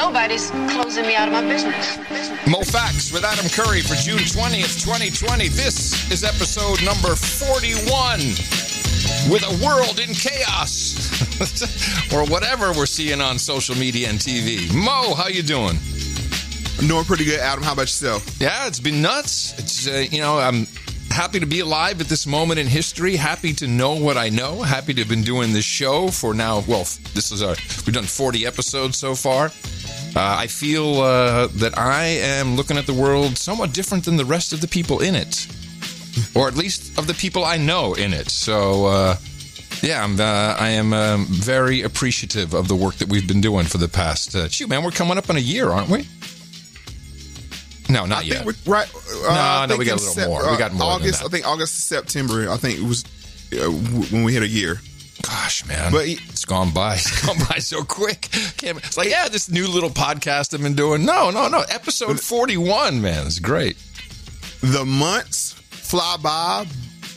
Nobody's 0.00 0.50
closing 0.70 1.06
me 1.06 1.14
out 1.14 1.28
of 1.28 1.34
my 1.34 1.42
business. 1.42 1.98
Mo 2.48 2.62
Facts 2.62 3.12
with 3.12 3.22
Adam 3.22 3.46
Curry 3.50 3.82
for 3.82 3.96
June 3.96 4.16
20th, 4.16 4.82
2020. 4.82 5.48
This 5.48 6.10
is 6.10 6.24
episode 6.24 6.82
number 6.82 7.14
41 7.14 8.18
with 9.30 9.44
a 9.44 9.62
world 9.62 10.00
in 10.00 10.14
chaos 10.14 10.96
or 12.14 12.24
whatever 12.32 12.72
we're 12.72 12.86
seeing 12.86 13.20
on 13.20 13.38
social 13.38 13.76
media 13.76 14.08
and 14.08 14.18
TV. 14.18 14.72
Mo, 14.72 15.14
how 15.14 15.28
you 15.28 15.42
doing? 15.42 15.76
I'm 16.78 16.88
doing 16.88 17.04
pretty 17.04 17.26
good, 17.26 17.38
Adam. 17.38 17.62
How 17.62 17.74
about 17.74 17.82
yourself? 17.82 18.40
Yeah, 18.40 18.66
it's 18.66 18.80
been 18.80 19.02
nuts. 19.02 19.52
It's 19.58 19.86
uh, 19.86 20.06
you 20.10 20.22
know, 20.22 20.38
I'm 20.38 20.66
happy 21.10 21.40
to 21.40 21.46
be 21.46 21.60
alive 21.60 22.00
at 22.00 22.06
this 22.06 22.26
moment 22.26 22.58
in 22.58 22.66
history. 22.66 23.16
Happy 23.16 23.52
to 23.52 23.66
know 23.66 23.96
what 23.96 24.16
I 24.16 24.30
know. 24.30 24.62
Happy 24.62 24.94
to 24.94 25.02
have 25.02 25.10
been 25.10 25.24
doing 25.24 25.52
this 25.52 25.66
show 25.66 26.08
for 26.08 26.32
now. 26.32 26.64
Well, 26.66 26.84
this 27.12 27.30
is 27.32 27.42
our 27.42 27.54
we've 27.84 27.92
done 27.92 28.04
40 28.04 28.46
episodes 28.46 28.96
so 28.96 29.14
far. 29.14 29.50
Uh, 30.16 30.36
I 30.40 30.46
feel 30.48 31.00
uh, 31.00 31.46
that 31.54 31.78
I 31.78 32.04
am 32.04 32.56
looking 32.56 32.76
at 32.76 32.86
the 32.86 32.94
world 32.94 33.38
somewhat 33.38 33.72
different 33.72 34.04
than 34.04 34.16
the 34.16 34.24
rest 34.24 34.52
of 34.52 34.60
the 34.60 34.68
people 34.68 35.00
in 35.00 35.14
it, 35.14 35.46
or 36.34 36.48
at 36.48 36.56
least 36.56 36.98
of 36.98 37.06
the 37.06 37.14
people 37.14 37.44
I 37.44 37.56
know 37.56 37.94
in 37.94 38.12
it. 38.12 38.28
So. 38.30 38.86
Uh, 38.86 39.16
yeah, 39.82 40.04
I'm, 40.04 40.20
uh, 40.20 40.56
I 40.58 40.70
am 40.70 40.92
um, 40.92 41.24
very 41.26 41.80
appreciative 41.80 42.52
of 42.52 42.68
the 42.68 42.74
work 42.76 42.96
that 42.96 43.08
we've 43.08 43.26
been 43.26 43.40
doing 43.40 43.64
for 43.64 43.78
the 43.78 43.88
past. 43.88 44.34
Uh, 44.34 44.46
shoot, 44.48 44.68
man, 44.68 44.84
we're 44.84 44.90
coming 44.90 45.16
up 45.16 45.30
on 45.30 45.36
a 45.36 45.40
year, 45.40 45.70
aren't 45.70 45.88
we? 45.88 46.06
No, 47.88 48.04
not 48.04 48.18
I 48.18 48.26
yet. 48.26 48.44
right. 48.66 48.88
No, 49.22 49.28
I 49.30 49.66
no, 49.66 49.68
think 49.68 49.78
we 49.78 49.84
got 49.86 50.00
a 50.00 50.04
little 50.04 50.28
more. 50.28 50.50
We 50.50 50.58
got 50.58 50.72
more 50.74 50.92
August. 50.92 51.24
I 51.24 51.28
think 51.28 51.46
August 51.46 51.74
to 51.76 51.80
September. 51.82 52.50
I 52.50 52.56
think 52.56 52.78
it 52.78 52.84
was 52.84 53.04
uh, 53.52 53.56
w- 53.64 54.04
when 54.14 54.22
we 54.24 54.32
hit 54.34 54.42
a 54.42 54.48
year. 54.48 54.80
Gosh, 55.22 55.66
man, 55.66 55.92
But- 55.92 56.06
it's 56.08 56.44
gone 56.44 56.72
by. 56.72 56.94
It's 57.00 57.26
gone 57.26 57.38
by 57.48 57.58
so 57.58 57.82
quick. 57.82 58.28
It's 58.62 58.96
like, 58.96 59.08
yeah, 59.08 59.28
this 59.28 59.48
new 59.50 59.66
little 59.68 59.90
podcast 59.90 60.54
I've 60.54 60.62
been 60.62 60.74
doing. 60.74 61.04
No, 61.04 61.30
no, 61.30 61.48
no. 61.48 61.60
Episode 61.68 62.20
forty-one, 62.20 63.00
man, 63.00 63.26
it's 63.26 63.38
great. 63.38 63.76
The 64.60 64.84
months 64.84 65.52
fly 65.70 66.16
by, 66.22 66.66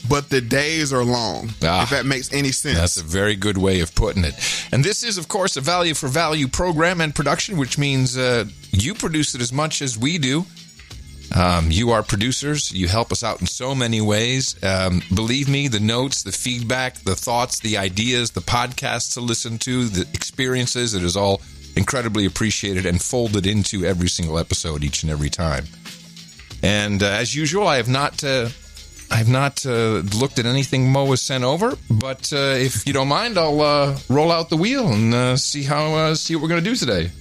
but 0.09 0.29
the 0.29 0.41
days 0.41 0.91
are 0.93 1.03
long. 1.03 1.49
Ah. 1.63 1.83
if 1.83 1.89
that 1.91 2.05
makes 2.05 2.31
any 2.33 2.51
sense. 2.51 2.77
That's 2.77 2.97
a 2.97 3.03
very 3.03 3.35
good 3.35 3.57
way 3.57 3.81
of 3.81 3.93
putting 3.95 4.23
it. 4.23 4.33
And 4.71 4.83
this 4.83 5.03
is, 5.03 5.17
of 5.17 5.27
course, 5.27 5.57
a 5.57 5.61
value 5.61 5.93
for 5.93 6.07
value 6.07 6.47
program 6.47 7.01
and 7.01 7.13
production, 7.13 7.57
which 7.57 7.77
means 7.77 8.17
uh, 8.17 8.45
you 8.71 8.93
produce 8.95 9.35
it 9.35 9.41
as 9.41 9.51
much 9.53 9.81
as 9.81 9.97
we 9.97 10.17
do. 10.17 10.45
Um, 11.35 11.71
you 11.71 11.91
are 11.91 12.03
producers. 12.03 12.71
You 12.71 12.87
help 12.87 13.11
us 13.11 13.23
out 13.23 13.41
in 13.41 13.47
so 13.47 13.73
many 13.73 14.01
ways. 14.01 14.55
Um, 14.63 15.01
believe 15.13 15.49
me, 15.49 15.67
the 15.67 15.79
notes, 15.79 16.23
the 16.23 16.31
feedback, 16.31 16.95
the 16.99 17.15
thoughts, 17.15 17.59
the 17.59 17.77
ideas, 17.77 18.31
the 18.31 18.41
podcasts 18.41 19.13
to 19.15 19.21
listen 19.21 19.57
to, 19.59 19.85
the 19.85 20.01
experiences, 20.13 20.93
it 20.93 21.03
is 21.03 21.17
all 21.17 21.41
incredibly 21.75 22.25
appreciated 22.25 22.85
and 22.85 23.01
folded 23.01 23.47
into 23.47 23.83
every 23.83 24.09
single 24.09 24.37
episode 24.37 24.83
each 24.83 25.01
and 25.01 25.11
every 25.11 25.29
time. 25.29 25.65
And 26.61 27.01
uh, 27.01 27.07
as 27.07 27.35
usual, 27.35 27.67
I 27.67 27.77
have 27.77 27.89
not. 27.89 28.23
Uh, 28.23 28.49
I 29.11 29.17
have 29.17 29.29
not 29.29 29.63
uh, 29.63 30.01
looked 30.17 30.39
at 30.39 30.47
anything 30.47 30.91
Mo 30.91 31.05
has 31.07 31.21
sent 31.21 31.43
over, 31.43 31.77
but 31.87 32.33
uh, 32.33 32.55
if 32.57 32.87
you 32.87 32.93
don't 32.93 33.09
mind, 33.09 33.37
I'll 33.37 33.61
uh, 33.61 33.97
roll 34.09 34.31
out 34.31 34.49
the 34.49 34.57
wheel 34.57 34.87
and 34.87 35.13
uh, 35.13 35.37
see 35.37 35.61
how 35.61 36.13
see 36.15 36.35
what 36.35 36.41
we're 36.41 36.49
going 36.49 36.63
to 36.63 36.69
do 36.69 36.75
today. 36.75 37.11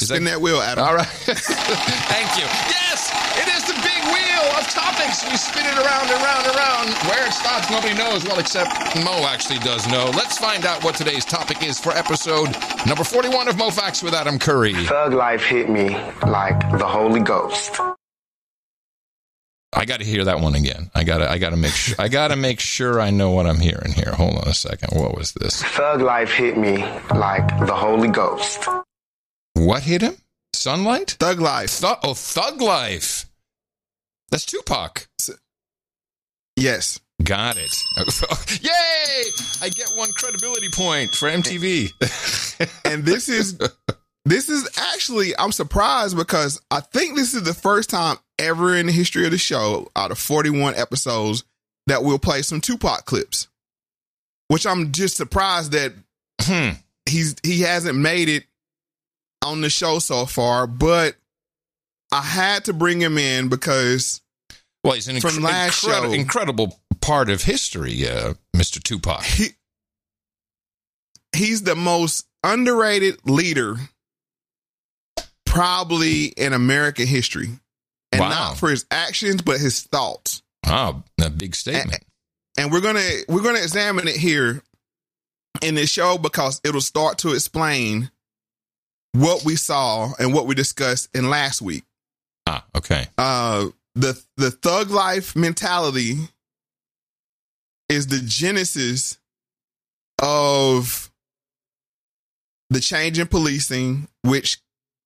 Is 0.00 0.08
Spin 0.08 0.24
that 0.24 0.40
wheel, 0.40 0.60
Adam. 0.60 0.84
all 0.84 0.94
right? 0.94 1.06
Thank 1.26 2.30
you. 2.38 2.46
Yes, 2.70 3.10
it 3.42 3.48
is 3.50 3.64
the 3.66 3.74
big 3.82 4.02
wheel 4.14 4.44
of 4.56 4.64
topics. 4.70 5.24
We 5.28 5.36
spin 5.36 5.66
it 5.66 5.74
around 5.74 6.06
and 6.08 6.22
round 6.22 6.46
and 6.46 6.56
round. 6.56 6.88
Where 7.10 7.26
it 7.26 7.32
stops, 7.32 7.70
nobody 7.70 7.94
knows. 7.94 8.24
Well, 8.24 8.38
except 8.38 8.70
Mo 9.04 9.26
actually 9.26 9.58
does 9.60 9.86
know. 9.88 10.10
Let's 10.14 10.38
find 10.38 10.64
out 10.66 10.84
what 10.84 10.94
today's 10.94 11.24
topic 11.24 11.62
is 11.62 11.80
for 11.80 11.90
episode 11.92 12.54
number 12.86 13.02
forty-one 13.04 13.48
of 13.48 13.56
Mo 13.58 13.70
Facts 13.70 14.02
with 14.02 14.14
Adam 14.14 14.38
Curry. 14.38 14.72
Thug 14.86 15.12
life 15.14 15.42
hit 15.42 15.68
me 15.68 15.90
like 16.26 16.58
the 16.78 16.86
Holy 16.86 17.20
Ghost. 17.20 17.80
I 19.72 19.84
got 19.84 19.98
to 20.00 20.06
hear 20.06 20.24
that 20.24 20.40
one 20.40 20.54
again. 20.54 20.90
I 20.94 21.04
got 21.04 21.18
to. 21.18 21.30
I 21.30 21.38
got 21.38 21.50
to 21.50 21.56
make. 21.56 21.72
Sure, 21.72 21.96
I 21.98 22.08
got 22.08 22.28
to 22.28 22.36
make 22.36 22.60
sure 22.60 23.00
I 23.00 23.10
know 23.10 23.32
what 23.32 23.46
I'm 23.46 23.60
hearing 23.60 23.92
here. 23.92 24.12
Hold 24.12 24.36
on 24.36 24.48
a 24.48 24.54
second. 24.54 24.98
What 24.98 25.16
was 25.16 25.32
this? 25.32 25.62
Thug 25.62 26.00
life 26.00 26.30
hit 26.32 26.56
me 26.56 26.78
like 27.14 27.48
the 27.66 27.74
Holy 27.74 28.08
Ghost. 28.08 28.66
What 29.58 29.82
hit 29.82 30.02
him? 30.02 30.16
Sunlight? 30.54 31.16
Thug 31.18 31.40
life. 31.40 31.70
Thug, 31.70 31.98
oh, 32.04 32.14
Thug 32.14 32.60
Life. 32.60 33.26
That's 34.30 34.46
Tupac. 34.46 35.08
Yes. 36.56 37.00
Got 37.22 37.56
it. 37.56 37.74
Yay! 38.62 39.24
I 39.60 39.68
get 39.70 39.88
one 39.96 40.12
credibility 40.12 40.68
point 40.70 41.12
for 41.14 41.28
MTV. 41.28 41.90
and 42.84 43.04
this 43.04 43.28
is 43.28 43.58
this 44.24 44.48
is 44.48 44.68
actually 44.92 45.36
I'm 45.36 45.50
surprised 45.50 46.16
because 46.16 46.60
I 46.70 46.80
think 46.80 47.16
this 47.16 47.34
is 47.34 47.42
the 47.42 47.54
first 47.54 47.90
time 47.90 48.18
ever 48.38 48.76
in 48.76 48.86
the 48.86 48.92
history 48.92 49.24
of 49.24 49.32
the 49.32 49.38
show 49.38 49.90
out 49.96 50.12
of 50.12 50.18
41 50.18 50.74
episodes 50.76 51.42
that 51.88 52.04
we'll 52.04 52.20
play 52.20 52.42
some 52.42 52.60
Tupac 52.60 53.04
clips. 53.06 53.48
Which 54.46 54.66
I'm 54.66 54.92
just 54.92 55.16
surprised 55.16 55.72
that 55.72 55.92
Hmm. 56.42 56.70
he's 57.06 57.34
he 57.42 57.62
hasn't 57.62 57.98
made 57.98 58.28
it 58.28 58.44
on 59.44 59.60
the 59.60 59.70
show 59.70 59.98
so 59.98 60.26
far, 60.26 60.66
but 60.66 61.16
I 62.12 62.22
had 62.22 62.64
to 62.66 62.72
bring 62.72 63.00
him 63.00 63.18
in 63.18 63.48
because 63.48 64.20
Well, 64.84 64.94
he's 64.94 65.08
an 65.08 65.20
From 65.20 65.42
last 65.42 65.82
incredi- 65.84 66.06
show. 66.08 66.12
incredible 66.12 66.80
part 67.00 67.30
of 67.30 67.42
history, 67.42 68.08
uh, 68.08 68.34
Mr. 68.56 68.82
Tupac. 68.82 69.22
he 69.24 69.48
he's 71.36 71.62
the 71.62 71.76
most 71.76 72.26
underrated 72.42 73.18
leader 73.28 73.76
probably 75.44 76.26
in 76.26 76.52
American 76.52 77.06
history. 77.06 77.58
And 78.12 78.20
Wow. 78.20 78.28
not 78.30 78.58
for 78.58 78.70
his 78.70 78.86
actions, 78.90 79.42
but 79.42 79.60
his 79.60 79.82
thoughts. 79.82 80.42
Wow, 80.66 81.04
a 81.20 81.28
big 81.30 81.54
statement. 81.54 82.02
And 82.56 82.72
we're 82.72 82.80
gonna 82.80 83.06
we're 83.28 83.42
gonna 83.42 83.58
examine 83.60 84.08
it 84.08 84.16
here 84.16 84.62
in 85.62 85.74
this 85.74 85.90
show 85.90 86.16
because 86.18 86.60
it'll 86.64 86.80
start 86.80 87.18
to 87.18 87.32
explain 87.34 88.10
what 89.12 89.44
we 89.44 89.56
saw 89.56 90.12
and 90.18 90.32
what 90.34 90.46
we 90.46 90.54
discussed 90.54 91.08
in 91.14 91.30
last 91.30 91.60
week. 91.62 91.84
Ah, 92.46 92.64
okay. 92.76 93.06
Uh 93.16 93.66
the 93.94 94.20
the 94.36 94.50
thug 94.50 94.90
life 94.90 95.34
mentality 95.34 96.16
is 97.88 98.06
the 98.08 98.20
genesis 98.24 99.18
of 100.22 101.10
the 102.70 102.80
change 102.80 103.18
in 103.18 103.26
policing, 103.26 104.08
which 104.24 104.58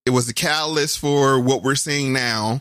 it 0.05 0.11
was 0.11 0.27
the 0.27 0.33
catalyst 0.33 0.99
for 0.99 1.39
what 1.41 1.63
we're 1.63 1.77
seeing 1.77 2.13
now, 2.13 2.61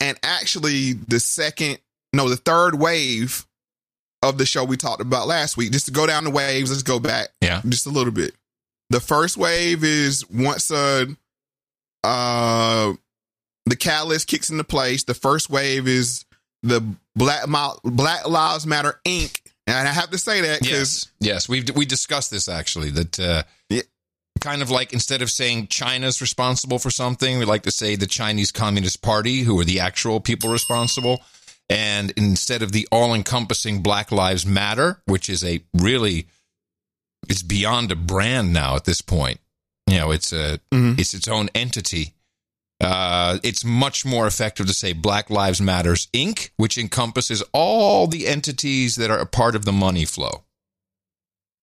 and 0.00 0.16
actually 0.22 0.92
the 0.92 1.18
second, 1.18 1.78
no, 2.12 2.28
the 2.28 2.36
third 2.36 2.78
wave 2.78 3.44
of 4.22 4.38
the 4.38 4.46
show 4.46 4.64
we 4.64 4.76
talked 4.76 5.02
about 5.02 5.26
last 5.26 5.56
week. 5.56 5.72
Just 5.72 5.86
to 5.86 5.92
go 5.92 6.06
down 6.06 6.24
the 6.24 6.30
waves, 6.30 6.70
let's 6.70 6.82
go 6.84 6.98
back 7.00 7.28
Yeah. 7.40 7.60
just 7.68 7.86
a 7.86 7.90
little 7.90 8.12
bit. 8.12 8.34
The 8.90 9.00
first 9.00 9.36
wave 9.36 9.82
is 9.84 10.28
once 10.30 10.70
uh 10.70 11.06
uh 12.04 12.92
the 13.66 13.76
catalyst 13.76 14.28
kicks 14.28 14.50
into 14.50 14.64
place. 14.64 15.04
The 15.04 15.14
first 15.14 15.50
wave 15.50 15.88
is 15.88 16.24
the 16.62 16.82
Black 17.16 17.46
Black 17.84 18.28
Lives 18.28 18.66
Matter 18.66 19.00
Inc. 19.04 19.40
And 19.66 19.76
I 19.88 19.92
have 19.92 20.10
to 20.10 20.18
say 20.18 20.42
that 20.42 20.60
because 20.60 21.10
Yes, 21.18 21.46
yes, 21.46 21.48
we 21.48 21.64
we 21.74 21.84
discussed 21.86 22.30
this 22.30 22.48
actually. 22.48 22.90
That 22.90 23.18
uh, 23.18 23.42
Yeah. 23.68 23.82
kind 24.40 24.62
of 24.62 24.70
like 24.70 24.92
instead 24.92 25.22
of 25.22 25.30
saying 25.30 25.66
China's 25.66 26.20
responsible 26.20 26.78
for 26.78 26.90
something, 26.90 27.38
we 27.38 27.44
like 27.44 27.64
to 27.64 27.72
say 27.72 27.96
the 27.96 28.06
Chinese 28.06 28.52
Communist 28.52 29.02
Party, 29.02 29.42
who 29.42 29.58
are 29.58 29.64
the 29.64 29.80
actual 29.80 30.20
people 30.20 30.50
responsible. 30.50 31.20
And 31.68 32.12
instead 32.12 32.62
of 32.62 32.70
the 32.70 32.86
all-encompassing 32.92 33.82
Black 33.82 34.12
Lives 34.12 34.46
Matter, 34.46 35.02
which 35.06 35.28
is 35.28 35.42
a 35.42 35.64
really, 35.74 36.28
it's 37.28 37.42
beyond 37.42 37.92
a 37.92 37.96
brand 37.96 38.52
now 38.52 38.76
at 38.76 38.84
this 38.84 39.00
point. 39.00 39.40
You 39.86 39.98
know, 39.98 40.10
it's 40.10 40.32
a 40.32 40.58
Mhm. 40.72 40.98
it's 40.98 41.14
its 41.14 41.28
own 41.28 41.48
entity. 41.54 42.14
Uh, 42.80 43.38
it's 43.42 43.64
much 43.64 44.04
more 44.04 44.26
effective 44.26 44.66
to 44.66 44.74
say 44.74 44.92
Black 44.92 45.30
Lives 45.30 45.60
Matters 45.62 46.08
Inc., 46.12 46.50
which 46.56 46.76
encompasses 46.76 47.42
all 47.52 48.06
the 48.06 48.26
entities 48.26 48.96
that 48.96 49.10
are 49.10 49.18
a 49.18 49.24
part 49.26 49.54
of 49.56 49.64
the 49.64 49.72
money 49.72 50.04
flow 50.04 50.42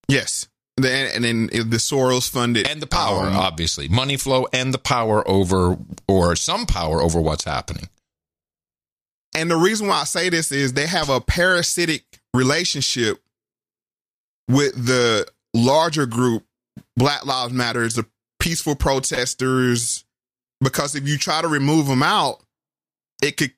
yes, 0.10 0.48
then 0.78 1.10
and 1.14 1.24
then 1.24 1.46
the 1.70 1.78
Soros 1.78 2.28
funded 2.30 2.68
and 2.68 2.82
the 2.82 2.88
power, 2.88 3.28
um, 3.28 3.36
obviously, 3.36 3.88
money 3.88 4.18
flow 4.18 4.48
and 4.52 4.74
the 4.74 4.78
power 4.80 5.28
over, 5.28 5.78
or 6.08 6.36
some 6.36 6.66
power 6.66 7.02
over 7.02 7.22
what's 7.22 7.44
happening. 7.46 7.90
and 9.36 9.50
the 9.50 9.56
reason 9.58 9.88
why 9.88 10.02
I 10.02 10.04
say 10.04 10.30
this 10.30 10.52
is 10.52 10.74
they 10.74 10.86
have 10.88 11.10
a 11.10 11.20
parasitic 11.22 12.04
relationship 12.36 13.24
with 14.48 14.74
the 14.86 15.28
larger 15.54 16.06
group, 16.06 16.44
Black 16.96 17.26
Lives 17.26 17.54
Matters, 17.54 17.96
the 17.96 18.06
peaceful 18.40 18.76
protesters, 18.76 20.06
because 20.62 20.96
if 20.96 21.08
you 21.08 21.18
try 21.18 21.42
to 21.42 21.48
remove 21.48 21.88
them 21.88 22.04
out, 22.04 22.42
it 23.22 23.38
could 23.38 23.52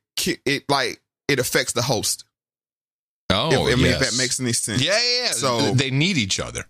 it 0.45 0.63
like 0.69 1.01
it 1.27 1.39
affects 1.39 1.74
the 1.74 1.81
host. 1.81 2.25
Oh, 3.31 3.68
if, 3.68 3.74
I 3.74 3.75
mean, 3.75 3.86
yes. 3.86 4.01
if 4.01 4.09
that 4.12 4.18
makes 4.21 4.39
any 4.39 4.53
sense. 4.53 4.81
yeah, 4.83 4.92
yeah, 4.92 5.24
yeah. 5.25 5.31
So- 5.31 5.71
they 5.74 5.89
need 5.89 6.18
each 6.18 6.39
other. 6.39 6.65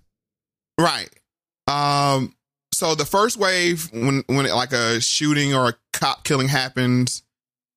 Right. 0.79 1.09
Um. 1.67 2.35
so 2.73 2.93
the 2.93 3.05
first 3.05 3.37
wave 3.37 3.89
when 3.93 4.23
when 4.27 4.45
like 4.47 4.73
a 4.73 4.99
shooting 5.01 5.55
or 5.55 5.69
a 5.69 5.73
cop 5.93 6.23
killing 6.25 6.49
happens 6.49 7.23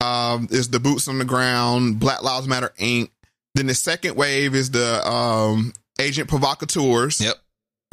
um 0.01 0.49
is 0.51 0.69
the 0.69 0.81
boots 0.81 1.07
on 1.09 1.19
the 1.19 1.25
ground 1.25 2.01
black 2.01 2.23
lives 2.23 2.47
matter 2.49 2.73
inc 2.79 3.09
then 3.55 3.67
the 3.67 3.75
second 3.75 4.17
wave 4.17 4.55
is 4.55 4.73
the 4.73 5.09
um 5.09 5.73
agent 5.99 6.29
provocateurs 6.29 7.21
Yep. 7.21 7.37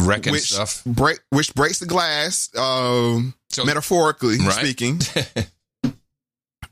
Wrecking 0.01 0.33
which 0.33 0.51
stuff. 0.53 0.83
break 0.85 1.19
which 1.29 1.53
breaks 1.55 1.79
the 1.79 1.85
glass 1.85 2.49
um 2.55 3.33
So- 3.51 3.65
metaphorically 3.65 4.37
Right. 4.39 4.53
speaking 4.53 5.01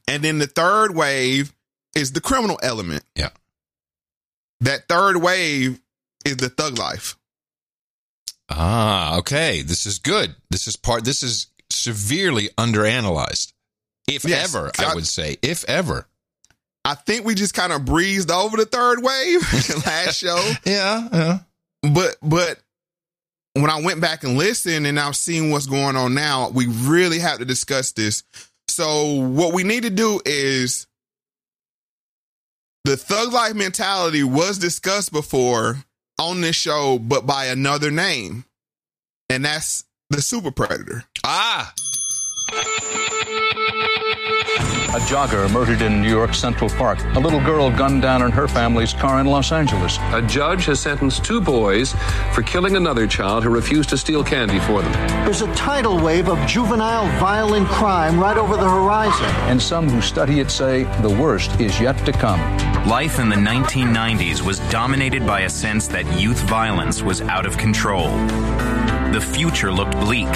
and 0.08 0.24
then 0.24 0.40
the 0.40 0.48
third 0.48 0.94
wave 0.96 1.54
is 1.96 2.12
the 2.12 2.22
criminal 2.22 2.60
element 2.62 3.04
Yeah. 3.16 3.30
that 4.62 4.88
third 4.90 5.18
wave 5.18 5.80
is 6.26 6.38
the 6.38 6.50
thug 6.50 6.78
life 6.78 7.18
Ah, 8.50 9.18
okay. 9.20 9.62
This 9.62 9.86
is 9.86 10.00
good. 10.00 10.36
This 10.52 10.68
is 10.68 10.76
part. 10.76 11.06
This 11.06 11.24
is 11.24 11.48
severely 11.72 12.50
underanalyzed, 12.58 13.54
if 14.08 14.26
Yes. 14.26 14.54
ever. 14.54 14.70
I 14.78 14.84
I- 14.92 14.94
would 14.96 15.08
say, 15.08 15.38
if 15.42 15.64
ever. 15.64 16.08
I 16.86 16.96
think 16.96 17.26
we 17.26 17.34
just 17.36 17.54
kind 17.54 17.72
of 17.72 17.86
breezed 17.86 18.30
over 18.30 18.58
the 18.58 18.66
third 18.66 19.02
wave 19.02 19.42
last 19.86 20.18
show. 20.20 20.38
Yeah. 20.66 21.08
Yeah. 21.12 21.40
But 21.82 22.18
but 22.22 22.60
when 23.54 23.70
I 23.70 23.82
went 23.82 24.02
back 24.02 24.24
and 24.24 24.38
listened 24.38 24.88
and 24.88 25.00
I'm 25.00 25.14
seeing 25.14 25.52
what's 25.52 25.66
going 25.66 25.96
on 25.96 26.14
now, 26.14 26.50
we 26.50 26.68
really 26.68 27.20
have 27.20 27.40
to 27.40 27.46
discuss 27.46 27.92
this. 27.92 28.24
So 28.68 29.20
what 29.22 29.54
we 29.54 29.64
need 29.64 29.84
to 29.84 29.90
do 29.90 30.20
is 30.26 30.88
the 32.86 32.98
thug 32.98 33.32
life 33.32 33.54
mentality 33.54 34.24
was 34.24 34.58
discussed 34.58 35.12
before 35.12 35.78
on 36.20 36.42
this 36.42 36.56
show, 36.56 37.00
but 37.00 37.26
by 37.26 37.46
another 37.46 37.92
name. 37.92 38.46
And 39.30 39.46
that's 39.46 39.86
the 40.10 40.22
super 40.22 40.52
predator. 40.52 41.04
Ah. 41.24 41.74
A 44.94 44.98
jogger 44.98 45.52
murdered 45.52 45.82
in 45.82 46.04
New 46.04 46.10
York 46.10 46.36
Central 46.36 46.70
Park. 46.70 47.04
A 47.16 47.20
little 47.20 47.44
girl 47.44 47.72
gunned 47.72 48.04
down 48.04 48.22
in 48.22 48.30
her 48.30 48.48
family's 48.48 48.94
car 48.94 49.20
in 49.20 49.26
Los 49.26 49.52
Angeles. 49.52 49.98
A 50.12 50.22
judge 50.22 50.66
has 50.66 50.80
sentenced 50.80 51.26
two 51.26 51.42
boys 51.42 51.96
for 52.32 52.44
killing 52.44 52.76
another 52.76 53.08
child 53.08 53.44
who 53.44 53.50
refused 53.50 53.90
to 53.90 53.98
steal 53.98 54.24
candy 54.24 54.60
for 54.60 54.84
them. 54.84 54.92
There's 55.26 55.42
a 55.42 55.52
tidal 55.56 56.00
wave 56.00 56.30
of 56.30 56.38
juvenile 56.48 57.08
violent 57.20 57.68
crime 57.70 58.20
right 58.20 58.38
over 58.38 58.56
the 58.56 58.70
horizon. 58.70 59.26
And 59.50 59.60
some 59.60 59.90
who 59.90 60.00
study 60.00 60.40
it 60.40 60.52
say 60.52 60.84
the 61.02 61.10
worst 61.10 61.60
is 61.60 61.82
yet 61.82 61.98
to 62.06 62.12
come. 62.12 62.40
Life 62.88 63.18
in 63.18 63.30
the 63.30 63.36
1990s 63.36 64.44
was 64.44 64.60
dominated 64.70 65.26
by 65.26 65.40
a 65.42 65.50
sense 65.50 65.88
that 65.88 66.06
youth 66.20 66.42
violence 66.42 67.02
was 67.02 67.20
out 67.22 67.48
of 67.48 67.58
control. 67.58 68.10
The 69.12 69.20
future 69.20 69.72
looked 69.72 69.94
bleak. 70.00 70.32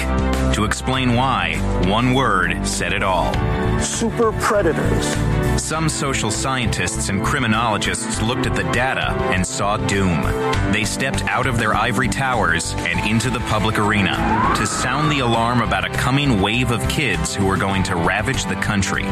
To 0.54 0.64
explain 0.64 1.14
why, 1.14 1.56
one 1.88 2.14
word 2.14 2.66
said 2.66 2.92
it 2.92 3.02
all. 3.02 3.32
Super 3.80 4.32
predators. 4.32 5.06
Some 5.62 5.88
social 5.88 6.30
scientists 6.30 7.08
and 7.08 7.24
criminologists 7.24 8.20
looked 8.20 8.46
at 8.46 8.54
the 8.54 8.64
data 8.72 9.12
and 9.32 9.46
saw 9.46 9.76
doom. 9.76 10.22
They 10.72 10.84
stepped 10.84 11.22
out 11.24 11.46
of 11.46 11.58
their 11.58 11.74
ivory 11.74 12.08
towers 12.08 12.74
and 12.78 13.08
into 13.08 13.30
the 13.30 13.40
public 13.40 13.78
arena 13.78 14.16
to 14.56 14.66
sound 14.66 15.10
the 15.10 15.20
alarm 15.20 15.62
about 15.62 15.84
a 15.84 15.90
coming 15.90 16.40
wave 16.40 16.70
of 16.70 16.86
kids 16.88 17.34
who 17.34 17.46
were 17.46 17.56
going 17.56 17.82
to 17.84 17.96
ravage 17.96 18.44
the 18.44 18.56
country. 18.56 19.04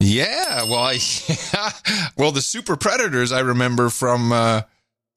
Yeah. 0.00 0.64
Well, 0.64 0.82
I, 0.82 0.98
well, 2.16 2.32
the 2.32 2.42
super 2.42 2.76
predators 2.76 3.32
I 3.32 3.40
remember 3.40 3.90
from 3.90 4.32
uh, 4.32 4.36
uh, 4.38 4.62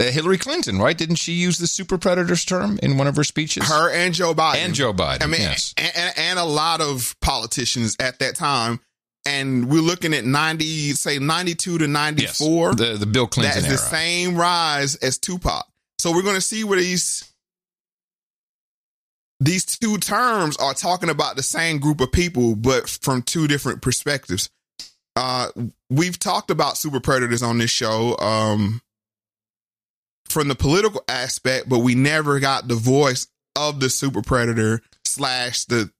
Hillary 0.05 0.37
Clinton, 0.37 0.79
right? 0.79 0.97
Didn't 0.97 1.17
she 1.17 1.33
use 1.33 1.57
the 1.57 1.67
super 1.67 1.97
predators 1.97 2.45
term 2.45 2.79
in 2.81 2.97
one 2.97 3.07
of 3.07 3.15
her 3.17 3.23
speeches? 3.23 3.67
Her 3.67 3.91
and 3.91 4.13
Joe 4.13 4.33
Biden. 4.33 4.55
and 4.65 4.73
Joe 4.73 4.93
Biden. 4.93 5.23
I 5.23 5.27
mean, 5.27 5.41
yes. 5.41 5.73
and, 5.77 6.13
and, 6.17 6.39
a 6.39 6.45
lot 6.45 6.81
of 6.81 7.15
politicians 7.21 7.97
at 7.99 8.19
that 8.19 8.35
time. 8.35 8.79
And 9.25 9.69
we're 9.69 9.81
looking 9.81 10.15
at 10.15 10.25
90, 10.25 10.93
say 10.93 11.19
92 11.19 11.77
to 11.77 11.83
Yes. 11.85 11.89
94. 12.41 12.73
The 12.75 12.85
the 12.97 13.05
Bill 13.05 13.27
Clinton 13.27 13.57
is 13.59 13.65
era. 13.65 13.73
the 13.73 13.77
same 13.77 14.35
rise 14.35 14.95
as 14.95 15.19
Tupac. 15.19 15.67
So 15.99 16.11
we're 16.11 16.23
going 16.23 16.35
to 16.35 16.41
see 16.41 16.63
where 16.63 16.79
these 16.79 17.31
these 19.39 19.65
two 19.65 19.97
terms 19.97 20.55
are 20.57 20.73
talking 20.73 21.09
about 21.09 21.35
the 21.35 21.43
same 21.43 21.79
group 21.79 21.99
of 21.99 22.11
people, 22.11 22.55
but 22.55 22.87
from 22.87 23.21
two 23.21 23.47
different 23.47 23.81
perspectives. 23.81 24.49
Uh, 25.15 25.49
we've 25.89 26.17
talked 26.17 26.49
about 26.51 26.77
super 26.77 26.99
predators 26.99 27.43
on 27.43 27.57
this 27.57 27.69
show 27.71 28.17
um, 28.19 28.81
from 30.31 30.47
the 30.47 30.55
political 30.55 31.03
aspect, 31.07 31.67
but 31.69 31.79
we 31.79 31.95
never 31.95 32.39
got 32.39 32.67
the 32.67 32.75
voice 32.75 33.27
of 33.55 33.79
the 33.79 33.89
super 33.89 34.21
predator 34.21 34.81
slash 35.05 35.65
the 35.65 35.91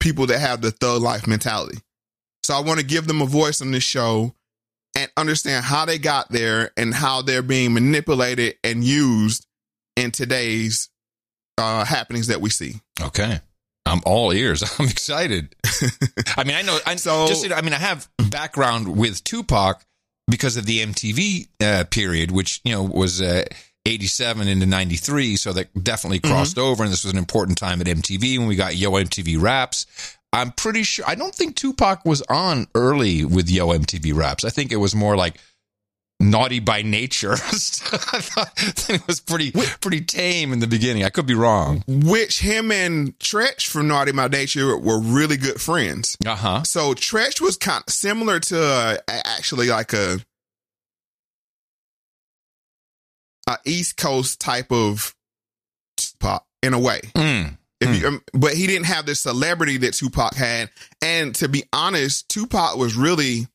people 0.00 0.26
that 0.26 0.38
have 0.38 0.60
the 0.62 0.70
thug 0.70 1.02
life 1.02 1.26
mentality. 1.26 1.78
So 2.42 2.54
I 2.54 2.60
want 2.60 2.80
to 2.80 2.86
give 2.86 3.06
them 3.06 3.22
a 3.22 3.26
voice 3.26 3.60
on 3.60 3.70
this 3.72 3.82
show 3.82 4.34
and 4.94 5.10
understand 5.16 5.64
how 5.64 5.84
they 5.84 5.98
got 5.98 6.30
there 6.30 6.70
and 6.76 6.94
how 6.94 7.22
they're 7.22 7.42
being 7.42 7.74
manipulated 7.74 8.54
and 8.64 8.82
used 8.84 9.46
in 9.96 10.10
today's 10.10 10.88
uh, 11.58 11.84
happenings 11.84 12.28
that 12.28 12.40
we 12.40 12.50
see. 12.50 12.76
Okay. 13.00 13.40
I'm 13.84 14.00
all 14.06 14.32
ears. 14.32 14.62
I'm 14.78 14.86
excited. 14.88 15.54
I 16.36 16.44
mean, 16.44 16.56
I 16.56 16.62
know. 16.62 16.78
I, 16.86 16.96
So- 16.96 17.26
just, 17.26 17.50
I 17.52 17.60
mean, 17.62 17.72
I 17.74 17.78
have 17.78 18.08
background 18.30 18.96
with 18.96 19.22
Tupac 19.24 19.82
because 20.28 20.56
of 20.56 20.66
the 20.66 20.80
MTV 20.84 21.48
uh, 21.60 21.84
period, 21.90 22.30
which 22.30 22.60
you 22.64 22.72
know 22.72 22.82
was 22.82 23.22
uh, 23.22 23.44
87 23.86 24.48
into 24.48 24.66
93. 24.66 25.36
So 25.36 25.52
that 25.52 25.84
definitely 25.84 26.20
crossed 26.20 26.58
over, 26.58 26.82
and 26.82 26.92
this 26.92 27.04
was 27.04 27.12
an 27.12 27.18
important 27.18 27.58
time 27.58 27.80
at 27.80 27.86
MTV 27.86 28.38
when 28.38 28.46
we 28.46 28.56
got 28.56 28.76
Yo 28.76 28.92
MTV 28.92 29.40
Raps. 29.40 29.86
I'm 30.32 30.52
pretty 30.52 30.82
sure. 30.82 31.04
I 31.08 31.14
don't 31.14 31.34
think 31.34 31.56
Tupac 31.56 32.04
was 32.04 32.22
on 32.28 32.66
early 32.74 33.24
with 33.24 33.50
Yo 33.50 33.68
MTV 33.68 34.14
Raps. 34.14 34.44
I 34.44 34.50
think 34.50 34.72
it 34.72 34.76
was 34.76 34.94
more 34.94 35.16
like 35.16 35.38
naughty 36.20 36.60
by 36.60 36.82
nature. 36.82 37.32
I 37.32 37.36
thought 37.36 38.90
it 38.90 39.06
was 39.06 39.20
pretty 39.20 39.52
pretty 39.80 40.00
tame 40.00 40.52
in 40.52 40.60
the 40.60 40.66
beginning. 40.66 41.04
I 41.04 41.10
could 41.10 41.26
be 41.26 41.34
wrong. 41.34 41.84
Which 41.86 42.40
him 42.40 42.70
and 42.72 43.18
Treach 43.18 43.66
from 43.66 43.88
Naughty 43.88 44.12
by 44.12 44.28
Nature 44.28 44.76
were 44.76 45.00
really 45.00 45.36
good 45.36 45.60
friends. 45.60 46.16
Uh 46.24 46.36
huh. 46.36 46.62
So 46.64 46.94
Treach 46.94 47.40
was 47.40 47.56
kind 47.56 47.82
of 47.86 47.92
similar 47.92 48.40
to 48.40 48.62
uh, 48.62 48.96
actually 49.08 49.68
like 49.68 49.92
a 49.92 50.18
a 53.46 53.58
East 53.64 53.96
Coast 53.96 54.40
type 54.40 54.70
of 54.72 55.14
Tupac 55.96 56.44
in 56.62 56.74
a 56.74 56.78
way. 56.78 57.00
Mm. 57.14 57.56
If 57.80 58.00
you, 58.00 58.08
um, 58.08 58.22
but 58.32 58.54
he 58.54 58.66
didn't 58.66 58.86
have 58.86 59.04
the 59.06 59.14
celebrity 59.14 59.76
that 59.78 59.92
Tupac 59.94 60.34
had. 60.34 60.70
And 61.02 61.34
to 61.36 61.48
be 61.48 61.64
honest, 61.72 62.28
Tupac 62.30 62.76
was 62.76 62.96
really, 62.96 63.46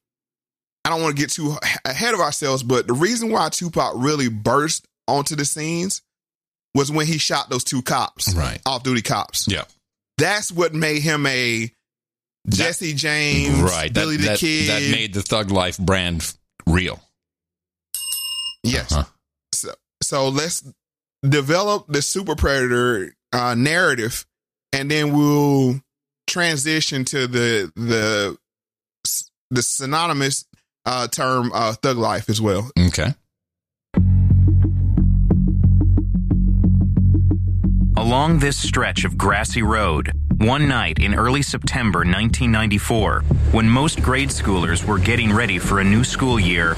I 0.86 0.90
don't 0.90 1.02
want 1.02 1.16
to 1.16 1.22
get 1.22 1.32
too 1.32 1.56
ahead 1.86 2.14
of 2.14 2.20
ourselves, 2.20 2.62
but 2.64 2.86
the 2.88 2.94
reason 2.94 3.32
why 3.32 3.50
Tupac 3.50 3.94
really 3.96 4.30
burst 4.30 4.86
onto 5.08 5.36
the 5.36 5.44
scenes 5.46 6.04
was 6.76 6.92
when 6.92 7.08
he 7.08 7.18
shot 7.18 7.50
those 7.50 7.64
two 7.64 7.82
cops, 7.82 8.34
Right. 8.36 8.62
off 8.66 8.84
duty 8.84 9.02
cops. 9.02 9.48
Yeah. 9.48 9.64
That's 10.18 10.52
what 10.52 10.74
made 10.74 11.02
him 11.02 11.26
a 11.26 11.72
Jesse 12.48 12.94
James, 12.94 13.60
right. 13.60 13.92
Billy 13.92 14.18
that, 14.18 14.22
the 14.24 14.30
that, 14.30 14.40
Kid. 14.40 14.70
that 14.70 14.92
made 14.96 15.14
the 15.16 15.22
Thug 15.24 15.50
Life 15.52 15.78
brand 15.80 16.32
real. 16.68 17.00
yes. 18.64 18.92
Uh-huh. 18.92 19.04
So, 20.12 20.28
let's 20.28 20.62
develop 21.24 21.86
the 21.88 22.02
super 22.02 22.36
predator 22.36 23.16
uh, 23.32 23.56
narrative, 23.56 24.26
and 24.74 24.92
then 24.92 25.14
we'll 25.14 25.80
transition 26.28 27.06
to 27.06 27.28
the 27.28 27.72
the 27.78 28.38
the 29.52 29.62
synonymous 29.62 30.44
uh, 30.86 31.08
term 31.08 31.50
uh, 31.54 31.76
thug 31.76 31.96
life 31.96 32.30
as 32.30 32.42
well. 32.42 32.70
Okay. 32.78 33.14
Along 37.96 38.40
this 38.40 38.58
stretch 38.58 39.06
of 39.06 39.18
grassy 39.18 39.62
road, 39.62 40.12
one 40.46 40.68
night 40.68 41.00
in 41.00 41.14
early 41.14 41.42
September 41.42 42.00
1994, 42.00 43.22
when 43.52 43.70
most 43.70 44.02
grade 44.02 44.30
schoolers 44.30 44.84
were 44.84 44.98
getting 44.98 45.32
ready 45.32 45.60
for 45.60 45.80
a 45.80 45.84
new 45.84 46.04
school 46.04 46.40
year, 46.40 46.72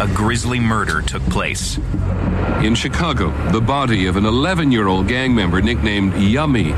a 0.00 0.08
grisly 0.14 0.58
murder 0.58 1.02
took 1.02 1.22
place. 1.24 1.78
In 2.62 2.74
Chicago, 2.74 3.30
the 3.50 3.60
body 3.60 4.06
of 4.06 4.16
an 4.16 4.24
11 4.24 4.72
year 4.72 4.88
old 4.88 5.06
gang 5.06 5.34
member 5.34 5.60
nicknamed 5.60 6.16
Yummy 6.16 6.70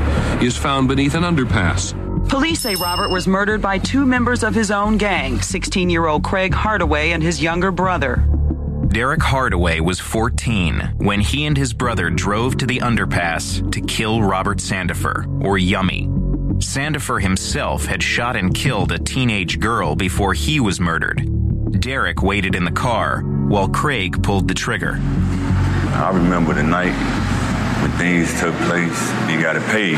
is 0.45 0.57
found 0.57 0.87
beneath 0.87 1.15
an 1.15 1.23
underpass. 1.23 1.93
Police 2.27 2.59
say 2.59 2.75
Robert 2.75 3.09
was 3.09 3.25
murdered 3.27 3.61
by 3.61 3.77
two 3.77 4.05
members 4.05 4.43
of 4.43 4.53
his 4.53 4.69
own 4.69 4.97
gang 4.97 5.41
16 5.41 5.89
year 5.89 6.07
old 6.07 6.23
Cragg 6.23 6.53
Hardaway 6.53 7.11
and 7.11 7.23
his 7.23 7.41
younger 7.41 7.71
brother. 7.71 8.27
Derrick 8.87 9.21
Hardaway 9.21 9.79
was 9.81 9.99
14 9.99 10.93
when 10.97 11.19
he 11.19 11.45
and 11.45 11.57
his 11.57 11.73
brother 11.73 12.09
drove 12.09 12.57
to 12.57 12.65
the 12.65 12.79
underpass 12.79 13.71
to 13.71 13.81
kill 13.81 14.21
Robert 14.21 14.59
Sandifer, 14.59 15.43
or 15.43 15.57
Yummy. 15.57 16.07
Sandifer 16.57 17.21
himself 17.21 17.85
had 17.85 18.01
shot 18.01 18.35
and 18.35 18.55
killed 18.55 18.91
a 18.91 18.97
teenage 18.97 19.59
girl 19.59 19.95
before 19.95 20.33
he 20.33 20.59
was 20.59 20.79
murdered. 20.79 21.27
Derrick 21.79 22.23
waited 22.23 22.55
in 22.55 22.63
the 22.63 22.71
car 22.71 23.21
while 23.21 23.67
Cragg 23.67 24.23
pulled 24.23 24.47
the 24.47 24.53
trigger. 24.53 24.97
I 24.97 26.11
remember 26.13 26.53
the 26.53 26.63
night 26.63 26.93
when 27.81 27.91
things 27.99 28.39
took 28.39 28.55
place. 28.67 29.11
You 29.29 29.41
got 29.41 29.57
a 29.57 29.61
page 29.71 29.97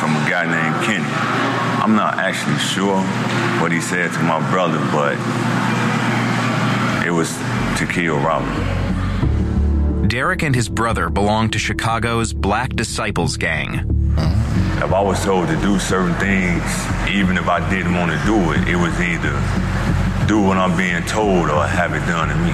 from 0.00 0.16
a 0.16 0.30
guy 0.30 0.46
named 0.46 0.84
Kenny. 0.86 1.04
I'm 1.82 1.94
not 1.94 2.18
actually 2.18 2.58
sure 2.58 3.00
what 3.60 3.70
he 3.70 3.80
said 3.80 4.12
to 4.12 4.22
my 4.22 4.40
brother, 4.50 4.78
but 4.90 5.18
it 7.06 7.10
was 7.10 7.36
to 7.86 7.92
kill 7.92 8.16
Robert. 8.18 10.08
Derrick 10.08 10.42
and 10.42 10.54
his 10.54 10.68
brother 10.68 11.10
belong 11.10 11.50
to 11.50 11.58
Chicago's 11.58 12.32
Black 12.32 12.76
Disciples 12.76 13.36
Gang. 13.36 14.14
If 14.76 14.92
I 14.92 15.00
was 15.00 15.22
told 15.24 15.48
to 15.48 15.56
do 15.56 15.78
certain 15.80 16.14
things, 16.14 16.62
even 17.10 17.36
if 17.36 17.48
I 17.48 17.68
didn't 17.70 17.94
want 17.94 18.12
to 18.12 18.18
do 18.24 18.52
it, 18.52 18.68
it 18.68 18.76
was 18.76 18.94
either 19.00 19.32
do 20.26 20.40
what 20.40 20.58
I'm 20.58 20.76
being 20.76 21.02
told 21.04 21.50
or 21.50 21.66
have 21.66 21.92
it 21.94 22.06
done 22.06 22.28
to 22.28 22.36
me. 22.36 22.52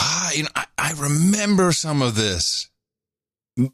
Ah, 0.00 0.32
you 0.32 0.42
know, 0.42 0.48
I, 0.56 0.66
I 0.76 0.92
remember 0.98 1.70
some 1.72 2.02
of 2.02 2.16
this. 2.16 2.68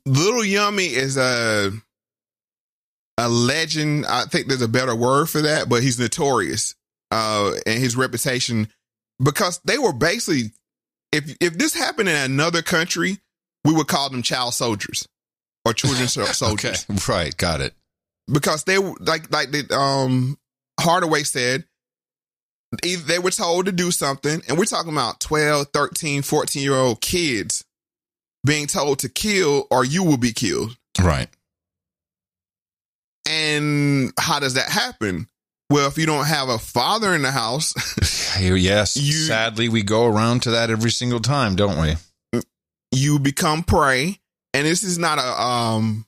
Little 0.05 0.45
Yummy 0.45 0.87
is 0.87 1.17
a 1.17 1.71
a 3.17 3.29
legend. 3.29 4.05
I 4.07 4.25
think 4.25 4.49
there's 4.49 4.61
a 4.61 4.69
better 4.69 4.95
word 4.95 5.31
for 5.31 5.41
that, 5.43 5.69
but 5.69 5.83
he's 5.83 5.99
notorious. 5.99 6.75
Uh, 7.11 7.53
and 7.67 7.79
his 7.79 7.97
reputation 7.97 8.69
because 9.23 9.61
they 9.65 9.79
were 9.79 9.93
basically 9.93 10.53
if 11.13 11.37
if 11.41 11.57
this 11.59 11.75
happened 11.75 12.09
in 12.09 12.17
another 12.17 12.63
country, 12.63 13.19
we 13.65 13.73
would 13.73 13.87
call 13.87 14.11
them 14.11 14.23
child 14.23 14.55
soldiers 14.55 15.07
or 15.65 15.73
children 15.73 16.09
soldiers. 16.35 16.87
okay, 16.91 17.13
right, 17.13 17.37
got 17.37 17.61
it. 17.61 17.75
Because 18.31 18.65
they 18.65 18.79
like 18.79 19.31
like 19.31 19.51
the 19.51 19.73
um 19.77 20.39
Hardaway 20.81 21.23
said 21.23 21.65
they 22.83 23.19
were 23.19 23.31
told 23.31 23.67
to 23.67 23.73
do 23.73 23.91
something 23.91 24.43
and 24.49 24.59
we're 24.59 24.65
talking 24.65 24.93
about 24.93 25.21
12, 25.21 25.69
13, 25.73 26.23
14 26.23 26.63
year 26.63 26.75
old 26.75 27.01
kids 27.01 27.65
being 28.45 28.67
told 28.67 28.99
to 29.01 29.09
kill 29.09 29.67
or 29.71 29.85
you 29.85 30.03
will 30.03 30.17
be 30.17 30.33
killed. 30.33 30.77
Right. 31.01 31.29
And 33.29 34.13
how 34.19 34.39
does 34.39 34.55
that 34.55 34.69
happen? 34.69 35.29
Well, 35.71 35.89
if 35.89 35.97
you 35.97 36.07
don't 36.07 36.27
have 36.27 36.49
a 36.49 36.59
father 36.59 37.15
in 37.15 37.23
the 37.23 37.31
house, 37.31 37.75
yes, 38.41 38.97
you, 38.97 39.13
sadly, 39.13 39.69
we 39.69 39.83
go 39.83 40.07
around 40.07 40.43
to 40.43 40.53
that 40.53 40.71
every 40.71 40.91
single 40.91 41.21
time, 41.21 41.57
don't 41.57 41.81
we? 41.81 42.43
You 42.93 43.19
become 43.19 43.63
prey, 43.63 44.21
and 44.53 44.67
this 44.67 44.83
is 44.83 44.99
not 44.99 45.19
a 45.19 45.43
um. 45.43 46.07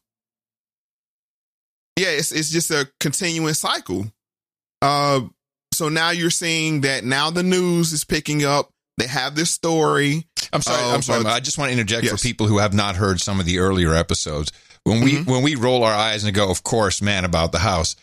Yeah, 1.99 2.09
it's 2.09 2.33
it's 2.33 2.51
just 2.51 2.71
a 2.71 2.89
continuing 3.01 3.55
cycle. 3.55 4.07
Uh, 4.83 5.23
so 5.73 5.89
now 5.89 6.11
you're 6.11 6.31
seeing 6.31 6.83
that 6.83 7.05
now 7.05 7.31
the 7.31 7.43
news 7.43 7.93
is 7.93 8.05
picking 8.05 8.45
up. 8.45 8.71
They 8.99 9.07
have 9.07 9.35
this 9.35 9.51
story. 9.51 10.27
I'm 10.53 10.63
sorry. 10.63 10.95
I'm 10.95 11.03
sorry. 11.03 11.25
Uh, 11.25 11.29
I 11.29 11.41
just 11.41 11.59
want 11.59 11.71
to 11.71 11.73
interject 11.73 12.05
yes. 12.05 12.13
for 12.13 12.19
people 12.19 12.47
who 12.47 12.59
have 12.59 12.73
not 12.73 12.97
heard 12.97 13.21
some 13.21 13.41
of 13.41 13.47
the 13.47 13.59
earlier 13.59 13.95
episodes. 13.95 14.53
When 14.85 15.03
we 15.03 15.15
mm-hmm. 15.15 15.31
when 15.31 15.43
we 15.43 15.55
roll 15.55 15.83
our 15.83 15.93
eyes 15.95 16.25
and 16.25 16.35
go, 16.35 16.51
"Of 16.51 16.63
course, 16.63 17.03
man, 17.03 17.25
about 17.25 17.53
the 17.53 17.59
house." 17.59 17.97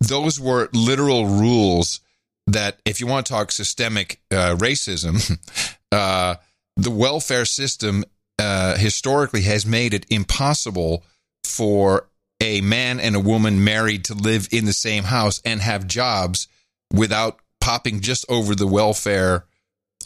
Those 0.00 0.38
were 0.38 0.68
literal 0.72 1.26
rules 1.26 2.00
that 2.46 2.78
if 2.84 3.00
you 3.00 3.06
want 3.06 3.26
to 3.26 3.32
talk 3.32 3.52
systemic 3.52 4.20
uh, 4.30 4.56
racism, 4.56 5.38
uh, 5.92 6.36
the 6.76 6.90
welfare 6.90 7.44
system 7.44 8.04
uh, 8.38 8.76
historically 8.76 9.42
has 9.42 9.66
made 9.66 9.94
it 9.94 10.06
impossible 10.10 11.04
for 11.44 12.08
a 12.40 12.60
man 12.60 12.98
and 12.98 13.14
a 13.14 13.20
woman 13.20 13.62
married 13.62 14.04
to 14.04 14.14
live 14.14 14.48
in 14.50 14.64
the 14.64 14.72
same 14.72 15.04
house 15.04 15.40
and 15.44 15.60
have 15.60 15.86
jobs 15.86 16.48
without 16.92 17.38
popping 17.60 18.00
just 18.00 18.24
over 18.28 18.54
the 18.54 18.66
welfare 18.66 19.44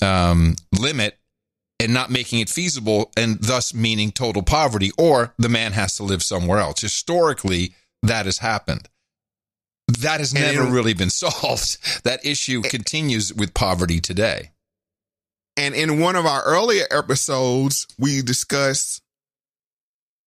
um, 0.03 0.55
limit 0.79 1.19
and 1.81 1.95
not 1.95 2.11
making 2.11 2.41
it 2.41 2.51
feasible 2.51 3.11
and 3.17 3.39
thus 3.41 3.73
meaning 3.73 4.11
total 4.11 4.43
poverty 4.43 4.91
or 4.99 5.35
the 5.39 5.49
man 5.49 5.73
has 5.73 5.97
to 5.97 6.03
live 6.03 6.23
somewhere 6.23 6.59
else. 6.59 6.81
Historically, 6.81 7.75
that 8.03 8.27
has 8.27 8.39
happened 8.39 8.89
that 9.89 10.21
has 10.21 10.35
never 10.35 10.65
really 10.65 10.95
been 10.95 11.11
solved. 11.11 12.05
That 12.05 12.25
issue 12.25 12.63
continues 12.63 13.33
with 13.33 13.55
poverty 13.55 14.01
today. 14.01 14.51
And 15.57 15.75
in 15.75 16.01
one 16.01 16.17
of 16.17 16.27
our 16.27 16.43
earlier 16.43 16.85
episodes, 16.91 17.87
we 17.99 18.21
discussed 18.21 19.03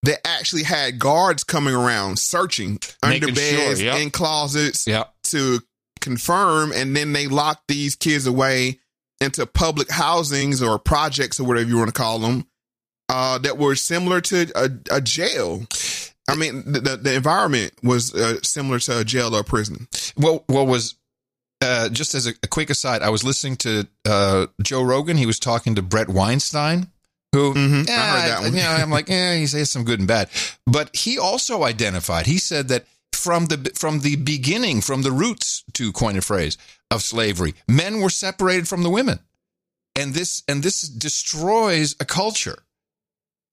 they 0.04 0.16
actually 0.26 0.64
had 0.64 0.98
guards 0.98 1.44
coming 1.44 1.76
around 1.76 2.20
searching 2.20 2.80
Making 3.04 3.30
under 3.30 3.36
beds, 3.36 3.80
sure, 3.80 3.86
yep. 3.88 4.02
in 4.02 4.12
closets 4.12 4.88
yep. 4.88 5.14
to 5.24 5.60
confirm, 6.00 6.72
and 6.72 6.96
then 6.96 7.14
they 7.14 7.28
locked 7.28 7.68
these 7.68 7.96
kids 7.96 8.26
away 8.26 8.80
into 9.22 9.46
public 9.46 9.92
housings 9.92 10.64
or 10.64 10.80
projects 10.80 11.40
or 11.40 11.44
whatever 11.44 11.70
you 11.70 11.78
want 11.78 11.90
to 11.90 11.94
call 11.94 12.20
them 12.20 12.48
uh, 13.10 13.38
that 13.40 13.58
were 13.58 13.76
similar 13.76 14.22
to 14.22 14.50
a, 14.56 14.70
a 14.96 15.02
jail. 15.02 15.66
I 16.30 16.36
mean, 16.36 16.64
the, 16.66 17.00
the 17.02 17.16
environment 17.16 17.74
was 17.84 18.14
uh, 18.14 18.40
similar 18.44 18.80
to 18.80 19.00
a 19.00 19.04
jail 19.04 19.36
or 19.36 19.42
a 19.42 19.44
prison. 19.44 19.88
Well, 20.18 20.44
what 20.48 20.68
was 20.68 20.96
uh, 21.62 21.90
just 21.90 22.16
as 22.16 22.28
a, 22.28 22.34
a, 22.42 22.48
quick 22.48 22.70
aside, 22.70 23.02
I 23.02 23.10
was 23.10 23.24
listening 23.24 23.58
to 23.58 23.88
uh, 24.06 24.48
Joe 24.62 24.82
Rogan. 24.82 25.18
He 25.18 25.26
was 25.26 25.40
talking 25.40 25.76
to 25.76 25.82
Bret 25.82 26.08
Weinstein, 26.08 26.88
who 27.34 27.54
mm-hmm. 27.54 27.90
I 27.90 27.94
heard 27.94 28.30
that 28.30 28.42
one. 28.42 28.54
You 28.54 28.64
know, 28.64 28.70
I'm 28.70 28.90
like, 28.90 29.10
yeah, 29.10 29.36
he 29.36 29.46
says 29.46 29.70
some 29.70 29.84
good 29.84 30.00
and 30.00 30.08
bad, 30.08 30.30
but 30.66 30.96
he 30.96 31.20
also 31.20 31.64
identified. 31.64 32.28
He 32.28 32.38
said 32.38 32.70
that 32.70 32.86
from 33.12 33.48
the 33.48 33.72
from 33.76 34.00
the 34.00 34.16
beginning, 34.16 34.82
from 34.82 35.02
the 35.02 35.12
roots, 35.12 35.64
to 35.74 35.92
coin 35.92 36.18
a 36.18 36.22
phrase 36.22 36.58
of 36.90 37.04
slavery, 37.04 37.56
men 37.68 38.00
were 38.00 38.10
separated 38.10 38.68
from 38.68 38.84
the 38.84 38.90
women, 38.90 39.20
and 39.98 40.14
this 40.14 40.44
and 40.48 40.64
this 40.64 40.82
destroys 40.84 41.96
a 42.00 42.06
culture, 42.06 42.64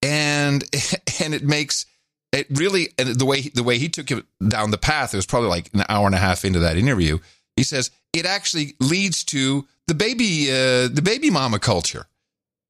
and 0.01 0.63
and 1.21 1.35
it 1.35 1.43
makes 1.43 1.87
it 2.33 2.47
really 2.51 2.89
the 2.97 3.25
way 3.25 3.43
the 3.43 3.63
way 3.63 3.79
he 3.79 3.89
took 3.89 4.11
it 4.11 4.25
down 4.49 4.71
the 4.71 4.79
path 4.79 5.15
it 5.15 5.17
was 5.17 5.27
probably 5.27 5.49
like 5.49 5.71
an 5.75 5.85
hour 5.89 6.07
and 6.07 6.15
a 6.15 6.19
half 6.19 6.45
into 6.45 6.59
that 6.59 6.77
interview 6.77 7.19
he 7.57 7.63
says 7.63 7.91
it 8.13 8.27
actually 8.27 8.75
leads 8.81 9.25
to 9.25 9.67
the 9.87 9.95
baby 9.95 10.51
uh, 10.51 10.89
the 10.89 11.03
baby 11.03 11.31
mama 11.31 11.59
culture. 11.59 12.07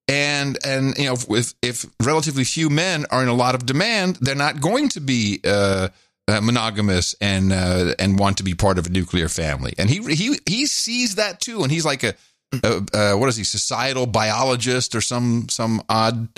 And 0.09 0.57
and 0.65 0.97
you 0.97 1.07
know 1.07 1.17
if 1.31 1.55
if 1.63 1.87
relatively 2.01 2.45
few 2.45 2.71
men 2.71 3.07
are 3.11 3.23
in 3.23 3.29
a 3.29 3.35
lot 3.35 3.57
of 3.57 3.67
demand 3.67 4.17
they're 4.17 4.37
not 4.37 4.61
going 4.61 4.89
to 4.91 5.01
be 5.01 5.41
uh, 5.45 5.89
uh, 6.29 6.41
monogamous 6.41 7.15
and 7.21 7.53
uh, 7.53 7.95
and 7.99 8.19
want 8.19 8.37
to 8.39 8.45
be 8.45 8.55
part 8.55 8.79
of 8.79 8.87
a 8.87 8.91
nuclear 8.91 9.29
family. 9.29 9.75
And 9.79 9.91
he 9.91 10.01
he 10.15 10.39
he 10.47 10.67
sees 10.67 11.17
that 11.17 11.41
too 11.41 11.63
and 11.63 11.73
he's 11.73 11.85
like 11.85 12.05
a, 12.05 12.15
a 12.63 12.85
uh, 12.95 13.17
what 13.17 13.29
is 13.29 13.37
he 13.37 13.43
societal 13.43 14.07
biologist 14.07 14.95
or 14.95 15.01
some 15.01 15.49
some 15.49 15.83
odd 15.89 16.29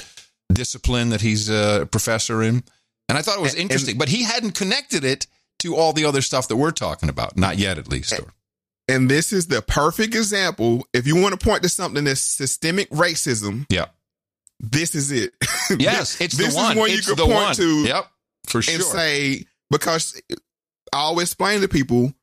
discipline 0.51 1.11
that 1.11 1.21
he's 1.21 1.51
a 1.51 1.87
professor 1.91 2.43
in 2.43 2.65
and 3.09 3.17
I 3.17 3.23
thought 3.23 3.39
it 3.39 3.43
was 3.43 3.55
interesting, 3.55 3.93
and, 3.93 3.99
but 3.99 4.09
he 4.09 4.23
hadn't 4.23 4.53
connected 4.53 5.05
it 5.05 5.27
to 5.61 5.77
all 5.77 5.93
the 5.93 6.05
other 6.05 6.23
stuff 6.23 6.49
that 6.49 6.57
we're 6.57 6.71
talking 6.71 7.09
about. 7.09 7.37
Not 7.37 7.59
yet, 7.59 7.79
at 7.79 7.89
least. 7.89 8.15
And 8.89 9.11
this 9.11 9.33
is 9.33 9.49
the 9.49 9.61
perfect 9.61 10.15
example. 10.15 10.87
If 10.95 11.07
you 11.07 11.17
want 11.21 11.39
to 11.39 11.45
point 11.45 11.63
to 11.63 11.69
something 11.69 12.05
that's 12.05 12.21
systemic 12.21 12.89
racism, 12.91 13.67
yeah, 13.69 13.87
this 14.61 14.95
is 14.95 15.13
it. 15.13 15.35
Yes, 15.79 16.19
it's 16.19 16.35
this 16.35 16.55
the 16.55 16.61
one. 16.61 16.73
is 16.73 16.79
one 16.79 16.91
it's 16.91 17.09
you 17.09 17.15
can 17.15 17.27
point 17.27 17.37
one. 17.37 17.55
to. 17.57 17.83
Yep, 17.83 18.07
for 18.47 18.63
sure. 18.63 18.75
And 18.75 18.83
say 18.83 19.45
because 19.71 20.19
I 20.95 20.99
always 20.99 21.29
explain 21.29 21.61
to 21.61 21.69
people, 21.69 22.15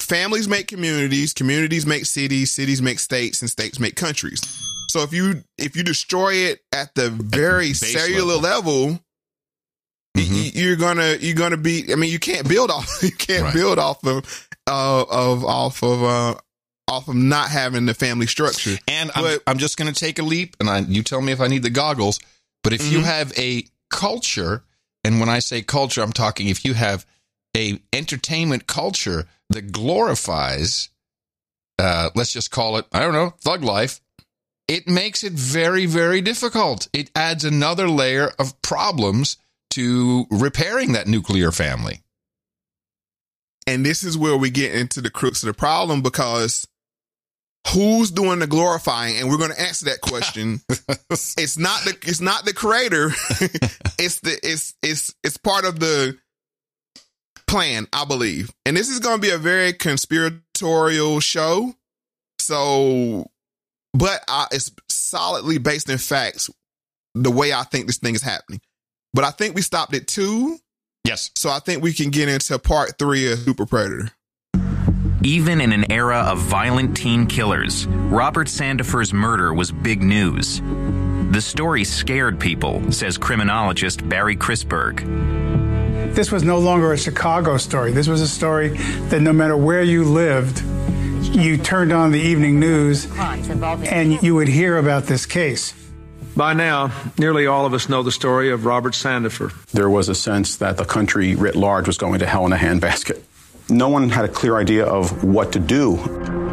families 0.00 0.48
make 0.48 0.66
communities, 0.66 1.32
communities 1.32 1.86
make 1.86 2.06
cities, 2.06 2.50
cities 2.50 2.82
make 2.82 2.98
states, 2.98 3.40
and 3.40 3.48
states 3.48 3.78
make 3.78 3.94
countries. 3.94 4.40
So 4.90 5.02
if 5.02 5.12
you 5.12 5.44
if 5.58 5.76
you 5.76 5.84
destroy 5.84 6.34
it 6.34 6.62
at 6.72 6.94
the 6.96 7.10
very 7.10 7.70
at 7.70 7.76
cellular 7.76 8.34
level, 8.34 8.86
level 8.86 9.00
Mm-hmm. 10.16 10.58
You're 10.58 10.76
gonna 10.76 11.16
you're 11.20 11.34
gonna 11.34 11.56
be. 11.56 11.92
I 11.92 11.96
mean, 11.96 12.10
you 12.10 12.18
can't 12.18 12.48
build 12.48 12.70
off. 12.70 12.88
You 13.02 13.12
can't 13.12 13.44
right. 13.44 13.54
build 13.54 13.78
off 13.78 14.04
of 14.04 14.48
uh, 14.66 15.04
of 15.08 15.44
off 15.44 15.82
of 15.82 16.02
uh, 16.02 16.34
off 16.88 17.08
of 17.08 17.14
not 17.14 17.50
having 17.50 17.86
the 17.86 17.94
family 17.94 18.26
structure. 18.26 18.76
And 18.88 19.10
but, 19.14 19.24
I'm, 19.24 19.38
I'm 19.46 19.58
just 19.58 19.76
gonna 19.76 19.92
take 19.92 20.18
a 20.18 20.22
leap, 20.22 20.56
and 20.60 20.68
I, 20.68 20.78
you 20.80 21.02
tell 21.02 21.20
me 21.20 21.32
if 21.32 21.40
I 21.40 21.48
need 21.48 21.62
the 21.62 21.70
goggles. 21.70 22.20
But 22.62 22.72
if 22.72 22.82
mm-hmm. 22.82 22.92
you 22.92 23.00
have 23.02 23.32
a 23.38 23.64
culture, 23.90 24.64
and 25.04 25.20
when 25.20 25.28
I 25.28 25.38
say 25.38 25.62
culture, 25.62 26.02
I'm 26.02 26.12
talking 26.12 26.48
if 26.48 26.64
you 26.64 26.74
have 26.74 27.06
a 27.56 27.80
entertainment 27.92 28.66
culture 28.66 29.26
that 29.50 29.72
glorifies, 29.72 30.88
uh, 31.78 32.10
let's 32.14 32.32
just 32.32 32.50
call 32.50 32.76
it, 32.78 32.86
I 32.92 33.00
don't 33.00 33.12
know, 33.12 33.30
thug 33.40 33.62
life. 33.62 34.00
It 34.68 34.88
makes 34.88 35.22
it 35.22 35.32
very, 35.32 35.86
very 35.86 36.20
difficult. 36.20 36.88
It 36.92 37.10
adds 37.14 37.44
another 37.44 37.88
layer 37.88 38.32
of 38.38 38.60
problems 38.62 39.36
to 39.70 40.26
repairing 40.30 40.92
that 40.92 41.06
nuclear 41.06 41.52
family. 41.52 42.00
And 43.66 43.84
this 43.84 44.04
is 44.04 44.16
where 44.16 44.36
we 44.36 44.50
get 44.50 44.74
into 44.74 45.00
the 45.00 45.10
crux 45.10 45.42
of 45.42 45.48
the 45.48 45.54
problem 45.54 46.02
because 46.02 46.66
who's 47.68 48.10
doing 48.10 48.38
the 48.38 48.46
glorifying? 48.46 49.16
And 49.16 49.28
we're 49.28 49.38
going 49.38 49.50
to 49.50 49.60
answer 49.60 49.86
that 49.86 50.00
question. 50.00 50.60
it's 51.10 51.58
not 51.58 51.82
the 51.84 51.96
it's 52.02 52.20
not 52.20 52.44
the 52.44 52.54
creator. 52.54 53.08
it's 53.98 54.20
the 54.20 54.38
it's 54.42 54.74
it's 54.82 55.14
it's 55.24 55.36
part 55.36 55.64
of 55.64 55.80
the 55.80 56.16
plan, 57.46 57.86
I 57.92 58.04
believe. 58.04 58.50
And 58.64 58.76
this 58.76 58.88
is 58.88 59.00
going 59.00 59.16
to 59.16 59.22
be 59.22 59.30
a 59.30 59.38
very 59.38 59.72
conspiratorial 59.72 61.20
show. 61.20 61.74
So, 62.38 63.26
but 63.92 64.22
I, 64.28 64.46
it's 64.52 64.70
solidly 64.88 65.58
based 65.58 65.88
in 65.88 65.98
facts. 65.98 66.50
The 67.14 67.30
way 67.30 67.52
I 67.52 67.62
think 67.62 67.86
this 67.86 67.98
thing 67.98 68.14
is 68.14 68.22
happening. 68.22 68.60
But 69.16 69.24
I 69.24 69.30
think 69.30 69.54
we 69.54 69.62
stopped 69.62 69.94
at 69.94 70.06
two. 70.06 70.58
Yes. 71.06 71.30
So 71.36 71.48
I 71.48 71.58
think 71.58 71.82
we 71.82 71.94
can 71.94 72.10
get 72.10 72.28
into 72.28 72.58
part 72.58 72.98
three 72.98 73.32
of 73.32 73.38
Super 73.38 73.64
Predator. 73.64 74.10
Even 75.22 75.62
in 75.62 75.72
an 75.72 75.90
era 75.90 76.18
of 76.18 76.38
violent 76.38 76.94
teen 76.94 77.26
killers, 77.26 77.86
Robert 77.86 78.46
Sandifer's 78.46 79.14
murder 79.14 79.54
was 79.54 79.72
big 79.72 80.02
news. 80.02 80.60
The 81.32 81.40
story 81.40 81.82
scared 81.82 82.38
people, 82.38 82.92
says 82.92 83.16
criminologist 83.16 84.06
Barry 84.06 84.36
Krisberg. 84.36 85.00
This 86.14 86.30
was 86.30 86.42
no 86.42 86.58
longer 86.58 86.92
a 86.92 86.98
Chicago 86.98 87.56
story. 87.56 87.92
This 87.92 88.08
was 88.08 88.20
a 88.20 88.28
story 88.28 88.68
that 89.08 89.22
no 89.22 89.32
matter 89.32 89.56
where 89.56 89.82
you 89.82 90.04
lived, 90.04 90.62
you 91.34 91.56
turned 91.56 91.90
on 91.90 92.12
the 92.12 92.20
evening 92.20 92.60
news 92.60 93.08
and 93.16 94.22
you 94.22 94.34
would 94.34 94.48
hear 94.48 94.76
about 94.76 95.04
this 95.04 95.24
case. 95.24 95.72
By 96.36 96.52
now, 96.52 96.92
nearly 97.18 97.46
all 97.46 97.64
of 97.64 97.72
us 97.72 97.88
know 97.88 98.02
the 98.02 98.12
story 98.12 98.50
of 98.50 98.66
Robert 98.66 98.92
Sandifer. 98.92 99.54
There 99.72 99.88
was 99.88 100.10
a 100.10 100.14
sense 100.14 100.56
that 100.56 100.76
the 100.76 100.84
country 100.84 101.34
writ 101.34 101.56
large 101.56 101.86
was 101.86 101.96
going 101.96 102.18
to 102.18 102.26
hell 102.26 102.44
in 102.44 102.52
a 102.52 102.56
handbasket. 102.56 103.22
No 103.68 103.88
one 103.88 104.08
had 104.08 104.24
a 104.24 104.28
clear 104.28 104.58
idea 104.58 104.84
of 104.84 105.24
what 105.24 105.52
to 105.52 105.58
do. 105.58 105.96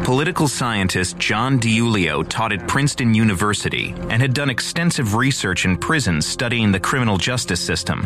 Political 0.02 0.48
scientist 0.48 1.16
John 1.16 1.60
DiIulio 1.60 2.28
taught 2.28 2.52
at 2.52 2.66
Princeton 2.66 3.14
University 3.14 3.94
and 4.10 4.20
had 4.20 4.34
done 4.34 4.50
extensive 4.50 5.14
research 5.14 5.64
in 5.64 5.78
prisons 5.78 6.26
studying 6.26 6.72
the 6.72 6.80
criminal 6.80 7.16
justice 7.16 7.60
system. 7.60 8.02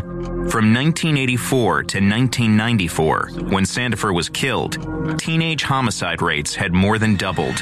From 0.48 0.72
1984 0.72 1.82
to 1.84 1.98
1994, 1.98 3.30
when 3.48 3.64
Sandifer 3.64 4.14
was 4.14 4.28
killed, 4.28 4.78
teenage 5.18 5.62
homicide 5.62 6.22
rates 6.22 6.54
had 6.54 6.72
more 6.72 6.98
than 6.98 7.16
doubled. 7.16 7.56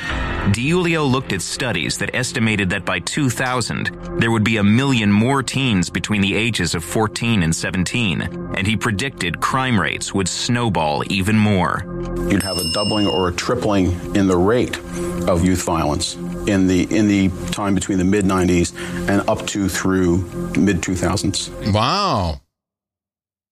DiIulio 0.52 1.10
looked 1.10 1.32
at 1.32 1.42
studies 1.42 1.98
that 1.98 2.14
estimated 2.14 2.70
that 2.70 2.84
by 2.84 3.00
2000, 3.00 4.18
there 4.20 4.30
would 4.30 4.44
be 4.44 4.58
a 4.58 4.62
million 4.62 5.10
more 5.10 5.42
teens 5.42 5.90
between 5.90 6.20
the 6.20 6.36
ages 6.36 6.74
of 6.74 6.84
14 6.84 7.42
and 7.42 7.54
17, 7.54 8.20
and 8.20 8.66
he 8.66 8.76
predicted 8.76 9.40
crime 9.40 9.80
rates 9.80 10.14
would 10.14 10.28
snowball 10.28 11.02
even 11.10 11.35
more. 11.38 11.82
You'd 12.30 12.42
have 12.42 12.56
a 12.58 12.72
doubling 12.72 13.06
or 13.06 13.28
a 13.28 13.32
tripling 13.32 13.92
in 14.14 14.26
the 14.26 14.36
rate 14.36 14.78
of 15.28 15.44
youth 15.44 15.62
violence 15.64 16.14
in 16.46 16.66
the 16.66 16.86
in 16.94 17.08
the 17.08 17.28
time 17.52 17.74
between 17.74 17.98
the 17.98 18.04
mid 18.04 18.24
90s 18.24 18.76
and 19.08 19.28
up 19.28 19.46
to 19.48 19.68
through 19.68 20.18
mid 20.56 20.82
2000s. 20.82 21.72
Wow. 21.72 22.40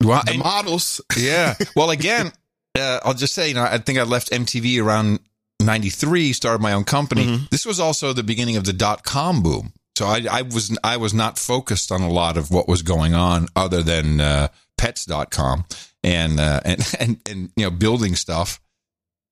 Wow. 0.02 0.22
The 0.26 0.38
models. 0.38 1.00
Yeah. 1.16 1.54
Well, 1.76 1.90
again, 1.90 2.32
uh, 2.78 3.00
I'll 3.04 3.14
just 3.14 3.34
say, 3.34 3.48
you 3.48 3.54
know, 3.54 3.62
I 3.62 3.78
think 3.78 3.98
I 3.98 4.02
left 4.02 4.30
MTV 4.30 4.82
around 4.82 5.20
93, 5.60 6.32
started 6.32 6.60
my 6.60 6.72
own 6.72 6.84
company. 6.84 7.24
Mm-hmm. 7.24 7.44
This 7.50 7.64
was 7.64 7.80
also 7.80 8.12
the 8.12 8.22
beginning 8.22 8.56
of 8.56 8.64
the 8.64 8.72
dot 8.72 9.04
com 9.04 9.42
boom. 9.42 9.72
So 9.96 10.06
I, 10.06 10.22
I 10.30 10.42
was 10.42 10.76
I 10.82 10.96
was 10.96 11.14
not 11.14 11.38
focused 11.38 11.92
on 11.92 12.02
a 12.02 12.10
lot 12.10 12.36
of 12.36 12.50
what 12.50 12.68
was 12.68 12.82
going 12.82 13.14
on 13.14 13.46
other 13.54 13.82
than 13.82 14.20
uh, 14.20 14.48
pets.com 14.84 15.64
and, 16.02 16.38
uh, 16.38 16.60
and 16.64 16.94
and 17.00 17.20
and 17.28 17.50
you 17.56 17.64
know 17.64 17.70
building 17.70 18.14
stuff. 18.14 18.60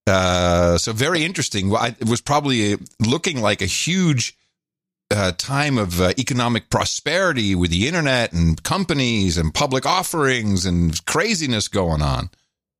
Uh, 0.06 0.78
so 0.78 0.92
very 0.92 1.25
interesting. 1.25 1.68
Well, 1.71 1.82
I, 1.82 1.88
it 1.88 2.09
was 2.09 2.21
probably 2.21 2.76
looking 2.99 3.40
like 3.40 3.62
a 3.62 3.66
huge 3.66 4.37
uh, 5.12 5.32
time 5.38 5.78
of 5.78 6.00
uh, 6.00 6.12
economic 6.18 6.71
prosperity 6.71 7.54
with 7.54 7.71
the 7.71 7.87
internet 7.87 8.32
and 8.32 8.61
companies 8.62 9.37
and 9.38 9.54
public 9.54 9.87
offerings 9.87 10.66
and 10.66 11.04
craziness 11.04 11.68
going 11.68 12.02
on. 12.02 12.30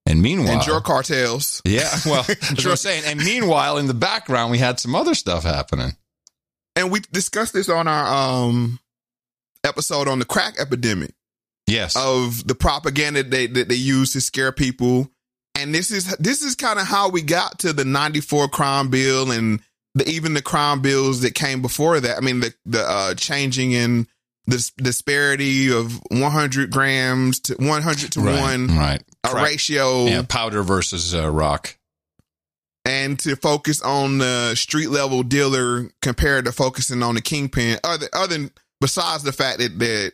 And 0.05 0.21
meanwhile, 0.21 0.55
And 0.55 0.63
drug 0.63 0.83
cartels. 0.83 1.63
yeah, 1.65 1.89
well, 2.05 2.25
as 2.29 2.67
I 2.67 2.71
was 2.71 2.81
saying, 2.81 3.05
and 3.07 3.23
meanwhile, 3.23 3.79
in 3.79 3.87
the 3.87 3.95
background, 3.95 4.51
we 4.51 4.59
had 4.59 4.81
some 4.81 4.97
other 4.97 5.15
stuff 5.15 5.45
happening. 5.45 5.93
And 6.75 6.91
we 6.91 7.01
discussed 7.13 7.53
this 7.53 7.69
on 7.69 7.87
our 7.87 8.07
um 8.07 8.81
episode 9.63 10.09
on 10.09 10.19
the 10.19 10.25
crack 10.25 10.55
epidemic. 10.59 11.13
Yes. 11.67 11.97
Of 11.97 12.47
the 12.47 12.55
propaganda 12.55 13.23
they, 13.23 13.47
that 13.47 13.69
they 13.69 13.75
use 13.77 14.13
to 14.15 14.21
scare 14.21 14.53
people. 14.53 15.09
And 15.55 15.75
this 15.75 15.91
is 15.91 16.17
this 16.17 16.43
is 16.43 16.55
kind 16.57 16.79
of 16.79 16.87
how 16.87 17.09
we 17.11 17.23
got 17.23 17.61
to 17.61 17.73
the 17.73 17.85
94 17.85 18.49
crime 18.49 18.89
bill 18.91 19.31
and 19.31 19.61
the, 19.95 20.09
even 20.09 20.35
the 20.35 20.43
crime 20.43 20.81
bills 20.81 21.21
that 21.21 21.35
came 21.35 21.63
before 21.63 22.01
that. 22.01 22.17
I 22.17 22.21
mean, 22.21 22.41
the, 22.41 22.55
the 22.67 22.81
uh, 22.83 23.15
changing 23.15 23.73
in 23.73 24.07
the 24.47 24.71
disparity 24.79 25.71
of 25.73 26.01
100 26.11 26.71
grams 26.71 27.39
to 27.41 27.55
100 27.55 28.13
to 28.13 28.21
Right, 28.21 28.41
1 28.41 28.67
right. 28.77 29.03
a 29.25 29.29
Crack- 29.29 29.45
ratio 29.45 30.07
Yeah, 30.07 30.23
powder 30.29 30.63
versus 30.65 31.15
uh, 31.15 31.31
rock. 31.31 31.77
and 32.85 33.19
to 33.21 33.37
focus 33.37 33.81
on 33.83 34.19
the 34.19 34.55
street 34.57 34.89
level 34.91 35.23
dealer 35.23 35.91
compared 36.01 36.47
to 36.47 36.53
focusing 36.53 37.03
on 37.05 37.15
the 37.15 37.21
kingpin. 37.21 37.79
Other, 37.85 38.09
other 38.13 38.37
than 38.37 38.51
besides 38.81 39.23
the 39.23 39.33
fact 39.33 39.59
that, 39.59 39.79
that 39.79 40.13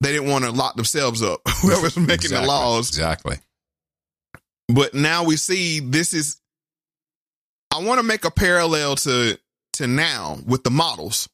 they 0.00 0.12
didn't 0.12 0.28
want 0.30 0.44
to 0.44 0.50
lock 0.52 0.76
themselves 0.76 1.22
up, 1.22 1.40
whoever's 1.62 1.96
making 1.96 2.12
Exactly, 2.14 2.40
the 2.40 2.46
laws. 2.46 2.88
Exactly. 2.88 3.36
But 4.68 4.94
now 4.94 5.24
we 5.24 5.36
see 5.36 5.80
this 5.80 6.12
is. 6.14 6.40
I 7.72 7.82
want 7.82 7.98
to 8.00 8.02
make 8.06 8.24
a 8.24 8.30
parallel 8.30 8.96
to 8.96 9.38
to 9.74 9.86
now 9.86 10.38
with 10.46 10.64
the 10.64 10.70
models. 10.70 11.28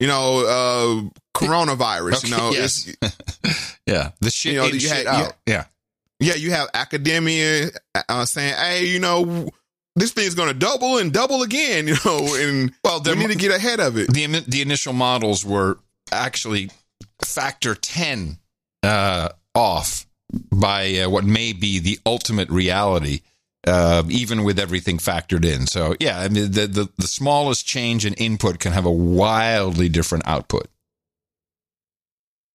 You 0.00 0.06
know, 0.08 1.10
uh 1.12 1.18
coronavirus. 1.38 2.18
Okay, 2.24 2.28
you 2.28 2.36
know, 2.36 2.50
yes. 2.52 2.94
Yeah. 3.86 4.10
The 4.20 4.30
shit 4.30 4.52
You 4.54 4.58
know, 4.58 4.66
you 4.66 4.80
shit 4.80 4.90
had- 4.90 5.06
out. 5.06 5.32
Yeah. 5.46 5.64
yeah, 6.20 6.34
you 6.34 6.50
have 6.50 6.68
academia 6.74 7.68
uh, 8.08 8.24
saying, 8.26 8.54
"Hey, 8.54 8.86
you 8.86 8.98
know, 9.00 9.48
this 9.96 10.12
thing's 10.12 10.34
going 10.34 10.48
to 10.48 10.54
double 10.54 10.98
and 10.98 11.12
double 11.12 11.42
again." 11.42 11.86
You 11.88 11.94
know, 12.04 12.34
and 12.36 12.72
Well, 12.84 13.00
we 13.04 13.14
need 13.14 13.30
to 13.30 13.34
get 13.36 13.50
ahead 13.52 13.80
of 13.80 13.96
it. 13.96 14.12
the 14.12 14.26
the 14.46 14.60
initial 14.62 14.92
models 14.92 15.44
were 15.44 15.78
actually 16.12 16.70
factor 17.24 17.74
10 17.74 18.38
uh, 18.82 19.28
off 19.54 20.06
by 20.52 20.94
uh, 20.98 21.10
what 21.10 21.24
may 21.24 21.52
be 21.52 21.78
the 21.78 21.98
ultimate 22.06 22.48
reality 22.50 23.20
uh, 23.66 24.02
even 24.08 24.44
with 24.44 24.58
everything 24.58 24.98
factored 24.98 25.44
in 25.44 25.66
so 25.66 25.94
yeah 26.00 26.20
i 26.20 26.28
mean 26.28 26.50
the, 26.52 26.66
the 26.66 26.88
the 26.96 27.08
smallest 27.08 27.66
change 27.66 28.06
in 28.06 28.14
input 28.14 28.58
can 28.58 28.72
have 28.72 28.86
a 28.86 28.90
wildly 28.90 29.88
different 29.88 30.26
output 30.26 30.68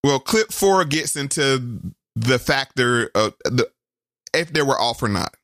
Well, 0.04 0.20
clip 0.20 0.52
four 0.52 0.84
gets 0.86 1.16
into 1.16 1.80
the 2.16 2.38
factor 2.38 3.10
of 3.16 3.36
the 3.46 3.70
if 4.34 4.52
they 4.52 4.62
were 4.62 4.80
off 4.80 5.02
or 5.02 5.08
not. 5.08 5.36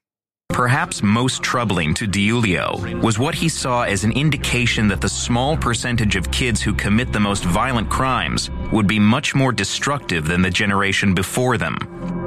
Perhaps 0.49 1.03
most 1.03 1.43
troubling 1.43 1.93
to 1.93 2.07
DiIulio 2.07 3.01
was 3.01 3.19
what 3.19 3.35
he 3.35 3.47
saw 3.47 3.83
as 3.83 4.03
an 4.03 4.11
indication 4.11 4.87
that 4.87 4.99
the 4.99 5.07
small 5.07 5.55
percentage 5.55 6.15
of 6.15 6.31
kids 6.31 6.61
who 6.61 6.73
commit 6.73 7.13
the 7.13 7.19
most 7.19 7.45
violent 7.45 7.89
crimes 7.89 8.49
would 8.71 8.87
be 8.87 8.99
much 8.99 9.35
more 9.35 9.51
destructive 9.51 10.27
than 10.27 10.41
the 10.41 10.49
generation 10.49 11.13
before 11.13 11.57
them. 11.57 11.77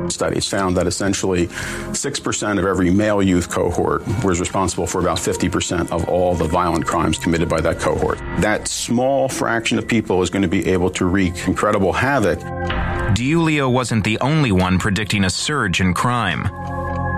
Studies 0.08 0.46
found 0.46 0.76
that 0.76 0.86
essentially 0.86 1.48
6% 1.48 2.58
of 2.58 2.64
every 2.64 2.90
male 2.90 3.22
youth 3.22 3.50
cohort 3.50 4.02
was 4.24 4.40
responsible 4.40 4.86
for 4.86 5.00
about 5.00 5.18
50% 5.18 5.90
of 5.90 6.08
all 6.08 6.34
the 6.34 6.44
violent 6.44 6.86
crimes 6.86 7.18
committed 7.18 7.48
by 7.48 7.60
that 7.60 7.80
cohort. 7.80 8.18
That 8.38 8.68
small 8.68 9.28
fraction 9.28 9.78
of 9.78 9.86
people 9.86 10.22
is 10.22 10.30
going 10.30 10.42
to 10.42 10.48
be 10.48 10.68
able 10.68 10.90
to 10.90 11.06
wreak 11.06 11.48
incredible 11.48 11.92
havoc. 11.92 12.38
DiIulio 12.38 13.70
wasn't 13.70 14.04
the 14.04 14.18
only 14.20 14.52
one 14.52 14.78
predicting 14.78 15.24
a 15.24 15.30
surge 15.30 15.80
in 15.80 15.92
crime. 15.92 16.48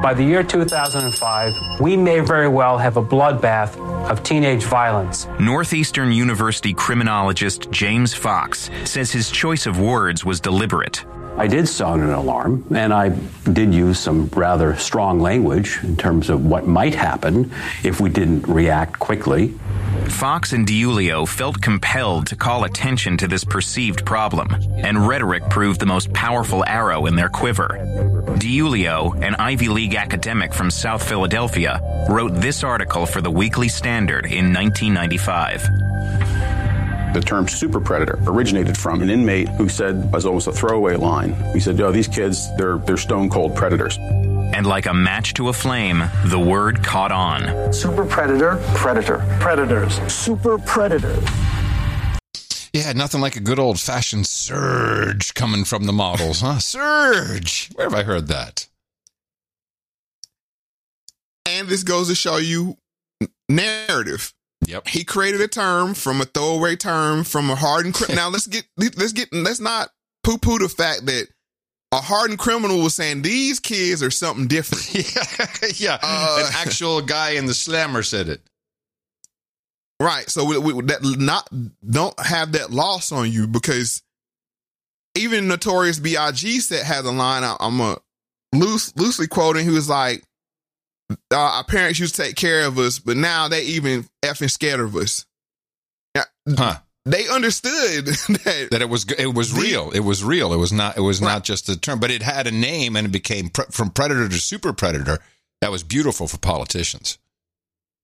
By 0.03 0.13
the 0.13 0.23
year 0.23 0.43
2005, 0.43 1.81
we 1.81 1.97
may 1.97 2.21
very 2.21 2.49
well 2.49 2.77
have 2.77 2.97
a 2.97 3.03
bloodbath 3.03 3.79
of 4.11 4.23
teenage 4.23 4.65
violence. 4.65 5.27
Northeastern 5.41 6.13
University 6.13 6.75
criminologist 6.75 7.71
James 7.71 8.13
Fox 8.13 8.71
says 8.85 9.11
his 9.11 9.31
choice 9.31 9.67
of 9.67 9.81
words 9.81 10.25
was 10.25 10.41
deliberate. 10.41 11.05
I 11.37 11.49
did 11.49 11.69
sound 11.69 12.03
an 12.03 12.11
alarm, 12.11 12.65
and 12.75 12.95
I 12.95 13.09
did 13.53 13.75
use 13.75 13.99
some 13.99 14.29
rather 14.29 14.77
strong 14.77 15.19
language 15.19 15.81
in 15.83 15.97
terms 15.97 16.31
of 16.31 16.47
what 16.47 16.69
might 16.69 16.95
happen 16.95 17.51
if 17.83 18.01
we 18.01 18.09
didn't 18.09 18.47
react 18.47 19.01
quickly. 19.01 19.49
Fox 20.09 20.53
and 20.53 20.65
DiIulio 20.65 21.27
felt 21.27 21.61
compelled 21.61 22.29
to 22.29 22.37
call 22.37 22.63
attention 22.63 23.17
to 23.17 23.27
this 23.27 23.43
perceived 23.43 24.07
problem, 24.07 24.55
and 24.77 25.09
rhetoric 25.09 25.43
proved 25.51 25.81
the 25.81 25.87
most 25.87 26.13
powerful 26.13 26.65
arrow 26.67 27.07
in 27.07 27.17
their 27.17 27.29
quiver. 27.29 27.81
DiIulio, 28.39 29.21
an 29.21 29.35
Ivy 29.35 29.69
League 29.69 29.97
academic 29.97 30.55
from 30.55 30.71
South 30.71 31.07
Philadelphia, 31.07 31.81
wrote 32.09 32.35
this 32.35 32.63
article 32.63 33.07
for 33.07 33.21
the 33.21 33.31
Weekly 33.31 33.69
Standard 33.69 34.27
in 34.27 34.53
1995. 34.53 36.54
The 37.15 37.21
term 37.21 37.47
super 37.47 37.81
predator 37.81 38.19
originated 38.27 38.77
from 38.77 39.01
an 39.01 39.09
inmate 39.09 39.49
who 39.51 39.69
said, 39.69 40.11
as 40.13 40.27
almost 40.27 40.49
a 40.49 40.53
throwaway 40.53 40.97
line, 40.97 41.33
he 41.53 41.61
said, 41.61 41.79
Yo, 41.79 41.93
these 41.93 42.09
kids, 42.09 42.55
they're, 42.57 42.79
they're 42.79 42.97
stone 42.97 43.31
cold 43.31 43.55
predators. 43.55 43.97
And 43.99 44.67
like 44.67 44.87
a 44.87 44.93
match 44.93 45.33
to 45.35 45.49
a 45.49 45.53
flame, 45.53 46.03
the 46.27 46.41
word 46.41 46.83
caught 46.83 47.13
on. 47.13 47.73
Super 47.73 48.05
predator, 48.05 48.61
predator, 48.75 49.25
predators, 49.41 50.01
super 50.13 50.59
predator. 50.59 51.17
yeah 52.73 52.93
nothing 52.93 53.21
like 53.21 53.37
a 53.37 53.41
good 53.41 53.61
old 53.61 53.79
fashioned 53.79 54.27
surge 54.27 55.33
coming 55.35 55.65
from 55.65 55.85
the 55.85 55.93
models 55.93 56.41
huh 56.41 56.59
surge 56.75 57.71
where 57.77 57.89
have 57.89 57.95
i 57.95 58.03
heard 58.03 58.27
that 58.27 58.67
And 61.47 61.69
this 61.69 61.85
goes 61.85 62.09
to 62.09 62.15
show 62.17 62.39
you 62.39 62.77
narrative. 63.49 64.33
Yep. 64.67 64.89
He 64.89 65.05
created 65.05 65.41
a 65.41 65.49
term 65.49 65.95
from 65.95 66.21
a 66.21 66.25
throwaway 66.25 66.77
term 66.77 67.25
from 67.25 67.51
a 67.51 67.55
hardened. 67.55 67.95
Cri- 67.95 68.15
now 68.15 68.29
let's 68.29 68.47
get 68.47 68.65
let's 68.77 69.13
get 69.13 69.33
let's 69.33 69.61
not 69.61 69.91
poo 70.23 70.39
poo 70.39 70.59
the 70.59 70.69
fact 70.69 71.07
that 71.07 71.29
a 71.93 72.01
hardened 72.01 72.39
criminal 72.39 72.83
was 72.83 72.95
saying 72.95 73.23
these 73.23 73.61
kids 73.61 74.03
are 74.03 74.11
something 74.11 74.49
different. 74.49 74.85
yeah, 75.81 75.99
Uh, 76.03 76.45
an 76.47 76.53
actual 76.57 77.01
guy 77.01 77.31
in 77.31 77.47
the 77.47 77.55
slammer 77.55 78.03
said 78.03 78.29
it. 78.29 78.41
Right. 80.01 80.29
So 80.29 80.45
we, 80.45 80.59
we, 80.59 80.83
that 80.87 81.03
not 81.03 81.49
don't 81.89 82.19
have 82.19 82.53
that 82.53 82.73
loss 82.73 83.13
on 83.13 83.31
you 83.31 83.47
because 83.47 84.03
even 85.15 85.47
Notorious 85.47 86.01
B.I.G. 86.01 86.61
said 86.61 86.85
has 86.85 87.05
a 87.05 87.13
line. 87.13 87.45
I, 87.45 87.57
I'm 87.61 87.81
a 87.81 87.99
loose 88.53 88.95
loosely 88.97 89.29
quoting. 89.29 89.65
He 89.65 89.71
was 89.71 89.89
like, 89.89 90.25
uh, 91.33 91.37
"Our 91.37 91.65
parents 91.65 91.99
used 91.99 92.15
to 92.17 92.23
take 92.23 92.37
care 92.37 92.67
of 92.67 92.79
us, 92.79 92.99
but 92.99 93.17
now 93.17 93.49
they 93.49 93.63
even 93.65 94.07
effing 94.25 94.51
scared 94.51 94.81
of 94.81 94.95
us." 94.97 95.27
Yeah, 96.15 96.25
Huh. 96.49 96.79
they 97.05 97.27
understood 97.29 98.07
that 98.45 98.69
That 98.71 98.83
it 98.83 98.89
was 98.89 99.05
it 99.19 99.35
was 99.35 99.53
real. 99.53 99.91
It 99.91 100.01
was 100.01 100.23
real. 100.25 100.53
It 100.53 100.59
was 100.59 100.73
not 100.73 100.97
it 100.97 101.01
was 101.03 101.21
not 101.21 101.45
just 101.45 101.69
a 101.69 101.79
term, 101.79 101.99
but 102.01 102.11
it 102.11 102.23
had 102.23 102.47
a 102.47 102.51
name 102.53 102.97
and 102.97 103.07
it 103.07 103.11
became 103.13 103.49
pre- 103.51 103.65
from 103.71 103.91
predator 103.91 104.29
to 104.29 104.37
super 104.39 104.73
predator. 104.73 105.19
That 105.61 105.71
was 105.71 105.83
beautiful 105.83 106.29
for 106.29 106.39
politicians. 106.39 107.19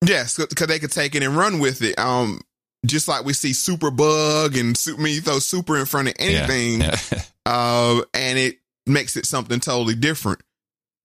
Yes, 0.05 0.37
because 0.38 0.66
they 0.66 0.79
could 0.79 0.92
take 0.92 1.14
it 1.14 1.23
and 1.23 1.37
run 1.37 1.59
with 1.59 1.83
it. 1.83 1.99
Um, 1.99 2.40
just 2.87 3.07
like 3.07 3.25
we 3.27 3.35
see 3.35 3.53
super 3.53 3.90
bug 3.90 4.57
and 4.57 4.75
su- 4.77 4.96
I 4.99 5.01
mean, 5.03 5.14
you 5.16 5.20
throw 5.20 5.38
super 5.40 5.77
in 5.77 5.85
front 5.85 6.09
of 6.09 6.14
anything, 6.18 6.81
Yeah. 6.81 6.96
uh, 7.46 8.01
and 8.14 8.38
it 8.38 8.57
makes 8.87 9.16
it 9.18 9.27
something 9.27 9.61
totally 9.61 9.94
different. 9.94 10.40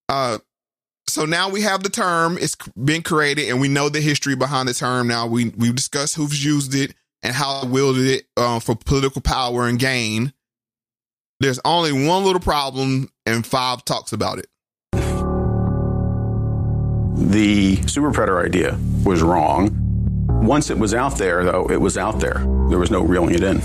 Uh, 0.08 0.38
so 1.08 1.26
now 1.26 1.50
we 1.50 1.62
have 1.62 1.84
the 1.84 1.90
term; 1.90 2.38
it's 2.40 2.56
been 2.84 3.02
created, 3.02 3.50
and 3.50 3.62
we 3.62 3.68
know 3.68 3.90
the 3.90 4.02
history 4.02 4.36
behind 4.36 4.68
the 4.68 4.74
term. 4.74 5.08
Now 5.08 5.28
we 5.28 5.50
we 5.50 5.72
discussed 5.72 6.16
who's 6.16 6.44
used 6.44 6.74
it 6.76 6.94
and 7.24 7.34
how 7.34 7.62
they 7.62 7.68
wielded 7.68 8.08
it 8.08 8.28
uh, 8.38 8.60
for 8.60 8.76
political 8.76 9.22
power 9.22 9.68
and 9.68 9.80
gain. 9.80 10.34
There's 11.40 11.60
only 11.66 11.92
one 12.08 12.24
little 12.24 12.40
problem, 12.40 13.10
and 13.26 13.46
Five 13.46 13.84
talks 13.86 14.14
about 14.14 14.40
it. 14.40 14.48
The 17.18 17.76
super 17.88 18.12
predator 18.12 18.40
idea 18.40 18.78
was 19.04 19.22
wrong. 19.22 19.70
Once 20.44 20.70
it 20.70 20.78
was 20.78 20.94
out 20.94 21.18
there, 21.18 21.44
though, 21.44 21.66
it 21.70 21.82
was 21.82 21.98
out 21.98 22.20
there. 22.20 22.46
There 22.70 22.78
was 22.78 22.92
no 22.92 23.02
reeling 23.02 23.36
it 23.36 23.44
in. 23.44 23.58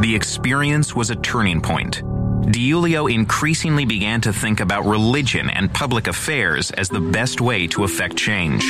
The 0.00 0.12
experience 0.14 0.96
was 0.96 1.10
a 1.10 1.16
turning 1.16 1.60
point. 1.60 2.02
DiIulio 2.46 3.12
increasingly 3.12 3.84
began 3.84 4.20
to 4.22 4.32
think 4.32 4.60
about 4.60 4.84
religion 4.84 5.48
and 5.48 5.72
public 5.72 6.08
affairs 6.08 6.70
as 6.72 6.88
the 6.88 7.00
best 7.00 7.40
way 7.40 7.66
to 7.68 7.84
affect 7.84 8.16
change. 8.16 8.64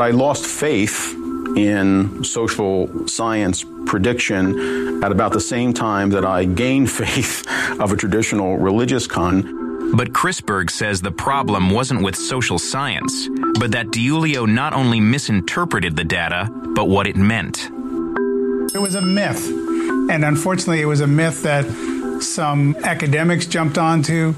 I 0.00 0.10
lost 0.10 0.46
faith 0.46 1.14
in 1.56 2.24
social 2.24 3.06
science 3.06 3.64
prediction 3.84 5.04
at 5.04 5.12
about 5.12 5.32
the 5.32 5.40
same 5.40 5.74
time 5.74 6.10
that 6.10 6.24
I 6.24 6.44
gained 6.44 6.90
faith 7.02 7.46
of 7.78 7.92
a 7.92 7.96
traditional 7.96 8.56
religious 8.56 9.06
con. 9.06 9.94
But 9.94 10.12
Krisberg 10.12 10.70
says 10.70 11.02
the 11.02 11.12
problem 11.12 11.70
wasn't 11.70 12.02
with 12.02 12.16
social 12.16 12.58
science, 12.58 13.28
but 13.58 13.72
that 13.72 13.88
DiIulio 13.88 14.48
not 14.48 14.72
only 14.72 15.00
misinterpreted 15.00 15.96
the 15.96 16.04
data, 16.04 16.48
but 16.74 16.88
what 16.88 17.06
it 17.06 17.16
meant. 17.16 17.68
It 18.74 18.80
was 18.80 18.94
a 18.94 19.02
myth. 19.02 19.46
And 20.10 20.24
unfortunately, 20.24 20.80
it 20.80 20.86
was 20.86 21.02
a 21.02 21.06
myth 21.06 21.42
that 21.42 21.66
some 22.22 22.76
academics 22.82 23.46
jumped 23.46 23.78
onto. 23.78 24.32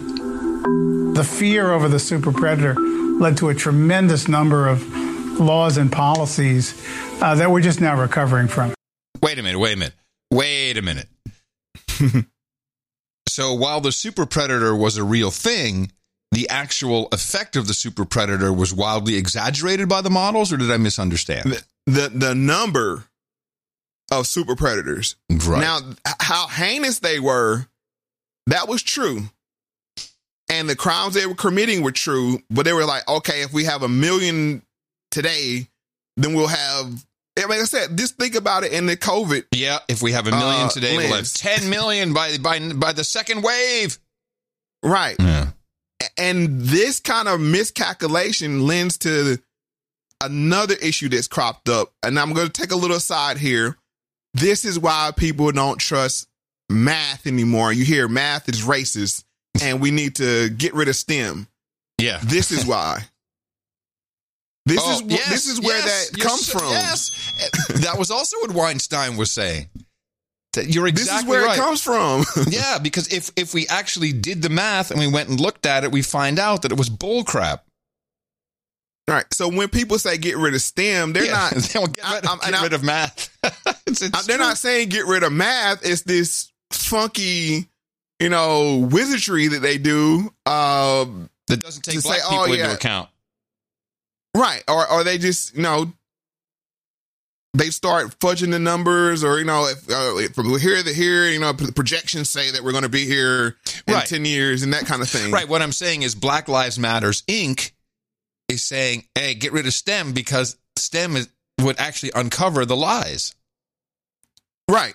The 1.14 1.24
fear 1.24 1.72
over 1.72 1.88
the 1.88 1.98
super 1.98 2.32
predator 2.32 2.74
led 2.74 3.36
to 3.38 3.48
a 3.48 3.54
tremendous 3.54 4.28
number 4.28 4.66
of 4.68 4.82
laws 5.38 5.76
and 5.76 5.90
policies 5.90 6.74
uh, 7.20 7.34
that 7.34 7.50
we're 7.50 7.60
just 7.60 7.80
now 7.80 8.00
recovering 8.00 8.48
from. 8.48 8.74
Wait 9.22 9.38
a 9.38 9.42
minute, 9.42 9.58
wait 9.58 9.74
a 9.74 9.76
minute. 9.76 9.94
Wait 10.30 10.76
a 10.76 10.82
minute. 10.82 11.08
so 13.28 13.54
while 13.54 13.80
the 13.80 13.92
super 13.92 14.26
predator 14.26 14.74
was 14.74 14.96
a 14.96 15.04
real 15.04 15.30
thing, 15.30 15.92
the 16.32 16.48
actual 16.48 17.08
effect 17.12 17.54
of 17.54 17.68
the 17.68 17.74
super 17.74 18.04
predator 18.04 18.52
was 18.52 18.74
wildly 18.74 19.16
exaggerated 19.16 19.88
by 19.88 20.00
the 20.00 20.10
models, 20.10 20.52
or 20.52 20.56
did 20.56 20.70
I 20.70 20.76
misunderstand? 20.76 21.52
The 21.52 21.64
the, 21.86 22.08
the 22.08 22.34
number 22.34 23.04
of 24.10 24.26
super 24.26 24.56
predators. 24.56 25.16
Right. 25.30 25.60
Now, 25.60 25.80
how 26.20 26.46
heinous 26.46 26.98
they 27.00 27.20
were, 27.20 27.66
that 28.46 28.68
was 28.68 28.82
true. 28.82 29.22
And 30.50 30.68
the 30.68 30.76
crimes 30.76 31.14
they 31.14 31.26
were 31.26 31.34
committing 31.34 31.82
were 31.82 31.92
true, 31.92 32.38
but 32.50 32.64
they 32.64 32.72
were 32.72 32.84
like, 32.84 33.08
okay, 33.08 33.42
if 33.42 33.52
we 33.52 33.64
have 33.64 33.82
a 33.82 33.88
million 33.88 34.62
today, 35.10 35.68
then 36.16 36.34
we'll 36.34 36.48
have. 36.48 37.04
I 37.36 37.46
mean, 37.46 37.60
I 37.60 37.64
said, 37.64 37.96
just 37.98 38.16
think 38.16 38.36
about 38.36 38.62
it 38.62 38.72
in 38.72 38.86
the 38.86 38.96
COVID. 38.96 39.46
Yeah, 39.52 39.78
if 39.88 40.02
we 40.02 40.12
have 40.12 40.26
a 40.26 40.30
million 40.30 40.66
Uh, 40.66 40.68
today, 40.68 40.96
we'll 40.96 41.16
have 41.16 41.32
10 41.32 41.68
million 41.68 42.12
by 42.12 42.36
by 42.38 42.60
by 42.74 42.92
the 42.92 43.02
second 43.04 43.42
wave. 43.42 43.98
Right. 44.82 45.16
Yeah. 45.18 45.48
And 46.18 46.60
this 46.60 47.00
kind 47.00 47.26
of 47.26 47.40
miscalculation 47.40 48.66
lends 48.66 48.98
to 48.98 49.38
another 50.20 50.74
issue 50.74 51.08
that's 51.08 51.26
cropped 51.26 51.68
up. 51.68 51.92
And 52.02 52.18
I'm 52.20 52.32
going 52.34 52.46
to 52.48 52.52
take 52.52 52.70
a 52.70 52.76
little 52.76 52.96
aside 52.96 53.38
here. 53.38 53.76
This 54.34 54.64
is 54.64 54.78
why 54.78 55.12
people 55.16 55.50
don't 55.52 55.78
trust 55.78 56.28
math 56.74 57.26
anymore. 57.26 57.72
You 57.72 57.84
hear 57.84 58.08
math 58.08 58.48
is 58.48 58.62
racist 58.62 59.24
and 59.62 59.80
we 59.80 59.90
need 59.90 60.16
to 60.16 60.48
get 60.50 60.74
rid 60.74 60.88
of 60.88 60.96
STEM. 60.96 61.46
Yeah. 61.98 62.18
This 62.24 62.50
is 62.50 62.66
why. 62.66 63.04
This 64.66 64.80
Oh, 64.82 64.92
is 64.92 65.00
wh- 65.02 65.10
yes, 65.10 65.28
this 65.28 65.46
is 65.46 65.60
where 65.60 65.76
yes, 65.78 66.10
that 66.10 66.20
comes 66.20 66.46
so- 66.46 66.58
from. 66.58 66.70
Yes. 66.70 67.10
Eh, 67.40 67.78
that 67.80 67.98
was 67.98 68.10
also 68.10 68.36
what 68.38 68.50
Weinstein 68.52 69.16
was 69.16 69.30
saying. 69.30 69.68
You're 70.56 70.86
exactly 70.86 71.14
This 71.16 71.22
is 71.22 71.28
where 71.28 71.44
right. 71.46 71.58
it 71.58 71.60
comes 71.60 71.82
from. 71.82 72.24
yeah, 72.48 72.78
because 72.78 73.08
if 73.12 73.30
if 73.36 73.52
we 73.54 73.66
actually 73.68 74.12
did 74.12 74.40
the 74.40 74.48
math 74.48 74.90
and 74.92 75.00
we 75.00 75.08
went 75.08 75.28
and 75.28 75.40
looked 75.40 75.66
at 75.66 75.82
it, 75.84 75.90
we 75.92 76.00
find 76.00 76.38
out 76.38 76.62
that 76.62 76.70
it 76.72 76.78
was 76.78 76.88
bullcrap. 76.88 77.60
All 79.08 79.14
right. 79.16 79.26
So 79.34 79.48
when 79.48 79.68
people 79.68 79.98
say 79.98 80.16
get 80.16 80.36
rid 80.38 80.54
of 80.54 80.62
STEM, 80.62 81.12
they're 81.12 81.24
Yeah, 81.24 81.32
not 81.32 81.50
they 81.54 81.60
get 81.60 81.80
rid, 81.88 82.00
I- 82.04 82.20
I'm- 82.28 82.38
get 82.52 82.62
rid 82.62 82.72
of 82.72 82.82
math. 82.84 83.36
It's- 83.86 84.00
it's 84.00 84.26
they're 84.26 84.36
true. 84.38 84.46
not 84.46 84.56
saying 84.56 84.88
get 84.88 85.06
rid 85.06 85.22
of 85.24 85.32
math. 85.32 85.84
It's 85.84 86.02
this 86.02 86.50
funky, 86.76 87.68
you 88.20 88.28
know, 88.28 88.88
wizardry 88.90 89.48
that 89.48 89.60
they 89.62 89.78
do. 89.78 90.32
Um, 90.46 91.28
that 91.48 91.60
doesn't 91.60 91.82
take 91.82 92.02
black 92.02 92.18
say, 92.20 92.28
people 92.28 92.44
oh, 92.48 92.52
into 92.52 92.72
account. 92.72 93.08
right? 94.36 94.62
Or 94.68 94.90
or 94.90 95.04
they 95.04 95.18
just 95.18 95.54
you 95.54 95.62
know 95.62 95.92
they 97.56 97.70
start 97.70 98.18
fudging 98.18 98.50
the 98.50 98.58
numbers, 98.58 99.22
or 99.22 99.38
you 99.38 99.44
know, 99.44 99.68
if 99.68 99.88
uh, 99.88 100.28
from 100.32 100.58
here 100.58 100.82
to 100.82 100.92
here, 100.92 101.26
you 101.28 101.38
know, 101.38 101.52
the 101.52 101.72
projections 101.72 102.28
say 102.28 102.50
that 102.50 102.64
we're 102.64 102.72
going 102.72 102.82
to 102.82 102.88
be 102.88 103.06
here 103.06 103.56
in 103.86 103.94
Right. 103.94 104.06
ten 104.06 104.24
years 104.24 104.62
and 104.62 104.72
that 104.72 104.86
kind 104.86 105.02
of 105.02 105.08
thing. 105.08 105.30
Right. 105.30 105.48
What 105.48 105.62
I'm 105.62 105.70
saying 105.72 106.02
is 106.02 106.14
Black 106.16 106.48
Lives 106.48 106.78
Matters 106.80 107.22
Inc. 107.28 107.70
is 108.48 108.64
saying, 108.64 109.04
hey, 109.14 109.34
get 109.34 109.52
rid 109.52 109.66
of 109.66 109.72
STEM 109.72 110.12
because 110.12 110.56
STEM 110.76 111.14
is, 111.16 111.28
would 111.60 111.78
actually 111.78 112.10
uncover 112.16 112.64
the 112.64 112.74
lies. 112.76 113.36
Right. 114.68 114.94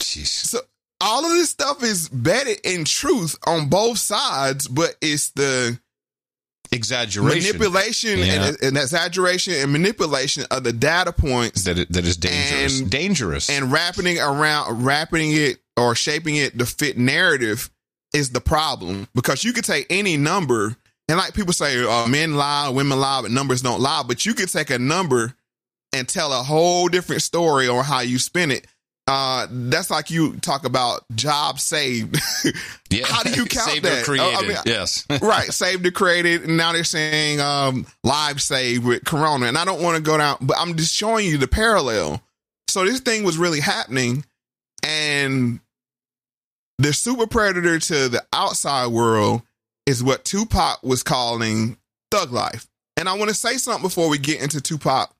Jeez. 0.00 0.26
So 0.26 0.60
all 1.00 1.24
of 1.24 1.30
this 1.32 1.50
stuff 1.50 1.82
is 1.82 2.08
bedded 2.08 2.58
in 2.64 2.84
truth 2.84 3.36
on 3.46 3.68
both 3.68 3.98
sides, 3.98 4.66
but 4.68 4.96
it's 5.00 5.30
the 5.30 5.78
Exaggeration. 6.70 7.46
manipulation 7.46 8.18
Yeah. 8.18 8.48
and, 8.48 8.56
and 8.62 8.76
exaggeration 8.76 9.54
and 9.54 9.72
manipulation 9.72 10.44
of 10.50 10.64
the 10.64 10.72
data 10.72 11.12
points 11.12 11.64
that 11.64 11.78
it, 11.78 11.90
that 11.92 12.04
is 12.04 12.16
dangerous. 12.18 12.80
And- 12.80 12.90
dangerous. 12.90 13.48
and 13.48 13.72
wrapping 13.72 14.06
it 14.06 14.18
around 14.18 14.84
wrapping 14.84 15.32
it 15.32 15.60
or 15.78 15.94
shaping 15.94 16.36
it 16.36 16.58
to 16.58 16.66
fit 16.66 16.98
narrative 16.98 17.70
is 18.12 18.30
the 18.32 18.40
problem 18.42 19.08
because 19.14 19.44
you 19.44 19.54
could 19.54 19.64
take 19.64 19.86
any 19.88 20.18
number 20.18 20.76
and 21.08 21.16
like 21.16 21.32
people 21.32 21.54
say 21.54 21.82
uh, 21.86 22.06
men 22.06 22.34
lie 22.34 22.68
women 22.68 23.00
lie 23.00 23.22
but 23.22 23.30
numbers 23.30 23.62
don't 23.62 23.80
lie 23.80 24.02
but 24.06 24.26
you 24.26 24.34
could 24.34 24.50
take 24.50 24.68
a 24.68 24.78
number 24.78 25.34
and 25.94 26.06
tell 26.06 26.32
a 26.38 26.42
whole 26.42 26.88
different 26.88 27.22
story 27.22 27.66
on 27.66 27.82
how 27.82 28.00
you 28.00 28.18
spin 28.18 28.50
it 28.50 28.66
uh, 29.08 29.46
that's 29.50 29.90
like 29.90 30.10
you 30.10 30.36
talk 30.36 30.66
about 30.66 31.02
job 31.14 31.58
saved. 31.58 32.18
yeah. 32.90 33.06
How 33.06 33.22
do 33.22 33.30
you 33.30 33.46
count 33.46 33.70
Saved 33.70 33.86
or 33.86 33.88
that? 33.88 34.04
created. 34.04 34.34
Oh, 34.34 34.38
I 34.38 34.42
mean, 34.46 34.56
yes. 34.66 35.06
right, 35.22 35.50
saved 35.52 35.86
or 35.86 35.90
created, 35.90 36.42
and 36.44 36.58
now 36.58 36.72
they're 36.72 36.84
saying 36.84 37.40
um, 37.40 37.86
live 38.04 38.42
saved 38.42 38.84
with 38.84 39.04
Corona. 39.04 39.46
And 39.46 39.56
I 39.56 39.64
don't 39.64 39.82
want 39.82 39.96
to 39.96 40.02
go 40.02 40.18
down, 40.18 40.36
but 40.42 40.58
I'm 40.58 40.76
just 40.76 40.94
showing 40.94 41.26
you 41.26 41.38
the 41.38 41.48
parallel. 41.48 42.22
So 42.68 42.84
this 42.84 43.00
thing 43.00 43.24
was 43.24 43.38
really 43.38 43.60
happening, 43.60 44.26
and 44.82 45.60
the 46.76 46.92
super 46.92 47.26
predator 47.26 47.78
to 47.78 48.08
the 48.10 48.22
outside 48.32 48.88
world 48.88 49.40
is 49.86 50.04
what 50.04 50.26
Tupac 50.26 50.82
was 50.82 51.02
calling 51.02 51.78
thug 52.10 52.30
life. 52.30 52.66
And 52.98 53.08
I 53.08 53.14
want 53.16 53.30
to 53.30 53.34
say 53.34 53.54
something 53.56 53.82
before 53.82 54.10
we 54.10 54.18
get 54.18 54.42
into 54.42 54.60
Tupac 54.60 55.14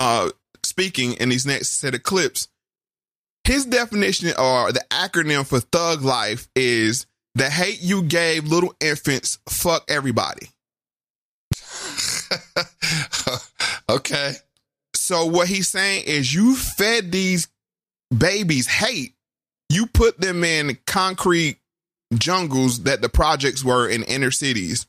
uh, 0.00 0.30
speaking 0.64 1.12
in 1.14 1.28
these 1.28 1.46
next 1.46 1.78
set 1.78 1.94
of 1.94 2.02
clips. 2.02 2.48
His 3.46 3.64
definition 3.64 4.30
or 4.36 4.72
the 4.72 4.84
acronym 4.90 5.46
for 5.46 5.60
thug 5.60 6.02
life 6.02 6.48
is 6.56 7.06
the 7.36 7.48
hate 7.48 7.80
you 7.80 8.02
gave 8.02 8.44
little 8.44 8.74
infants, 8.80 9.38
fuck 9.48 9.84
everybody. 9.88 10.48
okay. 13.88 14.32
So 14.94 15.26
what 15.26 15.46
he's 15.46 15.68
saying 15.68 16.06
is 16.08 16.34
you 16.34 16.56
fed 16.56 17.12
these 17.12 17.46
babies 18.16 18.66
hate. 18.66 19.14
You 19.68 19.86
put 19.86 20.20
them 20.20 20.42
in 20.42 20.76
concrete 20.84 21.58
jungles 22.14 22.82
that 22.82 23.00
the 23.00 23.08
projects 23.08 23.62
were 23.62 23.88
in 23.88 24.02
inner 24.02 24.32
cities, 24.32 24.88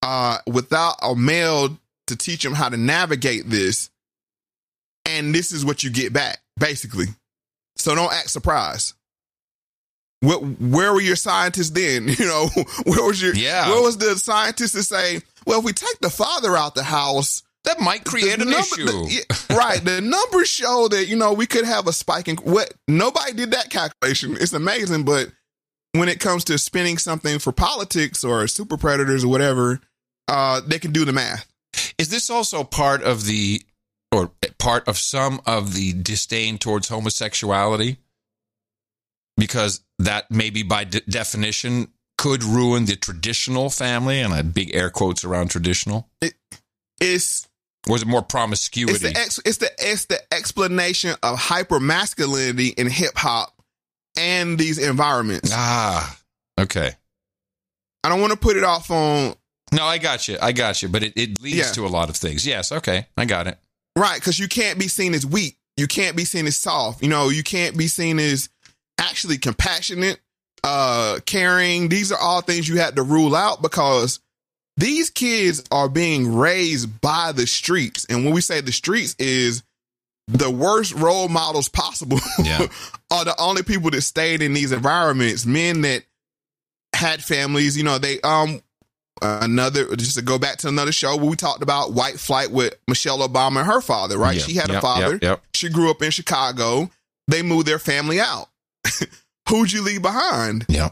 uh, 0.00 0.38
without 0.46 0.94
a 1.02 1.14
male 1.14 1.76
to 2.06 2.16
teach 2.16 2.42
them 2.42 2.54
how 2.54 2.70
to 2.70 2.78
navigate 2.78 3.50
this. 3.50 3.90
And 5.04 5.34
this 5.34 5.52
is 5.52 5.62
what 5.62 5.82
you 5.82 5.90
get 5.90 6.14
back, 6.14 6.38
basically. 6.58 7.08
So 7.76 7.94
don't 7.94 8.12
act 8.12 8.30
surprised. 8.30 8.94
What, 10.20 10.38
where 10.60 10.92
were 10.92 11.00
your 11.00 11.16
scientists 11.16 11.70
then? 11.70 12.08
You 12.18 12.24
know, 12.26 12.48
where 12.84 13.04
was 13.04 13.20
your, 13.20 13.34
Yeah. 13.34 13.70
where 13.70 13.82
was 13.82 13.98
the 13.98 14.16
scientists 14.16 14.72
to 14.72 14.82
say, 14.82 15.20
well, 15.46 15.58
if 15.58 15.64
we 15.64 15.72
take 15.72 15.98
the 16.00 16.10
father 16.10 16.56
out 16.56 16.74
the 16.74 16.84
house, 16.84 17.42
that 17.64 17.80
might 17.80 18.04
create 18.04 18.36
the 18.38 18.42
an 18.44 18.50
number- 18.50 18.56
issue. 18.60 18.84
the- 18.86 19.08
yeah, 19.50 19.56
right. 19.56 19.84
The 19.84 20.00
numbers 20.00 20.48
show 20.48 20.88
that, 20.88 21.06
you 21.08 21.16
know, 21.16 21.32
we 21.32 21.46
could 21.46 21.64
have 21.64 21.86
a 21.88 21.92
spike 21.92 22.28
in 22.28 22.36
what 22.36 22.72
nobody 22.86 23.32
did 23.32 23.50
that 23.52 23.70
calculation. 23.70 24.36
It's 24.40 24.52
amazing. 24.52 25.04
But 25.04 25.32
when 25.92 26.08
it 26.08 26.20
comes 26.20 26.44
to 26.44 26.58
spinning 26.58 26.98
something 26.98 27.38
for 27.40 27.52
politics 27.52 28.22
or 28.24 28.46
super 28.46 28.76
predators 28.76 29.24
or 29.24 29.28
whatever, 29.28 29.80
uh, 30.28 30.60
they 30.66 30.78
can 30.78 30.92
do 30.92 31.04
the 31.04 31.12
math. 31.12 31.46
Is 31.98 32.08
this 32.10 32.30
also 32.30 32.62
part 32.64 33.02
of 33.02 33.26
the, 33.26 33.60
or 34.12 34.30
part 34.58 34.86
of 34.86 34.98
some 34.98 35.40
of 35.46 35.74
the 35.74 35.92
disdain 35.94 36.58
towards 36.58 36.88
homosexuality? 36.88 37.96
Because 39.36 39.80
that 39.98 40.30
maybe 40.30 40.62
by 40.62 40.84
de- 40.84 41.00
definition 41.00 41.88
could 42.18 42.44
ruin 42.44 42.84
the 42.84 42.96
traditional 42.96 43.70
family, 43.70 44.20
and 44.20 44.32
I 44.32 44.42
big 44.42 44.74
air 44.74 44.90
quotes 44.90 45.24
around 45.24 45.48
traditional. 45.48 46.08
It's 47.00 47.48
or 47.88 47.96
is 47.96 48.02
it 48.02 48.08
more 48.08 48.20
It's 48.20 48.28
promiscuity? 48.30 48.98
the 48.98 49.16
ex, 49.18 49.40
it's 49.44 49.56
the 49.56 49.70
it's 49.78 50.04
the 50.04 50.20
explanation 50.32 51.16
of 51.22 51.38
hyper 51.38 51.80
masculinity 51.80 52.68
in 52.68 52.88
hip 52.88 53.16
hop 53.16 53.52
and 54.16 54.58
these 54.58 54.78
environments. 54.78 55.50
ah, 55.52 56.16
okay. 56.60 56.92
I 58.04 58.08
don't 58.08 58.20
want 58.20 58.32
to 58.32 58.38
put 58.38 58.56
it 58.56 58.64
off 58.64 58.90
on 58.90 59.34
No, 59.72 59.84
I 59.84 59.96
got 59.98 60.28
you. 60.28 60.36
I 60.40 60.52
got 60.52 60.82
you. 60.82 60.88
But 60.88 61.02
it, 61.04 61.12
it 61.16 61.40
leads 61.40 61.56
Yeah. 61.56 61.72
to 61.72 61.86
a 61.86 61.88
lot 61.88 62.10
of 62.10 62.16
things. 62.16 62.46
Yes, 62.46 62.70
okay. 62.70 63.06
I 63.16 63.24
got 63.24 63.46
it. 63.46 63.58
Right 63.96 64.18
because 64.18 64.38
you 64.38 64.48
can't 64.48 64.78
be 64.78 64.88
seen 64.88 65.14
as 65.14 65.26
weak. 65.26 65.56
You 65.76 65.86
can't 65.86 66.16
be 66.16 66.24
seen 66.24 66.46
as 66.46 66.56
soft. 66.56 67.02
You 67.02 67.08
know, 67.08 67.28
you 67.30 67.42
can't 67.42 67.76
be 67.76 67.88
seen 67.88 68.18
as 68.18 68.48
actually 68.98 69.38
compassionate, 69.38 70.20
uh, 70.62 71.18
caring. 71.24 71.88
These 71.88 72.12
are 72.12 72.18
all 72.18 72.40
things 72.42 72.68
you 72.68 72.78
had 72.78 72.96
to 72.96 73.02
rule 73.02 73.34
out 73.34 73.62
because 73.62 74.20
these 74.76 75.10
kids 75.10 75.64
are 75.70 75.88
being 75.88 76.34
raised 76.34 77.00
by 77.00 77.32
the 77.32 77.46
streets. 77.46 78.06
And 78.08 78.24
when 78.24 78.34
we 78.34 78.40
say 78.40 78.60
the 78.60 78.72
streets 78.72 79.14
is 79.18 79.62
the 80.28 80.50
worst 80.50 80.94
role 80.94 81.28
models 81.28 81.68
possible 81.68 82.18
Yeah. 82.38 82.66
are 83.10 83.24
the 83.24 83.34
only 83.38 83.62
people 83.62 83.90
that 83.90 84.02
stayed 84.02 84.40
in 84.40 84.54
these 84.54 84.72
environments, 84.72 85.44
men 85.44 85.82
that 85.82 86.04
had 86.94 87.22
families, 87.22 87.76
you 87.76 87.82
know, 87.84 87.98
they 87.98 88.20
um 88.20 88.62
another 89.22 89.94
just 89.96 90.16
to 90.16 90.22
go 90.22 90.38
back 90.38 90.58
to 90.58 90.68
another 90.68 90.92
show 90.92 91.16
where 91.16 91.30
we 91.30 91.36
talked 91.36 91.62
about 91.62 91.92
white 91.92 92.18
flight 92.20 92.50
with 92.50 92.74
Michelle 92.88 93.26
Obama 93.26 93.58
and 93.58 93.66
her 93.66 93.80
father, 93.80 94.18
right? 94.18 94.36
Yeah. 94.36 94.42
She 94.42 94.54
had 94.54 94.70
a 94.70 94.80
father. 94.80 95.12
yep, 95.12 95.22
yep. 95.22 95.42
She 95.54 95.68
grew 95.68 95.90
up 95.90 96.02
in 96.02 96.10
Chicago. 96.10 96.90
They 97.28 97.42
moved 97.42 97.66
their 97.66 97.78
family 97.78 98.20
out. 98.20 98.48
Who'd 99.48 99.72
you 99.72 99.82
leave 99.82 100.02
behind? 100.02 100.66
Yeah. 100.68 100.90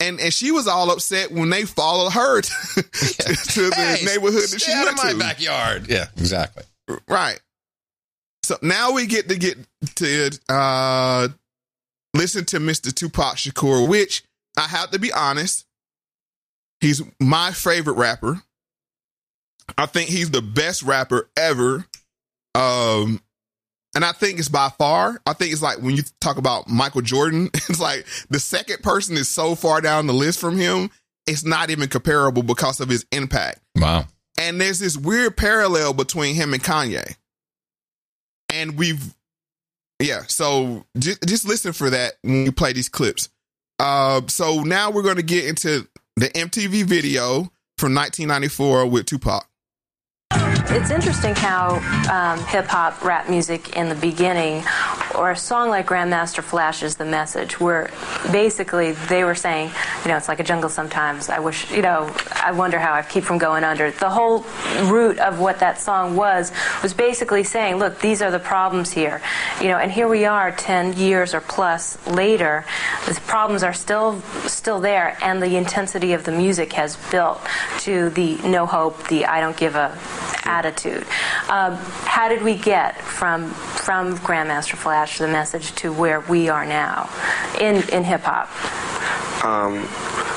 And 0.00 0.18
and 0.18 0.32
she 0.32 0.50
was 0.50 0.66
all 0.66 0.90
upset 0.90 1.30
when 1.30 1.50
they 1.50 1.64
followed 1.64 2.10
her 2.12 2.40
to, 2.42 2.50
to, 2.50 2.82
to 2.82 3.70
the 3.70 3.74
Hey, 3.76 4.04
neighborhood 4.06 4.42
that 4.48 4.62
she 4.62 4.72
out 4.72 4.86
went 4.86 4.98
of 4.98 5.04
my 5.04 5.12
to. 5.12 5.18
backyard. 5.18 5.86
Yeah, 5.90 6.06
exactly. 6.16 6.64
Right. 7.06 7.38
So 8.42 8.56
now 8.62 8.92
we 8.92 9.06
get 9.06 9.28
to 9.28 9.36
get 9.36 9.58
to 9.96 10.30
uh 10.48 11.28
listen 12.14 12.44
to 12.46 12.58
Mr. 12.58 12.92
Tupac 12.94 13.36
Shakur, 13.36 13.86
which 13.86 14.24
I 14.56 14.62
have 14.62 14.90
to 14.92 14.98
be 14.98 15.12
honest, 15.12 15.66
he's 16.80 17.02
my 17.20 17.52
favorite 17.52 17.94
rapper. 17.94 18.42
I 19.78 19.86
think 19.86 20.10
he's 20.10 20.30
the 20.30 20.42
best 20.42 20.82
rapper 20.82 21.28
ever. 21.36 21.86
Um 22.54 23.20
and 23.94 24.04
I 24.04 24.12
think 24.12 24.38
it's 24.38 24.48
by 24.48 24.68
far. 24.68 25.20
I 25.26 25.32
think 25.32 25.52
it's 25.52 25.62
like 25.62 25.78
when 25.78 25.96
you 25.96 26.02
talk 26.20 26.36
about 26.36 26.68
Michael 26.68 27.02
Jordan, 27.02 27.50
it's 27.54 27.80
like 27.80 28.06
the 28.28 28.38
second 28.38 28.82
person 28.82 29.16
is 29.16 29.28
so 29.28 29.54
far 29.54 29.80
down 29.80 30.06
the 30.06 30.12
list 30.14 30.38
from 30.38 30.56
him, 30.56 30.90
it's 31.26 31.44
not 31.44 31.70
even 31.70 31.88
comparable 31.88 32.42
because 32.42 32.80
of 32.80 32.88
his 32.88 33.04
impact. 33.12 33.60
Wow. 33.76 34.06
And 34.38 34.60
there's 34.60 34.78
this 34.78 34.96
weird 34.96 35.36
parallel 35.36 35.92
between 35.92 36.34
him 36.34 36.54
and 36.54 36.62
Kanye. 36.62 37.16
And 38.52 38.78
we've, 38.78 39.14
yeah, 40.00 40.22
so 40.28 40.86
just, 40.98 41.22
just 41.26 41.46
listen 41.46 41.72
for 41.72 41.90
that 41.90 42.14
when 42.22 42.44
we 42.44 42.50
play 42.50 42.72
these 42.72 42.88
clips. 42.88 43.28
Uh, 43.78 44.22
so 44.28 44.62
now 44.62 44.90
we're 44.90 45.02
going 45.02 45.16
to 45.16 45.22
get 45.22 45.46
into 45.46 45.86
the 46.16 46.28
MTV 46.28 46.84
video 46.84 47.52
from 47.78 47.94
1994 47.94 48.86
with 48.86 49.06
Tupac. 49.06 49.49
It's 50.68 50.90
interesting 50.90 51.34
how 51.34 51.76
um, 52.12 52.44
hip 52.46 52.66
hop, 52.66 53.02
rap 53.02 53.30
music 53.30 53.76
in 53.76 53.88
the 53.88 53.94
beginning, 53.94 54.62
or 55.16 55.30
a 55.30 55.36
song 55.36 55.70
like 55.70 55.86
Grandmaster 55.86 56.42
Flash 56.42 56.82
is 56.82 56.96
the 56.96 57.04
message, 57.04 57.58
where 57.58 57.90
basically 58.30 58.92
they 58.92 59.24
were 59.24 59.34
saying, 59.34 59.70
you 60.04 60.08
know, 60.08 60.16
it's 60.16 60.28
like 60.28 60.38
a 60.38 60.44
jungle 60.44 60.68
sometimes. 60.68 61.28
I 61.28 61.38
wish, 61.38 61.70
you 61.70 61.82
know, 61.82 62.14
I 62.32 62.52
wonder 62.52 62.78
how 62.78 62.92
I 62.92 63.02
keep 63.02 63.24
from 63.24 63.38
going 63.38 63.64
under. 63.64 63.90
The 63.90 64.10
whole 64.10 64.44
root 64.84 65.18
of 65.18 65.40
what 65.40 65.60
that 65.60 65.80
song 65.80 66.14
was 66.14 66.52
was 66.82 66.94
basically 66.94 67.42
saying, 67.42 67.76
look, 67.76 67.98
these 68.00 68.20
are 68.20 68.30
the 68.30 68.38
problems 68.38 68.92
here, 68.92 69.22
you 69.60 69.68
know, 69.68 69.78
and 69.78 69.90
here 69.90 70.08
we 70.08 70.24
are 70.24 70.52
10 70.52 70.92
years 70.92 71.34
or 71.34 71.40
plus 71.40 72.04
later. 72.06 72.64
The 73.06 73.18
problems 73.26 73.62
are 73.62 73.74
still 73.74 74.20
still 74.46 74.80
there, 74.80 75.16
and 75.22 75.42
the 75.42 75.56
intensity 75.56 76.12
of 76.12 76.24
the 76.24 76.32
music 76.32 76.74
has 76.74 76.96
built 77.10 77.40
to 77.80 78.10
the 78.10 78.36
no 78.46 78.66
hope, 78.66 79.08
the 79.08 79.26
I 79.26 79.40
don't 79.40 79.56
give 79.56 79.74
a 79.74 79.98
attitude. 80.50 81.06
Um, 81.48 81.76
how 82.14 82.28
did 82.28 82.42
we 82.42 82.54
get 82.56 83.00
from 83.00 83.50
from 83.50 84.18
Grandmaster 84.18 84.76
Flash 84.76 85.18
the 85.18 85.28
message 85.28 85.72
to 85.76 85.92
where 85.92 86.20
we 86.20 86.48
are 86.48 86.66
now 86.66 87.08
in 87.60 87.76
in 87.90 88.04
hip 88.04 88.22
hop? 88.22 88.48
um, 89.44 89.88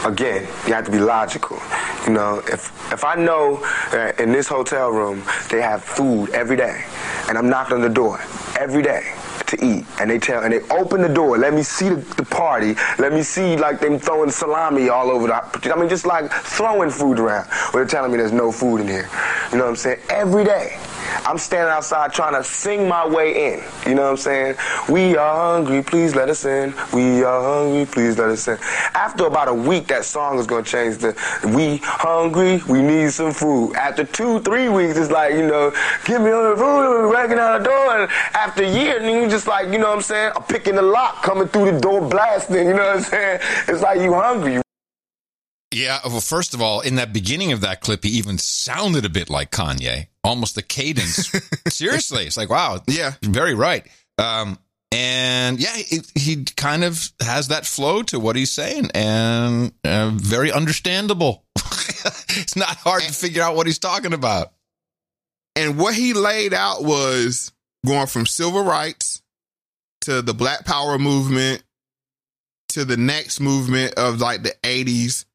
again, 0.06 0.48
you 0.68 0.74
have 0.74 0.86
to 0.86 0.92
be 0.92 1.00
logical. 1.00 1.60
You 2.06 2.14
know, 2.14 2.42
if 2.48 2.72
if 2.92 3.04
I 3.04 3.16
know 3.16 3.58
that 3.92 4.20
in 4.20 4.32
this 4.32 4.48
hotel 4.48 4.90
room 4.90 5.24
they 5.50 5.62
have 5.62 5.84
food 5.84 6.30
every 6.32 6.58
day, 6.58 6.84
and 7.28 7.38
I'm 7.38 7.50
knocking 7.50 7.76
on 7.76 7.82
the 7.82 7.90
door 7.90 8.20
every 8.60 8.84
day 8.84 9.14
to 9.58 9.66
eat, 9.66 9.86
and 10.00 10.10
they 10.10 10.20
tell 10.20 10.44
and 10.44 10.54
they 10.54 10.62
open 10.70 11.02
the 11.02 11.10
door, 11.10 11.38
let 11.38 11.54
me 11.54 11.64
see 11.64 11.90
the, 11.90 11.96
the 12.16 12.26
party, 12.26 12.76
let 13.00 13.14
me 13.14 13.22
see 13.22 13.58
like 13.58 13.80
them 13.80 14.00
throwing 14.00 14.30
salami 14.30 14.90
all 14.90 15.10
over 15.10 15.28
the. 15.28 15.74
I 15.74 15.80
mean, 15.80 15.90
just 15.90 16.06
like 16.06 16.32
throwing 16.32 16.90
food 16.90 17.20
around. 17.20 17.48
Or 17.74 17.80
they're 17.80 17.86
telling 17.86 18.12
me 18.12 18.18
there's 18.18 18.32
no 18.32 18.52
food 18.52 18.82
in 18.82 18.88
here. 18.88 19.10
You 19.52 19.58
know 19.58 19.66
what 19.66 19.72
I'm 19.72 19.76
saying? 19.76 20.00
Every 20.10 20.44
day. 20.44 20.78
I'm 21.26 21.38
standing 21.38 21.72
outside 21.72 22.14
trying 22.14 22.34
to 22.34 22.44
sing 22.44 22.88
my 22.88 23.08
way 23.08 23.54
in. 23.54 23.64
You 23.88 23.96
know 23.96 24.04
what 24.04 24.12
I'm 24.12 24.18
saying? 24.18 24.56
We 24.90 25.16
are 25.18 25.56
hungry, 25.56 25.82
please 25.84 26.16
let 26.16 26.30
us 26.30 26.46
in. 26.46 26.74
We 26.94 27.24
are 27.24 27.42
hungry, 27.42 27.86
please 27.86 28.18
let 28.18 28.30
us 28.30 28.48
in. 28.48 28.58
After 28.94 29.26
about 29.26 29.48
a 29.48 29.54
week, 29.54 29.88
that 29.88 30.06
song 30.06 30.40
is 30.40 30.48
gonna 30.48 30.64
change 30.64 31.00
to 31.00 31.16
We 31.56 31.78
hungry, 31.84 32.62
we 32.68 32.82
need 32.82 33.12
some 33.12 33.32
food. 33.32 33.76
After 33.76 34.04
two, 34.04 34.40
three 34.42 34.70
weeks, 34.70 34.98
it's 34.98 35.12
like, 35.12 35.34
you 35.34 35.46
know, 35.46 35.72
give 36.06 36.22
me 36.22 36.32
all 36.32 36.50
the 36.50 36.58
food, 36.58 36.90
We're 36.90 37.12
breaking 37.12 37.40
out 37.40 37.60
the 37.60 37.66
door. 37.66 37.98
And 38.02 38.12
after 38.34 38.64
a 38.64 38.70
year, 38.70 39.00
then 39.00 39.24
you 39.24 39.30
just 39.30 39.48
like, 39.48 39.72
you 39.72 39.78
know 39.78 39.90
what 39.90 39.98
I'm 39.98 40.02
saying? 40.02 40.32
I'm 40.36 40.44
picking 40.44 40.76
the 40.76 40.82
lock, 40.82 41.24
coming 41.24 41.48
through 41.48 41.72
the 41.72 41.80
door, 41.80 42.02
blasting, 42.02 42.68
you 42.68 42.74
know 42.74 42.88
what 42.88 42.98
I'm 42.98 43.04
saying? 43.04 43.40
It's 43.68 43.82
like 43.82 44.02
you 44.02 44.14
hungry. 44.14 44.63
Yeah, 45.74 46.00
well, 46.06 46.22
first 46.22 46.54
of 46.54 46.62
all, 46.62 46.82
in 46.82 46.96
that 46.96 47.14
beginning 47.14 47.52
of 47.52 47.62
that 47.62 47.82
clip, 47.82 48.04
he 48.04 48.12
even 48.12 48.38
sounded 48.38 49.06
a 49.06 49.10
bit 49.10 49.30
like 49.30 49.52
Kanye, 49.52 50.08
almost 50.24 50.56
the 50.56 50.62
cadence. 50.62 51.32
Seriously, 51.68 52.26
it's 52.26 52.38
like, 52.38 52.50
wow, 52.50 52.80
yeah, 52.88 53.14
very 53.24 53.56
right. 53.56 53.86
Um, 54.18 54.60
and 54.92 55.60
yeah, 55.60 55.74
it, 55.76 56.12
he 56.14 56.44
kind 56.56 56.84
of 56.84 57.10
has 57.20 57.48
that 57.48 57.66
flow 57.66 58.04
to 58.04 58.20
what 58.20 58.36
he's 58.36 58.52
saying, 58.52 58.92
and 58.94 59.74
uh, 59.84 60.12
very 60.14 60.52
understandable. 60.52 61.44
it's 61.58 62.56
not 62.56 62.76
hard 62.78 63.02
to 63.02 63.12
figure 63.12 63.42
out 63.42 63.56
what 63.56 63.66
he's 63.66 63.80
talking 63.80 64.14
about. 64.14 64.54
And 65.56 65.78
what 65.80 65.96
he 65.96 66.14
laid 66.14 66.54
out 66.54 66.84
was 66.84 67.52
going 67.86 68.08
from 68.08 68.26
civil 68.26 68.64
rights 68.64 69.22
to 70.02 70.22
the 70.22 70.34
Black 70.34 70.66
Power 70.66 71.00
movement 71.00 71.64
to 72.70 72.86
the 72.86 72.98
next 72.98 73.40
movement 73.40 73.94
of 73.96 74.20
like 74.20 74.44
the 74.44 74.56
80s 74.64 75.26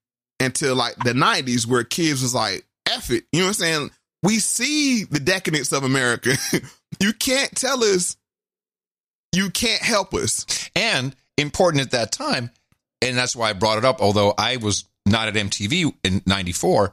until 0.40 0.74
like 0.74 0.96
the 0.96 1.12
90s 1.12 1.66
where 1.66 1.84
kids 1.84 2.22
was 2.22 2.34
like, 2.34 2.66
F 2.86 3.10
it. 3.10 3.24
You 3.32 3.40
know 3.40 3.46
what 3.46 3.48
I'm 3.48 3.54
saying? 3.54 3.90
We 4.22 4.38
see 4.38 5.04
the 5.04 5.20
decadence 5.20 5.72
of 5.72 5.84
America. 5.84 6.34
you 7.00 7.12
can't 7.12 7.54
tell 7.54 7.84
us 7.84 8.16
you 9.32 9.50
can't 9.50 9.82
help 9.82 10.14
us. 10.14 10.46
And 10.74 11.14
important 11.36 11.82
at 11.82 11.90
that 11.92 12.12
time, 12.12 12.50
and 13.02 13.16
that's 13.16 13.36
why 13.36 13.50
I 13.50 13.52
brought 13.52 13.78
it 13.78 13.84
up, 13.84 14.00
although 14.00 14.34
I 14.36 14.56
was 14.56 14.84
not 15.06 15.28
at 15.28 15.34
MTV 15.34 15.94
in 16.04 16.22
94, 16.26 16.92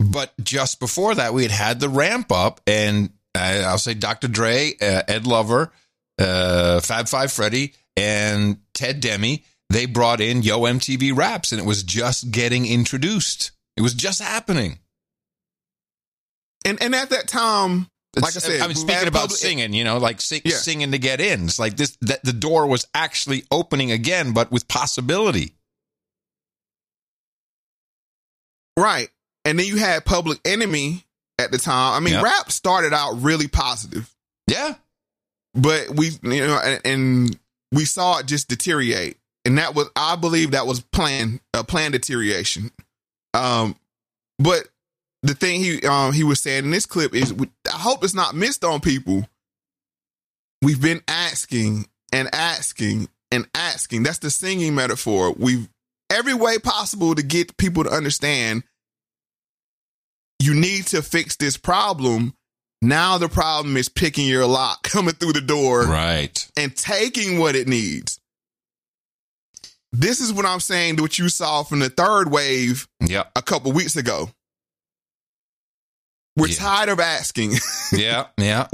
but 0.00 0.32
just 0.42 0.80
before 0.80 1.14
that, 1.14 1.34
we 1.34 1.42
had 1.42 1.52
had 1.52 1.80
the 1.80 1.88
ramp 1.88 2.32
up, 2.32 2.60
and 2.66 3.10
I'll 3.34 3.78
say 3.78 3.94
Dr. 3.94 4.28
Dre, 4.28 4.72
uh, 4.80 5.02
Ed 5.06 5.26
Lover, 5.26 5.72
uh, 6.18 6.80
Fab 6.80 7.08
Five 7.08 7.32
Freddy, 7.32 7.74
and 7.96 8.58
Ted 8.74 9.00
Demme. 9.00 9.40
They 9.72 9.86
brought 9.86 10.20
in 10.20 10.42
Yo 10.42 10.60
MTV 10.60 11.16
Raps, 11.16 11.52
and 11.52 11.60
it 11.60 11.64
was 11.64 11.82
just 11.82 12.30
getting 12.30 12.66
introduced. 12.66 13.52
It 13.76 13.80
was 13.82 13.94
just 13.94 14.20
happening. 14.20 14.78
And 16.64 16.80
and 16.82 16.94
at 16.94 17.10
that 17.10 17.26
time, 17.28 17.88
like 18.16 18.26
I 18.36 18.38
said, 18.40 18.60
I 18.60 18.66
mean, 18.66 18.76
speaking 18.76 19.08
about 19.08 19.22
public- 19.22 19.38
singing, 19.38 19.72
you 19.72 19.84
know, 19.84 19.98
like 19.98 20.20
sing, 20.20 20.42
Yeah. 20.44 20.56
singing 20.56 20.92
to 20.92 20.98
get 20.98 21.20
in. 21.20 21.44
It's 21.46 21.58
like 21.58 21.76
this 21.76 21.96
that 22.02 22.22
the 22.24 22.32
door 22.32 22.66
was 22.66 22.86
actually 22.94 23.44
opening 23.50 23.90
again, 23.90 24.32
but 24.32 24.50
with 24.52 24.68
possibility. 24.68 25.54
Right. 28.78 29.08
And 29.44 29.58
then 29.58 29.66
you 29.66 29.76
had 29.76 30.04
Public 30.04 30.40
Enemy 30.44 31.04
at 31.38 31.50
the 31.50 31.58
time. 31.58 31.94
I 31.94 32.00
mean, 32.00 32.14
Yep. 32.14 32.22
rap 32.24 32.52
started 32.52 32.92
out 32.92 33.20
really 33.22 33.48
positive. 33.48 34.14
Yeah. 34.46 34.74
But 35.54 35.90
we, 35.90 36.10
you 36.22 36.46
know, 36.46 36.58
and, 36.58 36.80
and 36.84 37.38
we 37.72 37.84
saw 37.84 38.18
it 38.18 38.26
just 38.26 38.48
deteriorate. 38.48 39.18
And 39.44 39.58
that 39.58 39.74
was, 39.74 39.88
I 39.96 40.16
believe 40.16 40.52
that 40.52 40.66
was 40.66 40.80
planned, 40.80 41.40
a 41.52 41.64
planned 41.64 41.92
deterioration. 41.92 42.70
Um, 43.34 43.74
but 44.38 44.68
the 45.22 45.34
thing 45.34 45.60
he, 45.60 45.82
um, 45.86 46.12
he 46.12 46.22
was 46.24 46.40
saying 46.40 46.64
in 46.64 46.70
this 46.70 46.86
clip 46.86 47.14
is, 47.14 47.32
I 47.32 47.76
hope 47.78 48.04
it's 48.04 48.14
not 48.14 48.34
missed 48.34 48.64
on 48.64 48.80
people. 48.80 49.24
We've 50.62 50.80
been 50.80 51.02
asking 51.08 51.86
and 52.12 52.32
asking 52.32 53.08
and 53.32 53.48
asking. 53.54 54.04
That's 54.04 54.18
the 54.18 54.30
singing 54.30 54.74
metaphor. 54.76 55.32
We've 55.36 55.68
every 56.08 56.34
way 56.34 56.58
possible 56.58 57.14
to 57.14 57.22
get 57.22 57.56
people 57.56 57.82
to 57.84 57.90
understand 57.90 58.62
you 60.38 60.54
need 60.54 60.86
to 60.88 61.02
fix 61.02 61.36
this 61.36 61.56
problem. 61.56 62.34
Now 62.80 63.16
the 63.18 63.28
problem 63.28 63.76
is 63.76 63.88
picking 63.88 64.26
your 64.28 64.46
lock 64.46 64.82
coming 64.88 65.14
through 65.14 65.32
the 65.34 65.40
door 65.40 65.84
Right. 65.86 66.48
and 66.56 66.74
taking 66.76 67.38
what 67.38 67.54
it 67.56 67.66
needs. 67.68 68.20
This 69.92 70.20
is 70.20 70.32
what 70.32 70.46
I'm 70.46 70.60
saying, 70.60 70.96
to 70.96 71.02
what 71.02 71.18
you 71.18 71.28
saw 71.28 71.62
from 71.62 71.80
the 71.80 71.90
third 71.90 72.30
wave 72.30 72.88
Yeah. 73.00 73.24
a 73.36 73.42
couple 73.42 73.72
weeks 73.72 73.96
ago. 73.96 74.30
We're 76.36 76.48
Yeah. 76.48 76.56
tired 76.56 76.88
of 76.88 77.00
asking. 77.00 77.54
Yeah. 77.92 78.28
Yeah. 78.38 78.68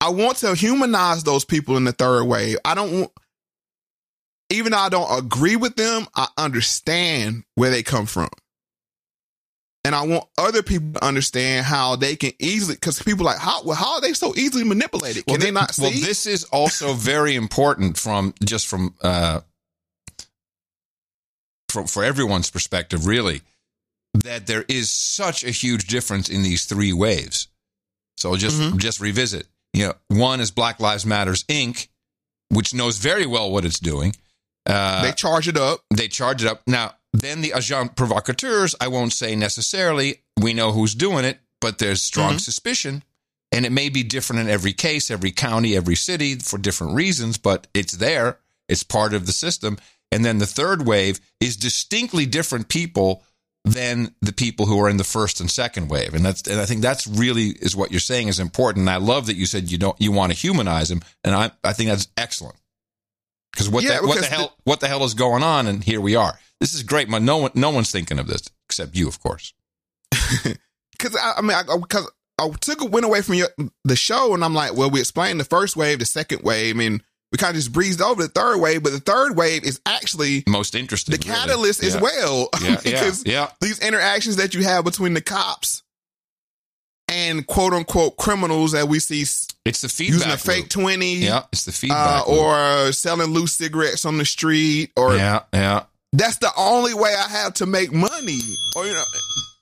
I 0.00 0.10
want 0.10 0.36
to 0.38 0.54
humanize 0.54 1.24
those 1.24 1.44
people 1.46 1.76
in 1.78 1.84
the 1.84 1.92
third 1.92 2.24
wave. 2.24 2.58
I 2.64 2.74
don't 2.74 2.92
want, 3.00 3.12
even 4.50 4.72
though 4.72 4.78
I 4.78 4.90
don't 4.90 5.18
agree 5.24 5.56
with 5.56 5.76
them, 5.76 6.06
I 6.14 6.28
understand 6.36 7.44
where 7.54 7.70
they 7.70 7.82
come 7.82 8.04
from. 8.06 8.28
And 9.84 9.94
I 9.94 10.02
want 10.06 10.28
other 10.36 10.62
people 10.62 10.92
to 10.94 11.04
understand 11.04 11.64
how 11.64 11.96
they 11.96 12.16
can 12.16 12.32
easily, 12.38 12.74
because 12.74 13.02
people 13.02 13.26
are 13.26 13.32
like, 13.32 13.40
how, 13.40 13.62
well, 13.64 13.76
how 13.76 13.94
are 13.94 14.00
they 14.02 14.12
so 14.12 14.34
easily 14.36 14.64
manipulated? 14.64 15.24
Can 15.24 15.32
Well, 15.32 15.38
they 15.40 15.46
thi- 15.46 15.50
not 15.52 15.74
see? 15.74 15.82
well, 15.82 15.90
this 15.92 16.26
is 16.26 16.44
also 16.44 16.92
very 16.92 17.34
important 17.34 17.96
from 17.96 18.34
just 18.44 18.66
from 18.66 18.94
uh, 19.00 19.40
from 21.78 21.86
for 21.86 22.04
everyone's 22.04 22.50
perspective, 22.50 23.06
really, 23.06 23.42
that 24.14 24.46
there 24.46 24.64
is 24.68 24.90
such 24.90 25.44
a 25.44 25.50
huge 25.50 25.86
difference 25.86 26.28
in 26.28 26.42
these 26.42 26.64
three 26.64 26.92
waves. 26.92 27.48
So 28.16 28.34
just 28.36 28.60
Mm-hmm. 28.60 28.78
just 28.78 29.00
revisit. 29.00 29.46
You 29.72 29.86
know, 29.88 29.94
one 30.08 30.40
is 30.40 30.50
Black 30.50 30.80
Lives 30.80 31.06
Matters 31.06 31.44
Inc., 31.44 31.88
which 32.48 32.74
knows 32.74 32.98
very 32.98 33.26
well 33.26 33.50
what 33.50 33.64
it's 33.64 33.78
doing. 33.78 34.14
Uh, 34.66 35.02
they 35.02 35.12
charge 35.12 35.46
it 35.48 35.56
up. 35.56 35.80
they 35.94 36.08
charge 36.08 36.42
it 36.42 36.48
up. 36.50 36.62
Now, 36.66 36.94
then 37.12 37.40
the 37.42 37.52
agent 37.56 37.94
provocateurs, 37.96 38.74
I 38.80 38.88
won't 38.88 39.12
say 39.12 39.36
necessarily 39.36 40.22
we 40.40 40.52
know 40.54 40.72
who's 40.72 40.94
doing 40.94 41.24
it, 41.24 41.38
but 41.60 41.78
there's 41.78 42.02
strong 42.02 42.30
Mm-hmm. 42.32 42.38
suspicion. 42.38 43.02
And 43.52 43.64
it 43.64 43.72
may 43.72 43.88
be 43.88 44.02
different 44.02 44.42
in 44.42 44.50
every 44.50 44.72
case, 44.74 45.10
every 45.10 45.30
county, 45.30 45.74
every 45.76 45.94
city 45.94 46.34
for 46.36 46.58
different 46.58 46.94
reasons, 46.94 47.38
but 47.38 47.66
it's 47.72 47.94
there. 47.94 48.38
It's 48.68 48.82
part 48.82 49.14
of 49.14 49.24
the 49.24 49.32
system. 49.32 49.78
And 50.10 50.24
then 50.24 50.38
the 50.38 50.46
third 50.46 50.86
wave 50.86 51.20
is 51.40 51.56
distinctly 51.56 52.26
different 52.26 52.68
people 52.68 53.24
than 53.64 54.14
the 54.22 54.32
people 54.32 54.66
who 54.66 54.80
are 54.80 54.88
in 54.88 54.96
the 54.96 55.04
first 55.04 55.40
and 55.40 55.50
second 55.50 55.88
wave. 55.88 56.14
And 56.14 56.24
that's 56.24 56.42
and 56.42 56.60
I 56.60 56.64
think 56.64 56.80
that's 56.80 57.06
really 57.06 57.48
is 57.60 57.76
what 57.76 57.90
you're 57.90 58.00
saying 58.00 58.28
is 58.28 58.40
important. 58.40 58.82
And 58.82 58.90
I 58.90 58.96
love 58.96 59.26
that 59.26 59.36
you 59.36 59.46
said 59.46 59.70
you 59.70 59.78
don't 59.78 60.00
you 60.00 60.12
want 60.12 60.32
to 60.32 60.38
humanize 60.38 60.88
them. 60.88 61.02
And 61.24 61.34
I 61.34 61.50
I 61.62 61.72
think 61.72 61.90
that's 61.90 62.08
excellent. 62.16 62.56
Because 63.52 63.68
what 63.68 63.84
Yeah, 63.84 64.00
the, 64.00 64.06
what 64.06 64.14
the 64.14 64.20
because 64.22 64.28
hell 64.28 64.54
what 64.64 64.80
the 64.80 64.88
hell 64.88 65.04
is 65.04 65.14
going 65.14 65.42
on? 65.42 65.66
And 65.66 65.84
here 65.84 66.00
we 66.00 66.16
are. 66.16 66.38
This 66.60 66.74
is 66.74 66.82
great. 66.82 67.08
Man, 67.08 67.24
no 67.24 67.36
one 67.38 67.50
no 67.54 67.70
one's 67.70 67.90
thinking 67.90 68.18
of 68.18 68.26
this 68.26 68.42
except 68.66 68.96
you, 68.96 69.08
of 69.08 69.20
course. 69.20 69.52
Because 70.98 71.16
I, 71.16 71.34
I 71.38 71.40
mean, 71.42 71.52
I, 71.52 71.76
because 71.78 72.10
I 72.38 72.50
took 72.60 72.80
a 72.80 72.84
win 72.84 73.04
away 73.04 73.22
from 73.22 73.36
your, 73.36 73.48
the 73.84 73.96
show, 73.96 74.34
and 74.34 74.44
I'm 74.44 74.54
like, 74.54 74.74
well, 74.74 74.90
we 74.90 75.00
explained 75.00 75.40
the 75.40 75.44
first 75.44 75.76
wave, 75.76 76.00
the 76.00 76.04
second 76.04 76.42
wave, 76.42 76.78
and 76.78 77.02
we 77.32 77.38
kind 77.38 77.50
of 77.50 77.56
just 77.56 77.72
breezed 77.72 78.00
over 78.00 78.22
the 78.22 78.28
third 78.28 78.58
wave. 78.58 78.82
But 78.82 78.92
the 78.92 79.00
third 79.00 79.36
wave 79.36 79.64
is 79.64 79.80
actually 79.86 80.44
Most 80.46 80.74
interesting. 80.74 81.12
the 81.16 81.18
really. 81.26 81.38
catalyst 81.38 81.82
as 81.84 82.00
well. 82.00 82.48
Yeah, 82.62 82.68
yeah, 82.70 82.76
because 82.82 83.26
yeah. 83.26 83.50
these 83.60 83.78
interactions 83.80 84.36
that 84.36 84.54
you 84.54 84.62
have 84.64 84.84
between 84.84 85.14
the 85.14 85.20
cops 85.20 85.82
and 87.10 87.46
quote 87.46 87.72
unquote 87.72 88.16
criminals 88.16 88.72
that 88.72 88.88
we 88.88 88.98
see. 88.98 89.22
It's 89.64 89.80
the 89.82 89.88
feedback. 89.88 90.14
using 90.14 90.32
a 90.32 90.36
fake 90.38 90.62
loop. 90.76 90.84
20 90.84 91.14
Yeah, 91.16 91.42
it's 91.52 91.64
the 91.64 91.70
uh, 91.70 91.74
feedback. 91.74 92.28
loop. 92.28 92.38
or 92.38 92.92
selling 92.92 93.28
loose 93.32 93.54
cigarettes 93.54 94.04
on 94.06 94.16
the 94.18 94.24
street 94.24 94.92
or 94.96 95.14
yeah, 95.16 95.40
yeah. 95.52 95.82
that's 96.14 96.38
the 96.38 96.50
only 96.56 96.94
way 96.94 97.14
I 97.14 97.28
have 97.28 97.54
to 97.54 97.66
make 97.66 97.92
money. 97.92 98.38
Or 98.76 98.86
you 98.86 98.94
know, 98.94 99.04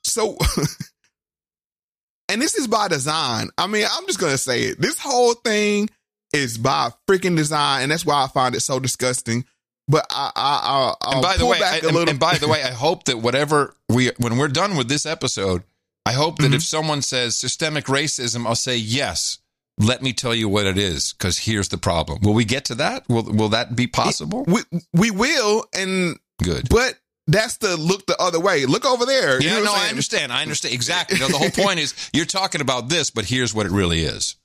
so 0.05 0.37
and 2.29 2.40
this 2.42 2.55
is 2.57 2.66
by 2.66 2.88
design. 2.88 3.50
I 3.59 3.66
mean, 3.66 3.87
I'm 3.90 4.07
just 4.07 4.18
gonna 4.20 4.38
say 4.38 4.62
it. 4.62 4.81
This 4.81 4.98
whole 4.98 5.35
thing 5.35 5.88
is 6.32 6.58
by 6.58 6.90
freaking 7.08 7.36
design, 7.36 7.82
and 7.82 7.92
that's 7.92 8.04
why 8.06 8.24
I 8.24 8.28
find 8.28 8.54
it 8.54 8.60
so 8.60 8.78
disgusting. 8.78 9.44
But 9.88 10.06
I, 10.10 10.32
I, 10.34 10.42
I 10.42 10.94
I'll 11.02 11.12
and 11.14 11.22
by 11.22 11.34
the 11.34 11.40
pull 11.40 11.50
way, 11.50 11.60
back 11.60 11.74
I- 11.82 11.86
a 11.86 11.88
and, 11.88 11.96
little. 11.96 12.10
and 12.10 12.18
by 12.18 12.38
the 12.38 12.48
way, 12.48 12.62
I 12.64 12.70
hope 12.72 13.04
that 13.04 13.18
whatever 13.18 13.74
we 13.88 14.10
when 14.18 14.36
we're 14.36 14.48
done 14.48 14.76
with 14.76 14.88
this 14.88 15.06
episode, 15.06 15.62
I 16.04 16.12
hope 16.12 16.38
Mm-hmm. 16.38 16.50
that 16.50 16.56
if 16.56 16.62
someone 16.64 17.02
says 17.02 17.36
systemic 17.36 17.84
racism, 17.86 18.46
I'll 18.46 18.54
say 18.56 18.76
yes. 18.76 19.38
Let 19.78 20.02
me 20.02 20.12
tell 20.14 20.34
you 20.34 20.48
what 20.48 20.64
it 20.66 20.78
is, 20.78 21.12
because 21.12 21.36
here's 21.38 21.68
the 21.68 21.76
problem. 21.78 22.20
Will 22.22 22.32
we 22.32 22.46
get 22.46 22.64
to 22.66 22.74
that? 22.76 23.06
Will 23.08 23.24
Will 23.24 23.50
that 23.50 23.76
be 23.76 23.86
possible? 23.86 24.44
we 24.48 24.60
we 24.94 25.10
will, 25.10 25.64
and 25.74 26.18
Good. 26.42 26.68
but 26.70 26.98
that's 27.28 27.58
the 27.58 27.76
look 27.76 28.06
the 28.06 28.16
other 28.20 28.40
way. 28.40 28.64
Look 28.66 28.86
over 28.86 29.04
there. 29.04 29.40
You 29.40 29.48
Yeah, 29.50 29.58
know 29.58 29.64
no, 29.64 29.74
I 29.74 29.88
understand. 29.88 30.32
I 30.32 30.42
understand 30.42 30.74
exactly. 30.74 31.18
The 31.18 31.28
whole 31.36 31.50
point 31.50 31.78
is 31.80 31.94
you're 32.14 32.24
talking 32.24 32.60
about 32.62 32.88
this, 32.88 33.10
but 33.10 33.24
here's 33.26 33.52
what 33.52 33.66
it 33.66 33.72
really 33.72 34.00
is. 34.02 34.36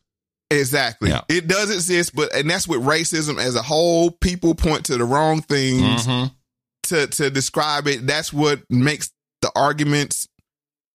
Exactly. 0.52 1.10
Yeah. 1.10 1.22
It 1.30 1.48
does 1.48 1.72
exist, 1.74 2.14
but 2.16 2.34
and 2.36 2.50
that's 2.50 2.68
with 2.68 2.82
racism 2.84 3.40
as 3.40 3.56
a 3.56 3.62
whole. 3.62 4.12
People 4.12 4.54
point 4.54 4.86
to 4.86 4.98
the 4.98 5.06
wrong 5.06 5.42
things 5.42 6.06
Mhm. 6.06 6.32
to 6.84 7.08
to 7.08 7.30
describe 7.30 7.88
it. 7.88 8.06
That's 8.06 8.32
what 8.34 8.62
makes 8.70 9.12
the 9.42 9.52
arguments 9.56 10.28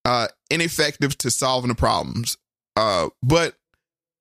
uh 0.05 0.27
ineffective 0.49 1.17
to 1.19 1.31
solving 1.31 1.69
the 1.69 1.75
problems. 1.75 2.37
Uh 2.75 3.09
but 3.23 3.55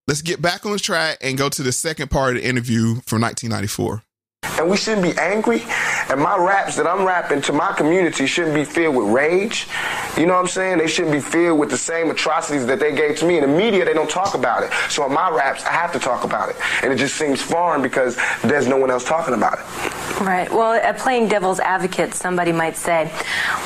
let's 0.08 0.22
get 0.22 0.40
back 0.40 0.64
on 0.66 0.72
the 0.72 0.78
track 0.78 1.18
and 1.20 1.36
go 1.38 1.48
to 1.48 1.62
the 1.62 1.72
second 1.72 2.10
part 2.10 2.36
of 2.36 2.42
the 2.42 2.48
interview 2.48 2.94
from 3.06 3.20
1994. 3.20 4.02
And 4.58 4.70
we 4.70 4.76
shouldn't 4.76 5.02
be 5.02 5.18
angry. 5.18 5.62
And 6.10 6.20
my 6.20 6.36
raps 6.36 6.76
that 6.76 6.86
I'm 6.86 7.04
rapping 7.04 7.42
to 7.42 7.52
my 7.52 7.72
community 7.72 8.26
shouldn't 8.26 8.54
be 8.54 8.64
filled 8.64 8.96
with 8.96 9.08
rage. 9.08 9.66
You 10.16 10.26
know 10.26 10.34
what 10.34 10.40
I'm 10.40 10.48
saying? 10.48 10.78
They 10.78 10.86
shouldn't 10.86 11.12
be 11.12 11.20
filled 11.20 11.58
with 11.58 11.70
the 11.70 11.78
same 11.78 12.10
atrocities 12.10 12.66
that 12.66 12.80
they 12.80 12.94
gave 12.94 13.16
to 13.18 13.26
me. 13.26 13.38
In 13.38 13.42
the 13.42 13.56
media, 13.56 13.84
they 13.84 13.94
don't 13.94 14.10
talk 14.10 14.34
about 14.34 14.62
it. 14.62 14.72
So 14.90 15.04
in 15.06 15.12
my 15.12 15.30
raps, 15.30 15.64
I 15.64 15.72
have 15.72 15.92
to 15.92 15.98
talk 15.98 16.24
about 16.24 16.48
it. 16.48 16.56
And 16.82 16.92
it 16.92 16.96
just 16.96 17.16
seems 17.16 17.40
foreign 17.40 17.82
because 17.82 18.16
there's 18.42 18.66
no 18.66 18.76
one 18.76 18.90
else 18.90 19.04
talking 19.04 19.34
about 19.34 19.58
it. 19.58 20.20
Right. 20.20 20.50
Well, 20.50 20.80
playing 20.94 21.28
devil's 21.28 21.60
advocate, 21.60 22.14
somebody 22.14 22.52
might 22.52 22.76
say, 22.76 23.12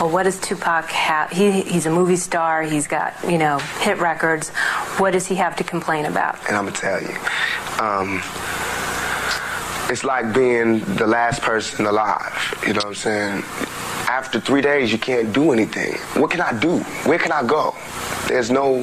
"Well, 0.01 0.11
what 0.11 0.25
does 0.25 0.39
Tupac 0.41 0.87
have? 0.87 1.31
He, 1.31 1.63
he's 1.63 1.87
a 1.87 1.91
movie 1.91 2.17
star. 2.17 2.63
He's 2.63 2.87
got 2.87 3.15
you 3.25 3.39
know 3.39 3.59
hit 3.81 3.99
records. 3.99 4.51
What 4.99 5.13
does 5.13 5.27
he 5.27 5.37
have 5.37 5.57
to 5.57 5.65
complain 5.65 6.07
about?" 6.07 6.39
And 6.49 6.57
I'm 6.57 6.65
going 6.65 6.75
to 6.75 6.81
tell 6.81 7.01
you. 7.01 7.17
Um, 7.79 8.21
it's 9.91 10.05
like 10.05 10.33
being 10.33 10.79
the 10.95 11.07
last 11.07 11.43
person 11.43 11.85
alive. 11.85 12.55
You 12.65 12.75
know 12.75 12.79
what 12.79 12.87
I'm 12.87 12.95
saying? 12.95 13.80
After 14.11 14.41
three 14.41 14.61
days, 14.61 14.91
you 14.91 14.99
can't 14.99 15.33
do 15.33 15.53
anything. 15.53 15.95
What 16.21 16.33
can 16.33 16.41
I 16.41 16.53
do? 16.59 16.81
Where 17.09 17.17
can 17.17 17.31
I 17.31 17.45
go? 17.45 17.77
There's 18.27 18.51
no, 18.51 18.83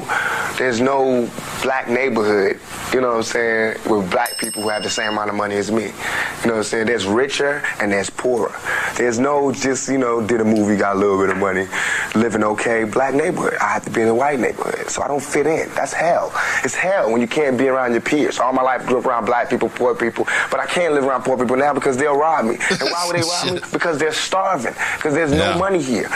there's 0.57 0.79
no 0.79 1.29
black 1.61 1.89
neighborhood. 1.89 2.61
You 2.93 3.01
know 3.01 3.09
what 3.09 3.17
I'm 3.17 3.23
saying? 3.23 3.77
With 3.89 4.09
black 4.09 4.37
people 4.37 4.61
who 4.61 4.69
have 4.69 4.83
the 4.83 4.89
same 4.89 5.11
amount 5.11 5.29
of 5.29 5.35
money 5.35 5.55
as 5.55 5.69
me. 5.69 5.83
You 5.83 6.47
know 6.47 6.53
what 6.53 6.57
I'm 6.57 6.63
saying? 6.63 6.87
There's 6.87 7.05
richer 7.05 7.61
and 7.81 7.91
there's 7.91 8.09
poorer. 8.09 8.55
There's 8.95 9.19
no 9.19 9.51
just 9.51 9.89
you 9.89 9.97
know 9.97 10.25
did 10.25 10.39
a 10.41 10.45
movie, 10.45 10.77
got 10.77 10.95
a 10.95 10.99
little 10.99 11.19
bit 11.19 11.29
of 11.29 11.37
money, 11.37 11.67
living 12.15 12.43
okay. 12.43 12.85
Black 12.85 13.13
neighborhood. 13.13 13.55
I 13.61 13.73
have 13.73 13.83
to 13.85 13.91
be 13.91 14.01
in 14.01 14.07
a 14.07 14.15
white 14.15 14.39
neighborhood, 14.39 14.89
so 14.89 15.01
I 15.01 15.07
don't 15.07 15.21
fit 15.21 15.45
in. 15.45 15.69
That's 15.75 15.93
hell. 15.93 16.31
It's 16.63 16.73
hell 16.73 17.11
when 17.11 17.21
you 17.21 17.27
can't 17.27 17.57
be 17.57 17.67
around 17.67 17.91
your 17.91 18.01
peers. 18.01 18.39
All 18.39 18.53
my 18.53 18.61
life 18.61 18.85
grew 18.85 18.99
up 18.99 19.05
around 19.05 19.25
black 19.25 19.49
people, 19.49 19.69
poor 19.69 19.93
people, 19.93 20.25
but 20.49 20.59
I 20.59 20.65
can't 20.65 20.93
live 20.93 21.03
around 21.03 21.23
poor 21.23 21.37
people 21.37 21.57
now 21.57 21.73
because 21.73 21.97
they'll 21.97 22.17
rob 22.17 22.45
me. 22.45 22.57
And 22.69 22.89
why 22.89 23.05
would 23.05 23.15
they 23.15 23.21
rob 23.21 23.53
me? 23.53 23.61
Because 23.77 23.99
they're 23.99 24.13
starving. 24.13 24.73
Because 24.95 25.13
there's 25.17 25.31
Yeah. 25.31 25.53
no 25.53 25.59
money 25.59 25.81
here. 25.81 26.09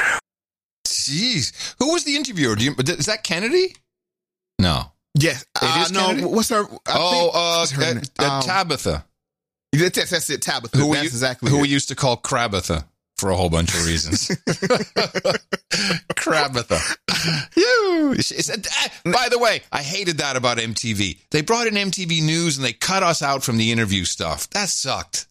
Jeez, 0.88 1.76
who 1.80 1.92
was 1.94 2.04
the 2.04 2.16
interviewer? 2.16 2.56
Do 2.56 2.64
you, 2.64 2.76
is 2.78 3.08
that 3.08 3.24
Kennedy? 3.24 3.76
No. 4.60 4.92
Yes. 5.16 5.42
It 5.42 5.64
uh, 5.64 5.82
is 5.86 5.92
no, 5.92 6.08
Kennedy? 6.08 6.26
what's 6.26 6.50
her 6.50 6.64
I 6.64 6.96
oh, 6.96 7.66
think- 7.66 7.80
uh, 7.80 7.84
her 7.86 7.92
uh, 7.92 7.94
name? 7.96 8.04
uh, 8.20 8.32
Um, 8.38 8.44
Tabitha. 8.44 9.06
That's, 9.74 10.10
that's 10.10 10.30
it, 10.30 10.42
Tabitha. 10.42 10.78
Who 10.78 10.90
we, 10.90 10.98
that's 10.98 11.08
exactly 11.08 11.50
who 11.50 11.58
it. 11.60 11.62
we 11.62 11.68
used 11.70 11.88
to 11.90 11.96
call 11.96 12.18
Crabitha 12.18 12.84
for 13.18 13.30
a 13.32 13.36
whole 13.36 13.50
bunch 13.50 13.74
of 13.74 13.86
reasons. 13.86 14.28
Crabitha. 16.16 16.80
You. 17.56 18.12
It's- 18.18 18.32
it's- 18.50 18.90
by 19.06 19.28
the 19.30 19.40
way, 19.40 19.62
I 19.72 19.82
hated 19.82 20.18
that 20.20 20.36
about 20.36 20.58
MTV. 20.58 21.18
They 21.32 21.42
brought 21.42 21.68
in 21.68 21.74
MTV 21.76 22.22
News 22.24 22.58
and 22.58 22.66
they 22.66 22.74
cut 22.74 23.04
us 23.04 23.22
out 23.22 23.44
from 23.44 23.58
the 23.58 23.72
interview 23.72 24.06
stuff. 24.06 24.50
That 24.52 24.70
sucked. 24.70 25.28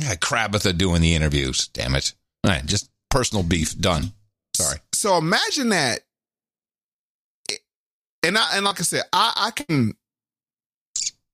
Yeah, 0.00 0.14
Crabitha 0.14 0.76
doing 0.76 1.00
the 1.02 1.14
interviews. 1.14 1.68
Damn 1.68 1.94
it. 1.94 2.12
All 2.44 2.50
right, 2.52 2.64
just 2.64 2.88
personal 3.10 3.42
beef. 3.42 3.78
Done. 3.78 4.12
Sorry. 4.54 4.78
So 4.92 5.16
imagine 5.16 5.70
that. 5.70 6.00
And 8.22 8.36
I 8.36 8.56
and 8.56 8.64
like 8.64 8.80
I 8.80 8.82
said, 8.82 9.02
I, 9.12 9.32
I 9.36 9.50
can 9.52 9.94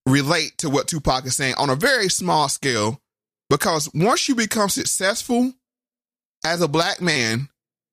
relate 0.06 0.58
to 0.58 0.68
what 0.68 0.86
Tupac 0.86 1.24
is 1.24 1.34
saying 1.34 1.54
on 1.56 1.70
a 1.70 1.76
very 1.76 2.08
small 2.08 2.48
scale 2.48 3.00
because 3.48 3.90
once 3.94 4.28
you 4.28 4.34
become 4.34 4.68
successful 4.68 5.52
as 6.44 6.60
a 6.60 6.68
black 6.68 7.00
man, 7.00 7.48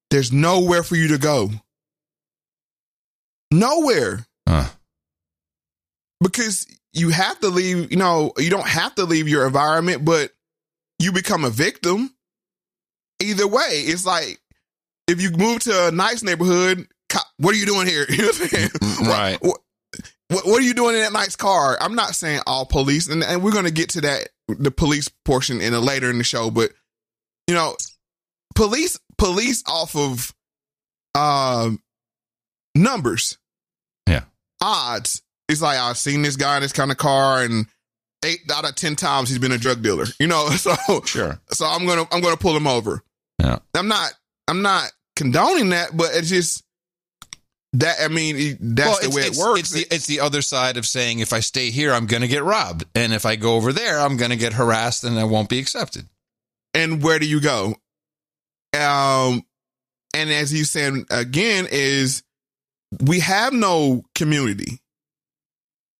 there's 0.10 0.32
nowhere 0.32 0.84
for 0.84 0.96
you 0.96 1.08
to 1.10 1.18
go. 1.18 1.50
Nowhere. 3.52 4.26
Huh. 4.48 4.70
Because 6.22 6.68
you 6.94 7.10
have 7.10 7.40
to 7.40 7.48
leave, 7.48 7.92
you 7.92 7.98
know, 7.98 8.34
you 8.38 8.50
don't 8.50 8.68
have 8.68 8.96
to 8.96 9.06
leave 9.06 9.28
your 9.28 9.46
environment, 9.46 10.04
but 10.04 10.32
you 11.00 11.12
become 11.12 11.46
a 11.46 11.50
victim. 11.50 12.14
Either 13.22 13.48
way, 13.48 13.68
it's 13.86 14.06
like 14.06 14.40
if 15.08 15.22
you 15.22 15.32
move 15.32 15.60
to 15.62 15.88
a 15.88 15.92
nice 15.92 16.24
neighborhood, 16.24 16.88
cop, 17.10 17.26
what 17.38 17.54
are 17.54 17.58
you 17.58 17.66
doing 17.66 17.88
here? 17.88 18.06
You 18.10 18.18
know 18.18 18.28
what 18.28 18.42
I'm 18.42 18.48
saying? 18.48 18.70
Right. 19.08 19.38
What, 19.42 19.60
what, 20.30 20.46
what 20.46 20.60
are 20.62 20.66
you 20.66 20.74
doing 20.74 20.96
in 20.96 21.02
that 21.02 21.12
nice 21.14 21.36
car? 21.36 21.78
I'm 21.82 21.96
not 21.96 22.16
saying 22.16 22.42
all 22.48 22.66
police, 22.66 23.08
and, 23.10 23.24
and 23.24 23.44
we're 23.44 23.52
going 23.52 23.66
to 23.66 23.72
get 23.72 23.90
to 23.90 24.02
that 24.02 24.30
the 24.48 24.72
police 24.72 25.08
portion 25.26 25.60
in 25.62 25.74
a 25.74 25.80
later 25.80 26.10
in 26.10 26.18
the 26.18 26.24
show, 26.24 26.50
but 26.52 26.72
you 27.48 27.54
know, 27.56 27.76
police 28.56 28.98
police 29.18 29.64
off 29.68 29.96
of 29.96 30.34
um 31.16 31.82
numbers, 32.76 33.38
Yeah. 34.08 34.24
odds. 34.62 35.22
It's 35.50 35.62
like 35.62 35.78
I've 35.78 35.98
seen 35.98 36.22
this 36.22 36.38
guy 36.38 36.56
in 36.58 36.62
this 36.62 36.72
kind 36.72 36.92
of 36.92 36.98
car, 36.98 37.44
and 37.44 37.66
eight 38.24 38.40
out 38.54 38.68
of 38.68 38.76
ten 38.76 38.96
times 38.96 39.28
he's 39.30 39.40
been 39.40 39.52
a 39.52 39.58
drug 39.58 39.82
dealer. 39.82 40.06
You 40.20 40.28
know, 40.28 40.48
so 40.52 40.76
Sure. 41.06 41.40
so 41.52 41.66
I'm 41.66 41.86
gonna 41.86 42.06
I'm 42.12 42.22
gonna 42.22 42.38
pull 42.38 42.56
him 42.56 42.68
over. 42.68 43.04
Yeah. 43.42 43.60
I'm 43.74 43.88
not 43.88 44.14
I'm 44.48 44.62
not 44.62 44.92
condoning 45.16 45.70
that, 45.70 45.96
but 45.96 46.12
it's 46.14 46.30
just 46.30 46.64
that 47.74 47.98
I 48.04 48.08
mean 48.08 48.58
that's 48.60 49.02
Well, 49.02 49.10
the 49.10 49.16
way 49.16 49.24
it 49.24 49.38
works. 49.38 49.60
It's 49.60 49.72
the, 49.72 49.88
it's 49.96 50.06
the 50.08 50.20
other 50.20 50.42
side 50.42 50.78
of 50.78 50.86
saying 50.86 51.20
if 51.20 51.34
I 51.34 51.40
stay 51.40 51.72
here, 51.72 51.94
I'm 51.94 52.06
going 52.06 52.22
to 52.22 52.28
get 52.28 52.44
robbed. 52.44 52.86
And 52.96 53.14
if 53.14 53.26
I 53.26 53.36
go 53.38 53.56
over 53.56 53.72
there, 53.74 54.00
I'm 54.00 54.18
going 54.18 54.32
to 54.32 54.38
get 54.38 54.54
harassed 54.54 55.04
and 55.04 55.18
I 55.18 55.24
won't 55.24 55.50
be 55.50 55.60
accepted. 55.60 56.08
and 56.74 57.02
where 57.02 57.18
do 57.20 57.26
you 57.28 57.40
go? 57.42 57.76
Um, 58.78 59.44
and 60.14 60.30
as 60.30 60.54
you 60.54 60.64
said 60.66 60.94
again, 61.10 61.68
is 61.72 62.24
we 63.00 63.20
have 63.22 63.54
no 63.54 64.04
community. 64.16 64.82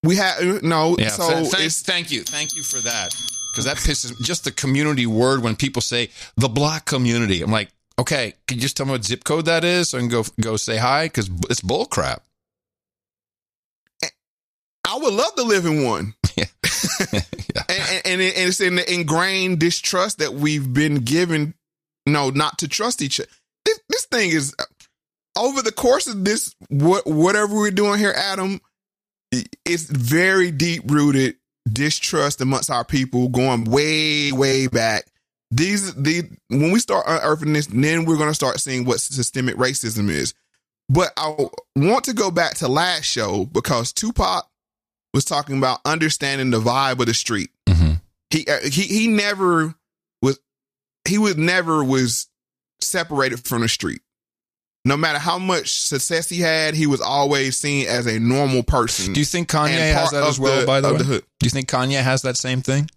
We 0.02 0.16
have 0.16 0.62
no. 0.62 0.96
Yeah. 0.98 1.08
so 1.08 1.42
th- 1.42 1.50
thank, 1.50 1.72
thank 1.72 2.10
you. 2.10 2.22
Thank 2.22 2.54
you 2.54 2.62
for 2.62 2.80
that. 2.80 3.14
Because 3.52 3.66
that 3.66 3.76
pisses 3.76 4.18
just 4.22 4.44
the 4.44 4.50
community 4.50 5.06
word 5.06 5.42
when 5.42 5.56
people 5.56 5.82
say 5.82 6.08
the 6.36 6.48
black 6.48 6.86
community. 6.86 7.42
I'm 7.42 7.50
like, 7.50 7.68
okay, 7.98 8.32
can 8.48 8.56
you 8.56 8.62
just 8.62 8.78
tell 8.78 8.86
me 8.86 8.92
what 8.92 9.04
zip 9.04 9.24
code 9.24 9.44
that 9.44 9.62
is 9.62 9.90
so 9.90 9.98
I 9.98 10.00
can 10.00 10.08
go 10.08 10.24
go 10.40 10.56
say 10.56 10.78
hi? 10.78 11.04
Because 11.04 11.30
it's 11.50 11.60
bull 11.60 11.84
crap. 11.84 12.22
Eh, 14.02 14.08
I 14.88 14.96
would 14.96 15.12
love 15.12 15.34
to 15.36 15.42
live 15.42 15.66
in 15.66 15.84
one. 15.84 16.14
and, 17.12 17.24
and, 17.68 18.02
and 18.04 18.22
and 18.22 18.48
it's 18.48 18.60
in 18.60 18.76
the 18.76 18.92
ingrained 18.92 19.58
distrust 19.58 20.18
that 20.18 20.32
we've 20.32 20.72
been 20.72 20.96
given, 20.96 21.54
you 22.06 22.12
know, 22.12 22.30
not 22.30 22.58
to 22.58 22.68
trust 22.68 23.02
each 23.02 23.20
other. 23.20 23.28
This, 23.66 23.80
this 23.88 24.04
thing 24.06 24.30
is 24.30 24.54
uh, 24.58 24.64
over 25.38 25.60
the 25.60 25.72
course 25.72 26.06
of 26.06 26.24
this, 26.24 26.54
what 26.68 27.06
whatever 27.06 27.54
we're 27.54 27.70
doing 27.70 27.98
here, 27.98 28.14
Adam, 28.16 28.60
it's 29.30 29.84
very 29.84 30.50
deep 30.50 30.90
rooted 30.90 31.36
distrust 31.70 32.40
amongst 32.40 32.70
our 32.70 32.84
people, 32.84 33.28
going 33.28 33.64
way, 33.64 34.32
way 34.32 34.66
back. 34.66 35.06
These, 35.50 35.94
the 35.94 36.22
when 36.48 36.70
we 36.70 36.78
start 36.78 37.04
unearthing 37.06 37.52
this, 37.52 37.66
then 37.66 38.04
we're 38.04 38.16
going 38.16 38.30
to 38.30 38.34
start 38.34 38.58
seeing 38.60 38.84
what 38.84 39.00
systemic 39.00 39.56
racism 39.56 40.08
is. 40.08 40.34
But 40.88 41.12
I 41.16 41.34
want 41.76 42.04
to 42.04 42.14
go 42.14 42.30
back 42.30 42.54
to 42.56 42.68
last 42.68 43.04
show 43.04 43.44
because 43.44 43.92
Tupac 43.92 44.48
was 45.14 45.24
talking 45.24 45.58
about 45.58 45.80
understanding 45.84 46.50
the 46.50 46.60
vibe 46.60 47.00
of 47.00 47.06
the 47.06 47.14
street. 47.14 47.50
He 48.30 48.46
uh, 48.46 48.60
he 48.62 48.82
he 48.82 49.08
never 49.08 49.74
was 50.22 50.40
he 51.06 51.18
was 51.18 51.36
never 51.36 51.84
was 51.84 52.28
separated 52.80 53.44
from 53.44 53.60
the 53.60 53.68
street. 53.68 54.00
No 54.84 54.96
matter 54.96 55.18
how 55.20 55.38
much 55.38 55.82
success 55.82 56.28
he 56.28 56.40
had, 56.40 56.74
he 56.74 56.86
was 56.88 57.00
always 57.00 57.56
seen 57.56 57.86
as 57.86 58.06
a 58.06 58.18
normal 58.18 58.62
person. 58.64 59.12
Do 59.12 59.20
you 59.20 59.26
think 59.26 59.48
Kanye 59.48 59.70
has 59.94 60.10
that 60.10 60.24
as 60.24 60.40
well? 60.40 60.60
the- 60.60 60.66
by 60.66 60.80
the 60.80 60.92
way, 60.92 60.98
the 60.98 61.04
hood. 61.04 61.24
do 61.38 61.46
you 61.46 61.50
think 61.50 61.68
Kanye 61.68 62.02
has 62.02 62.22
that 62.22 62.36
same 62.36 62.62
thing? 62.62 62.90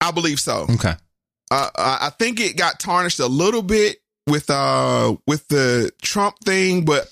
I 0.00 0.10
believe 0.12 0.40
so. 0.40 0.66
Okay. 0.70 0.94
Uh, 1.50 1.68
I 1.76 1.98
I 2.06 2.10
think 2.18 2.40
it 2.40 2.56
got 2.56 2.80
tarnished 2.80 3.20
a 3.20 3.26
little 3.26 3.62
bit 3.62 3.98
with 4.26 4.48
uh 4.50 5.16
with 5.26 5.46
the 5.48 5.90
Trump 6.02 6.36
thing, 6.44 6.84
but 6.84 7.08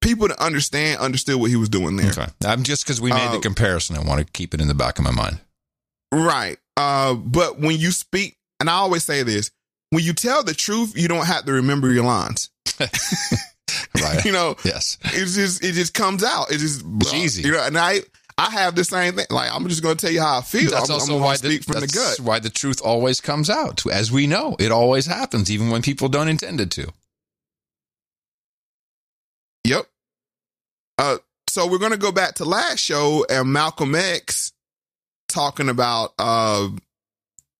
people 0.00 0.28
to 0.28 0.42
understand 0.42 1.00
understood 1.00 1.36
what 1.40 1.50
he 1.50 1.56
was 1.56 1.68
doing 1.68 1.96
there. 1.96 2.10
Okay. 2.10 2.26
I'm 2.44 2.62
just 2.62 2.84
because 2.84 3.00
we 3.00 3.10
made 3.10 3.30
the 3.32 3.38
Uh, 3.38 3.40
comparison. 3.40 3.96
I 3.96 4.00
want 4.02 4.24
to 4.24 4.32
keep 4.32 4.54
it 4.54 4.60
in 4.60 4.68
the 4.68 4.74
back 4.74 4.98
of 4.98 5.04
my 5.04 5.10
mind. 5.10 5.40
Right. 6.12 6.58
Uh, 6.76 7.14
but 7.14 7.58
when 7.58 7.78
you 7.78 7.90
speak, 7.90 8.36
and 8.60 8.70
I 8.70 8.74
always 8.74 9.02
say 9.04 9.22
this, 9.24 9.50
when 9.90 10.04
you 10.04 10.12
tell 10.12 10.42
the 10.44 10.54
truth, 10.54 10.96
you 10.96 11.08
don't 11.08 11.26
have 11.26 11.44
to 11.46 11.52
remember 11.52 11.92
your 11.92 12.04
lines. 12.04 12.50
Right. 14.00 14.24
you 14.24 14.32
know, 14.32 14.56
Yes. 14.64 14.98
It 15.04 15.26
just 15.26 15.64
it 15.64 15.72
just 15.72 15.92
comes 15.92 16.22
out. 16.22 16.50
It 16.52 16.58
just 16.58 16.84
It's 17.00 17.14
easy. 17.14 17.42
You 17.42 17.52
know, 17.52 17.62
and 17.64 17.76
I 17.76 18.00
I 18.38 18.50
have 18.50 18.74
the 18.74 18.84
same 18.84 19.14
thing. 19.14 19.26
Like 19.30 19.50
I'm 19.52 19.66
just 19.68 19.82
going 19.82 19.96
to 19.96 20.06
tell 20.06 20.12
you 20.12 20.20
how 20.20 20.38
I 20.38 20.42
feel. 20.42 20.70
That's 20.70 20.88
I'm, 20.88 20.94
also 20.94 21.14
I'm 21.14 21.20
why 21.20 21.26
going 21.28 21.36
to 21.38 21.42
the, 21.42 21.54
speak 21.54 21.64
from 21.64 21.80
the 21.80 21.86
gut. 21.88 22.20
why 22.20 22.38
the 22.38 22.50
truth 22.50 22.80
always 22.82 23.20
comes 23.20 23.50
out. 23.50 23.84
As 23.86 24.12
we 24.12 24.26
know, 24.26 24.56
it 24.58 24.70
always 24.70 25.06
happens, 25.06 25.50
even 25.50 25.70
when 25.70 25.82
people 25.82 26.08
don't 26.08 26.28
intend 26.28 26.60
it 26.60 26.70
to. 26.72 26.92
Yep. 29.64 29.86
Uh, 30.98 31.16
so 31.48 31.66
we're 31.66 31.78
going 31.78 31.92
to 31.92 31.98
go 31.98 32.12
back 32.12 32.34
to 32.36 32.44
last 32.44 32.78
show 32.78 33.26
and 33.28 33.52
Malcolm 33.52 33.94
X 33.94 34.52
talking 35.28 35.68
about 35.68 36.12
uh 36.18 36.68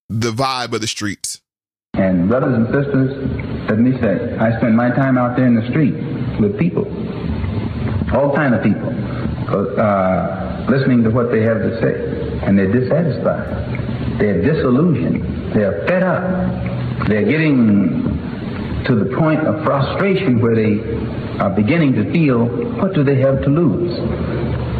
the 0.09 0.31
vibe 0.31 0.73
of 0.73 0.81
the 0.81 0.87
streets. 0.87 1.41
And 1.95 2.29
brothers 2.29 2.53
and 2.53 2.67
sisters, 2.67 3.46
let 3.67 3.79
me 3.79 3.99
say, 3.99 4.37
I 4.37 4.57
spend 4.57 4.75
my 4.75 4.89
time 4.89 5.17
out 5.17 5.35
there 5.35 5.45
in 5.45 5.55
the 5.55 5.67
street 5.69 5.93
with 6.39 6.57
people, 6.57 6.85
all 8.15 8.33
kind 8.35 8.55
of 8.55 8.63
people, 8.63 8.89
uh, 9.79 10.65
listening 10.69 11.03
to 11.03 11.09
what 11.09 11.31
they 11.31 11.41
have 11.41 11.59
to 11.59 11.79
say, 11.81 12.45
and 12.45 12.57
they're 12.57 12.71
dissatisfied, 12.71 14.19
they're 14.19 14.41
disillusioned, 14.41 15.53
they're 15.53 15.85
fed 15.87 16.03
up, 16.03 17.07
they're 17.07 17.25
getting 17.27 18.03
to 18.87 18.95
the 18.95 19.15
point 19.17 19.41
of 19.41 19.63
frustration 19.65 20.39
where 20.41 20.55
they 20.55 20.79
are 21.39 21.49
beginning 21.49 21.93
to 21.93 22.09
feel, 22.11 22.45
what 22.77 22.93
do 22.93 23.03
they 23.03 23.19
have 23.19 23.41
to 23.41 23.49
lose? 23.49 23.97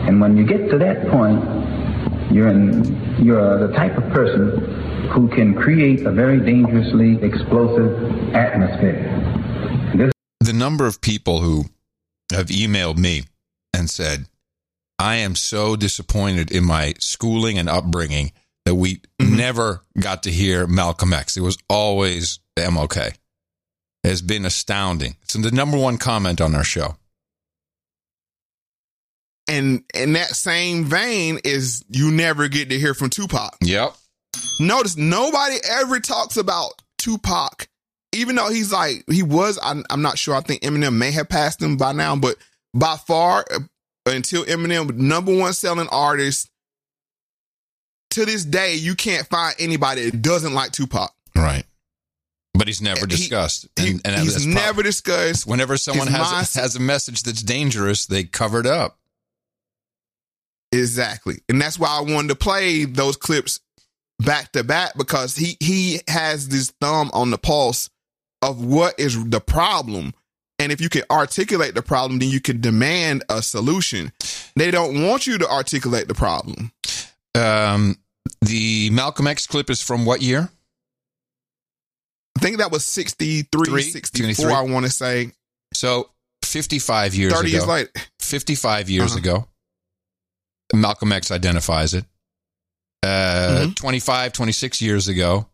And 0.08 0.22
when 0.22 0.38
you 0.38 0.46
get 0.46 0.70
to 0.70 0.78
that 0.78 1.10
point, 1.10 1.44
you're 2.32 2.50
in, 2.50 3.24
you're 3.24 3.68
the 3.68 3.74
type 3.74 3.98
of 3.98 4.04
person 4.12 5.10
who 5.14 5.28
can 5.30 5.54
create 5.56 6.06
a 6.06 6.12
very 6.12 6.40
dangerously 6.40 7.24
explosive 7.24 8.36
atmosphere. 8.36 9.04
This 9.96 10.12
The 10.40 10.54
number 10.54 10.86
of 10.86 11.02
people 11.02 11.42
who 11.42 11.66
have 12.32 12.48
emailed 12.48 12.98
me 12.98 13.24
and 13.74 13.90
said, 13.90 14.26
I 15.00 15.18
am 15.18 15.36
so 15.36 15.76
disappointed 15.76 16.52
in 16.52 16.66
my 16.66 16.96
schooling 17.00 17.58
and 17.58 17.70
upbringing 17.70 18.32
that 18.66 18.76
we 18.76 18.96
mm-hmm. 18.96 19.38
never 19.38 19.84
got 20.00 20.24
to 20.24 20.32
hear 20.32 20.68
Malcolm 20.68 21.14
X. 21.14 21.38
It 21.38 21.42
was 21.42 21.58
always 21.70 22.40
MLK. 22.58 23.08
It 23.08 23.18
has 24.04 24.22
been 24.22 24.46
astounding. 24.46 25.16
It's 25.22 25.36
the 25.36 25.52
number 25.52 25.78
one 25.78 25.98
comment 25.98 26.42
on 26.42 26.56
our 26.56 26.64
show. 26.64 26.98
And 29.48 29.84
in 29.94 30.14
that 30.14 30.28
same 30.28 30.84
vein 30.86 31.40
is 31.44 31.86
you 31.90 32.12
never 32.12 32.48
get 32.48 32.70
to 32.70 32.80
hear 32.80 32.94
from 32.94 33.10
Tupac. 33.10 33.56
Yep. 33.62 33.96
Notice 34.60 34.98
nobody 34.98 35.56
ever 35.70 36.00
talks 36.00 36.36
about 36.38 36.74
Tupac, 36.98 37.68
even 38.14 38.36
though 38.36 38.50
he's 38.50 38.72
like 38.74 39.04
he 39.10 39.24
was. 39.24 39.58
I'm, 39.64 39.86
I'm 39.90 40.02
not 40.02 40.18
sure. 40.18 40.36
I 40.36 40.42
think 40.42 40.64
Eminem 40.64 40.96
may 40.96 41.12
have 41.12 41.30
passed 41.30 41.62
him 41.62 41.78
by 41.78 41.94
now, 41.94 42.16
but 42.16 42.36
by 42.74 42.98
far 42.98 43.46
uh, 43.52 43.60
until 44.06 44.44
Eminem, 44.46 44.96
number 44.96 45.36
one 45.36 45.54
selling 45.54 45.88
artist. 45.90 46.50
To 48.12 48.26
this 48.26 48.44
day, 48.46 48.76
you 48.76 48.96
can't 48.96 49.28
find 49.28 49.54
anybody 49.60 50.10
that 50.10 50.22
doesn't 50.22 50.54
like 50.54 50.72
Tupac. 50.72 51.14
Right. 51.36 51.66
But 52.54 52.68
he's 52.68 52.82
never 52.82 53.06
discussed. 53.06 53.68
and, 53.78 54.02
and 54.06 54.20
he's 54.22 54.46
never 54.48 54.82
discussed. 54.82 55.46
Whenever 55.46 55.78
someone 55.78 56.08
has, 56.08 56.28
mindset- 56.28 56.60
has 56.62 56.76
a 56.76 56.80
message 56.80 57.22
that's 57.24 57.44
dangerous, 57.44 58.08
they 58.08 58.24
cover 58.24 58.60
it 58.60 58.66
up. 58.66 58.98
Exactly. 60.72 61.40
And 61.50 61.62
that's 61.62 61.80
why 61.80 61.88
I 61.90 62.02
wanted 62.02 62.28
to 62.30 62.36
play 62.36 62.86
those 62.86 63.16
clips 63.18 63.60
back 64.20 64.52
to 64.54 64.64
back 64.64 64.98
because 64.98 65.36
he 65.36 65.56
he 65.60 66.02
has 66.08 66.50
this 66.50 66.72
thumb 66.82 67.10
on 67.14 67.30
the 67.32 67.38
pulse 67.38 67.90
of 68.42 68.64
what 68.64 69.00
is 69.00 69.24
the 69.30 69.40
problem. 69.40 70.14
And 70.60 70.72
if 70.72 70.82
you 70.82 70.90
can 70.90 71.04
articulate 71.12 71.76
the 71.76 71.82
problem, 71.84 72.20
then 72.20 72.30
you 72.30 72.42
can 72.42 72.60
demand 72.62 73.24
a 73.30 73.42
solution. 73.44 74.12
They 74.56 74.72
don't 74.72 75.04
want 75.04 75.28
you 75.28 75.38
to 75.38 75.48
articulate 75.48 76.08
the 76.08 76.16
problem. 76.16 76.72
Um, 77.36 77.98
the 78.42 78.90
Malcolm 78.90 79.28
X 79.28 79.46
clip 79.46 79.70
is 79.70 79.82
from 79.84 80.04
what 80.04 80.22
year? 80.22 80.50
I 82.38 82.40
think 82.40 82.58
that 82.58 82.72
was 82.72 82.84
63, 82.86 83.66
Three? 83.70 83.82
64, 83.84 84.46
23. 84.48 84.54
I 84.54 84.62
want 84.74 84.86
to 84.86 84.92
say. 84.92 85.32
So 85.74 86.10
55 86.44 87.14
years 87.16 87.34
30 87.34 87.48
ago. 87.50 87.58
years 87.58 87.68
later. 87.68 87.92
55 88.20 88.90
years 88.90 89.12
Uh-huh. 89.12 89.20
ago. 89.20 89.48
Malcolm 90.74 91.12
X 91.12 91.32
identifies 91.32 91.94
it. 91.94 92.06
Uh, 93.04 93.60
Mm-hmm. 93.62 93.72
25, 93.74 94.34
26 94.34 94.82
years 94.82 95.08
ago, 95.08 95.48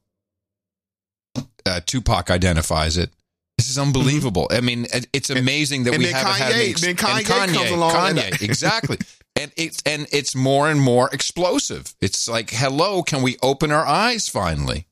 uh, 1.66 1.80
Tupac 1.86 2.30
identifies 2.32 2.98
it. 2.98 3.12
This 3.58 3.70
is 3.70 3.78
unbelievable. 3.78 4.48
I 4.52 4.62
mean, 4.62 4.88
it's 5.14 5.30
amazing 5.30 5.84
that 5.84 5.92
Mm-hmm. 5.92 6.02
and 6.02 6.04
we 6.04 6.12
haven't 6.12 6.34
had 6.42 6.52
an 6.54 6.62
ex- 6.70 6.82
then 6.82 6.90
and 6.92 7.00
Kanye 7.00 7.26
comes 7.26 7.72
along 7.72 7.92
Kanye, 7.94 8.42
exactly. 8.42 8.98
And 9.36 9.52
it's 9.56 9.82
and 9.86 10.08
it's 10.12 10.36
more 10.36 10.70
and 10.70 10.80
more 10.82 11.10
explosive. 11.14 11.94
It's 12.02 12.28
like, 12.28 12.50
hello, 12.52 13.04
can 13.04 13.22
we 13.22 13.38
open 13.42 13.72
our 13.72 13.86
eyes 13.86 14.28
finally? 14.30 14.88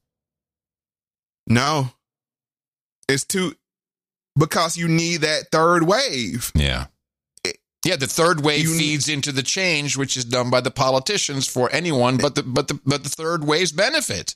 No. 1.47 1.89
It's 3.07 3.23
too 3.25 3.55
because 4.37 4.77
you 4.77 4.87
need 4.87 5.21
that 5.21 5.51
third 5.51 5.83
wave. 5.83 6.51
Yeah. 6.55 6.85
Yeah, 7.85 7.95
the 7.95 8.07
third 8.07 8.43
wave 8.43 8.69
feeds 8.69 9.09
into 9.09 9.31
the 9.31 9.41
change, 9.41 9.97
which 9.97 10.15
is 10.15 10.23
done 10.25 10.49
by 10.51 10.61
the 10.61 10.69
politicians 10.71 11.47
for 11.47 11.69
anyone 11.71 12.17
but 12.17 12.35
the 12.35 12.43
but 12.43 12.67
the 12.67 12.79
but 12.85 13.03
the 13.03 13.09
third 13.09 13.43
wave's 13.43 13.71
benefit. 13.71 14.35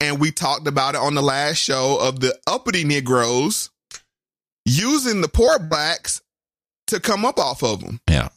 And 0.00 0.18
we 0.20 0.30
talked 0.32 0.66
about 0.66 0.94
it 0.94 1.00
on 1.00 1.14
the 1.14 1.22
last 1.22 1.58
show 1.58 1.98
of 2.00 2.20
the 2.20 2.38
uppity 2.46 2.84
Negroes 2.84 3.70
using 4.64 5.20
the 5.20 5.28
poor 5.28 5.58
blacks 5.58 6.22
to 6.86 7.00
come 7.00 7.24
up 7.24 7.38
off 7.38 7.62
of 7.62 7.80
them. 7.84 8.00
Yeah. 8.08 8.28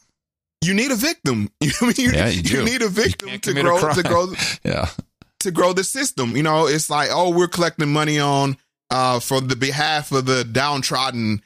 You 0.62 0.74
need 0.74 0.90
a 0.90 0.96
victim. 0.96 1.50
You, 1.60 1.68
know 1.80 1.86
what 1.88 1.98
I 1.98 2.02
mean? 2.02 2.14
Yeah, 2.14 2.28
you 2.28 2.42
do. 2.42 2.64
need 2.64 2.82
a 2.82 2.88
victim 2.88 3.38
to 3.40 3.52
grow 3.54 3.92
to 3.94 4.02
grow 4.02 4.32
Yeah. 4.64 4.88
to 5.40 5.50
grow 5.50 5.72
the 5.72 5.84
system. 5.84 6.36
You 6.36 6.42
know, 6.42 6.66
it's 6.66 6.90
like, 6.90 7.08
oh, 7.12 7.30
we're 7.30 7.48
collecting 7.48 7.92
money 7.92 8.18
on 8.18 8.56
uh 8.90 9.20
for 9.20 9.40
the 9.40 9.56
behalf 9.56 10.12
of 10.12 10.26
the 10.26 10.44
downtrodden 10.44 11.42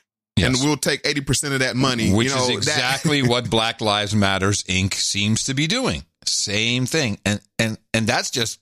and 0.46 0.56
we'll 0.60 0.76
take 0.76 1.02
80% 1.02 1.52
of 1.52 1.60
that 1.60 1.76
money. 1.76 2.12
Which 2.12 2.28
you 2.28 2.34
know, 2.34 2.42
is 2.42 2.48
that- 2.48 2.54
exactly 2.56 3.22
what 3.22 3.48
Black 3.50 3.80
Lives 3.80 4.14
Matters 4.14 4.62
Inc. 4.64 4.94
seems 4.94 5.44
to 5.44 5.54
be 5.54 5.66
doing. 5.66 6.04
Same 6.24 6.84
thing. 6.86 7.18
And 7.24 7.40
and 7.58 7.78
and 7.94 8.06
that's 8.06 8.30
just 8.30 8.60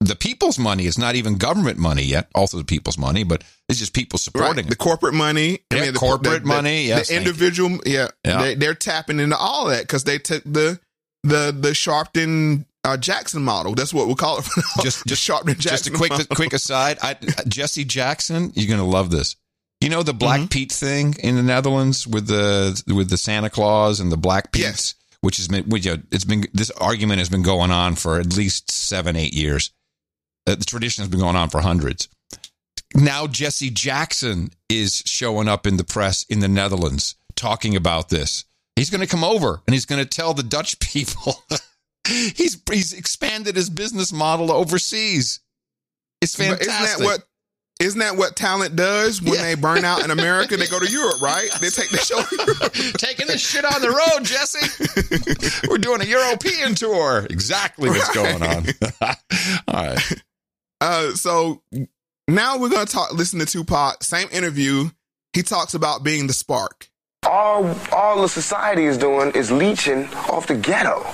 the 0.00 0.16
people's 0.16 0.58
money. 0.58 0.84
It's 0.84 0.98
not 0.98 1.14
even 1.14 1.36
government 1.36 1.78
money 1.78 2.02
yet. 2.02 2.28
Also 2.34 2.58
the 2.58 2.64
people's 2.64 2.98
money, 2.98 3.22
but 3.24 3.44
it's 3.68 3.78
just 3.78 3.94
people 3.94 4.18
supporting 4.18 4.64
Right. 4.64 4.68
The 4.68 4.76
corporate 4.76 5.14
money. 5.14 5.60
Yeah, 5.72 5.92
the, 5.92 5.98
corporate 5.98 6.42
the- 6.42 6.48
money, 6.48 6.86
yes, 6.88 7.08
the 7.08 7.16
individual. 7.16 7.78
Yeah. 7.86 8.08
Yeah. 8.24 8.42
They, 8.42 8.54
they're 8.56 8.74
tapping 8.74 9.20
into 9.20 9.36
all 9.36 9.66
that 9.66 9.82
because 9.82 10.04
they 10.04 10.18
took 10.18 10.42
the 10.44 10.80
the 11.22 11.56
the 11.58 11.70
Sharpton 11.70 12.66
uh, 12.82 12.96
Jackson 12.96 13.42
model. 13.42 13.74
That's 13.74 13.94
what 13.94 14.08
we 14.08 14.14
call 14.14 14.38
it. 14.40 14.44
just 14.82 15.06
just 15.06 15.26
Sharpton 15.26 15.58
Jackson. 15.58 15.70
Just 15.70 15.86
a 15.86 15.90
quick 15.92 16.10
model. 16.10 16.26
quick 16.34 16.52
aside. 16.52 16.98
I, 17.00 17.14
Jesse 17.46 17.84
Jackson, 17.84 18.50
you're 18.54 18.68
gonna 18.76 18.88
love 18.88 19.10
this. 19.10 19.36
You 19.84 19.90
know 19.90 20.02
the 20.02 20.14
Black 20.14 20.40
Mm-hmm. 20.40 20.48
Pete 20.48 20.72
thing 20.72 21.14
in 21.22 21.36
the 21.36 21.42
Netherlands 21.42 22.06
with 22.06 22.26
the 22.26 22.82
with 22.92 23.10
the 23.10 23.16
Santa 23.16 23.50
Claus 23.50 24.00
and 24.00 24.10
the 24.10 24.16
Black 24.16 24.50
Pete's, 24.52 24.94
which 25.20 25.36
has 25.36 25.48
been 25.48 25.64
which, 25.68 25.84
you 25.84 25.96
know, 25.96 26.02
it's 26.10 26.24
been 26.24 26.46
this 26.52 26.70
argument 26.70 27.18
has 27.18 27.28
been 27.28 27.42
going 27.42 27.70
on 27.70 27.94
for 27.94 28.18
at 28.18 28.36
least 28.36 28.70
seven 28.70 29.14
eight 29.16 29.34
years. 29.34 29.70
Uh, 30.46 30.54
the 30.54 30.64
tradition 30.64 31.02
has 31.02 31.08
been 31.08 31.20
going 31.20 31.36
on 31.36 31.50
for 31.50 31.60
hundreds. 31.60 32.08
Now 32.94 33.26
Jesse 33.26 33.70
Jackson 33.70 34.50
is 34.68 35.02
showing 35.06 35.48
up 35.48 35.66
in 35.66 35.76
the 35.76 35.84
press 35.84 36.24
in 36.24 36.40
the 36.40 36.48
Netherlands 36.48 37.16
talking 37.36 37.76
about 37.76 38.08
this. 38.08 38.44
He's 38.76 38.90
going 38.90 39.00
to 39.02 39.06
come 39.06 39.24
over 39.24 39.62
and 39.66 39.74
he's 39.74 39.86
going 39.86 40.02
to 40.02 40.08
tell 40.08 40.34
the 40.34 40.42
Dutch 40.42 40.78
people 40.80 41.44
he's 42.08 42.60
he's 42.70 42.92
expanded 42.92 43.56
his 43.56 43.70
business 43.70 44.12
model 44.12 44.50
overseas. 44.50 45.40
It's 46.20 46.36
But 46.36 46.60
fantastic. 46.60 46.68
Isn't 46.68 47.00
that 47.00 47.04
what? 47.04 47.24
Isn't 47.84 48.00
that 48.00 48.16
what 48.16 48.34
talent 48.34 48.76
does 48.76 49.20
when 49.20 49.42
they 49.42 49.54
burn 49.54 49.84
out 49.84 50.02
in 50.02 50.10
America? 50.10 50.56
They 50.56 50.66
go 50.66 50.80
to 50.80 50.90
Europe, 50.90 51.20
right? 51.20 51.50
They 51.60 51.68
take 51.68 51.90
the 51.90 51.98
show. 51.98 52.22
Taking 52.96 53.26
this 53.26 53.42
shit 53.42 53.62
on 53.64 53.82
the 53.82 53.90
road, 53.90 54.24
Jesse. 54.24 55.66
We're 55.68 55.76
doing 55.76 56.00
a 56.00 56.06
European 56.06 56.74
tour. 56.74 57.26
Exactly 57.28 57.90
what's 57.90 58.14
going 58.14 58.42
on. 58.42 58.64
All 59.68 59.86
right. 59.86 60.22
Uh, 60.80 61.10
so 61.10 61.62
now 62.26 62.58
we're 62.58 62.68
gonna 62.68 62.86
talk. 62.86 63.12
Listen 63.12 63.38
to 63.38 63.46
Tupac. 63.46 64.02
Same 64.02 64.28
interview. 64.32 64.90
He 65.32 65.42
talks 65.42 65.74
about 65.74 66.02
being 66.02 66.26
the 66.26 66.32
spark. 66.32 66.88
all 67.24 67.74
all 67.92 68.22
the 68.22 68.28
society 68.28 68.84
is 68.84 68.98
doing 68.98 69.30
is 69.32 69.50
leeching 69.50 70.06
off 70.28 70.46
the 70.46 70.56
ghetto. 70.56 71.06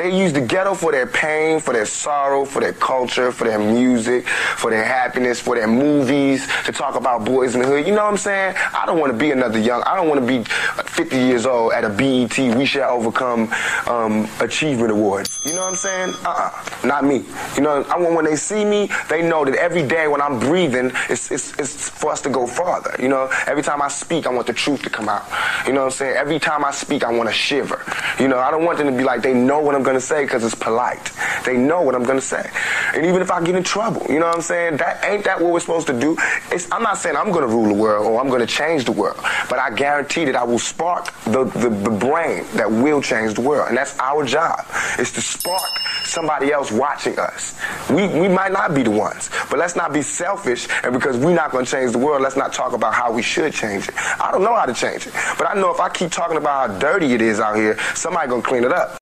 They 0.00 0.16
use 0.16 0.32
the 0.32 0.40
ghetto 0.40 0.72
for 0.72 0.92
their 0.92 1.06
pain, 1.06 1.60
for 1.60 1.74
their 1.74 1.84
sorrow, 1.84 2.46
for 2.46 2.60
their 2.60 2.72
culture, 2.72 3.30
for 3.30 3.44
their 3.44 3.58
music, 3.58 4.26
for 4.26 4.70
their 4.70 4.82
happiness, 4.82 5.38
for 5.38 5.56
their 5.56 5.68
movies, 5.68 6.48
to 6.64 6.72
talk 6.72 6.94
about 6.94 7.26
boys 7.26 7.54
in 7.54 7.60
the 7.60 7.66
hood. 7.66 7.86
You 7.86 7.94
know 7.94 8.04
what 8.04 8.12
I'm 8.12 8.16
saying? 8.16 8.56
I 8.56 8.86
don't 8.86 8.98
want 8.98 9.12
to 9.12 9.18
be 9.18 9.30
another 9.30 9.58
young, 9.58 9.82
I 9.82 9.94
don't 9.96 10.08
want 10.08 10.18
to 10.22 10.26
be 10.26 10.42
50 10.42 11.16
years 11.18 11.44
old 11.44 11.74
at 11.74 11.84
a 11.84 11.90
BET, 11.90 12.38
We 12.56 12.64
Shall 12.64 12.96
Overcome 12.96 13.52
um, 13.86 14.26
Achievement 14.40 14.90
Award. 14.90 15.28
You 15.44 15.52
know 15.52 15.64
what 15.64 15.72
I'm 15.72 15.76
saying? 15.76 16.14
Uh-uh, 16.24 16.86
not 16.86 17.04
me. 17.04 17.22
You 17.56 17.62
know, 17.62 17.82
I 17.82 17.98
want 17.98 18.14
when 18.14 18.24
they 18.24 18.36
see 18.36 18.64
me, 18.64 18.88
they 19.10 19.20
know 19.20 19.44
that 19.44 19.54
every 19.56 19.86
day 19.86 20.08
when 20.08 20.22
I'm 20.22 20.38
breathing, 20.38 20.92
it's, 21.10 21.30
it's, 21.30 21.52
it's 21.58 21.90
for 21.90 22.10
us 22.10 22.22
to 22.22 22.30
go 22.30 22.46
farther. 22.46 22.96
You 22.98 23.08
know, 23.08 23.30
every 23.46 23.62
time 23.62 23.82
I 23.82 23.88
speak, 23.88 24.26
I 24.26 24.30
want 24.30 24.46
the 24.46 24.54
truth 24.54 24.80
to 24.84 24.88
come 24.88 25.10
out. 25.10 25.26
You 25.66 25.74
know 25.74 25.80
what 25.80 25.92
I'm 25.92 25.98
saying? 25.98 26.16
Every 26.16 26.38
time 26.38 26.64
I 26.64 26.70
speak, 26.70 27.04
I 27.04 27.12
want 27.12 27.28
to 27.28 27.34
shiver. 27.34 27.84
You 28.18 28.28
know, 28.28 28.38
I 28.38 28.50
don't 28.50 28.64
want 28.64 28.78
them 28.78 28.86
to 28.86 28.96
be 28.96 29.04
like, 29.04 29.20
they 29.20 29.34
know 29.34 29.60
what 29.60 29.74
I'm 29.74 29.82
going 29.82 29.89
to 29.96 30.00
say 30.00 30.24
because 30.24 30.44
it's 30.44 30.54
polite. 30.54 31.12
They 31.44 31.56
know 31.56 31.82
what 31.82 31.94
I'm 31.94 32.04
going 32.04 32.18
to 32.18 32.24
say. 32.24 32.50
And 32.94 33.06
even 33.06 33.22
if 33.22 33.30
I 33.30 33.42
get 33.42 33.54
in 33.54 33.62
trouble, 33.62 34.06
you 34.08 34.18
know 34.18 34.26
what 34.26 34.36
I'm 34.36 34.42
saying? 34.42 34.76
That 34.78 35.04
ain't 35.04 35.24
that 35.24 35.40
what 35.40 35.52
we're 35.52 35.60
supposed 35.60 35.86
to 35.88 35.98
do? 35.98 36.16
It's, 36.50 36.70
I'm 36.72 36.82
not 36.82 36.98
saying 36.98 37.16
I'm 37.16 37.30
going 37.30 37.46
to 37.46 37.54
rule 37.54 37.66
the 37.66 37.74
world 37.74 38.06
or 38.06 38.20
I'm 38.20 38.28
going 38.28 38.40
to 38.40 38.46
change 38.46 38.84
the 38.84 38.92
world, 38.92 39.18
but 39.48 39.58
I 39.58 39.70
guarantee 39.70 40.24
that 40.26 40.36
I 40.36 40.44
will 40.44 40.58
spark 40.58 41.12
the, 41.24 41.44
the, 41.44 41.70
the 41.70 41.90
brain 41.90 42.44
that 42.54 42.70
will 42.70 43.00
change 43.00 43.34
the 43.34 43.40
world. 43.40 43.68
And 43.68 43.76
that's 43.76 43.98
our 43.98 44.24
job, 44.24 44.66
is 44.98 45.12
to 45.12 45.20
spark 45.20 45.70
somebody 46.04 46.52
else 46.52 46.72
watching 46.72 47.18
us. 47.18 47.58
We, 47.88 48.06
we 48.08 48.28
might 48.28 48.52
not 48.52 48.74
be 48.74 48.82
the 48.82 48.90
ones, 48.90 49.30
but 49.48 49.58
let's 49.58 49.76
not 49.76 49.92
be 49.92 50.02
selfish. 50.02 50.68
And 50.82 50.92
because 50.92 51.16
we're 51.16 51.34
not 51.34 51.52
going 51.52 51.64
to 51.64 51.70
change 51.70 51.92
the 51.92 51.98
world, 51.98 52.22
let's 52.22 52.36
not 52.36 52.52
talk 52.52 52.72
about 52.72 52.94
how 52.94 53.12
we 53.12 53.22
should 53.22 53.52
change 53.52 53.88
it. 53.88 53.94
I 54.20 54.30
don't 54.30 54.42
know 54.42 54.54
how 54.54 54.66
to 54.66 54.74
change 54.74 55.06
it, 55.06 55.12
but 55.38 55.48
I 55.48 55.54
know 55.54 55.72
if 55.72 55.80
I 55.80 55.88
keep 55.88 56.10
talking 56.10 56.36
about 56.36 56.70
how 56.70 56.78
dirty 56.78 57.12
it 57.12 57.22
is 57.22 57.40
out 57.40 57.56
here, 57.56 57.78
somebody 57.94 58.28
going 58.28 58.42
to 58.42 58.48
clean 58.48 58.64
it 58.64 58.72
up. 58.72 58.99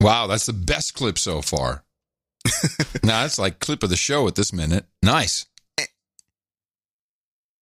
Wow, 0.00 0.26
that's 0.26 0.46
the 0.46 0.52
best 0.52 0.94
clip 0.94 1.18
so 1.18 1.42
far. 1.42 1.84
now 3.02 3.22
that's 3.22 3.38
like 3.38 3.58
clip 3.58 3.82
of 3.82 3.90
the 3.90 3.96
show 3.96 4.26
at 4.28 4.34
this 4.34 4.52
minute. 4.52 4.84
Nice. 5.02 5.46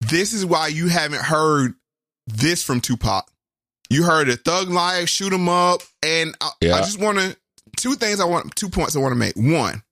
This 0.00 0.32
is 0.32 0.44
why 0.44 0.68
you 0.68 0.88
haven't 0.88 1.22
heard 1.22 1.74
this 2.26 2.62
from 2.62 2.80
Tupac. 2.80 3.30
You 3.88 4.04
heard 4.04 4.28
a 4.28 4.36
thug 4.36 4.68
life, 4.68 5.08
shoot 5.08 5.32
'em 5.32 5.48
up, 5.48 5.80
and 6.02 6.36
I, 6.40 6.50
Yeah. 6.60 6.74
I 6.76 6.80
just 6.80 6.98
want 6.98 7.18
to 7.18 7.36
two 7.76 7.94
things 7.94 8.20
I 8.20 8.24
want 8.24 8.54
two 8.56 8.68
points 8.68 8.96
I 8.96 8.98
want 9.00 9.12
to 9.12 9.16
make. 9.16 9.36
One, 9.36 9.82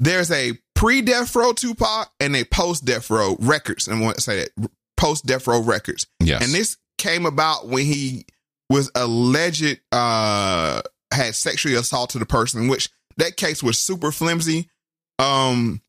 there's 0.00 0.30
a 0.30 0.52
pre 0.74 1.02
death 1.02 1.34
row 1.34 1.52
Tupac 1.52 2.10
and 2.20 2.34
a 2.36 2.44
post 2.44 2.84
death 2.84 3.10
row 3.10 3.36
records. 3.40 3.88
And 3.88 3.98
I 3.98 4.04
want 4.04 4.16
to 4.16 4.22
say 4.22 4.44
that 4.44 4.70
post 4.96 5.26
death 5.26 5.46
row 5.46 5.60
records. 5.60 6.06
Yes. 6.20 6.42
And 6.44 6.52
this 6.54 6.76
came 6.98 7.26
about 7.26 7.68
when 7.68 7.84
he 7.84 8.26
was 8.70 8.90
alleged 8.94 9.80
uh 9.92 10.82
had 11.12 11.34
sexually 11.34 11.76
assaulted 11.76 12.22
a 12.22 12.26
person, 12.26 12.68
which 12.68 12.90
that 13.16 13.36
case 13.36 13.62
was 13.62 13.78
super 13.78 14.12
flimsy. 14.12 14.68
Um, 15.18 15.82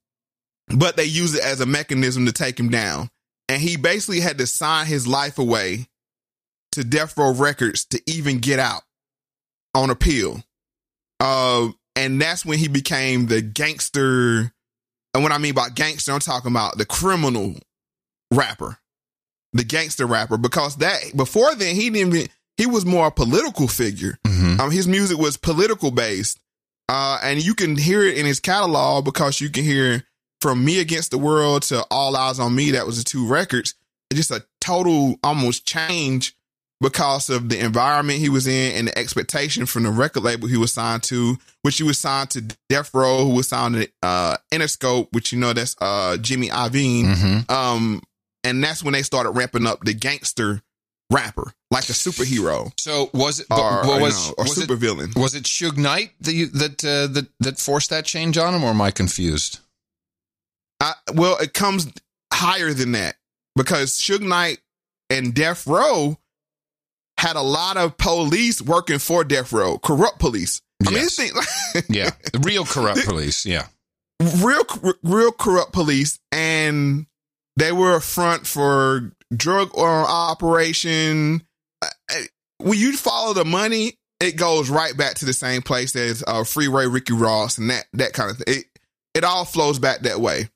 but 0.67 0.97
they 0.97 1.05
used 1.05 1.35
it 1.35 1.43
as 1.43 1.61
a 1.61 1.65
mechanism 1.65 2.25
to 2.25 2.31
take 2.31 2.59
him 2.59 2.69
down. 2.69 3.09
And 3.47 3.61
he 3.61 3.77
basically 3.77 4.19
had 4.19 4.37
to 4.37 4.47
sign 4.47 4.85
his 4.85 5.07
life 5.07 5.39
away 5.39 5.87
to 6.73 6.83
Death 6.83 7.17
Row 7.17 7.33
Records 7.33 7.85
to 7.85 8.01
even 8.05 8.37
get 8.37 8.59
out 8.59 8.83
on 9.73 9.89
appeal. 9.89 10.43
Uh, 11.19 11.69
and 11.95 12.21
that's 12.21 12.45
when 12.45 12.59
he 12.59 12.67
became 12.67 13.25
the 13.25 13.41
gangster. 13.41 14.51
And 15.13 15.23
what 15.23 15.31
I 15.31 15.39
mean 15.39 15.55
by 15.55 15.69
gangster, 15.69 16.11
I'm 16.11 16.19
talking 16.19 16.51
about 16.51 16.77
the 16.77 16.85
criminal 16.85 17.55
rapper, 18.31 18.77
the 19.53 19.63
gangster 19.63 20.05
rapper, 20.05 20.37
because 20.37 20.77
that 20.77 21.15
before 21.15 21.55
then 21.55 21.75
he 21.75 21.89
didn't 21.89 22.15
even, 22.15 22.29
he 22.59 22.67
was 22.67 22.85
more 22.85 23.07
a 23.07 23.11
political 23.11 23.67
figure. 23.67 24.19
Um, 24.59 24.69
his 24.71 24.87
music 24.87 25.17
was 25.17 25.37
political 25.37 25.89
based. 25.91 26.39
Uh, 26.89 27.19
and 27.23 27.43
you 27.43 27.53
can 27.55 27.77
hear 27.77 28.03
it 28.03 28.17
in 28.17 28.25
his 28.25 28.39
catalog 28.39 29.05
because 29.05 29.39
you 29.39 29.49
can 29.49 29.63
hear 29.63 30.03
from 30.41 30.65
Me 30.65 30.79
Against 30.79 31.11
the 31.11 31.17
World 31.17 31.61
to 31.63 31.85
All 31.89 32.13
Eyez 32.15 32.39
on 32.39 32.53
Me. 32.55 32.71
That 32.71 32.85
was 32.85 32.97
the 32.97 33.03
two 33.09 33.25
records. 33.27 33.75
It's 34.09 34.17
just 34.17 34.31
a 34.31 34.43
total 34.59 35.15
almost 35.23 35.65
change 35.65 36.35
because 36.81 37.29
of 37.29 37.47
the 37.49 37.59
environment 37.63 38.19
he 38.19 38.29
was 38.29 38.47
in 38.47 38.71
and 38.73 38.87
the 38.87 38.97
expectation 38.97 39.65
from 39.65 39.83
the 39.83 39.91
record 39.91 40.23
label 40.23 40.47
he 40.47 40.57
was 40.57 40.73
signed 40.73 41.03
to, 41.03 41.37
which 41.61 41.77
he 41.77 41.83
was 41.83 41.99
signed 41.99 42.31
to 42.31 42.41
Death 42.69 42.93
Row, 42.93 43.23
who 43.25 43.35
was 43.35 43.47
signed 43.49 43.75
to 43.75 43.87
uh, 44.01 44.37
Interscope, 44.51 45.07
which 45.11 45.31
you 45.31 45.39
know 45.39 45.53
that's 45.53 45.75
uh, 45.79 46.17
Jimmy 46.17 46.49
Iovine. 46.49 47.05
Mhm. 47.05 47.51
Um, 47.51 48.01
and 48.43 48.63
that's 48.63 48.83
when 48.83 48.93
they 48.93 49.03
started 49.03 49.31
ramping 49.31 49.67
up 49.67 49.83
the 49.85 49.93
gangster 49.93 50.61
rapper, 51.11 51.51
like 51.71 51.89
a 51.89 51.93
superhero. 51.93 52.71
So 52.79 53.09
was 53.13 53.39
it 53.39 53.47
or, 53.51 53.57
but- 53.57 53.83
but 53.83 53.95
you 53.97 54.01
was- 54.03 54.27
know, 54.29 54.35
or 54.37 54.43
was 54.45 54.57
it- 54.57 54.69
supervillain? 54.69 55.17
Was 55.19 55.35
it 55.35 55.43
Suge 55.43 55.77
Knight 55.77 56.11
that 56.21 56.33
you, 56.33 56.47
that 56.47 56.83
uh, 56.85 57.07
that 57.13 57.27
that 57.39 57.59
forced 57.59 57.89
that 57.89 58.05
change 58.05 58.37
on 58.37 58.53
him, 58.53 58.63
or 58.63 58.69
am 58.69 58.81
I 58.81 58.91
confused? 58.91 59.59
I, 60.81 60.93
well, 61.13 61.37
it 61.39 61.53
comes 61.53 61.87
higher 62.33 62.73
than 62.73 62.93
that 62.93 63.15
because 63.55 63.91
Suge 63.93 64.21
Knight 64.21 64.59
and 65.09 65.33
Death 65.33 65.67
Row 65.67 66.17
had 67.17 67.35
a 67.35 67.41
lot 67.41 67.75
of 67.75 67.97
police 67.97 68.61
working 68.61 68.99
for 68.99 69.23
Death 69.25 69.51
Row, 69.51 69.77
corrupt 69.77 70.19
police. 70.19 70.61
I 70.81 70.91
mean, 70.91 70.99
Yes. 71.01 71.15
this 71.17 71.31
thing, 71.73 71.83
Yeah, 71.89 72.11
real 72.43 72.63
corrupt 72.63 73.03
police. 73.05 73.45
Yeah, 73.45 73.67
real, 74.37 74.63
real 75.03 75.33
corrupt 75.33 75.73
police, 75.73 76.17
and 76.31 77.07
they 77.57 77.73
were 77.73 77.95
a 77.95 78.01
front 78.01 78.47
for 78.47 79.11
drug 79.35 79.71
uh, 79.77 79.81
operation. 79.81 81.43
Uh, 81.81 81.87
uh, 82.11 82.21
When 82.59 82.77
you 82.77 82.95
follow 82.95 83.33
the 83.33 83.45
money, 83.45 83.93
it 84.19 84.35
goes 84.35 84.69
right 84.69 84.95
back 84.97 85.15
to 85.15 85.25
the 85.25 85.33
same 85.33 85.61
place 85.61 85.95
as 85.95 86.23
uh, 86.27 86.43
Freeway 86.43 86.87
Ricky 86.87 87.13
Ross 87.13 87.57
and 87.57 87.69
that 87.69 87.85
that 87.93 88.13
kind 88.13 88.31
of 88.31 88.37
thing. 88.37 88.59
It, 88.59 88.65
it 89.15 89.23
all 89.23 89.45
flows 89.45 89.79
back 89.79 90.01
that 90.01 90.19
way. 90.19 90.49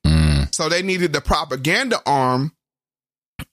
So 0.52 0.70
they 0.70 0.84
needed 0.84 1.14
the 1.14 1.22
propaganda 1.22 2.00
arm 2.06 2.52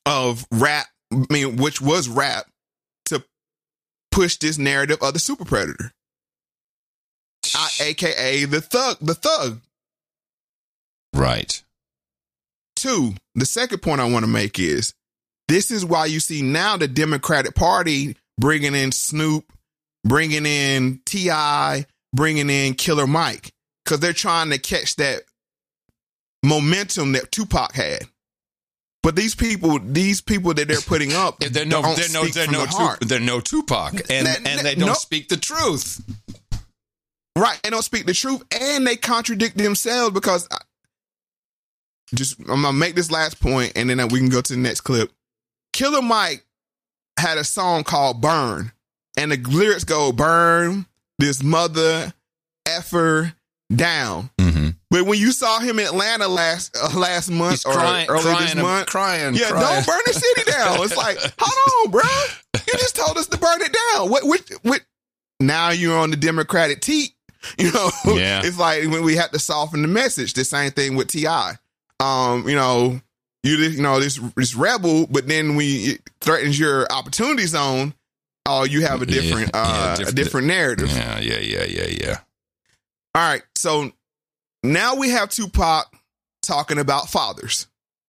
of 0.04 0.46
rap, 0.50 0.86
I 1.10 1.24
mean, 1.30 1.56
which 1.56 1.80
was 1.80 2.08
rap, 2.08 2.46
to 3.06 3.24
push 4.12 4.36
this 4.36 4.58
narrative 4.58 4.98
of 5.00 5.14
the 5.14 5.18
super 5.18 5.46
predator, 5.46 5.92
uh, 7.56 7.68
aka 7.80 8.44
the 8.44 8.60
thug, 8.60 8.98
the 9.00 9.14
thug. 9.14 9.60
right. 11.14 11.62
Two, 12.76 13.14
the 13.34 13.46
second 13.46 13.80
point 13.80 14.00
I 14.02 14.10
want 14.10 14.24
to 14.24 14.30
make 14.30 14.58
is 14.58 14.92
this 15.50 15.70
is 15.72 15.84
why 15.84 16.06
you 16.06 16.20
see 16.20 16.42
now 16.42 16.76
the 16.76 16.86
Democratic 16.88 17.54
Party 17.56 18.16
bringing 18.38 18.74
in 18.74 18.92
Snoop, 18.92 19.52
bringing 20.04 20.46
in 20.46 21.00
T.I., 21.04 21.86
bringing 22.14 22.48
in 22.48 22.74
Killer 22.74 23.06
Mike, 23.06 23.52
because 23.84 23.98
they're 24.00 24.12
trying 24.12 24.50
to 24.50 24.58
catch 24.58 24.94
that 24.96 25.22
momentum 26.44 27.12
that 27.12 27.32
Tupac 27.32 27.72
had. 27.74 28.04
But 29.02 29.16
these 29.16 29.34
people, 29.34 29.78
these 29.80 30.20
people 30.20 30.54
that 30.54 30.68
they're 30.68 30.80
putting 30.80 31.12
up, 31.12 31.38
They're 31.40 31.64
no, 31.64 31.82
they're 31.82 32.08
no, 32.12 32.24
they're 32.26 32.46
no, 32.50 32.66
the 32.66 32.96
Tu- 33.00 33.06
they're 33.06 33.18
no 33.18 33.40
Tupac, 33.40 33.92
and 34.10 34.26
That- 34.26 34.46
and 34.46 34.60
they 34.60 34.74
don't 34.74 34.88
no. 34.88 34.94
speak 34.94 35.28
the 35.28 35.36
truth. 35.36 36.00
Right. 37.36 37.58
They 37.62 37.70
don't 37.70 37.82
speak 37.82 38.06
the 38.06 38.12
truth 38.14 38.42
and 38.60 38.86
they 38.86 38.96
contradict 38.96 39.56
themselves 39.56 40.12
because 40.12 40.46
I, 40.50 40.58
just 42.14 42.38
I'm 42.40 42.62
gonna 42.62 42.72
make 42.72 42.94
this 42.94 43.10
last 43.10 43.40
point 43.40 43.72
and 43.76 43.88
then 43.88 44.06
we 44.08 44.18
can 44.18 44.28
go 44.28 44.40
to 44.42 44.52
the 44.52 44.58
next 44.58 44.82
clip. 44.82 45.10
Killer 45.72 46.02
Mike 46.02 46.44
had 47.18 47.38
a 47.38 47.44
song 47.44 47.84
called 47.84 48.20
Burn, 48.20 48.72
and 49.16 49.32
the 49.32 49.36
lyrics 49.36 49.84
go 49.84 50.12
burn 50.12 50.86
this 51.18 51.42
mother 51.42 52.12
effer 52.66 53.32
down. 53.74 54.30
But 54.92 55.06
when 55.06 55.20
you 55.20 55.30
saw 55.30 55.60
him 55.60 55.78
in 55.78 55.86
Atlanta 55.86 56.26
last 56.26 56.76
uh, 56.76 56.98
last 56.98 57.30
month 57.30 57.52
He's 57.52 57.64
or 57.64 57.74
crying- 57.74 58.08
early 58.10 58.22
crying 58.22 58.40
this 58.46 58.54
month, 58.56 58.86
crying, 58.88 59.34
yeah, 59.36 59.50
crying. 59.50 59.64
don't 59.84 59.86
burn 59.86 60.00
the 60.06 60.12
city 60.14 60.50
down. 60.50 60.82
It's 60.82 60.96
like, 60.96 61.16
hold 61.38 61.86
on, 61.86 61.92
bro, 61.92 62.02
you 62.66 62.72
just 62.76 62.96
told 62.96 63.16
us 63.16 63.28
to 63.28 63.38
burn 63.38 63.60
it 63.62 63.72
down. 63.94 64.10
What, 64.10 64.24
what, 64.26 64.50
what? 64.62 64.80
Now 65.38 65.70
you're 65.70 65.96
on 65.96 66.10
the 66.10 66.16
Democratic 66.16 66.80
teat. 66.80 67.12
You 67.58 67.70
know, 67.72 67.88
Yeah. 68.06 68.42
it's 68.44 68.58
like 68.58 68.82
when 68.90 69.02
we 69.04 69.14
have 69.16 69.30
to 69.30 69.38
soften 69.38 69.80
the 69.82 69.88
message. 69.88 70.34
The 70.34 70.44
same 70.44 70.72
thing 70.72 70.94
with 70.96 71.06
Ti. 71.08 71.26
Um, 72.00 72.46
you 72.48 72.54
know, 72.56 73.00
you 73.42 73.56
this- 73.56 73.74
you 73.76 73.82
know 73.82 74.00
this 74.00 74.20
this 74.36 74.54
rebel, 74.54 75.06
but 75.06 75.26
then 75.28 75.56
when 75.56 75.66
it 75.66 76.00
threatens 76.20 76.58
your 76.58 76.86
opportunity 76.92 77.46
zone, 77.46 77.94
oh, 78.46 78.64
you 78.64 78.82
have 78.82 79.02
a 79.02 79.06
different 79.06 79.50
Yeah, 79.54 79.62
yeah, 79.66 79.92
uh, 79.92 79.96
diff- 79.96 80.08
a 80.08 80.12
different 80.12 80.46
narrative. 80.46 80.90
Yeah, 80.90 81.18
yeah, 81.20 81.38
yeah, 81.38 81.64
yeah, 81.64 81.86
yeah. 81.86 82.18
All 83.14 83.22
right, 83.28 83.42
so 83.56 83.92
now 84.62 84.94
we 84.94 85.10
have 85.10 85.30
Tupac 85.30 85.92
talking 86.42 86.78
about 86.78 87.08
fathers. 87.08 87.66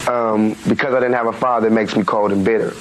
um, 0.07 0.55
because 0.67 0.93
I 0.95 0.99
didn't 0.99 1.13
have 1.13 1.27
a 1.27 1.33
father, 1.33 1.67
it 1.67 1.71
makes 1.71 1.95
me 1.95 2.03
cold 2.03 2.31
and 2.31 2.43
bitter. 2.43 2.73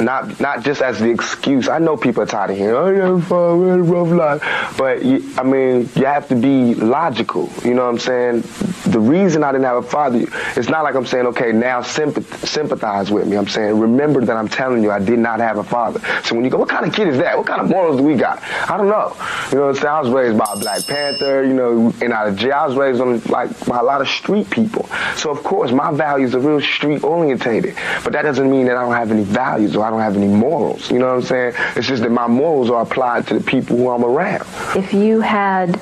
Not 0.00 0.40
not 0.40 0.64
just 0.64 0.82
as 0.82 0.98
the 0.98 1.10
excuse. 1.10 1.68
I 1.68 1.78
know 1.78 1.96
people 1.96 2.22
are 2.22 2.26
tired 2.26 2.50
of 2.50 2.56
hearing, 2.56 2.74
"Oh, 3.00 3.16
a 3.16 3.20
father, 3.20 3.56
we 3.56 3.68
had 3.68 3.78
a 3.78 3.82
rough 3.82 4.08
life," 4.08 4.74
but 4.76 5.04
you, 5.04 5.22
I 5.38 5.42
mean, 5.44 5.88
you 5.94 6.06
have 6.06 6.28
to 6.28 6.34
be 6.34 6.74
logical. 6.74 7.50
You 7.64 7.74
know 7.74 7.84
what 7.84 7.90
I'm 7.90 7.98
saying? 7.98 8.42
The 8.90 9.00
reason 9.00 9.42
I 9.44 9.52
didn't 9.52 9.64
have 9.64 9.76
a 9.76 9.82
father, 9.82 10.26
it's 10.56 10.68
not 10.68 10.84
like 10.84 10.94
I'm 10.94 11.06
saying, 11.06 11.26
okay, 11.28 11.52
now 11.52 11.80
sympath- 11.80 12.46
sympathize 12.46 13.10
with 13.10 13.26
me. 13.26 13.36
I'm 13.36 13.48
saying, 13.48 13.78
remember 13.78 14.24
that 14.24 14.36
I'm 14.36 14.48
telling 14.48 14.82
you, 14.82 14.90
I 14.90 14.98
did 14.98 15.18
not 15.18 15.40
have 15.40 15.58
a 15.58 15.64
father. 15.64 16.00
So 16.22 16.34
when 16.34 16.44
you 16.44 16.50
go, 16.50 16.58
what 16.58 16.68
kind 16.68 16.86
of 16.86 16.92
kid 16.92 17.08
is 17.08 17.18
that? 17.18 17.36
What 17.36 17.46
kind 17.46 17.60
of 17.60 17.68
morals 17.68 17.96
do 17.96 18.02
we 18.02 18.14
got? 18.14 18.42
I 18.68 18.76
don't 18.76 18.88
know. 18.88 19.16
You 19.50 19.58
know 19.58 19.66
what 19.66 19.68
I'm 19.68 19.74
saying? 19.76 19.86
I 19.86 20.00
was 20.00 20.10
raised 20.10 20.38
by 20.38 20.46
a 20.52 20.56
Black 20.58 20.86
Panther. 20.86 21.44
You 21.44 21.54
know, 21.54 21.94
and 22.02 22.12
out 22.12 22.28
of 22.28 22.36
jail, 22.36 22.52
I 22.52 22.66
was 22.66 22.76
raised 22.76 23.00
on 23.00 23.20
like 23.22 23.66
by 23.66 23.78
a 23.78 23.82
lot 23.82 24.00
of 24.00 24.08
street 24.08 24.50
people. 24.50 24.88
So 25.16 25.30
of 25.30 25.42
course, 25.42 25.72
my 25.72 25.90
values 25.92 26.34
are 26.34 26.40
real 26.40 26.60
street 26.60 27.02
orientated. 27.04 27.76
But 28.02 28.12
that 28.12 28.22
doesn't 28.22 28.50
mean 28.50 28.66
that 28.66 28.76
I 28.76 28.82
don't 28.82 28.94
have 28.94 29.10
any 29.10 29.24
values 29.24 29.76
or 29.76 29.83
I 29.84 29.90
don't 29.90 30.00
have 30.00 30.16
any 30.16 30.26
morals. 30.28 30.90
You 30.90 30.98
know 30.98 31.08
what 31.08 31.16
I'm 31.16 31.22
saying? 31.22 31.54
It's 31.76 31.86
just 31.86 32.02
that 32.02 32.10
my 32.10 32.26
morals 32.26 32.70
are 32.70 32.82
applied 32.82 33.26
to 33.28 33.38
the 33.38 33.44
people 33.44 33.76
who 33.76 33.90
I'm 33.90 34.04
around. 34.04 34.46
If 34.76 34.92
you 34.94 35.20
had 35.20 35.76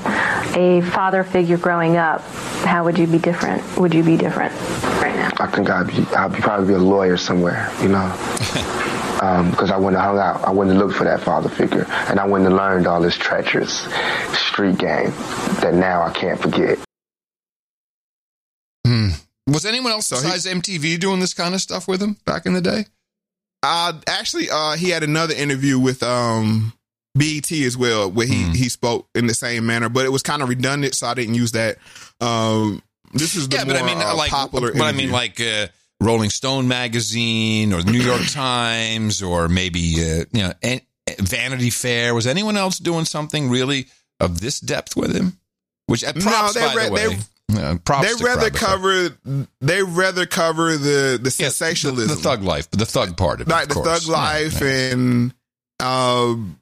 a 0.56 0.80
father 0.90 1.22
figure 1.24 1.56
growing 1.56 1.96
up, 1.96 2.20
how 2.64 2.84
would 2.84 2.98
you 2.98 3.06
be 3.06 3.18
different? 3.18 3.62
Would 3.78 3.94
you 3.94 4.02
be 4.02 4.16
different 4.16 4.52
right 5.00 5.14
now? 5.14 5.30
I 5.38 5.46
think 5.46 5.70
I'd 5.70 5.86
be, 5.86 6.04
I'd 6.16 6.32
be 6.32 6.40
probably 6.40 6.66
be 6.68 6.74
a 6.74 6.78
lawyer 6.78 7.16
somewhere, 7.16 7.70
you 7.80 7.88
know, 7.88 8.08
because 9.50 9.70
I 9.70 9.76
wouldn't 9.76 10.00
have 10.02 10.10
hung 10.14 10.18
out. 10.18 10.44
I 10.44 10.50
wouldn't 10.50 10.76
have 10.76 10.84
looked 10.84 10.98
for 10.98 11.04
that 11.04 11.20
father 11.20 11.48
figure, 11.48 11.86
and 12.08 12.18
I 12.18 12.26
wouldn't 12.26 12.50
have 12.50 12.58
learned 12.58 12.86
all 12.86 13.00
this 13.00 13.16
treacherous 13.16 13.86
street 14.36 14.78
game 14.78 15.10
that 15.62 15.74
now 15.74 16.02
I 16.02 16.10
can't 16.10 16.40
forget. 16.40 16.78
Hmm. 18.86 19.10
Was 19.46 19.64
anyone 19.64 19.92
else 19.92 20.06
So 20.06 20.16
he- 20.16 20.22
besides 20.22 20.46
MTV 20.46 20.98
doing 20.98 21.20
this 21.20 21.34
kind 21.34 21.54
of 21.54 21.60
stuff 21.60 21.86
with 21.88 22.02
him 22.02 22.16
back 22.24 22.46
in 22.46 22.52
the 22.54 22.60
day? 22.60 22.86
Uh, 23.62 23.92
actually, 24.08 24.50
uh, 24.50 24.72
he 24.72 24.90
had 24.90 25.02
another 25.02 25.34
interview 25.34 25.78
with 25.78 26.02
um 26.02 26.72
BET 27.14 27.50
as 27.52 27.76
well, 27.76 28.10
where 28.10 28.26
he 28.26 28.44
Hmm. 28.44 28.52
he 28.52 28.68
spoke 28.68 29.08
in 29.14 29.26
the 29.26 29.34
same 29.34 29.66
manner, 29.66 29.88
but 29.88 30.04
it 30.04 30.10
was 30.10 30.22
kind 30.22 30.42
of 30.42 30.48
redundant, 30.48 30.94
so 30.94 31.06
I 31.06 31.14
didn't 31.14 31.34
use 31.34 31.52
that. 31.52 31.78
Um, 32.20 32.82
this 33.12 33.34
is 33.36 33.48
the 33.48 33.56
yeah, 33.56 33.64
more 33.64 33.74
but 33.74 33.82
I 33.82 33.86
mean, 33.86 33.98
uh, 33.98 34.14
like, 34.16 34.30
popular. 34.30 34.72
but 34.72 34.82
I 34.82 34.92
mean, 34.92 35.10
like 35.10 35.38
uh, 35.40 35.66
Rolling 36.00 36.30
Stone 36.30 36.68
magazine 36.68 37.72
or 37.72 37.82
the 37.82 37.92
New 37.92 38.00
York 38.02 38.22
Times 38.28 39.22
or 39.22 39.48
maybe 39.48 39.94
uh, 39.96 40.24
you 40.32 40.42
know 40.42 40.52
an- 40.62 40.80
Vanity 41.20 41.70
Fair. 41.70 42.14
Was 42.14 42.26
anyone 42.26 42.56
else 42.56 42.78
doing 42.78 43.04
something 43.04 43.50
really 43.50 43.86
of 44.20 44.40
this 44.40 44.58
depth 44.60 44.96
with 44.96 45.14
him? 45.14 45.38
Which 45.86 46.02
uh, 46.04 46.12
No, 46.16 46.22
props 46.22 46.54
they 46.54 46.60
by 46.64 46.74
re- 46.74 46.86
the 46.86 46.92
way. 46.92 47.06
they- 47.08 47.18
Uh, 47.56 47.76
they 48.00 48.12
rather 48.24 48.50
cover 48.50 49.10
they 49.60 49.82
rather 49.82 50.26
cover 50.26 50.76
the 50.76 51.18
the 51.22 51.34
Yeah, 51.38 51.48
sensationalism, 51.48 52.08
the, 52.08 52.14
the 52.16 52.20
thug 52.22 52.42
life, 52.42 52.70
the 52.70 52.86
thug 52.86 53.16
part 53.16 53.40
of 53.40 53.48
it, 53.48 53.50
like 53.50 53.64
of 53.64 53.68
the 53.70 53.74
course. 53.74 54.04
thug 54.06 54.10
life 54.12 54.62
and 54.62 55.34
um 55.80 56.58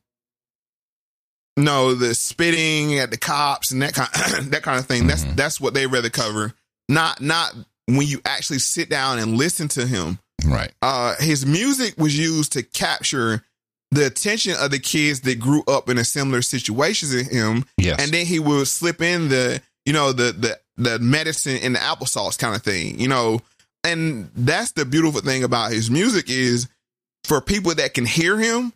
no 1.57 1.95
the 1.95 2.15
spitting 2.15 2.99
at 2.99 3.11
the 3.11 3.19
cops 3.19 3.71
and 3.71 3.83
that 3.83 3.95
kind 3.95 4.09
that 4.53 4.63
kind 4.63 4.79
of 4.79 4.87
thing. 4.87 5.07
That's 5.07 5.25
Mm-hmm. 5.25 5.35
that's 5.37 5.61
what 5.61 5.75
they 5.75 5.87
rather 5.87 6.11
cover. 6.11 6.53
Not 6.89 7.21
not 7.21 7.55
when 7.87 8.07
you 8.07 8.21
actually 8.25 8.61
sit 8.61 8.89
down 8.89 9.19
and 9.19 9.37
listen 9.37 9.69
to 9.69 9.87
him. 9.87 10.19
Right. 10.45 10.73
Uh 10.81 11.17
his 11.19 11.45
music 11.45 11.95
was 11.99 12.19
used 12.19 12.53
to 12.53 12.63
capture 12.63 13.45
the 13.91 14.07
attention 14.07 14.55
of 14.59 14.71
the 14.71 14.79
kids 14.79 15.21
that 15.23 15.41
grew 15.41 15.65
up 15.67 15.89
in 15.89 15.99
a 15.99 16.05
similar 16.05 16.43
situations 16.43 17.13
in 17.13 17.27
him. 17.27 17.65
Yes. 17.77 18.01
and 18.01 18.11
then 18.13 18.25
he 18.25 18.39
would 18.39 18.67
slip 18.69 19.03
in 19.03 19.29
the 19.29 19.61
you 19.85 19.93
know 19.93 20.13
the 20.13 20.33
the 20.33 20.59
the 20.83 20.99
medicine 20.99 21.57
in 21.59 21.73
the 21.75 21.79
applesauce 21.79 22.39
kind 22.39 22.55
of 22.57 22.63
thing 22.63 22.99
you 22.99 23.09
know 23.09 23.41
and 23.85 24.31
that's 24.35 24.73
the 24.73 24.85
beautiful 24.85 25.21
thing 25.21 25.45
about 25.45 25.73
his 25.73 25.91
music 25.91 26.29
is 26.29 26.69
for 27.25 27.41
people 27.41 27.75
that 27.75 27.95
can 27.95 28.05
hear 28.07 28.39
him 28.39 28.73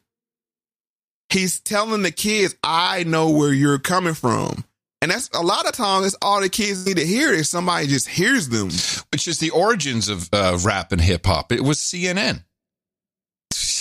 he's 1.30 1.60
telling 1.60 2.02
the 2.02 2.10
kids 2.10 2.54
i 2.62 3.02
know 3.04 3.30
where 3.30 3.52
you're 3.52 3.78
coming 3.78 4.14
from 4.14 4.64
and 5.02 5.10
that's 5.10 5.28
a 5.34 5.42
lot 5.42 5.66
of 5.66 5.72
times 5.72 6.04
that's 6.04 6.16
all 6.22 6.40
the 6.40 6.48
kids 6.48 6.86
need 6.86 6.96
to 6.96 7.04
hear 7.06 7.30
is 7.32 7.48
somebody 7.48 7.86
just 7.86 8.08
hears 8.08 8.48
them 8.48 8.68
which 9.12 9.28
is 9.28 9.38
the 9.38 9.50
origins 9.50 10.08
of 10.08 10.28
uh, 10.32 10.58
rap 10.64 10.92
and 10.92 11.00
hip 11.00 11.26
hop. 11.26 11.52
It 11.52 11.60
was 11.60 11.78
CNN. 11.78 12.42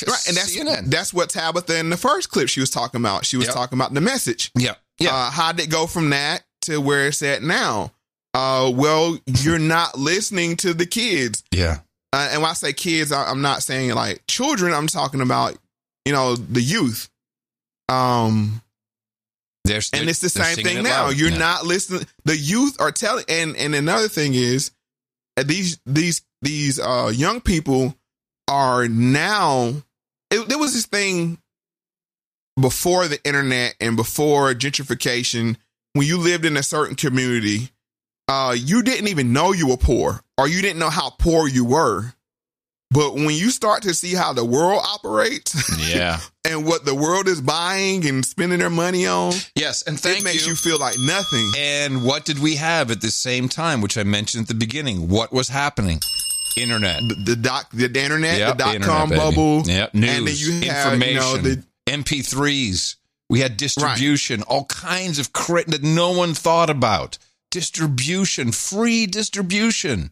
right 0.08 0.28
and 0.28 0.38
that's 0.38 0.56
CNN. 0.56 0.90
that's 0.90 1.14
what 1.14 1.30
tabitha 1.30 1.78
in 1.80 1.90
the 1.90 1.98
first 1.98 2.30
clip 2.30 2.50
she 2.50 2.60
was 2.60 2.70
talking 2.70 3.00
about 3.00 3.26
she 3.26 3.38
was 3.38 3.48
Yep. 3.48 3.56
talking 3.56 3.78
about 3.78 3.94
the 3.94 4.02
message 4.02 4.52
Yeah, 4.58 4.74
yeah. 5.00 5.16
uh, 5.16 5.30
how 5.32 5.52
did 5.54 5.68
it 5.68 5.70
go 5.72 5.88
from 5.88 6.10
that 6.12 6.44
to 6.64 6.80
where 6.80 7.08
it's 7.08 7.22
at 7.24 7.42
now 7.42 7.92
uh 8.34 8.72
well 8.74 9.18
you're 9.26 9.60
not 9.60 9.98
listening 9.98 10.56
to 10.58 10.74
the 10.74 10.86
kids 10.86 11.44
yeah. 11.52 11.80
uh, 12.14 12.30
and 12.32 12.42
when 12.42 12.50
I 12.52 12.54
say 12.54 12.74
kids, 12.74 13.12
I, 13.12 13.30
I'm 13.30 13.42
not 13.42 13.64
saying 13.64 13.94
like 13.94 14.24
children. 14.28 14.74
I'm 14.74 14.88
talking 14.88 15.22
about 15.22 15.58
you 16.06 16.12
know, 16.12 16.36
the 16.36 16.62
youth. 16.62 17.10
Um, 17.90 18.62
There's, 19.64 19.90
and 19.94 20.10
it's 20.10 20.20
the 20.20 20.30
same 20.30 20.58
thing 20.58 20.84
now. 20.84 21.06
loud. 21.06 21.16
You're 21.16 21.30
Yeah. 21.30 21.38
not 21.38 21.66
listening. 21.66 22.06
The 22.26 22.36
youth 22.36 22.76
are 22.82 22.92
telling, 22.92 23.24
and 23.30 23.56
and 23.56 23.74
another 23.74 24.10
thing 24.10 24.34
is, 24.34 24.72
uh, 25.38 25.44
these 25.44 25.80
these 25.86 26.22
these 26.42 26.80
uh 26.80 27.12
young 27.14 27.40
people 27.40 27.96
are 28.50 28.88
now. 28.90 29.74
It, 30.30 30.50
there 30.50 30.58
was 30.58 30.74
this 30.74 30.86
thing 30.88 31.38
before 32.60 33.08
the 33.08 33.24
internet 33.24 33.76
and 33.80 33.96
before 33.96 34.54
gentrification. 34.54 35.56
When 35.94 36.08
you 36.08 36.18
lived 36.18 36.44
in 36.44 36.58
a 36.58 36.64
certain 36.64 36.96
community, 36.96 37.70
uh, 38.34 38.54
you 38.54 38.82
didn't 38.84 39.08
even 39.10 39.34
know 39.34 39.52
you 39.54 39.68
were 39.68 39.78
poor, 39.78 40.22
or 40.38 40.48
you 40.48 40.62
didn't 40.62 40.80
know 40.80 40.90
how 40.90 41.10
poor 41.20 41.48
you 41.48 41.66
were. 41.66 42.14
But 42.92 43.16
when 43.16 43.32
you 43.32 43.50
start 43.50 43.82
to 43.84 43.94
see 43.96 44.14
how 44.14 44.34
the 44.34 44.46
world 44.46 44.82
operates, 44.96 45.52
Yeah. 45.92 46.20
and 46.46 46.64
what 46.66 46.86
the 46.86 46.94
world 46.94 47.28
is 47.28 47.42
buying 47.42 48.08
and 48.08 48.24
spending 48.24 48.60
their 48.60 48.70
money 48.70 49.08
on, 49.08 49.34
Yes, 49.56 49.82
and 49.88 50.00
thank 50.00 50.20
it 50.20 50.24
makes 50.24 50.44
you. 50.46 50.52
you 50.52 50.56
feel 50.56 50.78
like 50.80 50.98
nothing. 51.00 51.52
And 51.58 52.04
what 52.04 52.24
did 52.24 52.38
we 52.40 52.56
have 52.58 52.92
at 52.92 53.02
the 53.02 53.10
same 53.10 53.50
time, 53.50 53.82
which 53.82 53.98
I 53.98 54.04
mentioned 54.04 54.44
at 54.44 54.48
the 54.48 54.54
beginning? 54.66 55.10
What 55.10 55.34
was 55.34 55.50
happening? 55.50 56.00
Internet. 56.56 57.02
The, 57.10 57.16
the 57.32 57.36
dot, 57.36 57.66
the, 57.74 57.86
internet, 57.86 58.38
Yep, 58.38 58.58
the 58.58 58.64
dot 58.64 58.76
internet, 58.76 58.96
com 58.98 59.10
baby. 59.10 59.20
bubble, 59.20 59.62
Yep, 59.66 59.94
news, 59.96 60.10
and 60.18 60.28
then 60.28 60.36
you 60.38 60.70
have 60.72 60.94
information, 60.94 61.14
you 61.16 61.20
know 61.20 61.38
the 61.38 61.64
MP3s. 61.92 62.96
We 63.30 63.40
had 63.40 63.58
distribution, 63.58 64.44
all 64.44 64.66
kinds 64.66 65.18
of 65.18 65.34
crit 65.34 65.66
that 65.68 65.82
no 65.82 66.12
one 66.12 66.36
thought 66.36 66.70
about. 66.70 67.18
Distribution, 67.54 68.52
free 68.52 69.06
distribution. 69.06 70.10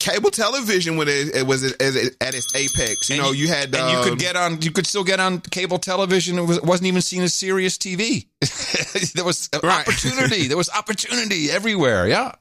cable 0.00 0.32
television 0.32 0.96
when 0.96 1.06
it, 1.06 1.36
it 1.36 1.46
was 1.46 1.62
at, 1.62 1.80
at 1.80 2.34
its 2.34 2.52
apex. 2.56 3.08
You 3.08 3.14
And 3.14 3.24
know, 3.24 3.30
you, 3.30 3.46
had 3.46 3.72
and 3.72 3.88
you 3.88 3.98
um, 3.98 4.04
could 4.04 4.18
get 4.18 4.34
on. 4.34 4.60
You 4.60 4.72
could 4.72 4.88
still 4.88 5.04
get 5.04 5.20
on 5.20 5.40
cable 5.40 5.78
television. 5.78 6.38
It, 6.38 6.42
was, 6.42 6.60
wasn't 6.60 6.88
even 6.88 7.00
seen 7.00 7.22
as 7.22 7.34
serious 7.34 7.78
TV. 7.78 8.26
there 9.14 9.24
was 9.24 9.48
opportunity. 9.54 10.48
there 10.48 10.56
was 10.56 10.70
opportunity 10.70 11.52
everywhere. 11.52 12.08
Yeah. 12.08 12.32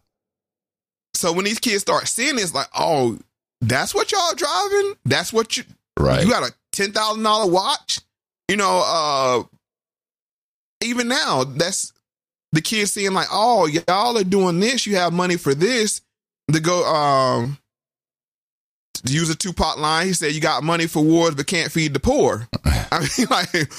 So 1.14 1.32
when 1.34 1.46
these 1.46 1.60
kids 1.60 1.82
start 1.82 2.08
seeing 2.08 2.38
this, 2.38 2.52
like, 2.52 2.70
oh, 2.76 3.20
that's 3.62 3.94
what 3.94 4.12
y'all 4.12 4.34
driving. 4.34 4.96
That's 5.06 5.32
what 5.32 5.56
you 5.56 5.64
Right. 6.00 6.26
You 6.26 6.32
got 6.32 6.50
a 6.50 6.54
ten 6.72 6.94
thousand 6.94 7.22
dollar 7.22 7.52
watch. 7.52 8.00
You 8.50 8.58
know, 8.58 8.82
uh, 8.84 9.44
even 10.84 11.08
now, 11.10 11.44
that's 11.44 11.94
the 12.52 12.62
kids 12.62 12.94
seeing 12.94 13.14
like, 13.14 13.28
oh, 13.32 13.66
y'all 13.66 14.18
are 14.18 14.24
doing 14.24 14.60
this. 14.60 14.86
You 14.86 14.98
have 14.98 15.14
money 15.14 15.38
for 15.38 15.54
this. 15.54 16.02
To 16.52 16.60
go, 16.60 16.84
um, 16.84 17.58
to 19.06 19.14
use 19.14 19.30
a 19.30 19.36
Tupac 19.36 19.78
line. 19.78 20.08
He 20.08 20.14
said, 20.14 20.34
"You 20.34 20.42
got 20.42 20.64
money 20.64 20.86
for 20.86 21.02
wars, 21.02 21.36
but 21.36 21.48
can't 21.48 21.72
feed 21.72 21.94
the 21.94 22.00
poor." 22.00 22.48
I 22.66 23.00
mean, 23.00 23.28
like. 23.30 23.72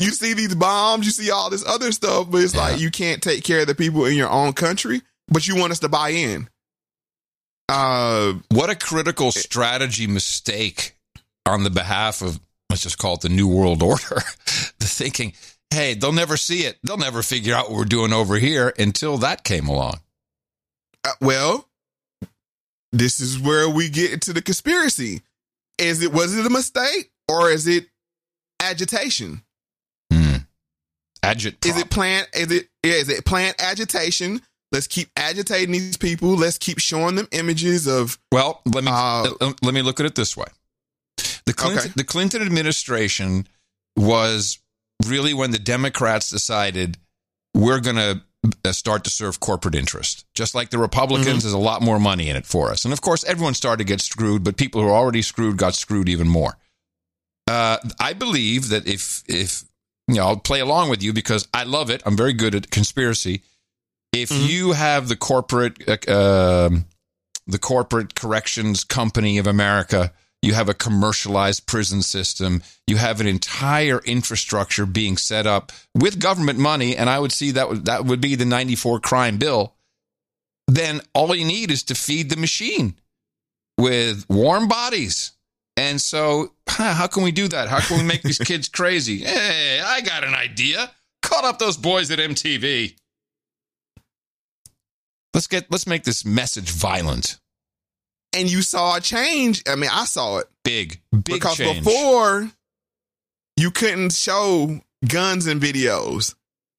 You 0.00 0.12
see 0.12 0.32
these 0.32 0.54
bombs, 0.54 1.04
you 1.04 1.12
see 1.12 1.30
all 1.30 1.50
this 1.50 1.66
other 1.66 1.92
stuff, 1.92 2.30
but 2.30 2.42
it's 2.42 2.56
like 2.56 2.80
you 2.80 2.90
can't 2.90 3.22
take 3.22 3.44
care 3.44 3.60
of 3.60 3.66
the 3.66 3.74
people 3.74 4.06
in 4.06 4.16
your 4.16 4.30
own 4.30 4.54
country, 4.54 5.02
but 5.28 5.46
you 5.46 5.56
want 5.56 5.72
us 5.72 5.80
to 5.80 5.90
buy 5.90 6.08
in. 6.08 6.48
Uh, 7.68 8.32
what 8.48 8.70
a 8.70 8.74
critical 8.74 9.30
strategy 9.30 10.06
mistake 10.06 10.96
on 11.44 11.64
the 11.64 11.70
behalf 11.70 12.22
of 12.22 12.40
let's 12.70 12.82
just 12.82 12.96
call 12.96 13.16
it 13.16 13.20
the 13.20 13.28
new 13.28 13.46
world 13.46 13.82
order. 13.82 14.02
the 14.78 14.86
thinking, 14.86 15.34
hey, 15.70 15.94
they'll 15.94 16.12
never 16.12 16.36
see 16.36 16.60
it. 16.60 16.78
They'll 16.82 16.96
never 16.96 17.22
figure 17.22 17.54
out 17.54 17.70
what 17.70 17.78
we're 17.78 17.84
doing 17.84 18.12
over 18.12 18.36
here 18.36 18.72
until 18.78 19.18
that 19.18 19.44
came 19.44 19.68
along. 19.68 20.00
Uh, 21.04 21.12
well, 21.20 21.68
this 22.92 23.20
is 23.20 23.38
where 23.38 23.68
we 23.68 23.88
get 23.88 24.12
into 24.12 24.32
the 24.32 24.42
conspiracy. 24.42 25.22
Is 25.78 26.02
it 26.02 26.12
was 26.12 26.36
it 26.36 26.44
a 26.44 26.50
mistake 26.50 27.10
or 27.28 27.50
is 27.50 27.66
it 27.66 27.86
agitation? 28.60 29.42
Agit. 31.22 31.66
Is 31.66 31.76
it 31.76 31.90
plant? 31.90 32.28
Is 32.34 32.50
it 32.50 32.68
yeah, 32.82 32.94
is 32.94 33.10
it 33.10 33.26
plant 33.26 33.62
agitation? 33.62 34.40
Let's 34.72 34.86
keep 34.86 35.08
agitating 35.16 35.70
these 35.72 35.98
people. 35.98 36.30
Let's 36.30 36.56
keep 36.56 36.78
showing 36.78 37.14
them 37.16 37.28
images 37.30 37.86
of. 37.86 38.18
Well, 38.32 38.62
let 38.64 38.84
me 38.84 38.90
uh, 38.90 39.28
let 39.60 39.74
me 39.74 39.82
look 39.82 40.00
at 40.00 40.06
it 40.06 40.14
this 40.14 40.34
way. 40.34 40.46
The 41.44 41.52
Clinton, 41.52 41.78
Okay. 41.80 41.92
the 41.94 42.04
Clinton 42.04 42.40
administration 42.40 43.46
was 43.96 44.58
really 45.06 45.34
when 45.34 45.50
the 45.50 45.58
Democrats 45.58 46.30
decided 46.30 46.98
we're 47.54 47.80
going 47.80 47.96
to 47.96 48.72
start 48.72 49.04
to 49.04 49.10
serve 49.10 49.40
corporate 49.40 49.74
interest. 49.74 50.24
Just 50.34 50.54
like 50.54 50.70
the 50.70 50.78
Republicans, 50.78 51.38
Mhm. 51.38 51.42
there's 51.42 51.52
a 51.52 51.58
lot 51.58 51.82
more 51.82 51.98
money 52.00 52.28
in 52.30 52.36
it 52.36 52.46
for 52.46 52.70
us. 52.70 52.84
And 52.84 52.92
of 52.92 53.00
course, 53.00 53.22
everyone 53.24 53.54
started 53.54 53.78
to 53.78 53.88
get 53.92 54.00
screwed, 54.00 54.44
but 54.44 54.56
people 54.56 54.80
who 54.80 54.88
are 54.88 54.94
already 54.96 55.22
screwed 55.22 55.56
got 55.56 55.74
screwed 55.74 56.08
even 56.08 56.28
more. 56.28 56.56
Uh, 57.46 57.78
I 57.98 58.12
believe 58.12 58.68
that 58.68 58.86
if 58.86 59.22
if 59.26 59.64
you 60.08 60.16
know, 60.16 60.26
I'll 60.26 60.36
play 60.36 60.60
along 60.60 60.88
with 60.90 61.02
you 61.02 61.12
because 61.12 61.46
I 61.52 61.64
love 61.64 61.90
it. 61.90 62.02
I'm 62.06 62.16
very 62.16 62.32
good 62.32 62.54
at 62.54 62.70
conspiracy. 62.70 63.42
If 64.12 64.30
you 64.32 64.72
have 64.72 65.08
the 65.08 65.16
corporate 65.16 66.08
uh, 66.08 66.66
um, 66.66 66.86
the 67.46 67.58
corporate 67.58 68.14
corrections 68.14 68.84
company 68.84 69.38
of 69.38 69.46
America, 69.46 70.12
you 70.42 70.54
have 70.54 70.68
a 70.68 70.74
commercialized 70.74 71.66
prison 71.66 72.02
system, 72.02 72.62
you 72.86 72.96
have 72.96 73.20
an 73.20 73.26
entire 73.26 74.00
infrastructure 74.04 74.86
being 74.86 75.16
set 75.16 75.46
up 75.46 75.72
with 75.94 76.18
government 76.18 76.58
money, 76.58 76.96
and 76.96 77.10
I 77.10 77.18
would 77.18 77.32
see 77.32 77.50
that 77.52 77.68
would, 77.68 77.84
that 77.84 78.04
would 78.04 78.20
be 78.20 78.34
the 78.34 78.44
94 78.46 79.00
crime 79.00 79.36
bill. 79.36 79.74
Then 80.66 81.00
all 81.14 81.34
you 81.34 81.44
need 81.44 81.70
is 81.70 81.82
to 81.84 81.94
feed 81.94 82.30
the 82.30 82.36
machine 82.36 82.94
with 83.76 84.24
warm 84.28 84.68
bodies. 84.68 85.32
And 85.76 86.00
so, 86.00 86.52
how 86.68 87.06
can 87.06 87.22
we 87.22 87.32
do 87.32 87.48
that? 87.48 87.68
How 87.68 87.80
can 87.80 87.98
we 87.98 88.04
make 88.04 88.22
these 88.22 88.38
kids 88.38 88.68
crazy? 88.78 89.18
Hey, 89.18 89.80
I 89.84 90.00
got 90.00 90.24
an 90.24 90.34
idea. 90.34 90.90
Call 91.22 91.44
up 91.44 91.58
those 91.58 91.76
boys 91.76 92.10
at 92.10 92.18
MTV. 92.18 92.96
Let's 95.34 95.46
get 95.46 95.70
let's 95.70 95.86
make 95.86 96.04
this 96.04 96.24
message 96.24 96.70
violent. 96.70 97.39
And 98.32 98.50
you 98.50 98.62
saw 98.62 98.96
a 98.96 99.00
change. 99.00 99.62
I 99.66 99.74
mean, 99.74 99.90
I 99.92 100.04
saw 100.04 100.38
it 100.38 100.46
Big, 100.64 101.00
big 101.12 101.24
because 101.24 101.56
change. 101.56 101.84
before 101.84 102.50
you 103.56 103.70
couldn't 103.70 104.12
show 104.12 104.80
guns 105.06 105.46
in 105.46 105.58
videos, 105.60 106.34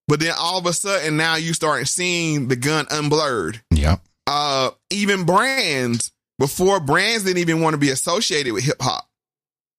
but 0.07 0.19
then 0.19 0.33
all 0.37 0.59
of 0.59 0.65
a 0.65 0.73
sudden 0.73 1.17
now 1.17 1.35
you 1.35 1.53
start 1.53 1.87
seeing 1.87 2.47
the 2.47 2.55
gun 2.55 2.85
unblurred. 2.85 3.61
Yeah. 3.71 3.97
Uh, 4.27 4.71
even 4.91 5.25
brands 5.25 6.11
before 6.39 6.79
brands 6.79 7.23
didn't 7.25 7.39
even 7.39 7.61
want 7.61 7.73
to 7.73 7.77
be 7.79 7.89
associated 7.89 8.53
with 8.53 8.63
hip 8.63 8.81
hop. 8.81 9.07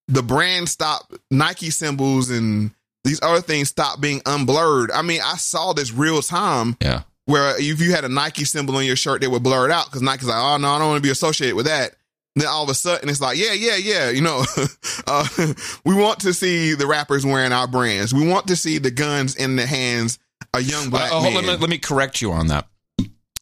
The 0.09 0.23
brand 0.23 0.69
stopped 0.69 1.17
Nike 1.31 1.71
symbols 1.71 2.29
and 2.29 2.73
these 3.05 3.21
other 3.23 3.41
things 3.41 3.69
stopped 3.69 4.01
being 4.01 4.21
unblurred. 4.21 4.91
I 4.93 5.03
mean, 5.03 5.21
I 5.25 5.37
saw 5.37 5.73
this 5.73 5.93
real 5.93 6.21
time. 6.23 6.77
Yeah. 6.83 7.03
Where 7.33 7.59
if 7.61 7.81
you 7.81 7.93
had 7.93 8.05
a 8.05 8.09
Nike 8.09 8.45
symbol 8.45 8.77
on 8.77 8.85
your 8.85 8.97
shirt, 8.97 9.21
they 9.23 9.27
would 9.29 9.43
blur 9.43 9.65
it 9.65 9.71
out 9.73 9.87
because 9.87 10.03
Nike's 10.03 10.27
like, 10.27 10.37
oh 10.37 10.59
no, 10.59 10.69
I 10.69 10.79
don't 10.79 10.89
want 10.89 10.99
to 10.99 11.03
be 11.03 11.11
associated 11.11 11.57
with 11.57 11.67
that. 11.67 11.95
Then 12.37 12.47
all 12.47 12.63
of 12.65 12.69
a 12.69 12.75
sudden 12.75 13.09
it's 13.09 13.21
like, 13.21 13.37
yeah, 13.39 13.53
yeah, 13.53 13.77
yeah, 13.77 14.11
you 14.11 14.21
know, 14.21 14.45
uh, 15.07 15.27
we 15.85 15.95
want 15.95 16.21
to 16.21 16.33
see 16.35 16.75
the 16.75 16.87
rappers 16.87 17.25
wearing 17.27 17.53
our 17.53 17.67
brands. 17.67 18.13
We 18.15 18.27
want 18.29 18.49
to 18.49 18.57
see 18.57 18.79
the 18.79 18.91
guns 18.91 19.35
in 19.37 19.57
the 19.57 19.67
hands 19.67 20.19
of 20.55 20.63
young 20.63 20.91
black 20.91 21.11
Uh, 21.13 21.23
men. 21.23 21.35
let, 21.35 21.45
me, 21.45 21.57
let 21.57 21.71
me 21.71 21.79
correct 21.79 22.21
you 22.23 22.33
on 22.33 22.49
that. 22.49 22.67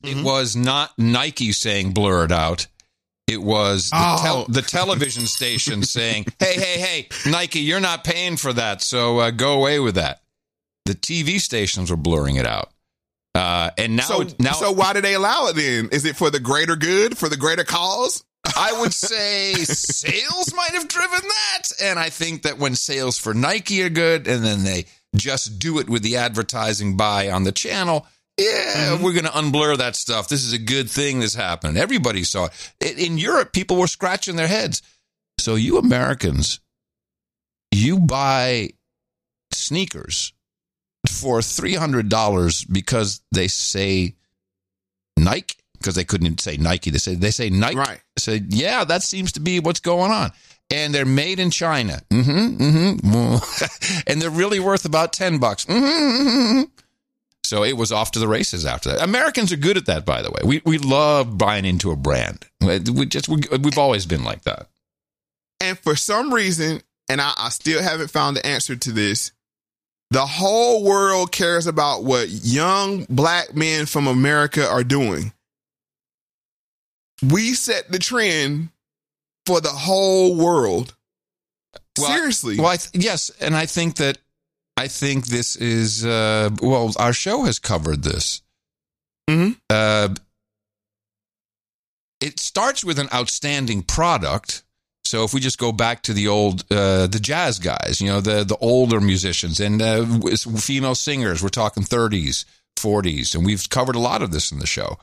It 0.02 0.24
was 0.24 0.56
not 0.56 0.98
Nike 0.98 1.52
saying 1.52 1.92
blur 1.92 2.24
it 2.24 2.32
out. 2.32 2.66
It 3.26 3.42
was 3.42 3.90
the, 3.90 3.96
Oh. 3.98 4.18
tel- 4.22 4.46
the 4.48 4.62
television 4.62 5.26
station 5.26 5.82
saying, 5.84 6.26
"Hey, 6.40 6.54
hey, 6.54 6.80
hey, 6.80 7.08
Nike, 7.30 7.60
you're 7.60 7.78
not 7.80 8.02
paying 8.02 8.36
for 8.36 8.52
that, 8.52 8.82
so 8.82 9.18
uh, 9.18 9.30
go 9.30 9.52
away 9.54 9.78
with 9.78 9.94
that." 9.96 10.22
The 10.86 10.94
TV 10.94 11.40
stations 11.40 11.90
were 11.90 11.96
blurring 11.96 12.36
it 12.36 12.46
out, 12.46 12.70
uh, 13.34 13.70
and 13.78 13.96
now 13.96 14.02
so, 14.02 14.26
now 14.38 14.52
so 14.52 14.72
why 14.72 14.92
do 14.92 15.00
they 15.00 15.14
allow 15.14 15.46
it 15.48 15.56
then? 15.56 15.88
Is 15.92 16.04
it 16.04 16.16
for 16.16 16.30
the 16.30 16.40
greater 16.40 16.76
good, 16.76 17.16
for 17.16 17.28
the 17.28 17.36
greater 17.36 17.64
cause? 17.64 18.24
I 18.56 18.80
would 18.80 18.92
say 18.92 19.54
sales 19.54 20.54
might 20.54 20.72
have 20.72 20.88
driven 20.88 21.20
that. 21.20 21.68
And 21.82 21.98
I 21.98 22.10
think 22.10 22.42
that 22.42 22.58
when 22.58 22.74
sales 22.74 23.18
for 23.18 23.34
Nike 23.34 23.82
are 23.82 23.90
good 23.90 24.26
and 24.26 24.44
then 24.44 24.64
they 24.64 24.86
just 25.14 25.58
do 25.58 25.78
it 25.78 25.88
with 25.88 26.02
the 26.02 26.16
advertising 26.16 26.96
buy 26.96 27.30
on 27.30 27.44
the 27.44 27.52
channel, 27.52 28.06
yeah, 28.38 29.00
we're 29.02 29.12
going 29.12 29.26
to 29.26 29.30
unblur 29.30 29.76
that 29.78 29.94
stuff. 29.94 30.28
This 30.28 30.44
is 30.44 30.52
a 30.54 30.58
good 30.58 30.88
thing 30.90 31.20
that's 31.20 31.34
happened. 31.34 31.76
Everybody 31.76 32.24
saw 32.24 32.48
it. 32.80 32.98
In 32.98 33.18
Europe, 33.18 33.52
people 33.52 33.76
were 33.76 33.86
scratching 33.86 34.36
their 34.36 34.48
heads. 34.48 34.82
So, 35.38 35.54
you 35.54 35.78
Americans, 35.78 36.60
you 37.70 37.98
buy 37.98 38.70
sneakers 39.52 40.32
for 41.10 41.40
$300 41.40 42.72
because 42.72 43.20
they 43.32 43.48
say 43.48 44.14
Nike 45.16 45.56
because 45.80 45.94
they 45.94 46.04
couldn't 46.04 46.40
say 46.40 46.56
Nike. 46.56 46.90
They 46.90 46.98
say 46.98 47.14
they 47.14 47.30
say 47.30 47.50
Nike. 47.50 47.76
Right. 47.76 48.00
Said, 48.18 48.52
yeah, 48.52 48.84
that 48.84 49.02
seems 49.02 49.32
to 49.32 49.40
be 49.40 49.60
what's 49.60 49.80
going 49.80 50.12
on. 50.12 50.32
And 50.72 50.94
they're 50.94 51.04
made 51.04 51.40
in 51.40 51.50
China. 51.50 52.00
Mm-hmm. 52.10 52.62
Mm-hmm. 52.62 54.02
and 54.06 54.22
they're 54.22 54.30
really 54.30 54.60
worth 54.60 54.84
about 54.84 55.12
ten 55.12 55.38
bucks. 55.38 55.64
Mm-hmm, 55.64 56.28
mm-hmm. 56.28 56.62
So 57.42 57.64
it 57.64 57.76
was 57.76 57.90
off 57.90 58.12
to 58.12 58.20
the 58.20 58.28
races 58.28 58.64
after 58.64 58.90
that. 58.90 59.02
Americans 59.02 59.52
are 59.52 59.56
good 59.56 59.76
at 59.76 59.86
that, 59.86 60.06
by 60.06 60.22
the 60.22 60.30
way. 60.30 60.40
We 60.44 60.62
we 60.64 60.78
love 60.78 61.36
buying 61.36 61.64
into 61.64 61.90
a 61.90 61.96
brand. 61.96 62.46
We 62.60 63.06
just 63.06 63.28
we, 63.28 63.40
we've 63.58 63.78
always 63.78 64.06
been 64.06 64.22
like 64.22 64.42
that. 64.42 64.68
And 65.60 65.76
for 65.76 65.96
some 65.96 66.32
reason, 66.32 66.82
and 67.08 67.20
I, 67.20 67.32
I 67.36 67.48
still 67.48 67.82
haven't 67.82 68.10
found 68.10 68.36
the 68.36 68.46
answer 68.46 68.76
to 68.76 68.92
this. 68.92 69.32
The 70.10 70.26
whole 70.26 70.82
world 70.82 71.30
cares 71.30 71.66
about 71.66 72.02
what 72.02 72.28
young 72.28 73.06
black 73.08 73.54
men 73.54 73.86
from 73.86 74.08
America 74.08 74.66
are 74.68 74.82
doing. 74.82 75.32
We 77.22 77.54
set 77.54 77.92
the 77.92 77.98
trend 77.98 78.70
for 79.46 79.60
the 79.60 79.68
whole 79.68 80.34
world. 80.34 80.94
Well, 81.98 82.08
Seriously. 82.08 82.56
Well, 82.58 82.68
I 82.68 82.76
th- 82.76 83.04
yes, 83.04 83.30
and 83.40 83.54
I 83.54 83.66
think 83.66 83.96
that 83.96 84.18
I 84.76 84.88
think 84.88 85.26
this 85.26 85.56
is 85.56 86.04
uh, 86.04 86.50
well, 86.60 86.92
our 86.98 87.12
show 87.12 87.44
has 87.44 87.58
covered 87.58 88.02
this. 88.02 88.42
Mm-hmm. 89.28 89.52
Uh, 89.68 90.14
it 92.20 92.40
starts 92.40 92.84
with 92.84 92.98
an 92.98 93.08
outstanding 93.12 93.82
product. 93.82 94.62
So 95.10 95.24
if 95.24 95.34
we 95.34 95.40
just 95.40 95.58
go 95.58 95.72
back 95.72 96.02
to 96.02 96.12
the 96.12 96.28
old 96.28 96.64
uh, 96.70 97.08
the 97.08 97.18
jazz 97.20 97.58
guys, 97.58 98.00
you 98.00 98.06
know, 98.06 98.20
the 98.20 98.44
the 98.44 98.56
older 98.58 99.00
musicians 99.00 99.58
and 99.58 99.82
uh, 99.82 100.04
female 100.36 100.94
singers, 100.94 101.42
we're 101.42 101.48
talking 101.48 101.82
30s, 101.82 102.44
40s, 102.78 103.34
and 103.34 103.44
we've 103.44 103.68
covered 103.68 103.96
a 103.96 103.98
lot 103.98 104.22
of 104.22 104.30
this 104.30 104.52
in 104.52 104.60
the 104.60 104.68
show. 104.68 104.98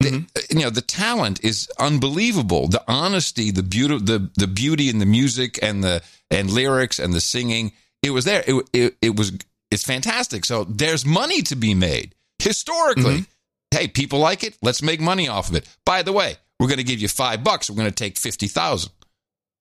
The, 0.00 0.26
you 0.48 0.60
know, 0.60 0.70
the 0.70 0.80
talent 0.80 1.44
is 1.44 1.68
unbelievable. 1.78 2.68
The 2.68 2.82
honesty, 2.88 3.50
the 3.50 3.62
beauty, 3.62 3.98
the 3.98 4.30
the 4.36 4.46
beauty 4.46 4.88
in 4.88 5.00
the 5.00 5.06
music 5.06 5.58
and 5.62 5.84
the 5.84 6.02
and 6.30 6.50
lyrics 6.50 6.98
and 6.98 7.12
the 7.12 7.20
singing, 7.20 7.72
it 8.02 8.12
was 8.12 8.24
there. 8.24 8.42
It 8.46 8.68
it, 8.72 8.96
it 9.02 9.16
was 9.16 9.32
it's 9.70 9.84
fantastic. 9.84 10.46
So 10.46 10.64
there's 10.64 11.04
money 11.04 11.42
to 11.42 11.56
be 11.56 11.74
made 11.74 12.14
historically. 12.38 13.26
Hey, 13.70 13.88
people 13.88 14.18
like 14.18 14.44
it. 14.44 14.56
Let's 14.62 14.80
make 14.80 15.00
money 15.00 15.28
off 15.28 15.50
of 15.50 15.56
it. 15.56 15.68
By 15.84 16.02
the 16.02 16.12
way, 16.12 16.36
we're 16.58 16.68
going 16.68 16.78
to 16.78 16.84
give 16.84 17.00
you 17.00 17.08
five 17.08 17.44
bucks. 17.44 17.68
We're 17.68 17.76
going 17.76 17.90
to 17.90 17.94
take 17.94 18.16
fifty 18.16 18.46
thousand. 18.46 18.92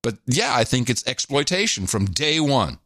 But 0.06 0.20
yeah, 0.28 0.54
I 0.56 0.66
think 0.66 0.88
it's 0.88 1.06
exploitation 1.08 1.88
from 1.88 2.06
day 2.06 2.40
one. 2.40 2.78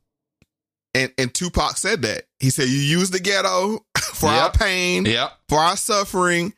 And 0.94 1.12
and 1.18 1.34
Tupac 1.34 1.76
said 1.78 2.02
that. 2.04 2.24
He 2.40 2.50
said, 2.50 2.70
"You 2.70 2.78
use 2.80 3.10
the 3.10 3.20
ghetto 3.20 3.86
for 4.00 4.30
our 4.30 4.50
pain, 4.52 5.06
Yep. 5.06 5.32
for 5.50 5.60
our 5.60 5.76
suffering." 5.76 6.54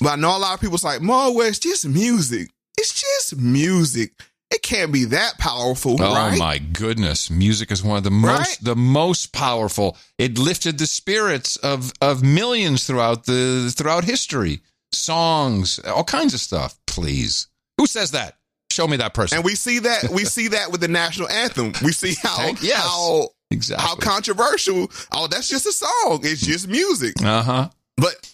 But 0.00 0.10
I 0.10 0.16
know 0.16 0.36
a 0.36 0.38
lot 0.38 0.52
of 0.54 0.60
people's 0.60 0.84
like, 0.84 1.00
"Mo, 1.00 1.32
well, 1.32 1.48
it's 1.48 1.58
just 1.58 1.86
music. 1.88 2.50
It's 2.76 2.92
just 2.92 3.36
music. 3.40 4.12
It 4.50 4.62
can't 4.62 4.92
be 4.92 5.04
that 5.06 5.38
powerful, 5.38 5.96
Oh 5.98 6.14
right?" 6.14 6.38
my 6.38 6.58
goodness, 6.58 7.30
music 7.30 7.70
is 7.72 7.82
one 7.82 7.96
of 7.96 8.04
the 8.04 8.10
most 8.10 8.38
Right? 8.38 8.58
the 8.60 8.76
most 8.76 9.32
powerful. 9.32 9.96
It 10.18 10.36
lifted 10.38 10.76
the 10.78 10.86
spirits 10.86 11.56
of 11.56 11.90
of 12.02 12.22
millions 12.22 12.84
throughout 12.86 13.24
the 13.24 13.72
throughout 13.74 14.04
history. 14.04 14.60
Songs, 14.92 15.78
all 15.80 16.04
kinds 16.04 16.34
of 16.34 16.40
stuff. 16.40 16.78
Please, 16.86 17.48
who 17.78 17.86
says 17.86 18.10
that? 18.12 18.36
Show 18.76 18.86
me 18.86 18.98
that 18.98 19.14
person. 19.14 19.36
And 19.38 19.44
we 19.44 19.54
see 19.54 19.78
that 19.78 20.10
we 20.12 20.24
see 20.36 20.48
that 20.48 20.70
with 20.70 20.82
the 20.82 20.88
national 20.88 21.30
anthem. 21.30 21.72
We 21.82 21.92
see 21.92 22.14
how 22.22 22.48
Yes. 22.60 22.74
how 22.76 23.28
exactly 23.50 23.82
how 23.88 23.94
controversial. 23.96 24.90
Oh, 25.12 25.28
that's 25.28 25.48
just 25.48 25.64
a 25.64 25.72
song. 25.72 26.20
It's 26.24 26.44
just 26.44 26.68
music. 26.68 27.14
Uh 27.24 27.42
huh. 27.42 27.68
But 27.96 28.30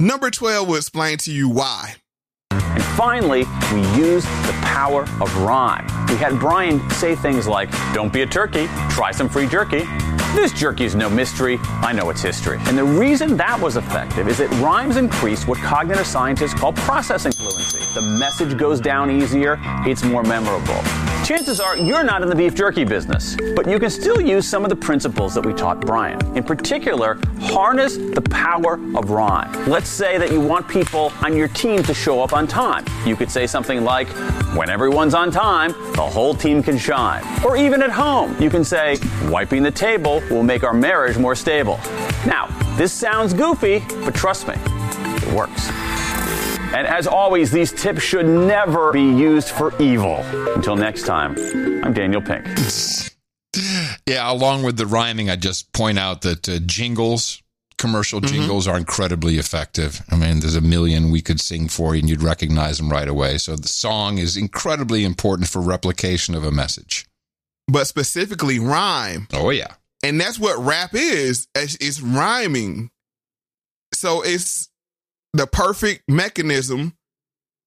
number 0.00 0.32
twelve 0.32 0.66
will 0.66 0.74
explain 0.76 1.18
to 1.18 1.32
you 1.32 1.48
why. 1.48 1.94
And 2.50 2.82
finally, 2.82 3.44
we 3.72 3.80
used 3.96 4.26
the 4.48 4.52
power 4.62 5.02
of 5.20 5.36
rhyme. 5.38 5.86
We 6.08 6.16
had 6.16 6.40
Brian 6.40 6.88
say 6.90 7.14
things 7.14 7.46
like, 7.46 7.70
Don't 7.94 8.12
be 8.12 8.22
a 8.22 8.26
turkey, 8.26 8.66
try 8.90 9.12
some 9.12 9.28
free 9.28 9.46
jerky. 9.46 9.84
This 10.34 10.52
jerky 10.52 10.84
is 10.84 10.94
no 10.94 11.10
mystery, 11.10 11.58
I 11.82 11.92
know 11.92 12.08
its 12.08 12.22
history. 12.22 12.58
And 12.66 12.78
the 12.78 12.84
reason 12.84 13.36
that 13.36 13.60
was 13.60 13.76
effective 13.76 14.28
is 14.28 14.38
that 14.38 14.48
rhymes 14.62 14.96
increase 14.96 15.44
what 15.44 15.58
cognitive 15.58 16.06
scientists 16.06 16.54
call 16.54 16.72
processing 16.72 17.32
fluency. 17.32 17.80
The 17.94 18.02
message 18.02 18.56
goes 18.56 18.80
down 18.80 19.10
easier, 19.10 19.58
it's 19.84 20.04
more 20.04 20.22
memorable. 20.22 20.80
Chances 21.24 21.60
are 21.60 21.76
you're 21.76 22.02
not 22.02 22.22
in 22.22 22.28
the 22.28 22.34
beef 22.34 22.54
jerky 22.54 22.84
business, 22.84 23.36
but 23.54 23.68
you 23.68 23.78
can 23.78 23.90
still 23.90 24.20
use 24.20 24.48
some 24.48 24.64
of 24.64 24.70
the 24.70 24.76
principles 24.76 25.34
that 25.34 25.44
we 25.44 25.52
taught 25.52 25.80
Brian. 25.80 26.18
In 26.36 26.42
particular, 26.42 27.18
harness 27.40 27.96
the 27.96 28.22
power 28.30 28.74
of 28.96 29.10
rhyme. 29.10 29.68
Let's 29.68 29.88
say 29.88 30.16
that 30.16 30.32
you 30.32 30.40
want 30.40 30.66
people 30.66 31.12
on 31.22 31.36
your 31.36 31.48
team 31.48 31.82
to 31.82 31.92
show 31.94 32.22
up 32.22 32.32
on 32.32 32.46
time. 32.46 32.84
You 33.06 33.16
could 33.16 33.30
say 33.30 33.46
something 33.46 33.84
like, 33.84 34.08
When 34.56 34.70
everyone's 34.70 35.14
on 35.14 35.30
time, 35.30 35.72
the 35.92 36.02
whole 36.02 36.34
team 36.34 36.62
can 36.62 36.78
shine. 36.78 37.22
Or 37.44 37.56
even 37.56 37.82
at 37.82 37.90
home, 37.90 38.34
you 38.40 38.50
can 38.50 38.64
say, 38.64 38.96
Wiping 39.24 39.62
the 39.62 39.70
table 39.70 40.19
will 40.30 40.42
make 40.42 40.64
our 40.64 40.74
marriage 40.74 41.16
more 41.18 41.34
stable. 41.34 41.78
Now, 42.26 42.46
this 42.76 42.92
sounds 42.92 43.32
goofy, 43.32 43.82
but 44.04 44.14
trust 44.14 44.48
me, 44.48 44.54
it 44.56 45.34
works. 45.34 45.68
And 46.72 46.86
as 46.86 47.06
always, 47.06 47.50
these 47.50 47.72
tips 47.72 48.02
should 48.02 48.26
never 48.26 48.92
be 48.92 49.02
used 49.02 49.48
for 49.48 49.74
evil. 49.82 50.16
Until 50.54 50.76
next 50.76 51.04
time, 51.04 51.36
I'm 51.84 51.92
Daniel 51.92 52.22
Pink. 52.22 52.46
Yeah, 54.06 54.30
along 54.32 54.62
with 54.62 54.76
the 54.76 54.86
rhyming, 54.86 55.28
I 55.30 55.36
just 55.36 55.72
point 55.72 55.98
out 55.98 56.22
that 56.22 56.48
uh, 56.48 56.58
jingles, 56.66 57.42
commercial 57.78 58.20
jingles, 58.20 58.68
are 58.68 58.76
incredibly 58.76 59.38
effective. 59.38 60.02
I 60.10 60.16
mean, 60.16 60.40
there's 60.40 60.56
a 60.56 60.60
million 60.60 61.10
we 61.10 61.20
could 61.20 61.40
sing 61.40 61.68
for 61.68 61.94
you, 61.94 62.00
and 62.00 62.08
you'd 62.08 62.22
recognize 62.22 62.78
them 62.78 62.90
right 62.90 63.08
away. 63.08 63.38
So 63.38 63.56
the 63.56 63.68
song 63.68 64.18
is 64.18 64.36
incredibly 64.36 65.04
important 65.04 65.48
for 65.48 65.60
replication 65.60 66.34
of 66.34 66.44
a 66.44 66.50
message. 66.50 67.06
But 67.68 67.86
specifically 67.86 68.58
rhyme. 68.58 69.28
Oh 69.32 69.50
yeah. 69.50 69.74
And 70.02 70.20
that's 70.20 70.38
what 70.38 70.58
rap 70.64 70.94
is. 70.94 71.48
It's, 71.54 71.76
it's 71.76 72.00
rhyming. 72.00 72.90
So 73.92 74.22
it's 74.22 74.68
the 75.34 75.46
perfect 75.46 76.04
mechanism. 76.08 76.96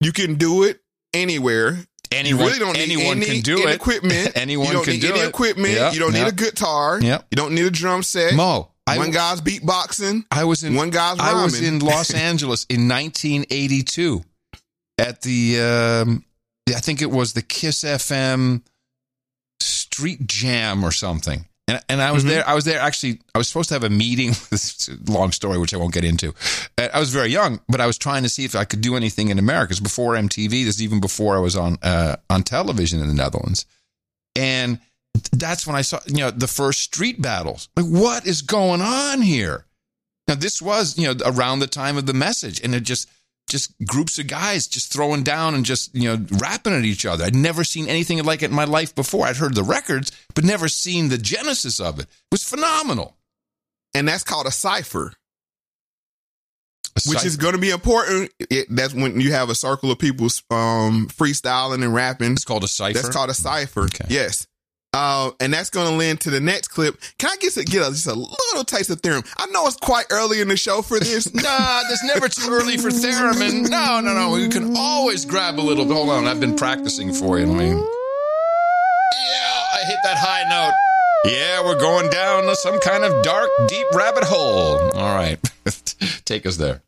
You 0.02 0.12
can 0.12 0.36
do 0.36 0.64
it 0.64 0.80
anywhere. 1.14 1.78
Anyone- 2.12 2.40
you 2.42 2.46
really 2.48 2.60
don't 2.60 2.74
need 2.74 2.84
anyone 2.84 3.18
any, 3.18 3.26
can 3.26 3.42
do 3.42 3.54
any 3.62 3.72
it. 3.72 3.76
Equipment. 3.76 4.32
Anyone 4.36 4.68
you 4.68 4.74
don't 4.74 4.84
can 4.84 4.94
need 4.94 5.02
do 5.02 5.10
any 5.14 5.20
it. 5.22 5.30
equipment. 5.30 5.74
Yep, 5.74 5.94
you 5.94 6.00
don't 6.00 6.14
need 6.14 6.28
a 6.28 6.32
guitar. 6.32 7.00
Yep. 7.02 7.28
You 7.32 7.36
don't 7.36 7.56
need 7.56 7.66
a 7.66 7.72
drum 7.72 8.04
set. 8.04 8.34
Mo, 8.36 8.70
I- 8.86 8.98
one 8.98 9.12
guy's 9.12 9.42
beatboxing. 9.42 10.26
I 10.32 10.44
was 10.44 10.64
in 10.64 10.76
one 10.76 10.90
guy's 10.90 11.18
rhyming. 11.18 11.36
I 11.40 11.44
was 11.44 11.62
in 11.62 11.80
Los 11.80 12.14
Angeles 12.14 12.66
in 12.70 12.88
1982 12.88 14.24
at 15.00 15.22
the 15.22 15.60
um, 15.60 16.26
I 16.70 16.80
think 16.80 17.02
it 17.02 17.10
was 17.10 17.34
the 17.34 17.42
Kiss 17.42 17.84
FM 17.84 18.62
Street 19.60 20.28
Jam 20.28 20.84
or 20.84 20.92
something. 20.92 21.46
And, 21.68 21.82
and 21.88 22.02
I 22.02 22.12
was 22.12 22.24
Mhm. 22.24 22.28
there. 22.28 22.48
I 22.48 22.54
was 22.56 22.66
there. 22.66 22.80
Actually, 22.80 23.20
I 23.34 23.38
was 23.38 23.48
supposed 23.48 23.70
to 23.70 23.76
have 23.76 23.84
a 23.86 23.90
meeting. 23.90 24.36
This 24.50 24.90
long 25.08 25.32
story, 25.32 25.58
which 25.58 25.74
I 25.74 25.78
won't 25.78 25.94
get 25.94 26.04
into. 26.04 26.34
Uh, 26.78 26.90
I 26.94 27.00
was 27.00 27.10
very 27.10 27.30
young, 27.30 27.62
but 27.70 27.80
I 27.80 27.88
was 27.88 27.98
trying 27.98 28.24
to 28.24 28.30
see 28.30 28.44
if 28.44 28.56
I 28.56 28.66
could 28.66 28.82
do 28.82 28.96
anything 28.98 29.30
in 29.30 29.40
America. 29.40 29.72
It's 29.72 29.80
before 29.80 30.16
MTV. 30.16 30.66
This 30.66 30.76
is 30.76 30.84
even 30.84 31.00
before 31.00 31.38
I 31.38 31.40
was 31.40 31.56
on 31.56 31.78
uh, 31.82 32.18
on 32.30 32.44
television 32.44 33.00
in 33.02 33.08
the 33.08 33.14
Netherlands. 33.14 33.66
And 34.36 34.80
that's 35.32 35.66
when 35.68 35.76
I 35.76 35.84
saw, 35.84 36.00
you 36.08 36.18
know, 36.18 36.32
the 36.32 36.48
first 36.48 36.82
street 36.82 37.22
battles. 37.22 37.70
Like, 37.78 37.86
what 37.86 38.26
is 38.26 38.42
going 38.42 38.82
on 38.82 39.22
here? 39.22 39.66
Now, 40.28 40.36
this 40.36 40.62
was, 40.62 40.98
you 40.98 41.08
know, 41.08 41.16
around 41.26 41.60
the 41.60 41.68
time 41.68 41.98
of 41.98 42.06
the 42.08 42.14
message, 42.14 42.60
and 42.64 42.74
it 42.74 42.82
just, 42.82 43.08
just 43.50 43.74
groups 43.86 44.18
of 44.18 44.28
guys 44.28 44.68
just 44.68 44.92
throwing 44.92 45.24
down 45.24 45.54
and 45.54 45.64
just, 45.66 45.94
you 45.94 46.04
know, 46.10 46.26
rapping 46.40 46.74
at 46.74 46.86
each 46.86 47.06
other. 47.06 47.26
I'd 47.26 47.36
never 47.36 47.64
seen 47.64 47.88
anything 47.88 48.24
like 48.24 48.42
it 48.42 48.50
in 48.50 48.56
my 48.56 48.64
life 48.64 48.96
before. 48.96 49.28
I'd 49.28 49.38
heard 49.38 49.54
the 49.56 49.64
records, 49.64 50.12
but 50.34 50.44
never 50.44 50.68
seen 50.68 51.10
the 51.10 51.18
genesis 51.18 51.80
of 51.80 52.00
it. 52.00 52.04
It 52.04 52.32
was 52.32 52.44
phenomenal. 52.44 53.16
and 53.94 54.08
that's 54.08 54.24
called 54.24 54.48
a 54.48 54.52
cipher. 54.52 55.14
A 56.96 57.02
which 57.08 57.18
cipher. 57.20 57.28
is 57.28 57.38
going 57.38 57.54
to 57.54 57.60
be 57.60 57.70
important. 57.72 58.32
It, 58.40 58.68
that's 58.70 58.94
when 58.94 59.20
you 59.20 59.34
have 59.34 59.50
a 59.50 59.56
circle 59.56 59.92
of 59.92 60.00
people 60.00 60.28
um, 60.50 61.08
freestyling 61.10 61.84
and 61.84 61.94
rapping. 61.94 62.32
It's 62.34 62.46
called 62.46 62.64
a 62.64 62.68
cipher. 62.68 62.94
That's 62.94 63.10
called 63.10 63.30
a 63.30 63.34
cipher. 63.34 63.88
Yes. 64.10 64.48
Uh, 64.94 65.32
and 65.40 65.52
that's 65.52 65.70
going 65.72 65.90
to 65.90 65.96
lend 65.96 66.22
to 66.22 66.30
the 66.30 66.40
next 66.40 66.68
clip. 66.68 67.02
Can 67.18 67.32
I 67.32 67.36
get, 67.38 67.56
get 67.56 67.88
a, 67.88 67.92
just 67.92 68.06
a 68.08 68.14
little 68.14 68.64
taste 68.64 68.92
of 68.92 69.02
theremin? 69.02 69.28
I 69.38 69.48
know 69.48 69.66
it's 69.66 69.76
quite 69.78 70.06
early 70.12 70.40
in 70.40 70.48
the 70.48 70.58
show 70.58 70.82
for 70.82 71.00
this. 71.00 71.32
Nah, 71.44 71.82
it's 71.90 72.04
never 72.06 72.30
too 72.30 72.50
early 72.52 72.78
for 72.78 72.90
theremin. 72.90 73.70
No, 73.70 74.00
no, 74.00 74.14
no. 74.14 74.36
You 74.38 74.48
can 74.50 74.78
always 74.78 75.26
grab 75.26 75.60
a 75.60 75.62
little. 75.62 75.86
Hold 75.92 76.10
on, 76.10 76.26
I've 76.26 76.40
been 76.40 76.56
practicing 76.56 77.12
for 77.12 77.38
you. 77.38 77.46
I 77.46 77.54
mean, 77.54 77.78
yeah, 77.78 77.84
I 79.74 79.84
hit 79.86 79.98
that 80.04 80.18
high 80.18 80.44
note. 80.50 80.74
Yeah, 81.34 81.66
we're 81.66 81.80
going 81.80 82.10
down 82.10 82.54
some 82.56 82.80
kind 82.80 83.04
of 83.04 83.24
dark, 83.24 83.50
deep 83.68 83.86
rabbit 83.94 84.24
hole. 84.24 84.78
All 84.94 85.16
right, 85.16 85.38
take 86.26 86.46
us 86.46 86.58
there. 86.58 86.82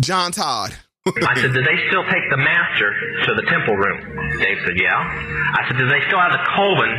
John 0.00 0.30
Todd. 0.30 0.74
I 1.08 1.32
said, 1.40 1.56
do 1.56 1.64
they 1.64 1.78
still 1.88 2.04
take 2.12 2.28
the 2.28 2.36
master 2.36 2.92
to 3.24 3.30
the 3.32 3.48
temple 3.48 3.72
room? 3.72 4.04
Dave 4.36 4.58
said, 4.68 4.76
yeah. 4.76 5.00
I 5.00 5.64
said, 5.64 5.80
do 5.80 5.88
they 5.88 6.04
still 6.12 6.20
have 6.20 6.28
the 6.28 6.44
coven 6.52 6.92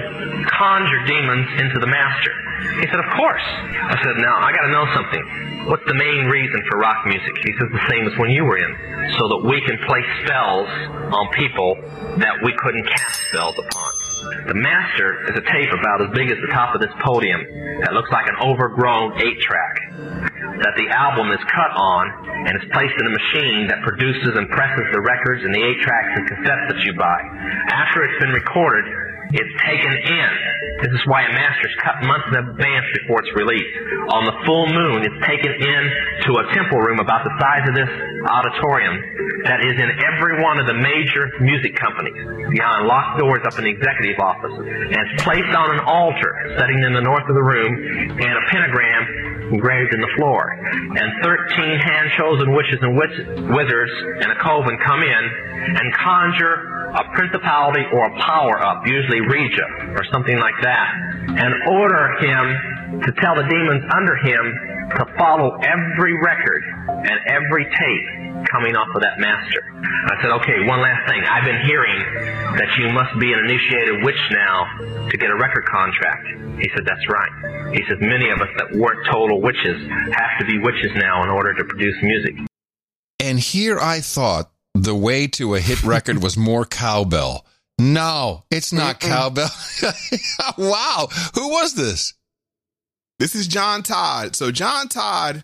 conjure 0.50 1.06
demons 1.06 1.46
into 1.62 1.78
the 1.78 1.86
master? 1.86 2.34
He 2.82 2.90
said, 2.90 2.98
of 2.98 3.06
course. 3.14 3.46
I 3.46 4.02
said, 4.02 4.18
now, 4.18 4.42
I 4.42 4.50
gotta 4.58 4.74
know 4.74 4.90
something. 4.98 5.70
What's 5.70 5.86
the 5.86 5.94
main 5.94 6.26
reason 6.26 6.66
for 6.66 6.80
rock 6.80 7.06
music? 7.06 7.30
He 7.46 7.54
says, 7.54 7.70
the 7.70 7.86
same 7.94 8.08
as 8.10 8.18
when 8.18 8.32
you 8.32 8.44
were 8.44 8.58
in. 8.58 8.74
So 9.22 9.28
that 9.38 9.46
we 9.46 9.62
can 9.62 9.78
play 9.86 10.02
spells 10.26 10.70
on 11.14 11.30
people 11.38 11.78
that 12.18 12.42
we 12.42 12.58
couldn't 12.58 12.90
cast 12.90 13.30
spells 13.30 13.54
upon. 13.54 14.01
The 14.22 14.54
master 14.54 15.26
is 15.30 15.36
a 15.38 15.46
tape 15.50 15.72
about 15.74 16.06
as 16.06 16.10
big 16.14 16.30
as 16.30 16.38
the 16.46 16.54
top 16.54 16.76
of 16.76 16.82
this 16.82 16.94
podium 17.02 17.42
that 17.82 17.94
looks 17.94 18.12
like 18.14 18.30
an 18.30 18.38
overgrown 18.42 19.18
eight 19.18 19.40
track 19.42 19.76
that 20.62 20.78
the 20.78 20.88
album 20.94 21.34
is 21.34 21.42
cut 21.50 21.72
on 21.74 22.04
and 22.46 22.54
is 22.54 22.66
placed 22.70 22.94
in 22.94 23.06
a 23.10 23.14
machine 23.18 23.66
that 23.66 23.82
produces 23.82 24.38
and 24.38 24.46
presses 24.54 24.86
the 24.94 25.02
records 25.02 25.42
and 25.42 25.54
the 25.54 25.64
eight 25.64 25.82
tracks 25.82 26.12
and 26.14 26.24
cassettes 26.30 26.66
that 26.70 26.80
you 26.86 26.94
buy. 26.94 27.18
After 27.74 28.06
it's 28.06 28.20
been 28.22 28.34
recorded, 28.34 28.86
It's 29.32 29.56
taken 29.64 29.94
in. 29.96 30.30
This 30.84 30.92
is 30.92 31.04
why 31.08 31.24
a 31.24 31.32
master's 31.32 31.76
cut 31.80 32.04
months 32.04 32.28
in 32.32 32.36
advance 32.52 32.88
before 33.00 33.24
it's 33.24 33.32
released. 33.40 33.72
On 34.12 34.28
the 34.28 34.36
full 34.44 34.68
moon, 34.68 35.08
it's 35.08 35.22
taken 35.24 35.56
in 35.56 35.82
to 36.28 36.32
a 36.42 36.46
temple 36.52 36.84
room 36.84 37.00
about 37.00 37.24
the 37.24 37.32
size 37.40 37.64
of 37.64 37.76
this 37.76 37.92
auditorium 38.28 39.00
that 39.48 39.64
is 39.64 39.76
in 39.80 39.90
every 40.04 40.44
one 40.44 40.60
of 40.60 40.68
the 40.68 40.76
major 40.76 41.32
music 41.40 41.80
companies 41.80 42.18
behind 42.52 42.88
locked 42.92 43.24
doors 43.24 43.40
up 43.48 43.56
in 43.56 43.64
the 43.64 43.74
executive 43.74 44.20
office. 44.20 44.52
And 44.52 45.00
it's 45.00 45.24
placed 45.24 45.54
on 45.56 45.80
an 45.80 45.82
altar 45.88 46.32
setting 46.60 46.84
in 46.84 46.92
the 46.92 47.02
north 47.02 47.24
of 47.24 47.36
the 47.36 47.46
room 47.46 47.72
and 48.20 48.34
a 48.36 48.44
pentagram 48.52 49.32
engraved 49.54 49.94
in 49.94 50.02
the 50.02 50.12
floor. 50.20 50.52
And 50.52 51.08
13 51.24 51.80
hand 51.80 52.12
chosen 52.18 52.52
witches 52.52 52.80
and 52.84 52.98
wizards 53.00 53.96
and 54.24 54.28
a 54.28 54.38
coven 54.44 54.76
come 54.84 55.02
in 55.04 55.24
and 55.72 55.88
conjure 55.96 56.82
a 56.92 57.04
principality 57.16 57.84
or 57.94 58.06
a 58.12 58.14
power 58.20 58.60
up, 58.60 58.84
usually 58.86 59.21
Regia 59.28 59.96
or 59.98 60.04
something 60.12 60.38
like 60.38 60.56
that, 60.62 60.88
and 61.38 61.54
order 61.70 62.18
him 62.20 63.02
to 63.02 63.12
tell 63.22 63.36
the 63.36 63.48
demons 63.48 63.84
under 63.96 64.16
him 64.16 64.44
to 64.98 65.06
follow 65.18 65.56
every 65.64 66.20
record 66.20 66.64
and 66.88 67.18
every 67.28 67.64
tape 67.64 68.46
coming 68.52 68.76
off 68.76 68.90
of 68.96 69.02
that 69.02 69.20
master. 69.20 69.64
I 70.12 70.22
said, 70.22 70.32
okay, 70.42 70.66
one 70.66 70.82
last 70.82 71.08
thing. 71.08 71.24
I've 71.24 71.46
been 71.46 71.62
hearing 71.66 72.00
that 72.58 72.68
you 72.78 72.90
must 72.90 73.18
be 73.20 73.32
an 73.32 73.40
initiated 73.40 74.04
witch 74.04 74.20
now 74.32 75.08
to 75.10 75.18
get 75.18 75.30
a 75.30 75.36
record 75.36 75.66
contract. 75.66 76.28
He 76.60 76.70
said, 76.76 76.86
that's 76.86 77.08
right. 77.08 77.74
He 77.74 77.82
says, 77.88 77.98
many 78.02 78.30
of 78.30 78.42
us 78.42 78.50
that 78.58 78.76
weren't 78.76 79.08
total 79.10 79.42
witches 79.42 79.88
have 79.88 80.40
to 80.40 80.46
be 80.46 80.60
witches 80.60 80.92
now 80.96 81.24
in 81.24 81.30
order 81.30 81.54
to 81.54 81.64
produce 81.64 81.96
music. 82.02 82.36
And 83.20 83.40
here 83.40 83.80
I 83.80 84.02
thought 84.02 84.52
the 84.74 84.96
way 84.96 85.28
to 85.28 85.56
a 85.56 85.60
hit 85.60 85.84
record 85.84 86.22
was 86.22 86.36
more 86.36 86.66
cowbell. 86.66 87.46
No, 87.82 88.44
it's 88.52 88.72
not 88.72 89.00
cowbell. 89.00 89.50
wow. 90.58 91.08
Who 91.34 91.50
was 91.50 91.74
this? 91.74 92.14
This 93.18 93.34
is 93.34 93.48
John 93.48 93.82
Todd. 93.82 94.36
So 94.36 94.52
John 94.52 94.88
Todd 94.88 95.44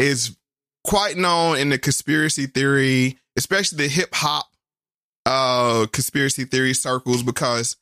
is 0.00 0.36
quite 0.82 1.16
known 1.16 1.56
in 1.56 1.68
the 1.68 1.78
conspiracy 1.78 2.46
theory, 2.46 3.18
especially 3.36 3.78
the 3.78 3.88
hip 3.88 4.12
hop 4.12 4.46
uh 5.24 5.86
conspiracy 5.92 6.44
theory 6.44 6.74
circles 6.74 7.22
because 7.22 7.76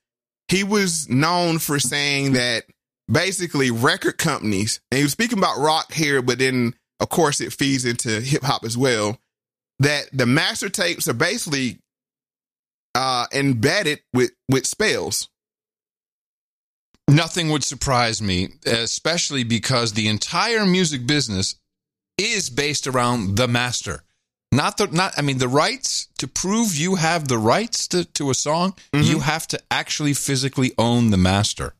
he 0.48 0.62
was 0.62 1.08
known 1.08 1.58
for 1.58 1.78
saying 1.78 2.34
that 2.34 2.64
basically 3.10 3.70
record 3.70 4.18
companies, 4.18 4.80
and 4.90 4.98
he 4.98 5.04
was 5.04 5.12
speaking 5.12 5.38
about 5.38 5.58
rock 5.58 5.92
here, 5.92 6.20
but 6.20 6.38
then 6.38 6.74
of 7.00 7.08
course 7.08 7.40
it 7.40 7.52
feeds 7.52 7.86
into 7.86 8.20
hip 8.20 8.42
hop 8.42 8.62
as 8.64 8.76
well, 8.76 9.18
that 9.78 10.04
the 10.12 10.26
master 10.26 10.68
tapes 10.68 11.08
are 11.08 11.14
basically 11.14 11.78
uh 12.96 13.26
embedded 13.32 14.00
with 14.14 14.30
with 14.48 14.66
spells. 14.66 15.28
Nothing 17.08 17.50
would 17.50 17.62
surprise 17.62 18.20
me, 18.20 18.48
especially 18.66 19.44
because 19.44 19.92
the 19.92 20.08
entire 20.08 20.66
music 20.66 21.06
business 21.06 21.54
is 22.18 22.50
based 22.50 22.86
around 22.88 23.36
the 23.36 23.46
master. 23.46 24.02
Not 24.50 24.76
the 24.78 24.86
not 24.88 25.12
I 25.16 25.22
mean 25.22 25.38
the 25.38 25.48
rights 25.48 26.08
to 26.18 26.26
prove 26.26 26.74
you 26.74 26.96
have 26.96 27.28
the 27.28 27.38
rights 27.38 27.86
to, 27.88 28.04
to 28.14 28.30
a 28.30 28.34
song, 28.34 28.74
you 28.92 29.20
have 29.20 29.46
to 29.48 29.60
actually 29.70 30.14
physically 30.14 30.72
own 30.78 31.10
the 31.10 31.16
master. 31.16 31.74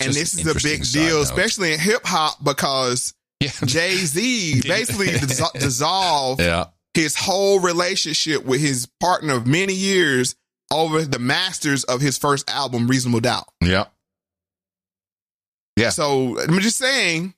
and 0.00 0.12
this 0.12 0.34
an 0.34 0.40
is 0.40 0.56
a 0.56 0.68
big 0.68 0.84
deal, 0.92 1.16
note. 1.18 1.22
especially 1.22 1.72
in 1.72 1.78
hip 1.80 2.02
hop, 2.04 2.42
because 2.42 3.14
Jay 3.64 3.94
Z 3.96 4.62
basically 4.66 5.06
dis- 5.12 5.50
dissolved 5.52 6.40
Yeah. 6.40 6.66
His 6.96 7.14
whole 7.14 7.60
relationship 7.60 8.44
with 8.44 8.60
his 8.60 8.88
partner 9.00 9.34
of 9.34 9.46
many 9.46 9.74
years 9.74 10.34
over 10.72 11.02
the 11.02 11.18
masters 11.18 11.84
of 11.84 12.00
his 12.00 12.16
first 12.16 12.50
album, 12.50 12.88
Reasonable 12.88 13.20
Doubt. 13.20 13.46
Yeah. 13.60 13.84
Yeah. 15.76 15.90
So 15.90 16.40
I'm 16.40 16.58
just 16.60 16.78
saying, 16.78 17.34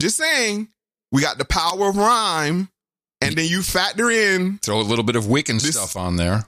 just 0.00 0.16
saying, 0.16 0.68
we 1.12 1.22
got 1.22 1.38
the 1.38 1.44
power 1.44 1.88
of 1.88 1.96
rhyme, 1.96 2.68
and 3.20 3.36
then 3.36 3.46
you 3.46 3.62
factor 3.62 4.10
in 4.10 4.58
Throw 4.58 4.80
a 4.80 4.82
little 4.82 5.04
bit 5.04 5.14
of 5.14 5.24
Wiccan 5.24 5.60
stuff 5.60 5.96
on 5.96 6.16
there. 6.16 6.44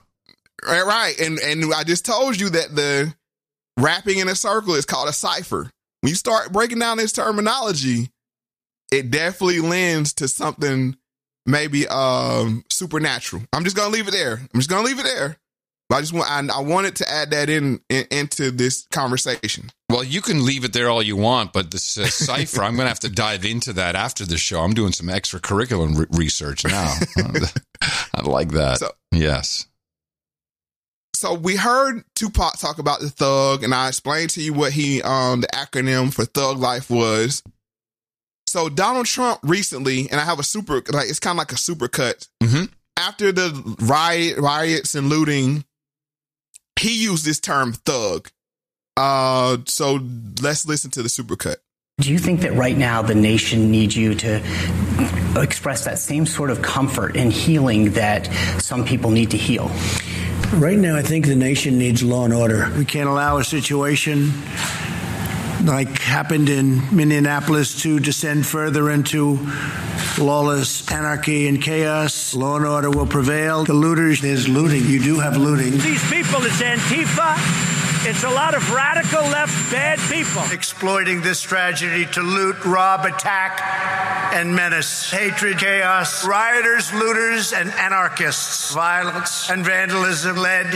Right, 0.67 0.85
right. 0.85 1.17
And 1.19 1.39
and 1.39 1.73
I 1.73 1.83
just 1.85 2.05
told 2.05 2.37
you 2.37 2.49
that 2.49 2.75
the 2.75 3.15
rapping 3.77 4.17
in 4.17 4.27
a 4.27 4.35
circle 4.35 4.73
is 4.73 4.85
called 4.85 5.07
a 5.07 5.13
cipher. 5.13 5.71
When 6.01 6.09
you 6.09 6.15
start 6.15 6.51
breaking 6.51 6.79
down 6.79 6.97
this 6.97 7.13
terminology, 7.13 8.09
it 8.91 9.09
definitely 9.09 9.61
lends 9.61 10.13
to 10.15 10.27
something 10.27 10.97
maybe 11.45 11.87
um 11.87 12.63
supernatural. 12.69 13.43
I'm 13.53 13.63
just 13.63 13.75
gonna 13.75 13.89
leave 13.93 14.07
it 14.07 14.11
there. 14.11 14.33
I'm 14.53 14.59
just 14.59 14.69
gonna 14.69 14.85
leave 14.85 14.99
it 14.99 15.03
there. 15.05 15.37
But 15.87 15.97
I 15.97 16.01
just 16.01 16.13
want 16.13 16.29
I, 16.31 16.57
I 16.57 16.61
wanted 16.61 16.95
to 16.97 17.11
add 17.11 17.29
that 17.29 17.47
in, 17.49 17.79
in 17.89 18.05
into 18.09 18.49
this 18.49 18.87
conversation. 18.91 19.69
Well, 19.87 20.03
you 20.03 20.19
can 20.21 20.43
leave 20.43 20.63
it 20.65 20.73
there 20.73 20.89
all 20.89 21.03
you 21.03 21.15
want, 21.15 21.53
but 21.53 21.69
this 21.69 21.95
uh, 21.99 22.07
cipher, 22.07 22.63
I'm 22.63 22.75
going 22.75 22.85
to 22.85 22.89
have 22.89 23.01
to 23.01 23.09
dive 23.09 23.45
into 23.45 23.71
that 23.73 23.95
after 23.95 24.25
the 24.25 24.35
show. 24.35 24.61
I'm 24.61 24.73
doing 24.73 24.93
some 24.93 25.07
extracurricular 25.07 25.95
re- 25.95 26.05
research 26.09 26.65
now. 26.65 26.91
I 28.15 28.21
like 28.23 28.49
that. 28.53 28.79
So- 28.79 28.91
yes. 29.11 29.67
So 31.13 31.33
we 31.33 31.55
heard 31.55 32.03
Tupac 32.15 32.57
talk 32.57 32.77
about 32.79 32.99
the 32.99 33.09
thug, 33.09 33.63
and 33.63 33.73
I 33.73 33.87
explained 33.87 34.31
to 34.31 34.41
you 34.41 34.53
what 34.53 34.73
he 34.73 35.01
um 35.01 35.41
the 35.41 35.47
acronym 35.47 36.13
for 36.13 36.25
thug 36.25 36.57
life 36.57 36.89
was. 36.89 37.41
So 38.47 38.69
Donald 38.69 39.05
Trump 39.05 39.39
recently, 39.43 40.09
and 40.09 40.19
I 40.19 40.23
have 40.23 40.39
a 40.39 40.43
super 40.43 40.81
like 40.91 41.09
it's 41.09 41.19
kind 41.19 41.35
of 41.35 41.39
like 41.39 41.51
a 41.51 41.57
super 41.57 41.87
cut. 41.87 42.27
Mm-hmm. 42.41 42.65
After 42.97 43.31
the 43.31 43.75
riot 43.81 44.37
riots 44.37 44.95
and 44.95 45.09
looting, 45.09 45.65
he 46.79 47.03
used 47.03 47.25
this 47.25 47.39
term 47.39 47.73
thug. 47.73 48.29
Uh, 48.97 49.57
so 49.65 49.99
let's 50.41 50.65
listen 50.65 50.91
to 50.91 51.03
the 51.03 51.09
super 51.09 51.35
cut. 51.35 51.59
Do 51.99 52.11
you 52.11 52.19
think 52.19 52.41
that 52.41 52.53
right 52.53 52.77
now 52.77 53.01
the 53.01 53.15
nation 53.15 53.71
needs 53.71 53.95
you 53.95 54.15
to 54.15 54.35
express 55.37 55.85
that 55.85 55.97
same 55.97 56.25
sort 56.25 56.49
of 56.49 56.61
comfort 56.61 57.15
and 57.15 57.31
healing 57.31 57.91
that 57.91 58.27
some 58.61 58.85
people 58.85 59.11
need 59.11 59.31
to 59.31 59.37
heal? 59.37 59.71
Right 60.53 60.77
now, 60.77 60.95
I 60.95 61.01
think 61.01 61.25
the 61.25 61.35
nation 61.35 61.77
needs 61.77 62.03
law 62.03 62.25
and 62.25 62.33
order. 62.33 62.71
We 62.77 62.85
can't 62.85 63.09
allow 63.09 63.37
a 63.37 63.43
situation 63.43 64.31
like 65.65 65.99
happened 65.99 66.49
in 66.49 66.95
Minneapolis 66.95 67.81
to 67.81 67.99
descend 67.99 68.45
further 68.45 68.89
into 68.89 69.39
lawless 70.19 70.89
anarchy 70.91 71.47
and 71.47 71.61
chaos. 71.61 72.35
Law 72.35 72.57
and 72.57 72.65
order 72.65 72.89
will 72.89 73.07
prevail. 73.07 73.65
The 73.65 73.73
looters, 73.73 74.21
there's 74.21 74.47
looting. 74.47 74.85
You 74.85 75.01
do 75.01 75.19
have 75.19 75.37
looting. 75.37 75.71
These 75.71 76.03
people, 76.09 76.45
it's 76.45 76.61
Antifa. 76.61 77.94
It's 78.07 78.23
a 78.23 78.29
lot 78.29 78.53
of 78.53 78.71
radical 78.71 79.21
left 79.21 79.71
bad 79.71 79.97
people. 79.97 80.43
Exploiting 80.51 81.21
this 81.21 81.41
tragedy 81.41 82.05
to 82.13 82.21
loot, 82.21 82.63
rob, 82.63 83.03
attack, 83.03 83.59
and 84.31 84.55
menace. 84.55 85.09
Hatred, 85.09 85.57
chaos, 85.57 86.23
rioters, 86.23 86.93
looters, 86.93 87.51
and 87.51 87.71
anarchists. 87.71 88.71
Violence 88.75 89.49
and 89.49 89.65
vandalism 89.65 90.37
led 90.37 90.67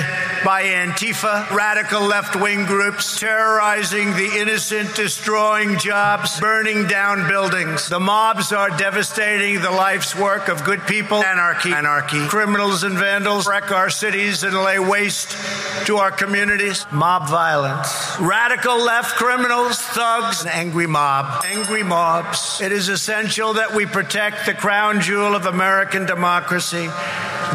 by 0.44 0.64
Antifa, 0.64 1.48
radical 1.52 2.02
left 2.02 2.36
wing 2.36 2.66
groups 2.66 3.20
terrorizing 3.20 4.10
the 4.14 4.40
innocent, 4.40 4.96
destroying 4.96 5.78
jobs, 5.78 6.40
burning 6.40 6.88
down 6.88 7.28
buildings. 7.28 7.90
The 7.90 8.00
mobs 8.00 8.52
are 8.52 8.72
devastating 8.72 9.62
the 9.62 9.70
life's 9.70 10.16
work 10.16 10.48
of 10.48 10.64
good 10.64 10.82
people. 10.88 11.24
Anarchy, 11.24 11.74
anarchy. 11.74 12.26
Criminals 12.28 12.82
and 12.82 12.98
vandals 12.98 13.48
wreck 13.48 13.72
our 13.72 13.92
cities 13.92 14.44
and 14.44 14.56
lay 14.56 14.80
waste 14.80 15.38
to 15.86 15.98
our 15.98 16.10
communities. 16.10 16.88
Mob 16.92 17.18
violence. 17.28 18.15
Radical 18.20 18.78
left 18.78 19.15
criminals, 19.15 19.78
thugs, 19.80 20.43
an 20.43 20.47
angry 20.49 20.88
mob. 20.88 21.43
Angry 21.45 21.84
mobs. 21.84 22.61
It 22.61 22.72
is 22.72 22.88
essential 22.88 23.53
that 23.53 23.74
we 23.74 23.86
protect 23.86 24.45
the 24.45 24.53
crown 24.53 25.01
jewel 25.01 25.36
of 25.36 25.45
American 25.45 26.05
democracy, 26.05 26.88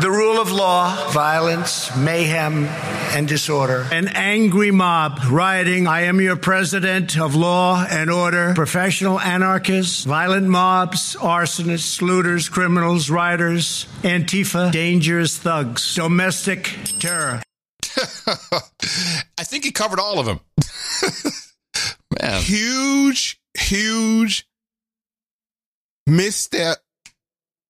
the 0.00 0.10
rule 0.10 0.40
of 0.40 0.50
law, 0.50 1.10
violence, 1.12 1.94
mayhem, 1.96 2.64
and 3.14 3.28
disorder. 3.28 3.86
An 3.92 4.08
angry 4.08 4.70
mob 4.70 5.20
rioting. 5.30 5.86
I 5.86 6.02
am 6.02 6.20
your 6.20 6.36
president 6.36 7.16
of 7.16 7.34
law 7.34 7.86
and 7.88 8.10
order. 8.10 8.54
Professional 8.54 9.20
anarchists, 9.20 10.04
violent 10.04 10.48
mobs, 10.48 11.16
arsonists, 11.16 12.02
looters, 12.02 12.48
criminals, 12.48 13.08
rioters, 13.08 13.86
Antifa, 14.02 14.72
dangerous 14.72 15.38
thugs, 15.38 15.94
domestic 15.94 16.76
terror. 16.98 17.40
I 19.38 19.45
think 19.45 19.64
he 19.64 19.72
covered 19.72 19.99
all 20.01 20.18
of 20.18 20.26
them. 20.26 20.40
Man. 22.22 22.42
Huge, 22.42 23.40
huge 23.59 24.47
misstep 26.07 26.78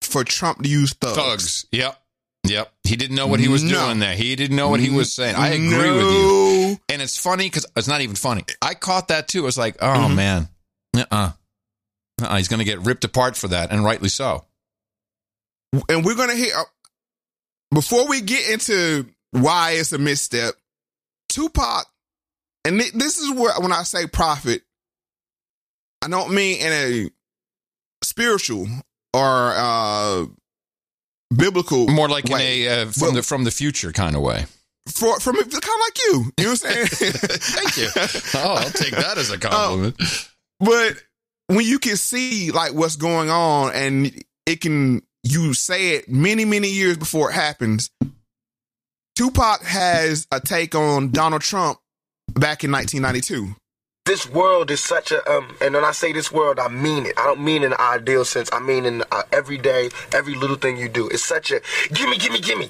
for 0.03 0.25
Trump 0.25 0.63
to 0.63 0.69
use 0.69 0.93
thugs. 0.95 1.17
Thugs. 1.17 1.67
Yep. 1.73 2.01
Yep. 2.47 2.73
He 2.85 2.97
didn't 2.97 3.17
know 3.17 3.27
what 3.27 3.41
he 3.41 3.49
was 3.49 3.63
No. 3.63 3.87
doing 3.87 4.01
there. 4.01 4.15
He 4.15 4.37
didn't 4.37 4.57
know 4.57 4.69
what 4.69 4.81
he 4.81 4.91
was 4.91 5.13
saying. 5.13 5.35
I 5.35 5.49
agree 5.51 5.69
No. 5.71 5.95
with 5.97 6.15
you. 6.15 6.81
And 6.91 7.01
it's 7.01 7.17
funny 7.17 7.47
because 7.47 7.65
it's 7.77 7.89
not 7.89 8.03
even 8.03 8.17
funny. 8.17 8.45
I 8.61 8.75
caught 8.75 9.09
that 9.09 9.29
too. 9.29 9.47
It's 9.47 9.57
like, 9.57 9.77
oh 9.81 9.87
Mm-hmm. 9.87 10.15
man. 10.17 10.49
Uh-uh. 10.97 11.33
Uh-uh. 12.23 12.37
He's 12.37 12.49
going 12.49 12.59
to 12.59 12.65
get 12.65 12.81
ripped 12.81 13.05
apart 13.05 13.37
for 13.37 13.49
that, 13.49 13.73
and 13.73 13.83
rightly 13.85 14.09
so. 14.11 14.45
and 15.89 16.05
we're 16.05 16.15
gonna 16.15 16.37
hear 16.37 16.55
before 17.73 18.07
we 18.09 18.21
get 18.21 18.49
into 18.51 19.09
why 19.35 19.73
it's 19.73 19.93
a 19.93 19.99
misstep. 19.99 20.55
Tupac, 21.29 21.87
and 22.65 22.81
thi- 22.81 22.97
this 22.97 23.19
is 23.19 23.31
where 23.33 23.53
when 23.61 23.73
I 23.73 23.83
say 23.83 24.07
prophet, 24.07 24.63
I 26.03 26.09
don't 26.09 26.33
mean 26.35 26.61
in 26.61 26.73
a 26.73 27.11
spiritual 28.05 28.67
or 29.13 29.53
uh 29.57 30.27
biblical, 31.35 31.89
More 31.89 32.09
like 32.09 32.27
way. 32.27 32.65
in 32.67 32.71
a 32.71 32.83
uh, 32.83 32.87
from 32.91 33.15
the 33.15 33.23
from 33.23 33.45
the 33.45 33.51
future 33.51 33.91
kind 33.93 34.15
of 34.15 34.23
way. 34.23 34.45
for 34.89 35.19
from 35.19 35.37
kind 35.37 35.47
of 35.49 35.63
like 35.63 35.99
you. 36.07 36.25
You 36.39 36.45
know 36.45 36.51
what 36.51 36.65
I'm 36.67 36.87
saying? 36.87 36.87
Thank 37.13 37.77
you. 37.77 37.89
Oh, 38.41 38.55
I'll 38.61 38.71
take 38.71 38.93
that 38.95 39.19
as 39.19 39.31
a 39.31 39.39
compliment. 39.41 39.97
but 40.61 40.95
when 41.49 41.65
you 41.67 41.79
can 41.79 41.97
see 41.97 42.51
like 42.53 42.73
what's 42.75 42.97
going 42.97 43.31
on 43.31 43.73
and 43.75 44.13
it 44.47 44.61
can 44.61 45.03
you 45.25 45.55
say 45.55 45.97
it 45.97 46.09
many 46.09 46.45
many 46.45 46.69
years 46.69 46.97
before 46.99 47.31
it 47.31 47.35
happens 47.35 47.91
tupac 49.15 49.63
has 49.63 50.27
a 50.33 50.41
take 50.41 50.75
on 50.75 51.11
donald 51.11 51.43
trump 51.43 51.79
back 52.35 52.65
in 52.65 52.73
1992 52.73 53.55
This 54.07 54.29
world 54.29 54.71
is 54.71 54.83
such 54.83 55.13
a 55.13 55.21
um, 55.31 55.57
and 55.63 55.73
when 55.75 55.83
I 55.85 55.93
say 55.93 56.13
this 56.13 56.31
world, 56.31 56.59
I 56.59 56.69
mean 56.69 57.07
it. 57.07 57.15
I 57.17 57.25
don't 57.25 57.41
mean 57.41 57.63
in 57.63 57.73
an 57.73 57.79
ideal 57.81 58.27
sense. 58.27 58.51
I 58.53 58.61
mean 58.61 58.85
in 58.85 59.03
uh, 59.11 59.23
every 59.33 59.57
day, 59.57 59.89
every 60.13 60.35
little 60.35 60.57
thing 60.57 60.77
you 60.77 60.91
do. 60.91 61.09
It's 61.09 61.25
such 61.25 61.51
a 61.51 61.63
gimme, 61.91 62.19
gimme, 62.19 62.41
gimme. 62.41 62.69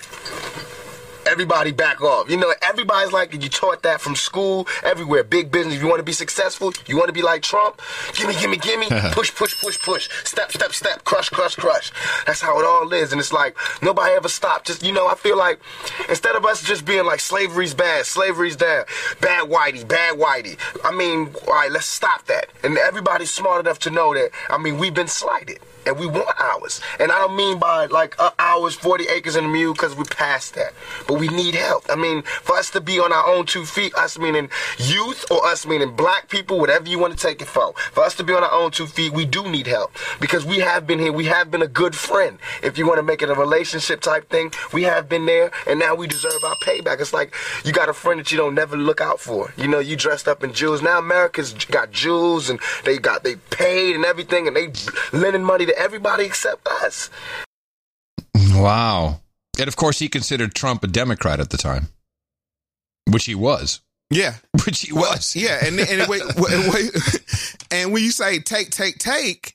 Everybody 1.26 1.72
back 1.72 2.00
off. 2.02 2.30
You 2.30 2.36
know, 2.36 2.52
everybody's 2.62 3.12
like 3.12 3.32
you 3.32 3.48
taught 3.48 3.82
that 3.82 4.00
from 4.00 4.14
school, 4.14 4.66
everywhere. 4.82 5.24
Big 5.24 5.50
business. 5.50 5.80
You 5.80 5.86
want 5.86 5.98
to 5.98 6.04
be 6.04 6.12
successful, 6.12 6.72
you 6.86 6.96
want 6.96 7.08
to 7.08 7.12
be 7.12 7.22
like 7.22 7.42
Trump. 7.42 7.80
Gimme, 8.14 8.34
gimme, 8.34 8.56
gimme. 8.56 8.86
push, 9.12 9.34
push, 9.34 9.60
push, 9.60 9.80
push. 9.80 10.08
Step, 10.24 10.52
step, 10.52 10.72
step. 10.72 11.04
Crush, 11.04 11.28
crush, 11.30 11.56
crush. 11.56 11.92
That's 12.26 12.40
how 12.40 12.58
it 12.60 12.64
all 12.64 12.92
is. 12.92 13.12
And 13.12 13.20
it's 13.20 13.32
like 13.32 13.56
nobody 13.82 14.12
ever 14.14 14.28
stopped. 14.28 14.66
Just 14.66 14.82
you 14.82 14.92
know, 14.92 15.06
I 15.06 15.14
feel 15.14 15.36
like 15.36 15.60
instead 16.08 16.36
of 16.36 16.44
us 16.44 16.62
just 16.62 16.84
being 16.84 17.04
like 17.04 17.20
slavery's 17.20 17.74
bad, 17.74 18.06
slavery's 18.06 18.56
down, 18.56 18.84
bad 19.20 19.48
whitey, 19.48 19.86
bad 19.86 20.18
whitey. 20.18 20.58
I 20.84 20.94
mean, 20.94 21.34
all 21.46 21.54
right, 21.54 21.70
let's 21.70 21.86
stop 21.86 22.26
that. 22.26 22.48
And 22.62 22.76
everybody's 22.78 23.30
smart 23.30 23.60
enough 23.60 23.78
to 23.80 23.90
know 23.90 24.14
that. 24.14 24.30
I 24.50 24.58
mean, 24.58 24.78
we've 24.78 24.94
been 24.94 25.08
slighted. 25.08 25.58
And 25.87 25.99
we 25.99 26.07
want 26.07 26.28
ours. 26.39 26.80
And 26.99 27.12
I 27.12 27.18
don't 27.18 27.37
mean 27.37 27.59
by 27.59 27.87
like 27.87 28.18
uh, 28.18 28.30
ours, 28.39 28.74
40 28.74 29.09
acres 29.09 29.37
and 29.37 29.47
a 29.47 29.49
mule, 29.49 29.72
because 29.72 29.95
we're 29.97 30.05
past 30.05 30.55
that. 30.55 30.72
But 31.07 31.18
we 31.18 31.28
need 31.28 31.55
help. 31.55 31.85
I 31.89 31.97
mean, 31.97 32.22
for 32.22 32.57
us 32.57 32.70
to 32.70 32.80
be 32.80 32.99
on 32.99 33.12
our 33.12 33.26
own 33.26 33.47
two 33.47 33.64
feet, 33.64 33.95
us 33.95 34.18
meaning 34.18 34.49
youth 34.78 35.30
or 35.30 35.45
us 35.47 35.66
meaning 35.66 35.95
black 35.95 36.28
people, 36.28 36.59
whatever 36.59 36.89
you 36.89 36.99
want 36.99 37.16
to 37.16 37.18
take 37.18 37.43
it 37.43 37.49
from, 37.49 37.72
for 37.93 38.03
us 38.05 38.14
to 38.16 38.24
be 38.24 38.32
on 38.32 38.43
our 38.43 38.53
own 38.53 38.70
two 38.70 38.87
feet, 38.87 39.12
we 39.12 39.24
do 39.24 39.49
need 39.49 39.66
help. 39.66 39.93
Because 40.20 40.45
we 40.45 40.59
have 40.59 40.87
been 40.87 40.99
here. 40.99 41.12
We 41.12 41.26
have 41.26 41.51
been 41.51 41.62
a 41.62 41.68
good 41.68 41.95
friend. 41.95 42.39
If 42.62 42.78
you 42.78 42.87
want 42.87 42.99
to 42.99 43.03
make 43.03 43.22
it 43.22 43.30
a 43.30 43.35
relationship 43.35 44.01
type 44.01 44.28
thing, 44.30 44.53
we 44.72 44.85
have 44.85 45.09
been 45.09 45.26
there. 45.26 45.51
And 45.66 45.78
now 45.78 45.95
we 45.95 46.07
deserve 46.07 46.43
our 46.45 46.57
payback. 46.57 47.01
It's 47.01 47.12
like 47.12 47.35
you 47.64 47.72
got 47.72 47.89
a 47.89 47.95
friend 47.95 48.20
that 48.20 48.30
you 48.32 48.39
don't 48.39 48.55
never 48.55 48.76
look 48.76 49.01
out 49.01 49.20
for. 49.20 49.53
You 49.57 49.68
know, 49.68 49.78
you 49.78 49.97
dressed 49.97 50.28
up 50.28 50.43
in 50.45 50.53
jewels. 50.53 50.82
Now 50.82 50.99
America's 50.99 51.53
got 51.53 51.91
jewels 51.91 52.51
and 52.51 52.61
they 52.85 52.99
got, 52.99 53.24
they 53.24 53.37
paid 53.37 53.95
and 53.95 54.05
everything 54.05 54.47
and 54.47 54.57
they 54.57 54.72
lending 55.12 55.45
money 55.45 55.66
to 55.66 55.73
everybody 55.76 56.24
except 56.24 56.66
us. 56.68 57.10
Wow. 58.54 59.20
And 59.58 59.68
of 59.68 59.76
course, 59.76 59.98
he 59.98 60.08
considered 60.08 60.54
Trump 60.54 60.82
a 60.84 60.86
Democrat 60.86 61.40
at 61.40 61.50
the 61.50 61.56
time, 61.56 61.88
which 63.10 63.24
he 63.26 63.34
was. 63.34 63.80
yeah 64.10 64.34
Which 64.66 64.80
he 64.82 64.92
was. 64.92 65.34
yeah 65.36 65.64
and 65.64 65.78
and 65.80 66.08
wait, 66.08 66.22
wait, 66.36 66.74
wait. 66.74 66.90
and 67.70 67.92
when 67.92 68.02
you 68.02 68.10
say 68.10 68.38
take 68.40 68.70
take 68.70 68.98
take 68.98 69.54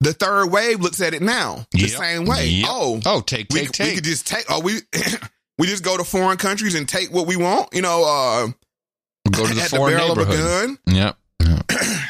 the 0.00 0.12
third 0.12 0.46
wave 0.50 0.80
looks 0.80 1.00
at 1.00 1.12
it 1.14 1.22
now 1.22 1.66
the 1.72 1.78
Yep. 1.80 1.90
same 1.90 2.24
way 2.26 2.46
Yep. 2.48 2.68
oh 2.70 3.00
Oh, 3.04 3.20
take, 3.20 3.46
we, 3.52 3.66
take, 3.66 3.88
we 3.90 3.94
could 3.96 4.04
just 4.04 4.26
take 4.26 4.44
oh 4.48 4.60
we 4.60 4.78
we 5.58 5.66
just 5.66 5.82
go 5.84 5.96
to 5.96 6.04
foreign 6.04 6.38
countries 6.38 6.74
and 6.74 6.88
take 6.88 7.12
what 7.12 7.26
we 7.26 7.36
want 7.36 7.68
you 7.72 7.82
know 7.82 8.04
uh 8.04 8.46
Go 9.30 9.46
to 9.46 9.54
the 9.54 9.62
at 9.62 9.70
foreign 9.70 9.94
the 9.94 9.98
barrel 9.98 10.16
neighborhood. 10.16 10.38
of 10.38 10.70
a 10.86 10.96
gun 10.96 11.16
Yep. 11.40 11.68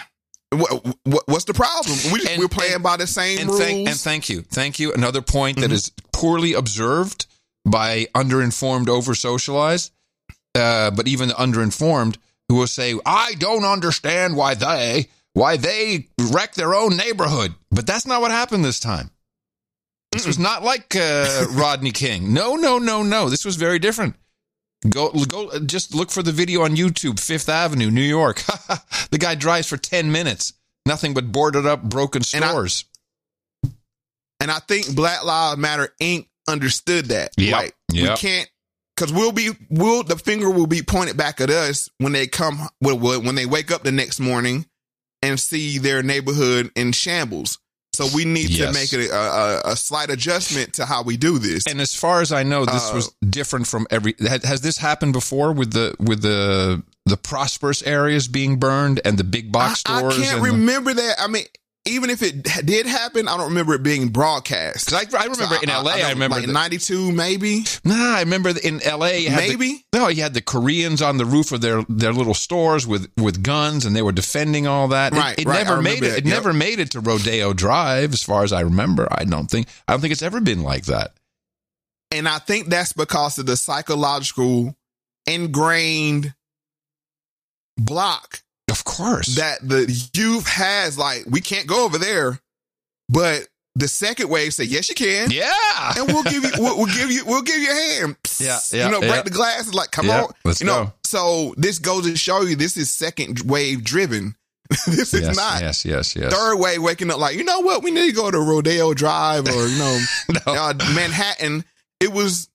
what, 0.61 0.85
what, 1.05 1.23
what's 1.27 1.45
the 1.45 1.55
problem? 1.55 1.97
We 2.13 2.19
just, 2.21 2.31
And- 2.31 2.41
we're 2.41 2.49
playing 2.49 2.83
by 2.83 2.97
the 2.97 3.07
same 3.07 3.39
and 3.39 3.49
rules. 3.49 3.61
thank 3.61 3.89
and 3.89 3.97
thank 3.97 4.29
you, 4.29 4.43
thank 4.43 4.79
you. 4.79 4.93
Another 4.93 5.23
point 5.23 5.57
Mm-hmm. 5.59 5.69
that 5.69 5.73
is 5.75 5.91
poorly 6.13 6.55
observed 6.55 7.27
by 7.65 8.07
underinformed, 8.15 8.89
over 8.89 9.15
socialized, 9.15 9.93
uh, 10.55 10.91
but 10.91 11.07
even 11.09 11.29
the 11.29 11.35
underinformed 11.35 12.17
who 12.49 12.57
will 12.57 12.67
say, 12.67 12.95
"I 13.07 13.35
don't 13.39 13.65
understand 13.65 14.37
why 14.37 14.55
they 14.55 15.09
why 15.35 15.57
they 15.57 16.09
wreck 16.31 16.55
their 16.55 16.75
own 16.75 16.97
neighborhood," 16.97 17.55
but 17.71 17.87
that's 17.87 18.07
not 18.07 18.21
what 18.21 18.31
happened 18.31 18.65
this 18.65 18.81
time. 18.81 19.11
This 20.11 20.27
was 20.27 20.39
not 20.39 20.63
like 20.63 20.95
uh, 20.95 21.47
Rodney 21.53 21.91
King. 21.93 22.35
No, 22.35 22.55
no, 22.57 22.79
no, 22.79 23.03
no. 23.03 23.31
This 23.31 23.45
was 23.45 23.57
very 23.57 23.79
different. 23.79 24.17
Go, 24.89 25.11
go. 25.29 25.59
Just 25.61 25.95
look 25.95 26.11
for 26.11 26.23
the 26.23 26.33
video 26.33 26.63
on 26.63 26.75
YouTube. 26.77 27.21
Fifth 27.21 27.49
Avenue, 27.49 27.91
New 27.91 28.01
York. 28.03 28.43
the 29.11 29.19
guy 29.19 29.35
drives 29.37 29.69
for 29.69 29.77
ten 29.77 30.11
minutes. 30.11 30.53
Nothing 30.87 31.15
but 31.15 31.31
boarded 31.31 31.67
up, 31.67 31.83
broken 31.83 32.23
And 32.35 32.45
I- 32.45 32.49
stores. 32.49 32.85
and 34.41 34.51
I 34.51 34.59
think 34.59 34.95
Black 34.95 35.25
Lives 35.25 35.59
Matter 35.59 35.95
Inc. 36.01 36.27
understood 36.49 37.07
that. 37.07 37.31
Yep. 37.37 37.53
Like 37.53 37.75
Yep. 37.93 38.11
we 38.11 38.17
can't 38.17 38.51
because 38.97 39.13
we'll 39.13 39.31
be 39.33 39.51
will 39.71 40.03
the 40.03 40.17
finger 40.17 40.51
will 40.51 40.67
be 40.67 40.83
pointed 40.83 41.17
back 41.17 41.41
at 41.41 41.51
us 41.51 41.89
when 41.99 42.13
they 42.13 42.27
come 42.27 42.59
when 42.81 43.01
when 43.01 43.35
they 43.37 43.47
wake 43.47 43.71
up 43.71 43.85
the 43.85 43.93
next 43.93 44.19
morning 44.19 44.67
and 45.23 45.39
see 45.39 45.79
their 45.79 46.03
neighborhood 46.03 46.73
in 46.75 46.91
shambles. 46.93 47.59
So 47.95 48.09
we 48.15 48.25
need 48.25 48.49
Yes. 48.51 48.69
to 48.69 48.73
make 48.73 48.93
it 48.95 49.11
a, 49.11 49.15
a, 49.15 49.73
a 49.73 49.77
slight 49.77 50.09
adjustment 50.11 50.73
to 50.75 50.87
how 50.87 51.03
we 51.03 51.17
do 51.19 51.39
this. 51.39 51.67
And 51.67 51.79
as 51.81 51.95
far 51.95 52.23
as 52.23 52.33
I 52.33 52.43
know, 52.43 52.65
this 52.65 52.91
Uh, 52.91 52.95
was 52.95 53.13
different 53.29 53.67
from 53.67 53.87
every. 53.91 54.15
Has, 54.21 54.43
has 54.45 54.61
this 54.63 54.79
happened 54.79 55.13
before 55.13 55.53
with 55.53 55.73
the 55.73 55.95
with 55.99 56.23
the 56.23 56.83
the 57.05 57.17
prosperous 57.19 57.83
areas 57.83 58.29
being 58.29 58.57
burned 58.59 59.01
and 59.05 59.19
the 59.19 59.25
big 59.25 59.53
box 59.53 59.83
I, 59.87 59.99
I 59.99 60.01
can't 60.03 60.15
and 60.15 60.39
the- 60.39 60.51
remember 60.53 60.95
that. 60.95 61.17
I 61.21 61.27
mean, 61.27 61.45
even 61.85 62.11
if 62.11 62.23
it 62.23 62.45
did 62.65 62.87
happen, 62.87 63.27
I 63.27 63.37
don't 63.37 63.49
remember 63.49 63.75
it 63.75 63.83
being 63.83 64.09
broadcast. 64.11 64.93
I, 64.93 65.01
I 65.19 65.25
remember 65.27 65.57
in 65.63 65.69
LA, 65.69 65.91
I, 65.91 65.99
don't- 65.99 66.13
remember 66.13 66.37
like 66.37 66.47
the- 66.47 66.53
ninety 66.53 66.79
two, 66.79 67.11
maybe. 67.11 67.65
Nah, 67.85 68.17
I 68.17 68.21
remember 68.21 68.51
in 68.63 68.79
LA. 68.79 69.07
Had 69.29 69.43
the- 69.51 69.57
Maybe? 69.57 69.85
no, 69.93 70.07
you 70.09 70.23
had 70.23 70.33
the 70.35 70.41
Koreans 70.41 71.03
on 71.03 71.17
the 71.17 71.25
roof 71.25 71.51
of 71.51 71.61
their 71.61 71.83
their 71.89 72.13
little 72.13 72.35
stores 72.35 72.87
with 72.87 73.11
with 73.17 73.43
guns, 73.43 73.85
and 73.85 73.97
they 73.97 74.03
were 74.03 74.13
defending 74.13 74.67
all 74.69 74.89
that. 74.89 75.13
It- 75.13 75.17
Right, 75.17 75.39
It, 75.41 75.47
right, 75.47 75.67
never 75.67 75.83
made 75.83 75.99
it. 75.99 76.01
that, 76.03 76.19
It 76.19 76.25
yep. 76.27 76.35
never 76.35 76.53
made 76.53 76.79
it 76.79 76.93
to 76.93 77.01
Rodeo 77.01 77.53
Drive, 77.53 78.13
as 78.13 78.23
far 78.23 78.45
as 78.45 78.53
I 78.53 78.61
remember. 78.61 79.09
I 79.11 79.25
don't 79.25 79.51
think. 79.51 79.67
I 79.89 79.93
don't 79.93 80.01
think 80.01 80.13
it's 80.13 80.23
ever 80.23 80.41
been 80.41 80.63
like 80.63 80.85
that. 80.87 81.15
And 82.13 82.29
I 82.29 82.39
think 82.39 82.69
that's 82.69 82.93
because 82.93 83.39
of 83.39 83.47
the 83.47 83.57
psychological 83.57 84.77
ingrained 85.27 86.35
block 87.79 88.43
Of 88.83 88.85
course. 88.97 89.37
that 89.37 89.61
the 89.67 89.87
youth 90.15 90.47
has. 90.49 90.99
Like, 90.99 91.25
we 91.27 91.41
can't 91.41 91.67
go 91.69 91.85
over 91.85 91.99
there. 91.99 92.41
But 93.09 93.47
the 93.77 93.87
second 93.89 94.29
wave 94.29 94.53
say, 94.53 94.65
yes, 94.65 94.89
you 94.89 94.95
can. 94.95 95.31
yeah. 95.31 95.93
And 95.97 96.07
we'll 96.09 96.23
give 96.25 96.43
you, 96.45 96.51
we'll, 96.59 96.77
we'll 96.79 96.87
give 96.95 97.11
you, 97.11 97.25
we'll 97.25 97.43
give 97.43 97.57
you 97.59 97.71
a 97.71 97.75
hand. 97.75 98.17
Yeah, 98.41 98.59
yeah, 98.73 98.87
you 98.87 98.91
know, 98.93 98.99
break 99.01 99.13
yeah. 99.15 99.23
the 99.23 99.31
glass. 99.31 99.73
Like, 99.73 99.93
come 99.93 100.07
Yeah, 100.07 100.23
on. 100.25 100.33
let's 100.45 100.61
you 100.61 100.67
know, 100.67 100.87
go. 100.87 100.93
so 101.05 101.55
this 101.57 101.79
goes 101.79 102.11
to 102.11 102.17
show 102.17 102.41
you 102.43 102.57
this 102.57 102.77
is 102.77 102.91
second 102.91 103.41
wave 103.45 103.85
driven. 103.85 104.35
this 104.87 105.15
is 105.15 105.37
not 105.37 105.61
yes, 105.61 105.85
yes, 105.85 106.17
yes. 106.17 106.33
third 106.35 106.57
wave 106.57 106.83
waking 106.83 107.11
up 107.13 107.19
like, 107.19 107.37
you 107.37 107.45
know 107.45 107.61
what? 107.61 107.85
We 107.85 107.93
need 107.93 108.09
to 108.09 108.17
go 108.17 108.31
to 108.33 108.39
Rodeo 108.41 108.95
Drive 108.95 109.47
or, 109.47 109.69
you 109.69 109.79
know, 109.79 110.01
No. 110.47 110.53
uh, 110.55 110.73
Manhattan. 110.95 111.65
It 112.01 112.11
was 112.13 112.49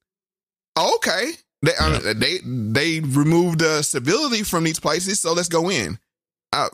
okay. 0.77 1.31
They, 1.61 1.71
uh, 1.79 2.13
they, 2.15 2.39
they 2.43 2.99
removed 2.99 3.59
the 3.59 3.81
civility 3.81 4.43
from 4.43 4.63
these 4.65 4.79
places. 4.79 5.19
So 5.21 5.31
let's 5.33 5.47
go 5.49 5.69
in. 5.69 5.99
Uh, 6.53 6.69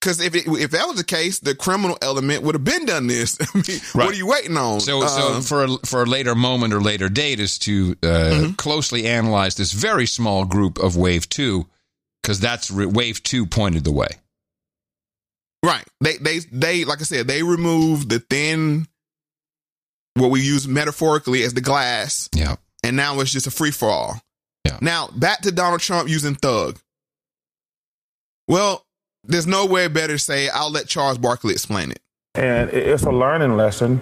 Cause 0.00 0.20
if 0.20 0.34
it, 0.34 0.48
if 0.48 0.72
that 0.72 0.88
was 0.88 0.96
the 0.96 1.04
case, 1.04 1.38
the 1.38 1.54
criminal 1.54 1.96
element 2.02 2.42
would 2.42 2.56
have 2.56 2.64
been 2.64 2.86
done 2.86 3.06
this. 3.06 3.38
I 3.40 3.44
mean, 3.54 3.64
Right. 3.94 4.04
What 4.06 4.08
are 4.14 4.16
you 4.16 4.26
waiting 4.26 4.56
on? 4.56 4.80
So, 4.80 5.06
so 5.06 5.34
Uh, 5.34 5.40
for 5.40 5.62
a, 5.64 5.68
for 5.86 6.02
a 6.02 6.06
later 6.06 6.34
moment 6.34 6.74
or 6.74 6.80
later 6.80 7.08
date 7.08 7.38
is 7.38 7.56
to 7.60 7.94
uh, 8.02 8.06
Mm-hmm. 8.06 8.52
closely 8.54 9.06
analyze 9.06 9.54
this 9.54 9.70
very 9.70 10.06
small 10.06 10.44
group 10.44 10.78
of 10.80 10.96
Wave 10.96 11.28
Two, 11.28 11.68
because 12.20 12.40
that's 12.40 12.68
re- 12.68 12.84
Wave 12.86 13.22
Two 13.22 13.46
pointed 13.46 13.84
the 13.84 13.92
way. 13.92 14.08
Right. 15.64 15.84
They 16.00 16.16
they 16.16 16.40
they 16.50 16.84
like 16.84 17.00
I 17.00 17.04
said, 17.04 17.28
they 17.28 17.44
removed 17.44 18.08
the 18.10 18.18
thin 18.18 18.88
what 20.14 20.32
we 20.32 20.40
use 20.42 20.66
metaphorically 20.66 21.44
as 21.44 21.54
the 21.54 21.60
glass, 21.60 22.28
Yeah, 22.34 22.56
and 22.82 22.96
now 22.96 23.20
it's 23.20 23.30
just 23.30 23.46
a 23.46 23.50
free 23.52 23.70
for 23.70 23.88
all. 23.88 24.20
Yeah. 24.66 24.78
Now 24.80 25.08
back 25.14 25.42
to 25.42 25.52
Donald 25.52 25.80
Trump 25.80 26.08
using 26.08 26.34
thug. 26.34 26.78
Well, 28.52 28.84
there's 29.24 29.46
no 29.46 29.64
way 29.64 29.88
better 29.88 30.12
to 30.12 30.18
say 30.18 30.50
I'll 30.50 30.70
let 30.70 30.86
Charles 30.86 31.16
Barkley 31.16 31.54
explain 31.54 31.90
it. 31.90 32.00
And 32.34 32.68
it's 32.68 33.04
a 33.04 33.10
learning 33.10 33.56
lesson. 33.56 33.98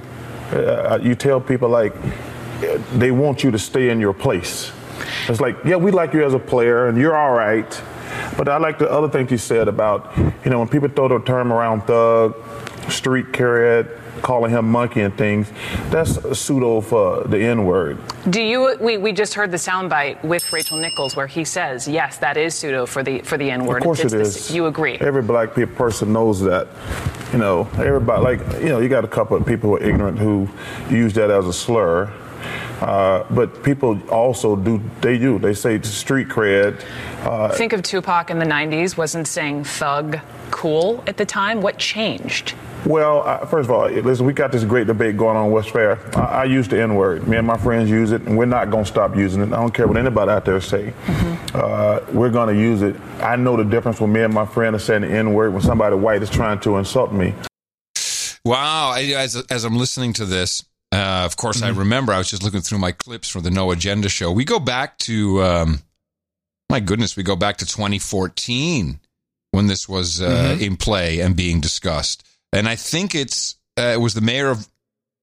Uh, 0.51 0.99
you 1.01 1.15
tell 1.15 1.41
people 1.41 1.69
like 1.69 1.95
they 2.95 3.13
want 3.13 3.45
you 3.45 3.53
to 3.53 3.59
stay 3.61 3.91
in 3.91 4.01
your 4.01 4.13
place. 4.13 4.73
It's 5.29 5.41
like, 5.41 5.57
yeah, 5.65 5.77
we 5.77 5.93
like 5.93 6.13
you 6.15 6.25
as 6.25 6.35
a 6.35 6.41
player, 6.41 6.89
and 6.89 6.99
you're 6.99 7.15
all 7.15 7.31
right. 7.31 7.81
But 8.37 8.49
I 8.49 8.57
like 8.57 8.81
the 8.81 8.91
other 8.91 9.09
things 9.09 9.31
you 9.31 9.39
said 9.39 9.69
about, 9.69 10.11
you 10.45 10.51
know, 10.51 10.59
when 10.59 10.69
people 10.69 10.89
throw 10.89 11.07
the 11.07 11.21
term 11.21 11.53
around 11.53 11.83
thug, 11.83 12.35
street 12.91 13.33
carrot, 13.33 14.00
calling 14.23 14.51
him 14.51 14.71
monkey 14.71 15.01
and 15.03 15.17
things, 15.17 15.51
that's 15.91 16.39
pseudo 16.39 16.81
for 16.81 17.25
the 17.25 17.39
N 17.39 17.65
word. 17.65 17.99
Do 18.29 18.41
you? 18.43 18.77
We, 18.81 18.97
we 18.97 19.13
just 19.13 19.35
heard 19.35 19.51
the 19.51 19.57
soundbite 19.57 20.23
with 20.25 20.53
Rachel 20.53 20.79
Nichols 20.79 21.17
where 21.17 21.27
he 21.27 21.45
says, 21.45 21.89
"Yes, 21.89 22.19
that 22.19 22.37
is 22.37 22.55
pseudo 22.55 22.87
for 22.87 23.03
the 23.03 23.21
for 23.21 23.37
the 23.37 23.51
N 23.51 23.65
word." 23.67 23.79
Of 23.79 23.85
course 23.85 24.01
It's 24.01 24.13
it 24.13 24.49
the- 24.49 24.55
you 24.55 24.67
agree? 24.67 24.97
Every 25.01 25.23
black 25.23 25.55
pe- 25.55 25.67
person 25.67 26.13
knows 26.13 26.41
that. 26.43 26.69
You 27.33 27.39
know, 27.39 27.69
everybody 27.79 28.23
like 28.23 28.41
you 28.63 28.69
know, 28.71 28.81
you 28.81 28.89
got 28.89 29.05
a 29.05 29.09
couple 29.09 29.37
of 29.37 29.47
people 29.47 29.71
who 29.71 29.77
are 29.77 29.83
ignorant 29.83 30.19
who 30.19 30.49
use 30.91 31.13
that 31.15 31.31
as 31.31 31.47
a 31.47 31.53
slur. 31.53 32.11
Uh, 32.81 33.25
but 33.31 33.63
people 33.63 34.01
also 34.09 34.57
do. 34.57 34.81
They 35.03 35.19
do. 35.19 35.39
They 35.39 35.53
say 35.53 35.81
street 35.83 36.29
cred. 36.29 36.83
Uh, 37.23 37.51
Think 37.51 37.75
of 37.75 37.83
Tupac 37.83 38.31
in 38.31 38.39
the 38.39 38.47
'90s. 38.47 38.97
Wasn't 38.97 39.29
saying 39.29 39.65
thug 39.65 40.19
cool 40.61 41.03
at 41.07 41.17
the 41.17 41.25
time. 41.25 41.63
What 41.63 41.79
changed? 41.79 42.55
Well, 42.85 43.23
uh, 43.23 43.47
first 43.47 43.71
of 43.71 43.71
all, 43.71 43.89
listen, 43.89 44.27
we 44.27 44.35
got 44.35 44.53
this 44.53 44.63
great 44.63 44.87
debate 44.87 45.17
going 45.17 45.35
on 45.35 45.47
in 45.47 45.53
West 45.53 45.71
Fair. 45.71 45.99
I, 46.15 46.43
I 46.43 46.45
use 46.45 46.69
the 46.69 46.81
N 46.83 46.97
word. 46.97 47.27
Me 47.27 47.39
and 47.39 47.47
my 47.47 47.57
friends 47.57 47.89
use 47.89 48.13
it, 48.13 48.21
and 48.23 48.37
we're 48.37 48.45
not 48.45 48.71
going 48.71 48.85
to 48.85 48.91
stop 48.91 49.17
using 49.17 49.41
it. 49.41 49.47
I 49.55 49.57
don't 49.57 49.73
care 49.73 49.89
what 49.89 49.97
anybody 49.97 50.31
out 50.31 50.45
there 50.45 50.61
say. 50.61 50.93
Uh, 51.55 52.01
we're 52.13 52.31
going 52.31 52.55
to 52.55 52.61
use 52.61 52.83
it. 52.83 52.95
I 53.21 53.37
know 53.37 53.57
the 53.57 53.65
difference 53.65 54.01
when 54.01 54.13
me 54.13 54.23
and 54.23 54.35
my 54.35 54.45
friend 54.45 54.77
are 54.77 54.79
saying 54.79 55.01
the 55.01 55.09
N 55.09 55.33
word 55.33 55.55
when 55.55 55.63
somebody 55.63 55.97
white 55.97 56.23
is 56.23 56.29
trying 56.29 56.61
to 56.61 56.77
insult 56.77 57.11
me. 57.13 57.33
Wow. 58.45 58.93
As, 58.93 59.43
as 59.51 59.65
I'm 59.65 59.79
listening 59.79 60.13
to 60.15 60.27
this, 60.27 60.65
uh, 60.93 61.23
of 61.25 61.39
course, 61.39 61.63
I 61.63 61.71
remember 61.71 62.13
I 62.13 62.19
was 62.19 62.29
just 62.29 62.43
looking 62.43 62.61
through 62.61 62.79
my 62.79 62.93
clips 62.93 63.31
for 63.31 63.41
the 63.41 63.51
No 63.51 63.71
Agenda 63.71 64.11
show. 64.11 64.31
We 64.31 64.45
go 64.45 64.61
back 64.61 64.99
to, 64.99 65.43
um, 65.43 65.81
my 66.69 66.81
goodness, 66.81 67.17
we 67.17 67.23
go 67.23 67.35
back 67.35 67.57
to 67.59 67.67
2014 67.67 69.01
when 69.53 69.67
this 69.67 69.89
was 69.89 70.21
uh, 70.21 70.57
Mhm. 70.57 70.61
in 70.61 70.77
play 70.77 71.21
and 71.21 71.35
being 71.37 71.61
discussed. 71.61 72.23
And 72.53 72.69
I 72.69 72.77
think 72.77 73.15
it's 73.15 73.57
uh, 73.79 73.93
it 73.95 74.01
was 74.01 74.15
the 74.15 74.21
mayor 74.21 74.51
of 74.51 74.67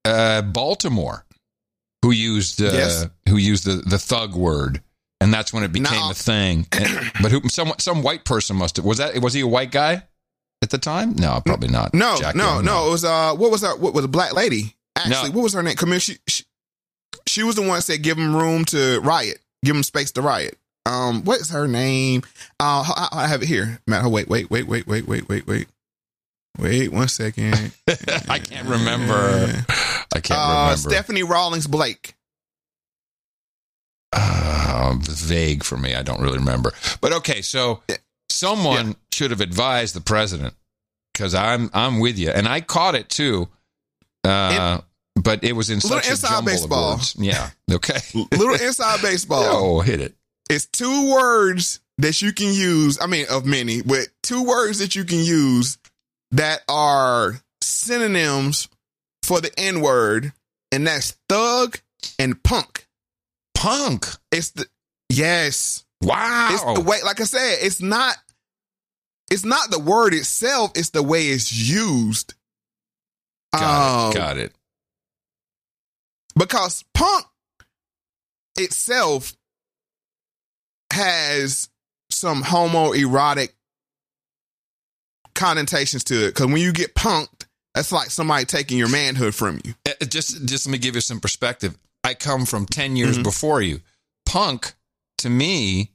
uh, 0.06 0.42
Baltimore 0.42 1.26
who 2.02 2.12
used 2.12 2.62
uh, 2.62 2.66
Yes. 2.72 3.06
who 3.28 3.38
used 3.38 3.66
the, 3.66 3.76
the 3.86 3.98
thug 4.00 4.36
word, 4.36 4.82
and 5.20 5.34
that's 5.34 5.52
when 5.54 5.64
it 5.64 5.72
became 5.72 5.92
Now- 6.00 6.12
a 6.12 6.14
thing. 6.14 6.68
And- 6.72 7.12
but 7.22 7.32
who 7.32 7.48
some 7.50 7.74
some 7.80 8.02
white 8.04 8.24
person 8.26 8.56
must 8.56 8.78
have 8.78 8.86
was 8.86 8.98
that 9.00 9.20
was 9.22 9.34
he 9.34 9.42
a 9.42 9.48
white 9.48 9.72
guy 9.72 10.04
at 10.62 10.70
the 10.70 10.78
time? 10.78 11.16
No, 11.16 11.42
probably 11.46 11.70
not. 11.70 11.94
No, 11.94 12.16
Jack 12.18 12.36
no, 12.36 12.56
Young, 12.56 12.66
no. 12.66 12.88
It 12.88 12.92
was 12.92 13.04
uh, 13.06 13.34
what 13.36 13.52
was 13.52 13.62
that? 13.62 13.80
What 13.80 13.94
was 13.94 14.06
a 14.06 14.10
black 14.10 14.34
lady? 14.34 14.76
Actually, 14.96 15.30
No. 15.30 15.36
what 15.36 15.44
was 15.44 15.54
her 15.54 15.62
name? 15.64 15.76
Come 15.76 15.90
here. 15.92 16.00
She, 16.00 16.18
she 16.28 16.44
she 17.28 17.44
was 17.44 17.56
the 17.56 17.62
one 17.62 17.76
that 17.76 17.82
said 17.84 18.02
give 18.02 18.18
them 18.18 18.36
room 18.36 18.66
to 18.66 19.00
riot, 19.02 19.40
give 19.64 19.76
them 19.76 19.84
space 19.84 20.12
to 20.14 20.22
riot. 20.22 20.58
Um, 20.88 21.24
what 21.24 21.40
is 21.42 21.50
her 21.52 21.68
name? 21.68 22.22
Uh, 22.60 22.84
I, 22.88 23.10
I 23.12 23.28
have 23.28 23.42
it 23.44 23.48
here. 23.48 23.80
Matt, 23.88 24.06
oh, 24.06 24.10
wait, 24.10 24.30
wait, 24.30 24.50
wait, 24.50 24.68
wait, 24.68 24.88
wait, 24.88 25.08
wait, 25.08 25.28
wait, 25.30 25.48
wait, 25.48 25.68
wait. 26.58 26.92
One 26.92 27.08
second. 27.08 27.72
I 28.30 28.40
can't 28.40 28.68
remember. 28.68 29.64
I 30.16 30.20
can't 30.20 30.40
Uh, 30.40 30.70
remember. 30.72 30.78
Stephanie 30.78 31.24
Rawlings 31.24 31.68
Blake. 31.68 32.16
Uh, 34.14 34.96
vague 35.02 35.64
for 35.64 35.78
me. 35.78 35.94
I 35.96 36.02
don't 36.04 36.22
really 36.22 36.38
remember. 36.40 36.72
But 37.02 37.14
okay, 37.14 37.42
so 37.42 37.82
someone 38.30 38.96
should 39.14 39.32
have 39.32 39.42
advised 39.42 39.96
the 39.96 40.02
president 40.02 40.54
because 41.14 41.36
I'm 41.36 41.70
I'm 41.74 42.00
with 42.00 42.18
you, 42.18 42.30
and 42.30 42.48
I 42.48 42.62
caught 42.62 42.96
it 42.96 43.10
too. 43.10 43.50
Uh, 44.24 44.80
but 45.16 45.44
it 45.44 45.54
was 45.54 45.70
in 45.70 45.82
such 45.82 46.08
a 46.08 46.12
inside 46.12 46.30
jumble 46.30 46.52
baseball. 46.52 46.92
of 46.94 47.00
words. 47.00 47.16
Yeah. 47.20 47.50
Okay. 47.72 48.00
Little 48.32 48.54
inside 48.56 49.02
baseball. 49.02 49.44
Oh, 49.44 49.80
hit 49.82 50.00
it. 50.00 50.16
It's 50.50 50.66
two 50.68 51.12
words 51.14 51.80
that 51.98 52.22
you 52.22 52.32
can 52.32 52.54
use. 52.54 52.98
I 53.02 53.08
mean, 53.08 53.26
of 53.30 53.46
many, 53.46 53.82
but 53.82 54.08
two 54.24 54.44
words 54.44 54.80
that 54.80 54.96
you 54.96 55.04
can 55.04 55.20
use 55.20 55.78
that 56.32 56.62
are 56.70 57.42
synonyms 57.62 58.70
for 59.24 59.42
the 59.42 59.52
N 59.60 59.82
word, 59.82 60.32
and 60.72 60.88
that's 60.88 61.18
thug 61.30 61.80
and 62.20 62.42
punk. 62.44 62.88
Punk. 63.56 64.08
It's 64.32 64.52
the 64.52 64.68
yes. 65.10 65.84
Wow. 66.02 66.50
It's 66.52 66.64
the 66.80 66.82
way. 66.88 66.98
Like 67.04 67.20
I 67.20 67.24
said, 67.26 67.58
it's 67.62 67.82
not. 67.82 68.16
It's 69.30 69.44
not 69.44 69.72
the 69.72 69.80
word 69.80 70.14
itself. 70.14 70.72
It's 70.76 70.92
the 70.92 71.04
way 71.04 71.28
it's 71.28 71.52
used. 71.52 72.34
Got 73.54 74.06
Um, 74.06 74.12
it. 74.12 74.16
Got 74.16 74.38
it. 74.38 74.54
because 76.38 76.84
punk 76.94 77.26
itself 78.58 79.36
has 80.94 81.70
some 82.10 82.44
homoerotic 82.44 83.50
connotations 85.36 86.04
to 86.06 86.26
it. 86.26 86.30
Because 86.30 86.48
when 86.48 86.58
you 86.62 86.72
get 86.74 86.96
punked, 86.96 87.46
that's 87.74 87.92
like 87.92 88.10
somebody 88.10 88.46
taking 88.46 88.78
your 88.78 88.90
manhood 88.90 89.36
from 89.36 89.60
you. 89.64 89.74
Uh, 89.88 90.06
Just 90.06 90.46
just 90.46 90.66
let 90.66 90.72
me 90.72 90.78
give 90.78 90.96
you 90.96 91.02
some 91.02 91.20
perspective. 91.20 91.78
I 92.04 92.14
come 92.14 92.46
from 92.46 92.66
ten 92.66 92.96
years 92.96 93.18
Mhm. 93.18 93.24
before 93.24 93.62
you. 93.62 93.82
Punk 94.26 94.74
to 95.20 95.30
me 95.30 95.92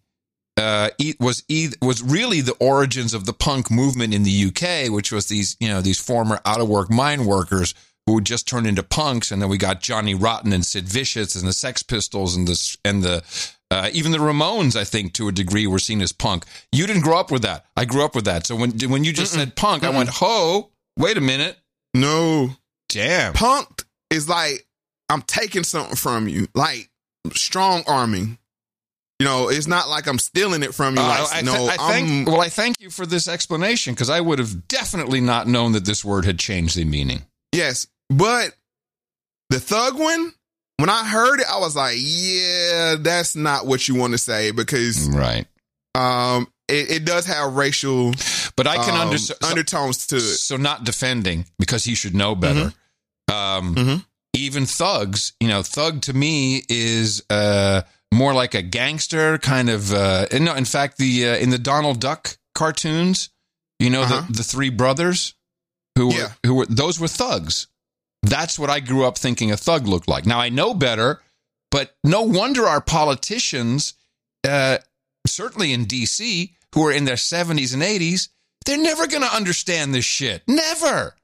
uh, 0.59 0.91
was 1.19 1.43
was 1.81 2.03
really 2.03 2.41
the 2.41 2.53
origins 2.61 3.15
of 3.15 3.25
the 3.25 3.33
punk 3.33 3.71
movement 3.71 4.15
in 4.15 4.23
the 4.23 4.31
UK, 4.31 4.91
which 4.91 5.11
was 5.11 5.27
these 5.27 5.57
you 5.59 5.69
know 5.69 5.81
these 5.81 5.99
former 5.99 6.41
out 6.45 6.61
of 6.61 6.69
work 6.69 6.91
mine 6.91 7.25
workers 7.25 7.75
who 8.07 8.21
just 8.21 8.47
turned 8.47 8.67
into 8.67 8.83
punks, 8.83 9.31
and 9.33 9.41
then 9.41 9.49
we 9.49 9.57
got 9.57 9.81
Johnny 9.81 10.15
Rotten 10.15 10.53
and 10.53 10.67
Sid 10.67 10.89
Vicious 10.89 11.35
and 11.37 11.47
the 11.49 11.53
Sex 11.53 11.83
Pistols 11.83 12.37
and 12.37 12.47
the 12.47 12.77
and 12.85 13.03
the 13.03 13.25
uh, 13.73 13.91
even 13.93 14.13
the 14.13 14.19
Ramones, 14.19 14.77
I 14.77 14.85
think, 14.85 15.15
to 15.15 15.29
a 15.29 15.33
degree, 15.33 15.67
were 15.67 15.79
seen 15.79 16.01
as 16.03 16.13
punk. 16.13 16.45
You 16.71 16.87
didn't 16.87 17.03
grow 17.03 17.19
up 17.19 17.31
with 17.31 17.43
that. 17.43 17.67
I 17.77 17.85
grew 17.85 18.05
up 18.05 18.15
with 18.15 18.27
that. 18.27 18.47
So 18.47 18.55
when 18.55 18.73
when 18.89 19.05
you 19.05 19.13
just 19.13 19.33
said 19.33 19.57
punk, 19.57 19.83
I 19.83 19.91
went, 19.91 20.11
"Ho, 20.11 20.71
wait 20.99 21.17
a 21.17 21.21
minute." 21.21 21.57
No, 21.95 22.51
damn. 22.89 23.33
Punked 23.35 23.85
is 24.11 24.29
like 24.29 24.67
I'm 25.09 25.23
taking 25.23 25.65
something 25.65 25.97
from 25.97 26.29
you, 26.29 26.49
like 26.55 26.91
strong 27.33 27.83
arming. 27.87 28.39
You 29.19 29.27
know, 29.29 29.49
it's 29.51 29.69
not 29.69 29.89
like 29.89 30.09
I'm 30.09 30.19
stealing 30.19 30.63
it 30.65 30.75
from 30.75 30.97
you. 30.97 31.03
Uh, 31.03 31.07
like, 31.07 31.21
I, 31.21 31.41
th- 31.41 31.45
no, 31.45 31.67
I 31.67 31.77
thank, 31.77 32.27
well, 32.27 32.41
I 32.41 32.49
thank 32.49 32.81
you 32.81 32.91
for 32.91 33.07
this 33.07 33.29
explanation 33.29 33.95
because 33.95 34.11
I 34.11 34.21
would 34.21 34.41
have 34.41 34.67
definitely 34.67 35.21
not 35.21 35.47
known 35.47 35.73
that 35.73 35.85
this 35.85 36.05
word 36.05 36.25
had 36.25 36.41
changed 36.41 36.77
the 36.77 36.85
meaning. 36.85 37.23
Yes, 37.53 37.87
but 38.11 38.57
the 39.49 39.61
thug 39.61 39.97
one, 39.97 40.33
when 40.83 40.91
I 40.91 41.05
heard 41.05 41.39
it, 41.39 41.47
I 41.49 41.61
was 41.61 41.77
like, 41.77 41.95
yeah, 41.97 42.97
that's 42.99 43.37
not 43.37 43.67
what 43.67 43.87
you 43.87 43.95
want 43.95 44.15
to 44.15 44.19
say 44.19 44.51
because 44.51 45.09
right. 45.09 45.47
Um, 45.95 46.49
it, 46.69 46.91
it 46.91 47.05
does 47.05 47.25
have 47.27 47.55
racial, 47.55 48.13
but 48.57 48.67
I 48.67 48.77
can 48.77 48.95
um, 48.97 49.01
under- 49.03 49.19
so- 49.19 49.35
undertones 49.49 50.09
to 50.09 50.17
it. 50.17 50.21
So 50.21 50.57
not 50.57 50.83
defending 50.83 51.45
because 51.57 51.85
he 51.85 51.95
should 51.95 52.17
know 52.17 52.35
better. 52.35 52.73
Mm-hmm. 53.31 53.79
Um, 53.79 54.05
Even 54.35 54.67
thugs, 54.67 55.35
you 55.39 55.47
know, 55.47 55.63
thug 55.63 56.01
to 56.03 56.13
me 56.15 56.63
is 56.69 57.23
uh, 57.31 57.83
more 58.13 58.33
like 58.35 58.55
a 58.55 58.63
gangster 58.63 59.39
kind 59.39 59.71
of. 59.71 59.93
Uh, 59.93 60.27
and 60.33 60.45
no, 60.45 60.55
in 60.57 60.65
fact, 60.65 60.99
the 60.99 61.29
uh, 61.29 61.37
in 61.37 61.51
the 61.51 61.59
Donald 61.59 62.01
Duck 62.01 62.37
cartoons, 62.57 63.29
you 63.79 63.91
know, 63.91 64.03
Uh-huh. 64.03 64.25
the 64.27 64.39
the 64.39 64.43
three 64.43 64.71
brothers 64.71 65.35
who 65.97 66.09
were, 66.09 66.33
who 66.45 66.55
were 66.55 66.67
those 66.67 66.99
were 66.99 67.09
thugs. 67.09 67.69
That's 68.23 68.59
what 68.59 68.71
I 68.71 68.81
grew 68.81 69.05
up 69.05 69.19
thinking 69.19 69.51
a 69.51 69.57
thug 69.57 69.87
looked 69.87 70.09
like. 70.09 70.27
Now 70.27 70.39
I 70.39 70.49
know 70.49 70.75
better, 70.75 71.21
but 71.71 71.95
no 72.05 72.23
wonder 72.23 72.67
our 72.67 72.81
politicians, 72.81 73.95
uh, 74.47 74.79
certainly 75.27 75.73
in 75.73 75.85
D.C., 75.87 76.55
who 76.75 76.87
are 76.87 76.93
in 76.93 77.05
their 77.05 77.17
seventies 77.17 77.75
and 77.75 77.83
eighties, 77.83 78.29
they're 78.65 78.79
never 78.79 79.07
going 79.07 79.23
to 79.23 79.35
understand 79.35 79.95
this 79.95 80.05
shit. 80.05 80.43
Never. 80.47 81.15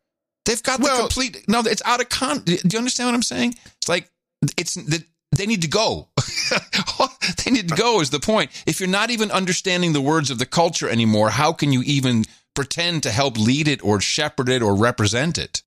They've 0.45 0.63
got 0.63 0.81
the 0.81 0.89
complete. 0.89 1.45
No, 1.47 1.61
it's 1.61 1.83
out 1.85 2.01
of 2.01 2.09
con. 2.09 2.41
Do 2.41 2.55
you 2.55 2.79
understand 2.79 3.09
what 3.09 3.15
I'm 3.15 3.23
saying? 3.23 3.55
It's 3.77 3.89
like 3.89 4.11
it's 4.57 4.75
that 4.75 5.05
they 5.33 5.47
need 5.47 5.63
to 5.63 5.69
go. 5.69 6.09
they 7.45 7.51
need 7.51 7.69
to 7.69 7.77
go 7.77 8.01
is 8.01 8.11
the 8.11 8.21
point. 8.21 8.51
If 8.67 8.81
you're 8.81 8.89
not 8.89 9.11
even 9.11 9.31
understanding 9.31 9.93
the 9.93 10.01
words 10.01 10.31
of 10.31 10.39
the 10.39 10.47
culture 10.47 10.89
anymore, 10.89 11.31
how 11.31 11.53
can 11.53 11.71
you 11.71 11.83
even 11.83 12.25
pretend 12.55 13.03
to 13.03 13.11
help 13.11 13.37
lead 13.37 13.69
it 13.69 13.85
or 13.85 14.01
shepherd 14.01 14.49
it 14.49 14.63
or 14.63 14.75
represent 14.75 15.37
it? 15.37 15.63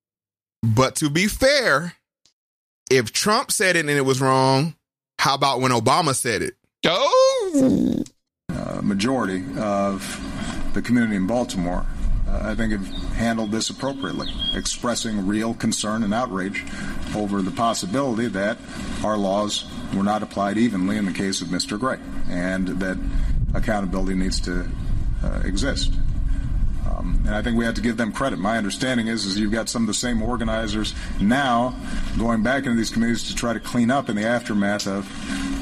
But 0.63 0.95
to 0.97 1.09
be 1.09 1.27
fair, 1.27 1.93
if 2.89 3.11
Trump 3.11 3.51
said 3.51 3.75
it 3.75 3.81
and 3.81 3.89
it 3.89 4.05
was 4.05 4.21
wrong, 4.21 4.75
how 5.17 5.35
about 5.35 5.61
when 5.61 5.71
Obama 5.71 6.15
said 6.15 6.41
it? 6.41 6.55
Oh, 6.85 8.03
uh, 8.49 8.81
majority 8.81 9.43
of 9.57 10.03
the 10.73 10.81
community 10.81 11.15
in 11.15 11.27
Baltimore, 11.27 11.85
uh, 12.27 12.39
I 12.43 12.55
think, 12.55 12.73
have 12.73 12.87
handled 13.13 13.51
this 13.51 13.69
appropriately, 13.69 14.27
expressing 14.55 15.27
real 15.27 15.53
concern 15.53 16.03
and 16.03 16.13
outrage 16.13 16.63
over 17.15 17.41
the 17.41 17.51
possibility 17.51 18.27
that 18.27 18.57
our 19.03 19.17
laws 19.17 19.65
were 19.95 20.03
not 20.03 20.23
applied 20.23 20.57
evenly 20.57 20.97
in 20.97 21.05
the 21.05 21.11
case 21.13 21.41
of 21.41 21.49
Mr. 21.49 21.79
Gray, 21.79 21.97
and 22.29 22.67
that 22.79 22.97
accountability 23.53 24.15
needs 24.15 24.39
to 24.41 24.67
uh, 25.23 25.41
exist. 25.43 25.93
Um, 26.97 27.21
and 27.25 27.35
I 27.35 27.41
think 27.41 27.57
we 27.57 27.65
have 27.65 27.75
to 27.75 27.81
give 27.81 27.97
them 27.97 28.11
credit. 28.11 28.39
My 28.39 28.57
understanding 28.57 29.07
is, 29.07 29.25
is 29.25 29.39
you've 29.39 29.51
got 29.51 29.69
some 29.69 29.83
of 29.83 29.87
the 29.87 29.93
same 29.93 30.21
organizers 30.21 30.93
now 31.19 31.73
going 32.17 32.43
back 32.43 32.65
into 32.65 32.75
these 32.75 32.89
communities 32.89 33.27
to 33.29 33.35
try 33.35 33.53
to 33.53 33.59
clean 33.59 33.89
up 33.91 34.09
in 34.09 34.15
the 34.15 34.25
aftermath 34.25 34.87
of 34.87 35.05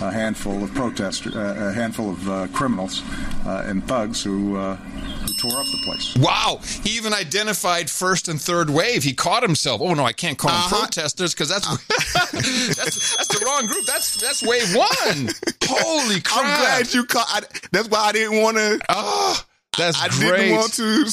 a 0.02 0.12
handful 0.12 0.64
of 0.64 0.74
protesters, 0.74 1.36
uh, 1.36 1.70
a 1.70 1.74
handful 1.74 2.10
of 2.12 2.30
uh, 2.30 2.48
criminals 2.54 3.04
uh, 3.46 3.64
and 3.68 3.88
thugs 3.88 4.24
who, 4.24 4.56
uh, 4.58 4.76
who 4.76 5.34
tore 5.42 5.60
up 5.60 5.66
the 5.68 5.82
place. 5.86 6.16
Wow. 6.18 6.60
He 6.84 6.96
even 6.98 7.14
identified 7.14 7.90
first 7.90 8.28
and 8.28 8.42
third 8.42 8.70
wave. 8.70 9.04
He 9.04 9.14
caught 9.14 9.44
himself. 9.44 9.82
Oh 9.82 9.94
no, 9.94 10.04
I 10.06 10.14
can't 10.14 10.38
call 10.38 10.52
them 10.52 10.60
Uh-huh. 10.62 10.80
protesters 10.80 11.34
because 11.34 11.50
that's, 11.50 11.68
that's 12.34 13.16
that's 13.18 13.28
the 13.28 13.44
wrong 13.46 13.66
group. 13.66 13.86
That's 13.86 14.20
that's 14.22 14.42
wave 14.44 14.76
one. 14.76 15.30
Holy 15.66 16.22
crap! 16.22 16.46
I'm 16.46 16.60
glad 16.62 16.94
you 16.94 17.04
caught. 17.06 17.28
I, 17.30 17.42
that's 17.72 17.88
why 17.90 18.00
I 18.00 18.12
didn't 18.12 18.42
want 18.42 18.58
to. 18.58 18.80
Oh, 18.90 19.40
that's 19.78 20.02
I 20.02 20.08
great. 20.10 20.38
didn't 20.50 20.58
want 20.58 20.74
to 20.74 21.06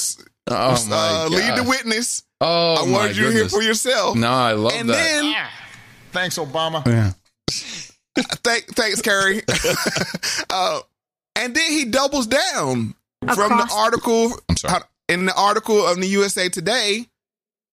Oh, 0.49 0.87
my 0.89 1.25
uh, 1.25 1.29
lead 1.29 1.57
the 1.59 1.69
witness. 1.69 2.23
Oh, 2.41 2.77
I 2.83 2.87
my 2.87 2.93
wanted 2.93 3.17
you 3.17 3.25
to 3.25 3.33
hear 3.33 3.49
for 3.49 3.63
yourself. 3.63 4.17
No, 4.17 4.31
I 4.31 4.53
love 4.53 4.73
and 4.75 4.89
that. 4.89 4.95
then 4.95 5.35
Thanks, 6.13 6.39
Obama. 6.39 6.87
Yeah. 6.87 7.13
Thank, 8.43 8.75
thanks, 8.75 9.03
Kerry. 9.03 9.43
uh, 10.51 10.81
and 11.35 11.55
then 11.55 11.71
he 11.71 11.85
doubles 11.85 12.27
down 12.27 12.95
from 13.35 13.51
the 13.59 13.71
article. 13.75 14.33
I'm 14.49 14.57
sorry. 14.57 14.83
In 15.09 15.27
the 15.27 15.35
article 15.35 15.87
of 15.87 16.01
the 16.01 16.07
USA 16.07 16.49
Today, 16.49 17.07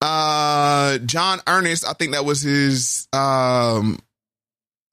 uh, 0.02 0.98
Josh 1.00 1.40
Earnest, 1.48 1.88
I 1.88 1.94
think 1.94 2.12
that 2.12 2.26
was 2.26 2.42
his 2.42 3.08
um, 3.14 3.98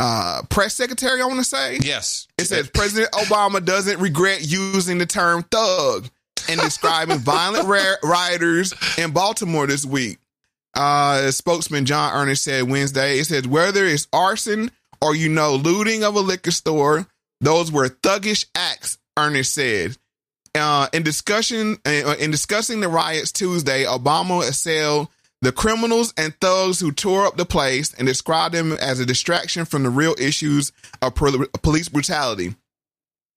uh, 0.01 0.43
press 0.49 0.75
secretary. 0.75 1.21
I 1.21 1.27
want 1.27 1.39
to 1.39 1.45
say 1.45 1.79
Yes. 1.83 2.27
it 2.39 2.47
says 2.47 2.69
President 2.71 3.13
Obama 3.13 3.63
doesn't 3.65 4.01
regret 4.01 4.41
using 4.43 4.99
the 4.99 5.07
term 5.07 5.43
thug 5.45 6.09
in 6.49 6.59
describing 6.59 7.19
violent 7.19 7.69
ra- 7.69 7.97
rioters 8.03 8.73
in 8.99 9.13
Baltimore 9.13 9.67
this 9.67 9.85
week. 9.85 10.19
Uh, 10.75 11.31
spokesman 11.31 11.85
Josh 11.85 12.13
Earnest 12.15 12.45
said 12.45 12.69
Wednesday, 12.69 13.19
it 13.19 13.27
says 13.27 13.47
whether 13.47 13.85
it's 13.85 14.09
arson 14.13 14.71
or, 15.03 15.15
you 15.15 15.29
know, 15.29 15.55
looting 15.57 16.03
of 16.03 16.15
a 16.15 16.21
liquor 16.21 16.51
store, 16.51 17.07
those 17.41 17.71
were 17.71 17.89
thuggish 17.89 18.47
acts, 18.55 18.99
Earnest 19.19 19.53
said. 19.55 19.97
Uh, 20.55 20.89
in 20.93 21.03
discussion, 21.03 21.77
uh, 21.87 22.17
in 22.19 22.31
discussing 22.31 22.81
the 22.81 22.89
riots 22.89 23.33
Tuesday, 23.33 23.85
Obama 23.85 24.41
assailed 24.49 25.09
the 25.43 25.53
criminals 25.53 26.13
and 26.17 26.35
thugs 26.41 26.81
who 26.81 26.93
tore 26.93 27.27
up 27.27 27.37
the 27.37 27.47
place 27.47 27.95
and 27.95 28.07
described 28.07 28.55
them 28.55 28.73
as 28.73 29.01
a 29.01 29.07
distraction 29.07 29.65
from 29.65 29.83
the 29.83 29.91
real 29.91 30.15
issues 30.19 30.73
of 31.01 31.15
pol- 31.15 31.47
police 31.63 31.89
brutality. 31.89 32.55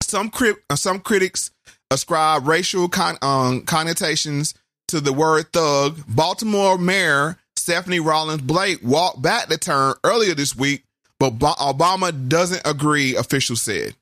Some 0.01 0.30
cri- 0.30 0.55
uh, 0.69 0.75
some 0.75 0.99
critics 0.99 1.51
ascribe 1.89 2.47
racial 2.47 2.89
con- 2.89 3.17
um, 3.21 3.61
connotations 3.61 4.53
to 4.89 4.99
the 4.99 5.13
word 5.13 5.51
thug. 5.53 6.03
Baltimore 6.07 6.77
Mayor 6.77 7.38
Stephanie 7.55 8.01
Rawlings 8.01 8.41
Blake 8.41 8.80
walked 8.84 9.21
back 9.21 9.47
the 9.47 9.57
term 9.57 9.95
earlier 10.03 10.35
this 10.35 10.55
week, 10.55 10.84
but 11.19 11.39
Obama 11.39 12.27
doesn't 12.27 12.61
agree. 12.65 13.15
Officials 13.15 13.61
said. 13.61 13.95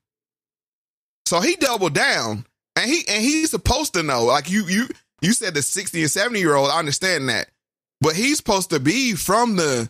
So 1.28 1.40
he 1.40 1.56
doubled 1.56 1.94
down, 1.94 2.46
and 2.76 2.90
he 2.90 3.04
and 3.08 3.22
he's 3.22 3.52
supposed 3.52 3.94
to 3.94 4.04
know. 4.04 4.24
Like 4.24 4.50
you 4.50 4.66
you 4.66 4.88
you 5.22 5.34
said, 5.34 5.54
the 5.54 5.62
sixty 5.62 6.02
and 6.02 6.10
seventy 6.10 6.40
year 6.40 6.56
old. 6.56 6.72
I 6.72 6.80
understand 6.80 7.30
that, 7.30 7.50
but 8.02 8.16
he's 8.16 8.38
supposed 8.38 8.72
to 8.72 8.80
be 8.80 9.14
from 9.14 9.56
the 9.56 9.90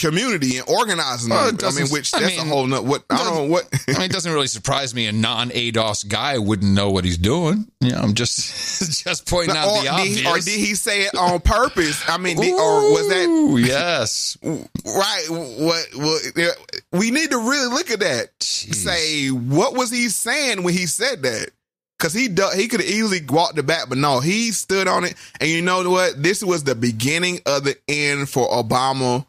community 0.00 0.58
and 0.58 0.68
organizing. 0.68 1.30
Well, 1.30 1.52
I 1.64 1.70
mean, 1.72 1.88
which 1.88 2.14
I 2.14 2.20
that's 2.20 2.36
mean, 2.36 2.46
a 2.46 2.48
whole 2.48 2.66
nother. 2.66 2.86
What 2.86 3.04
I 3.10 3.16
don't 3.24 3.34
know 3.34 3.44
what. 3.44 3.64
I 3.88 3.92
mean, 3.92 4.02
it 4.02 4.12
doesn't 4.12 4.32
really 4.32 4.46
surprise 4.46 4.94
me. 4.94 5.06
A 5.06 5.12
non-ADOS 5.12 6.08
guy 6.08 6.38
wouldn't 6.38 6.72
know 6.72 6.90
what 6.90 7.04
he's 7.04 7.18
doing. 7.18 7.70
You 7.80 7.90
know, 7.92 7.98
I'm 7.98 8.14
just 8.14 9.04
just 9.04 9.28
pointing 9.28 9.56
out 9.56 9.68
or, 9.68 9.76
the 9.76 9.82
did 9.82 9.90
obvious. 9.90 10.18
he, 10.20 10.26
or 10.26 10.34
did 10.38 10.58
he 10.58 10.74
say 10.74 11.02
it 11.02 11.14
on 11.14 11.40
purpose? 11.40 12.02
I 12.08 12.18
mean, 12.18 12.36
did, 12.36 12.52
or 12.52 12.92
was 12.92 13.08
that 13.08 13.62
yes? 13.66 14.36
right? 14.42 15.26
What? 15.30 15.86
what 15.94 16.58
we 16.92 17.10
need 17.10 17.30
to 17.30 17.38
really 17.38 17.72
look 17.72 17.90
at 17.90 18.00
that. 18.00 18.30
Say 18.42 19.28
what 19.28 19.74
was 19.74 19.90
he 19.90 20.08
saying 20.08 20.62
when 20.62 20.74
he 20.74 20.86
said 20.86 21.22
that? 21.22 21.50
Because 21.98 22.12
he 22.12 22.24
he 22.54 22.68
could 22.68 22.80
have 22.80 22.88
easily 22.90 23.20
walked 23.26 23.56
the 23.56 23.62
back, 23.62 23.88
but 23.88 23.96
no, 23.98 24.20
he 24.20 24.52
stood 24.52 24.86
on 24.86 25.04
it. 25.04 25.14
And 25.40 25.48
you 25.48 25.62
know 25.62 25.88
what? 25.90 26.22
This 26.22 26.42
was 26.44 26.62
the 26.64 26.74
beginning 26.74 27.40
of 27.46 27.64
the 27.64 27.76
end 27.88 28.28
for 28.28 28.46
Obama 28.48 29.24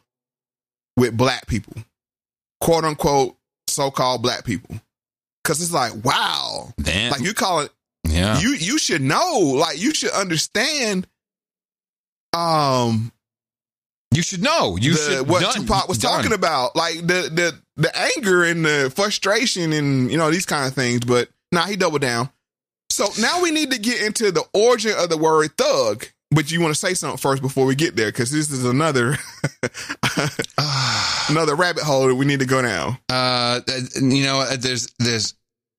with 0.96 1.16
black 1.16 1.46
people, 1.46 1.72
quote 2.60 2.84
unquote, 2.84 3.36
so 3.68 3.90
called 3.90 4.20
black 4.22 4.44
people. 4.44 4.76
Because 5.42 5.62
it's 5.62 5.72
like, 5.72 6.04
wow, 6.04 6.74
Damn. 6.82 7.10
like 7.12 7.22
you 7.22 7.32
call 7.32 7.60
it 7.60 7.70
Yeah. 8.06 8.38
you 8.38 8.50
you 8.50 8.78
should 8.78 9.00
know 9.00 9.38
like 9.38 9.80
you 9.80 9.94
should 9.94 10.10
understand 10.10 11.06
um 12.34 13.12
You 14.12 14.22
should 14.22 14.42
know. 14.42 14.76
You 14.76 14.92
the- 14.94 14.98
should 14.98 15.28
what 15.28 15.40
done- 15.42 15.54
Tupac 15.54 15.88
was 15.88 15.98
done. 15.98 16.12
talking 16.16 16.32
about 16.32 16.76
like 16.76 16.96
the 16.96 17.30
the 17.32 17.58
the 17.76 17.96
anger 18.16 18.44
and 18.44 18.64
the 18.64 18.92
frustration 18.94 19.72
and 19.72 20.10
you 20.10 20.18
know 20.18 20.30
these 20.30 20.46
kind 20.46 20.66
of 20.66 20.74
things 20.74 21.00
but 21.00 21.28
nah 21.52 21.66
he 21.66 21.76
doubled 21.76 22.02
down 22.02 22.28
so 22.98 23.20
now 23.20 23.40
we 23.42 23.50
need 23.50 23.70
to 23.70 23.78
get 23.78 24.02
into 24.02 24.30
the 24.30 24.44
origin 24.52 24.92
of 24.98 25.08
the 25.08 25.16
word 25.16 25.50
thug 25.56 26.06
but 26.30 26.50
you 26.50 26.60
want 26.60 26.74
to 26.74 26.78
say 26.78 26.94
something 26.94 27.16
first 27.16 27.40
before 27.40 27.64
we 27.64 27.74
get 27.74 27.96
there 27.96 28.08
because 28.08 28.30
this 28.30 28.50
is 28.50 28.64
another 28.64 29.16
another 31.28 31.54
rabbit 31.54 31.82
hole 31.82 32.06
that 32.08 32.14
we 32.14 32.26
need 32.26 32.40
to 32.40 32.46
go 32.46 32.60
down 32.62 32.98
Uh, 33.08 33.60
you 34.00 34.22
know, 34.24 34.40
uh, 34.40 34.56
there's 34.56 34.88
there's 34.98 35.34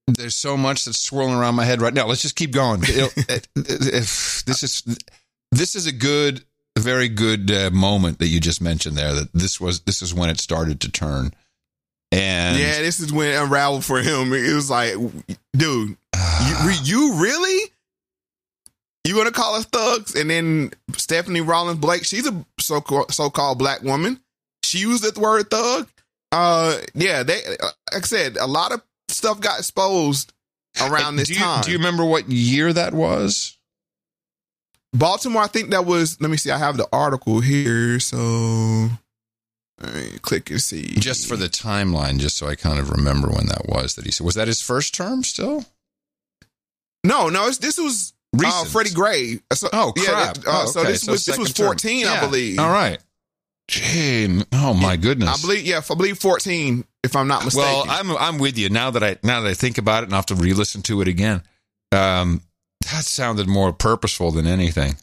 there's 0.08 0.36
so 0.36 0.58
much 0.58 0.86
that's 0.86 1.00
swirling 1.00 1.36
around 1.36 1.56
my 1.56 1.66
head 1.66 1.82
right 1.82 1.94
now. 1.94 2.08
Let's 2.08 2.22
just 2.22 2.36
keep 2.36 2.52
going. 2.52 2.82
If 2.88 4.44
this 4.46 4.64
is 4.64 4.84
this 5.52 5.76
is 5.76 5.86
a 5.86 5.92
good, 5.92 6.44
very 6.78 7.10
good 7.10 7.52
uh, 7.52 7.70
moment 7.72 8.20
that 8.20 8.28
you 8.28 8.40
just 8.40 8.62
mentioned 8.62 8.98
there. 8.98 9.14
That 9.14 9.34
this 9.34 9.60
was 9.60 9.82
this 9.82 10.02
is 10.02 10.14
when 10.14 10.30
it 10.30 10.40
started 10.40 10.82
to 10.82 10.92
turn, 10.92 11.34
and 12.12 12.58
yeah 12.58 12.82
this 12.82 13.00
is 13.00 13.14
when 13.14 13.30
it 13.30 13.36
unraveled 13.42 13.86
for 13.86 14.00
him 14.02 14.34
it 14.34 14.54
was 14.54 14.70
like 14.70 14.96
dude 15.54 15.96
you, 16.42 16.72
you 16.84 17.14
really? 17.16 17.72
You 19.06 19.16
gonna 19.16 19.32
call 19.32 19.56
us 19.56 19.66
thugs? 19.66 20.16
And 20.16 20.30
then 20.30 20.72
stephanie 20.96 21.42
rawlings 21.42 21.80
blake 21.80 22.06
she's 22.06 22.28
a 22.28 22.46
so 22.60 22.84
so-called 23.10 23.58
black 23.58 23.82
woman. 23.82 24.20
She 24.64 24.80
used 24.80 25.04
the 25.04 25.20
word 25.20 25.50
thug. 25.50 25.88
Uh 26.32 26.78
yeah 26.94 27.24
they 27.24 27.42
like 27.48 27.74
i 27.92 28.00
said 28.02 28.38
a 28.38 28.46
lot 28.46 28.72
of 28.72 28.84
stuff 29.08 29.42
got 29.42 29.58
exposed 29.58 30.32
around 30.80 31.16
this 31.16 31.28
do 31.28 31.34
you, 31.34 31.40
time. 31.40 31.64
Do 31.64 31.72
you 31.72 31.78
remember 31.78 32.06
what 32.06 32.30
year 32.30 32.72
that 32.72 32.94
was? 32.94 33.56
baltimore 34.92 35.44
i 35.44 35.48
think 35.48 35.70
that 35.70 35.86
was 35.86 36.20
let 36.20 36.32
me 36.32 36.38
see 36.38 36.50
i 36.50 36.58
have 36.58 36.76
the 36.76 36.88
article 36.92 37.42
here 37.42 38.00
so 38.00 38.90
me 39.82 40.18
click 40.22 40.50
and 40.50 40.62
see 40.62 40.88
Just 41.00 41.28
for 41.28 41.36
the 41.38 41.48
timeline, 41.48 42.20
just 42.20 42.38
so 42.38 42.48
I 42.48 42.56
kind 42.56 42.80
of 42.80 42.90
remember 42.90 43.30
when 43.30 43.46
that 43.48 43.68
was 43.68 43.96
that 43.96 44.06
he 44.06 44.12
said. 44.12 44.26
Was 44.26 44.36
that 44.36 44.48
his 44.48 44.62
first 44.62 44.94
term 44.96 45.24
still? 45.24 45.66
No, 47.04 47.30
no, 47.30 47.48
it's, 47.48 47.58
this 47.60 47.78
was 47.78 48.14
uh, 48.44 48.66
Freddie 48.66 48.94
Gray. 48.94 49.40
So, 49.54 49.70
Oh 49.72 49.94
yeah, 49.96 50.04
crap! 50.06 50.36
that- 50.36 50.48
uh, 50.48 50.64
Oh, 50.64 50.66
So 50.68 50.82
okay. 50.82 50.92
this 50.92 51.08
was 51.08 51.26
this 51.26 51.38
was 51.38 51.54
term. 51.54 51.68
fourteen, 51.68 52.06
I 52.06 52.16
Yeah. 52.16 52.20
believe. 52.26 52.60
All 52.60 52.70
right. 52.70 53.00
Gee, 53.70 54.44
oh 54.52 54.74
my 54.74 54.98
goodness! 54.98 55.30
I 55.30 55.40
believe, 55.46 55.64
yeah, 55.66 55.80
I 55.88 55.94
believe 55.96 56.18
fourteen, 56.18 56.86
if 57.04 57.16
I'm 57.16 57.28
not 57.28 57.46
mistaken. 57.46 57.70
Well, 57.70 57.86
I'm 57.88 58.12
I'm 58.18 58.38
with 58.40 58.58
you 58.58 58.70
now 58.70 58.90
that 58.92 59.04
I 59.04 59.18
now 59.24 59.42
that 59.42 59.50
I 59.50 59.54
think 59.54 59.78
about 59.78 60.02
it 60.04 60.08
and 60.08 60.14
I 60.14 60.18
have 60.18 60.26
to 60.28 60.36
re-listen 60.36 60.82
to 60.84 61.02
it 61.02 61.08
again. 61.08 61.44
Um, 61.92 62.42
that 62.92 63.06
sounded 63.06 63.48
more 63.48 63.72
purposeful 63.72 64.32
than 64.32 64.48
anything. 64.48 64.96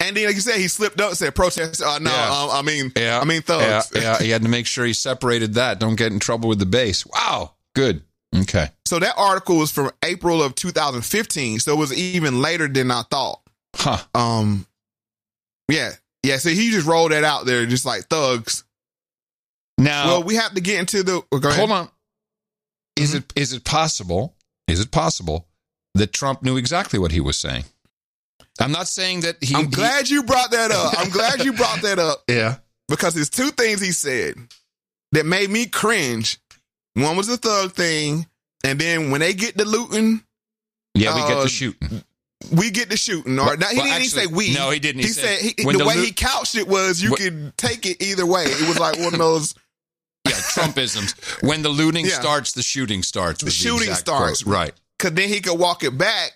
And 0.00 0.16
then, 0.16 0.26
like 0.26 0.34
you 0.34 0.40
said, 0.40 0.56
he 0.60 0.68
slipped 0.68 1.00
up 1.00 1.14
said 1.14 1.34
protest. 1.34 1.82
Uh, 1.82 1.98
no, 1.98 2.10
Yeah. 2.10 2.42
um, 2.42 2.50
I 2.50 2.62
mean, 2.62 2.92
Yeah, 2.96 3.20
I 3.20 3.24
mean 3.24 3.42
thugs. 3.42 3.90
Yeah, 3.94 4.00
yeah, 4.02 4.18
he 4.18 4.30
had 4.30 4.42
to 4.42 4.48
make 4.48 4.66
sure 4.66 4.84
he 4.84 4.92
separated 4.92 5.54
that. 5.54 5.78
Don't 5.80 5.96
get 5.96 6.12
in 6.12 6.18
trouble 6.20 6.48
with 6.48 6.58
the 6.58 6.66
base. 6.66 7.04
Wow, 7.06 7.54
good. 7.74 8.02
Okay. 8.36 8.68
So 8.84 8.98
that 8.98 9.14
article 9.16 9.56
was 9.56 9.72
from 9.72 9.90
April 10.04 10.42
of 10.42 10.54
2015, 10.54 11.60
so 11.60 11.72
it 11.72 11.78
was 11.78 11.92
even 11.92 12.40
later 12.42 12.68
than 12.68 12.90
I 12.90 13.02
thought. 13.10 13.40
Huh. 13.74 13.98
Um, 14.14 14.66
yeah, 15.68 15.92
yeah. 16.22 16.36
So 16.38 16.50
he 16.50 16.70
just 16.70 16.86
rolled 16.86 17.12
that 17.12 17.24
out 17.24 17.46
there, 17.46 17.64
just 17.66 17.84
like 17.86 18.04
thugs. 18.04 18.64
Now, 19.78 20.06
well, 20.08 20.22
we 20.24 20.34
have 20.34 20.54
to 20.54 20.60
get 20.60 20.80
into 20.80 21.02
the. 21.02 21.22
oh, 21.32 21.40
hold 21.52 21.70
on. 21.70 21.88
Is 22.96 23.14
it 23.14 23.32
is 23.36 23.52
it 23.52 23.64
possible? 23.64 24.34
Is 24.66 24.80
it 24.80 24.90
possible 24.90 25.46
that 25.94 26.12
Trump 26.12 26.42
knew 26.42 26.56
exactly 26.56 26.98
what 26.98 27.12
he 27.12 27.20
was 27.20 27.36
saying? 27.38 27.64
I'm 28.60 28.72
not 28.72 28.88
saying 28.88 29.20
that 29.20 29.36
he. 29.42 29.54
I'm 29.54 29.70
glad 29.70 30.08
you 30.10 30.22
brought 30.24 30.50
that 30.50 30.70
up. 30.70 30.94
I'm 30.98 31.10
glad 31.10 31.44
you 31.44 31.52
brought 31.52 31.82
that 31.82 31.98
up. 31.98 32.22
Yeah. 32.28 32.56
because 32.88 33.14
there's 33.14 33.30
two 33.30 33.50
things 33.50 33.80
he 33.80 33.92
said 33.92 34.34
that 35.12 35.26
made 35.26 35.50
me 35.50 35.66
cringe. 35.66 36.38
One 36.94 37.16
was 37.16 37.26
the 37.28 37.36
thug 37.36 37.72
thing, 37.72 38.26
and 38.64 38.78
then 38.78 39.10
when 39.10 39.20
they 39.20 39.32
get 39.34 39.56
to 39.58 39.64
looting, 39.64 40.22
Yeah, 40.94 41.14
we 41.14 41.20
get 41.28 41.36
uh, 41.38 41.42
to 41.44 41.48
shooting. 41.48 42.02
we 42.52 42.70
get 42.70 42.90
to 42.90 42.96
shooting. 42.96 43.38
Or 43.38 43.46
Well- 43.46 43.56
now, 43.58 43.68
he 43.68 43.76
well, 43.76 43.84
didn't 43.86 44.02
actually, 44.02 44.22
even 44.22 44.30
say 44.30 44.34
we. 44.48 44.54
no, 44.54 44.70
he 44.70 44.78
didn't. 44.80 45.02
He 45.02 45.06
He, 45.08 45.12
said 45.12 45.38
said, 45.38 45.52
he, 45.56 45.64
the, 45.64 45.78
the 45.78 45.86
way 45.86 45.94
loot- 45.96 46.06
he 46.06 46.12
couched 46.12 46.56
it 46.56 46.66
was 46.66 47.00
you 47.00 47.10
What- 47.10 47.20
could 47.20 47.56
take 47.56 47.86
it 47.86 48.02
either 48.02 48.26
way. 48.26 48.44
It 48.46 48.68
was 48.68 48.78
like 48.80 48.96
one 48.98 49.12
of 49.14 49.18
those. 49.20 49.54
Yeah, 50.28 50.34
Trumpisms. 50.34 51.42
When 51.46 51.62
the 51.62 51.68
looting 51.70 52.04
Yeah. 52.04 52.20
starts, 52.20 52.52
the 52.52 52.62
shooting 52.62 53.02
starts. 53.02 53.42
The 53.42 53.50
shooting 53.50 53.88
exact 53.88 54.00
starts. 54.00 54.42
quote. 54.42 54.54
Right. 54.54 54.74
Because 54.98 55.12
then 55.14 55.28
he 55.28 55.40
could 55.40 55.58
walk 55.58 55.84
it 55.84 55.96
back 55.96 56.32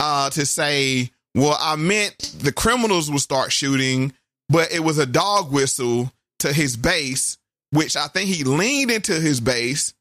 uh, 0.00 0.30
to 0.30 0.46
say, 0.46 1.10
well, 1.34 1.56
I 1.60 1.76
meant 1.76 2.18
the 2.38 2.52
criminals 2.52 3.10
will 3.10 3.18
start 3.18 3.52
shooting, 3.52 4.12
but 4.48 4.72
it 4.72 4.80
was 4.80 4.98
a 4.98 5.06
dog 5.06 5.52
whistle 5.52 6.12
to 6.40 6.52
his 6.52 6.76
base, 6.76 7.38
which 7.70 7.96
I 7.96 8.06
think 8.08 8.30
he 8.30 8.44
leaned 8.44 8.90
into 8.90 9.14
his 9.20 9.40
base 9.40 9.94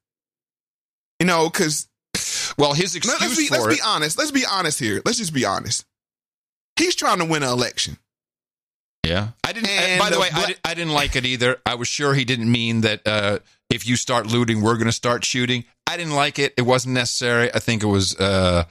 You 1.20 1.26
know, 1.26 1.50
because 1.50 1.88
well, 2.58 2.74
his 2.74 2.94
let's 2.96 3.08
excuse 3.08 3.38
be, 3.38 3.48
for 3.48 3.56
let's 3.56 3.66
it. 3.68 3.78
be 3.78 3.82
honest. 3.86 4.18
Let's 4.18 4.32
be 4.32 4.46
honest 4.46 4.80
here. 4.80 5.02
Let's 5.06 5.18
just 5.18 5.34
be 5.34 5.46
honest. 5.46 5.86
He's 6.78 6.96
trying 6.96 7.20
to 7.20 7.26
win 7.26 7.44
an 7.44 7.50
election. 7.50 7.98
Yeah, 9.06 9.30
I 9.44 9.54
didn't. 9.54 9.70
And 9.70 10.00
by 10.00 10.10
the, 10.10 10.16
the 10.16 10.22
way, 10.22 10.30
I, 10.34 10.46
did, 10.46 10.60
I 10.64 10.74
didn't 10.74 10.94
like 10.94 11.16
it 11.16 11.26
either. 11.26 11.58
I 11.66 11.76
was 11.76 11.88
sure 11.88 12.14
he 12.14 12.26
didn't 12.26 12.52
mean 12.52 12.82
that 12.82 13.02
uh, 13.06 13.40
if 13.70 13.88
you 13.88 13.96
start 13.96 14.28
looting, 14.28 14.62
we're 14.62 14.76
going 14.76 14.88
to 14.88 14.92
start 14.94 15.26
shooting. 15.26 15.66
I 15.88 15.98
didn't 15.98 16.14
like 16.16 16.40
it. 16.40 16.54
It 16.58 16.62
wasn't 16.64 16.94
necessary. 16.94 17.54
I 17.54 17.60
think 17.60 17.84
it 17.84 17.88
was. 17.88 18.18
Uh, 18.18 18.66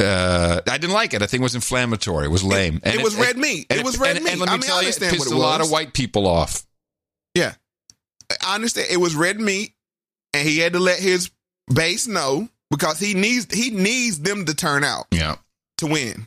uh, 0.00 0.60
I 0.68 0.78
didn't 0.78 0.92
like 0.92 1.14
it. 1.14 1.22
I 1.22 1.26
think 1.26 1.40
it 1.40 1.44
was 1.44 1.54
inflammatory. 1.54 2.26
It 2.26 2.30
was 2.30 2.44
lame. 2.44 2.80
it 2.84 3.02
was 3.02 3.16
red 3.16 3.36
meat. 3.36 3.66
and 3.70 3.80
It 3.80 3.84
was 3.84 3.98
red 3.98 4.16
and, 4.16 4.24
meat. 4.24 4.32
And 4.32 4.40
let 4.40 4.48
me 4.48 4.54
I 4.54 4.56
mean, 4.56 4.64
I 4.64 4.66
tell 4.66 4.82
you, 4.82 4.88
it 4.88 4.94
understand 4.94 5.12
pissed 5.12 5.28
what 5.28 5.34
a 5.34 5.36
it 5.36 5.42
lot 5.42 5.60
of 5.60 5.70
white 5.70 5.92
people 5.92 6.26
off. 6.26 6.64
Yeah, 7.34 7.54
I 8.44 8.54
understand. 8.54 8.88
It 8.90 8.98
was 8.98 9.14
red 9.14 9.40
meat, 9.40 9.74
and 10.34 10.46
he 10.46 10.58
had 10.58 10.72
to 10.72 10.80
let 10.80 10.98
his 10.98 11.30
base 11.72 12.06
know 12.06 12.48
because 12.70 12.98
he 12.98 13.14
needs 13.14 13.52
he 13.54 13.70
needs 13.70 14.20
them 14.20 14.46
to 14.46 14.54
turn 14.54 14.84
out. 14.84 15.06
Yeah, 15.10 15.36
to 15.78 15.86
win. 15.86 16.26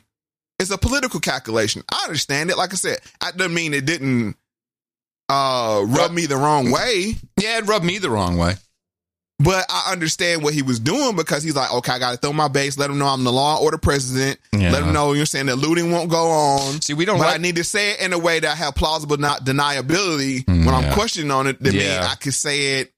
It's 0.58 0.70
a 0.70 0.78
political 0.78 1.20
calculation. 1.20 1.82
I 1.92 2.04
understand 2.04 2.50
it. 2.50 2.56
Like 2.56 2.72
I 2.72 2.76
said, 2.76 2.98
I 3.20 3.32
doesn't 3.32 3.54
mean 3.54 3.74
it 3.74 3.86
didn't 3.86 4.36
uh 5.28 5.82
rub 5.86 6.12
me 6.12 6.26
the 6.26 6.36
wrong 6.36 6.70
way. 6.70 7.16
Yeah, 7.40 7.58
it 7.58 7.66
rubbed 7.66 7.84
me 7.84 7.98
the 7.98 8.10
wrong 8.10 8.36
way. 8.36 8.54
But 9.44 9.66
I 9.68 9.92
understand 9.92 10.42
what 10.42 10.54
he 10.54 10.62
was 10.62 10.80
doing 10.80 11.14
because 11.16 11.42
he's 11.42 11.54
like, 11.54 11.72
okay, 11.72 11.92
I 11.92 11.98
got 11.98 12.12
to 12.12 12.16
throw 12.16 12.32
my 12.32 12.48
base, 12.48 12.78
let 12.78 12.88
him 12.90 12.98
know 12.98 13.06
I'm 13.06 13.22
the 13.24 13.32
law 13.32 13.56
and 13.56 13.64
order 13.64 13.78
president, 13.78 14.40
Yeah. 14.52 14.70
let 14.72 14.82
him 14.82 14.92
know 14.92 15.12
you're 15.12 15.26
saying 15.26 15.46
that 15.46 15.56
looting 15.56 15.92
won't 15.92 16.10
go 16.10 16.30
on. 16.30 16.80
See, 16.80 16.94
we 16.94 17.04
don't 17.04 17.18
But 17.18 17.26
like- 17.26 17.34
I 17.34 17.38
need 17.38 17.56
to 17.56 17.64
say 17.64 17.92
it 17.92 18.00
in 18.00 18.12
a 18.12 18.18
way 18.18 18.40
that 18.40 18.50
I 18.50 18.54
have 18.54 18.74
plausible 18.74 19.16
not 19.18 19.44
deniability 19.44 20.46
when 20.48 20.68
I'm 20.74 20.84
yeah. 20.84 20.94
questioning 20.94 21.30
on 21.30 21.46
it. 21.46 21.62
That 21.62 21.72
mean 21.74 21.82
Yeah. 21.82 22.08
I 22.10 22.14
can 22.16 22.32
say 22.32 22.80
it. 22.80 22.92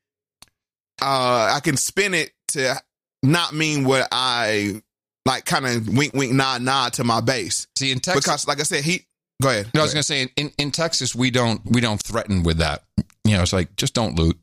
Uh, 1.02 1.52
I 1.55 1.60
can 1.60 1.77
spin 1.77 2.14
it 2.14 2.32
to 2.48 2.81
not 3.23 3.52
mean 3.55 3.85
what 3.85 4.09
I 4.12 4.81
like. 5.27 5.44
Kind 5.44 5.66
of 5.66 5.89
wink, 5.89 6.14
wink, 6.14 6.32
nod, 6.32 6.62
nod 6.62 6.94
to 6.94 7.05
my 7.05 7.20
base. 7.20 7.66
See, 7.77 7.93
in 7.93 7.98
Texas, 8.01 8.24
because 8.24 8.48
like 8.48 8.60
I 8.60 8.62
said, 8.62 8.85
he. 8.85 9.05
Go 9.43 9.51
ahead. 9.51 9.70
No, 9.74 9.82
I 9.82 9.85
was 9.85 9.93
going 9.93 10.01
to 10.01 10.06
say 10.06 10.28
in, 10.36 10.51
in 10.56 10.70
Texas 10.70 11.14
we 11.14 11.31
don't 11.31 11.60
we 11.66 11.82
don't 11.82 12.02
threaten 12.02 12.43
with 12.43 12.59
that. 12.59 12.85
You 13.24 13.36
know, 13.36 13.43
it's 13.43 13.52
like 13.52 13.77
just 13.77 13.93
don't 13.93 14.16
loot. 14.18 14.39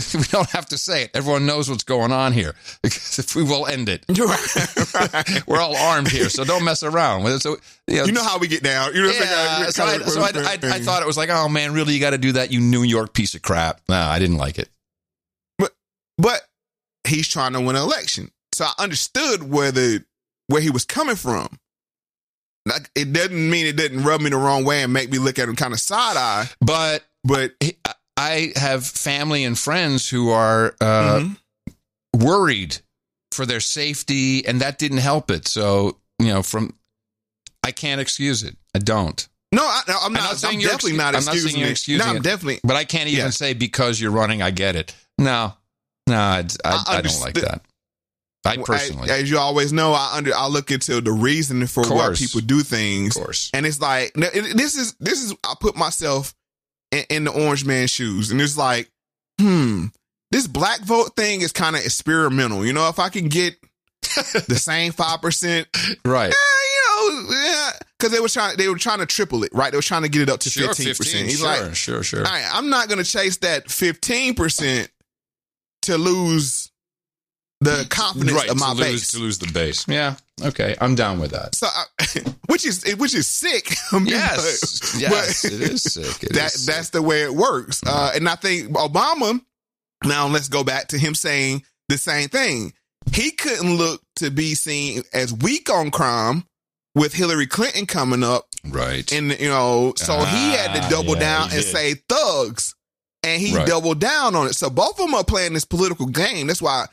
we 0.14 0.22
don't 0.24 0.48
have 0.50 0.66
to 0.66 0.78
say 0.78 1.04
it. 1.04 1.10
Everyone 1.14 1.46
knows 1.46 1.68
what's 1.68 1.84
going 1.84 2.12
on 2.12 2.32
here 2.32 2.54
because 2.82 3.18
if 3.18 3.34
we 3.34 3.42
will 3.42 3.66
end 3.66 3.88
it. 3.88 4.04
We're 5.46 5.60
all 5.60 5.76
armed 5.76 6.08
here, 6.08 6.28
so 6.28 6.44
don't 6.44 6.64
mess 6.64 6.82
around. 6.82 7.40
So 7.40 7.56
you 7.86 7.96
know, 7.96 8.04
You 8.04 8.12
know 8.12 8.24
how 8.24 8.38
we 8.38 8.48
get 8.48 8.62
down. 8.62 8.94
You 8.94 9.02
know 9.02 9.10
yeah, 9.10 9.66
so, 9.70 9.84
I, 9.84 9.98
so 9.98 10.20
I, 10.20 10.30
I, 10.34 10.58
I 10.62 10.80
thought 10.80 11.02
it 11.02 11.06
was 11.06 11.16
like, 11.16 11.30
oh 11.30 11.48
man, 11.48 11.72
really, 11.72 11.94
you 11.94 12.00
got 12.00 12.10
to 12.10 12.18
do 12.18 12.32
that, 12.32 12.52
you 12.52 12.60
New 12.60 12.82
York 12.82 13.12
piece 13.14 13.34
of 13.34 13.42
crap. 13.42 13.80
No, 13.88 13.96
I 13.96 14.18
didn't 14.18 14.38
like 14.38 14.58
it. 14.58 14.68
But 15.58 15.72
but 16.18 16.42
he's 17.06 17.28
trying 17.28 17.52
to 17.54 17.60
win 17.60 17.76
an 17.76 17.82
election, 17.82 18.30
so 18.52 18.64
I 18.66 18.82
understood 18.82 19.50
where 19.50 19.72
the 19.72 20.04
where 20.46 20.60
he 20.60 20.70
was 20.70 20.84
coming 20.84 21.16
from. 21.16 21.58
Like 22.66 22.90
it 22.94 23.12
doesn't 23.12 23.50
mean 23.50 23.66
it 23.66 23.76
didn't 23.76 24.04
rub 24.04 24.20
me 24.20 24.30
the 24.30 24.36
wrong 24.36 24.64
way 24.64 24.82
and 24.82 24.92
make 24.92 25.10
me 25.10 25.18
look 25.18 25.38
at 25.38 25.48
him 25.48 25.56
kind 25.56 25.72
of 25.72 25.80
side 25.80 26.16
eye. 26.16 26.48
But 26.60 27.04
but 27.24 27.52
I 28.16 28.52
have 28.56 28.84
family 28.86 29.44
and 29.44 29.58
friends 29.58 30.08
who 30.08 30.30
are 30.30 30.74
uh, 30.80 31.20
Mm-hmm. 31.20 32.24
worried 32.26 32.78
for 33.32 33.46
their 33.46 33.60
safety, 33.60 34.44
and 34.46 34.60
that 34.60 34.78
didn't 34.78 34.98
help 34.98 35.30
it. 35.30 35.46
So 35.48 35.98
you 36.18 36.28
know, 36.28 36.42
from 36.42 36.74
I 37.64 37.70
can't 37.72 38.00
excuse 38.00 38.42
it. 38.42 38.56
I 38.74 38.78
don't. 38.78 39.26
No, 39.52 39.62
I, 39.62 39.82
I'm 40.02 40.12
not. 40.12 40.30
I'm, 40.30 40.36
saying 40.36 40.60
you're 40.60 40.70
definitely 40.70 40.92
excu- 40.92 40.96
not 40.98 41.14
I'm 41.16 41.24
not 41.24 41.34
excusing 41.34 41.62
excusing 41.62 42.04
no, 42.06 42.10
I'm 42.12 42.16
it. 42.18 42.22
definitely. 42.22 42.60
But 42.62 42.76
I 42.76 42.84
can't 42.84 43.08
even 43.08 43.24
Yeah. 43.26 43.30
say 43.30 43.54
because 43.54 44.00
you're 44.00 44.10
running, 44.12 44.42
I 44.42 44.50
get 44.50 44.76
it. 44.76 44.94
No, 45.18 45.54
no, 46.06 46.16
I, 46.16 46.44
I, 46.64 46.84
I 46.88 47.00
don't 47.02 47.20
like 47.20 47.34
that. 47.34 47.62
I 48.44 48.56
personally, 48.56 49.10
as 49.10 49.30
you 49.30 49.38
always 49.38 49.70
know, 49.72 49.92
I 49.92 50.12
under 50.16 50.34
I 50.34 50.46
look 50.46 50.70
into 50.70 51.00
the 51.02 51.12
reason 51.12 51.66
for 51.66 51.84
why 51.84 52.14
people 52.16 52.40
do 52.40 52.60
things. 52.60 53.14
Of 53.16 53.22
course. 53.22 53.50
And 53.52 53.66
it's 53.66 53.80
like 53.80 54.14
this 54.14 54.76
is 54.76 54.94
this 54.98 55.22
is 55.22 55.34
I 55.44 55.54
put 55.60 55.76
myself 55.76 56.34
in, 56.92 57.04
in 57.10 57.24
the 57.24 57.32
orange 57.32 57.64
man's 57.64 57.90
shoes, 57.90 58.30
and 58.30 58.40
it's 58.40 58.56
like, 58.56 58.90
hmm, 59.40 59.86
this 60.30 60.46
black 60.46 60.80
vote 60.80 61.16
thing 61.16 61.40
is 61.40 61.52
kind 61.52 61.76
of 61.76 61.82
experimental. 61.84 62.64
You 62.64 62.72
know, 62.72 62.88
if 62.88 62.98
I 62.98 63.08
can 63.08 63.28
get 63.28 63.56
the 64.00 64.56
same 64.56 64.92
five 64.92 65.20
percent, 65.20 65.68
right? 66.04 66.32
you 66.32 67.12
know, 67.12 67.26
yeah, 67.30 67.70
because 67.98 68.12
they 68.12 68.20
were 68.20 68.28
trying 68.28 68.56
they 68.56 68.68
were 68.68 68.76
trying 68.78 68.98
to 68.98 69.06
triple 69.06 69.44
it, 69.44 69.50
right? 69.52 69.70
They 69.70 69.78
were 69.78 69.82
trying 69.82 70.02
to 70.02 70.08
get 70.08 70.22
it 70.22 70.28
up 70.28 70.40
to 70.40 70.50
Sure, 70.50 70.68
fifteen 70.68 70.86
15, 70.86 70.94
percent. 70.96 71.24
He's 71.26 71.38
sure, 71.40 71.46
like, 71.48 71.74
sure, 71.74 72.02
sure. 72.02 72.26
all 72.26 72.32
right, 72.32 72.48
I'm 72.52 72.70
not 72.70 72.88
going 72.88 72.98
to 73.02 73.10
chase 73.10 73.38
that 73.38 73.70
fifteen 73.70 74.34
percent 74.34 74.90
to 75.82 75.96
lose 75.96 76.70
the 77.60 77.86
confidence 77.90 78.32
right 78.32 78.48
of 78.50 78.58
my 78.58 78.70
to 78.70 78.74
lose 78.74 78.86
base. 78.86 79.12
to 79.12 79.18
lose 79.18 79.38
the 79.38 79.52
base. 79.52 79.86
Yeah, 79.88 80.16
okay, 80.44 80.76
I'm 80.80 80.94
down 80.94 81.18
with 81.20 81.30
that. 81.32 81.54
So, 81.54 81.66
which 82.46 82.64
is 82.66 82.84
which 82.96 83.14
is 83.14 83.26
sick. 83.26 83.72
I 83.92 83.98
mean, 83.98 84.08
Yes, 84.08 84.92
but- 84.92 85.00
yes, 85.00 85.42
but 85.42 85.52
it 85.52 85.60
is 85.60 85.82
sick. 85.82 86.22
It 86.24 86.32
that 86.34 86.54
is 86.54 86.66
that's 86.66 86.90
the 86.90 87.02
way 87.02 87.22
it 87.22 87.32
works. 87.34 87.80
Uh, 87.86 88.12
and 88.14 88.28
I 88.28 88.34
think 88.36 88.70
Obama. 88.70 89.40
Now 90.04 90.28
let's 90.28 90.48
go 90.48 90.64
back 90.64 90.88
to 90.88 90.98
him 90.98 91.14
saying 91.14 91.62
the 91.90 91.98
same 91.98 92.28
thing. 92.30 92.72
He 93.12 93.30
couldn't 93.32 93.76
look 93.76 94.02
to 94.16 94.30
be 94.30 94.54
seen 94.54 95.02
as 95.12 95.32
weak 95.32 95.68
on 95.70 95.90
crime 95.90 96.44
with 96.94 97.12
Hillary 97.14 97.46
Clinton 97.46 97.84
coming 97.86 98.24
up, 98.24 98.46
right? 98.68 99.10
And 99.12 99.38
you 99.38 99.48
know, 99.48 99.92
so 99.96 100.18
he 100.24 100.52
had 100.52 100.74
to 100.74 100.82
Ah, 100.84 100.88
double 100.88 101.14
yeah, 101.14 101.20
down 101.20 101.42
and 101.44 101.52
did. 101.52 101.64
say 101.64 101.94
thugs, 102.08 102.74
and 103.22 103.40
he 103.42 103.54
Right. 103.54 103.66
doubled 103.66 104.00
down 104.00 104.34
on 104.34 104.46
it. 104.46 104.54
So 104.54 104.70
both 104.70 104.92
of 104.92 105.06
them 105.06 105.14
are 105.14 105.24
playing 105.24 105.52
this 105.52 105.64
political 105.66 106.06
game. 106.06 106.46
That's 106.46 106.62
why. 106.62 106.86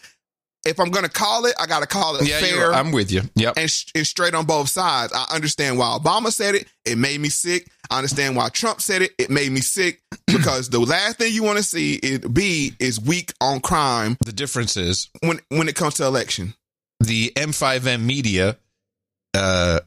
If 0.68 0.80
I'm 0.80 0.92
gonna 0.92 1.10
call 1.10 1.46
it, 1.46 1.56
I 1.60 1.66
gotta 1.66 1.88
call 1.88 2.16
it 2.18 2.28
Yeah, 2.28 2.40
fair. 2.40 2.74
I'm 2.74 2.92
with 2.92 3.12
you. 3.12 3.22
Yep. 3.36 3.58
And, 3.58 3.70
sh- 3.72 3.86
and 3.96 4.06
straight 4.06 4.34
on 4.36 4.46
both 4.46 4.70
sides. 4.70 5.14
I 5.16 5.26
understand 5.34 5.78
why 5.78 5.98
Obama 6.00 6.32
said 6.32 6.56
it. 6.56 6.68
It 6.86 6.98
made 6.98 7.20
me 7.20 7.30
sick. 7.30 7.68
I 7.90 7.98
understand 7.98 8.36
why 8.36 8.50
Trump 8.50 8.82
said 8.82 9.02
it. 9.02 9.12
It 9.18 9.30
made 9.30 9.52
me 9.52 9.62
sick 9.62 10.02
because 10.28 10.70
the 10.70 10.80
last 10.80 11.18
thing 11.18 11.34
you 11.34 11.44
want 11.44 11.58
to 11.58 11.64
see 11.64 11.96
it 11.96 12.34
be 12.34 12.74
is 12.80 13.00
weak 13.00 13.34
on 13.42 13.62
crime. 13.62 14.18
The 14.26 14.34
difference 14.34 14.76
is 14.78 15.10
when 15.22 15.40
when 15.50 15.68
it 15.70 15.76
comes 15.76 15.96
to 15.96 16.06
election. 16.06 16.54
the 17.00 17.32
MSM 17.36 18.02
media 18.04 18.58
uh, 19.34 19.80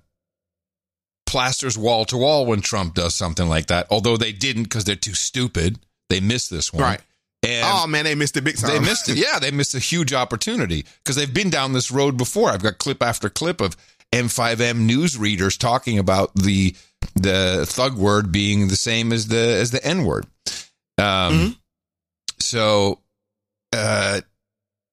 plasters 1.26 1.76
wall 1.78 2.04
to 2.06 2.16
wall 2.16 2.46
when 2.46 2.60
Trump 2.60 2.94
does 2.94 3.14
something 3.14 3.48
like 3.48 3.66
that. 3.66 3.86
Although 3.90 4.16
they 4.16 4.32
didn't 4.32 4.64
because 4.64 4.84
they're 4.84 4.96
too 4.96 5.14
stupid. 5.14 5.78
They 6.08 6.20
missed 6.20 6.50
this 6.50 6.72
one. 6.72 6.82
Right. 6.82 7.00
And 7.42 7.64
oh 7.66 7.86
man, 7.86 8.04
they 8.04 8.14
missed 8.14 8.36
it 8.36 8.44
big 8.44 8.58
time. 8.58 8.70
They 8.70 8.80
missed 8.80 9.08
it. 9.08 9.16
Yeah, 9.16 9.38
they 9.38 9.50
missed 9.50 9.74
a 9.74 9.78
huge 9.78 10.12
opportunity 10.12 10.84
because 11.02 11.16
they've 11.16 11.32
been 11.32 11.48
down 11.50 11.72
this 11.72 11.90
road 11.90 12.16
before. 12.16 12.50
I've 12.50 12.62
got 12.62 12.78
clip 12.78 13.02
after 13.02 13.30
clip 13.30 13.60
of 13.62 13.76
MSM 14.12 14.80
news 14.80 15.16
readers 15.16 15.56
talking 15.56 15.98
about 15.98 16.34
the 16.34 16.74
the 17.14 17.64
thug 17.66 17.96
word 17.96 18.30
being 18.30 18.68
the 18.68 18.76
same 18.76 19.12
as 19.12 19.28
the 19.28 19.38
as 19.38 19.70
the 19.70 19.82
N 19.84 20.04
word. 20.04 20.26
Um, 20.98 21.56
So, 22.38 23.00
uh, 23.72 24.20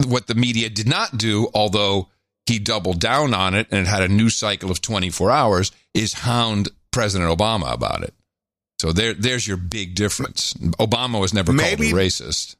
what 0.06 0.28
the 0.28 0.36
media 0.36 0.70
did 0.70 0.88
not 0.88 1.18
do, 1.18 1.50
although 1.54 2.10
he 2.46 2.60
doubled 2.60 3.00
down 3.00 3.34
on 3.34 3.56
it 3.56 3.68
and 3.72 3.82
it 3.82 3.88
had 3.88 4.04
a 4.04 4.08
news 4.08 4.36
cycle 4.36 4.70
of 4.72 4.82
24 4.82 5.32
hours, 5.32 5.72
is 5.94 6.14
hound 6.14 6.70
President 6.92 7.30
Obama 7.36 7.74
about 7.74 8.04
it. 8.04 8.14
So 8.80 8.92
there, 8.92 9.14
there's 9.14 9.48
your 9.48 9.58
big 9.58 9.96
difference. 9.96 10.54
Obama 10.54 11.20
was 11.20 11.34
never 11.34 11.52
Maybe- 11.54 11.90
called 11.92 12.00
a 12.00 12.04
racist. 12.06 12.56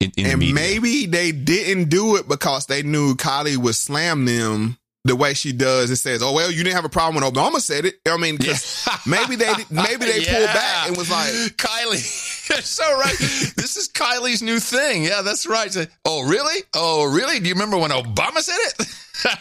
In, 0.00 0.10
in 0.16 0.24
the 0.24 0.30
and 0.30 0.38
media. 0.40 0.54
maybe 0.54 1.06
they 1.06 1.30
didn't 1.32 1.88
do 1.88 2.16
it 2.16 2.28
because 2.28 2.66
they 2.66 2.82
knew 2.82 3.14
Kylie 3.14 3.56
would 3.56 3.76
slam 3.76 4.24
them 4.24 4.76
the 5.04 5.14
way 5.14 5.34
she 5.34 5.52
does. 5.52 5.90
It 5.90 5.96
says, 5.96 6.20
"Oh 6.22 6.32
well, 6.32 6.50
you 6.50 6.64
didn't 6.64 6.74
have 6.74 6.84
a 6.84 6.88
problem 6.88 7.22
when 7.22 7.32
Obama 7.32 7.60
said 7.60 7.84
it." 7.84 8.00
I 8.06 8.16
mean, 8.16 8.36
'cause 8.38 8.86
maybe 9.06 9.36
they 9.36 9.52
maybe 9.70 10.04
they 10.06 10.24
pulled 10.24 10.46
back 10.46 10.88
and 10.88 10.96
was 10.96 11.10
like, 11.10 11.30
Kylie, 11.56 12.48
you're 12.50 12.60
so 12.62 12.84
right. 12.98 13.16
this 13.56 13.76
is 13.76 13.88
Kylie's 13.88 14.42
new 14.42 14.58
thing. 14.58 15.04
Yeah, 15.04 15.22
that's 15.22 15.46
right. 15.46 15.72
Say, 15.72 15.86
Oh, 16.04 16.28
really? 16.28 16.60
Oh, 16.74 17.04
really? 17.10 17.38
Do 17.38 17.48
you 17.48 17.54
remember 17.54 17.78
when 17.78 17.90
Obama 17.92 18.38
said 18.40 18.56
it? 18.58 18.88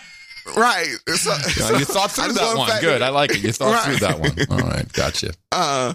right. 0.56 0.88
So, 1.08 1.30
Yeah, 1.32 1.38
so 1.68 1.78
you 1.78 1.86
thought 1.86 2.12
through 2.12 2.34
that 2.34 2.58
one. 2.58 2.68
fact- 2.70 2.82
Good. 2.82 3.02
I 3.02 3.10
like 3.10 3.32
it. 3.32 3.44
You 3.44 3.52
thought 3.52 3.74
Right. 3.74 3.84
through 3.86 4.08
that 4.08 4.20
one. 4.20 4.62
All 4.62 4.68
right. 4.70 4.92
Gotcha. 4.94 5.34
Uh, 5.52 5.94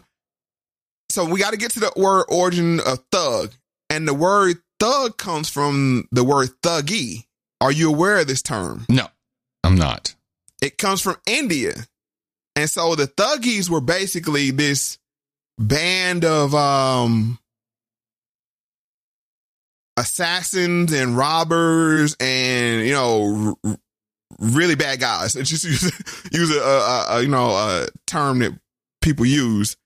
so 1.11 1.25
we 1.25 1.39
got 1.41 1.51
to 1.53 1.57
get 1.59 1.71
to 1.73 1.81
the 1.81 1.93
word 1.97 2.25
origin 2.29 2.81
of 2.81 3.01
thug, 3.11 3.53
and 3.91 4.07
the 4.07 4.15
word 4.15 4.57
thug 4.81 5.17
comes 5.19 5.49
from 5.49 6.07
the 6.13 6.23
word 6.25 6.51
thuggee. 6.63 7.25
Are 7.61 7.73
you 7.73 7.89
aware 7.91 8.19
of 8.19 8.27
this 8.27 8.43
term? 8.43 8.85
No, 8.89 9.07
I'm 9.65 9.75
not. 9.77 10.15
It 10.63 10.77
comes 10.79 11.01
from 11.01 11.17
India, 11.27 11.73
and 12.57 12.69
so 12.71 12.95
the 12.95 13.07
thuggees 13.09 13.69
were 13.71 13.81
basically 13.81 14.51
this 14.51 14.99
band 15.59 16.25
of 16.25 16.55
um 16.55 17.39
assassins 19.97 20.93
and 20.93 21.17
robbers 21.17 22.17
and 22.21 22.87
you 22.87 22.93
know 22.93 23.57
r- 23.65 23.71
r- 23.73 23.79
really 24.39 24.75
bad 24.75 25.01
guys. 25.01 25.35
It's 25.37 25.51
just 25.51 25.65
use, 25.65 25.85
use 26.33 26.57
a, 26.57 26.61
a, 26.61 27.07
a 27.19 27.23
you 27.23 27.29
know 27.29 27.51
a 27.51 27.87
term 28.07 28.39
that 28.41 28.53
people 29.03 29.27
use, 29.27 29.77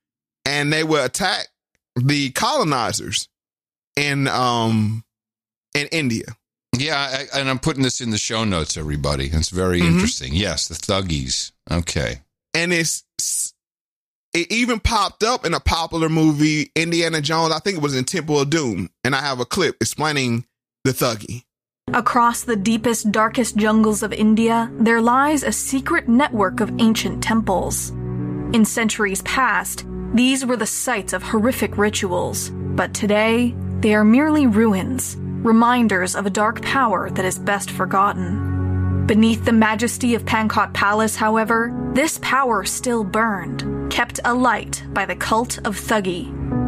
and 0.45 0.73
they 0.73 0.85
would 0.85 1.05
attack 1.05 1.49
the 1.97 2.31
colonizers 2.31 3.29
in 3.97 4.29
um 4.29 5.05
in 5.74 5.87
India. 5.89 6.24
Yeah, 6.77 6.97
I, 7.35 7.39
and 7.39 7.51
I'm 7.51 7.59
putting 7.59 7.83
this 7.83 8.01
in 8.01 8.11
the 8.11 8.16
show 8.19 8.45
notes, 8.45 8.79
everybody. 8.79 9.27
It's 9.27 9.51
very 9.51 9.81
Mhm. 9.81 9.89
interesting. 9.93 10.35
Yes, 10.35 10.69
the 10.69 10.74
Thuggees. 10.74 11.53
Okay. 11.70 12.20
and 12.55 12.73
it's 12.73 13.05
it 14.35 14.51
even 14.51 14.81
popped 14.81 15.23
up 15.23 15.45
in 15.45 15.53
a 15.53 15.61
popular 15.61 16.09
movie, 16.09 16.70
Indiana 16.74 17.20
Jones. 17.20 17.53
I 17.53 17.59
think 17.59 17.77
it 17.77 17.83
was 17.83 17.95
in 17.95 18.05
Temple 18.05 18.41
of 18.41 18.49
Doom, 18.49 18.89
and 19.05 19.15
I 19.15 19.20
have 19.20 19.41
a 19.41 19.45
clip 19.45 19.77
explaining 19.83 20.47
the 20.85 20.93
Thuggee. 20.93 21.45
Across 21.95 22.45
the 22.45 22.57
deepest, 22.57 23.13
darkest 23.13 23.57
jungles 23.57 24.03
of 24.03 24.15
India, 24.15 24.71
there 24.79 25.03
lies 25.03 25.43
a 25.43 25.53
secret 25.53 26.09
network 26.09 26.61
of 26.61 26.73
ancient 26.81 27.23
temples. 27.23 27.91
In 28.55 28.65
centuries 28.65 29.21
past, 29.23 29.85
these 30.15 30.47
were 30.47 30.57
the 30.57 30.65
sites 30.65 31.13
of 31.13 31.23
horrific 31.23 31.77
rituals, 31.77 32.49
but 32.51 32.95
today, 32.95 33.55
they 33.81 33.95
are 33.95 34.05
merely 34.05 34.47
ruins, 34.47 35.17
reminders 35.19 36.17
of 36.17 36.25
a 36.25 36.31
dark 36.31 36.63
power 36.63 37.11
that 37.11 37.27
is 37.27 37.39
best 37.39 37.71
forgotten. 37.71 39.07
Beneath 39.07 39.45
the 39.45 39.53
majesty 39.53 40.15
of 40.15 40.25
Pankot 40.25 40.73
Palace, 40.73 41.17
however, 41.17 41.75
this 41.93 42.19
power 42.23 42.65
still 42.65 43.05
burned, 43.05 43.93
kept 43.93 44.19
alight 44.25 44.83
by 44.95 45.05
the 45.05 45.17
cult 45.17 45.59
of 45.67 45.77
Thuggee. 45.77 46.62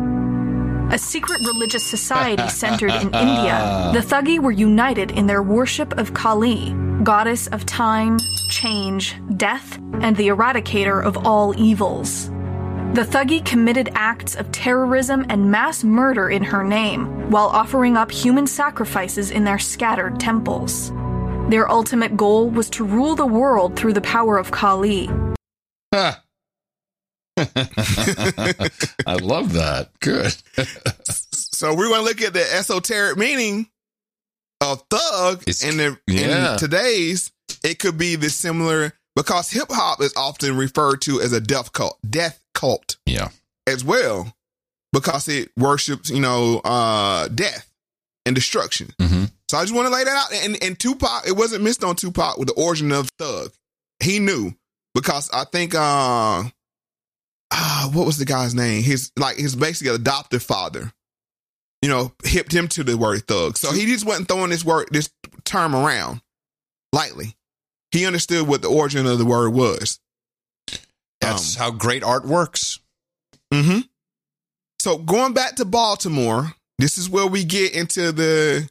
A 0.94 0.98
secret 0.98 1.40
religious 1.40 1.82
society 1.82 2.48
centered 2.48 2.92
in 2.92 3.12
India, 3.12 3.90
the 3.92 3.98
Thuggee 3.98 4.38
were 4.38 4.52
united 4.52 5.10
in 5.10 5.26
their 5.26 5.42
worship 5.42 5.98
of 5.98 6.14
Kali, 6.14 6.72
goddess 7.02 7.48
of 7.48 7.66
time, 7.66 8.20
change, 8.48 9.16
death, 9.36 9.76
and 10.02 10.16
the 10.16 10.28
eradicator 10.28 11.04
of 11.04 11.26
all 11.26 11.52
evils. 11.58 12.28
The 12.92 13.04
Thuggee 13.04 13.44
committed 13.44 13.90
acts 13.96 14.36
of 14.36 14.52
terrorism 14.52 15.26
and 15.28 15.50
mass 15.50 15.82
murder 15.82 16.30
in 16.30 16.44
her 16.44 16.62
name, 16.62 17.28
while 17.28 17.48
offering 17.48 17.96
up 17.96 18.12
human 18.12 18.46
sacrifices 18.46 19.32
in 19.32 19.42
their 19.42 19.58
scattered 19.58 20.20
temples. 20.20 20.92
Their 21.48 21.68
ultimate 21.68 22.16
goal 22.16 22.50
was 22.50 22.70
to 22.70 22.84
rule 22.84 23.16
the 23.16 23.26
world 23.26 23.74
through 23.74 23.94
the 23.94 24.00
power 24.00 24.38
of 24.38 24.52
Kali. 24.52 25.10
I 29.06 29.14
love 29.20 29.52
that. 29.54 29.90
Good. 30.00 30.34
So 31.54 31.72
we're 31.72 31.86
going 31.86 32.00
to 32.00 32.04
look 32.04 32.20
at 32.20 32.32
the 32.32 32.42
esoteric 32.52 33.16
meaning 33.16 33.68
of 34.60 34.82
thug, 34.90 35.44
and 35.46 35.78
the, 35.78 35.96
yeah. 36.08 36.54
in 36.54 36.58
today's 36.58 37.30
it 37.62 37.78
could 37.78 37.96
be 37.96 38.16
the 38.16 38.28
similar 38.28 38.92
because 39.14 39.50
hip 39.50 39.68
hop 39.70 40.00
is 40.00 40.12
often 40.16 40.56
referred 40.56 41.00
to 41.02 41.20
as 41.20 41.32
a 41.32 41.40
death 41.40 41.72
cult, 41.72 41.96
death 42.10 42.44
cult, 42.54 42.96
yeah, 43.06 43.28
as 43.68 43.84
well 43.84 44.34
because 44.92 45.28
it 45.28 45.52
worships 45.56 46.10
you 46.10 46.20
know 46.20 46.60
uh 46.64 47.28
death 47.28 47.70
and 48.26 48.34
destruction. 48.34 48.88
Mm-hmm. 48.98 49.24
So 49.50 49.58
I 49.58 49.62
just 49.62 49.74
want 49.74 49.86
to 49.86 49.94
lay 49.94 50.04
that 50.04 50.16
out. 50.16 50.32
And, 50.44 50.62
and 50.62 50.78
Tupac, 50.78 51.26
it 51.26 51.36
wasn't 51.36 51.62
missed 51.62 51.84
on 51.84 51.96
Tupac 51.96 52.38
with 52.38 52.48
the 52.48 52.54
origin 52.54 52.90
of 52.92 53.08
Thug. 53.18 53.52
He 54.02 54.18
knew 54.18 54.54
because 54.94 55.30
I 55.30 55.44
think, 55.44 55.74
uh, 55.74 56.44
ah, 57.54 57.90
what 57.92 58.06
was 58.06 58.18
the 58.18 58.24
guy's 58.24 58.54
name? 58.54 58.82
His 58.82 59.12
like 59.16 59.36
his 59.36 59.54
basically 59.54 59.94
adoptive 59.94 60.42
father, 60.42 60.92
you 61.80 61.88
know, 61.88 62.12
hipped 62.24 62.52
him 62.52 62.68
to 62.68 62.84
the 62.84 62.96
word 62.96 63.26
thug. 63.26 63.56
So 63.56 63.72
he 63.72 63.86
just 63.86 64.04
wasn't 64.04 64.28
throwing 64.28 64.50
this 64.50 64.64
word, 64.64 64.88
this 64.90 65.10
term 65.44 65.74
around 65.74 66.20
lightly. 66.92 67.36
He 67.92 68.06
understood 68.06 68.48
what 68.48 68.62
the 68.62 68.68
origin 68.68 69.06
of 69.06 69.18
the 69.18 69.24
word 69.24 69.50
was. 69.50 70.00
That's 71.20 71.54
how 71.54 71.70
great 71.70 72.02
art 72.02 72.26
works. 72.26 72.80
Mm-hmm. 73.52 73.80
So 74.80 74.98
going 74.98 75.32
back 75.32 75.56
to 75.56 75.64
Baltimore, 75.64 76.52
this 76.78 76.98
is 76.98 77.08
where 77.08 77.26
we 77.26 77.44
get 77.44 77.74
into 77.74 78.12
the 78.12 78.68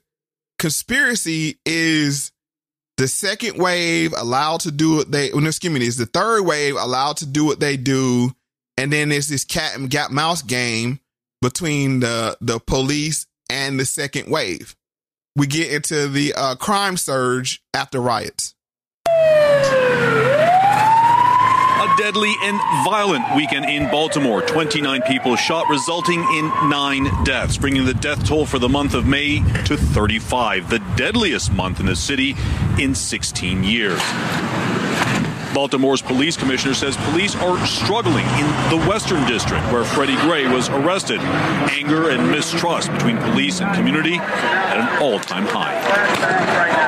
conspiracy 0.60 1.58
is 1.66 2.32
the 2.98 3.08
second 3.08 3.58
wave 3.58 4.14
allowed 4.16 4.62
to 4.62 4.72
do 4.72 4.98
what 4.98 5.12
they 5.12 5.32
well, 5.32 5.42
no, 5.42 5.48
excuse 5.48 5.74
me, 5.74 5.86
is 5.86 5.98
the 5.98 6.06
third 6.06 6.44
wave 6.44 6.76
allowed 6.76 7.18
to 7.18 7.26
do 7.26 7.46
what 7.46 7.60
they 7.60 7.78
do, 7.78 8.32
and 8.78 8.92
then 8.92 9.10
there's 9.10 9.28
this 9.28 9.46
cat 9.46 9.76
and 9.76 9.90
cat 9.90 10.12
mouse 10.12 10.42
game 10.42 11.00
between 11.42 12.00
the 12.00 12.38
the 12.42 12.60
police 12.60 13.28
and 13.50 13.80
the 13.80 13.86
second 13.86 14.30
wave. 14.30 14.76
We 15.36 15.48
get 15.48 15.72
into 15.72 16.08
the 16.08 16.34
uh, 16.36 16.56
crime 16.56 16.98
surge 16.98 17.64
after 17.74 18.00
riots. 18.00 18.56
A 21.84 21.96
deadly 21.98 22.34
and 22.44 22.58
violent 22.86 23.36
weekend 23.36 23.66
in 23.66 23.90
Baltimore. 23.92 24.42
29 24.42 25.02
people 25.04 25.36
shot, 25.36 25.68
resulting 25.70 26.22
in 26.22 26.48
nine 26.70 27.10
deaths, 27.24 27.58
bringing 27.58 27.86
the 27.86 27.94
death 27.96 28.26
toll 28.28 28.46
for 28.46 28.60
the 28.60 28.70
month 28.70 28.94
of 28.94 29.06
May 29.06 29.40
to 29.66 29.76
35, 29.76 30.70
the 30.70 30.80
deadliest 30.96 31.52
month 31.52 31.80
in 31.80 31.88
the 31.88 31.96
city 31.96 32.36
in 32.80 32.96
16 32.96 33.64
years. 33.64 34.00
Baltimore's 35.54 36.02
police 36.02 36.36
commissioner 36.36 36.74
says 36.74 36.98
police 36.98 37.36
are 37.36 37.64
struggling 37.66 38.26
in 38.26 38.48
the 38.70 38.86
Western 38.88 39.26
District, 39.28 39.64
where 39.72 39.84
Freddie 39.84 40.18
Gray 40.18 40.48
was 40.48 40.70
arrested. 40.70 41.20
Anger 41.20 42.10
and 42.10 42.30
mistrust 42.30 42.92
between 42.92 43.18
police 43.18 43.62
and 43.62 43.74
community 43.76 44.16
at 44.16 44.78
an 44.78 45.04
all 45.04 45.20
time 45.20 45.46
high. 45.46 46.83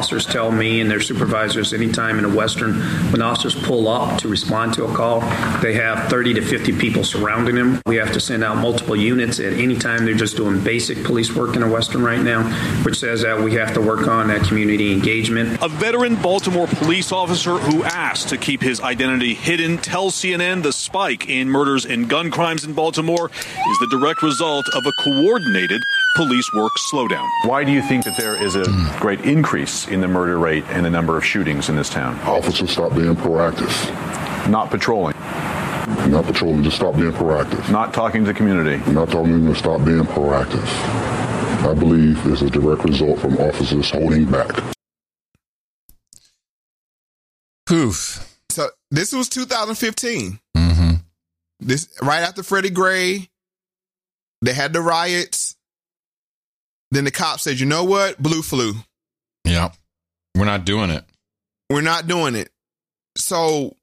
Officers 0.00 0.24
tell 0.24 0.50
me 0.50 0.80
and 0.80 0.90
their 0.90 1.02
supervisors 1.02 1.74
anytime 1.74 2.18
in 2.18 2.24
a 2.24 2.28
Western, 2.34 2.80
when 3.12 3.20
officers 3.20 3.54
pull 3.54 3.86
up 3.86 4.18
to 4.20 4.28
respond 4.28 4.72
to 4.72 4.86
a 4.86 4.94
call, 4.94 5.20
they 5.60 5.74
have 5.74 6.08
30 6.08 6.32
to 6.34 6.40
50 6.40 6.72
people 6.78 7.04
surrounding 7.04 7.54
them. 7.54 7.82
We 7.84 7.96
have 7.96 8.10
to 8.14 8.18
send 8.18 8.42
out 8.42 8.56
multiple 8.56 8.96
units 8.96 9.40
at 9.40 9.52
any 9.52 9.76
time. 9.76 10.06
They're 10.06 10.14
just 10.14 10.38
doing 10.38 10.64
basic 10.64 11.04
police 11.04 11.36
work 11.36 11.54
in 11.54 11.62
a 11.62 11.68
Western 11.68 12.02
right 12.02 12.22
now, 12.22 12.44
which 12.82 12.98
says 12.98 13.20
that 13.20 13.38
we 13.38 13.52
have 13.56 13.74
to 13.74 13.82
work 13.82 14.08
on 14.08 14.28
that 14.28 14.40
community 14.44 14.90
engagement. 14.90 15.62
A 15.62 15.68
veteran 15.68 16.16
Baltimore 16.16 16.66
police 16.66 17.12
officer 17.12 17.58
who 17.58 17.84
asked 17.84 18.30
to 18.30 18.38
keep 18.38 18.62
his 18.62 18.80
identity 18.80 19.34
hidden 19.34 19.76
tells 19.76 20.14
CNN 20.14 20.62
the 20.62 20.72
spike 20.72 21.28
in 21.28 21.50
murders 21.50 21.84
and 21.84 22.08
gun 22.08 22.30
crimes 22.30 22.64
in 22.64 22.72
Baltimore 22.72 23.26
is 23.28 23.78
the 23.80 23.88
direct 23.90 24.22
result 24.22 24.64
of 24.74 24.86
a 24.86 24.92
coordinated 25.04 25.82
police 26.16 26.52
work 26.52 26.72
slowdown. 26.92 27.28
Why 27.44 27.64
do 27.64 27.72
you 27.72 27.82
think 27.82 28.04
that 28.04 28.16
there 28.16 28.42
is 28.42 28.56
a 28.56 28.64
great 29.00 29.20
increase 29.20 29.88
in 29.88 30.00
the 30.00 30.08
murder 30.08 30.38
rate 30.38 30.64
and 30.68 30.84
the 30.84 30.90
number 30.90 31.16
of 31.16 31.24
shootings 31.24 31.68
in 31.68 31.76
this 31.76 31.90
town? 31.90 32.18
Officers 32.20 32.70
stop 32.70 32.94
being 32.94 33.14
proactive. 33.16 33.70
Not 34.48 34.70
patrolling. 34.70 35.16
Not 36.08 36.24
patrolling, 36.24 36.62
just 36.62 36.76
stop 36.76 36.96
being 36.96 37.12
proactive. 37.12 37.70
Not 37.70 37.92
talking 37.94 38.22
to 38.22 38.26
the 38.26 38.34
community. 38.34 38.78
Not 38.90 39.10
talking 39.10 39.32
to 39.32 39.38
them, 39.38 39.54
stop 39.54 39.84
being 39.84 40.04
proactive. 40.04 40.66
I 41.66 41.74
believe 41.74 42.24
is 42.26 42.42
a 42.42 42.50
direct 42.50 42.84
result 42.84 43.18
from 43.20 43.36
officers 43.38 43.90
holding 43.90 44.24
back. 44.30 44.62
Poof. 47.66 48.26
So 48.50 48.68
this 48.90 49.12
was 49.12 49.28
2015. 49.28 50.40
Mm-hmm. 50.56 50.90
This 51.60 51.88
right 52.02 52.22
after 52.22 52.42
Freddie 52.42 52.70
Gray, 52.70 53.28
they 54.42 54.54
had 54.54 54.72
the 54.72 54.80
riots. 54.80 55.49
Then 56.90 57.04
the 57.04 57.10
cop 57.10 57.40
said, 57.40 57.60
"You 57.60 57.66
know 57.66 57.84
what? 57.84 58.20
Blue 58.22 58.42
flu. 58.42 58.74
Yeah. 59.44 59.72
We're 60.34 60.44
not 60.44 60.64
doing 60.64 60.90
it. 60.90 61.04
We're 61.68 61.80
not 61.82 62.06
doing 62.06 62.34
it." 62.34 62.50
So 63.16 63.76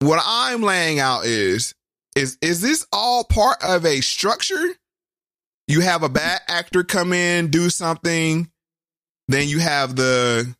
what 0.00 0.20
I'm 0.24 0.62
laying 0.62 0.98
out 0.98 1.24
is 1.24 1.74
is 2.16 2.36
is 2.42 2.60
this 2.60 2.86
all 2.92 3.24
part 3.24 3.62
of 3.62 3.86
a 3.86 4.00
structure? 4.00 4.74
You 5.68 5.80
have 5.80 6.02
a 6.02 6.08
bad 6.08 6.40
actor 6.48 6.82
come 6.84 7.12
in, 7.12 7.48
do 7.48 7.70
something, 7.70 8.50
then 9.28 9.48
you 9.48 9.60
have 9.60 9.96
the 9.96 10.54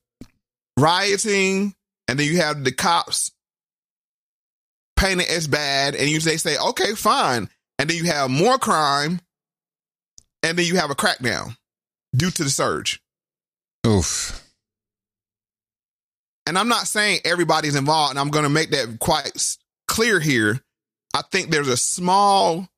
rioting, 0.79 1.75
and 2.09 2.19
then 2.19 2.27
you 2.27 2.39
have 2.39 2.65
the 2.65 2.73
cops 2.73 3.33
paint 4.97 5.21
it 5.21 5.29
as 5.29 5.47
bad, 5.49 5.95
and 5.95 6.09
you 6.09 6.21
they 6.21 6.37
say, 6.37 6.57
okay, 6.57 6.95
fine. 6.95 7.49
And 7.79 7.91
then 7.91 7.97
you 7.97 8.05
have 8.05 8.31
more 8.31 8.59
crime, 8.59 9.21
and 10.43 10.59
then 10.59 10.67
you 10.67 10.77
have 10.77 10.91
a 10.91 10.95
crackdown 10.95 11.57
due 12.15 12.31
to 12.31 12.45
the 12.45 12.51
surge. 12.51 13.01
Oof. 13.87 14.39
And 16.47 16.59
I'm 16.59 16.69
not 16.69 16.87
saying 16.87 17.21
everybody's 17.25 17.77
involved, 17.77 18.11
and 18.11 18.19
I'm 18.19 18.29
going 18.29 18.45
to 18.45 18.51
make 18.51 18.71
that 18.71 18.99
quite 18.99 19.57
clear 19.87 20.21
here. 20.21 20.61
I 21.15 21.23
think 21.31 21.51
there's 21.51 21.69
a 21.69 21.77
small 21.77 22.69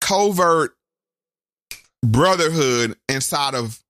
covert 0.00 0.76
brotherhood 2.04 2.96
inside 3.08 3.54
of 3.54 3.82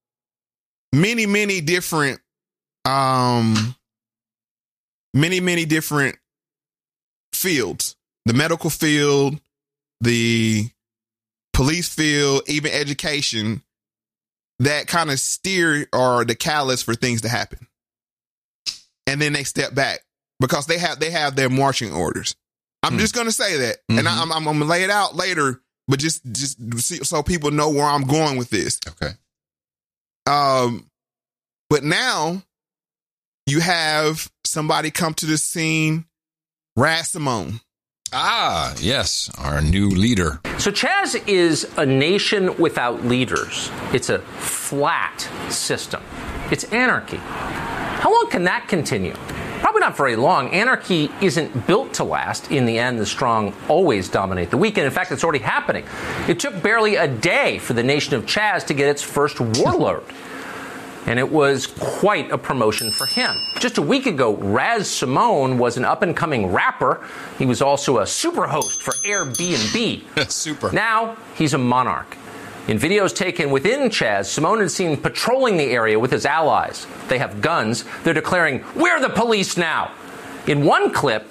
many, 0.92 1.26
many 1.26 1.60
different, 1.60 2.20
um, 2.84 3.74
many, 5.12 5.40
many 5.40 5.64
different 5.64 6.16
fields 7.32 7.96
the 8.28 8.34
medical 8.34 8.68
field, 8.68 9.40
the 10.00 10.68
police 11.52 11.92
field, 11.92 12.42
even 12.46 12.72
education 12.72 13.62
that 14.60 14.86
kind 14.86 15.10
of 15.10 15.20
steer 15.20 15.86
or 15.92 16.24
the 16.24 16.34
catalyst 16.34 16.84
for 16.84 16.94
things 16.94 17.22
to 17.22 17.28
happen. 17.28 17.66
And 19.06 19.20
then 19.20 19.32
they 19.32 19.44
step 19.44 19.74
back 19.74 20.00
because 20.40 20.66
they 20.66 20.78
have 20.78 21.00
they 21.00 21.10
have 21.10 21.36
their 21.36 21.48
marching 21.48 21.92
orders. 21.92 22.36
I'm 22.82 22.98
just 22.98 23.14
going 23.14 23.26
to 23.26 23.32
say 23.32 23.58
that, 23.58 23.78
and 23.88 24.08
I'm, 24.08 24.30
I'm, 24.30 24.32
I'm 24.32 24.44
going 24.44 24.60
to 24.60 24.64
lay 24.64 24.84
it 24.84 24.90
out 24.90 25.16
later 25.16 25.60
but 25.88 25.98
just 25.98 26.22
just 26.30 26.60
see, 26.82 27.02
so 27.02 27.22
people 27.22 27.50
know 27.50 27.70
where 27.70 27.86
I'm 27.86 28.04
going 28.04 28.36
with 28.36 28.50
this. 28.50 28.78
Okay. 28.86 29.12
Um, 30.26 30.88
but 31.70 31.82
now 31.82 32.42
you 33.46 33.60
have 33.60 34.30
somebody 34.44 34.90
come 34.90 35.14
to 35.14 35.26
the 35.26 35.38
scene, 35.38 36.04
Raz 36.76 37.10
Simone. 37.10 37.60
Ah, 38.12 38.74
yes, 38.78 39.30
our 39.38 39.60
new 39.60 39.88
leader. 39.88 40.40
So 40.58 40.70
Chaz 40.70 41.22
is 41.28 41.70
a 41.76 41.84
nation 41.84 42.56
without 42.56 43.04
leaders. 43.04 43.70
It's 43.92 44.08
a 44.08 44.18
flat 44.18 45.28
system. 45.50 46.02
It's 46.50 46.64
anarchy. 46.72 47.18
How 47.18 48.10
long 48.12 48.30
can 48.30 48.44
that 48.44 48.66
continue? 48.66 49.14
Probably 49.60 49.80
not 49.80 49.96
very 49.96 50.16
long. 50.16 50.48
Anarchy 50.50 51.10
isn't 51.20 51.66
built 51.66 51.92
to 51.94 52.04
last. 52.04 52.50
In 52.50 52.64
the 52.64 52.78
end, 52.78 52.98
the 52.98 53.04
strong 53.04 53.54
always 53.68 54.08
dominate 54.08 54.50
the 54.50 54.56
weak. 54.56 54.78
And 54.78 54.86
in 54.86 54.92
fact, 54.92 55.12
it's 55.12 55.24
already 55.24 55.40
happening. 55.44 55.84
It 56.28 56.40
took 56.40 56.62
barely 56.62 56.96
a 56.96 57.08
day 57.08 57.58
for 57.58 57.74
the 57.74 57.82
nation 57.82 58.14
of 58.14 58.24
Chaz 58.24 58.64
to 58.68 58.74
get 58.74 58.88
its 58.88 59.02
first 59.02 59.40
warlord. 59.40 60.04
And 61.08 61.18
it 61.18 61.32
was 61.32 61.66
quite 61.66 62.30
a 62.30 62.36
promotion 62.36 62.90
for 62.90 63.06
him. 63.06 63.34
Just 63.60 63.78
a 63.78 63.82
week 63.82 64.04
ago, 64.04 64.34
Raz 64.34 64.90
Simone 64.90 65.56
was 65.56 65.78
an 65.78 65.86
up 65.86 66.02
and 66.02 66.14
coming 66.14 66.48
rapper. 66.52 67.02
He 67.38 67.46
was 67.46 67.62
also 67.62 68.00
a 68.00 68.06
super 68.06 68.46
host 68.46 68.82
for 68.82 68.92
Airbnb. 69.06 70.30
super. 70.30 70.70
Now, 70.70 71.16
he's 71.34 71.54
a 71.54 71.58
monarch. 71.58 72.14
In 72.68 72.78
videos 72.78 73.16
taken 73.16 73.50
within 73.50 73.88
Chaz, 73.88 74.26
Simone 74.26 74.60
is 74.60 74.74
seen 74.74 74.98
patrolling 74.98 75.56
the 75.56 75.64
area 75.64 75.98
with 75.98 76.10
his 76.10 76.26
allies. 76.26 76.86
They 77.08 77.16
have 77.16 77.40
guns. 77.40 77.86
They're 78.04 78.12
declaring, 78.12 78.62
We're 78.76 79.00
the 79.00 79.08
police 79.08 79.56
now. 79.56 79.92
In 80.46 80.66
one 80.66 80.92
clip, 80.92 81.26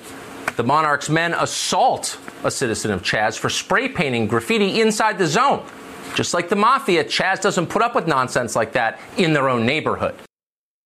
the 0.56 0.64
monarch's 0.64 1.08
men 1.08 1.36
assault 1.36 2.18
a 2.44 2.50
citizen 2.50 2.90
of 2.90 3.04
Chaz 3.04 3.38
for 3.38 3.52
spray 3.52 3.88
painting 3.90 4.26
graffiti 4.26 4.82
inside 4.82 5.20
the 5.20 5.28
zone. 5.28 5.64
Just 6.16 6.34
like 6.34 6.50
the 6.50 6.56
mafia, 6.56 7.04
Chaz 7.04 7.42
doesn't 7.42 7.68
put 7.68 7.82
up 7.82 7.94
with 7.96 8.08
nonsense 8.08 8.56
like 8.56 8.74
that 8.74 9.00
in 9.18 9.34
their 9.34 9.50
own 9.50 9.66
neighborhood. 9.66 10.16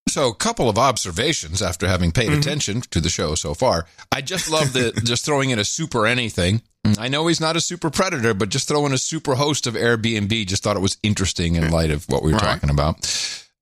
So, 0.10 0.28
a 0.30 0.36
couple 0.36 0.68
of 0.68 0.78
observations 0.78 1.62
after 1.62 1.88
having 1.88 2.12
paid 2.12 2.30
Mhm. 2.32 2.40
attention 2.40 2.82
to 2.92 3.00
the 3.00 3.10
show 3.10 3.34
so 3.36 3.54
far. 3.54 3.86
I 4.12 4.20
just 4.22 4.50
love 4.50 4.74
the 4.74 4.92
just 5.06 5.24
throwing 5.24 5.52
in 5.52 5.60
a 5.60 5.64
super 5.64 6.06
anything. 6.06 6.62
I 6.98 7.08
know 7.08 7.28
he's 7.28 7.40
not 7.40 7.56
a 7.56 7.62
super 7.62 7.90
predator, 7.90 8.34
but 8.34 8.50
just 8.50 8.68
throwing 8.68 8.92
a 8.92 8.98
super 8.98 9.36
host 9.36 9.68
of 9.68 9.76
Airbnb. 9.76 10.48
Just 10.48 10.64
thought 10.64 10.76
it 10.76 10.82
was 10.82 10.98
interesting 11.04 11.56
in 11.56 11.70
light 11.70 11.92
of 11.92 12.04
what 12.10 12.24
we 12.24 12.32
were 12.34 12.40
Right. 12.40 12.56
talking 12.60 12.72
about. 12.72 13.08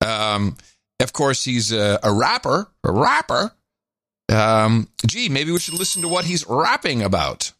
Um, 0.03 0.57
of 1.01 1.13
course, 1.13 1.43
he's 1.43 1.71
a, 1.71 1.99
a 2.01 2.11
rapper. 2.11 2.69
A 2.83 2.91
rapper. 2.91 3.51
Um, 4.29 4.87
gee, 5.05 5.27
maybe 5.29 5.51
we 5.51 5.59
should 5.59 5.73
listen 5.73 6.01
to 6.01 6.07
what 6.07 6.25
he's 6.25 6.45
rapping 6.47 7.01
about. 7.03 7.51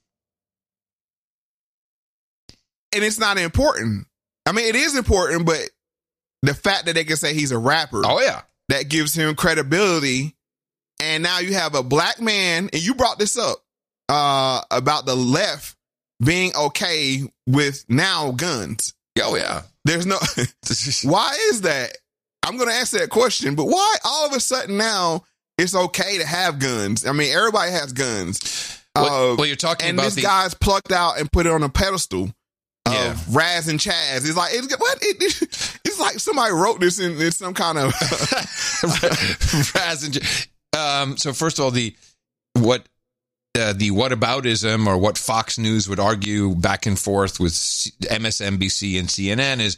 And 2.94 3.04
it's 3.04 3.20
not 3.20 3.38
important. 3.38 4.08
I 4.46 4.52
mean, 4.52 4.66
it 4.66 4.76
is 4.76 4.96
important, 4.98 5.46
but 5.46 5.70
the 6.42 6.54
fact 6.54 6.86
that 6.86 6.96
they 6.96 7.04
can 7.04 7.18
say 7.18 7.34
he's 7.34 7.52
a 7.52 7.58
rapper, 7.58 8.02
oh 8.06 8.20
yeah, 8.22 8.42
that 8.70 8.90
gives 8.90 9.14
him 9.14 9.36
credibility. 9.36 10.36
And 11.02 11.24
now 11.24 11.40
you 11.40 11.54
have 11.54 11.76
a 11.76 11.84
black 11.84 12.20
man, 12.20 12.70
and 12.74 12.82
you 12.82 12.94
brought 12.94 13.18
this 13.20 13.38
up 13.38 13.58
uh, 14.10 14.62
about 14.70 15.06
the 15.06 15.16
left 15.16 15.78
being 16.24 16.54
okay 16.56 17.22
with 17.48 17.86
now 17.88 18.32
guns. 18.32 18.94
Oh 19.22 19.36
yeah, 19.36 19.62
there's 19.86 20.06
no. 20.06 20.18
why 21.04 21.38
is 21.52 21.62
that? 21.62 21.96
I'm 22.46 22.58
going 22.58 22.70
to 22.70 22.76
ask 22.76 22.94
that 22.94 23.10
question, 23.10 23.56
but 23.56 23.66
why 23.66 23.96
all 24.04 24.26
of 24.26 24.34
a 24.34 24.40
sudden 24.40 24.78
now 24.78 25.24
it's 25.58 25.76
okay 25.76 26.18
to 26.18 26.26
have 26.26 26.58
guns? 26.60 27.06
I 27.06 27.12
mean, 27.12 27.36
everybody 27.36 27.72
has 27.72 27.94
guns. 27.94 28.78
Well- 28.96 29.34
Uh, 29.34 29.36
well, 29.36 29.46
you're 29.46 29.56
talking 29.56 29.90
and 29.90 29.98
about 30.00 30.06
this 30.06 30.16
the- 30.16 30.22
guy's 30.24 30.54
plucked 30.54 30.92
out 30.92 31.20
and 31.20 31.32
put 31.32 31.46
it 31.46 31.52
on 31.52 31.64
a 31.64 31.70
pedestal. 31.70 32.32
Of 32.86 33.36
Raz 33.36 33.68
and 33.68 33.80
Chaz. 33.80 34.18
It's 34.18 34.36
like 34.36 34.52
it's 34.54 34.76
what 34.78 34.98
it, 35.02 35.18
it's 35.86 36.00
like 36.00 36.20
somebody 36.20 36.54
wrote 36.54 36.80
this 36.80 37.00
in, 37.00 37.20
in 37.22 37.32
some 37.32 37.54
kind 37.54 37.78
of 37.78 37.94
Raz 39.76 40.04
and 40.04 40.18
um, 40.78 41.18
so 41.18 41.34
first 41.34 41.60
of 41.60 41.66
all, 41.66 41.72
the 41.72 41.96
what 42.54 42.88
uh, 43.58 43.74
the 43.74 43.92
whataboutism 43.92 44.88
or 44.88 44.98
what 44.98 45.18
Fox 45.18 45.58
News 45.58 45.90
would 45.90 46.00
argue 46.00 46.56
back 46.56 46.86
and 46.86 46.98
forth 46.98 47.40
with 47.40 47.54
MSNBC 47.54 49.00
and 49.00 49.08
CNN 49.08 49.60
is 49.60 49.78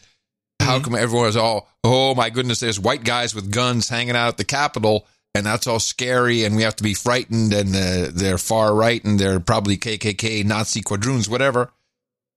how 0.62 0.80
come 0.80 0.96
everyone 0.96 1.28
is 1.28 1.38
all 1.38 1.68
oh 1.84 2.14
my 2.16 2.30
goodness, 2.30 2.60
there's 2.60 2.80
white 2.80 3.04
guys 3.04 3.34
with 3.34 3.52
guns 3.52 3.90
hanging 3.90 4.16
out 4.16 4.30
at 4.30 4.38
the 4.38 4.46
Capitol. 4.46 5.06
And 5.34 5.46
that's 5.46 5.66
all 5.66 5.80
scary, 5.80 6.44
and 6.44 6.58
we 6.58 6.64
have 6.64 6.76
to 6.76 6.84
be 6.84 6.94
frightened. 6.94 7.54
And 7.54 7.74
uh, 7.74 8.12
they're 8.14 8.38
far 8.38 8.76
right, 8.76 9.02
and 9.06 9.18
they're 9.18 9.40
probably 9.40 9.78
KKK, 9.78 10.44
Nazi 10.44 10.82
quadroons, 10.82 11.30
whatever. 11.30 11.72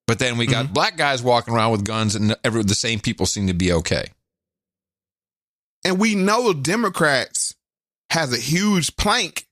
But 0.07 0.19
then 0.19 0.37
we 0.37 0.47
got 0.47 0.67
mm-hmm. 0.67 0.75
black 0.75 0.97
guys 0.97 1.23
walking 1.23 1.55
around 1.55 1.73
with 1.73 1.85
guns, 1.85 2.15
and 2.15 2.37
every, 2.45 2.63
the 2.63 2.75
same 2.75 3.01
people 3.01 3.25
seem 3.27 3.47
to 3.47 3.55
be 3.55 3.73
okay. 3.73 4.07
and 5.85 5.99
we 5.99 6.15
know 6.15 6.53
Democrats 6.53 7.55
has 8.11 8.33
a 8.33 8.39
huge 8.39 8.97
plank, 8.97 9.47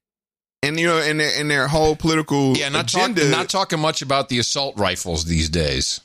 and 0.63 0.79
you 0.79 0.87
know, 0.87 0.99
in 0.99 1.17
their 1.19 1.41
in 1.41 1.49
their 1.49 1.69
whole 1.69 1.97
political 1.97 2.57
Yeah, 2.57 2.69
not 2.69 2.85
agenda 2.85 3.21
talking 3.23 3.31
not 3.31 3.49
talking 3.49 3.81
much 3.81 4.03
about 4.03 4.29
the 4.29 4.39
assault 4.39 4.79
rifles 4.79 5.25
these 5.25 5.49
days. 5.49 6.01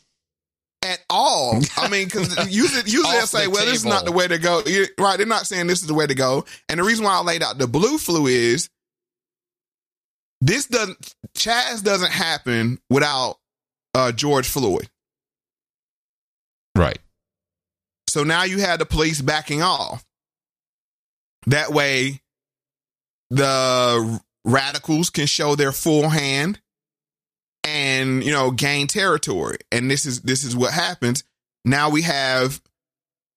at 0.82 1.00
all. 1.10 1.60
I 1.78 1.90
mean, 1.90 2.06
because 2.06 2.30
usually, 2.50 2.84
usually 2.90 3.12
they'll 3.12 3.28
say, 3.28 3.46
the 3.46 3.50
"Well, 3.50 3.66
this 3.66 3.76
is 3.76 3.86
not 3.86 4.06
the 4.06 4.12
way 4.12 4.28
to 4.28 4.38
go." 4.38 4.62
You- 4.66 4.88
Right? 4.98 5.18
They're 5.18 5.26
not 5.26 5.46
saying 5.48 5.68
this 5.68 5.82
is 5.82 5.88
the 5.88 5.94
way 5.94 6.08
to 6.08 6.16
go. 6.16 6.46
And 6.70 6.80
the 6.80 6.84
reason 6.84 7.04
why 7.04 7.14
I 7.18 7.22
laid 7.22 7.44
out 7.44 7.58
the 7.58 7.68
blue 7.68 7.98
flu 7.98 8.28
is 8.28 8.70
this 10.40 10.68
doesn't 10.68 11.16
Chaz 11.36 11.84
doesn't 11.84 12.12
happen 12.12 12.80
without 12.90 13.38
uh, 13.98 14.12
George 14.12 14.48
Floyd. 14.48 14.88
Right. 16.76 17.00
So 18.08 18.24
now 18.24 18.44
you 18.44 18.60
had 18.60 18.80
the 18.80 18.86
police 18.86 19.22
backing 19.22 19.64
off. 19.64 20.06
That 21.48 21.72
way, 21.72 22.22
the 23.32 24.22
radicals 24.46 25.10
can 25.10 25.26
show 25.26 25.56
their 25.56 25.72
full 25.72 26.10
hand 26.10 26.60
and 27.64 28.24
you 28.24 28.32
know 28.32 28.52
gain 28.52 28.86
territory. 28.86 29.58
And 29.72 29.90
this 29.90 30.06
is 30.06 30.22
this 30.22 30.44
is 30.44 30.56
what 30.56 30.74
happens. 30.74 31.24
Now 31.66 31.90
we 31.90 32.04
have 32.04 32.62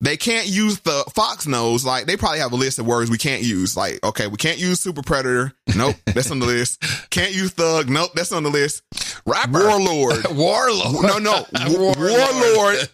they 0.00 0.16
can't 0.16 0.46
use 0.46 0.80
the 0.80 1.04
Fox 1.14 1.46
knows 1.46 1.84
like 1.84 2.06
they 2.06 2.16
probably 2.16 2.38
have 2.38 2.52
a 2.52 2.56
list 2.56 2.78
of 2.78 2.86
words 2.86 3.10
we 3.10 3.18
can't 3.18 3.42
use. 3.42 3.76
Like 3.76 4.02
okay, 4.02 4.26
we 4.26 4.36
can't 4.36 4.58
use 4.58 4.80
super 4.80 5.02
predator. 5.02 5.52
Nope, 5.76 5.96
that's 6.06 6.30
on 6.30 6.38
the 6.38 6.46
list. 6.46 6.82
Can't 7.10 7.34
use 7.34 7.50
thug. 7.50 7.88
Nope, 7.88 8.12
that's 8.14 8.32
on 8.32 8.44
the 8.44 8.50
list. 8.50 8.82
Rapper. 9.26 9.58
Warlord. 9.58 10.26
Warlord. 10.30 11.02
No, 11.02 11.18
no. 11.18 11.44
Wa- 11.52 11.94
Warlord. 11.98 12.88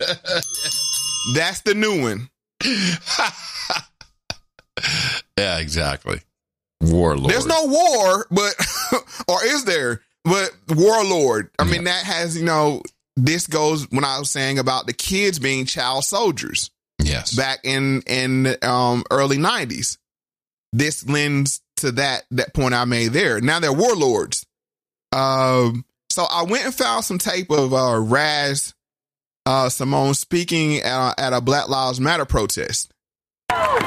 That's 1.35 1.61
the 1.63 1.75
new 1.75 2.03
one. 2.03 2.31
Yeah, 5.39 5.59
exactly. 5.59 6.21
Warlord. 6.81 7.31
There's 7.31 7.47
no 7.47 7.67
war, 7.67 8.27
but 8.31 8.55
or 9.29 9.45
is 9.45 9.65
there? 9.65 10.03
But 10.25 10.51
warlord. 10.69 11.51
I 11.59 11.65
mean, 11.65 11.85
that 11.85 12.05
has 12.05 12.37
you 12.37 12.45
know. 12.45 12.83
This 13.19 13.47
goes 13.47 13.91
when 13.91 14.05
I 14.05 14.19
was 14.19 14.31
saying 14.31 14.59
about 14.59 14.87
the 14.87 14.93
kids 14.93 15.39
being 15.39 15.65
child 15.65 16.05
soldiers. 16.05 16.71
Yes. 17.07 17.35
Back 17.35 17.61
in 17.65 18.03
in 18.07 18.57
um 18.63 19.05
early 19.11 19.39
'90s, 19.39 19.99
this 20.73 21.09
lends 21.09 21.61
to 21.77 21.93
that 21.93 22.25
that 22.33 22.55
point 22.55 22.75
I 22.75 22.85
made 22.85 23.09
there. 23.13 23.41
Now 23.41 23.61
they're 23.61 23.73
warlords. 23.73 24.45
Um. 25.13 25.85
So 26.11 26.25
I 26.25 26.45
went 26.45 26.65
and 26.65 26.75
found 26.75 27.05
some 27.05 27.19
tape 27.19 27.51
of 27.51 27.75
uh, 27.75 27.99
Raz 28.01 28.73
uh, 29.47 29.69
Simone 29.69 30.15
speaking 30.15 30.81
at, 30.81 31.15
at 31.19 31.33
a 31.33 31.41
Black 31.41 31.69
Lives 31.69 32.01
Matter 32.01 32.25
protest. 32.25 32.93
Well 33.51 33.79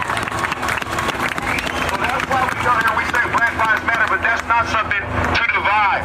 that's 1.99 2.25
why 2.31 2.95
we 2.95 3.03
say 3.11 3.23
Black 3.35 3.53
Lives 3.59 3.83
Matter, 3.85 4.07
but 4.07 4.21
that's 4.23 4.41
not 4.47 4.65
something 4.71 5.03
to 5.03 5.43
divide. 5.51 6.03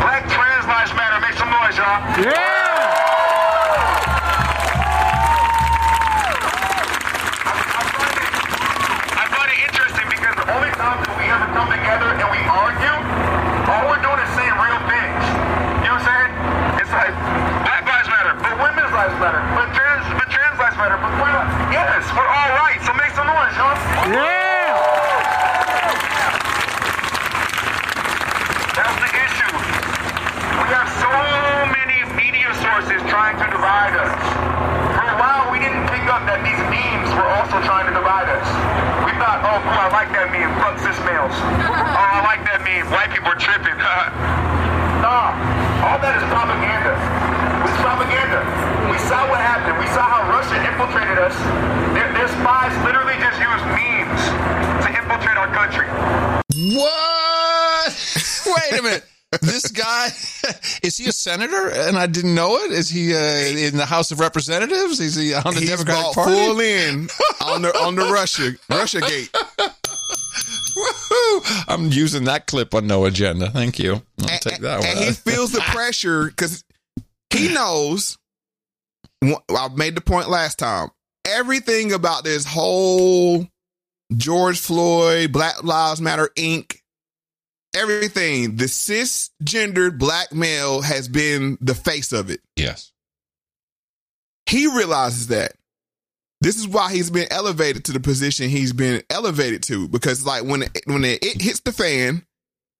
Black 0.00 0.24
trans 0.32 0.64
lives 0.64 0.92
matter. 0.96 1.20
Make 1.20 1.36
some 1.36 1.50
noise, 1.52 1.76
y'all. 1.76 2.00
Yeah. 2.24 2.56
I 9.12 9.24
find 9.28 9.48
it 9.52 9.60
interesting 9.68 10.08
because 10.08 10.34
the 10.40 10.48
only 10.56 10.72
time 10.80 11.04
that 11.04 11.12
we 11.20 11.28
ever 11.28 11.48
come 11.52 11.68
together 11.68 12.16
and 12.16 12.28
we 12.32 12.40
argue, 12.48 12.96
all 13.68 13.84
we're 13.92 14.00
doing 14.00 14.20
is 14.24 14.30
saying 14.32 14.56
real 14.56 14.80
things. 14.88 15.22
You 15.84 15.92
know 15.92 16.00
what 16.00 16.08
I'm 16.08 16.08
saying? 16.08 16.32
It's 16.80 16.92
like 16.96 17.12
Black 17.68 17.84
Lives 17.84 18.08
Matter, 18.08 18.32
but 18.40 18.56
women's 18.56 18.88
lives 18.98 19.14
matter, 19.22 19.38
but 19.54 19.70
trans, 19.78 20.02
but 20.18 20.26
trans 20.26 20.58
lives 20.58 20.74
matter, 20.74 20.98
but 20.98 21.12
we're 21.22 21.30
not. 21.30 21.46
Yes, 21.70 22.02
we're 22.18 22.26
all 22.26 22.50
right. 22.58 22.78
So 22.82 22.90
make 22.98 23.14
some 23.14 23.30
noise, 23.30 23.54
y'all. 23.54 23.78
Yeah. 24.10 24.74
That's 28.74 28.98
the 28.98 29.10
issue. 29.22 29.52
We 30.58 30.66
have 30.74 30.90
so 30.98 31.10
many 31.78 31.98
media 32.18 32.50
sources 32.58 32.98
trying 33.06 33.38
to 33.38 33.46
divide 33.54 33.94
us. 34.02 34.10
For 34.98 35.06
a 35.06 35.14
while, 35.14 35.46
we 35.54 35.62
didn't 35.62 35.86
pick 35.94 36.02
up 36.10 36.26
that 36.26 36.42
these 36.42 36.58
memes 36.66 37.10
were 37.14 37.30
also 37.38 37.62
trying 37.62 37.86
to 37.86 37.94
divide 37.94 38.26
us. 38.34 38.48
We 39.06 39.14
thought, 39.22 39.46
oh, 39.46 39.62
cool, 39.62 39.78
I 39.78 39.94
like 39.94 40.10
that 40.10 40.34
meme. 40.34 40.50
Fuck 40.58 40.82
cis 40.82 40.98
males. 41.06 41.34
oh, 41.34 42.02
I 42.02 42.18
like 42.26 42.42
that 42.50 42.66
meme. 42.66 42.90
White 42.90 43.14
people 43.14 43.30
are 43.30 43.38
tripping. 43.38 43.78
nah, 45.02 45.38
all 45.86 46.02
that 46.02 46.18
is 46.18 46.26
propaganda. 46.30 46.98
us. 51.28 51.36
Their, 51.94 52.12
their 52.12 52.28
spies 52.28 52.72
literally 52.84 53.14
just 53.20 53.38
use 53.38 53.62
memes 53.76 54.22
to 54.84 54.88
infiltrate 54.88 55.36
our 55.36 55.52
country. 55.52 55.86
What? 56.74 57.92
Wait 58.46 58.78
a 58.78 58.82
minute. 58.82 59.04
This 59.42 59.70
guy 59.70 60.06
is 60.82 60.96
he 60.96 61.04
a 61.04 61.06
senator? 61.18 61.68
And 61.70 61.96
I 61.98 62.06
didn't 62.06 62.34
know 62.34 62.56
it. 62.56 62.72
Is 62.72 62.88
he 62.88 63.14
uh, 63.14 63.18
in 63.18 63.76
the 63.76 63.86
House 63.86 64.10
of 64.12 64.20
Representatives? 64.20 65.00
Is 65.00 65.14
he 65.14 65.34
on 65.34 65.54
the 65.54 65.60
He's 65.60 65.70
Democratic 65.70 66.14
Party? 66.14 66.32
full 66.32 66.60
in 66.60 67.08
on 67.44 67.62
the 67.62 67.76
on 67.78 67.94
the 67.96 68.10
Russia 68.12 68.52
Russia 68.70 69.00
gate. 69.00 69.30
Woohoo! 70.76 71.64
I'm 71.68 71.88
using 71.90 72.24
that 72.24 72.46
clip 72.46 72.74
on 72.74 72.86
no 72.86 73.04
agenda. 73.04 73.50
Thank 73.50 73.78
you. 73.78 74.02
I'll 74.22 74.38
take 74.38 74.58
that 74.60 74.84
and 74.84 74.98
one. 74.98 75.06
he 75.08 75.12
feels 75.12 75.52
the 75.52 75.60
pressure 75.66 76.26
because 76.26 76.64
he 77.30 77.52
knows. 77.52 78.16
I 79.22 79.68
made 79.74 79.96
the 79.96 80.00
point 80.00 80.28
last 80.28 80.58
time. 80.58 80.88
Everything 81.24 81.92
about 81.92 82.22
this 82.24 82.44
whole 82.46 83.46
George 84.16 84.60
Floyd, 84.60 85.32
Black 85.32 85.62
Lives 85.64 86.00
Matter 86.00 86.30
Inc. 86.36 86.77
Everything, 87.74 88.56
the 88.56 88.64
cisgendered 88.64 89.98
black 89.98 90.32
male 90.32 90.80
has 90.80 91.08
been 91.08 91.58
the 91.60 91.74
face 91.74 92.12
of 92.12 92.30
it. 92.30 92.40
Yes. 92.56 92.92
He 94.46 94.66
realizes 94.66 95.28
that. 95.28 95.52
This 96.40 96.56
is 96.56 96.68
why 96.68 96.92
he's 96.92 97.10
been 97.10 97.26
elevated 97.32 97.84
to 97.86 97.92
the 97.92 97.98
position 97.98 98.48
he's 98.48 98.72
been 98.72 99.02
elevated 99.10 99.64
to 99.64 99.88
because 99.88 100.24
like 100.24 100.44
when 100.44 100.62
it, 100.62 100.82
when 100.86 101.04
it, 101.04 101.24
it 101.24 101.42
hits 101.42 101.58
the 101.60 101.72
fan, 101.72 102.24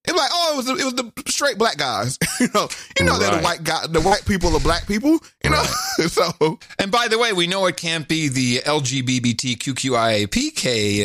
it's 0.05 0.17
like 0.17 0.29
oh 0.31 0.53
it 0.53 0.57
was 0.57 0.65
the, 0.65 0.77
it 0.77 0.85
was 0.85 0.93
the 0.93 1.11
straight 1.29 1.57
black 1.57 1.75
guys, 1.75 2.17
you 2.39 2.47
know, 2.55 2.69
you 2.97 3.05
know 3.05 3.19
they're 3.19 3.35
the 3.35 3.41
white 3.41 3.65
guy, 3.65 3.85
the 3.87 3.99
white 3.99 4.23
people 4.25 4.55
are 4.55 4.61
black 4.61 4.87
people, 4.87 5.19
you 5.43 5.49
know. 5.49 5.61
so 6.07 6.57
And 6.79 6.89
by 6.89 7.09
the 7.09 7.19
way, 7.19 7.33
we 7.33 7.47
know 7.47 7.65
it 7.65 7.75
can't 7.75 8.07
be 8.07 8.29
the 8.29 8.59
LGBTQIAPK 8.59 9.65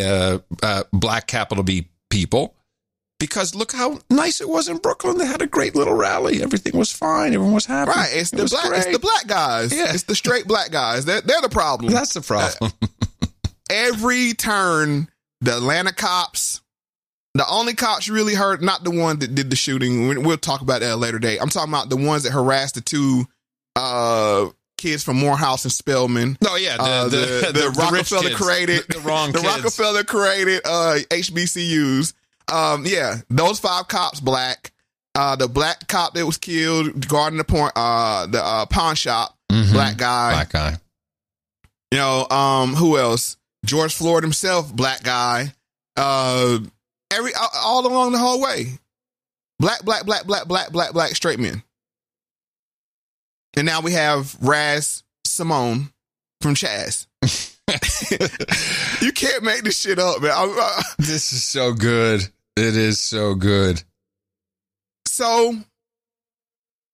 uh, 0.01 0.39
uh, 0.63 0.85
black 0.93 1.27
capital 1.27 1.65
B 1.65 1.89
people 2.09 2.54
because 3.27 3.55
look 3.55 3.73
how 3.73 3.99
nice 4.11 4.41
it 4.41 4.49
was 4.49 4.69
in 4.69 4.79
Brooklyn. 4.79 5.19
They 5.19 5.27
had 5.27 5.43
a 5.43 5.47
great 5.47 5.75
little 5.75 5.95
rally. 5.95 6.43
Everything 6.43 6.77
was 6.79 6.93
fine. 6.93 7.33
Everyone 7.35 7.55
was 7.55 7.67
happy. 7.67 7.91
right, 7.91 8.11
it's 8.13 8.33
It 8.33 8.37
the 8.37 8.43
was 8.43 8.53
black, 8.53 8.67
it's 8.73 8.87
the 8.87 8.99
black 8.99 9.27
guys, 9.27 9.73
Yeah. 9.75 9.93
it's 9.95 10.03
the 10.05 10.15
straight 10.15 10.47
black 10.47 10.71
guys. 10.71 11.05
They're 11.05 11.21
they're 11.21 11.41
the 11.41 11.49
problem. 11.49 11.93
That's 11.93 12.13
the 12.15 12.21
problem. 12.21 12.73
Every 13.71 14.35
turn, 14.35 15.09
the 15.41 15.57
Atlanta 15.57 15.93
cops. 15.93 16.61
The 17.37 17.45
only 17.49 17.75
cops 17.75 18.07
you 18.07 18.15
really 18.15 18.35
heard, 18.35 18.63
not 18.63 18.85
the 18.85 18.91
one 18.93 19.19
that 19.19 19.35
did 19.35 19.51
the 19.51 19.57
shooting. 19.57 20.07
We- 20.09 20.19
We'll 20.19 20.37
talk 20.39 20.61
about 20.61 20.81
that 20.83 20.93
a 20.93 20.97
later 20.97 21.19
day. 21.19 21.39
I'm 21.39 21.49
talking 21.49 21.73
about 21.73 21.89
the 21.89 21.97
ones 21.97 22.23
that 22.23 22.31
harassed 22.33 22.77
the 22.77 22.81
two 22.81 23.25
uh, 23.75 24.51
kids 24.79 25.03
from 25.03 25.17
Morehouse 25.17 25.65
and 25.65 25.73
Spelman. 25.73 26.39
Oh, 26.47 26.55
yeah, 26.57 26.77
the- 26.77 26.83
Uh, 26.85 27.05
the- 27.09 27.17
the, 27.17 27.27
the- 27.27 27.47
the 27.47 27.53
the 27.53 27.71
Rockefeller 27.71 28.31
created 28.37 28.85
The- 28.87 28.95
the 28.95 29.01
wrong 29.01 29.33
the 29.33 29.41
kids. 29.41 29.49
Rockefeller 29.57 30.05
created 30.05 30.61
uh, 30.65 30.99
HBCUs. 31.11 32.13
Um, 32.53 32.85
yeah, 32.87 33.17
those 33.31 33.59
five 33.59 33.89
cops 33.89 34.21
black. 34.21 34.73
Uh, 35.17 35.37
the 35.37 35.47
black 35.49 35.87
cop 35.87 36.15
that 36.15 36.27
was 36.27 36.39
killed 36.39 37.07
guarding 37.07 37.39
the 37.39 37.45
point, 37.45 37.73
uh, 37.77 38.27
the 38.27 38.45
uh, 38.45 38.67
pawn 38.67 38.97
shop, 38.97 39.37
black 39.49 39.97
guy. 39.97 40.33
Black 40.33 40.51
guy. 40.51 40.77
You 41.93 41.99
know, 41.99 42.27
um, 42.29 42.75
who 42.75 42.99
else? 42.99 43.37
George 43.65 43.95
Floyd 43.95 44.25
himself, 44.25 44.75
black 44.75 45.05
guy. 45.05 45.55
Uh, 45.97 46.59
every 47.13 47.33
all, 47.35 47.49
all 47.55 47.87
along 47.87 48.13
the 48.13 48.19
whole 48.19 48.41
way, 48.43 48.79
black, 49.61 49.85
black, 49.85 50.05
black, 50.05 50.27
black, 50.27 50.49
black, 50.49 50.73
black, 50.73 50.93
black 50.93 51.15
straight 51.15 51.39
men. 51.39 51.63
And 53.57 53.67
now 53.67 53.81
we 53.81 53.93
have 53.93 54.37
Raz 54.41 55.05
Simone 55.25 55.93
from 56.41 56.57
Chaz. 56.57 57.07
You 59.01 59.13
can't 59.13 59.43
make 59.43 59.63
this 59.65 59.79
shit 59.81 59.99
up, 59.99 60.21
man. 60.23 60.31
I- 60.31 60.45
I- 60.45 60.83
This 60.99 61.33
is 61.33 61.45
so 61.45 61.73
good. 61.73 62.21
It 62.57 62.77
is 62.77 63.01
so 63.01 63.35
good. 63.35 63.83
so 65.07 65.55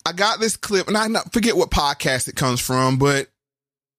I 0.06 0.12
got 0.12 0.40
this 0.40 0.56
clip, 0.56 0.88
and 0.88 0.96
I 0.96 1.06
not 1.08 1.32
forget 1.32 1.56
what 1.56 1.70
podcast 1.70 2.26
it 2.28 2.34
comes 2.36 2.60
from, 2.60 2.96
but 2.98 3.28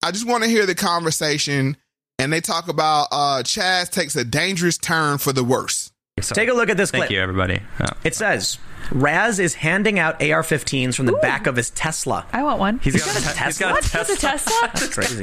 I 0.03 0.11
just 0.11 0.25
want 0.27 0.43
to 0.43 0.49
hear 0.49 0.65
the 0.65 0.73
conversation. 0.75 1.77
And 2.17 2.31
they 2.33 2.41
talk 2.41 2.67
about 2.67 3.07
uh 3.11 3.43
Chaz 3.43 3.89
takes 3.91 4.15
a 4.15 4.23
dangerous 4.23 4.77
turn 4.77 5.17
for 5.19 5.31
the 5.33 5.43
worse. 5.43 5.90
Take 6.19 6.49
a 6.49 6.53
look 6.53 6.69
at 6.69 6.77
this 6.77 6.91
Thank 6.91 7.05
clip. 7.05 7.11
you, 7.11 7.19
everybody. 7.21 7.61
Oh. 7.79 7.85
It 8.03 8.13
says 8.15 8.59
Raz 8.91 9.39
is 9.39 9.55
handing 9.55 9.97
out 9.97 10.21
AR-15s 10.21 10.93
from 10.93 11.05
the 11.05 11.13
back 11.13 11.47
of 11.47 11.55
his 11.55 11.69
Tesla. 11.69 12.25
I 12.33 12.43
want 12.43 12.59
one. 12.59 12.79
He's 12.79 12.93
He's 12.93 13.05
got, 13.05 13.15
got 13.15 13.15
a 13.15 13.29
a 13.29 13.33
te- 13.33 13.45
he's 13.45 13.57
Tesla? 13.57 13.67
got 13.67 13.71
a 13.71 13.73
What? 13.73 13.85
He 13.85 13.97
has 13.97 14.09
a 14.09 14.15
Tesla. 14.17 14.51
Tesla? 14.51 14.69
That's 14.73 14.93
crazy. 14.93 15.19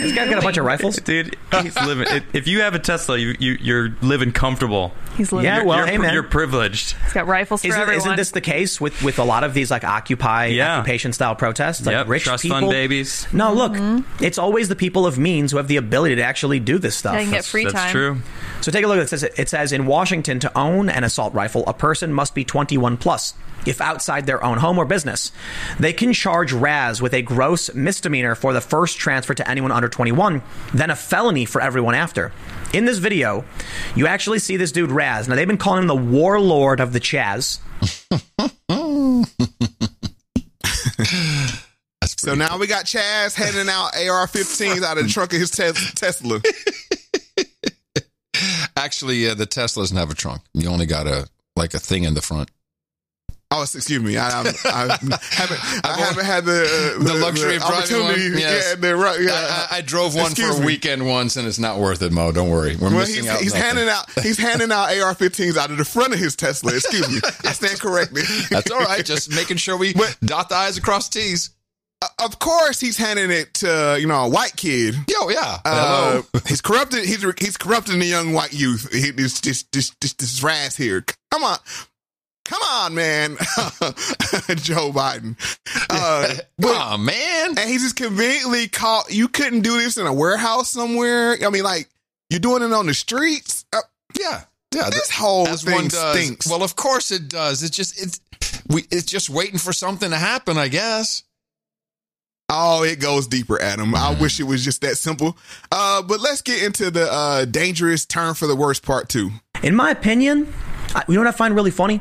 This 0.00 0.12
guy's 0.14 0.30
got 0.30 0.38
a 0.38 0.42
bunch 0.42 0.56
of 0.58 0.64
rifles. 0.64 0.96
Dude, 1.04 1.36
he's 1.60 1.74
living. 1.82 2.06
if- 2.08 2.34
If 2.34 2.46
you 2.48 2.60
have 2.60 2.74
a 2.74 2.78
Tesla, 2.78 3.18
you, 3.18 3.34
you 3.40 3.56
you're 3.60 3.88
living 4.00 4.30
comfortable. 4.32 4.92
He's 5.16 5.32
living. 5.32 5.46
Yeah, 5.46 5.56
You're- 5.56 5.66
well, 5.68 5.78
you're, 5.78 5.86
hey, 5.88 5.98
man. 5.98 6.14
you're 6.14 6.22
privileged. 6.22 6.92
He's 7.04 7.12
got 7.12 7.26
rifles 7.26 7.62
for 7.62 7.68
Isn't, 7.68 7.80
everyone. 7.80 7.98
isn't 7.98 8.16
this 8.16 8.30
the 8.30 8.40
case 8.40 8.80
with, 8.80 9.02
with 9.02 9.18
a 9.18 9.24
lot 9.24 9.42
of 9.44 9.52
these 9.54 9.70
like 9.72 9.82
Occupy 9.84 10.46
Yeah. 10.46 10.78
occupation 10.78 11.12
style 11.12 11.34
protests? 11.34 11.84
Like 11.84 11.94
Yep, 11.94 12.08
rich 12.08 12.22
trust 12.24 12.44
people. 12.44 12.60
fund 12.60 12.70
babies. 12.70 13.26
No, 13.32 13.54
mm-hmm. 13.54 13.96
look, 13.96 14.04
it's 14.22 14.38
always 14.38 14.68
the 14.68 14.76
people 14.76 15.04
of 15.04 15.18
means 15.18 15.50
who 15.50 15.56
have 15.58 15.66
the 15.68 15.76
ability 15.76 16.14
to 16.16 16.22
actually 16.22 16.60
do 16.60 16.78
this 16.78 16.96
stuff. 16.96 17.14
They 17.16 17.24
can 17.24 17.32
get 17.32 17.44
free 17.44 17.64
That's 17.64 17.74
time. 17.74 17.90
true. 17.92 18.18
So 18.60 18.70
take 18.70 18.84
a 18.84 18.88
look. 18.88 18.98
It 18.98 19.08
says 19.08 19.22
it 19.24 19.48
says 19.48 19.72
in 19.72 19.79
Washington 19.86 20.40
to 20.40 20.58
own 20.58 20.88
an 20.88 21.04
assault 21.04 21.34
rifle, 21.34 21.64
a 21.66 21.74
person 21.74 22.12
must 22.12 22.34
be 22.34 22.44
21 22.44 22.96
plus. 22.96 23.34
If 23.66 23.80
outside 23.80 24.26
their 24.26 24.42
own 24.42 24.58
home 24.58 24.78
or 24.78 24.84
business, 24.84 25.32
they 25.78 25.92
can 25.92 26.12
charge 26.12 26.52
Raz 26.52 27.02
with 27.02 27.12
a 27.12 27.22
gross 27.22 27.72
misdemeanor 27.74 28.34
for 28.34 28.52
the 28.52 28.60
first 28.60 28.98
transfer 28.98 29.34
to 29.34 29.48
anyone 29.48 29.72
under 29.72 29.88
21, 29.88 30.42
then 30.72 30.90
a 30.90 30.96
felony 30.96 31.44
for 31.44 31.60
everyone 31.60 31.94
after. 31.94 32.32
In 32.72 32.84
this 32.84 32.98
video, 32.98 33.44
you 33.94 34.06
actually 34.06 34.38
see 34.38 34.56
this 34.56 34.72
dude 34.72 34.90
Raz. 34.90 35.28
Now 35.28 35.34
they've 35.34 35.46
been 35.46 35.58
calling 35.58 35.82
him 35.82 35.88
the 35.88 35.96
warlord 35.96 36.80
of 36.80 36.92
the 36.92 37.00
Chaz. 37.00 37.58
So 42.20 42.34
now 42.34 42.58
we 42.58 42.66
got 42.66 42.84
Chaz 42.84 43.34
handing 43.34 43.70
out 43.70 43.96
AR-15s 43.96 44.82
out 44.82 44.98
of 44.98 45.04
the 45.04 45.10
trunk 45.10 45.32
of 45.32 45.40
his 45.40 45.50
tes- 45.50 45.94
Tesla. 45.94 46.42
Actually, 48.76 49.28
uh, 49.28 49.34
the 49.34 49.46
Tesla 49.46 49.82
doesn't 49.82 49.96
have 49.96 50.10
a 50.10 50.14
trunk. 50.14 50.42
You 50.54 50.68
only 50.68 50.86
got 50.86 51.06
a 51.06 51.28
like 51.56 51.74
a 51.74 51.78
thing 51.78 52.04
in 52.04 52.14
the 52.14 52.22
front. 52.22 52.50
Oh, 53.52 53.62
excuse 53.62 54.00
me. 54.00 54.16
I, 54.16 54.28
I, 54.28 54.40
I 54.64 54.98
haven't. 55.32 55.84
I 55.84 55.98
haven't 55.98 56.24
had 56.24 56.44
the 56.44 56.96
uh, 57.00 57.02
The 57.02 57.14
luxury 57.14 57.56
of 57.56 57.62
driving 57.62 57.78
opportunity. 57.96 58.30
one. 58.30 58.38
Yes. 58.38 58.66
Yeah, 58.68 58.74
the, 58.76 58.96
right, 58.96 59.20
yeah. 59.20 59.32
I, 59.32 59.74
I, 59.74 59.78
I 59.78 59.80
drove 59.80 60.14
one 60.14 60.26
Excuse 60.30 60.50
for 60.54 60.58
a 60.58 60.60
me. 60.60 60.66
weekend 60.66 61.04
once, 61.04 61.36
and 61.36 61.48
it's 61.48 61.58
not 61.58 61.80
worth 61.80 62.00
it, 62.02 62.12
Mo. 62.12 62.30
Don't 62.30 62.48
worry. 62.48 62.76
We're 62.76 62.90
Well, 62.90 62.98
missing 63.00 63.24
he's, 63.24 63.28
out. 63.28 63.40
he's 63.40 63.52
nothing. 63.52 63.66
handing 63.66 63.88
out 63.88 64.10
he's 64.22 64.38
handing 64.46 64.70
out 64.70 64.96
AR-15s 64.96 65.56
out 65.56 65.72
of 65.72 65.78
the 65.78 65.84
front 65.84 66.12
of 66.14 66.20
his 66.20 66.36
Tesla. 66.36 66.74
Excuse 66.76 67.08
me, 67.10 67.20
I 67.44 67.50
stand 67.50 67.80
corrected. 67.80 68.24
That's 68.50 68.70
all 68.70 68.78
right. 68.82 69.04
Just 69.04 69.34
making 69.34 69.56
sure 69.56 69.76
we 69.76 69.94
dot 70.24 70.48
the 70.48 70.54
i's 70.54 70.78
across 70.78 71.08
T's. 71.08 71.50
Of 72.18 72.38
course, 72.38 72.80
he's 72.80 72.96
handing 72.96 73.30
it 73.30 73.52
to 73.54 73.98
you 74.00 74.06
know 74.06 74.24
a 74.24 74.28
white 74.28 74.56
kid. 74.56 74.94
Yo, 75.08 75.28
yeah. 75.28 75.58
Uh, 75.64 76.22
he's 76.46 76.60
corrupted. 76.60 77.04
He's 77.04 77.22
he's 77.38 77.56
corrupting 77.56 77.98
the 77.98 78.06
young 78.06 78.32
white 78.32 78.52
youth. 78.52 78.92
He, 78.92 79.10
this 79.10 79.40
this 79.40 79.64
this 79.72 79.90
this 80.00 80.14
this 80.14 80.76
here. 80.76 81.04
Come 81.30 81.44
on. 81.44 81.58
Come 82.46 82.62
on, 82.62 82.94
man, 82.94 83.36
Joe 84.56 84.90
Biden. 84.92 85.36
Uh, 85.92 86.34
Come 86.60 86.70
on, 86.70 87.04
man. 87.04 87.48
And 87.58 87.58
he's 87.58 87.82
just 87.82 87.96
conveniently 87.96 88.68
caught. 88.68 89.12
You 89.12 89.26
couldn't 89.26 89.62
do 89.62 89.76
this 89.78 89.96
in 89.96 90.06
a 90.06 90.12
warehouse 90.12 90.70
somewhere. 90.70 91.36
I 91.44 91.50
mean, 91.50 91.64
like 91.64 91.88
you're 92.28 92.38
doing 92.38 92.62
it 92.62 92.72
on 92.72 92.86
the 92.86 92.94
streets. 92.94 93.64
Uh, 93.72 93.80
yeah, 94.18 94.44
yeah. 94.72 94.88
This 94.90 95.10
whole 95.10 95.48
As 95.48 95.64
thing 95.64 95.90
stinks. 95.90 96.48
Well, 96.48 96.62
of 96.62 96.76
course 96.76 97.10
it 97.10 97.28
does. 97.28 97.64
It's 97.64 97.76
just 97.76 98.00
it's 98.00 98.20
we 98.68 98.82
it's 98.90 99.04
just 99.04 99.30
waiting 99.30 99.58
for 99.58 99.72
something 99.72 100.10
to 100.10 100.16
happen, 100.16 100.58
I 100.58 100.68
guess. 100.68 101.24
Oh, 102.52 102.82
it 102.82 102.98
goes 103.00 103.26
deeper, 103.28 103.60
Adam. 103.62 103.94
I 103.94 104.16
wish 104.20 104.40
it 104.40 104.44
was 104.44 104.64
just 104.64 104.80
that 104.80 104.96
simple. 104.96 105.36
Uh, 105.70 106.02
but 106.02 106.20
let's 106.20 106.42
get 106.42 106.62
into 106.62 106.90
the 106.90 107.10
uh, 107.10 107.44
dangerous 107.44 108.04
turn 108.04 108.34
for 108.34 108.46
the 108.48 108.56
worst 108.56 108.82
part 108.84 109.08
two. 109.08 109.30
In 109.62 109.74
my 109.76 109.90
opinion, 109.90 110.52
I- 110.94 111.04
you 111.06 111.14
know 111.14 111.20
what 111.20 111.28
I 111.28 111.32
find 111.32 111.54
really 111.54 111.70
funny? 111.70 111.98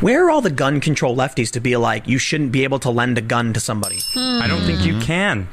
Where 0.00 0.26
are 0.26 0.30
all 0.30 0.40
the 0.42 0.50
gun 0.50 0.80
control 0.80 1.16
lefties 1.16 1.50
to 1.52 1.60
be 1.60 1.76
like, 1.76 2.06
you 2.06 2.18
shouldn't 2.18 2.52
be 2.52 2.64
able 2.64 2.78
to 2.80 2.90
lend 2.90 3.16
a 3.18 3.20
gun 3.22 3.52
to 3.54 3.60
somebody? 3.60 3.98
I 4.16 4.46
don't 4.46 4.62
think 4.62 4.84
you 4.84 5.00
can. 5.00 5.48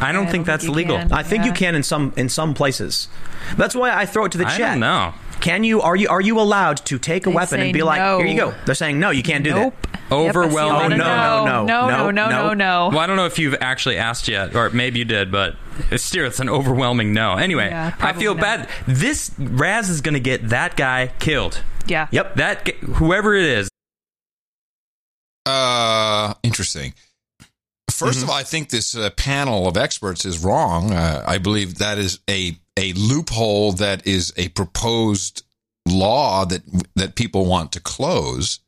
I 0.00 0.12
don't 0.12 0.28
think 0.30 0.46
that's 0.46 0.66
legal. 0.68 0.96
I 1.12 1.22
think 1.22 1.44
you 1.44 1.52
can 1.52 1.74
in 1.74 1.82
some 1.82 2.12
in 2.16 2.28
some 2.30 2.54
places. 2.54 3.08
That's 3.58 3.74
why 3.74 3.92
I 3.94 4.06
throw 4.06 4.24
it 4.24 4.32
to 4.32 4.38
the 4.38 4.46
I 4.46 4.56
chat. 4.56 4.58
don't 4.72 4.80
know. 4.80 5.12
Can 5.40 5.64
you 5.64 5.80
are 5.80 5.96
you 5.96 6.08
are 6.08 6.20
you 6.20 6.38
allowed 6.38 6.78
to 6.86 6.98
take 6.98 7.26
a 7.26 7.30
They 7.30 7.34
weapon 7.36 7.60
and 7.60 7.72
be 7.72 7.82
like, 7.82 7.98
no. 8.00 8.18
here 8.18 8.26
you 8.26 8.36
go? 8.36 8.54
They're 8.66 8.74
saying 8.74 8.98
no, 9.00 9.10
you 9.10 9.22
can't 9.22 9.42
do 9.44 9.50
Nope. 9.54 9.74
that. 9.92 10.00
Overwhelming. 10.12 10.92
Oh, 10.92 10.96
no, 10.96 11.44
no, 11.44 11.64
no, 11.64 11.64
no, 11.64 11.86
no, 11.86 12.10
no, 12.10 12.28
no, 12.28 12.54
no. 12.54 12.88
Well, 12.90 12.98
I 12.98 13.06
don't 13.06 13.16
know 13.16 13.26
if 13.26 13.38
you've 13.38 13.56
actually 13.60 13.96
asked 13.96 14.26
yet, 14.28 14.54
or 14.56 14.68
maybe 14.70 14.98
you 14.98 15.04
did, 15.04 15.30
but 15.30 15.56
it's 15.90 16.02
still 16.02 16.26
it's 16.26 16.40
an 16.40 16.48
overwhelming 16.48 17.12
no. 17.14 17.34
Anyway, 17.34 17.68
Yeah, 17.68 17.94
I 18.00 18.12
feel 18.12 18.34
not. 18.34 18.40
bad. 18.42 18.68
This 18.86 19.30
Raz 19.38 19.88
is 19.88 20.00
going 20.00 20.14
to 20.14 20.20
get 20.20 20.48
that 20.50 20.76
guy 20.76 21.12
killed. 21.20 21.62
Yeah. 21.86 22.08
Yep. 22.10 22.34
That 22.36 22.68
whoever 22.68 23.34
it 23.34 23.44
is. 23.44 23.70
Uh, 25.46 26.34
interesting. 26.42 26.94
First 27.90 28.22
of 28.22 28.30
all, 28.30 28.36
I 28.36 28.44
think 28.44 28.70
this 28.70 28.96
uh, 28.96 29.10
panel 29.10 29.68
of 29.68 29.76
experts 29.76 30.24
is 30.24 30.42
wrong. 30.42 30.92
Uh, 30.92 31.22
I 31.26 31.38
believe 31.38 31.78
that 31.78 31.98
is 31.98 32.18
a 32.28 32.56
a 32.80 32.92
loophole 32.94 33.72
that 33.72 34.06
is 34.06 34.32
a 34.36 34.48
proposed 34.48 35.42
law 35.86 36.44
that 36.46 36.62
that 36.96 37.14
people 37.14 37.44
want 37.46 37.72
to 37.72 37.80
close. 37.80 38.60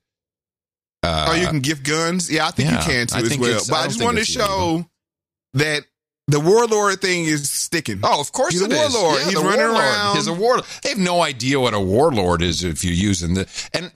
Uh, 1.02 1.28
oh, 1.30 1.34
you 1.34 1.46
can 1.48 1.60
gift 1.60 1.84
guns? 1.84 2.30
Yeah, 2.30 2.46
I 2.46 2.50
think 2.52 2.70
yeah, 2.70 2.78
you 2.78 2.84
can 2.84 3.06
too 3.08 3.16
I 3.16 3.20
as 3.22 3.28
think 3.28 3.40
well. 3.40 3.60
But 3.68 3.76
I 3.76 3.84
I, 3.84 3.86
just 3.88 4.02
wanted 4.02 4.20
to 4.20 4.24
show 4.24 4.44
illegal. 4.44 4.90
that 5.54 5.82
the 6.28 6.38
warlord 6.38 7.00
thing 7.00 7.24
is 7.24 7.50
sticking. 7.50 8.00
Oh, 8.04 8.20
of 8.20 8.30
course 8.32 8.52
He's 8.52 8.62
a 8.62 8.68
warlord. 8.68 9.20
Yeah, 9.20 9.24
He's 9.24 9.34
running 9.36 9.58
warlord. 9.58 9.76
around. 9.78 10.16
He's 10.16 10.26
a 10.28 10.32
warlord. 10.32 10.64
They 10.82 10.90
have 10.90 10.98
no 10.98 11.22
idea 11.22 11.58
what 11.58 11.74
a 11.74 11.80
warlord 11.80 12.42
is 12.42 12.62
if 12.62 12.84
you're 12.84 12.94
using 12.94 13.34
the 13.34 13.48
and 13.74 13.90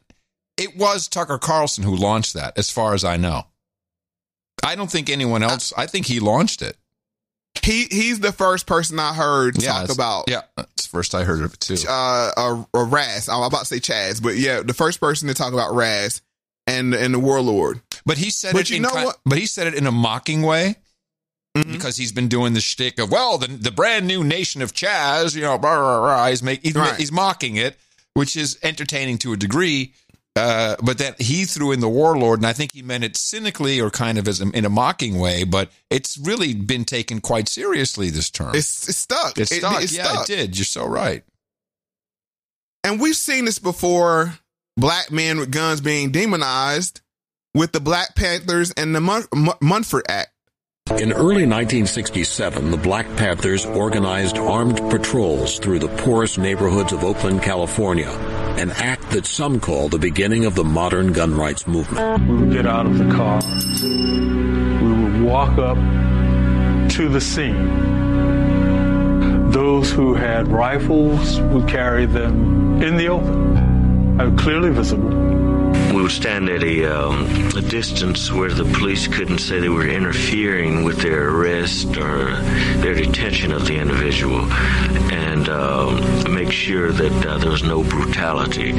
it 0.56 0.76
was 0.76 1.06
Tucker 1.06 1.38
Carlson 1.38 1.84
who 1.84 1.94
launched 1.94 2.34
that, 2.34 2.58
as 2.58 2.70
far 2.70 2.94
as 2.94 3.04
I 3.04 3.16
know. 3.16 3.46
I 4.64 4.74
don't 4.74 4.90
think 4.90 5.10
anyone 5.10 5.42
else. 5.42 5.72
I 5.76 5.86
think 5.86 6.06
he 6.06 6.18
launched 6.18 6.62
it. 6.62 6.76
He 7.66 7.84
he's 7.90 8.20
the 8.20 8.32
first 8.32 8.66
person 8.66 8.98
I 8.98 9.12
heard 9.12 9.60
Yeah, 9.62 9.72
talk 9.72 9.90
about 9.94 10.24
Yeah, 10.28 10.42
the 10.56 10.66
first 10.88 11.14
I 11.14 11.24
heard 11.24 11.42
of 11.42 11.54
it 11.54 11.60
too. 11.60 11.76
uh, 11.88 12.30
a, 12.36 12.66
a 12.78 12.84
Raz. 12.84 13.28
I'm 13.28 13.42
about 13.42 13.60
to 13.60 13.66
say 13.66 13.80
Chaz, 13.80 14.22
but 14.22 14.36
yeah, 14.36 14.62
the 14.62 14.72
first 14.74 15.00
person 15.00 15.28
to 15.28 15.34
talk 15.34 15.52
about 15.52 15.74
Raz 15.74 16.22
and 16.66 16.94
and 16.94 17.12
the 17.12 17.18
warlord. 17.18 17.80
But 18.04 18.18
he 18.18 18.30
said 18.30 18.52
But 18.52 18.62
it. 18.62 18.70
you 18.70 18.76
in 18.76 18.82
know 18.82 18.90
ki- 18.90 19.04
what? 19.04 19.18
But 19.26 19.38
he 19.38 19.46
said 19.46 19.66
it 19.66 19.74
in 19.74 19.86
a 19.86 19.92
mocking 19.92 20.42
way. 20.42 20.76
Mm-hmm. 21.56 21.72
Because 21.72 21.96
he's 21.96 22.12
been 22.12 22.28
doing 22.28 22.52
the 22.52 22.60
shtick 22.60 22.98
of 22.98 23.10
well, 23.10 23.38
the 23.38 23.48
the 23.48 23.72
brand 23.72 24.06
new 24.06 24.22
nation 24.22 24.60
of 24.62 24.72
Chaz, 24.74 25.34
you 25.34 25.40
know, 25.42 25.56
blah, 25.58 25.76
blah, 25.76 26.00
blah. 26.00 26.28
he's 26.28 26.42
make, 26.42 26.62
he's, 26.62 26.74
Right. 26.74 26.94
he's 26.96 27.10
mocking 27.10 27.56
it, 27.56 27.76
which 28.12 28.36
is 28.36 28.58
entertaining 28.62 29.16
to 29.18 29.32
a 29.32 29.36
degree. 29.38 29.94
Uh, 30.36 30.76
but 30.82 30.98
that 30.98 31.20
he 31.20 31.44
threw 31.46 31.72
in 31.72 31.80
the 31.80 31.88
warlord, 31.88 32.38
and 32.40 32.46
I 32.46 32.52
think 32.52 32.72
he 32.74 32.82
meant 32.82 33.04
it 33.04 33.16
cynically 33.16 33.80
or 33.80 33.90
kind 33.90 34.18
of 34.18 34.28
as 34.28 34.40
a, 34.42 34.50
in 34.50 34.64
a 34.66 34.68
mocking 34.68 35.18
way. 35.18 35.44
But 35.44 35.70
it's 35.90 36.18
really 36.18 36.52
been 36.52 36.84
taken 36.84 37.20
quite 37.20 37.48
seriously 37.48 38.10
this 38.10 38.28
term. 38.30 38.54
It's 38.54 38.88
it's 38.88 38.98
stuck. 38.98 39.38
It's 39.38 39.50
It- 39.50 39.60
stuck. 39.60 39.82
it's 39.82 39.96
yeah, 39.96 40.04
stuck. 40.04 40.28
it 40.28 40.36
did. 40.36 40.58
You're 40.58 40.64
so 40.66 40.86
right. 40.86 41.24
And 42.84 43.00
we've 43.00 43.16
seen 43.16 43.44
this 43.46 43.58
before. 43.58 44.38
Black 44.78 45.10
men 45.10 45.38
with 45.38 45.50
guns 45.50 45.80
being 45.80 46.10
demonized 46.12 47.00
with 47.54 47.72
the 47.72 47.80
Black 47.80 48.14
Panthers 48.14 48.72
and 48.72 48.94
the 48.94 49.00
Mun- 49.00 49.24
Mun- 49.34 49.56
Munford 49.62 50.04
Act. 50.06 50.30
In 51.00 51.12
early 51.12 51.46
1967, 51.46 52.70
the 52.70 52.76
Black 52.76 53.06
Panthers 53.16 53.64
organized 53.64 54.38
armed 54.38 54.76
patrols 54.90 55.58
through 55.58 55.78
the 55.80 55.88
poorest 55.88 56.38
neighborhoods 56.38 56.92
of 56.92 57.02
Oakland, 57.02 57.42
California, 57.42 58.10
an 58.58 58.70
act 58.70 58.95
that 59.16 59.24
some 59.24 59.58
call 59.58 59.88
the 59.88 59.98
beginning 59.98 60.44
of 60.44 60.54
the 60.54 60.62
modern 60.62 61.10
gun 61.10 61.34
rights 61.34 61.66
movement. 61.66 62.28
We 62.28 62.36
would 62.36 62.52
get 62.52 62.66
out 62.66 62.84
of 62.84 62.98
the 62.98 63.10
cars. 63.10 63.82
We 63.82 64.92
would 64.92 65.22
walk 65.22 65.56
up 65.56 65.78
to 66.90 67.08
the 67.08 67.22
scene. 67.22 67.70
Those 69.52 69.90
who 69.90 70.12
had 70.12 70.48
rifles 70.48 71.40
would 71.40 71.66
carry 71.66 72.04
them 72.04 72.82
in 72.82 72.98
the 72.98 73.08
open, 73.08 74.20
uh, 74.20 74.36
clearly 74.36 74.68
visible. 74.68 75.35
We 76.06 76.10
would 76.10 76.22
stand 76.22 76.48
at 76.48 76.62
a, 76.62 76.84
um, 76.84 77.26
a 77.56 77.62
distance 77.62 78.30
where 78.30 78.52
the 78.52 78.62
police 78.78 79.08
couldn't 79.08 79.38
say 79.38 79.58
they 79.58 79.68
were 79.68 79.88
interfering 79.88 80.84
with 80.84 80.98
their 80.98 81.30
arrest 81.30 81.96
or 81.96 82.26
their 82.76 82.94
detention 82.94 83.50
of 83.50 83.66
the 83.66 83.74
individual 83.76 84.42
and 85.12 85.48
um, 85.48 86.32
make 86.32 86.52
sure 86.52 86.92
that 86.92 87.26
uh, 87.26 87.38
there 87.38 87.50
was 87.50 87.64
no 87.64 87.82
brutality. 87.82 88.70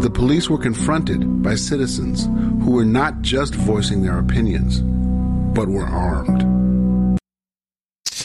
The 0.00 0.10
police 0.12 0.50
were 0.50 0.58
confronted 0.58 1.42
by 1.42 1.54
citizens 1.54 2.26
who 2.62 2.72
were 2.72 2.84
not 2.84 3.22
just 3.22 3.54
voicing 3.54 4.02
their 4.02 4.18
opinions, 4.18 4.82
but 4.82 5.68
were 5.68 5.86
armed. 5.86 7.18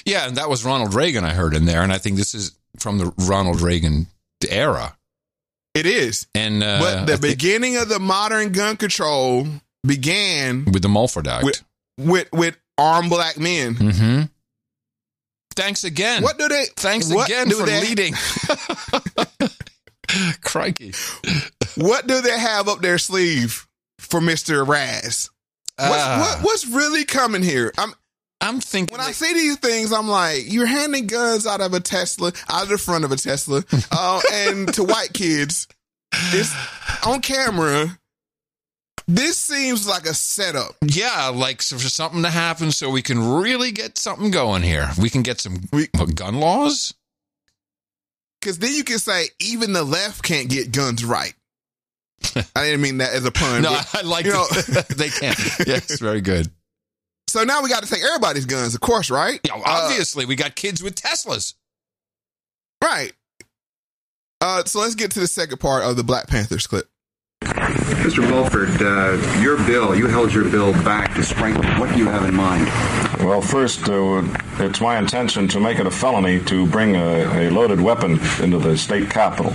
Yeah, 0.04 0.28
and 0.28 0.36
that 0.36 0.50
was 0.50 0.66
Ronald 0.66 0.94
Reagan. 0.94 1.24
I 1.24 1.32
heard 1.32 1.56
in 1.56 1.64
there, 1.64 1.82
and 1.82 1.94
I 1.94 1.98
think 1.98 2.18
this 2.18 2.36
is 2.36 2.52
from 2.78 2.98
the 2.98 3.14
Ronald 3.20 3.62
Reagan 3.62 4.08
era. 4.50 4.98
It 5.80 5.86
is. 5.86 6.28
And 6.36 6.64
uh, 6.64 6.80
but 6.80 7.06
the 7.06 7.14
I 7.14 7.18
beginning 7.18 7.78
of 7.78 7.90
the 7.90 8.00
modern 8.00 8.52
gun 8.52 8.78
control 8.78 9.48
began 9.86 10.66
with 10.66 10.82
the 10.82 10.90
Mulford 10.90 11.28
Act. 11.28 11.46
with 11.46 11.64
with, 11.98 12.28
with 12.34 12.58
armed 12.78 13.10
black 13.10 13.38
men. 13.38 13.76
Mm-hmm. 13.76 14.22
Thanks 15.56 15.84
again. 15.84 16.24
What 16.24 16.38
do 16.38 16.48
they? 16.48 16.66
Thanks 16.76 17.10
again 17.12 17.50
for 17.50 17.66
they- 17.66 17.82
leading. 17.82 18.14
Crikey. 20.42 20.94
What 21.76 22.08
do 22.08 22.22
they 22.22 22.38
have 22.38 22.68
up 22.68 22.82
their 22.82 22.98
sleeve 22.98 23.68
for 24.00 24.20
Mister 24.22 24.64
Raz? 24.64 25.30
What's, 25.78 25.94
Ah. 26.04 26.36
what, 26.38 26.46
what's 26.46 26.68
really 26.68 27.06
coming 27.06 27.44
here? 27.44 27.72
I'm 27.78 27.94
I'm 28.42 28.62
thinking 28.62 28.98
when 28.98 29.06
I 29.06 29.12
see 29.12 29.34
these 29.34 29.58
things, 29.58 29.92
I'm 29.92 30.08
like, 30.08 30.52
you're 30.52 30.66
handing 30.66 31.08
guns 31.08 31.46
out 31.46 31.62
of 31.62 31.74
a 31.74 31.80
Tesla, 31.80 32.32
out 32.50 32.64
of 32.64 32.70
the 32.70 32.78
front 32.78 33.04
of 33.04 33.12
a 33.12 33.18
Tesla, 33.18 33.64
uh, 33.92 34.22
and 34.32 34.74
to 34.76 34.84
white 34.84 35.14
kids. 35.14 35.68
It's 36.32 36.54
on 37.06 37.22
camera. 37.22 38.00
This 39.08 39.38
seems 39.38 39.88
like 39.88 40.06
a 40.06 40.14
setup. 40.14 40.76
Yeah, 40.84 41.32
like 41.34 41.62
so 41.62 41.78
for 41.78 41.90
something 41.90 42.22
to 42.24 42.30
happen, 42.30 42.72
so 42.72 42.90
we 42.90 43.02
can 43.02 43.42
really 43.42 43.72
get 43.72 43.98
something 43.98 44.32
going 44.32 44.62
here. 44.62 44.90
We 45.02 45.10
can 45.10 45.24
get 45.24 45.42
some 45.42 45.64
what, 45.72 46.16
gun 46.16 46.40
laws. 46.40 46.94
Because 48.40 48.60
then 48.60 48.74
you 48.74 48.84
can 48.84 49.00
say 49.00 49.26
even 49.40 49.74
the 49.74 49.84
left 49.84 50.24
can't 50.24 50.50
get 50.50 50.72
guns 50.72 51.04
right. 51.04 51.34
I 52.56 52.66
didn't 52.66 52.82
mean 52.82 53.00
that 53.00 53.14
as 53.14 53.26
a 53.26 53.32
pun. 53.32 53.64
No, 53.64 53.70
but, 53.70 53.96
I 53.96 54.02
like 54.02 54.26
you 54.26 54.32
know. 54.32 54.46
they 54.96 55.10
can't. 55.10 55.38
Yes, 55.66 56.00
very 56.00 56.22
good. 56.22 56.50
So 57.30 57.44
now 57.44 57.62
we 57.62 57.70
got 57.70 57.84
to 57.84 57.90
take 57.90 58.04
everybody's 58.04 58.46
guns, 58.46 58.74
of 58.76 58.82
course, 58.82 59.10
right? 59.10 59.40
Yeah, 59.44 59.62
obviously, 59.66 60.26
we 60.26 60.36
got 60.36 60.56
kids 60.56 60.82
with 60.82 60.96
Teslas. 60.96 61.54
Right. 62.84 63.14
Uh, 64.42 64.64
so 64.64 64.80
let's 64.80 64.96
get 64.96 65.12
to 65.12 65.20
the 65.20 65.28
second 65.28 65.60
part 65.60 65.84
of 65.84 65.96
the 65.98 66.04
Black 66.04 66.28
Panthers 66.28 66.66
clip. 66.66 66.90
Mr. 67.42 68.28
Mulford, 68.30 68.82
uh, 68.82 69.42
your 69.42 69.58
bill, 69.58 69.96
you 69.96 70.08
held 70.08 70.34
your 70.34 70.46
bill 70.50 70.72
back 70.72 71.14
to 71.16 71.24
strengthen. 71.24 71.66
What 71.80 71.92
do 71.92 71.98
you 72.00 72.06
have 72.06 72.26
in 72.26 72.34
mind? 72.34 72.66
Well, 73.24 73.42
first, 73.42 73.88
uh, 73.90 74.24
it's 74.60 74.82
my 74.82 74.98
intention 74.98 75.48
to 75.50 75.60
make 75.60 75.80
it 75.80 75.86
a 75.86 75.92
felony 75.92 76.40
to 76.46 76.66
bring 76.68 76.96
a, 76.96 77.48
a 77.48 77.50
loaded 77.52 77.82
weapon 77.82 78.20
into 78.42 78.58
the 78.58 78.78
state 78.78 79.10
capitol. 79.10 79.52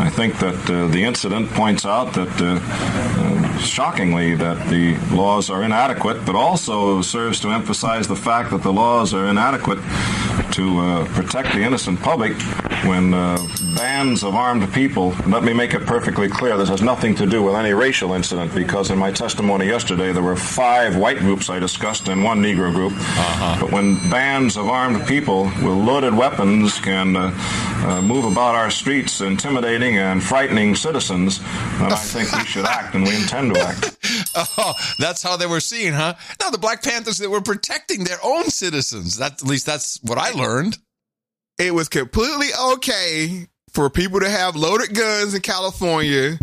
I 0.00 0.10
think 0.10 0.38
that 0.38 0.70
uh, 0.70 0.86
the 0.88 1.02
incident 1.02 1.50
points 1.50 1.84
out 1.84 2.14
that, 2.14 2.40
uh, 2.40 2.58
uh, 2.60 3.58
shockingly, 3.58 4.34
that 4.36 4.68
the 4.68 4.96
laws 5.14 5.50
are 5.50 5.62
inadequate, 5.64 6.24
but 6.24 6.36
also 6.36 7.02
serves 7.02 7.40
to 7.40 7.50
emphasize 7.50 8.06
the 8.06 8.16
fact 8.16 8.50
that 8.50 8.62
the 8.62 8.72
laws 8.72 9.12
are 9.12 9.26
inadequate 9.26 9.78
to 10.52 10.78
uh, 10.78 11.04
protect 11.08 11.52
the 11.52 11.62
innocent 11.62 12.00
public 12.00 12.32
when 12.84 13.12
uh, 13.12 13.38
bands 13.76 14.22
of 14.22 14.34
armed 14.34 14.72
people. 14.72 15.14
Let 15.26 15.42
me 15.42 15.52
make 15.52 15.74
it 15.74 15.84
perfectly 15.84 16.28
clear: 16.28 16.56
this 16.56 16.68
has 16.68 16.82
nothing 16.82 17.14
to 17.16 17.26
do 17.26 17.42
with 17.42 17.56
any 17.56 17.72
racial 17.72 18.12
incident, 18.14 18.54
because 18.54 18.90
in 18.90 18.98
my 18.98 19.10
testimony 19.10 19.66
yesterday 19.66 20.12
there 20.12 20.22
were 20.22 20.36
five 20.36 20.96
white 20.96 21.18
groups 21.18 21.50
I 21.50 21.58
discussed 21.58 22.08
and 22.08 22.22
one 22.22 22.40
Negro 22.40 22.72
group. 22.72 22.92
But 23.60 23.72
when 23.72 23.96
bands 24.10 24.56
of 24.56 24.68
armed 24.68 25.06
people 25.06 25.44
with 25.44 25.76
loaded 25.90 26.14
weapons 26.14 26.78
can 26.78 27.16
uh, 27.16 27.32
uh, 27.34 28.02
move 28.02 28.24
about 28.24 28.54
our 28.54 28.70
streets, 28.70 29.20
intimidating 29.20 29.87
and 29.96 30.22
frightening 30.22 30.74
citizens, 30.74 31.38
then 31.38 31.92
I 31.92 31.96
think 31.96 32.30
we 32.32 32.44
should 32.44 32.66
act, 32.66 32.94
and 32.94 33.04
we 33.04 33.16
intend 33.16 33.54
to 33.54 33.60
act. 33.60 33.94
Oh, 34.60 34.74
that's 35.00 35.20
how 35.22 35.36
they 35.36 35.46
were 35.46 35.58
seen, 35.58 35.92
huh? 35.94 36.14
Now 36.40 36.50
the 36.50 36.58
Black 36.58 36.82
Panthers 36.82 37.18
that 37.18 37.28
were 37.30 37.40
protecting 37.40 38.04
their 38.04 38.18
own 38.22 38.44
citizens. 38.50 39.16
That 39.18 39.32
at 39.32 39.42
least 39.42 39.66
that's 39.66 39.98
what 40.02 40.16
I 40.18 40.30
learned. 40.30 40.78
It 41.58 41.74
was 41.74 41.88
completely 41.88 42.46
okay 42.74 43.48
for 43.72 43.90
people 43.90 44.20
to 44.20 44.28
have 44.28 44.54
loaded 44.54 44.94
guns 44.94 45.34
in 45.34 45.40
California 45.40 46.38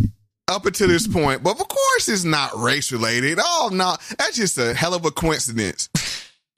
up 0.49 0.65
until 0.65 0.89
this 0.89 1.07
point, 1.07 1.41
but 1.41 1.51
of 1.59 1.67
course 1.67 2.09
it's 2.09 2.26
not 2.26 2.57
race 2.57 2.91
related. 2.91 3.39
Oh 3.41 3.69
no, 3.72 3.95
that's 4.17 4.35
just 4.35 4.57
a 4.57 4.73
hell 4.73 4.93
of 4.93 5.05
a 5.05 5.11
coincidence. 5.11 5.88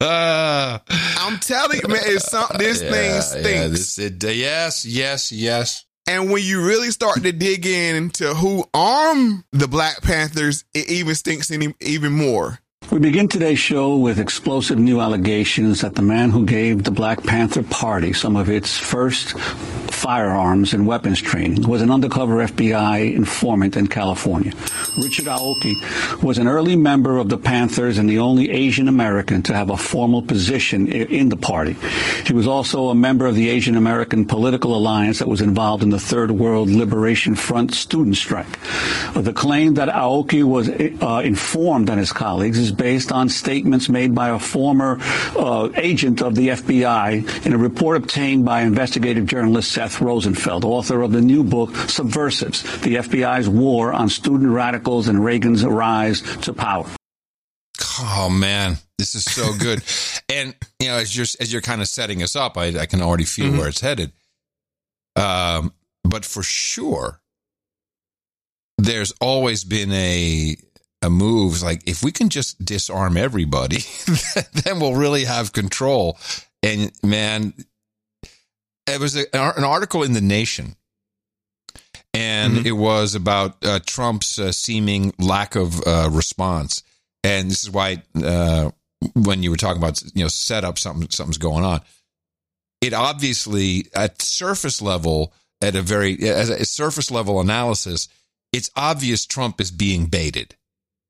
I'm 0.00 1.38
telling 1.40 1.80
you, 1.82 1.88
man, 1.88 2.00
it's 2.04 2.30
some, 2.30 2.48
this 2.58 2.82
Yeah, 2.82 2.90
thing 2.90 3.10
yeah, 3.10 3.20
stinks. 3.20 3.96
this- 3.96 3.98
it- 3.98 4.24
yes, 4.36 4.84
yes, 4.84 5.32
yes. 5.32 5.85
And 6.06 6.30
when 6.30 6.42
you 6.44 6.64
really 6.64 6.90
start 6.90 7.22
to 7.22 7.32
dig 7.32 7.66
into 7.66 8.32
who 8.34 8.64
armed 8.72 9.44
the 9.52 9.66
Black 9.66 10.02
Panthers, 10.02 10.64
it 10.72 10.88
even 10.88 11.14
stinks 11.16 11.50
any, 11.50 11.74
even 11.80 12.12
more. 12.12 12.60
We 12.88 13.00
begin 13.00 13.26
today's 13.26 13.58
show 13.58 13.96
with 13.96 14.20
explosive 14.20 14.78
new 14.78 15.00
allegations 15.00 15.80
that 15.80 15.96
the 15.96 16.02
man 16.02 16.30
who 16.30 16.46
gave 16.46 16.84
the 16.84 16.92
Black 16.92 17.20
Panther 17.24 17.64
Party 17.64 18.12
some 18.12 18.36
of 18.36 18.48
its 18.48 18.78
first 18.78 19.34
firearms 19.96 20.74
and 20.74 20.86
weapons 20.86 21.20
training, 21.20 21.66
was 21.66 21.82
an 21.82 21.90
undercover 21.90 22.36
FBI 22.36 23.14
informant 23.14 23.76
in 23.76 23.86
California. 23.86 24.52
Richard 24.98 25.24
Aoki 25.24 25.74
was 26.22 26.38
an 26.38 26.46
early 26.46 26.76
member 26.76 27.16
of 27.16 27.28
the 27.28 27.38
Panthers 27.38 27.98
and 27.98 28.08
the 28.08 28.18
only 28.18 28.50
Asian 28.50 28.88
American 28.88 29.42
to 29.42 29.54
have 29.54 29.70
a 29.70 29.76
formal 29.76 30.22
position 30.22 30.86
in 30.86 31.30
the 31.30 31.36
party. 31.36 31.76
He 32.24 32.34
was 32.34 32.46
also 32.46 32.88
a 32.90 32.94
member 32.94 33.26
of 33.26 33.34
the 33.34 33.48
Asian 33.48 33.74
American 33.74 34.26
Political 34.26 34.76
Alliance 34.76 35.18
that 35.18 35.28
was 35.28 35.40
involved 35.40 35.82
in 35.82 35.90
the 35.90 35.98
Third 35.98 36.30
World 36.30 36.70
Liberation 36.70 37.34
Front 37.34 37.74
student 37.74 38.16
strike. 38.16 38.58
The 39.14 39.32
claim 39.32 39.74
that 39.74 39.88
Aoki 39.88 40.44
was 40.44 40.68
uh, 40.68 41.22
informed 41.24 41.90
on 41.90 41.98
his 41.98 42.12
colleagues 42.12 42.58
is 42.58 42.70
based 42.76 43.12
on 43.12 43.28
statements 43.28 43.88
made 43.88 44.14
by 44.14 44.30
a 44.30 44.38
former 44.38 44.98
uh, 45.36 45.68
agent 45.76 46.22
of 46.22 46.34
the 46.34 46.48
FBI 46.48 47.46
in 47.46 47.52
a 47.52 47.58
report 47.58 47.96
obtained 47.96 48.44
by 48.44 48.62
investigative 48.62 49.26
journalist 49.26 49.72
Seth 49.72 50.00
Rosenfeld, 50.00 50.64
author 50.64 51.02
of 51.02 51.12
the 51.12 51.20
new 51.20 51.44
book 51.44 51.74
Subversives, 51.88 52.62
the 52.80 52.96
FBI's 52.96 53.48
war 53.48 53.92
on 53.92 54.08
student 54.08 54.50
radicals 54.50 55.08
and 55.08 55.24
Reagan's 55.24 55.64
rise 55.64 56.22
to 56.42 56.52
power. 56.52 56.86
Oh 57.98 58.28
man, 58.30 58.76
this 58.98 59.14
is 59.14 59.24
so 59.24 59.52
good. 59.58 59.82
and 60.28 60.54
you 60.80 60.88
know, 60.88 60.96
as 60.96 61.16
you're 61.16 61.26
as 61.40 61.52
you're 61.52 61.62
kind 61.62 61.80
of 61.80 61.88
setting 61.88 62.22
us 62.22 62.36
up, 62.36 62.56
I, 62.56 62.80
I 62.80 62.86
can 62.86 63.02
already 63.02 63.24
feel 63.24 63.46
mm-hmm. 63.46 63.58
where 63.58 63.68
it's 63.68 63.80
headed. 63.80 64.12
Um, 65.14 65.72
but 66.04 66.24
for 66.24 66.42
sure, 66.42 67.20
there's 68.78 69.12
always 69.20 69.64
been 69.64 69.92
a 69.92 70.56
a 71.02 71.10
move 71.10 71.62
like 71.62 71.82
if 71.88 72.02
we 72.02 72.10
can 72.10 72.28
just 72.28 72.64
disarm 72.64 73.16
everybody, 73.16 73.78
then 74.64 74.80
we'll 74.80 74.94
really 74.94 75.24
have 75.24 75.52
control. 75.52 76.18
And 76.62 76.90
man, 77.02 77.54
it 78.86 79.00
was 79.00 79.16
a, 79.16 79.24
an 79.34 79.64
article 79.64 80.02
in 80.02 80.12
the 80.12 80.20
Nation, 80.20 80.76
and 82.14 82.54
mm-hmm. 82.54 82.66
it 82.66 82.72
was 82.72 83.14
about 83.14 83.64
uh, 83.64 83.80
Trump's 83.84 84.38
uh, 84.38 84.52
seeming 84.52 85.12
lack 85.18 85.54
of 85.54 85.80
uh, 85.86 86.08
response. 86.10 86.82
And 87.22 87.50
this 87.50 87.62
is 87.62 87.70
why 87.70 88.02
uh, 88.22 88.70
when 89.14 89.42
you 89.42 89.50
were 89.50 89.56
talking 89.56 89.82
about 89.82 90.00
you 90.14 90.24
know 90.24 90.28
set 90.28 90.64
up 90.64 90.78
something 90.78 91.10
something's 91.10 91.38
going 91.38 91.64
on, 91.64 91.80
it 92.80 92.94
obviously 92.94 93.86
at 93.94 94.22
surface 94.22 94.80
level 94.80 95.32
at 95.60 95.74
a 95.74 95.82
very 95.82 96.18
as 96.22 96.48
a 96.48 96.64
surface 96.64 97.10
level 97.10 97.40
analysis, 97.40 98.08
it's 98.52 98.70
obvious 98.76 99.26
Trump 99.26 99.60
is 99.60 99.70
being 99.70 100.06
baited. 100.06 100.56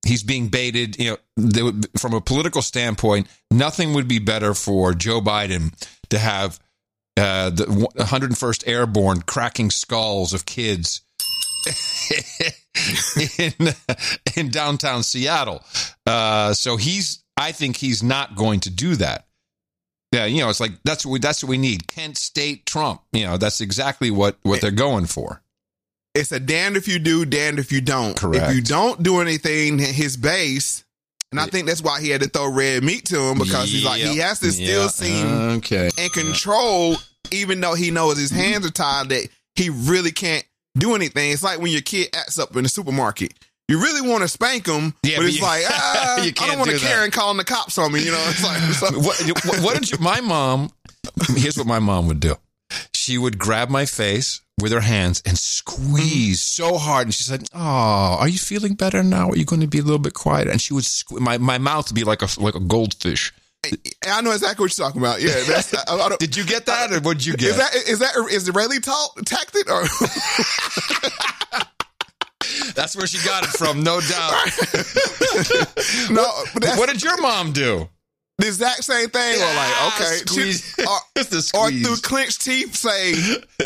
He's 0.06 0.22
being 0.22 0.48
baited. 0.48 0.98
You 0.98 1.18
know, 1.36 1.80
from 1.98 2.14
a 2.14 2.20
political 2.20 2.62
standpoint, 2.62 3.28
nothing 3.50 3.94
would 3.94 4.08
be 4.08 4.18
better 4.18 4.54
for 4.54 4.94
Joe 4.94 5.20
Biden 5.20 5.72
to 6.10 6.18
have 6.18 6.60
uh, 7.16 7.50
the 7.50 7.64
101st 7.64 8.64
Airborne 8.66 9.22
cracking 9.22 9.70
skulls 9.70 10.32
of 10.32 10.44
kids 10.44 11.00
in 13.38 13.52
in 14.36 14.50
downtown 14.50 15.02
Seattle. 15.02 15.64
Uh, 16.06 16.54
so 16.54 16.76
he's, 16.76 17.22
I 17.36 17.52
think 17.52 17.76
he's 17.76 18.02
not 18.02 18.36
going 18.36 18.60
to 18.60 18.70
do 18.70 18.96
that. 18.96 19.26
Yeah, 20.12 20.26
you 20.26 20.40
know, 20.40 20.48
it's 20.48 20.60
like 20.60 20.72
that's 20.84 21.04
what 21.04 21.12
we, 21.12 21.18
that's 21.18 21.42
what 21.42 21.50
we 21.50 21.58
need. 21.58 21.88
Kent 21.88 22.16
State 22.16 22.64
Trump. 22.64 23.02
You 23.12 23.26
know, 23.26 23.36
that's 23.36 23.60
exactly 23.60 24.10
what 24.10 24.38
what 24.42 24.60
they're 24.60 24.70
going 24.70 25.06
for. 25.06 25.42
It's 26.16 26.32
a 26.32 26.40
damned 26.40 26.76
if 26.76 26.88
you 26.88 26.98
do, 26.98 27.24
damned 27.24 27.58
if 27.58 27.72
you 27.72 27.80
don't. 27.80 28.16
Correct. 28.16 28.50
If 28.50 28.56
you 28.56 28.62
don't 28.62 29.02
do 29.02 29.20
anything, 29.20 29.78
his 29.78 30.16
base. 30.16 30.84
And 31.32 31.40
I 31.40 31.46
think 31.46 31.66
that's 31.66 31.82
why 31.82 32.00
he 32.00 32.10
had 32.10 32.22
to 32.22 32.28
throw 32.28 32.50
red 32.50 32.82
meat 32.82 33.06
to 33.06 33.20
him 33.20 33.38
because 33.38 33.70
he's 33.70 33.84
like 33.84 34.00
he 34.00 34.18
has 34.18 34.40
to 34.40 34.52
still 34.52 34.84
yep. 34.84 34.90
seem 34.90 35.26
okay. 35.58 35.90
in 35.98 36.08
control, 36.10 36.96
even 37.30 37.60
though 37.60 37.74
he 37.74 37.90
knows 37.90 38.18
his 38.18 38.30
hands 38.30 38.64
are 38.66 38.70
tied. 38.70 39.08
That 39.08 39.28
he 39.54 39.70
really 39.70 40.12
can't 40.12 40.44
do 40.78 40.94
anything. 40.94 41.32
It's 41.32 41.42
like 41.42 41.60
when 41.60 41.72
your 41.72 41.82
kid 41.82 42.08
acts 42.14 42.38
up 42.38 42.56
in 42.56 42.62
the 42.62 42.68
supermarket. 42.68 43.34
You 43.68 43.80
really 43.80 44.08
want 44.08 44.22
to 44.22 44.28
spank 44.28 44.66
them, 44.66 44.94
yeah, 45.02 45.16
but 45.16 45.26
it's 45.26 45.38
you, 45.38 45.42
like 45.42 45.64
ah, 45.68 46.20
I 46.20 46.30
don't 46.30 46.58
want 46.58 46.70
to 46.70 46.78
care 46.78 47.02
and 47.02 47.12
calling 47.12 47.36
the 47.36 47.44
cops 47.44 47.76
on 47.78 47.92
me. 47.92 48.04
You 48.04 48.12
know, 48.12 48.24
it's 48.28 48.44
like 48.44 48.58
so. 48.74 48.98
what, 49.00 49.62
what 49.62 49.74
did 49.74 49.90
you? 49.90 49.98
My 49.98 50.20
mom. 50.20 50.70
Here's 51.36 51.56
what 51.58 51.66
my 51.66 51.80
mom 51.80 52.06
would 52.06 52.20
do. 52.20 52.36
She 52.94 53.18
would 53.18 53.38
grab 53.38 53.68
my 53.68 53.84
face 53.84 54.40
with 54.60 54.72
her 54.72 54.80
hands 54.80 55.22
and 55.26 55.38
squeeze 55.38 56.40
mm-hmm. 56.40 56.64
so 56.64 56.78
hard. 56.78 57.06
And 57.06 57.14
she 57.14 57.24
said, 57.24 57.44
"Oh, 57.54 58.16
are 58.20 58.28
you 58.28 58.38
feeling 58.38 58.74
better 58.74 59.02
now? 59.02 59.30
Are 59.30 59.36
you 59.36 59.44
going 59.44 59.60
to 59.60 59.66
be 59.66 59.78
a 59.78 59.82
little 59.82 59.98
bit 59.98 60.14
quieter?" 60.14 60.50
And 60.50 60.60
she 60.60 60.74
would 60.74 60.84
sque- 60.84 61.20
my 61.20 61.38
my 61.38 61.58
mouth 61.58 61.88
would 61.88 61.94
be 61.94 62.04
like 62.04 62.22
a 62.22 62.28
like 62.38 62.54
a 62.54 62.60
goldfish. 62.60 63.32
I 64.06 64.20
know 64.22 64.30
exactly 64.30 64.62
what 64.62 64.76
you're 64.76 64.86
talking 64.86 65.00
about. 65.00 65.20
Yeah, 65.20 65.42
that's, 65.46 65.74
I, 65.74 65.96
I 65.96 66.16
did 66.18 66.36
you 66.36 66.44
get 66.44 66.66
that, 66.66 66.92
or 66.92 67.00
what 67.00 67.18
did 67.18 67.26
you 67.26 67.34
get? 67.34 67.50
Is 67.50 67.56
that 67.56 67.74
is 67.74 67.98
that 67.98 68.12
Israeli 68.30 68.80
talk 68.80 69.16
tactic 69.24 69.70
or? 69.70 69.82
that's 72.74 72.96
where 72.96 73.06
she 73.06 73.24
got 73.26 73.44
it 73.44 73.50
from, 73.50 73.82
no 73.82 74.00
doubt. 74.00 74.32
no, 76.10 76.24
what 76.76 76.88
did 76.88 77.02
your 77.02 77.20
mom 77.20 77.52
do? 77.52 77.88
The 78.38 78.46
exact 78.46 78.84
same 78.84 79.08
thing, 79.08 79.38
yeah, 79.38 79.50
or 79.50 79.56
like, 79.56 79.94
okay, 79.94 80.16
squeeze, 80.26 80.74
she, 80.76 80.84
or, 80.84 81.60
or, 81.66 81.70
through 81.70 81.96
clenched 82.02 82.42
teeth 82.42 82.74
say, 82.74 83.14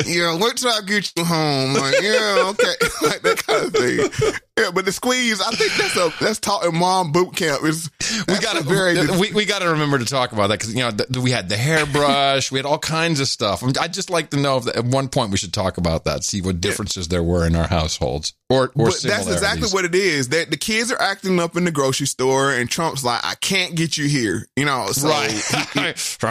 yeah, 0.06 0.38
wait 0.38 0.56
till 0.56 0.70
I 0.70 0.80
get 0.86 1.12
you 1.16 1.24
home. 1.24 1.74
Like, 1.74 2.00
yeah, 2.00 2.50
okay, 2.50 2.74
like 3.02 3.22
that 3.22 3.42
kind 3.46 3.66
of 3.66 3.72
thing. 3.72 4.40
Yeah, 4.60 4.70
but 4.72 4.84
the 4.84 4.92
squeeze, 4.92 5.40
I 5.40 5.50
think 5.52 5.72
that's 5.72 5.96
a 5.96 6.12
that's 6.22 6.38
taught 6.38 6.66
in 6.66 6.76
mom 6.76 7.12
boot 7.12 7.34
camp. 7.34 7.64
Is 7.64 7.90
we 8.28 8.38
got 8.40 8.56
to 8.56 8.62
very 8.62 9.06
we, 9.18 9.32
we 9.32 9.44
got 9.46 9.60
to 9.60 9.70
remember 9.70 9.98
to 9.98 10.04
talk 10.04 10.32
about 10.32 10.48
that 10.48 10.58
because 10.58 10.74
you 10.74 10.80
know 10.80 10.90
the, 10.90 11.20
we 11.20 11.30
had 11.30 11.48
the 11.48 11.56
hairbrush, 11.56 12.52
we 12.52 12.58
had 12.58 12.66
all 12.66 12.78
kinds 12.78 13.20
of 13.20 13.28
stuff. 13.28 13.62
I 13.62 13.66
mean, 13.66 13.76
I'd 13.80 13.94
just 13.94 14.10
like 14.10 14.30
to 14.30 14.36
know 14.36 14.58
if 14.58 14.66
at 14.66 14.84
one 14.84 15.08
point 15.08 15.30
we 15.30 15.38
should 15.38 15.54
talk 15.54 15.78
about 15.78 16.04
that, 16.04 16.24
see 16.24 16.42
what 16.42 16.60
differences 16.60 17.08
there 17.08 17.22
were 17.22 17.46
in 17.46 17.56
our 17.56 17.66
households, 17.66 18.34
or 18.50 18.64
or 18.74 18.88
but 18.88 19.00
that's 19.02 19.28
exactly 19.28 19.68
what 19.70 19.86
it 19.86 19.94
is. 19.94 20.28
That 20.28 20.50
the 20.50 20.58
kids 20.58 20.92
are 20.92 21.00
acting 21.00 21.40
up 21.40 21.56
in 21.56 21.64
the 21.64 21.72
grocery 21.72 22.06
store, 22.06 22.52
and 22.52 22.68
Trump's 22.68 23.02
like, 23.02 23.24
I 23.24 23.36
can't 23.36 23.74
get 23.74 23.96
you 23.96 24.08
here, 24.08 24.46
you 24.60 24.66
know. 24.66 24.88
So 24.88 25.08
right, 25.08 25.30
he, 25.30 25.36
he, 25.80 25.80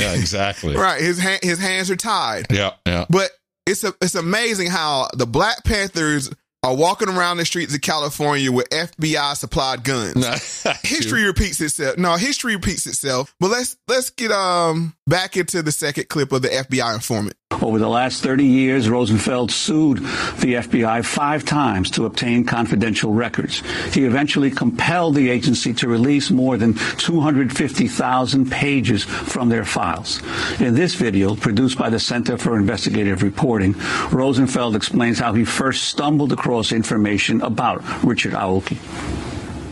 yeah, 0.00 0.14
exactly. 0.14 0.74
Right, 0.74 1.00
his 1.00 1.20
ha- 1.20 1.38
his 1.42 1.58
hands 1.58 1.90
are 1.90 1.96
tied. 1.96 2.46
Yeah, 2.50 2.72
yeah. 2.86 3.04
But 3.10 3.30
it's 3.66 3.84
a, 3.84 3.92
it's 4.00 4.14
amazing 4.14 4.70
how 4.70 5.08
the 5.12 5.26
Black 5.26 5.64
Panthers 5.64 6.30
are 6.62 6.74
walking 6.74 7.08
around 7.10 7.36
the 7.36 7.44
streets 7.44 7.74
of 7.74 7.82
California 7.82 8.50
with 8.50 8.68
FBI 8.70 9.36
supplied 9.36 9.84
guns. 9.84 10.62
history 10.82 11.24
repeats 11.24 11.60
itself. 11.60 11.98
No, 11.98 12.16
history 12.16 12.56
repeats 12.56 12.86
itself. 12.86 13.34
But 13.38 13.50
let's 13.50 13.76
let's 13.86 14.08
get 14.10 14.30
um 14.30 14.94
back 15.08 15.36
into 15.36 15.62
the 15.62 15.72
second 15.72 16.08
clip 16.08 16.32
of 16.32 16.42
the 16.42 16.48
FBI 16.48 16.94
informant. 16.94 17.34
Over 17.62 17.78
the 17.78 17.88
last 17.88 18.22
30 18.22 18.44
years, 18.44 18.88
Rosenfeld 18.88 19.50
sued 19.50 19.98
the 19.98 20.54
FBI 20.54 21.04
five 21.04 21.44
times 21.44 21.90
to 21.92 22.04
obtain 22.04 22.44
confidential 22.44 23.12
records. 23.12 23.62
He 23.92 24.04
eventually 24.04 24.50
compelled 24.50 25.14
the 25.14 25.30
agency 25.30 25.72
to 25.74 25.88
release 25.88 26.30
more 26.30 26.56
than 26.56 26.74
250,000 26.74 28.50
pages 28.50 29.02
from 29.04 29.48
their 29.48 29.64
files. 29.64 30.22
In 30.60 30.74
this 30.74 30.94
video, 30.94 31.34
produced 31.34 31.78
by 31.78 31.90
the 31.90 31.98
Center 31.98 32.36
for 32.36 32.56
Investigative 32.56 33.22
Reporting, 33.22 33.74
Rosenfeld 34.12 34.76
explains 34.76 35.18
how 35.18 35.32
he 35.32 35.44
first 35.44 35.84
stumbled 35.84 36.32
across 36.32 36.70
information 36.70 37.40
about 37.40 37.82
Richard 38.04 38.34
Aoki. 38.34 38.78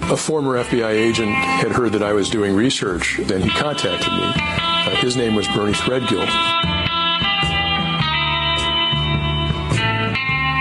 A 0.09 0.17
former 0.17 0.63
FBI 0.63 0.91
agent 0.91 1.31
had 1.33 1.73
heard 1.73 1.93
that 1.93 2.03
I 2.03 2.13
was 2.13 2.31
doing 2.31 2.55
research, 2.55 3.19
then 3.25 3.43
he 3.43 3.51
contacted 3.51 4.13
me. 4.13 4.33
Uh, 4.37 4.91
his 4.97 5.17
name 5.17 5.35
was 5.35 5.49
Burney 5.49 5.73
Threadgill. 5.73 6.27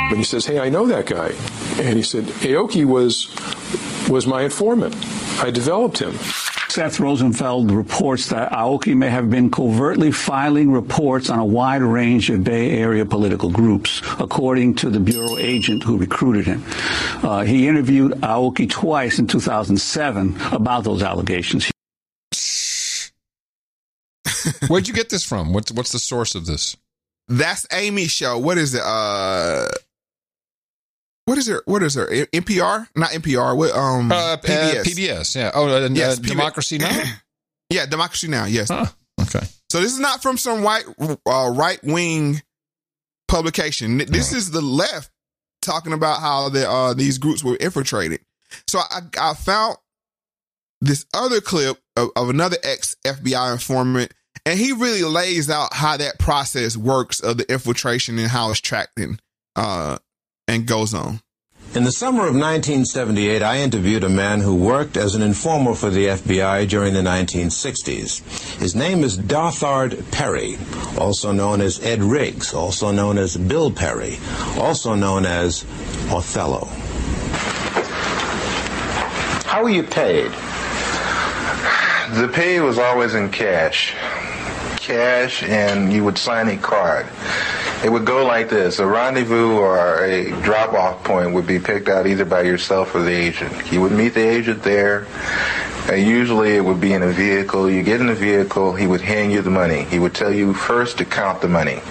And 0.09 0.17
he 0.17 0.23
says, 0.23 0.45
"Hey, 0.45 0.59
I 0.59 0.69
know 0.69 0.88
that 0.88 1.05
guy." 1.05 1.34
And 1.77 1.95
he 1.95 2.01
said, 2.01 2.26
"Aoki 2.41 2.85
was 2.85 3.27
was 4.10 4.27
my 4.27 4.44
informant. 4.44 4.95
I 5.41 5.52
developed 5.52 5.99
him." 5.99 6.18
Seth 6.76 6.99
Rosenfeld 6.99 7.72
reports 7.72 8.27
that 8.27 8.52
Aoki 8.52 8.98
may 8.98 9.10
have 9.10 9.30
been 9.30 9.49
covertly 9.49 10.11
filing 10.11 10.73
reports 10.73 11.30
on 11.30 11.40
a 11.40 11.45
wide 11.45 11.82
range 11.82 12.30
of 12.30 12.44
Bay 12.44 12.72
Area 12.72 13.06
political 13.06 13.49
groups, 13.49 14.02
according 14.19 14.76
to 14.76 14.90
the 14.90 14.99
bureau 14.99 15.38
agent 15.38 15.84
who 15.84 15.98
recruited 15.98 16.45
him. 16.45 16.65
Uh, 17.23 17.45
he 17.45 17.69
interviewed 17.69 18.11
Aoki 18.15 18.69
twice 18.69 19.19
in 19.19 19.27
2007 19.27 20.36
about 20.52 20.84
those 20.84 21.02
allegations. 21.02 21.72
Where'd 24.68 24.90
you 24.90 24.94
get 24.94 25.10
this 25.10 25.23
from? 25.23 25.53
What's 25.53 25.72
what's 25.72 25.94
the 25.94 25.99
source 25.99 26.36
of 26.36 26.45
this? 26.45 26.76
That's 27.30 27.65
Amy's 27.72 28.11
show. 28.11 28.38
What 28.38 28.57
is 28.57 28.76
it? 28.76 28.82
Uh 28.84 29.69
what 31.26 31.38
is 31.38 31.47
there? 31.47 31.61
What 31.65 31.84
is 31.84 31.95
her? 31.95 32.07
NPR? 32.07 32.88
Not 32.95 33.10
NPR. 33.10 33.57
What? 33.57 33.72
Um, 33.76 34.11
uh, 34.11 34.38
PBS. 34.38 34.80
Uh, 34.80 34.84
PBS. 34.84 35.35
Yeah. 35.35 35.52
Oh, 35.53 35.68
uh, 35.68 35.89
yes, 35.91 36.19
uh, 36.19 36.22
Democracy 36.22 36.77
Now. 36.77 37.03
yeah, 37.69 37.85
Democracy 37.85 38.27
Now. 38.27 38.45
Yes. 38.45 38.69
Huh. 38.69 38.85
Okay. 39.22 39.45
So 39.69 39.81
this 39.81 39.93
is 39.93 39.99
not 39.99 40.22
from 40.22 40.38
some 40.38 40.61
white 40.64 40.85
uh, 41.26 41.52
right 41.53 41.80
wing 41.84 42.41
publication. 43.27 43.97
This 43.97 44.34
is 44.34 44.52
the 44.52 44.61
left 44.61 45.10
talking 45.61 45.93
about 45.93 46.22
how 46.22 46.49
the, 46.49 46.69
uh, 46.69 46.93
these 46.93 47.18
groups 47.18 47.43
were 47.43 47.57
infiltrated. 47.60 48.22
So 48.68 48.80
I, 48.80 48.99
I 49.19 49.34
found 49.34 49.77
this 50.80 51.06
other 51.14 51.41
clip 51.41 51.77
of, 51.95 52.10
of 52.15 52.30
another 52.30 52.57
ex 52.64 52.95
FBI 53.03 53.53
informant, 53.53 54.14
and 54.45 54.60
he 54.60 54.72
really 54.72 55.03
lays 55.03 55.49
out 55.49 55.73
how 55.73 55.97
that 55.97 56.19
process 56.19 56.77
works 56.77 57.19
of 57.19 57.38
the 57.38 57.52
infiltration 57.52 58.19
and 58.19 58.30
how 58.30 58.52
it's 58.52 58.61
tracked 58.61 58.99
and 58.99 59.19
uh 59.56 59.97
and 60.47 60.65
goes 60.65 60.93
on. 60.93 61.22
In 61.73 61.84
the 61.84 61.91
summer 61.91 62.22
of 62.22 62.34
1978, 62.34 63.43
I 63.43 63.57
interviewed 63.57 64.05
a 64.05 64.09
man 64.09 64.39
who 64.39 64.55
worked 64.55 64.95
as 64.95 65.13
an 65.13 65.22
informer 65.22 65.76
for 65.76 65.89
the 65.89 66.05
FBI 66.05 66.69
during 66.69 66.93
the 66.93 67.01
1960s. 67.01 68.59
His 68.59 68.76
name 68.76 69.03
is 69.03 69.17
Darthard 69.17 70.09
Perry, 70.11 70.57
also 70.97 71.34
known 71.34 71.59
as 71.59 71.84
Ed 71.84 72.01
Riggs, 72.01 72.53
also 72.53 72.91
known 72.91 73.17
as 73.17 73.35
Bill 73.35 73.72
Perry, 73.72 74.17
also 74.57 74.95
known 74.95 75.26
as 75.26 75.65
Othello. 76.09 76.65
How 79.43 79.61
were 79.61 79.69
you 79.69 79.84
paid? 79.84 80.31
The 82.22 82.31
pay 82.34 82.61
was 82.61 82.77
always 82.77 83.15
in 83.15 83.30
cash. 83.31 83.93
Cash, 84.86 85.41
and 85.41 85.91
you 85.91 86.03
would 86.03 86.16
sign 86.16 86.48
a 86.48 86.57
card. 86.57 87.07
It 87.84 87.91
would 87.91 88.06
go 88.06 88.24
like 88.24 88.49
this 88.49 88.78
a 88.78 88.86
rendezvous 88.86 89.57
or 89.57 90.06
a 90.06 90.30
drop 90.44 90.74
off 90.74 91.03
point 91.03 91.34
would 91.34 91.48
be 91.48 91.57
picked 91.57 91.90
out 91.90 92.06
either 92.06 92.24
by 92.24 92.44
yourself 92.44 92.94
or 92.94 93.02
the 93.02 93.12
agent. 93.12 93.72
You 93.72 93.82
would 93.82 93.91
meet 93.91 94.14
the 94.14 94.22
agent 94.22 94.62
there. 94.62 95.07
Uh, 95.90 95.94
usually 95.95 96.56
it 96.56 96.64
would 96.64 96.80
be 96.80 96.94
in 96.94 97.02
a 97.02 97.12
vehicle. 97.12 97.68
You 97.68 97.82
get 97.82 97.99
in 97.99 98.06
the 98.06 98.14
vehicle, 98.14 98.76
he 98.76 98.86
would 98.86 99.02
hand 99.02 99.32
you 99.32 99.41
the 99.41 99.49
money. 99.49 99.86
He 99.86 99.98
would 99.98 100.14
tell 100.14 100.32
you 100.32 100.53
first 100.53 100.99
to 100.99 101.06
count 101.06 101.41
the 101.41 101.49
money. 101.49 101.82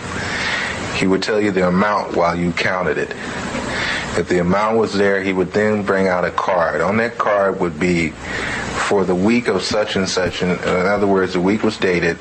He 0.94 1.06
would 1.06 1.22
tell 1.22 1.40
you 1.40 1.50
the 1.50 1.66
amount 1.68 2.16
while 2.16 2.38
you 2.38 2.52
counted 2.52 2.98
it. 2.98 3.10
If 4.16 4.28
the 4.28 4.38
amount 4.38 4.78
was 4.78 4.92
there, 4.94 5.22
he 5.22 5.32
would 5.32 5.52
then 5.52 5.82
bring 5.82 6.06
out 6.06 6.24
a 6.24 6.30
card. 6.30 6.80
On 6.80 6.96
that 6.98 7.18
card 7.18 7.58
would 7.60 7.80
be 7.80 8.10
for 8.88 9.04
the 9.04 9.14
week 9.14 9.48
of 9.48 9.62
such 9.62 9.96
and 9.96 10.08
such. 10.08 10.42
In 10.42 10.50
other 10.62 11.06
words, 11.06 11.32
the 11.32 11.40
week 11.40 11.62
was 11.64 11.76
dated. 11.78 12.18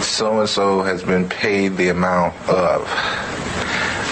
So 0.00 0.38
and 0.40 0.48
so 0.48 0.82
has 0.82 1.02
been 1.02 1.28
paid 1.28 1.76
the 1.76 1.88
amount 1.88 2.34
of. 2.48 2.86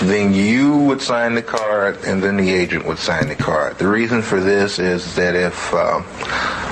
Then 0.02 0.34
you 0.34 0.76
would 0.76 1.00
sign 1.00 1.34
the 1.34 1.42
card, 1.42 1.98
and 2.06 2.22
then 2.22 2.36
the 2.36 2.52
agent 2.52 2.86
would 2.86 2.98
sign 2.98 3.28
the 3.28 3.34
card. 3.34 3.78
The 3.78 3.88
reason 3.88 4.20
for 4.20 4.40
this 4.40 4.78
is 4.78 5.14
that 5.16 5.34
if 5.34 5.72
um, 5.72 6.04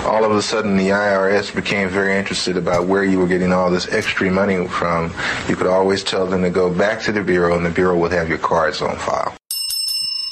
all 0.06 0.24
of 0.24 0.32
a 0.32 0.42
sudden 0.42 0.76
the 0.76 0.90
IRS 0.90 1.54
became 1.54 1.88
very 1.88 2.16
interested 2.18 2.56
about 2.56 2.86
where 2.86 3.02
you 3.02 3.18
were 3.18 3.26
getting 3.26 3.52
all 3.52 3.70
this 3.70 3.88
extra 3.88 4.30
money 4.30 4.68
from, 4.68 5.12
you 5.48 5.56
could 5.56 5.66
always 5.66 6.04
tell 6.04 6.26
them 6.26 6.42
to 6.42 6.50
go 6.50 6.72
back 6.72 7.00
to 7.02 7.12
the 7.12 7.22
bureau, 7.22 7.56
and 7.56 7.64
the 7.64 7.70
bureau 7.70 7.98
would 7.98 8.12
have 8.12 8.28
your 8.28 8.38
cards 8.38 8.82
on 8.82 8.96
file. 8.96 9.34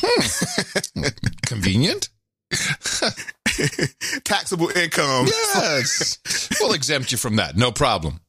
Hmm. 0.03 1.03
Convenient. 1.47 2.11
Taxable 4.25 4.69
income. 4.77 5.27
Yes. 5.27 6.19
we'll 6.61 6.75
exempt 6.75 7.11
you 7.11 7.19
from 7.19 7.37
that. 7.37 7.57
No 7.57 7.73
problem. 7.73 8.21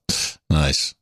Nice. 0.49 0.95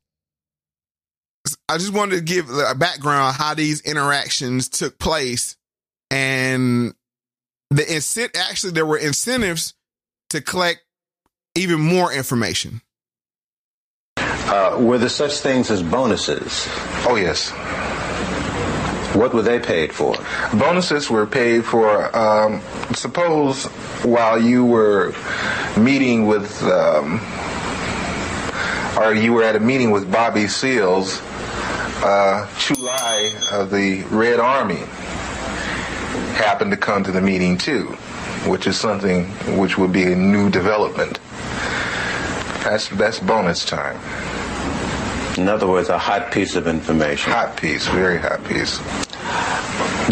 I 1.67 1.77
just 1.77 1.93
wanted 1.93 2.15
to 2.15 2.21
give 2.21 2.49
a 2.49 2.75
background 2.75 3.35
how 3.37 3.53
these 3.53 3.81
interactions 3.81 4.69
took 4.69 4.99
place, 4.99 5.55
and 6.09 6.93
the 7.69 7.83
incent 7.83 8.37
actually 8.37 8.73
there 8.73 8.85
were 8.85 8.97
incentives 8.97 9.73
to 10.31 10.41
collect 10.41 10.81
even 11.55 11.79
more 11.79 12.11
information. 12.11 12.81
Uh, 14.17 14.77
were 14.79 14.97
there 14.97 15.09
such 15.09 15.39
things 15.39 15.71
as 15.71 15.81
bonuses? 15.81 16.67
Oh, 17.07 17.15
yes. 17.15 17.51
What 19.15 19.33
were 19.33 19.41
they 19.41 19.59
paid 19.59 19.93
for? 19.93 20.15
Bonuses 20.53 21.09
were 21.09 21.25
paid 21.25 21.63
for, 21.63 22.15
um, 22.15 22.61
suppose 22.93 23.65
while 24.03 24.41
you 24.41 24.65
were 24.65 25.13
meeting 25.77 26.27
with, 26.27 26.61
um, 26.63 27.21
or 28.97 29.13
you 29.13 29.33
were 29.33 29.43
at 29.43 29.55
a 29.55 29.59
meeting 29.59 29.91
with 29.91 30.11
Bobby 30.11 30.47
Seals, 30.47 31.21
uh, 32.03 32.47
Chulai 32.55 33.51
of 33.51 33.69
the 33.69 34.03
Red 34.09 34.39
Army 34.39 34.83
happened 36.35 36.71
to 36.71 36.77
come 36.77 37.03
to 37.03 37.11
the 37.11 37.21
meeting 37.21 37.57
too, 37.57 37.85
which 38.47 38.65
is 38.65 38.79
something 38.79 39.25
which 39.57 39.77
would 39.77 39.91
be 39.91 40.11
a 40.11 40.15
new 40.15 40.49
development. 40.49 41.19
That's, 42.63 42.89
that's 42.89 43.19
bonus 43.19 43.65
time. 43.65 43.99
In 45.37 45.47
other 45.47 45.67
words, 45.67 45.89
a 45.89 45.97
hot 45.97 46.31
piece 46.31 46.55
of 46.55 46.67
information. 46.67 47.31
Hot 47.31 47.55
piece, 47.55 47.87
very 47.87 48.17
hot 48.17 48.43
piece. 48.45 48.79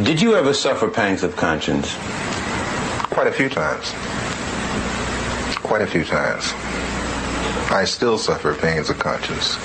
Did 0.06 0.22
you 0.22 0.36
ever 0.36 0.54
suffer 0.54 0.90
pangs 0.90 1.24
of 1.24 1.36
conscience? 1.36 1.96
Quite 3.10 3.28
a 3.28 3.32
few 3.32 3.50
times. 3.50 3.92
Quite 5.62 5.82
a 5.82 5.88
few 5.88 6.06
times. 6.06 6.54
I 7.72 7.84
still 7.86 8.18
suffer 8.18 8.56
pangs 8.56 8.90
of 8.90 8.98
conscience. 8.98 9.58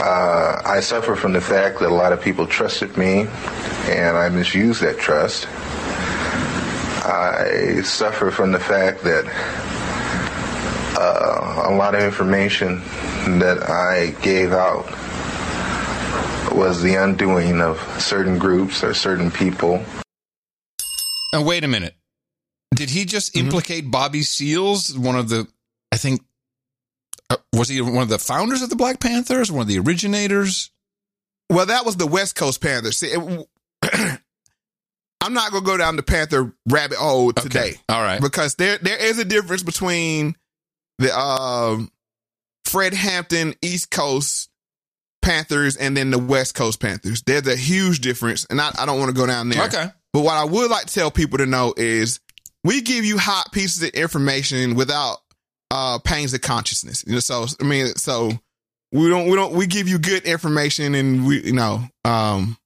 Uh, 0.00 0.62
I 0.64 0.80
suffer 0.80 1.16
from 1.16 1.32
the 1.32 1.40
fact 1.40 1.80
that 1.80 1.88
a 1.90 1.94
lot 1.94 2.12
of 2.12 2.20
people 2.22 2.46
trusted 2.46 2.96
me 2.96 3.26
and 3.88 4.16
I 4.16 4.28
misused 4.28 4.80
that 4.82 4.98
trust. 4.98 5.48
I 7.04 7.80
suffer 7.82 8.30
from 8.30 8.52
the 8.52 8.60
fact 8.60 9.02
that 9.02 9.24
uh, 10.98 11.68
a 11.68 11.74
lot 11.74 11.94
of 11.94 12.02
information 12.02 12.78
that 13.40 13.68
I 13.68 14.10
gave 14.22 14.52
out 14.52 14.84
was 16.54 16.82
the 16.82 16.94
undoing 16.94 17.60
of 17.60 17.78
certain 18.00 18.38
groups 18.38 18.82
or 18.84 18.94
certain 18.94 19.30
people. 19.30 19.82
Now, 21.32 21.42
wait 21.44 21.64
a 21.64 21.68
minute. 21.68 21.94
Did 22.74 22.90
he 22.90 23.04
just 23.04 23.34
Mm-hmm. 23.34 23.46
implicate 23.46 23.90
Bobby 23.90 24.22
Seals, 24.22 24.96
one 24.96 25.16
of 25.16 25.28
the, 25.28 25.46
I 25.92 25.96
think, 25.96 26.22
uh, 27.30 27.36
was 27.52 27.68
he 27.68 27.80
one 27.80 28.02
of 28.02 28.08
the 28.08 28.18
founders 28.18 28.62
of 28.62 28.70
the 28.70 28.76
Black 28.76 29.00
Panthers, 29.00 29.52
one 29.52 29.62
of 29.62 29.68
the 29.68 29.78
originators? 29.78 30.70
Well, 31.50 31.66
that 31.66 31.84
was 31.84 31.96
the 31.96 32.06
West 32.06 32.36
Coast 32.36 32.60
Panthers. 32.60 32.98
See, 32.98 33.08
it, 33.08 33.48
I'm 35.20 35.34
not 35.34 35.50
gonna 35.50 35.64
go 35.64 35.76
down 35.76 35.96
the 35.96 36.02
Panther 36.02 36.54
rabbit 36.68 36.98
hole 36.98 37.32
today. 37.32 37.74
All 37.88 38.02
right. 38.02 38.20
Because 38.20 38.54
there 38.54 38.78
there 38.78 38.98
is 38.98 39.18
a 39.18 39.24
difference 39.24 39.62
between 39.62 40.36
the 40.98 41.16
um 41.16 41.90
Fred 42.64 42.94
Hampton 42.94 43.54
East 43.62 43.90
Coast 43.90 44.50
Panthers 45.22 45.76
and 45.76 45.96
then 45.96 46.10
the 46.10 46.18
West 46.18 46.54
Coast 46.54 46.80
Panthers. 46.80 47.22
There's 47.22 47.46
a 47.46 47.56
huge 47.56 48.00
difference, 48.00 48.46
and 48.48 48.60
I, 48.60 48.70
I 48.78 48.86
don't 48.86 48.98
want 48.98 49.14
to 49.14 49.20
go 49.20 49.26
down 49.26 49.48
there. 49.48 49.64
Okay. 49.64 49.90
But 50.12 50.22
what 50.22 50.36
I 50.36 50.44
would 50.44 50.70
like 50.70 50.86
to 50.86 50.94
tell 50.94 51.10
people 51.10 51.38
to 51.38 51.46
know 51.46 51.74
is 51.76 52.20
we 52.64 52.80
give 52.80 53.04
you 53.04 53.18
hot 53.18 53.52
pieces 53.52 53.82
of 53.82 53.90
information 53.90 54.74
without 54.74 55.18
uh 55.70 55.98
pains 55.98 56.34
of 56.34 56.40
consciousness. 56.40 57.04
You 57.06 57.14
know, 57.14 57.20
so 57.20 57.46
I 57.60 57.64
mean, 57.64 57.86
so 57.96 58.32
we 58.92 59.08
don't 59.08 59.28
we 59.28 59.36
don't 59.36 59.52
we 59.52 59.66
give 59.66 59.88
you 59.88 59.98
good 59.98 60.24
information 60.24 60.94
and 60.94 61.26
we 61.26 61.42
you 61.44 61.52
know 61.52 61.82
um 62.04 62.56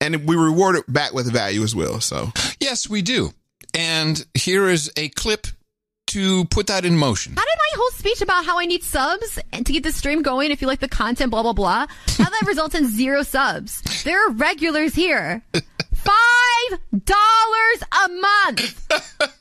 and 0.00 0.28
we 0.28 0.36
reward 0.36 0.76
it 0.76 0.84
back 0.92 1.12
with 1.14 1.32
value 1.32 1.62
as 1.62 1.74
well. 1.74 2.00
So 2.00 2.30
Yes, 2.60 2.88
we 2.88 3.02
do. 3.02 3.32
And 3.74 4.24
here 4.34 4.68
is 4.68 4.90
a 4.96 5.08
clip 5.10 5.46
to 6.08 6.44
put 6.46 6.66
that 6.68 6.84
in 6.84 6.96
motion. 6.96 7.34
How 7.36 7.42
did 7.42 7.58
my 7.58 7.76
whole 7.76 7.90
speech 7.90 8.20
about 8.22 8.44
how 8.44 8.58
I 8.58 8.66
need 8.66 8.82
subs 8.82 9.38
and 9.52 9.66
to 9.66 9.72
get 9.72 9.82
the 9.82 9.92
stream 9.92 10.22
going 10.22 10.50
if 10.50 10.62
you 10.62 10.68
like 10.68 10.80
the 10.80 10.88
content, 10.88 11.30
blah, 11.30 11.42
blah, 11.42 11.52
blah, 11.52 11.86
how 12.18 12.24
that 12.30 12.42
results 12.46 12.74
in 12.74 12.86
zero 12.88 13.22
subs? 13.22 13.82
There 14.04 14.26
are 14.26 14.32
regulars 14.32 14.94
here. 14.94 15.42
Five 15.94 16.78
dollars 17.04 17.82
a 18.04 18.08
month. 18.08 18.88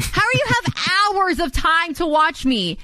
How 0.00 0.22
are 0.22 0.34
you 0.34 0.46
have 0.46 0.74
hours 1.14 1.40
of 1.40 1.52
time 1.52 1.94
to 1.94 2.06
watch 2.06 2.44
me 2.44 2.78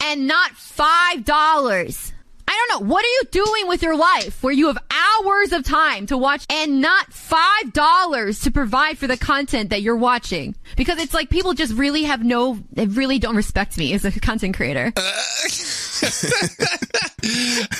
and 0.00 0.26
not 0.26 0.52
five 0.52 1.24
dollars? 1.24 2.12
I 2.48 2.66
don't 2.68 2.80
know. 2.80 2.88
What 2.88 3.04
are 3.04 3.08
you 3.08 3.22
doing 3.30 3.68
with 3.68 3.82
your 3.82 3.94
life 3.94 4.42
where 4.42 4.54
you 4.54 4.68
have 4.68 4.78
hours 4.90 5.52
of 5.52 5.64
time 5.64 6.06
to 6.06 6.16
watch 6.16 6.46
and 6.48 6.80
not 6.80 7.12
five 7.12 7.74
dollars 7.74 8.40
to 8.40 8.50
provide 8.50 8.96
for 8.96 9.06
the 9.06 9.18
content 9.18 9.68
that 9.70 9.82
you're 9.82 9.96
watching? 9.96 10.54
Because 10.74 10.98
it's 10.98 11.12
like 11.12 11.28
people 11.28 11.52
just 11.52 11.74
really 11.74 12.04
have 12.04 12.24
no, 12.24 12.58
they 12.72 12.86
really 12.86 13.18
don't 13.18 13.36
respect 13.36 13.76
me 13.76 13.92
as 13.92 14.06
a 14.06 14.12
content 14.12 14.56
creator. 14.56 14.92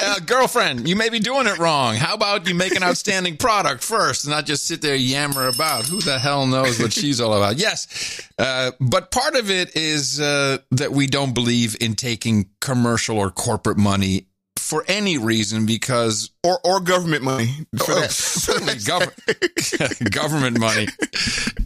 uh, 0.03 0.21
girlfriend, 0.27 0.87
you 0.87 0.97
may 0.97 1.09
be 1.09 1.19
doing 1.19 1.47
it 1.47 1.59
wrong. 1.59 1.95
How 1.95 2.15
about 2.15 2.47
you 2.47 2.55
make 2.55 2.77
an 2.77 2.83
outstanding 2.83 3.39
product 3.39 3.83
first 3.83 4.27
and 4.27 4.33
not 4.33 4.45
just 4.45 4.67
sit 4.67 4.83
there 4.83 4.95
yammer 4.95 5.49
about? 5.49 5.87
Who 5.87 6.03
the 6.03 6.19
hell 6.19 6.47
knows 6.47 6.79
what 6.79 6.93
she's 6.93 7.23
all 7.23 7.33
about? 7.33 7.57
Yes, 7.57 8.21
uh, 8.39 8.73
but 8.81 9.11
part 9.11 9.35
of 9.35 9.51
it 9.51 9.75
is 9.77 10.21
uh, 10.21 10.59
that 10.73 10.93
we 10.93 11.07
don't 11.07 11.33
believe 11.33 11.77
in 11.81 11.95
taking 11.95 12.51
commercial 12.61 13.17
or 13.17 13.31
corporate 13.31 13.79
money 13.79 14.27
for 14.59 14.85
any 14.89 15.19
reason 15.19 15.67
because 15.67 16.31
or 16.45 16.59
or 16.65 16.81
government 16.81 17.23
money 17.23 17.67
for 17.77 17.93
Oh, 17.93 18.01
that. 18.01 18.11
certainly 18.11 18.75
gov- 18.75 20.11
government 20.13 20.59
money. 20.59 20.89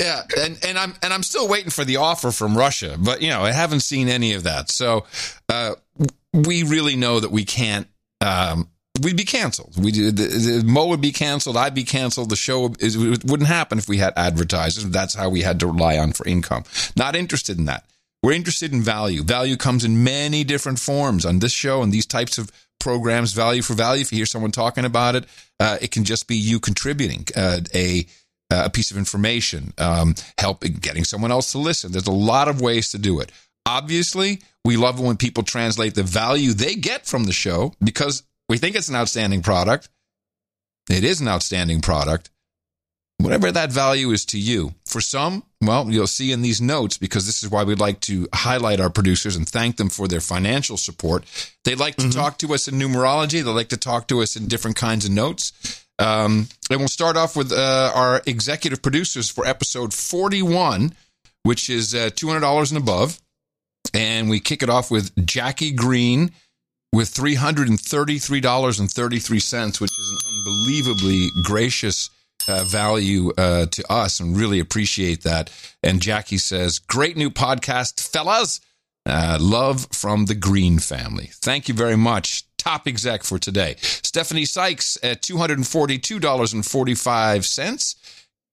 Yeah, 0.01 0.23
and 0.39 0.59
and 0.66 0.78
I'm 0.78 0.94
and 1.02 1.12
I'm 1.12 1.23
still 1.23 1.48
waiting 1.48 1.70
for 1.70 1.85
the 1.85 1.97
offer 1.97 2.31
from 2.31 2.56
Russia, 2.56 2.97
but 2.98 3.23
you 3.23 3.28
know 3.28 3.43
I 3.43 3.52
haven't 3.52 3.81
seen 3.81 4.09
any 4.09 4.35
of 4.35 4.44
that. 4.44 4.70
So 4.70 5.06
uh, 5.48 5.74
we 6.32 6.62
really 6.62 6.97
know 6.97 7.20
that 7.20 7.31
we 7.31 7.44
can't. 7.44 7.86
Um, 8.20 8.69
we'd 9.02 9.16
be 9.16 9.24
canceled. 9.24 9.74
We 9.82 9.90
the, 9.93 10.10
the, 10.10 10.62
Mo 10.64 10.86
would 10.89 11.01
be 11.01 11.12
canceled. 11.12 11.56
I'd 11.56 11.74
be 11.74 11.85
canceled. 11.85 12.31
The 12.31 12.36
show 12.36 12.74
is, 12.78 12.97
it 12.97 13.24
wouldn't 13.24 13.48
happen 13.48 13.78
if 13.78 13.89
we 13.89 13.98
had 13.98 14.12
advertisers. 14.16 14.85
That's 14.90 15.14
how 15.14 15.28
we 15.28 15.43
had 15.43 15.60
to 15.60 15.66
rely 15.66 15.98
on 15.98 16.12
for 16.12 16.27
income. 16.27 16.64
Not 16.97 17.16
interested 17.16 17.59
in 17.59 17.64
that. 17.66 17.85
We're 18.23 18.32
interested 18.32 18.73
in 18.73 18.82
value. 18.82 19.24
Value 19.24 19.56
comes 19.56 19.85
in 19.85 20.05
many 20.05 20.44
different 20.44 20.78
forms 20.78 21.27
on 21.27 21.40
this 21.40 21.51
show 21.51 21.82
and 21.82 21.90
these 21.93 22.06
types 22.06 22.39
of 22.39 22.52
programs. 22.83 23.33
Value 23.33 23.63
for 23.63 23.75
value. 23.75 24.03
If 24.03 24.13
you 24.13 24.17
hear 24.17 24.27
someone 24.27 24.51
talking 24.51 24.85
about 24.85 25.15
it, 25.15 25.25
uh, 25.61 25.79
it 25.81 25.91
can 25.91 26.05
just 26.05 26.29
be 26.29 26.37
you 26.37 26.61
contributing 26.61 27.27
uh, 27.37 27.61
a 27.75 28.07
a 28.51 28.69
piece 28.69 28.91
of 28.91 28.99
information, 28.99 29.73
um, 29.79 30.15
help 30.37 30.63
getting 30.81 31.05
someone 31.05 31.31
else 31.31 31.53
to 31.53 31.59
listen. 31.59 31.91
There's 31.91 32.07
a 32.07 32.13
lot 32.13 32.49
of 32.49 32.61
ways 32.61 32.91
to 32.91 32.99
do 32.99 33.21
it. 33.21 33.33
Obviously, 33.65 34.43
we 34.63 34.77
love 34.77 35.01
when 35.01 35.17
people 35.17 35.43
translate 35.43 35.95
the 35.95 36.03
value 36.03 36.53
they 36.53 36.75
get 36.75 37.07
from 37.07 37.25
the 37.25 37.33
show 37.33 37.73
because 37.83 38.25
we 38.51 38.59
think 38.59 38.77
it's 38.77 38.89
an 38.89 38.97
outstanding 38.97 39.41
product. 39.41 39.89
It 40.91 41.05
is 41.05 41.21
an 41.21 41.29
outstanding 41.29 41.81
product. 41.81 42.31
Whatever 43.23 43.53
that 43.53 43.70
value 43.70 44.11
is 44.11 44.24
to 44.27 44.39
you. 44.39 44.74
For 44.85 45.01
some, 45.01 45.44
well, 45.61 45.89
you'll 45.89 46.09
see 46.09 46.32
in 46.32 46.43
these 46.43 46.61
notes, 46.61 46.99
because 46.99 47.27
this 47.27 47.43
is 47.43 47.51
why 47.51 47.62
we'd 47.62 47.78
like 47.78 48.01
to 48.01 48.27
highlight 48.35 48.81
our 48.81 48.90
producers 48.90 49.36
and 49.36 49.49
thank 49.49 49.77
them 49.77 49.89
for 49.89 50.09
their 50.09 50.20
financial 50.20 50.77
support. 50.77 51.24
They 51.65 51.77
like 51.77 51.94
to 51.97 52.11
talk 52.11 52.39
to 52.39 52.53
us 52.53 52.69
in 52.69 52.74
numerology. 52.74 53.44
They 53.44 53.51
like 53.51 53.69
to 53.69 53.77
talk 53.77 54.09
to 54.09 54.23
us 54.23 54.35
in 54.35 54.49
different 54.49 54.77
kinds 54.77 55.05
of 55.05 55.12
notes. 55.12 55.53
Um, 55.99 56.49
and 56.69 56.81
we'll 56.81 56.89
start 56.89 57.16
off 57.16 57.36
with 57.36 57.53
uh, 57.53 57.93
our 57.94 58.23
executive 58.27 58.82
producers 58.82 59.31
for 59.31 59.47
episode 59.47 59.94
41, 59.94 60.93
which 61.44 61.70
is 61.70 61.94
uh, 61.94 62.11
$200 62.11 62.70
and 62.70 62.78
above. 62.78 63.20
And 63.94 64.28
we 64.28 64.40
kick 64.40 64.65
it 64.65 64.70
off 64.70 64.90
with 64.90 65.15
Jackie 65.27 65.73
Green 65.73 66.32
with 66.93 67.15
$333.33, 67.15 69.81
which 69.81 69.99
is 69.99 70.11
an 70.11 70.19
unbelievably 70.28 71.28
gracious 71.44 72.11
uh, 72.48 72.64
value 72.64 73.32
uh, 73.39 73.66
to 73.66 73.93
us 73.93 74.20
and 74.20 74.36
really 74.36 74.60
appreciate 74.60 75.23
that. 75.23 75.51
And 75.82 76.01
Jackie 76.02 76.39
says, 76.39 76.78
Great 76.78 77.16
new 77.16 77.31
podcast, 77.31 78.06
fellas. 78.09 78.60
Uh, 79.05 79.36
love 79.40 79.89
from 79.93 80.27
the 80.27 80.35
Green 80.35 80.78
family. 80.78 81.31
Thank 81.32 81.66
you 81.69 81.74
very 81.74 81.97
much. 81.97 82.44
Top 82.56 82.86
exec 82.86 83.24
for 83.24 83.36
today. 83.39 83.74
Stephanie 83.81 84.44
Sykes 84.44 84.97
at 85.02 85.23
$242.45. 85.23 87.94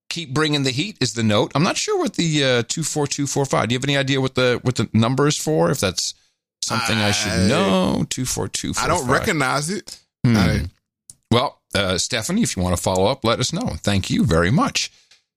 Keep 0.08 0.34
bringing 0.34 0.64
the 0.64 0.72
heat 0.72 0.98
is 1.00 1.14
the 1.14 1.22
note. 1.22 1.52
I'm 1.54 1.62
not 1.62 1.76
sure 1.76 2.00
what 2.00 2.14
the 2.14 2.42
uh, 2.42 2.62
24245. 2.64 3.68
Do 3.68 3.72
you 3.74 3.78
have 3.78 3.84
any 3.84 3.96
idea 3.96 4.20
what 4.20 4.34
the 4.34 4.58
what 4.62 4.74
the 4.74 4.88
number 4.92 5.28
is 5.28 5.36
for? 5.36 5.70
If 5.70 5.78
that's 5.78 6.14
something 6.62 6.98
I, 6.98 7.12
should 7.12 7.48
know. 7.48 8.04
24245. 8.10 8.84
I 8.84 8.88
don't 8.88 9.08
recognize 9.08 9.70
it. 9.70 10.00
Hmm. 10.24 10.36
I- 10.36 10.64
well, 11.30 11.60
uh, 11.74 11.98
Stephanie, 11.98 12.42
if 12.42 12.56
you 12.56 12.62
want 12.62 12.76
to 12.76 12.82
follow 12.82 13.06
up, 13.06 13.24
let 13.24 13.40
us 13.40 13.52
know. 13.52 13.76
Thank 13.78 14.10
you 14.10 14.24
very 14.24 14.50
much. 14.50 14.90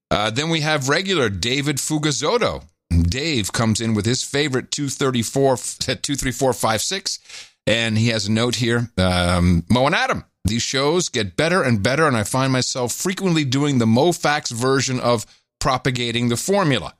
Uh, 0.10 0.30
then 0.30 0.49
we 0.49 0.61
have 0.61 0.90
regular 0.90 1.30
David 1.30 1.78
Fugazotto. 1.78 2.64
Dave 3.02 3.52
comes 3.52 3.82
in 3.82 3.94
with 3.94 4.06
his 4.06 4.24
favorite 4.24 4.72
234, 4.72 5.57
23456, 5.57 7.20
and 7.65 7.98
he 7.98 8.10
has 8.10 8.28
a 8.28 8.32
note 8.32 8.56
here. 8.56 8.91
Um, 8.98 9.65
Mo 9.70 9.86
and 9.86 9.95
Adam, 9.95 10.26
these 10.45 10.61
shows 10.61 11.10
get 11.10 11.36
better 11.36 11.64
and 11.64 11.82
better, 11.82 12.07
and 12.07 12.15
I 12.15 12.24
find 12.24 12.53
myself 12.53 12.91
frequently 12.91 13.44
doing 13.45 13.78
the 13.80 13.86
MoFax 13.86 14.52
version 14.52 14.99
of 14.99 15.26
propagating 15.60 16.30
the 16.30 16.38
formula. 16.38 16.95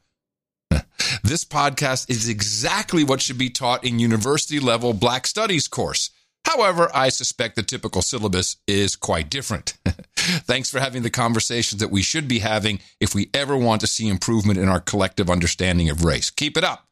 This 1.24 1.46
podcast 1.46 2.10
is 2.10 2.28
exactly 2.28 3.04
what 3.04 3.22
should 3.22 3.38
be 3.38 3.50
taught 3.50 3.84
in 3.84 4.00
university 4.00 4.60
level 4.60 4.94
Black 4.94 5.28
Studies 5.28 5.68
course. 5.68 6.10
However, 6.46 6.90
I 6.94 7.10
suspect 7.10 7.56
the 7.56 7.64
typical 7.64 8.02
syllabus 8.02 8.58
is 8.68 8.96
quite 8.96 9.30
different. 9.30 9.78
Thanks 10.16 10.70
for 10.70 10.80
having 10.80 11.04
the 11.04 11.10
conversations 11.10 11.80
that 11.82 11.92
we 11.92 12.02
should 12.02 12.28
be 12.28 12.40
having 12.40 12.80
if 13.00 13.16
we 13.16 13.30
ever 13.34 13.58
want 13.58 13.82
to 13.82 13.88
see 13.88 14.08
improvement 14.08 14.60
in 14.60 14.68
our 14.68 14.80
collective 14.80 15.30
understanding 15.30 15.90
of 15.90 16.04
race. 16.04 16.30
Keep 16.30 16.58
it 16.58 16.64
up. 16.64 16.88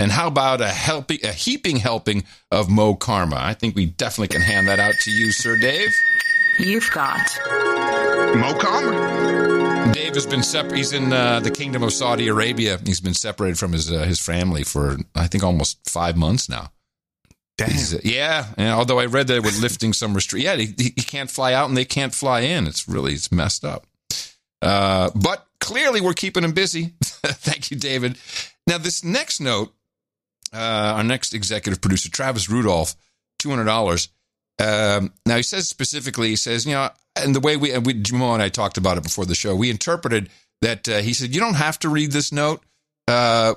And 0.00 0.10
how 0.10 0.26
about 0.26 0.60
a 0.60 0.68
helping, 0.68 1.24
a 1.24 1.32
heaping 1.32 1.76
helping 1.76 2.24
of 2.50 2.68
Mo 2.68 2.94
Karma? 2.94 3.36
I 3.38 3.54
think 3.54 3.76
we 3.76 3.86
definitely 3.86 4.28
can 4.28 4.42
hand 4.42 4.68
that 4.68 4.80
out 4.80 4.94
to 5.02 5.10
you, 5.10 5.30
Sir 5.30 5.56
Dave. 5.56 5.94
You've 6.58 6.90
got 6.90 7.20
Mo 8.36 8.54
Karma. 8.58 9.92
Dave 9.92 10.14
has 10.14 10.26
been 10.26 10.42
separated. 10.42 10.76
He's 10.76 10.92
in 10.92 11.12
uh, 11.12 11.40
the 11.40 11.50
Kingdom 11.50 11.82
of 11.82 11.92
Saudi 11.92 12.28
Arabia. 12.28 12.78
He's 12.84 13.00
been 13.00 13.14
separated 13.14 13.58
from 13.58 13.72
his 13.72 13.90
uh, 13.90 14.04
his 14.04 14.20
family 14.20 14.64
for 14.64 14.96
I 15.14 15.26
think 15.26 15.44
almost 15.44 15.78
five 15.88 16.16
months 16.16 16.48
now. 16.48 16.70
Damn. 17.56 18.00
Yeah, 18.02 18.46
and 18.56 18.70
although 18.70 18.98
I 18.98 19.06
read 19.06 19.28
that 19.28 19.42
with 19.42 19.60
lifting 19.62 19.92
some 19.92 20.14
restrict, 20.14 20.44
yeah, 20.44 20.56
he, 20.56 20.74
he 20.76 20.90
can't 20.90 21.30
fly 21.30 21.52
out 21.52 21.68
and 21.68 21.76
they 21.76 21.84
can't 21.84 22.14
fly 22.14 22.40
in. 22.40 22.66
It's 22.66 22.88
really 22.88 23.12
it's 23.12 23.30
messed 23.30 23.64
up. 23.64 23.86
Uh, 24.60 25.10
but 25.14 25.46
clearly, 25.60 26.00
we're 26.00 26.14
keeping 26.14 26.42
him 26.42 26.52
busy. 26.52 26.94
Thank 27.02 27.70
you, 27.70 27.76
David. 27.76 28.18
Now, 28.66 28.78
this 28.78 29.04
next 29.04 29.40
note, 29.40 29.72
uh, 30.52 30.94
our 30.96 31.04
next 31.04 31.34
executive 31.34 31.80
producer, 31.80 32.10
Travis 32.10 32.48
Rudolph, 32.48 32.94
two 33.38 33.50
hundred 33.50 33.64
dollars. 33.64 34.08
Um, 34.58 35.12
now 35.26 35.36
he 35.36 35.42
says 35.42 35.68
specifically, 35.68 36.28
he 36.28 36.36
says, 36.36 36.64
you 36.64 36.74
know, 36.74 36.88
and 37.16 37.34
the 37.34 37.40
way 37.40 37.56
we, 37.56 37.72
and 37.72 37.84
we, 37.84 37.94
Jamal 37.94 38.34
and 38.34 38.42
I 38.42 38.48
talked 38.48 38.76
about 38.76 38.98
it 38.98 39.02
before 39.02 39.26
the 39.26 39.34
show, 39.34 39.54
we 39.54 39.70
interpreted 39.70 40.30
that 40.62 40.88
uh, 40.88 40.98
he 40.98 41.12
said, 41.12 41.34
you 41.34 41.40
don't 41.40 41.54
have 41.54 41.78
to 41.80 41.88
read 41.88 42.12
this 42.12 42.30
note, 42.30 42.62
uh, 43.08 43.54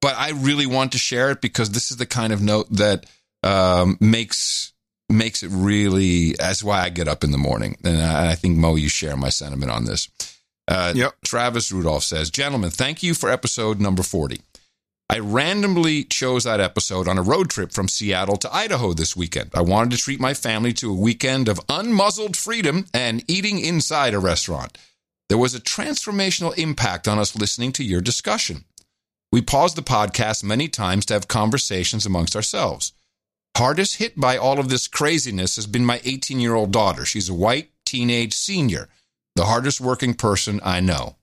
but 0.00 0.16
I 0.16 0.30
really 0.30 0.66
want 0.66 0.92
to 0.92 0.98
share 0.98 1.30
it 1.30 1.40
because 1.40 1.70
this 1.70 1.90
is 1.90 1.96
the 1.96 2.06
kind 2.06 2.32
of 2.32 2.40
note 2.40 2.68
that 2.70 3.06
um, 3.46 3.96
makes 4.00 4.72
makes 5.08 5.42
it 5.42 5.50
really. 5.52 6.32
That's 6.32 6.62
why 6.64 6.82
I 6.82 6.88
get 6.88 7.08
up 7.08 7.22
in 7.24 7.30
the 7.30 7.38
morning, 7.38 7.76
and 7.84 8.02
I, 8.02 8.32
I 8.32 8.34
think 8.34 8.56
Mo, 8.58 8.74
you 8.76 8.88
share 8.88 9.16
my 9.16 9.28
sentiment 9.30 9.70
on 9.70 9.84
this. 9.84 10.08
Uh, 10.68 10.92
Yep. 10.96 11.14
Travis 11.24 11.70
Rudolph 11.70 12.04
says, 12.04 12.30
"Gentlemen, 12.30 12.70
thank 12.70 13.02
you 13.02 13.14
for 13.14 13.30
episode 13.30 13.80
number 13.80 14.02
forty. 14.02 14.40
I 15.08 15.20
randomly 15.20 16.02
chose 16.02 16.42
that 16.44 16.58
episode 16.60 17.06
on 17.06 17.16
a 17.16 17.22
road 17.22 17.48
trip 17.48 17.72
from 17.72 17.86
Seattle 17.86 18.36
to 18.38 18.52
Idaho 18.52 18.92
this 18.92 19.14
weekend. 19.14 19.50
I 19.54 19.60
wanted 19.60 19.92
to 19.92 20.02
treat 20.02 20.18
my 20.18 20.34
family 20.34 20.72
to 20.74 20.90
a 20.90 20.94
weekend 20.96 21.48
of 21.48 21.60
unmuzzled 21.68 22.34
freedom 22.34 22.86
and 22.92 23.22
eating 23.28 23.60
inside 23.60 24.14
a 24.14 24.18
restaurant. 24.18 24.76
There 25.28 25.38
was 25.38 25.54
a 25.54 25.60
transformational 25.60 26.58
impact 26.58 27.06
on 27.06 27.20
us 27.20 27.36
listening 27.36 27.70
to 27.72 27.84
your 27.84 28.00
discussion. 28.00 28.64
We 29.30 29.42
paused 29.42 29.76
the 29.76 29.82
podcast 29.82 30.42
many 30.42 30.66
times 30.66 31.06
to 31.06 31.14
have 31.14 31.28
conversations 31.28 32.04
amongst 32.04 32.34
ourselves. 32.34 32.92
Hardest 33.56 33.96
hit 33.96 34.20
by 34.20 34.36
all 34.36 34.60
of 34.60 34.68
this 34.68 34.86
craziness 34.86 35.56
has 35.56 35.66
been 35.66 35.86
my 35.86 35.98
18 36.04 36.40
year 36.40 36.54
old 36.54 36.72
daughter. 36.72 37.06
She's 37.06 37.30
a 37.30 37.34
white 37.34 37.70
teenage 37.86 38.34
senior, 38.34 38.90
the 39.34 39.46
hardest 39.46 39.80
working 39.80 40.12
person 40.12 40.60
I 40.62 40.80
know. 40.80 41.16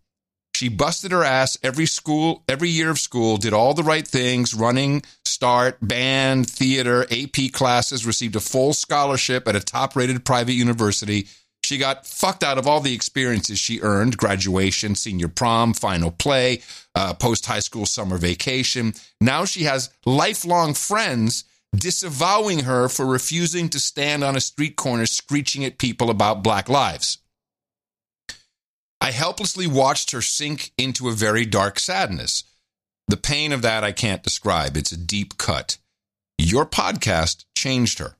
She 0.55 0.67
busted 0.67 1.11
her 1.11 1.23
ass 1.23 1.59
every 1.61 1.85
school, 1.85 2.43
every 2.49 2.69
year 2.69 2.89
of 2.89 2.97
school, 2.97 3.37
did 3.37 3.53
all 3.53 3.75
the 3.75 3.83
right 3.83 4.07
things, 4.07 4.55
running, 4.55 5.03
start, 5.23 5.77
band, 5.79 6.49
theater, 6.49 7.05
AP 7.11 7.51
classes, 7.51 8.03
received 8.03 8.35
a 8.35 8.39
full 8.39 8.73
scholarship 8.73 9.47
at 9.47 9.55
a 9.55 9.59
top 9.59 9.95
rated 9.95 10.25
private 10.25 10.53
university. 10.53 11.27
She 11.63 11.77
got 11.77 12.07
fucked 12.07 12.43
out 12.43 12.57
of 12.57 12.65
all 12.65 12.79
the 12.79 12.95
experiences 12.95 13.59
she 13.59 13.79
earned 13.81 14.17
graduation, 14.17 14.95
senior 14.95 15.27
prom, 15.27 15.75
final 15.75 16.09
play, 16.09 16.63
uh, 16.95 17.13
post 17.13 17.45
high 17.45 17.59
school 17.59 17.85
summer 17.85 18.17
vacation. 18.17 18.95
Now 19.21 19.45
she 19.45 19.65
has 19.65 19.91
lifelong 20.03 20.73
friends 20.73 21.43
disavowing 21.75 22.59
her 22.61 22.87
for 22.87 23.05
refusing 23.05 23.69
to 23.69 23.79
stand 23.79 24.23
on 24.23 24.35
a 24.35 24.41
street 24.41 24.75
corner 24.75 25.05
screeching 25.05 25.65
at 25.65 25.77
people 25.77 26.09
about 26.09 26.43
black 26.43 26.69
lives. 26.69 27.17
I 29.01 29.11
helplessly 29.11 29.67
watched 29.67 30.11
her 30.11 30.21
sink 30.21 30.71
into 30.77 31.09
a 31.09 31.13
very 31.13 31.45
dark 31.45 31.79
sadness. 31.79 32.43
The 33.07 33.17
pain 33.17 33.51
of 33.51 33.61
that 33.61 33.83
I 33.83 33.91
can't 33.91 34.23
describe. 34.23 34.77
It's 34.77 34.93
a 34.93 34.97
deep 34.97 35.37
cut. 35.37 35.77
Your 36.37 36.65
podcast 36.65 37.45
changed 37.55 37.99
her. 37.99 38.15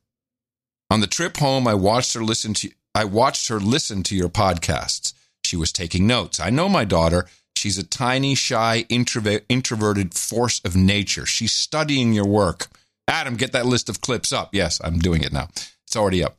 On 0.90 1.00
the 1.00 1.08
trip 1.08 1.38
home, 1.38 1.68
I 1.68 1.74
watched 1.74 2.14
her 2.14 2.24
listen 2.24 2.54
to 2.56 2.72
I 2.96 3.06
watched 3.06 3.48
her 3.48 3.60
listen 3.60 4.04
to 4.04 4.16
your 4.16 4.30
podcasts. 4.30 5.14
She 5.44 5.56
was 5.56 5.72
taking 5.72 6.06
notes. 6.06 6.40
I 6.40 6.50
know 6.52 6.70
my 6.70 6.86
daughter. 6.86 7.26
She's 7.56 7.78
a 7.78 7.84
tiny, 7.84 8.36
shy, 8.36 8.86
introver- 8.90 9.44
introverted 9.50 10.14
force 10.14 10.62
of 10.64 10.76
nature. 10.76 11.26
She's 11.26 11.54
studying 11.54 12.14
your 12.14 12.28
work. 12.28 12.68
Adam, 13.08 13.36
get 13.36 13.52
that 13.52 13.66
list 13.66 13.90
of 13.90 14.02
clips 14.02 14.32
up. 14.32 14.50
Yes, 14.54 14.80
I'm 14.84 15.00
doing 15.00 15.24
it 15.24 15.34
now. 15.34 15.50
It's 15.86 15.96
already 15.96 16.24
up. 16.24 16.38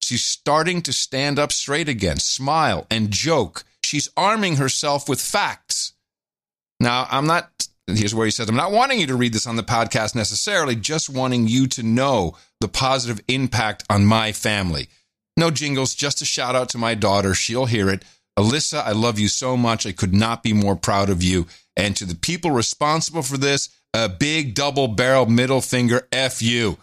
She's 0.00 0.24
starting 0.24 0.82
to 0.82 0.92
stand 0.92 1.38
up 1.38 1.52
straight 1.52 1.88
again, 1.88 2.18
smile, 2.18 2.86
and 2.90 3.10
joke. 3.10 3.64
She's 3.84 4.08
arming 4.16 4.56
herself 4.56 5.08
with 5.08 5.20
facts. 5.20 5.92
Now, 6.80 7.06
I'm 7.10 7.26
not, 7.26 7.68
here's 7.86 8.14
where 8.14 8.26
he 8.26 8.30
says, 8.30 8.48
I'm 8.48 8.54
not 8.54 8.72
wanting 8.72 9.00
you 9.00 9.06
to 9.08 9.16
read 9.16 9.32
this 9.32 9.46
on 9.46 9.56
the 9.56 9.62
podcast 9.62 10.14
necessarily, 10.14 10.76
just 10.76 11.10
wanting 11.10 11.48
you 11.48 11.66
to 11.68 11.82
know 11.82 12.36
the 12.60 12.68
positive 12.68 13.24
impact 13.28 13.84
on 13.90 14.06
my 14.06 14.32
family. 14.32 14.88
No 15.36 15.50
jingles, 15.50 15.94
just 15.94 16.22
a 16.22 16.24
shout 16.24 16.54
out 16.54 16.68
to 16.70 16.78
my 16.78 16.94
daughter. 16.94 17.34
She'll 17.34 17.66
hear 17.66 17.88
it. 17.90 18.04
Alyssa, 18.38 18.82
I 18.84 18.92
love 18.92 19.18
you 19.18 19.28
so 19.28 19.56
much. 19.56 19.86
I 19.86 19.92
could 19.92 20.14
not 20.14 20.42
be 20.42 20.52
more 20.52 20.76
proud 20.76 21.10
of 21.10 21.22
you. 21.22 21.46
And 21.76 21.96
to 21.96 22.04
the 22.04 22.14
people 22.14 22.50
responsible 22.50 23.22
for 23.22 23.36
this, 23.36 23.68
a 23.94 24.08
big 24.08 24.54
double 24.54 24.88
barrel 24.88 25.26
middle 25.26 25.60
finger 25.60 26.06
F 26.12 26.42
you. 26.42 26.78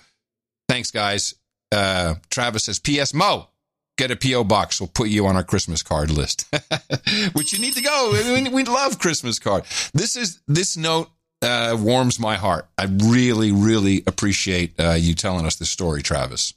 Thanks, 0.67 0.91
guys. 0.91 1.35
Uh, 1.71 2.15
Travis 2.29 2.65
says, 2.65 2.79
P.S. 2.79 3.13
Mo, 3.13 3.49
get 3.97 4.11
a 4.11 4.15
P.O. 4.15 4.43
box. 4.43 4.79
We'll 4.79 4.87
put 4.87 5.09
you 5.09 5.27
on 5.27 5.35
our 5.35 5.43
Christmas 5.43 5.83
card 5.83 6.09
list, 6.09 6.47
which 7.33 7.53
you 7.53 7.59
need 7.59 7.73
to 7.75 7.81
go. 7.81 8.11
We, 8.51 8.63
love 8.63 8.99
Christmas 8.99 9.39
card. 9.39 9.65
This 9.93 10.15
is 10.15 10.41
this 10.47 10.77
note 10.77 11.09
uh, 11.41 11.77
warms 11.79 12.19
my 12.19 12.35
heart. 12.35 12.67
I 12.77 12.85
really, 12.85 13.51
really 13.51 14.03
appreciate 14.07 14.79
uh, 14.79 14.93
you 14.93 15.13
telling 15.13 15.45
us 15.45 15.55
this 15.55 15.69
story, 15.69 16.01
Travis. 16.01 16.53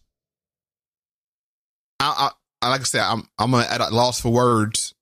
I, 2.00 2.30
I 2.62 2.68
like 2.70 2.80
I 2.80 2.84
said, 2.84 3.02
I'm 3.02 3.28
I'm 3.38 3.54
at 3.54 3.80
a 3.80 3.88
loss 3.94 4.20
for 4.20 4.30
words 4.30 4.94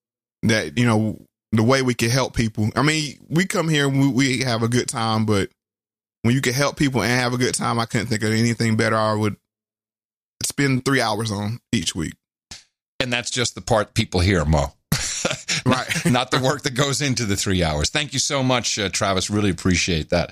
that 0.43 0.78
you 0.78 0.86
know 0.86 1.25
the 1.52 1.62
way 1.62 1.82
we 1.82 1.94
can 1.94 2.10
help 2.10 2.35
people. 2.35 2.70
I 2.77 2.82
mean, 2.82 3.18
we 3.28 3.47
come 3.47 3.68
here 3.68 3.89
and 3.89 4.01
we, 4.01 4.09
we 4.09 4.39
have 4.44 4.62
a 4.62 4.68
good 4.68 4.89
time, 4.89 5.27
but 5.27 5.51
when 6.23 6.35
you 6.35 6.40
can 6.40 6.55
help 6.55 6.77
people 6.77 7.02
and 7.02 7.20
have 7.20 7.32
a 7.32 7.39
good 7.39 7.55
time, 7.55 7.78
I 7.78 7.86
couldn't 7.86 8.09
think 8.09 8.23
of 8.23 8.32
anything 8.32 8.77
better. 8.77 8.97
I 8.97 9.14
would 9.14 9.36
spend 10.43 10.85
three 10.85 11.01
hours 11.01 11.31
on 11.31 11.60
each 11.73 11.94
week. 11.94 12.14
And 13.01 13.12
that's 13.12 13.31
just 13.31 13.55
the 13.55 13.60
part 13.60 13.94
people 13.94 14.20
hear, 14.20 14.44
Mo. 14.44 14.73
right. 15.66 15.89
Not 16.06 16.31
the 16.31 16.40
work 16.40 16.62
that 16.62 16.74
goes 16.74 17.02
into 17.02 17.24
the 17.24 17.36
three 17.36 17.62
hours. 17.62 17.90
Thank 17.90 18.12
you 18.12 18.18
so 18.18 18.43
much, 18.43 18.78
uh, 18.78 18.89
Travis. 18.89 19.31
Really 19.31 19.51
appreciate 19.51 20.10
that. 20.10 20.31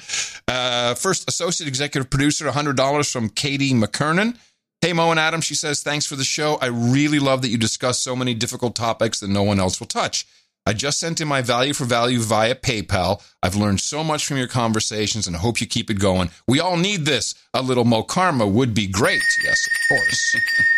Uh, 0.49 0.95
first, 0.95 1.29
associate 1.29 1.69
executive 1.69 2.11
producer, 2.11 2.47
$100 2.47 3.13
from 3.13 3.29
Katie 3.29 3.73
McKernan. 3.73 4.39
Hey, 4.81 4.93
Mo 4.93 5.11
and 5.11 5.21
Adam, 5.21 5.41
she 5.41 5.55
says, 5.55 5.83
thanks 5.83 6.05
for 6.07 6.17
the 6.17 6.25
show. 6.25 6.59
I 6.61 6.67
really 6.67 7.19
love 7.19 7.43
that 7.43 7.49
you 7.49 7.57
discuss 7.57 7.99
so 8.01 8.15
many 8.15 8.35
difficult 8.35 8.75
topics 8.75 9.21
that 9.21 9.29
no 9.29 9.43
one 9.43 9.59
else 9.59 9.81
will 9.81 9.87
touch. 9.87 10.27
I 10.67 10.73
just 10.73 10.99
sent 10.99 11.21
in 11.21 11.29
my 11.29 11.43
value 11.43 11.75
for 11.75 11.85
value 11.85 12.21
via 12.21 12.55
PayPal. 12.55 13.23
I've 13.43 13.55
learned 13.55 13.81
so 13.81 14.03
much 14.03 14.25
from 14.25 14.39
your 14.39 14.47
conversations 14.47 15.27
and 15.27 15.37
hope 15.37 15.61
you 15.61 15.67
keep 15.67 15.91
it 15.91 16.01
going. 16.01 16.31
We 16.49 16.59
all 16.59 16.79
need 16.79 17.05
this. 17.05 17.35
A 17.53 17.61
little 17.61 17.85
Mo 17.85 18.03
Karma 18.03 18.47
would 18.47 18.73
be 18.73 18.87
great. 18.87 19.21
Yes, 19.45 19.67
of 19.67 19.73
course. 19.91 20.37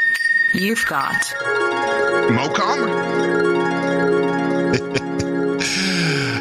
You've 0.55 0.85
got 0.87 1.15
Mo 2.33 2.53
Karma. 2.53 3.13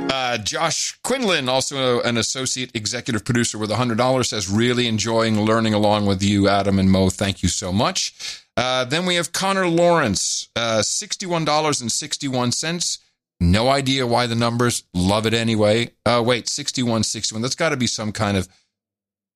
Uh, 0.08 0.38
Josh 0.38 0.98
Quinlan, 1.04 1.48
also 1.48 2.02
an 2.02 2.18
associate 2.18 2.70
executive 2.74 3.24
producer 3.24 3.58
with 3.58 3.70
$100, 3.70 4.26
says, 4.26 4.50
really 4.50 4.88
enjoying 4.88 5.40
learning 5.42 5.74
along 5.74 6.06
with 6.06 6.22
you, 6.22 6.50
Adam 6.50 6.78
and 6.78 6.92
Mo. 6.92 7.10
Thank 7.10 7.42
you 7.42 7.48
so 7.48 7.72
much. 7.72 8.44
Uh, 8.58 8.84
then 8.86 9.06
we 9.06 9.16
have 9.16 9.32
Connor 9.32 9.68
Lawrence, 9.68 10.50
uh, 10.56 10.80
$61.61. 10.82 12.98
No 13.40 13.70
idea 13.70 14.08
why 14.08 14.28
the 14.28 14.36
numbers. 14.36 14.84
Love 14.94 15.26
it 15.26 15.34
anyway. 15.34 15.90
Uh, 16.06 16.24
wait, 16.26 16.48
61, 16.48 17.04
61. 17.04 17.42
That's 17.42 17.56
got 17.56 17.70
to 17.70 17.78
be 17.78 17.88
some 17.88 18.12
kind 18.12 18.38
of 18.38 18.48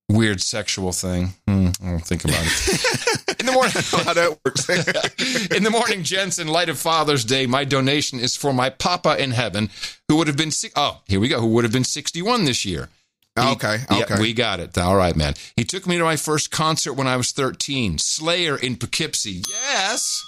weird 0.09 0.41
sexual 0.41 0.91
thing. 0.91 1.33
Hmm, 1.47 1.67
I 1.83 1.91
don't 1.91 1.99
think 2.05 2.23
about 2.25 2.39
it. 2.41 3.39
In 3.39 3.45
the 3.45 3.51
morning, 3.51 3.73
how 4.05 4.13
that 4.13 4.37
works. 4.43 4.67
in 5.57 5.63
the 5.63 5.69
morning, 5.69 6.03
gents, 6.03 6.39
in 6.39 6.47
light 6.49 6.67
of 6.67 6.77
Father's 6.77 7.23
Day, 7.23 7.45
my 7.45 7.63
donation 7.63 8.19
is 8.19 8.35
for 8.35 8.51
my 8.51 8.69
Papa 8.69 9.15
in 9.21 9.31
heaven, 9.31 9.69
who 10.09 10.17
would 10.17 10.27
have 10.27 10.35
been 10.35 10.51
si- 10.51 10.71
oh, 10.75 10.99
here 11.07 11.21
we 11.21 11.29
go, 11.29 11.39
who 11.39 11.47
would 11.47 11.63
have 11.63 11.71
been 11.71 11.85
61 11.85 12.43
this 12.45 12.65
year. 12.65 12.89
He- 13.39 13.47
Okay, 13.51 13.77
yeah, 13.89 13.99
okay. 13.99 14.19
we 14.19 14.33
got 14.33 14.59
it. 14.59 14.77
All 14.77 14.97
right, 14.97 15.15
man. 15.15 15.35
He 15.55 15.63
took 15.63 15.87
me 15.87 15.97
to 15.97 16.03
my 16.03 16.17
first 16.17 16.51
concert 16.51 16.93
when 16.93 17.07
I 17.07 17.15
was 17.15 17.31
13. 17.31 17.97
Slayer 17.97 18.57
in 18.57 18.75
Poughkeepsie. 18.75 19.43
Yes. 19.49 20.21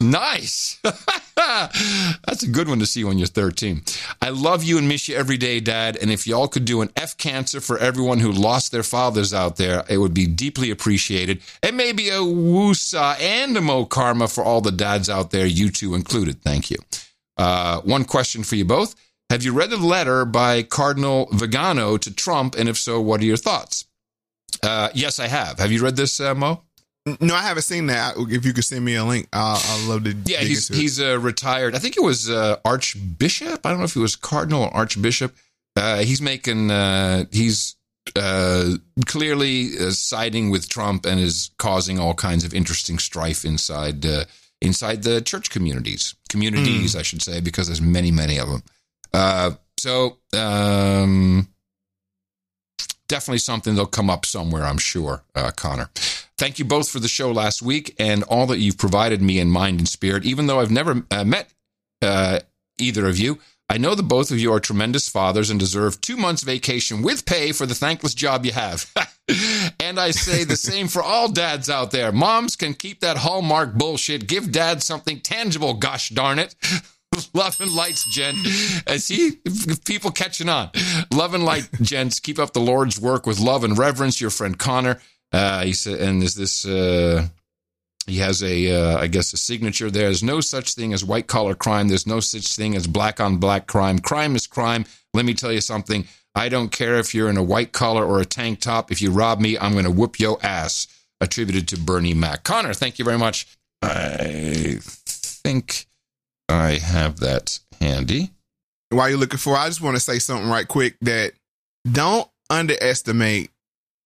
Nice. 0.00 0.80
That's 1.36 2.42
a 2.42 2.48
good 2.48 2.68
one 2.68 2.78
to 2.78 2.86
see 2.86 3.04
when 3.04 3.18
you're 3.18 3.26
13. 3.26 3.82
I 4.22 4.30
love 4.30 4.64
you 4.64 4.78
and 4.78 4.88
miss 4.88 5.08
you 5.08 5.16
every 5.16 5.36
day, 5.36 5.60
Dad. 5.60 5.96
And 5.96 6.10
if 6.10 6.26
y'all 6.26 6.48
could 6.48 6.64
do 6.64 6.80
an 6.80 6.90
F 6.96 7.16
cancer 7.18 7.60
for 7.60 7.78
everyone 7.78 8.18
who 8.18 8.32
lost 8.32 8.72
their 8.72 8.82
fathers 8.82 9.34
out 9.34 9.56
there, 9.56 9.84
it 9.88 9.98
would 9.98 10.14
be 10.14 10.26
deeply 10.26 10.70
appreciated. 10.70 11.42
And 11.62 11.76
maybe 11.76 12.08
a 12.08 12.20
woosah 12.20 13.20
and 13.20 13.56
a 13.56 13.60
mo 13.60 13.84
karma 13.84 14.28
for 14.28 14.42
all 14.42 14.60
the 14.60 14.72
dads 14.72 15.10
out 15.10 15.30
there, 15.30 15.46
you 15.46 15.70
two 15.70 15.94
included. 15.94 16.42
Thank 16.42 16.70
you. 16.70 16.78
Uh, 17.36 17.80
one 17.82 18.04
question 18.04 18.42
for 18.42 18.56
you 18.56 18.64
both. 18.64 18.94
Have 19.28 19.44
you 19.44 19.52
read 19.52 19.70
the 19.70 19.76
letter 19.76 20.24
by 20.24 20.62
Cardinal 20.62 21.28
Vigano 21.32 21.96
to 21.98 22.14
Trump? 22.14 22.54
And 22.56 22.68
if 22.68 22.76
so, 22.76 23.00
what 23.00 23.20
are 23.20 23.24
your 23.24 23.36
thoughts? 23.36 23.86
Uh, 24.62 24.88
yes, 24.94 25.18
I 25.18 25.28
have. 25.28 25.58
Have 25.58 25.72
you 25.72 25.82
read 25.82 25.96
this, 25.96 26.20
uh, 26.20 26.34
Mo? 26.34 26.62
No, 27.20 27.34
I 27.34 27.42
haven't 27.42 27.62
seen 27.62 27.86
that. 27.86 28.14
If 28.16 28.44
you 28.44 28.52
could 28.52 28.64
send 28.64 28.84
me 28.84 28.94
a 28.94 29.04
link, 29.04 29.28
I'll, 29.32 29.60
I'll 29.64 29.88
love 29.88 30.04
to. 30.04 30.16
Yeah, 30.24 30.38
he's 30.38 30.68
he's 30.68 31.00
uh, 31.00 31.18
retired. 31.18 31.74
I 31.74 31.78
think 31.78 31.96
it 31.96 32.02
was 32.02 32.28
uh, 32.28 32.56
Archbishop. 32.64 33.64
I 33.64 33.70
don't 33.70 33.78
know 33.78 33.84
if 33.84 33.94
he 33.94 34.00
was 34.00 34.16
Cardinal 34.16 34.64
or 34.64 34.74
Archbishop. 34.74 35.34
Uh, 35.76 35.98
he's 35.98 36.20
making. 36.20 36.70
Uh, 36.70 37.24
he's 37.30 37.76
uh, 38.16 38.74
clearly 39.06 39.78
uh, 39.78 39.90
siding 39.90 40.50
with 40.50 40.68
Trump 40.68 41.06
and 41.06 41.20
is 41.20 41.50
causing 41.58 41.98
all 41.98 42.14
kinds 42.14 42.44
of 42.44 42.54
interesting 42.54 42.98
strife 42.98 43.44
inside 43.44 44.04
uh, 44.04 44.24
inside 44.60 45.02
the 45.02 45.20
church 45.20 45.50
communities. 45.50 46.14
Communities, 46.28 46.94
I 46.96 47.02
should 47.02 47.22
say, 47.22 47.40
because 47.40 47.66
there's 47.66 47.80
many, 47.80 48.10
many 48.10 48.38
of 48.38 48.48
them. 48.48 48.62
Uh, 49.12 49.52
so 49.78 50.18
um, 50.36 51.48
definitely 53.08 53.38
something 53.38 53.74
that'll 53.74 53.86
come 53.86 54.10
up 54.10 54.24
somewhere, 54.26 54.64
I'm 54.64 54.78
sure, 54.78 55.22
uh, 55.34 55.50
Connor. 55.56 55.90
Thank 56.40 56.58
you 56.58 56.64
both 56.64 56.88
for 56.88 57.00
the 57.00 57.06
show 57.06 57.30
last 57.30 57.60
week 57.60 57.94
and 57.98 58.22
all 58.22 58.46
that 58.46 58.60
you've 58.60 58.78
provided 58.78 59.20
me 59.20 59.38
in 59.38 59.50
mind 59.50 59.78
and 59.78 59.86
spirit. 59.86 60.24
Even 60.24 60.46
though 60.46 60.58
I've 60.58 60.70
never 60.70 61.04
uh, 61.10 61.22
met 61.22 61.52
uh, 62.00 62.40
either 62.78 63.06
of 63.06 63.18
you, 63.18 63.40
I 63.68 63.76
know 63.76 63.94
that 63.94 64.04
both 64.04 64.30
of 64.30 64.38
you 64.38 64.50
are 64.54 64.58
tremendous 64.58 65.06
fathers 65.06 65.50
and 65.50 65.60
deserve 65.60 66.00
two 66.00 66.16
months 66.16 66.42
vacation 66.42 67.02
with 67.02 67.26
pay 67.26 67.52
for 67.52 67.66
the 67.66 67.74
thankless 67.74 68.14
job 68.14 68.46
you 68.46 68.52
have. 68.52 68.90
and 69.80 70.00
I 70.00 70.12
say 70.12 70.44
the 70.44 70.56
same 70.56 70.88
for 70.88 71.02
all 71.02 71.30
dads 71.30 71.68
out 71.68 71.90
there. 71.90 72.10
Moms 72.10 72.56
can 72.56 72.72
keep 72.72 73.00
that 73.00 73.18
Hallmark 73.18 73.74
bullshit. 73.74 74.26
Give 74.26 74.50
dad 74.50 74.82
something 74.82 75.20
tangible, 75.20 75.74
gosh 75.74 76.08
darn 76.08 76.38
it. 76.38 76.54
Love 77.34 77.60
and 77.60 77.74
lights, 77.74 78.10
Jen. 78.10 78.36
I 78.86 78.96
see 78.96 79.32
people 79.84 80.10
catching 80.10 80.48
on. 80.48 80.70
Love 81.12 81.34
and 81.34 81.44
light, 81.44 81.68
gents. 81.82 82.18
Keep 82.18 82.38
up 82.38 82.54
the 82.54 82.60
Lord's 82.60 82.98
work 82.98 83.26
with 83.26 83.38
love 83.40 83.62
and 83.62 83.76
reverence. 83.76 84.22
Your 84.22 84.30
friend 84.30 84.58
Connor. 84.58 85.00
Uh, 85.32 85.64
he 85.64 85.72
said, 85.72 86.00
and 86.00 86.22
is 86.22 86.34
this? 86.34 86.64
Uh, 86.66 87.28
he 88.06 88.18
has 88.18 88.42
a, 88.42 88.72
uh, 88.72 88.98
I 88.98 89.06
guess, 89.06 89.32
a 89.32 89.36
signature. 89.36 89.90
There's 89.90 90.22
no 90.22 90.40
such 90.40 90.74
thing 90.74 90.92
as 90.92 91.04
white 91.04 91.26
collar 91.26 91.54
crime. 91.54 91.88
There's 91.88 92.06
no 92.06 92.18
such 92.20 92.54
thing 92.56 92.74
as 92.74 92.86
black 92.86 93.20
on 93.20 93.36
black 93.36 93.66
crime. 93.66 93.98
Crime 93.98 94.34
is 94.34 94.46
crime. 94.46 94.84
Let 95.14 95.24
me 95.24 95.34
tell 95.34 95.52
you 95.52 95.60
something. 95.60 96.06
I 96.34 96.48
don't 96.48 96.70
care 96.70 96.96
if 96.96 97.14
you're 97.14 97.28
in 97.28 97.36
a 97.36 97.42
white 97.42 97.72
collar 97.72 98.04
or 98.04 98.20
a 98.20 98.24
tank 98.24 98.60
top. 98.60 98.90
If 98.90 99.02
you 99.02 99.10
rob 99.10 99.40
me, 99.40 99.58
I'm 99.58 99.72
going 99.72 99.84
to 99.84 99.90
whoop 99.90 100.18
your 100.18 100.38
ass. 100.42 100.86
Attributed 101.20 101.68
to 101.68 101.78
Bernie 101.78 102.14
Mac. 102.14 102.44
Connor, 102.44 102.72
thank 102.72 102.98
you 102.98 103.04
very 103.04 103.18
much. 103.18 103.46
I 103.82 104.78
think 104.80 105.86
I 106.48 106.78
have 106.78 107.20
that 107.20 107.60
handy. 107.80 108.30
While 108.88 109.10
you're 109.10 109.18
looking 109.18 109.38
for, 109.38 109.54
I 109.54 109.68
just 109.68 109.82
want 109.82 109.96
to 109.96 110.00
say 110.00 110.18
something 110.18 110.48
right 110.48 110.66
quick 110.66 110.96
that 111.02 111.32
don't 111.90 112.28
underestimate 112.48 113.50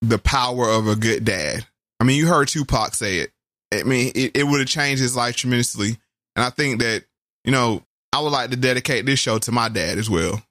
the 0.08 0.18
power 0.18 0.68
of 0.68 0.86
a 0.86 0.96
good 0.96 1.24
dad. 1.24 1.66
I 2.00 2.04
mean, 2.04 2.16
you 2.18 2.26
heard 2.26 2.48
Tupac 2.48 2.94
say 2.94 3.18
it. 3.18 3.32
I 3.72 3.82
mean, 3.82 4.12
it, 4.14 4.36
it 4.36 4.44
would 4.44 4.60
have 4.60 4.68
changed 4.68 5.02
his 5.02 5.16
life 5.16 5.36
tremendously. 5.36 5.96
And 6.36 6.44
I 6.44 6.50
think 6.50 6.80
that, 6.80 7.04
you 7.44 7.52
know, 7.52 7.82
I 8.12 8.20
would 8.20 8.32
like 8.32 8.50
to 8.50 8.56
dedicate 8.56 9.06
this 9.06 9.18
show 9.18 9.38
to 9.38 9.52
my 9.52 9.68
dad 9.68 9.98
as 9.98 10.08
well. 10.08 10.42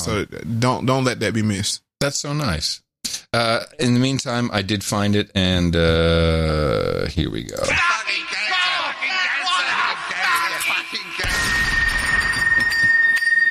So 0.00 0.24
don't 0.24 0.86
don't 0.86 1.04
let 1.04 1.20
that 1.20 1.34
be 1.34 1.42
missed. 1.42 1.82
That's 2.00 2.18
so 2.18 2.32
nice. 2.32 2.82
Uh, 3.32 3.60
in 3.78 3.94
the 3.94 4.00
meantime, 4.00 4.50
I 4.52 4.62
did 4.62 4.82
find 4.82 5.14
it, 5.14 5.30
and 5.34 5.76
uh, 5.76 7.06
here 7.06 7.30
we 7.30 7.44
go. 7.44 7.56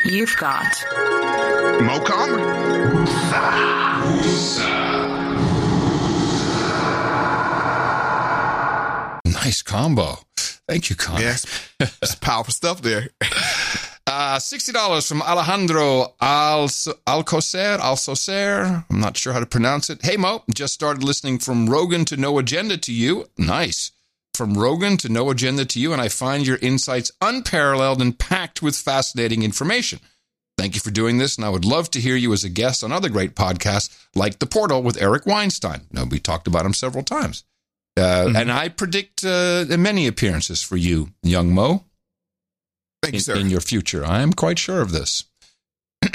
You've 0.05 0.35
got 0.37 0.65
Mo 1.81 1.99
Karma. 2.03 2.43
Nice 9.43 9.61
combo. 9.61 10.19
Thank 10.37 10.89
you, 10.89 10.95
Connor. 10.95 11.19
Yes, 11.21 11.45
it's 11.81 12.15
powerful 12.15 12.53
stuff 12.53 12.81
there. 12.81 13.09
Uh, 14.07 14.37
$60 14.37 15.05
from 15.05 15.21
Alejandro 15.21 16.13
Al- 16.21 16.67
Alcocer. 16.67 17.77
Alcocer. 17.77 18.85
I'm 18.89 18.99
not 19.01 19.17
sure 19.17 19.33
how 19.33 19.41
to 19.41 19.45
pronounce 19.45 19.89
it. 19.89 20.01
Hey, 20.01 20.15
Mo, 20.15 20.43
just 20.53 20.73
started 20.73 21.03
listening 21.03 21.39
from 21.39 21.69
Rogan 21.69 22.05
to 22.05 22.15
No 22.15 22.37
Agenda 22.39 22.77
to 22.77 22.93
you. 22.93 23.25
Nice. 23.37 23.91
From 24.33 24.53
Rogan 24.53 24.95
to 24.97 25.09
No 25.09 25.29
Agenda 25.29 25.65
to 25.65 25.79
you, 25.79 25.91
and 25.91 26.01
I 26.01 26.07
find 26.07 26.47
your 26.47 26.57
insights 26.61 27.11
unparalleled 27.21 28.01
and 28.01 28.17
packed 28.17 28.61
with 28.61 28.77
fascinating 28.77 29.43
information. 29.43 29.99
Thank 30.57 30.75
you 30.75 30.79
for 30.81 30.91
doing 30.91 31.17
this, 31.17 31.35
and 31.35 31.43
I 31.43 31.49
would 31.49 31.65
love 31.65 31.91
to 31.91 31.99
hear 31.99 32.15
you 32.15 32.31
as 32.31 32.45
a 32.45 32.49
guest 32.49 32.81
on 32.81 32.93
other 32.93 33.09
great 33.09 33.35
podcasts 33.35 33.89
like 34.15 34.39
The 34.39 34.45
Portal 34.45 34.81
with 34.81 35.01
Eric 35.01 35.25
Weinstein. 35.25 35.81
Now, 35.91 36.05
we 36.05 36.19
talked 36.19 36.47
about 36.47 36.65
him 36.65 36.73
several 36.73 37.03
times. 37.03 37.43
Uh, 37.97 38.31
And 38.35 38.51
I 38.51 38.69
predict 38.69 39.23
uh, 39.23 39.65
many 39.77 40.07
appearances 40.07 40.63
for 40.63 40.77
you, 40.77 41.09
young 41.21 41.53
Mo. 41.53 41.83
Thank 43.01 43.13
in, 43.13 43.13
you, 43.15 43.19
sir. 43.19 43.35
in 43.35 43.49
your 43.49 43.61
future. 43.61 44.05
I 44.05 44.21
am 44.21 44.33
quite 44.33 44.57
sure 44.59 44.81
of 44.81 44.91
this. 44.91 45.25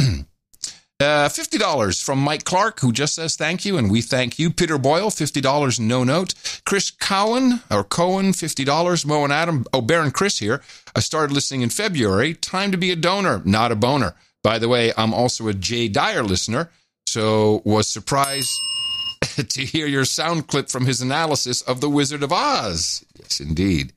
Uh, 1.00 1.28
$50 1.28 2.02
from 2.02 2.18
Mike 2.18 2.42
Clark, 2.42 2.80
who 2.80 2.90
just 2.90 3.14
says 3.14 3.36
thank 3.36 3.64
you, 3.64 3.78
and 3.78 3.88
we 3.88 4.02
thank 4.02 4.36
you. 4.36 4.50
Peter 4.50 4.76
Boyle, 4.78 5.10
$50, 5.10 5.78
no 5.78 6.02
note. 6.02 6.34
Chris 6.66 6.90
Cowan, 6.90 7.60
or 7.70 7.84
Cohen, 7.84 8.32
$50. 8.32 9.06
Mo 9.06 9.22
and 9.22 9.32
Adam, 9.32 9.64
oh, 9.72 9.80
Baron 9.80 10.10
Chris 10.10 10.40
here. 10.40 10.60
I 10.96 10.98
started 11.00 11.32
listening 11.32 11.62
in 11.62 11.68
February. 11.68 12.34
Time 12.34 12.72
to 12.72 12.76
be 12.76 12.90
a 12.90 12.96
donor, 12.96 13.42
not 13.44 13.70
a 13.70 13.76
boner. 13.76 14.16
By 14.42 14.58
the 14.58 14.68
way, 14.68 14.92
I'm 14.96 15.14
also 15.14 15.46
a 15.46 15.54
Jay 15.54 15.86
Dyer 15.86 16.24
listener, 16.24 16.68
so 17.06 17.62
was 17.64 17.86
surprised 17.86 18.50
to 19.48 19.64
hear 19.64 19.86
your 19.86 20.04
sound 20.04 20.46
clip 20.48 20.68
from 20.68 20.86
his 20.86 21.00
analysis 21.00 21.62
of 21.62 21.80
The 21.80 21.88
Wizard 21.88 22.22
of 22.22 22.32
Oz. 22.32 23.04
Yes, 23.18 23.40
indeed. 23.40 23.92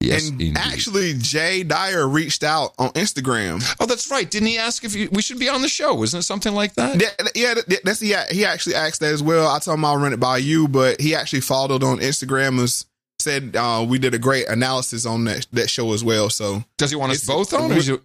Yes, 0.00 0.28
and 0.28 0.40
indeed. 0.40 0.56
actually, 0.58 1.14
Jay 1.14 1.62
Dyer 1.62 2.06
reached 2.06 2.44
out 2.44 2.74
on 2.78 2.90
Instagram. 2.90 3.64
Oh, 3.80 3.86
that's 3.86 4.10
right. 4.10 4.30
Didn't 4.30 4.48
he 4.48 4.58
ask 4.58 4.84
if 4.84 4.94
you, 4.94 5.08
we 5.10 5.22
should 5.22 5.38
be 5.38 5.48
on 5.48 5.62
the 5.62 5.68
show? 5.68 5.94
Wasn't 5.94 6.20
it 6.22 6.24
something 6.26 6.52
like 6.54 6.74
that? 6.74 7.00
Yeah, 7.00 7.26
yeah, 7.34 7.54
that- 7.54 7.80
that's 7.82 8.02
yeah. 8.02 8.26
He 8.30 8.44
actually 8.44 8.74
asked 8.74 9.00
that 9.00 9.12
as 9.12 9.22
well. 9.22 9.48
I 9.48 9.58
told 9.58 9.78
him 9.78 9.84
I'll 9.86 9.96
run 9.96 10.12
it 10.12 10.20
by 10.20 10.36
you, 10.36 10.68
but 10.68 11.00
he 11.00 11.14
actually 11.14 11.40
followed 11.40 11.82
on 11.82 11.98
Instagram 11.98 12.58
and 12.60 12.84
said 13.18 13.56
uh, 13.56 13.84
we 13.88 13.98
did 13.98 14.12
a 14.12 14.18
great 14.18 14.46
analysis 14.48 15.06
on 15.06 15.24
that 15.24 15.46
that 15.52 15.70
show 15.70 15.92
as 15.94 16.04
well. 16.04 16.28
So 16.28 16.62
Does 16.76 16.90
he 16.90 16.96
want 16.96 17.12
us 17.12 17.26
both 17.26 17.54
on? 17.54 17.72
Or 17.72 17.76
is 17.76 17.88
it, 17.88 18.00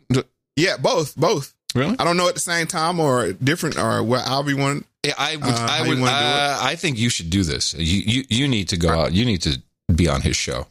yeah, 0.56 0.78
both, 0.78 1.16
both. 1.18 1.54
Really? 1.76 1.96
I 2.00 2.04
don't 2.06 2.16
know 2.18 2.28
at 2.30 2.34
the 2.34 2.40
same 2.40 2.68
time 2.68 3.00
or 3.02 3.34
different 3.34 3.78
or 3.78 4.02
what. 4.02 4.26
I'll 4.28 4.44
be 4.44 4.54
one. 4.54 4.86
Yeah, 5.06 5.14
I 5.18 5.36
would. 5.36 5.46
Uh, 5.46 5.68
I 5.70 5.82
would. 5.82 6.00
wanna 6.00 6.00
do 6.00 6.06
it? 6.06 6.12
Uh, 6.12 6.58
I 6.62 6.76
think 6.76 6.98
you 7.00 7.10
should 7.10 7.30
do 7.30 7.44
this. 7.44 7.74
You, 7.74 8.02
you 8.06 8.24
you 8.30 8.48
need 8.48 8.70
to 8.70 8.78
go 8.78 8.90
out. 8.90 9.14
You 9.14 9.26
need 9.26 9.42
to 9.44 9.62
be 9.94 10.08
on 10.08 10.22
his 10.22 10.36
show. 10.36 10.68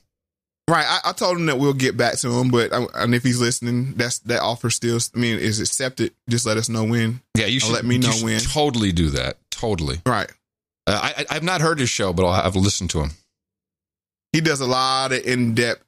Right. 0.69 0.87
I, 0.87 1.01
I 1.11 1.13
told 1.13 1.37
him 1.37 1.47
that 1.47 1.59
we'll 1.59 1.73
get 1.73 1.97
back 1.97 2.17
to 2.19 2.31
him, 2.31 2.49
but 2.49 2.73
I, 2.73 2.87
and 2.95 3.13
if 3.13 3.25
he's 3.25 3.41
listening, 3.41 3.95
that's 3.97 4.21
that 4.21 4.41
offer 4.41 4.71
still. 4.71 4.99
I 5.17 5.19
mean, 5.19 5.37
is 5.39 5.59
accepted. 5.59 6.13
Just 6.29 6.47
let 6.47 6.57
us 6.59 6.69
know 6.69 6.85
when. 6.85 7.21
Yeah, 7.37 7.47
you 7.47 7.59
should 7.59 7.73
let 7.73 7.85
me 7.85 7.99
know 7.99 8.13
when. 8.23 8.39
Totally 8.41 8.93
do 8.93 9.11
that. 9.11 9.37
Totally. 9.51 9.97
Right. 10.07 10.31
Uh, 10.87 11.01
I, 11.03 11.23
I 11.23 11.37
I've 11.37 11.43
not 11.43 11.61
heard 11.61 11.81
his 11.81 11.91
show, 11.91 12.13
but 12.13 12.25
I'll 12.25 12.41
have 12.41 12.55
listened 12.55 12.91
to 12.91 13.01
him. 13.01 13.11
He 14.33 14.41
does 14.41 14.61
a 14.61 14.67
lot 14.67 15.11
of 15.11 15.27
in 15.27 15.55
depth. 15.57 15.85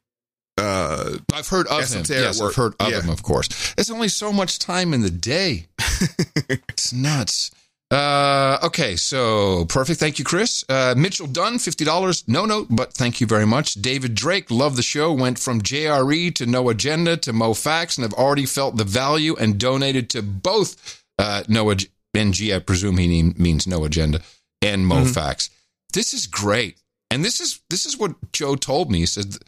Uh, 0.59 1.16
I've 1.32 1.47
heard 1.48 1.69
of 1.69 1.89
him. 1.89 2.05
Yes, 2.09 2.40
work. 2.40 2.51
I've 2.51 2.56
heard 2.56 2.74
of 2.81 2.90
Yeah. 2.90 3.01
him. 3.02 3.10
Of 3.10 3.23
course, 3.23 3.74
there's 3.74 3.90
only 3.90 4.09
so 4.09 4.32
much 4.32 4.59
time 4.59 4.93
in 4.93 5.01
the 5.02 5.10
day. 5.10 5.66
it's 6.69 6.93
nuts. 6.93 7.52
Uh, 7.93 8.59
okay, 8.62 8.97
so 8.97 9.66
perfect. 9.66 10.01
Thank 10.01 10.19
you, 10.19 10.24
Chris. 10.24 10.64
Uh, 10.66 10.94
Mitchell 10.97 11.27
Dunn, 11.27 11.59
fifty 11.59 11.85
dollars. 11.85 12.24
No 12.27 12.47
note, 12.47 12.69
but 12.70 12.94
thank 12.94 13.20
you 13.20 13.27
very 13.27 13.44
much. 13.47 13.74
David 13.74 14.14
Drake, 14.14 14.51
love 14.51 14.77
the 14.77 14.82
show. 14.82 15.12
Went 15.12 15.39
from 15.39 15.60
JRE 15.60 16.35
to 16.36 16.47
No 16.47 16.70
Agenda 16.70 17.19
to 17.19 17.35
Mo 17.35 17.52
Facts 17.52 17.98
and 17.98 18.02
have 18.02 18.14
already 18.14 18.47
felt 18.47 18.78
the 18.78 18.85
value 18.85 19.36
and 19.36 19.59
donated 19.59 20.09
to 20.10 20.23
both 20.23 21.02
uh, 21.19 21.43
No 21.48 21.70
Ag- 21.70 21.90
NG. 22.14 22.51
I 22.55 22.60
presume 22.60 22.97
he 22.97 23.09
mean- 23.09 23.35
means 23.36 23.66
No 23.66 23.85
Agenda 23.85 24.23
and 24.62 24.86
Mo 24.86 25.05
Facts. 25.05 25.51
This 25.93 26.14
is 26.14 26.27
great, 26.27 26.78
and 27.10 27.23
this 27.23 27.40
is 27.43 27.60
this 27.69 27.85
is 27.85 27.98
what 27.98 28.32
Joe 28.32 28.56
told 28.56 28.90
me. 28.90 29.01
He 29.01 29.06
says 29.06 29.39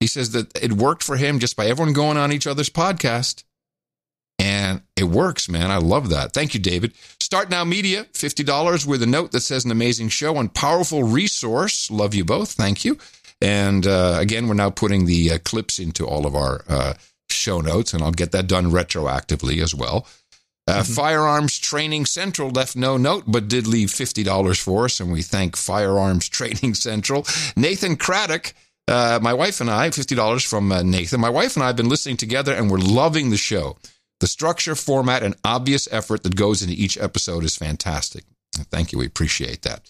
he 0.00 0.06
says 0.06 0.30
that 0.30 0.50
it 0.62 0.72
worked 0.72 1.02
for 1.02 1.16
him 1.18 1.38
just 1.38 1.56
by 1.56 1.66
everyone 1.66 1.92
going 1.92 2.16
on 2.16 2.32
each 2.32 2.46
other's 2.46 2.70
podcast. 2.70 3.44
And 4.42 4.82
it 4.96 5.04
works, 5.04 5.48
man. 5.48 5.70
I 5.70 5.76
love 5.76 6.08
that. 6.08 6.32
Thank 6.32 6.52
you, 6.52 6.58
David. 6.58 6.94
Start 7.20 7.48
Now 7.48 7.62
Media, 7.62 8.06
$50 8.12 8.84
with 8.84 9.00
a 9.00 9.06
note 9.06 9.30
that 9.30 9.42
says 9.42 9.64
an 9.64 9.70
amazing 9.70 10.08
show 10.08 10.36
and 10.36 10.52
powerful 10.52 11.04
resource. 11.04 11.92
Love 11.92 12.12
you 12.12 12.24
both. 12.24 12.50
Thank 12.50 12.84
you. 12.84 12.98
And 13.40 13.86
uh, 13.86 14.16
again, 14.18 14.48
we're 14.48 14.54
now 14.54 14.70
putting 14.70 15.06
the 15.06 15.30
uh, 15.30 15.38
clips 15.44 15.78
into 15.78 16.04
all 16.04 16.26
of 16.26 16.34
our 16.34 16.64
uh, 16.68 16.94
show 17.30 17.60
notes, 17.60 17.94
and 17.94 18.02
I'll 18.02 18.10
get 18.10 18.32
that 18.32 18.48
done 18.48 18.72
retroactively 18.72 19.62
as 19.62 19.76
well. 19.76 20.08
Uh, 20.66 20.82
Firearms 20.82 21.56
Training 21.60 22.04
Central 22.06 22.50
left 22.50 22.74
no 22.74 22.96
note, 22.96 23.24
but 23.28 23.46
did 23.46 23.68
leave 23.68 23.90
$50 23.90 24.60
for 24.60 24.86
us, 24.86 24.98
and 24.98 25.12
we 25.12 25.22
thank 25.22 25.56
Firearms 25.56 26.28
Training 26.28 26.74
Central. 26.74 27.24
Nathan 27.56 27.94
Craddock, 27.94 28.54
uh, 28.88 29.20
my 29.22 29.34
wife 29.34 29.60
and 29.60 29.70
I, 29.70 29.90
$50 29.90 30.44
from 30.44 30.72
uh, 30.72 30.82
Nathan. 30.82 31.20
My 31.20 31.30
wife 31.30 31.54
and 31.54 31.62
I 31.62 31.68
have 31.68 31.76
been 31.76 31.88
listening 31.88 32.16
together, 32.16 32.52
and 32.52 32.68
we're 32.68 32.78
loving 32.78 33.30
the 33.30 33.36
show. 33.36 33.76
The 34.22 34.28
structure, 34.28 34.76
format, 34.76 35.24
and 35.24 35.34
obvious 35.44 35.88
effort 35.90 36.22
that 36.22 36.36
goes 36.36 36.62
into 36.62 36.80
each 36.80 36.96
episode 36.96 37.42
is 37.42 37.56
fantastic. 37.56 38.22
Thank 38.70 38.92
you. 38.92 38.98
We 39.00 39.06
appreciate 39.06 39.62
that. 39.62 39.82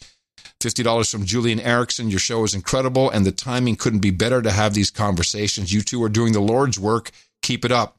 $50 0.62 1.10
from 1.10 1.26
Julian 1.26 1.60
Erickson. 1.60 2.08
Your 2.08 2.18
show 2.18 2.42
is 2.42 2.54
incredible, 2.54 3.10
and 3.10 3.26
the 3.26 3.30
timing 3.30 3.76
couldn't 3.76 3.98
be 3.98 4.10
better 4.10 4.40
to 4.40 4.50
have 4.50 4.72
these 4.72 4.90
conversations. 4.90 5.70
You 5.70 5.82
two 5.82 6.02
are 6.02 6.08
doing 6.08 6.32
the 6.32 6.40
Lord's 6.40 6.80
work. 6.80 7.10
Keep 7.42 7.66
it 7.66 7.72
up. 7.72 7.98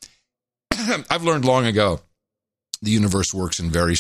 I've 0.72 1.24
learned 1.24 1.46
long 1.46 1.68
ago 1.68 2.00
the 2.82 2.90
universe 2.90 3.32
works 3.32 3.60
in 3.60 3.70
very, 3.70 3.96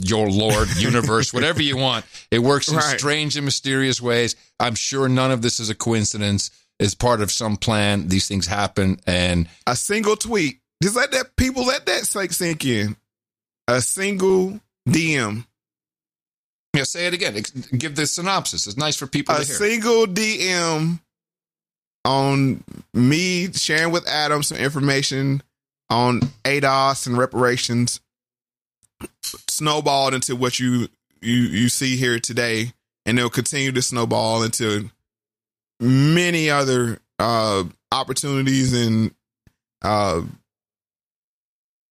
your 0.00 0.30
Lord, 0.30 0.68
universe, 0.78 1.34
whatever 1.34 1.60
you 1.60 1.76
want. 1.76 2.06
It 2.30 2.38
works 2.38 2.68
in 2.68 2.76
Right. 2.76 2.98
strange 2.98 3.36
and 3.36 3.44
mysterious 3.44 4.00
ways. 4.00 4.36
I'm 4.58 4.74
sure 4.74 5.06
none 5.06 5.32
of 5.32 5.42
this 5.42 5.60
is 5.60 5.68
a 5.68 5.74
coincidence. 5.74 6.50
It's 6.80 6.94
part 6.94 7.20
of 7.20 7.30
some 7.30 7.58
plan. 7.58 8.08
These 8.08 8.26
things 8.26 8.46
happen, 8.46 9.00
and 9.06 9.50
a 9.66 9.76
single 9.76 10.16
tweet. 10.16 10.60
Just 10.84 10.96
let 10.96 11.12
that 11.12 11.34
people 11.36 11.64
let 11.64 11.86
that 11.86 12.04
sink 12.04 12.62
in. 12.66 12.94
A 13.68 13.80
single 13.80 14.60
DM. 14.86 15.46
Yeah, 16.76 16.82
say 16.82 17.06
it 17.06 17.14
again. 17.14 17.42
Give 17.78 17.94
the 17.94 18.06
synopsis. 18.06 18.66
It's 18.66 18.76
nice 18.76 18.94
for 18.94 19.06
people 19.06 19.34
A 19.34 19.38
to 19.38 19.46
hear. 19.46 19.56
single 19.56 20.04
DM 20.04 21.00
on 22.04 22.62
me 22.92 23.50
sharing 23.54 23.92
with 23.92 24.06
Adam 24.06 24.42
some 24.42 24.58
information 24.58 25.42
on 25.88 26.20
ADOS 26.44 27.06
and 27.06 27.16
reparations 27.16 28.00
snowballed 29.48 30.12
into 30.12 30.36
what 30.36 30.60
you 30.60 30.88
you 31.22 31.34
you 31.34 31.70
see 31.70 31.96
here 31.96 32.18
today, 32.18 32.74
and 33.06 33.16
they'll 33.16 33.30
continue 33.30 33.72
to 33.72 33.80
snowball 33.80 34.42
into 34.42 34.90
many 35.80 36.50
other 36.50 36.98
uh 37.18 37.64
opportunities 37.90 38.74
and 38.74 39.14
uh 39.80 40.20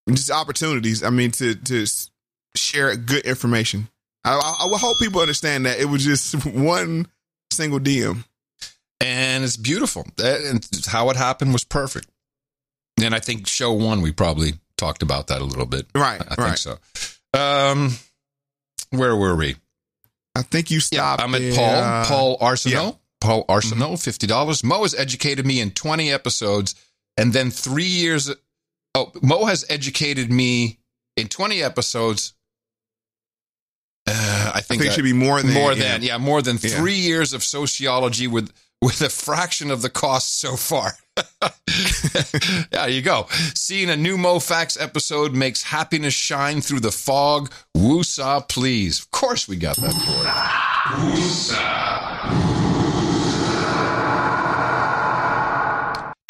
just 0.10 0.32
opportunities. 0.32 1.04
I 1.04 1.10
mean, 1.10 1.32
to 1.32 1.56
to 1.56 1.86
share 2.56 2.96
good 2.96 3.26
information. 3.26 3.88
I, 4.26 4.34
I, 4.36 4.66
I 4.74 4.78
hope 4.78 4.98
people 5.00 5.22
understand 5.22 5.66
that 5.66 5.80
it 5.80 5.86
was 5.86 6.04
just 6.04 6.46
one 6.46 7.08
single 7.52 7.80
DM. 7.80 8.24
and 9.02 9.44
it's 9.44 9.58
beautiful. 9.58 10.06
That- 10.18 10.42
And 10.42 10.68
how 10.88 11.10
it 11.10 11.16
happened 11.18 11.52
was 11.54 11.64
perfect. 11.66 12.08
And 13.02 13.14
I 13.16 13.20
think 13.20 13.48
show 13.48 13.74
one 13.74 14.02
we 14.02 14.12
probably 14.12 14.54
talked 14.78 15.02
about 15.04 15.28
that 15.28 15.42
a 15.42 15.46
little 15.46 15.66
bit. 15.66 15.88
Right, 15.96 16.22
I 16.22 16.36
think 16.36 16.38
right. 16.40 16.58
so. 16.60 16.78
Um, 17.34 17.92
where 18.92 19.16
were 19.16 19.36
we? 19.36 19.56
I 20.36 20.42
think 20.44 20.70
you 20.72 20.80
stopped. 20.80 21.22
I'm 21.22 21.34
at 21.36 21.56
Paul. 21.56 21.66
uh, 21.76 22.06
Paul 22.06 22.38
Arsenal. 22.40 22.84
yeah. 22.84 22.90
Mm-hmm. 22.92 22.98
Paul 23.22 23.46
Arsenal, 23.50 23.98
fifty 23.98 24.28
dollars. 24.28 24.64
Mo 24.64 24.82
has 24.84 24.94
educated 24.94 25.46
me 25.46 25.60
in 25.62 25.72
twenty 25.72 26.12
episodes, 26.12 26.76
and 27.18 27.32
then 27.34 27.52
three 27.52 27.86
years. 27.86 28.30
Oh, 28.96 29.12
Mo 29.22 29.46
has 29.46 29.66
educated 29.70 30.32
me 30.32 30.80
in 31.18 31.28
twenty 31.28 31.64
episodes. 31.64 32.34
Uh, 34.08 34.52
I 34.54 34.62
think, 34.62 34.82
think 34.82 34.92
it 34.92 34.96
should 34.96 35.04
be 35.06 35.14
more 35.14 35.42
than- 35.42 35.54
more 35.54 35.74
than 35.74 36.02
yeah 36.04 36.18
more 36.18 36.42
than 36.42 36.58
Yeah. 36.62 36.78
three 36.78 36.98
years 37.00 37.34
of 37.34 37.44
sociology 37.44 38.28
with 38.28 38.52
with 38.82 39.02
a 39.02 39.10
fraction 39.10 39.72
of 39.72 39.82
the 39.82 39.90
cost 39.90 40.40
so 40.42 40.56
far. 40.58 40.98
there 42.72 42.90
you 42.90 43.02
go. 43.02 43.28
Seeing 43.56 43.90
a 43.90 43.96
new 43.96 44.18
MoFax 44.18 44.78
episode 44.82 45.34
makes 45.34 45.64
happiness 45.64 46.14
shine 46.14 46.60
through 46.60 46.82
the 46.82 46.92
fog. 46.92 47.50
Woosah, 47.78 48.48
please. 48.50 49.00
Of 49.00 49.12
course, 49.12 49.48
we 49.48 49.56
got 49.56 49.78
that 49.78 49.94
for 49.94 51.14
you. 51.18 51.24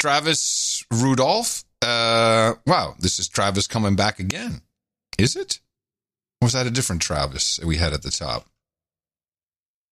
Travis 0.00 0.84
Rudolph. 0.92 1.64
Uh, 1.84 2.54
wow, 2.66 2.94
this 2.98 3.18
is 3.18 3.28
Travis 3.28 3.66
coming 3.66 3.96
back 3.96 4.18
again. 4.18 4.62
Is 5.18 5.36
it? 5.36 5.60
Or 6.40 6.46
was 6.46 6.52
that 6.54 6.66
a 6.66 6.70
different 6.70 7.02
Travis 7.02 7.60
we 7.64 7.76
had 7.76 7.92
at 7.92 8.02
the 8.02 8.10
top? 8.10 8.46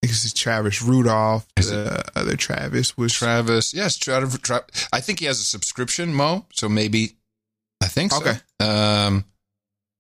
This 0.03 0.25
is 0.25 0.33
Travis 0.33 0.83
Rudolph. 0.83 1.47
The 1.55 2.03
other 2.17 2.37
Travis 2.37 2.97
was 2.97 3.13
Travis. 3.13 3.73
Yes, 3.73 3.97
Travis. 3.97 4.37
Tra- 4.39 4.65
I 4.93 5.01
think 5.01 5.21
he 5.21 5.27
has 5.27 5.39
a 5.39 5.45
subscription, 5.45 6.13
Mo. 6.13 6.47
So 6.53 6.69
maybe 6.69 7.17
I 7.81 7.87
think 7.87 8.11
so. 8.11 8.21
Okay. 8.21 8.37
Um, 8.59 9.25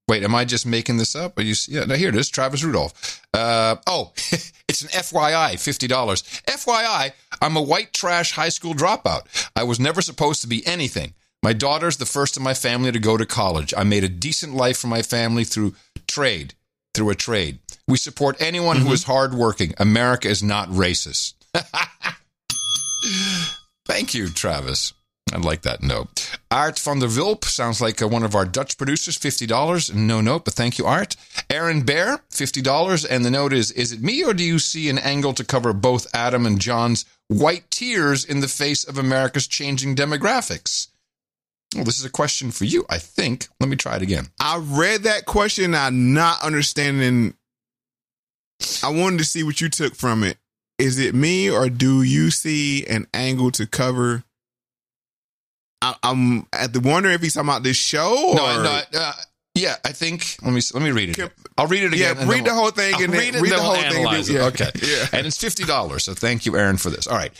wait, 0.08 0.24
am 0.24 0.34
I 0.34 0.44
just 0.44 0.66
making 0.66 0.96
this 0.96 1.14
up? 1.14 1.38
Are 1.38 1.42
you? 1.42 1.54
Yeah, 1.68 1.84
no. 1.84 1.94
Here 1.94 2.08
it 2.08 2.16
is, 2.16 2.28
Travis 2.30 2.64
Rudolph. 2.64 3.20
Uh, 3.32 3.76
oh, 3.86 4.12
it's 4.68 4.82
an 4.82 4.88
FYI, 4.88 5.58
fifty 5.60 5.86
dollars. 5.86 6.22
FYI, 6.48 7.12
I'm 7.40 7.56
a 7.56 7.62
white 7.62 7.92
trash 7.92 8.32
high 8.32 8.48
school 8.48 8.74
dropout. 8.74 9.50
I 9.54 9.62
was 9.62 9.78
never 9.78 10.02
supposed 10.02 10.40
to 10.42 10.48
be 10.48 10.66
anything. 10.66 11.14
My 11.42 11.52
daughter's 11.52 11.96
the 11.96 12.06
first 12.06 12.36
in 12.36 12.42
my 12.42 12.54
family 12.54 12.92
to 12.92 13.00
go 13.00 13.16
to 13.16 13.26
college. 13.26 13.74
I 13.76 13.82
made 13.82 14.04
a 14.04 14.08
decent 14.08 14.54
life 14.54 14.78
for 14.78 14.86
my 14.86 15.02
family 15.02 15.42
through 15.42 15.74
trade, 16.06 16.54
through 16.94 17.10
a 17.10 17.16
trade. 17.16 17.58
We 17.88 17.96
support 17.96 18.40
anyone 18.40 18.76
who 18.76 18.92
is 18.92 19.04
hardworking. 19.04 19.74
America 19.78 20.28
is 20.28 20.42
not 20.42 20.68
racist. 20.68 21.34
Thank 23.86 24.14
you, 24.14 24.28
Travis. 24.28 24.92
I 25.32 25.38
like 25.38 25.62
that 25.62 25.82
note. 25.82 26.38
Art 26.50 26.78
van 26.78 27.00
der 27.00 27.08
Wilp 27.08 27.44
sounds 27.44 27.80
like 27.80 28.00
uh, 28.00 28.06
one 28.06 28.22
of 28.22 28.36
our 28.36 28.44
Dutch 28.44 28.76
producers, 28.76 29.18
$50. 29.18 29.94
No 29.94 30.20
note, 30.20 30.44
but 30.44 30.54
thank 30.54 30.78
you, 30.78 30.84
Art. 30.84 31.16
Aaron 31.48 31.82
Bear, 31.82 32.18
$50. 32.30 33.06
And 33.08 33.24
the 33.24 33.30
note 33.30 33.52
is 33.52 33.70
Is 33.72 33.92
it 33.92 34.02
me 34.02 34.22
or 34.22 34.34
do 34.34 34.44
you 34.44 34.58
see 34.58 34.90
an 34.90 34.98
angle 34.98 35.32
to 35.34 35.44
cover 35.44 35.72
both 35.72 36.06
Adam 36.14 36.44
and 36.46 36.60
John's 36.60 37.06
white 37.28 37.70
tears 37.70 38.24
in 38.24 38.40
the 38.40 38.48
face 38.48 38.84
of 38.84 38.98
America's 38.98 39.46
changing 39.46 39.96
demographics? 39.96 40.88
Well, 41.74 41.84
this 41.84 41.98
is 41.98 42.04
a 42.04 42.10
question 42.10 42.50
for 42.50 42.64
you, 42.64 42.84
I 42.90 42.98
think. 42.98 43.48
Let 43.60 43.68
me 43.68 43.76
try 43.76 43.96
it 43.96 44.02
again. 44.02 44.28
I 44.40 44.58
read 44.58 45.02
that 45.04 45.24
question. 45.26 45.74
I'm 45.74 46.12
not 46.12 46.42
understanding. 46.42 47.34
I 48.82 48.90
wanted 48.90 49.18
to 49.18 49.24
see 49.24 49.42
what 49.42 49.60
you 49.60 49.68
took 49.68 49.94
from 49.94 50.22
it. 50.22 50.36
Is 50.78 50.98
it 50.98 51.14
me 51.14 51.50
or 51.50 51.68
do 51.68 52.02
you 52.02 52.30
see 52.30 52.84
an 52.86 53.06
angle 53.14 53.50
to 53.52 53.66
cover? 53.66 54.24
I, 55.80 55.96
I'm 56.02 56.46
at 56.52 56.72
the 56.72 56.80
wondering 56.80 57.14
if 57.14 57.22
he's 57.22 57.34
talking 57.34 57.48
about 57.48 57.62
this 57.62 57.76
show. 57.76 58.30
Or, 58.32 58.36
No, 58.36 58.62
no, 58.62 58.80
uh, 58.94 59.12
yeah, 59.54 59.76
I 59.84 59.92
think. 59.92 60.36
Let 60.42 60.52
me 60.52 60.60
let 60.74 60.82
me 60.82 60.90
read 60.92 61.18
it. 61.18 61.32
I'll 61.58 61.66
read 61.66 61.82
it 61.84 61.92
again. 61.92 62.16
and 62.18 62.30
read 62.30 62.44
the 62.44 62.54
whole 62.54 62.70
thing 62.70 62.94
I'll 62.94 63.02
and 63.04 63.12
read, 63.12 63.34
read 63.34 63.52
the 63.52 63.60
whole 63.60 63.74
thing 63.74 63.84
and 63.84 63.94
analyze 63.96 64.28
it. 64.28 64.34
yeah. 64.34 64.44
Okay, 64.46 64.70
Yeah. 64.82 65.06
and 65.12 65.26
it's 65.26 65.36
fifty 65.36 65.64
dollars. 65.64 66.04
So 66.04 66.14
thank 66.14 66.46
you, 66.46 66.56
Aaron, 66.56 66.76
for 66.76 66.90
this. 66.90 67.06
All 67.06 67.16
right, 67.16 67.32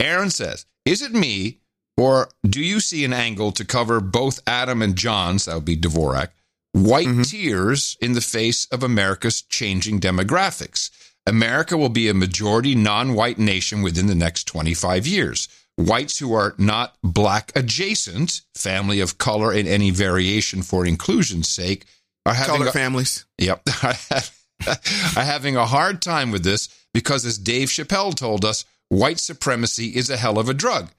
Aaron 0.00 0.30
says, 0.30 0.66
"Is 0.84 1.02
it 1.02 1.12
me 1.12 1.58
or 1.96 2.28
do 2.44 2.60
you 2.62 2.80
see 2.80 3.04
an 3.04 3.12
angle 3.12 3.52
to 3.52 3.64
cover 3.64 4.00
both 4.00 4.40
Adam 4.46 4.82
and 4.82 4.96
John's? 4.96 5.44
That 5.46 5.54
would 5.56 5.64
be 5.64 5.76
Dvorak." 5.76 6.28
White 6.72 7.06
Mm-hmm. 7.08 7.22
tears 7.22 7.96
in 8.02 8.12
the 8.12 8.20
face 8.20 8.66
of 8.66 8.82
America's 8.82 9.40
changing 9.42 9.98
demographics. 10.00 10.90
America 11.26 11.76
will 11.76 11.88
be 11.88 12.08
a 12.08 12.14
majority 12.14 12.74
non 12.74 13.14
white 13.14 13.38
nation 13.38 13.80
within 13.82 14.06
the 14.06 14.14
next 14.14 14.44
25 14.44 15.06
years. 15.06 15.48
Whites 15.76 16.18
who 16.18 16.32
are 16.34 16.54
not 16.58 16.96
black 17.02 17.50
adjacent, 17.56 18.42
family 18.54 19.00
of 19.00 19.18
color 19.18 19.52
in 19.52 19.66
any 19.66 19.90
variation 19.90 20.62
for 20.62 20.86
inclusion's 20.86 21.48
sake, 21.48 21.84
are 22.24 22.34
having 22.34 22.56
Color 22.56 22.68
a- 22.68 22.72
families. 22.72 23.24
Yep. 23.38 23.62
are 24.66 25.22
having 25.22 25.56
a 25.56 25.66
hard 25.66 26.00
time 26.02 26.30
with 26.30 26.44
this 26.44 26.68
because, 26.94 27.24
as 27.26 27.38
Dave 27.38 27.68
Chappelle 27.68 28.14
told 28.14 28.44
us, 28.44 28.64
white 28.88 29.18
supremacy 29.18 29.96
is 29.96 30.08
a 30.10 30.16
hell 30.16 30.38
of 30.38 30.48
a 30.48 30.54
drug. 30.54 30.90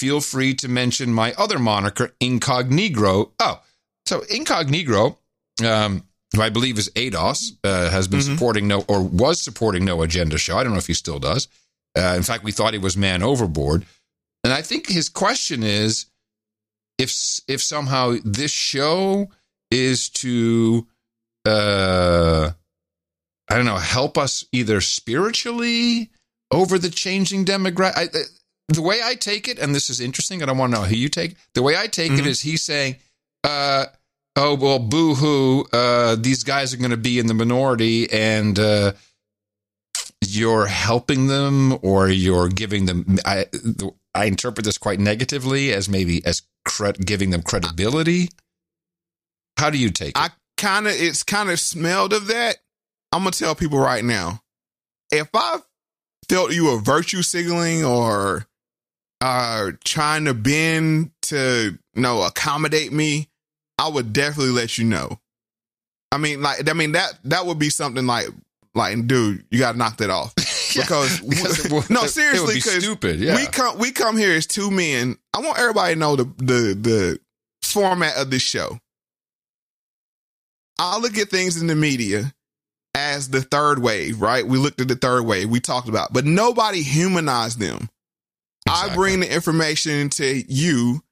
Feel 0.00 0.22
free 0.22 0.54
to 0.54 0.66
mention 0.66 1.12
my 1.12 1.34
other 1.36 1.58
moniker, 1.58 2.14
Incognegro. 2.20 3.32
Oh, 3.38 3.62
so 4.06 4.20
Incognegro, 4.20 5.18
um, 5.62 6.04
who 6.34 6.40
I 6.40 6.48
believe 6.48 6.78
is 6.78 6.88
ADOS, 6.96 7.58
uh, 7.62 7.90
has 7.90 8.08
been 8.08 8.22
supporting 8.22 8.66
no 8.66 8.82
or 8.88 9.02
was 9.02 9.42
supporting 9.42 9.84
no 9.84 10.00
agenda 10.00 10.38
show. 10.38 10.56
I 10.56 10.64
don't 10.64 10.72
know 10.72 10.78
if 10.78 10.86
he 10.86 10.94
still 10.94 11.18
does. 11.18 11.48
Uh, 11.94 12.14
in 12.16 12.22
fact, 12.22 12.44
we 12.44 12.50
thought 12.50 12.72
he 12.72 12.78
was 12.78 12.96
man 12.96 13.22
overboard. 13.22 13.84
And 14.42 14.54
I 14.54 14.62
think 14.62 14.88
his 14.88 15.10
question 15.10 15.62
is 15.62 16.06
if 16.96 17.14
if 17.46 17.62
somehow 17.62 18.16
this 18.24 18.50
show 18.50 19.28
is 19.70 20.08
to 20.08 20.86
uh 21.44 22.52
I 23.50 23.54
don't 23.54 23.66
know, 23.66 23.76
help 23.76 24.16
us 24.16 24.46
either 24.50 24.80
spiritually 24.80 26.08
over 26.50 26.78
the 26.78 26.88
changing 26.88 27.44
demographic. 27.44 28.16
The 28.70 28.82
way 28.82 29.00
I 29.02 29.16
take 29.16 29.48
it, 29.48 29.58
and 29.58 29.74
this 29.74 29.90
is 29.90 30.00
interesting, 30.00 30.42
and 30.42 30.50
I 30.50 30.54
want 30.54 30.72
to 30.72 30.80
know 30.80 30.86
who 30.86 30.94
you 30.94 31.08
take. 31.08 31.34
The 31.54 31.62
way 31.62 31.76
I 31.76 31.88
take 31.88 32.12
it 32.12 32.20
Mhm. 32.20 32.26
is 32.26 32.40
he's 32.42 32.62
saying, 32.62 32.96
uh, 33.42 33.86
"Oh 34.36 34.54
well, 34.54 34.78
boo 34.78 35.16
hoo, 35.16 35.64
uh, 35.72 36.14
these 36.14 36.44
guys 36.44 36.72
are 36.72 36.76
going 36.76 36.92
to 36.92 36.96
be 36.96 37.18
in 37.18 37.26
the 37.26 37.34
minority, 37.34 38.08
and 38.12 38.56
uh, 38.58 38.92
you're 40.24 40.66
helping 40.66 41.26
them, 41.26 41.78
or 41.82 42.08
you're 42.08 42.48
giving 42.48 42.86
them." 42.86 43.18
I 43.24 43.46
I 44.14 44.26
interpret 44.26 44.64
this 44.64 44.78
quite 44.78 45.00
negatively 45.00 45.72
as 45.72 45.88
maybe 45.88 46.24
as 46.24 46.42
cred- 46.66 47.04
giving 47.04 47.30
them 47.30 47.42
credibility. 47.42 48.30
How 49.56 49.70
do 49.70 49.78
you 49.78 49.90
take 49.90 50.10
it? 50.10 50.16
I 50.16 50.30
kind 50.56 50.86
of 50.86 50.94
it's 50.94 51.24
kind 51.24 51.50
of 51.50 51.58
smelled 51.58 52.12
of 52.12 52.28
that. 52.28 52.58
I'm 53.12 53.20
gonna 53.24 53.32
tell 53.32 53.56
people 53.56 53.78
right 53.80 54.04
now. 54.04 54.42
If 55.10 55.28
I 55.34 55.58
felt 56.28 56.52
you 56.52 56.66
were 56.66 56.78
virtue 56.78 57.22
signaling 57.22 57.84
or 57.84 58.46
uh 59.20 59.72
trying 59.84 60.24
to 60.26 60.34
bend 60.34 61.10
to 61.22 61.78
you 61.94 62.00
know 62.02 62.22
accommodate 62.22 62.92
me, 62.92 63.28
I 63.78 63.88
would 63.88 64.12
definitely 64.12 64.52
let 64.52 64.78
you 64.78 64.84
know. 64.84 65.18
I 66.12 66.18
mean, 66.18 66.42
like 66.42 66.68
I 66.68 66.72
mean 66.72 66.92
that 66.92 67.18
that 67.24 67.46
would 67.46 67.58
be 67.58 67.70
something 67.70 68.06
like 68.06 68.26
like 68.74 69.06
dude, 69.06 69.44
you 69.50 69.58
got 69.58 69.72
to 69.72 69.78
knock 69.78 69.96
that 69.98 70.10
off 70.10 70.34
because, 70.74 71.20
because 71.28 71.68
would- 71.70 71.90
no 71.90 72.00
it 72.00 72.02
would 72.02 72.10
seriously 72.10 72.54
be 72.54 72.60
stupid, 72.60 73.20
yeah. 73.20 73.36
we 73.36 73.46
come 73.46 73.78
we 73.78 73.92
come 73.92 74.16
here 74.16 74.32
as 74.32 74.46
two 74.46 74.70
men. 74.70 75.16
I 75.34 75.40
want 75.40 75.58
everybody 75.58 75.94
to 75.94 76.00
know 76.00 76.16
the 76.16 76.24
the 76.38 76.74
the 76.80 77.20
format 77.62 78.16
of 78.16 78.30
this 78.30 78.42
show. 78.42 78.78
I 80.78 80.98
look 80.98 81.18
at 81.18 81.28
things 81.28 81.60
in 81.60 81.66
the 81.66 81.74
media 81.74 82.32
as 82.94 83.28
the 83.28 83.42
third 83.42 83.80
wave, 83.80 84.20
right? 84.20 84.46
We 84.46 84.58
looked 84.58 84.80
at 84.80 84.88
the 84.88 84.96
third 84.96 85.22
wave 85.24 85.50
we 85.50 85.60
talked 85.60 85.88
about, 85.88 86.12
but 86.12 86.24
nobody 86.24 86.82
humanized 86.82 87.58
them. 87.60 87.88
I 88.68 88.94
bring 88.94 89.20
the 89.20 89.32
information 89.32 90.10
to 90.10 90.44
you 90.52 91.02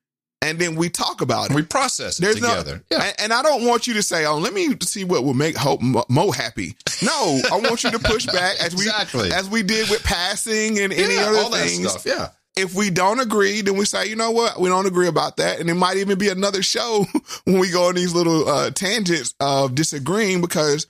and 0.43 0.59
then 0.59 0.77
we 0.77 0.89
talk 0.89 1.20
about 1.20 1.51
it. 1.51 1.57
We 1.57 1.62
process 1.62 2.20
it 2.20 2.35
together. 2.35 2.83
No, 2.91 2.99
and, 2.99 3.15
and 3.19 3.33
I 3.33 3.43
don't 3.43 3.66
want 3.66 3.87
you 3.87 3.95
to 3.95 4.03
say, 4.03 4.25
"Oh, 4.25 4.39
let 4.39 4.55
me 4.55 4.69
see 4.83 5.05
what 5.05 5.25
will 5.25 5.35
make 5.35 5.57
Hope 5.57 5.81
Mo, 5.83 6.31
happy." 6.31 6.77
No, 7.03 7.41
I 7.51 7.59
want 7.59 7.83
you 7.83 7.91
to 7.91 7.99
push 7.99 8.27
back 8.33 8.61
as 8.61 8.73
Exactly. 8.73 9.29
we 9.29 9.35
as 9.35 9.49
we 9.49 9.62
did 9.62 9.91
with 9.91 10.03
passing 10.05 10.79
and 10.79 10.93
any 10.93 11.16
other 11.16 11.57
things. 11.57 11.91
stuff, 11.91 12.07
yeah. 12.07 12.29
If 12.57 12.75
we 12.75 12.91
don't 12.91 13.20
agree, 13.20 13.61
then 13.61 13.77
we 13.77 13.85
say, 13.85 14.09
you 14.09 14.16
know 14.16 14.33
what, 14.33 14.61
we 14.61 14.69
don't 14.69 14.87
agree 14.87 15.07
about 15.07 15.37
that, 15.37 15.61
and 15.61 15.70
it 15.70 15.75
might 15.75 15.97
even 15.99 16.19
be 16.19 16.29
another 16.29 16.62
show 16.62 17.05
when 17.45 17.59
we 17.59 17.70
go 17.70 17.89
on 17.89 17.95
these 17.95 18.15
little 18.15 18.49
uh, 18.49 18.70
tangents 18.70 19.35
of 19.41 19.75
disagreeing 19.75 20.41
because 20.41 20.87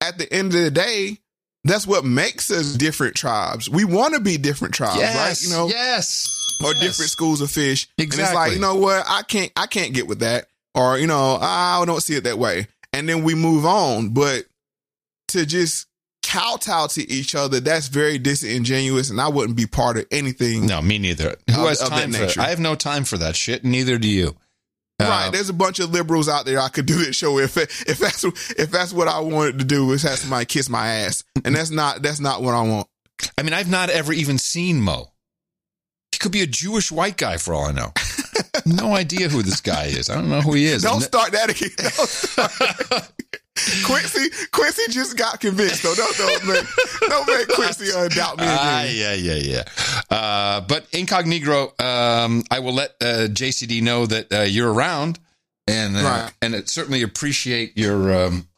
at 0.00 0.18
the 0.18 0.30
end 0.32 0.54
of 0.54 0.60
the 0.62 0.70
day, 0.70 1.18
that's 1.64 1.86
what 1.86 2.04
makes 2.04 2.50
us 2.50 2.74
different 2.74 3.14
tribes. 3.14 3.68
We 3.68 3.84
want 3.84 4.14
to 4.14 4.20
be 4.20 4.36
different 4.38 4.74
tribes, 4.74 5.00
right? 5.02 5.40
You 5.42 5.50
know, 5.50 5.68
yes, 5.68 6.26
or 6.64 6.72
different 6.74 7.10
schools 7.10 7.40
of 7.40 7.50
fish. 7.50 7.88
And 7.98 8.06
it's 8.06 8.16
Exactly. 8.16 8.36
like, 8.36 8.52
you 8.52 8.58
know 8.60 8.76
what? 8.76 9.04
I 9.08 9.22
can't, 9.22 9.52
I 9.56 9.66
can't 9.66 9.92
get 9.94 10.06
with 10.06 10.20
that. 10.20 10.46
Or, 10.74 10.98
you 10.98 11.06
know, 11.06 11.38
I 11.40 11.82
don't 11.86 12.02
see 12.02 12.14
it 12.14 12.24
that 12.24 12.38
way. 12.38 12.68
And 12.92 13.08
then 13.08 13.22
we 13.24 13.34
move 13.34 13.66
on. 13.66 14.10
But 14.10 14.44
to 15.28 15.44
just 15.44 15.86
kowtow 16.22 16.86
to 16.88 17.10
each 17.10 17.34
other, 17.34 17.58
that's 17.60 17.88
very 17.88 18.18
disingenuous. 18.18 19.10
And 19.10 19.20
I 19.20 19.28
wouldn't 19.28 19.56
be 19.56 19.66
part 19.66 19.96
of 19.98 20.06
anything. 20.10 20.66
No, 20.66 20.80
me 20.80 20.98
neither. 20.98 21.34
Who 21.50 21.62
Of- 21.62 21.68
has 21.68 21.82
of 21.82 21.90
that 21.90 21.96
time 22.00 22.12
for 22.12 22.18
nature. 22.20 22.34
that? 22.40 22.46
I 22.46 22.50
have 22.50 22.60
no 22.60 22.74
time 22.74 23.04
for 23.04 23.18
that 23.18 23.34
shit. 23.36 23.64
Neither 23.64 23.98
do 23.98 24.08
you. 24.08 24.36
Right, 25.00 25.26
um, 25.26 25.32
there's 25.32 25.48
a 25.48 25.52
bunch 25.54 25.78
of 25.78 25.90
liberals 25.90 26.28
out 26.28 26.44
there 26.44 26.58
I 26.58 26.68
could 26.68 26.86
do 26.86 26.96
this 26.96 27.14
show 27.14 27.38
if 27.38 27.56
if 27.56 27.98
that's 27.98 28.24
if 28.24 28.70
that's 28.70 28.92
what 28.92 29.06
I 29.06 29.20
wanted 29.20 29.60
to 29.60 29.64
do 29.64 29.92
is 29.92 30.02
have 30.02 30.18
somebody 30.18 30.44
kiss 30.44 30.68
my 30.68 30.88
ass, 30.88 31.22
and 31.44 31.54
that's 31.54 31.70
not 31.70 32.02
that's 32.02 32.18
not 32.18 32.42
what 32.42 32.54
I 32.54 32.62
want. 32.62 32.88
I 33.36 33.42
mean, 33.42 33.52
I've 33.52 33.70
not 33.70 33.90
ever 33.90 34.12
even 34.12 34.38
seen 34.38 34.80
Mo. 34.80 35.12
He 36.10 36.18
could 36.18 36.32
be 36.32 36.42
a 36.42 36.46
Jewish 36.46 36.90
white 36.90 37.16
guy 37.16 37.36
for 37.36 37.54
all 37.54 37.66
I 37.66 37.72
know. 37.72 37.92
no 38.66 38.94
idea 38.94 39.28
who 39.28 39.42
this 39.42 39.60
guy 39.60 39.84
is. 39.84 40.10
I 40.10 40.14
don't 40.14 40.28
know 40.28 40.40
who 40.40 40.54
he 40.54 40.64
is. 40.64 40.82
Don't 40.82 41.00
start 41.00 41.30
that 41.30 41.50
again. 41.50 41.70
Don't 41.76 42.08
start- 42.08 43.12
Quincy 43.84 44.28
Quincy 44.52 44.82
just 44.90 45.16
got 45.16 45.40
convinced, 45.40 45.82
so 45.82 45.94
don't 45.94 46.16
don't 46.16 46.46
make 46.46 46.64
don't 47.08 47.26
make 47.26 47.48
Quincy 47.48 47.92
uh, 47.94 48.08
doubt 48.08 48.38
me 48.38 48.44
again. 48.44 48.58
Ah, 48.60 48.82
yeah, 48.84 49.14
yeah, 49.14 49.34
yeah. 49.34 49.64
Uh, 50.10 50.60
but 50.62 50.86
incognito, 50.92 51.72
um, 51.78 52.44
I 52.50 52.60
will 52.60 52.74
let 52.74 52.90
uh, 53.00 53.28
JCD 53.28 53.82
know 53.82 54.06
that 54.06 54.32
uh, 54.32 54.40
you're 54.42 54.72
around, 54.72 55.18
and 55.66 55.96
uh, 55.96 56.00
Right. 56.02 56.32
and 56.42 56.54
it 56.54 56.68
certainly 56.68 57.02
appreciate 57.02 57.76
your 57.76 58.12
um, 58.26 58.48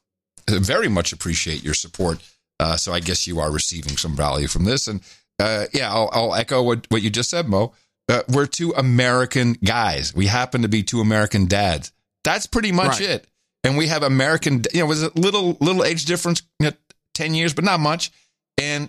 very 0.49 0.89
much 0.89 1.13
appreciate 1.13 1.63
your 1.63 1.75
support. 1.75 2.19
Uh, 2.59 2.77
so 2.77 2.93
I 2.93 3.01
guess 3.01 3.27
you 3.27 3.41
are 3.41 3.51
receiving 3.51 3.97
some 3.97 4.15
value 4.17 4.47
from 4.49 4.65
this, 4.65 4.87
and 4.87 5.01
uh, 5.39 5.67
yeah, 5.73 5.91
I'll, 5.91 6.11
I'll 6.13 6.35
echo 6.35 6.63
what 6.63 6.87
what 6.91 7.03
you 7.03 7.11
just 7.11 7.31
said, 7.31 7.49
Mo. 7.49 7.73
Uh, 8.09 8.23
we're 8.29 8.47
two 8.47 8.73
American 8.77 9.53
guys. 9.65 10.13
We 10.15 10.27
happen 10.27 10.63
to 10.63 10.69
be 10.69 10.83
two 10.83 11.01
American 11.01 11.47
dads. 11.47 11.93
That's 12.25 12.47
pretty 12.47 12.73
much 12.73 13.01
Right. 13.01 13.09
it. 13.09 13.27
And 13.65 13.77
we 13.77 13.89
have 13.89 14.03
American, 14.03 14.63
you 14.73 14.81
know, 14.81 14.87
was 14.87 15.03
a 15.03 15.11
little 15.15 15.57
little 15.61 15.85
age 15.85 16.05
difference, 16.07 16.43
you 16.59 16.69
know, 16.71 16.73
ten 17.15 17.35
years, 17.35 17.53
but 17.55 17.65
not 17.65 17.81
much. 17.81 18.11
And 18.57 18.89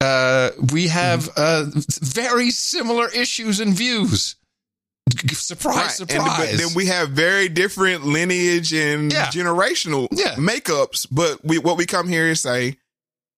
uh, 0.00 0.50
we 0.72 0.88
have 0.88 1.28
uh, 1.36 1.66
very 2.00 2.50
similar 2.50 3.08
issues 3.10 3.60
and 3.60 3.74
views. 3.74 4.36
Surprise, 5.32 5.76
Right. 5.76 5.90
surprise. 5.90 6.50
And 6.50 6.58
but 6.58 6.64
then 6.66 6.74
we 6.74 6.86
have 6.86 7.10
very 7.10 7.48
different 7.48 8.04
lineage 8.04 8.72
and 8.74 9.10
generational 9.10 10.08
yeah. 10.12 10.34
makeups. 10.34 11.06
But 11.10 11.44
we 11.44 11.58
what 11.58 11.76
we 11.76 11.86
come 11.86 12.08
here 12.08 12.28
is 12.28 12.40
say 12.40 12.76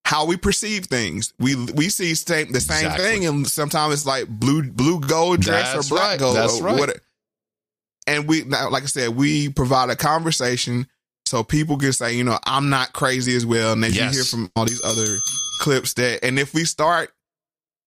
how 0.04 0.26
we 0.26 0.36
perceive 0.36 0.86
things. 0.86 1.32
We 1.38 1.54
we 1.56 1.88
see 1.88 2.14
same, 2.14 2.52
the 2.52 2.60
same 2.60 2.86
Exactly. 2.86 3.04
thing, 3.04 3.26
and 3.26 3.46
sometimes 3.48 3.94
it's 3.94 4.06
like 4.06 4.28
blue 4.28 4.70
blue 4.70 5.00
gold 5.00 5.40
dress 5.40 5.72
That's 5.72 5.86
or 5.90 5.94
black 5.94 6.10
right. 6.10 6.18
gold. 6.18 6.36
That's 6.36 6.60
right. 6.60 6.78
what- 6.78 7.00
and 8.10 8.28
we 8.28 8.44
now, 8.44 8.68
like 8.70 8.82
I 8.82 8.86
said, 8.86 9.10
we 9.16 9.48
provide 9.48 9.90
a 9.90 9.96
conversation 9.96 10.86
so 11.26 11.42
people 11.44 11.78
can 11.78 11.92
say, 11.92 12.14
you 12.14 12.24
know, 12.24 12.38
I'm 12.44 12.68
not 12.70 12.92
crazy 12.92 13.36
as 13.36 13.46
well. 13.46 13.72
And 13.72 13.84
as 13.84 13.94
Yes. 13.96 14.12
you 14.12 14.18
hear 14.18 14.24
from 14.24 14.50
all 14.56 14.64
these 14.64 14.82
other 14.84 15.06
clips 15.60 15.94
that, 15.94 16.24
and 16.24 16.38
if 16.38 16.52
we 16.54 16.64
start, 16.64 17.12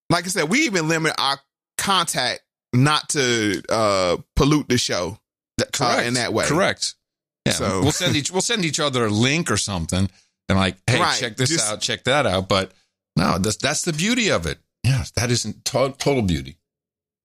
like 0.10 0.26
I 0.26 0.30
said, 0.30 0.50
we 0.50 0.60
even 0.66 0.88
limit 0.88 1.14
our 1.18 1.40
contact 1.78 2.42
not 2.72 3.10
to 3.10 3.62
uh 3.70 4.18
pollute 4.36 4.68
the 4.70 4.78
show 4.78 5.20
uh, 5.80 6.04
in 6.06 6.14
that 6.16 6.34
way. 6.34 6.46
Correct. 6.46 6.96
Yeah, 7.46 7.54
So- 7.54 7.82
we'll 7.82 7.92
send 7.92 8.16
each 8.16 8.32
we'll 8.32 8.42
send 8.42 8.64
each 8.66 8.80
other 8.80 9.06
a 9.06 9.10
link 9.10 9.52
or 9.52 9.58
something, 9.58 10.10
and 10.50 10.58
like, 10.58 10.78
hey, 10.88 11.00
Right, 11.00 11.20
check 11.20 11.36
this 11.38 11.50
just- 11.50 11.68
out, 11.70 11.82
check 11.82 12.06
that 12.06 12.26
out. 12.26 12.48
But 12.48 12.72
no, 13.16 13.38
that's 13.38 13.58
that's 13.58 13.84
the 13.84 13.94
beauty 13.94 14.30
of 14.32 14.46
it. 14.48 14.60
Yeah, 14.84 15.04
that 15.16 15.30
isn't 15.32 15.66
to- 15.66 15.96
total 15.98 16.22
beauty. 16.24 16.58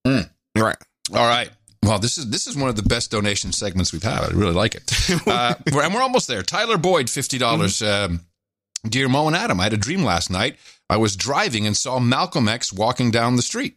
Mm. 0.06 0.28
Right. 0.56 0.76
All 1.12 1.26
right. 1.26 1.50
Well, 1.82 1.98
this 1.98 2.18
is 2.18 2.28
this 2.30 2.46
is 2.46 2.56
one 2.56 2.68
of 2.68 2.76
the 2.76 2.82
best 2.82 3.10
donation 3.10 3.52
segments 3.52 3.92
we've 3.92 4.02
had. 4.02 4.20
I 4.20 4.28
really 4.28 4.52
like 4.54 4.74
it. 4.74 4.92
Uh, 5.26 5.54
we're, 5.72 5.82
and 5.82 5.94
we're 5.94 6.02
almost 6.02 6.28
there. 6.28 6.42
Tyler 6.42 6.78
Boyd, 6.78 7.08
fifty 7.10 7.38
dollars. 7.38 7.82
Um, 7.82 8.20
Dear 8.88 9.08
Mo 9.08 9.26
and 9.26 9.36
Adam, 9.36 9.60
I 9.60 9.64
had 9.64 9.72
a 9.72 9.78
dream 9.78 10.02
last 10.04 10.30
night. 10.30 10.56
I 10.88 10.96
was 10.96 11.16
driving 11.16 11.66
and 11.66 11.76
saw 11.76 11.98
Malcolm 11.98 12.48
X 12.48 12.72
walking 12.72 13.10
down 13.10 13.36
the 13.36 13.42
street. 13.42 13.76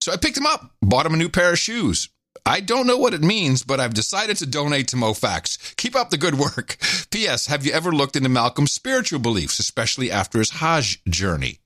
So 0.00 0.12
I 0.12 0.16
picked 0.16 0.36
him 0.36 0.46
up, 0.46 0.72
bought 0.82 1.06
him 1.06 1.14
a 1.14 1.16
new 1.16 1.28
pair 1.28 1.52
of 1.52 1.58
shoes. 1.58 2.08
I 2.44 2.60
don't 2.60 2.86
know 2.86 2.96
what 2.96 3.14
it 3.14 3.22
means, 3.22 3.62
but 3.62 3.80
I've 3.80 3.94
decided 3.94 4.36
to 4.38 4.46
donate 4.46 4.88
to 4.88 4.96
MoFax. 4.96 5.76
Keep 5.76 5.94
up 5.94 6.10
the 6.10 6.16
good 6.18 6.34
work. 6.34 6.78
P.S. 7.10 7.46
Have 7.46 7.64
you 7.64 7.72
ever 7.72 7.92
looked 7.92 8.16
into 8.16 8.28
Malcolm's 8.28 8.72
spiritual 8.72 9.20
beliefs, 9.20 9.58
especially 9.58 10.10
after 10.10 10.38
his 10.38 10.50
Hajj 10.50 11.02
journey? 11.08 11.58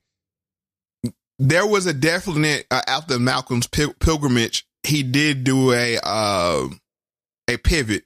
there 1.39 1.65
was 1.67 1.85
a 1.85 1.93
definite 1.93 2.65
uh, 2.71 2.81
after 2.87 3.19
Malcolm's 3.19 3.67
pil- 3.67 3.93
pilgrimage. 3.99 4.65
He 4.85 5.03
did 5.03 5.43
do 5.43 5.73
a 5.73 5.97
uh, 6.03 6.67
a 7.47 7.57
pivot 7.57 8.03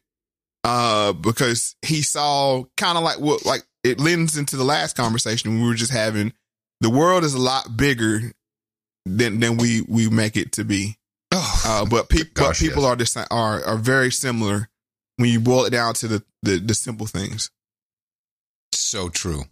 uh, 0.64 1.14
because 1.14 1.76
he 1.82 2.02
saw 2.02 2.64
kind 2.78 2.98
of 2.98 3.04
like 3.04 3.20
what 3.20 3.46
like 3.46 3.64
it 3.84 4.00
lends 4.00 4.38
into 4.38 4.56
the 4.56 4.64
last 4.64 4.96
conversation 4.96 5.62
we 5.62 5.68
were 5.68 5.76
just 5.76 5.92
having. 5.92 6.34
The 6.82 6.90
world 6.90 7.24
is 7.24 7.34
a 7.34 7.42
lot 7.42 7.76
bigger 7.76 8.34
than 9.06 9.40
than 9.40 9.58
we 9.58 9.84
we 9.88 10.10
make 10.10 10.38
it 10.38 10.54
to 10.54 10.64
be. 10.64 10.98
uh, 11.32 11.86
but, 11.86 12.10
pe- 12.10 12.24
but 12.34 12.56
people 12.56 12.84
yes. 12.98 13.18
are 13.18 13.28
are 13.32 13.64
are 13.64 13.78
very 13.78 14.12
similar 14.12 14.70
when 15.18 15.30
you 15.30 15.40
boil 15.40 15.66
it 15.66 15.72
down 15.72 15.94
to 15.96 16.08
the 16.08 16.24
the, 16.44 16.60
the 16.60 16.74
simple 16.74 17.08
things. 17.08 17.52
So 18.74 19.10
true. 19.10 19.44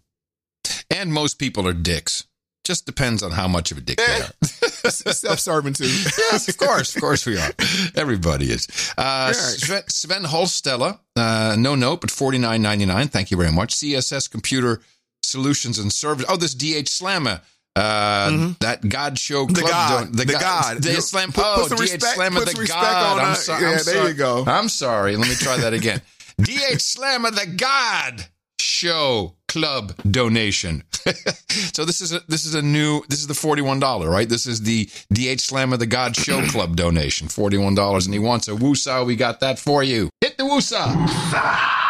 And 0.90 1.12
most 1.12 1.38
people 1.38 1.68
are 1.68 1.74
dicks. 1.74 2.26
Just 2.64 2.86
depends 2.86 3.22
on 3.22 3.30
how 3.30 3.48
much 3.48 3.70
of 3.72 3.78
a 3.78 3.80
dick 3.80 3.98
they 3.98 4.20
are. 4.20 4.30
Self-serving 4.88 5.74
too. 5.74 5.84
yes, 6.30 6.48
of 6.48 6.56
course, 6.56 6.94
of 6.94 7.00
course 7.02 7.26
we 7.26 7.38
are. 7.38 7.50
Everybody 7.94 8.50
is. 8.50 8.66
Uh, 8.96 9.32
Sven, 9.32 9.82
Sven 9.88 10.22
Holstella, 10.24 10.98
uh, 11.16 11.56
no 11.58 11.74
note, 11.74 12.00
but 12.00 12.10
forty 12.10 12.38
nine 12.38 12.62
ninety 12.62 12.86
nine. 12.86 13.08
Thank 13.08 13.30
you 13.30 13.36
very 13.36 13.52
much. 13.52 13.74
CSS 13.74 14.30
Computer 14.30 14.80
Solutions 15.22 15.78
and 15.78 15.92
Service. 15.92 16.26
Oh, 16.28 16.36
this 16.36 16.54
DH 16.54 16.88
Slammer. 16.88 17.40
Uh, 17.76 18.54
That 18.60 18.88
God 18.88 19.18
Show 19.20 19.44
Mm-hmm. 19.44 19.52
The 19.54 19.60
God. 19.62 20.00
don't- 20.04 20.16
The 20.16 20.26
God. 20.26 20.82
The 20.82 20.92
You- 20.94 21.00
Slam. 21.00 21.30
oh, 21.36 21.66
put 21.68 21.76
DH 21.76 21.80
respect- 21.80 22.18
Slamma, 22.18 22.44
the 22.44 22.66
God. 22.66 23.20
I'm 23.20 23.34
sorry. 23.36 23.62
Yeah, 23.62 23.68
I'm 23.68 23.74
there 23.74 23.84
sorry. 23.84 24.08
you 24.08 24.14
go. 24.14 24.44
I'm 24.46 24.68
sorry. 24.68 25.14
Let 25.16 25.28
me 25.28 25.34
try 25.36 25.58
that 25.58 25.72
again. 25.74 26.02
DH 26.40 26.80
Slammer, 26.80 27.30
the 27.30 27.46
God 27.46 28.26
Show 28.60 29.34
Club 29.48 29.94
donation. 30.10 30.84
so 31.72 31.84
this 31.84 32.00
is 32.00 32.12
a 32.12 32.20
this 32.28 32.44
is 32.44 32.54
a 32.54 32.62
new 32.62 33.02
this 33.08 33.20
is 33.20 33.26
the 33.26 33.34
forty 33.34 33.62
one 33.62 33.80
dollar 33.80 34.10
right. 34.10 34.28
This 34.28 34.46
is 34.46 34.62
the 34.62 34.88
DH 35.12 35.40
Slam 35.40 35.72
of 35.72 35.78
the 35.78 35.86
God 35.86 36.14
Show 36.14 36.46
Club 36.48 36.76
donation, 36.76 37.28
forty 37.28 37.56
one 37.56 37.74
dollars, 37.74 38.06
and 38.06 38.14
he 38.14 38.20
wants 38.20 38.46
a 38.48 38.52
woosah. 38.52 39.06
We 39.06 39.16
got 39.16 39.40
that 39.40 39.58
for 39.58 39.82
you. 39.82 40.10
Hit 40.20 40.36
the 40.36 40.44
woosah. 40.44 40.94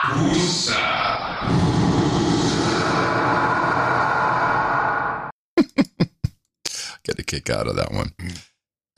Get 7.04 7.18
a 7.18 7.24
kick 7.24 7.48
out 7.48 7.66
of 7.66 7.76
that 7.76 7.92
one. 7.92 8.12
Mm. 8.18 8.47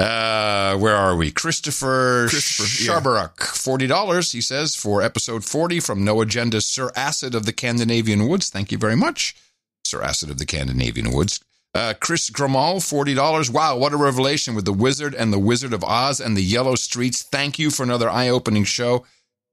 Uh, 0.00 0.78
where 0.78 0.96
are 0.96 1.14
we? 1.16 1.30
Christopher, 1.30 2.26
Christopher, 2.28 2.84
yeah. 2.84 3.00
Sharbarak, 3.00 3.40
forty 3.42 3.86
dollars. 3.86 4.32
He 4.32 4.40
says 4.40 4.74
for 4.74 5.02
episode 5.02 5.44
forty 5.44 5.78
from 5.80 6.04
No 6.04 6.20
Agenda, 6.20 6.60
Sir 6.60 6.90
Acid 6.96 7.34
of 7.34 7.44
the 7.44 7.52
Scandinavian 7.52 8.26
Woods. 8.26 8.48
Thank 8.48 8.72
you 8.72 8.78
very 8.78 8.96
much, 8.96 9.36
Sir 9.84 10.02
Acid 10.02 10.30
of 10.30 10.38
the 10.38 10.44
Scandinavian 10.44 11.12
Woods. 11.12 11.40
Uh, 11.74 11.94
Chris 12.00 12.30
Gramal, 12.30 12.80
forty 12.80 13.14
dollars. 13.14 13.50
Wow, 13.50 13.76
what 13.76 13.92
a 13.92 13.96
revelation 13.96 14.54
with 14.54 14.64
the 14.64 14.72
Wizard 14.72 15.14
and 15.14 15.32
the 15.32 15.38
Wizard 15.38 15.72
of 15.72 15.84
Oz 15.84 16.18
and 16.18 16.36
the 16.36 16.42
Yellow 16.42 16.74
Streets. 16.76 17.22
Thank 17.22 17.58
you 17.58 17.70
for 17.70 17.82
another 17.82 18.08
eye-opening 18.08 18.64
show. 18.64 19.04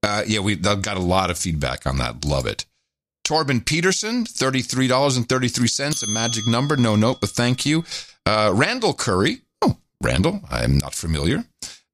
Uh, 0.01 0.23
yeah, 0.25 0.39
we 0.39 0.55
have 0.55 0.81
got 0.81 0.97
a 0.97 1.01
lot 1.01 1.29
of 1.29 1.37
feedback 1.37 1.85
on 1.85 1.97
that. 1.97 2.23
Love 2.23 2.45
it. 2.47 2.65
Torben 3.27 3.65
Peterson, 3.65 4.23
$33.33, 4.23 6.03
a 6.03 6.07
magic 6.07 6.47
number. 6.47 6.77
No 6.77 6.95
note, 6.95 7.19
but 7.19 7.29
thank 7.29 7.65
you. 7.65 7.83
Uh, 8.25 8.51
Randall 8.55 8.93
Curry. 8.93 9.41
Randall, 10.03 10.41
I'm 10.49 10.77
not 10.77 10.93
familiar. 10.93 11.43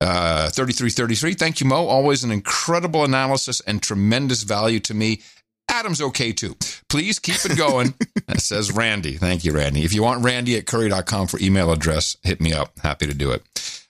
Uh, 0.02 0.50
3333. 0.50 1.34
Thank 1.36 1.62
you, 1.62 1.68
Mo. 1.68 1.88
Always 1.88 2.24
an 2.24 2.32
incredible 2.32 3.06
analysis 3.06 3.62
and 3.62 3.82
tremendous 3.82 4.44
value 4.44 4.80
to 4.82 4.94
me. 4.94 5.22
Adam's 5.70 6.02
okay 6.02 6.34
too. 6.34 6.56
Please 6.90 7.20
keep 7.20 7.44
it 7.46 7.58
going. 7.58 7.94
that 8.28 8.42
says 8.42 8.72
Randy. 8.72 9.14
Thank 9.14 9.46
you, 9.46 9.54
Randy. 9.54 9.84
If 9.84 9.94
you 9.94 10.04
want 10.04 10.24
Randy 10.24 10.58
at 10.58 10.66
curry.com 10.68 11.28
for 11.28 11.40
email 11.40 11.72
address, 11.72 12.18
hit 12.22 12.42
me 12.42 12.54
up. 12.54 12.78
Happy 12.80 13.08
to 13.08 13.14
do 13.14 13.32
it. 13.32 13.44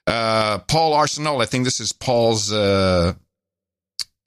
Uh, 0.05 0.59
Paul 0.59 0.93
Arsenal. 0.93 1.41
I 1.41 1.45
think 1.45 1.65
this 1.65 1.79
is 1.79 1.91
Paul's, 1.93 2.51
uh, 2.53 3.13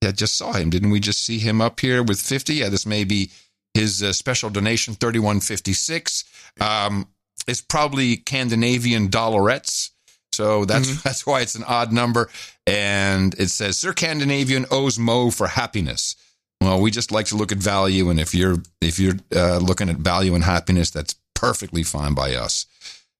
yeah, 0.03 0.11
just 0.11 0.37
saw 0.37 0.53
him. 0.53 0.71
Didn't 0.71 0.91
we 0.91 1.01
just 1.01 1.25
see 1.25 1.39
him 1.39 1.61
up 1.61 1.79
here 1.81 2.03
with 2.03 2.21
50? 2.21 2.55
Yeah, 2.55 2.69
this 2.69 2.85
may 2.85 3.05
be 3.05 3.31
his 3.75 4.03
uh, 4.03 4.13
special 4.13 4.51
donation, 4.51 4.95
3156. 4.95 6.25
Um, 6.61 7.07
it's 7.47 7.61
probably 7.61 8.17
Scandinavian 8.17 9.09
dollarettes. 9.09 9.91
So 10.33 10.65
that's 10.65 11.03
that's 11.03 11.27
why 11.27 11.41
it's 11.41 11.55
an 11.55 11.65
odd 11.65 11.93
number. 11.93 12.29
And 12.67 13.35
it 13.35 13.49
says 13.49 13.79
Sir 13.79 13.93
Scandinavian 13.93 14.67
owes 14.71 14.99
Mo 14.99 15.31
for 15.31 15.47
happiness. 15.47 16.17
Well, 16.61 16.81
we 16.81 16.91
just 16.91 17.13
like 17.13 17.27
to 17.27 17.37
look 17.37 17.53
at 17.53 17.59
value, 17.59 18.09
and 18.11 18.19
if 18.19 18.35
you're 18.35 18.57
if 18.81 18.99
you're 18.99 19.15
uh, 19.35 19.59
looking 19.59 19.89
at 19.89 19.97
value 19.97 20.35
and 20.35 20.43
happiness, 20.45 20.91
that's 20.91 21.15
perfectly 21.35 21.83
fine 21.83 22.15
by 22.15 22.35
us. 22.35 22.67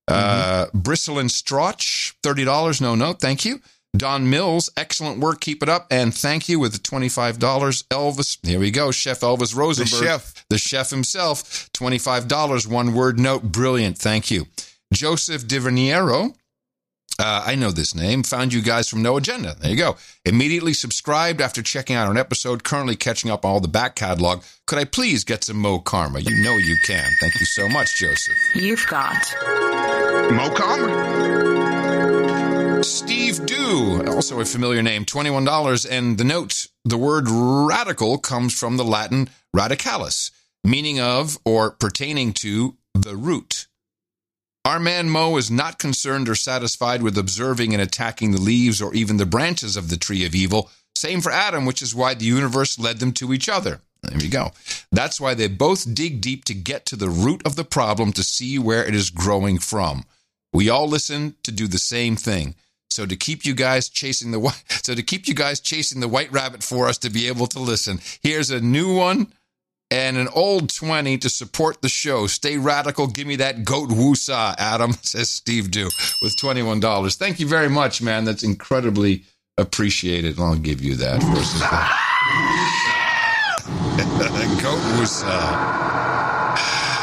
Uh, 0.07 0.67
Bristle 0.73 1.19
and 1.19 1.29
Strotch, 1.29 2.15
thirty 2.23 2.43
dollars. 2.45 2.81
No, 2.81 2.95
no, 2.95 3.13
thank 3.13 3.45
you. 3.45 3.61
Don 3.95 4.29
Mills, 4.29 4.69
excellent 4.77 5.19
work. 5.19 5.39
Keep 5.41 5.63
it 5.63 5.69
up, 5.69 5.87
and 5.89 6.13
thank 6.13 6.49
you 6.49 6.59
with 6.59 6.73
the 6.73 6.79
twenty-five 6.79 7.39
dollars. 7.39 7.83
Elvis, 7.83 8.37
here 8.45 8.59
we 8.59 8.69
go. 8.69 8.91
Chef 8.91 9.21
Elvis 9.21 9.55
Rosenberg, 9.55 10.03
chef. 10.03 10.45
the 10.49 10.57
chef 10.57 10.89
himself, 10.89 11.69
twenty-five 11.73 12.27
dollars. 12.27 12.67
One 12.67 12.93
word 12.93 13.19
note, 13.19 13.43
brilliant. 13.43 13.97
Thank 13.97 14.29
you, 14.29 14.47
Joseph 14.93 15.43
Diverniero. 15.47 16.35
Uh, 17.19 17.43
I 17.47 17.55
know 17.55 17.71
this 17.71 17.95
name. 17.95 18.21
Found 18.21 18.53
you 18.53 18.61
guys 18.61 18.87
from 18.87 19.01
No 19.01 19.17
Agenda. 19.17 19.55
There 19.59 19.71
you 19.71 19.77
go. 19.77 19.95
Immediately 20.23 20.73
subscribed 20.73 21.41
after 21.41 21.63
checking 21.63 21.95
out 21.95 22.11
an 22.11 22.17
episode. 22.17 22.63
Currently 22.63 22.95
catching 22.95 23.31
up 23.31 23.43
on 23.43 23.51
all 23.51 23.59
the 23.59 23.67
back 23.67 23.95
catalog. 23.95 24.43
Could 24.67 24.77
I 24.77 24.83
please 24.85 25.23
get 25.23 25.43
some 25.43 25.57
Mo 25.57 25.79
Karma? 25.79 26.19
You 26.19 26.43
know 26.43 26.55
you 26.57 26.75
can. 26.85 27.09
Thank 27.19 27.39
you 27.39 27.47
so 27.47 27.67
much, 27.69 27.97
Joseph. 27.97 28.35
You've 28.53 28.85
got 28.85 29.15
Mo 30.31 30.53
Karma. 30.53 31.56
Steve 32.83 33.45
Dew, 33.45 34.03
also 34.07 34.39
a 34.39 34.45
familiar 34.45 34.81
name, 34.81 35.05
$21. 35.05 35.87
And 35.89 36.17
the 36.17 36.23
note, 36.23 36.67
the 36.85 36.97
word 36.97 37.27
radical 37.27 38.17
comes 38.17 38.57
from 38.57 38.77
the 38.77 38.83
Latin 38.83 39.29
radicalis, 39.55 40.31
meaning 40.63 40.99
of 40.99 41.37
or 41.43 41.71
pertaining 41.71 42.33
to 42.33 42.77
the 42.93 43.15
root. 43.15 43.67
Our 44.65 44.79
man 44.79 45.09
Mo 45.09 45.37
is 45.37 45.49
not 45.49 45.79
concerned 45.79 46.27
or 46.27 46.35
satisfied 46.35 47.01
with 47.01 47.17
observing 47.17 47.73
and 47.73 47.81
attacking 47.81 48.31
the 48.31 48.41
leaves 48.41 48.81
or 48.81 48.93
even 48.93 49.17
the 49.17 49.25
branches 49.25 49.77
of 49.77 49.89
the 49.89 49.97
tree 49.97 50.25
of 50.25 50.35
evil. 50.35 50.69
Same 50.95 51.21
for 51.21 51.31
Adam, 51.31 51.65
which 51.65 51.81
is 51.81 51.95
why 51.95 52.13
the 52.13 52.25
universe 52.25 52.77
led 52.77 52.99
them 52.99 53.11
to 53.13 53.33
each 53.33 53.47
other. 53.47 53.81
There 54.03 54.21
you 54.21 54.29
go. 54.29 54.51
That's 54.91 55.19
why 55.19 55.33
they 55.33 55.47
both 55.47 55.93
dig 55.95 56.21
deep 56.21 56.45
to 56.45 56.53
get 56.53 56.85
to 56.87 56.95
the 56.95 57.09
root 57.09 57.41
of 57.45 57.55
the 57.55 57.63
problem 57.63 58.11
to 58.13 58.23
see 58.23 58.59
where 58.59 58.85
it 58.85 58.93
is 58.93 59.09
growing 59.09 59.57
from. 59.57 60.05
We 60.53 60.69
all 60.69 60.87
listen 60.87 61.35
to 61.43 61.51
do 61.51 61.67
the 61.67 61.79
same 61.79 62.15
thing. 62.15 62.55
So 62.97 63.05
to 63.05 63.15
keep 63.15 63.45
you 63.45 63.53
guys 63.53 63.89
chasing 63.89 64.31
the 64.31 64.39
white, 64.39 64.63
so 64.81 64.95
to 64.95 65.03
keep 65.03 65.27
you 65.27 65.35
guys 65.35 65.59
chasing 65.59 66.01
the 66.01 66.07
white 66.07 66.31
rabbit 66.31 66.63
for 66.63 66.87
us 66.87 66.97
to 66.99 67.11
be 67.11 67.27
able 67.27 67.45
to 67.45 67.59
listen, 67.59 67.99
here's 68.23 68.49
a 68.49 68.59
new 68.59 68.95
one 68.95 69.31
and 69.91 70.17
an 70.17 70.27
old 70.33 70.73
20 70.73 71.19
to 71.19 71.29
support 71.29 71.83
the 71.83 71.89
show. 71.89 72.25
Stay 72.25 72.57
radical. 72.57 73.05
Give 73.05 73.27
me 73.27 73.35
that 73.35 73.63
goat 73.63 73.89
woosah, 73.89 74.55
Adam, 74.57 74.93
says 75.03 75.29
Steve 75.29 75.69
Dew 75.69 75.87
with 76.23 76.35
$21. 76.41 77.15
Thank 77.17 77.39
you 77.39 77.47
very 77.47 77.69
much, 77.69 78.01
man. 78.01 78.25
That's 78.25 78.41
incredibly 78.41 79.25
appreciated. 79.59 80.39
I'll 80.39 80.55
give 80.55 80.81
you 80.81 80.95
that 80.95 81.21
versus 81.21 81.59
that. 81.59 82.03
goat 84.63 84.79
woosah. 84.97 86.96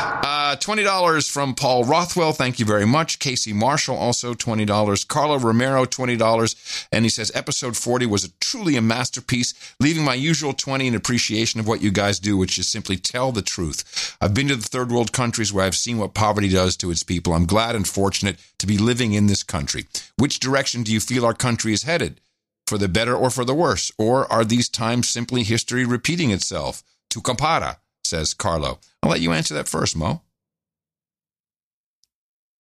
Uh, 0.55 0.57
$20 0.57 1.29
from 1.29 1.53
Paul 1.53 1.83
Rothwell. 1.83 2.33
Thank 2.33 2.61
you 2.61 2.65
very 2.65 2.87
much. 2.87 3.19
Casey 3.19 3.53
Marshall, 3.53 3.97
also 3.97 4.35
$20. 4.35 5.09
Carlo 5.09 5.37
Romero, 5.37 5.85
$20. 5.85 6.87
And 6.93 7.05
he 7.05 7.09
says, 7.09 7.33
episode 7.35 7.77
40 7.77 8.07
was 8.07 8.25
a, 8.25 8.29
truly 8.41 8.77
a 8.77 8.81
masterpiece, 8.81 9.53
leaving 9.81 10.05
my 10.05 10.15
usual 10.15 10.53
20 10.53 10.87
in 10.87 10.95
appreciation 10.95 11.59
of 11.59 11.67
what 11.67 11.83
you 11.83 11.91
guys 11.91 12.21
do, 12.21 12.37
which 12.37 12.57
is 12.57 12.69
simply 12.69 12.97
tell 12.97 13.33
the 13.33 13.43
truth. 13.43 14.17
I've 14.21 14.33
been 14.33 14.47
to 14.47 14.55
the 14.55 14.63
third 14.63 14.93
world 14.93 15.11
countries 15.11 15.53
where 15.53 15.65
I've 15.65 15.75
seen 15.75 15.99
what 15.99 16.15
poverty 16.15 16.49
does 16.49 16.77
to 16.77 16.91
its 16.93 17.03
people. 17.03 17.33
I'm 17.33 17.47
glad 17.47 17.75
and 17.75 17.89
fortunate 17.89 18.39
to 18.59 18.67
be 18.69 18.79
living 18.79 19.13
in 19.13 19.27
this 19.27 19.43
country. 19.43 19.87
Which 20.19 20.39
direction 20.39 20.85
do 20.85 20.93
you 20.93 21.01
feel 21.01 21.27
our 21.27 21.35
country 21.35 21.73
is 21.73 21.83
headed? 21.83 22.21
For 22.69 22.79
the 22.79 22.87
better 22.87 23.17
or 23.17 23.31
for 23.31 23.45
the 23.45 23.55
worse? 23.55 23.91
Or 23.99 24.33
are 24.33 24.45
these 24.45 24.69
times 24.69 25.09
simply 25.09 25.43
history 25.43 25.85
repeating 25.85 26.31
itself? 26.31 26.85
To 27.11 27.21
compara, 27.21 27.79
says 28.05 28.35
Carlo. 28.35 28.79
I'll 29.03 29.11
let 29.11 29.21
you 29.21 29.33
answer 29.33 29.55
that 29.55 29.67
first, 29.67 29.97
Mo. 29.97 30.21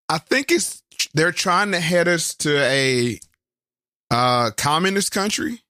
I 0.09 0.19
think 0.19 0.51
it's 0.51 0.83
they're 1.15 1.33
trying 1.33 1.73
to 1.73 1.81
head 1.81 2.09
us 2.09 2.35
to 2.37 2.59
a 2.59 3.19
uh, 4.11 4.51
communist 4.57 5.13
country, 5.13 5.63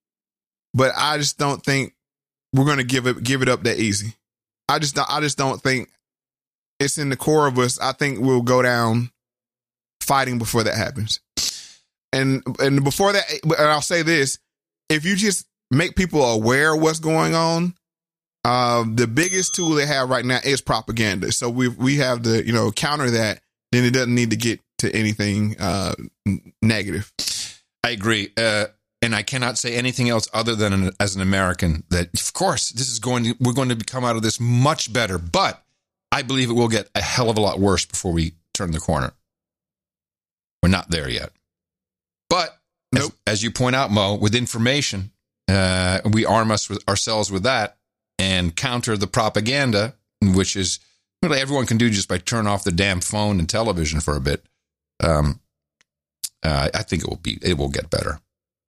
but 0.72 0.92
I 0.96 1.18
just 1.18 1.38
don't 1.38 1.64
think 1.64 1.94
we're 2.52 2.64
to 2.76 2.84
give 2.84 3.06
it 3.06 3.22
give 3.22 3.42
it 3.42 3.48
up 3.48 3.62
that 3.64 3.78
easy. 3.78 4.14
I 4.68 4.78
just 4.78 4.94
don't- 4.94 5.10
I 5.10 5.20
just 5.20 5.38
don't 5.38 5.62
think 5.62 5.90
it's 6.80 6.98
in 6.98 7.08
the 7.08 7.16
core 7.16 7.46
of 7.46 7.58
us. 7.58 7.78
I 7.78 7.92
think 7.92 8.20
we'll 8.20 8.42
go 8.42 8.62
down 8.62 9.10
fighting 10.00 10.38
before 10.38 10.64
that 10.64 10.74
happens. 10.76 11.20
And 12.12 12.42
and 12.60 12.84
before 12.84 13.12
that, 13.12 13.24
and 13.42 13.68
I'll 13.68 13.82
say 13.82 14.02
this: 14.02 14.38
if 14.88 15.04
you 15.04 15.16
just 15.16 15.46
make 15.70 15.96
people 15.96 16.22
aware 16.24 16.74
of 16.74 16.80
what's 16.80 17.00
going 17.00 17.34
on, 17.34 17.74
uh, 18.44 18.84
the 18.86 19.06
biggest 19.06 19.54
tool 19.54 19.70
they 19.70 19.86
have 19.86 20.10
right 20.10 20.24
now 20.24 20.38
is 20.44 20.60
propaganda. 20.60 21.32
So 21.32 21.50
we 21.50 21.68
we 21.68 21.96
have 21.96 22.22
to 22.22 22.44
you 22.46 22.52
know 22.52 22.70
counter 22.70 23.10
that. 23.10 23.40
Then 23.74 23.84
it 23.84 23.92
doesn't 23.92 24.14
need 24.14 24.30
to 24.30 24.36
get 24.36 24.60
to 24.78 24.94
anything 24.94 25.56
uh, 25.58 25.96
negative. 26.62 27.12
I 27.82 27.90
agree. 27.90 28.30
Uh, 28.36 28.66
and 29.02 29.16
I 29.16 29.22
cannot 29.22 29.58
say 29.58 29.74
anything 29.74 30.08
else 30.08 30.28
other 30.32 30.54
than 30.54 30.72
an, 30.72 30.90
as 31.00 31.16
an 31.16 31.22
American 31.22 31.82
that, 31.90 32.08
of 32.14 32.32
course, 32.34 32.70
this 32.70 32.88
is 32.88 33.00
going 33.00 33.24
to, 33.24 33.34
we're 33.40 33.52
going 33.52 33.70
to 33.70 33.76
come 33.84 34.04
out 34.04 34.14
of 34.14 34.22
this 34.22 34.38
much 34.38 34.92
better, 34.92 35.18
but 35.18 35.60
I 36.12 36.22
believe 36.22 36.50
it 36.50 36.52
will 36.52 36.68
get 36.68 36.88
a 36.94 37.02
hell 37.02 37.28
of 37.30 37.36
a 37.36 37.40
lot 37.40 37.58
worse 37.58 37.84
before 37.84 38.12
we 38.12 38.34
turn 38.52 38.70
the 38.70 38.78
corner. 38.78 39.12
We're 40.62 40.68
not 40.68 40.90
there 40.90 41.10
yet. 41.10 41.32
But 42.30 42.56
as, 42.94 43.12
as 43.26 43.42
you 43.42 43.50
point 43.50 43.74
out, 43.74 43.90
Mo, 43.90 44.14
with 44.14 44.36
information, 44.36 45.10
uh, 45.48 45.98
we 46.12 46.24
arm 46.24 46.52
us 46.52 46.70
with 46.70 46.88
ourselves 46.88 47.32
with 47.32 47.42
that 47.42 47.76
and 48.20 48.54
counter 48.54 48.96
the 48.96 49.08
propaganda, 49.08 49.96
which 50.22 50.54
is 50.54 50.78
really 51.24 51.40
everyone 51.40 51.66
can 51.66 51.78
do 51.78 51.90
just 51.90 52.08
by 52.08 52.18
turn 52.18 52.46
off 52.46 52.64
the 52.64 52.72
damn 52.72 53.00
phone 53.00 53.38
and 53.38 53.48
television 53.48 54.00
for 54.00 54.14
a 54.16 54.20
bit. 54.20 54.44
Um, 55.02 55.40
uh, 56.42 56.68
I 56.72 56.82
think 56.82 57.02
it 57.02 57.08
will 57.08 57.16
be 57.16 57.38
it 57.42 57.56
will 57.58 57.68
get 57.70 57.90
better. 57.90 58.20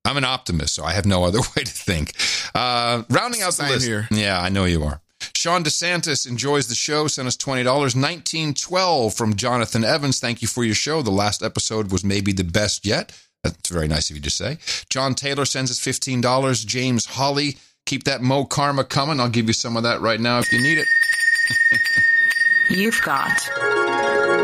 I'm 0.05 0.17
an 0.17 0.25
optimist, 0.25 0.75
so 0.75 0.85
I 0.85 0.93
have 0.93 1.07
no 1.07 1.25
other 1.29 1.41
way 1.41 1.63
to 1.65 1.73
think. 1.73 2.13
Uh, 2.55 3.03
rounding 3.11 3.43
out 3.43 3.49
the 3.49 3.65
Same 3.65 3.71
list, 3.71 3.87
here. 3.87 4.09
yeah, 4.11 4.41
I 4.41 4.49
know 4.49 4.65
you 4.65 4.83
are. 4.85 5.01
Sean 5.35 5.65
DeSantis 5.65 6.29
enjoys 6.29 6.69
the 6.69 6.75
show. 6.75 7.07
Sent 7.07 7.29
us 7.29 7.37
twenty 7.37 7.63
dollars. 7.63 7.95
Nineteen 7.95 8.55
twelve 8.55 9.15
from 9.15 9.35
Jonathan 9.37 9.85
Evans. 9.85 10.19
Thank 10.21 10.43
you 10.43 10.49
for 10.49 10.65
your 10.65 10.75
show. 10.75 11.03
The 11.03 11.11
last 11.11 11.43
episode 11.43 11.93
was 11.93 12.05
maybe 12.05 12.33
the 12.33 12.45
best 12.45 12.85
yet. 12.87 13.13
That's 13.45 13.69
very 13.69 13.87
nice 13.89 14.11
of 14.11 14.17
you 14.17 14.23
to 14.23 14.31
say. 14.31 14.59
John 14.91 15.15
Taylor 15.15 15.45
sends 15.45 15.71
us 15.71 15.79
fifteen 15.79 16.21
dollars. 16.21 16.65
James 16.65 17.07
Holly, 17.07 17.57
keep 17.85 18.05
that 18.05 18.23
Mo 18.23 18.45
Karma 18.45 18.85
coming. 18.85 19.21
I'll 19.21 19.29
give 19.29 19.47
you 19.47 19.53
some 19.53 19.77
of 19.77 19.83
that 19.85 20.01
right 20.01 20.21
now 20.21 20.39
if 20.39 20.51
you 20.53 20.61
need 20.63 20.79
it. 20.79 20.87
You've 22.69 23.01
got 23.03 23.49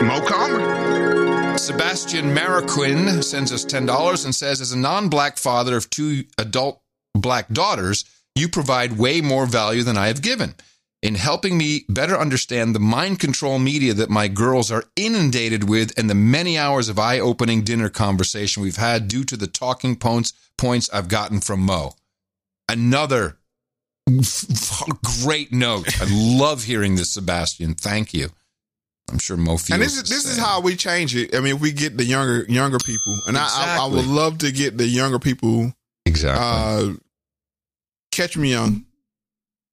Mo 0.05 0.25
Karma. 0.25 1.59
Sebastian 1.59 2.27
Mariquin 2.27 3.23
sends 3.23 3.53
us 3.53 3.65
$10 3.65 4.25
and 4.25 4.35
says, 4.35 4.61
as 4.61 4.71
a 4.71 4.79
non 4.79 5.09
black 5.09 5.37
father 5.37 5.77
of 5.77 5.91
two 5.91 6.25
adult 6.39 6.81
black 7.15 7.49
daughters, 7.49 8.05
you 8.37 8.49
provide 8.49 8.97
way 8.97 9.21
more 9.21 9.47
value 9.47 9.83
than 9.83 9.97
I 9.97 10.07
have 10.07 10.23
given. 10.23 10.55
In 11.03 11.17
helping 11.17 11.59
me 11.59 11.85
better 11.89 12.17
understand 12.17 12.75
the 12.75 12.81
mind 12.81 13.19
control 13.19 13.59
media 13.59 13.93
that 13.95 14.09
my 14.09 14.29
girls 14.29 14.71
are 14.71 14.85
inundated 14.95 15.69
with 15.69 15.99
and 15.99 16.09
the 16.09 16.15
many 16.15 16.57
hours 16.57 16.89
of 16.89 17.01
eye 17.01 17.19
opening 17.19 17.65
dinner 17.65 17.89
conversation 17.89 18.63
we've 18.63 18.77
had 18.77 19.09
due 19.09 19.25
to 19.25 19.37
the 19.37 19.49
talking 19.49 19.97
points, 19.97 20.33
points 20.57 20.89
I've 20.91 21.09
gotten 21.09 21.41
from 21.41 21.61
Mo. 21.61 21.97
Another 22.69 23.39
great 25.25 25.53
note. 25.53 26.01
I 26.01 26.07
love 26.11 26.65
hearing 26.65 26.97
this, 26.97 27.11
Sebastian. 27.11 27.75
Thank 27.75 28.13
you. 28.15 28.31
I'm 29.11 29.19
sure 29.19 29.37
Mo 29.37 29.57
feels 29.57 29.71
And 29.71 29.83
this 29.83 29.97
is 29.97 30.09
this 30.09 30.25
is 30.27 30.39
how 30.39 30.61
we 30.61 30.77
change 30.77 31.17
it. 31.17 31.35
I 31.35 31.41
mean, 31.41 31.59
we 31.59 31.73
get 31.73 31.97
the 31.97 32.05
younger 32.05 32.45
younger 32.49 32.79
people, 32.79 33.19
and 33.27 33.37
I, 33.37 33.49
I 33.51 33.79
I 33.83 33.87
would 33.87 34.07
love 34.07 34.39
to 34.39 34.53
get 34.53 34.79
the 34.79 34.87
younger 34.87 35.19
people 35.19 35.73
exactly 36.07 36.45
uh, 36.45 36.95
catch 38.11 38.37
me 38.37 38.51
young. 38.51 38.87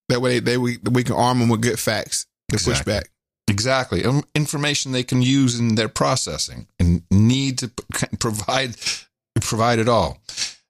That 0.09 0.21
way, 0.21 0.39
they 0.39 0.57
we 0.57 0.77
we 0.91 1.03
can 1.03 1.15
arm 1.15 1.39
them 1.39 1.49
with 1.49 1.61
good 1.61 1.79
facts 1.79 2.25
to 2.51 2.57
push 2.57 2.81
back. 2.83 3.09
Exactly. 3.47 4.05
Um, 4.05 4.23
Information 4.35 4.91
they 4.91 5.03
can 5.03 5.21
use 5.21 5.59
in 5.59 5.75
their 5.75 5.89
processing 5.89 6.67
and 6.79 7.03
need 7.11 7.59
to 7.59 7.67
p- 7.69 8.07
provide 8.19 8.75
provide 9.41 9.79
it 9.79 9.87
all. 9.87 10.19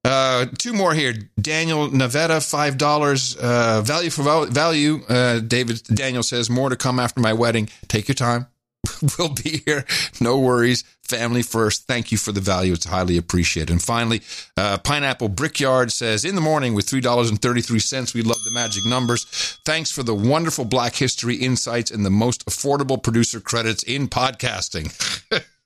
Uh, 0.10 0.48
two 0.58 0.74
more 0.74 0.96
here. 0.96 1.14
Daniel 1.40 1.88
Navetta, 1.90 2.42
five 2.48 2.80
dollars. 2.80 3.36
Uh, 3.36 3.82
value 3.84 4.10
for 4.10 4.48
value. 4.48 5.02
Uh, 5.08 5.40
David 5.40 5.84
Daniel 5.84 6.24
says 6.24 6.50
more 6.50 6.70
to 6.70 6.76
come 6.76 7.00
after 7.00 7.22
my 7.22 7.34
wedding. 7.34 7.70
Take 7.88 8.08
your 8.08 8.16
time. 8.16 8.48
we'll 9.20 9.36
be 9.36 9.62
here. 9.66 9.86
No 10.20 10.40
worries. 10.40 10.84
Family 11.04 11.44
first. 11.44 11.86
Thank 11.86 12.12
you 12.12 12.18
for 12.18 12.32
the 12.32 12.42
value. 12.42 12.74
It's 12.74 12.86
highly 12.86 13.18
appreciated. 13.18 13.72
And 13.72 13.82
finally, 13.82 14.22
uh, 14.58 14.80
Pineapple 14.80 15.30
Brickyard 15.30 15.92
says, 15.92 16.26
in 16.26 16.36
the 16.36 16.42
morning 16.42 16.74
with 16.74 16.86
$3.33, 16.88 18.14
we 18.14 18.22
love 18.22 18.38
the 18.46 18.52
magic 18.52 18.86
numbers. 18.86 19.26
Thanks 19.66 19.92
for 19.92 20.04
the 20.04 20.16
wonderful 20.16 20.66
Black 20.66 20.96
History 20.96 21.36
insights 21.36 21.92
and 21.92 22.06
the 22.06 22.12
most 22.12 22.46
affordable 22.46 23.02
producer 23.02 23.40
credits 23.40 23.84
in 23.84 24.08
podcasting. 24.08 24.94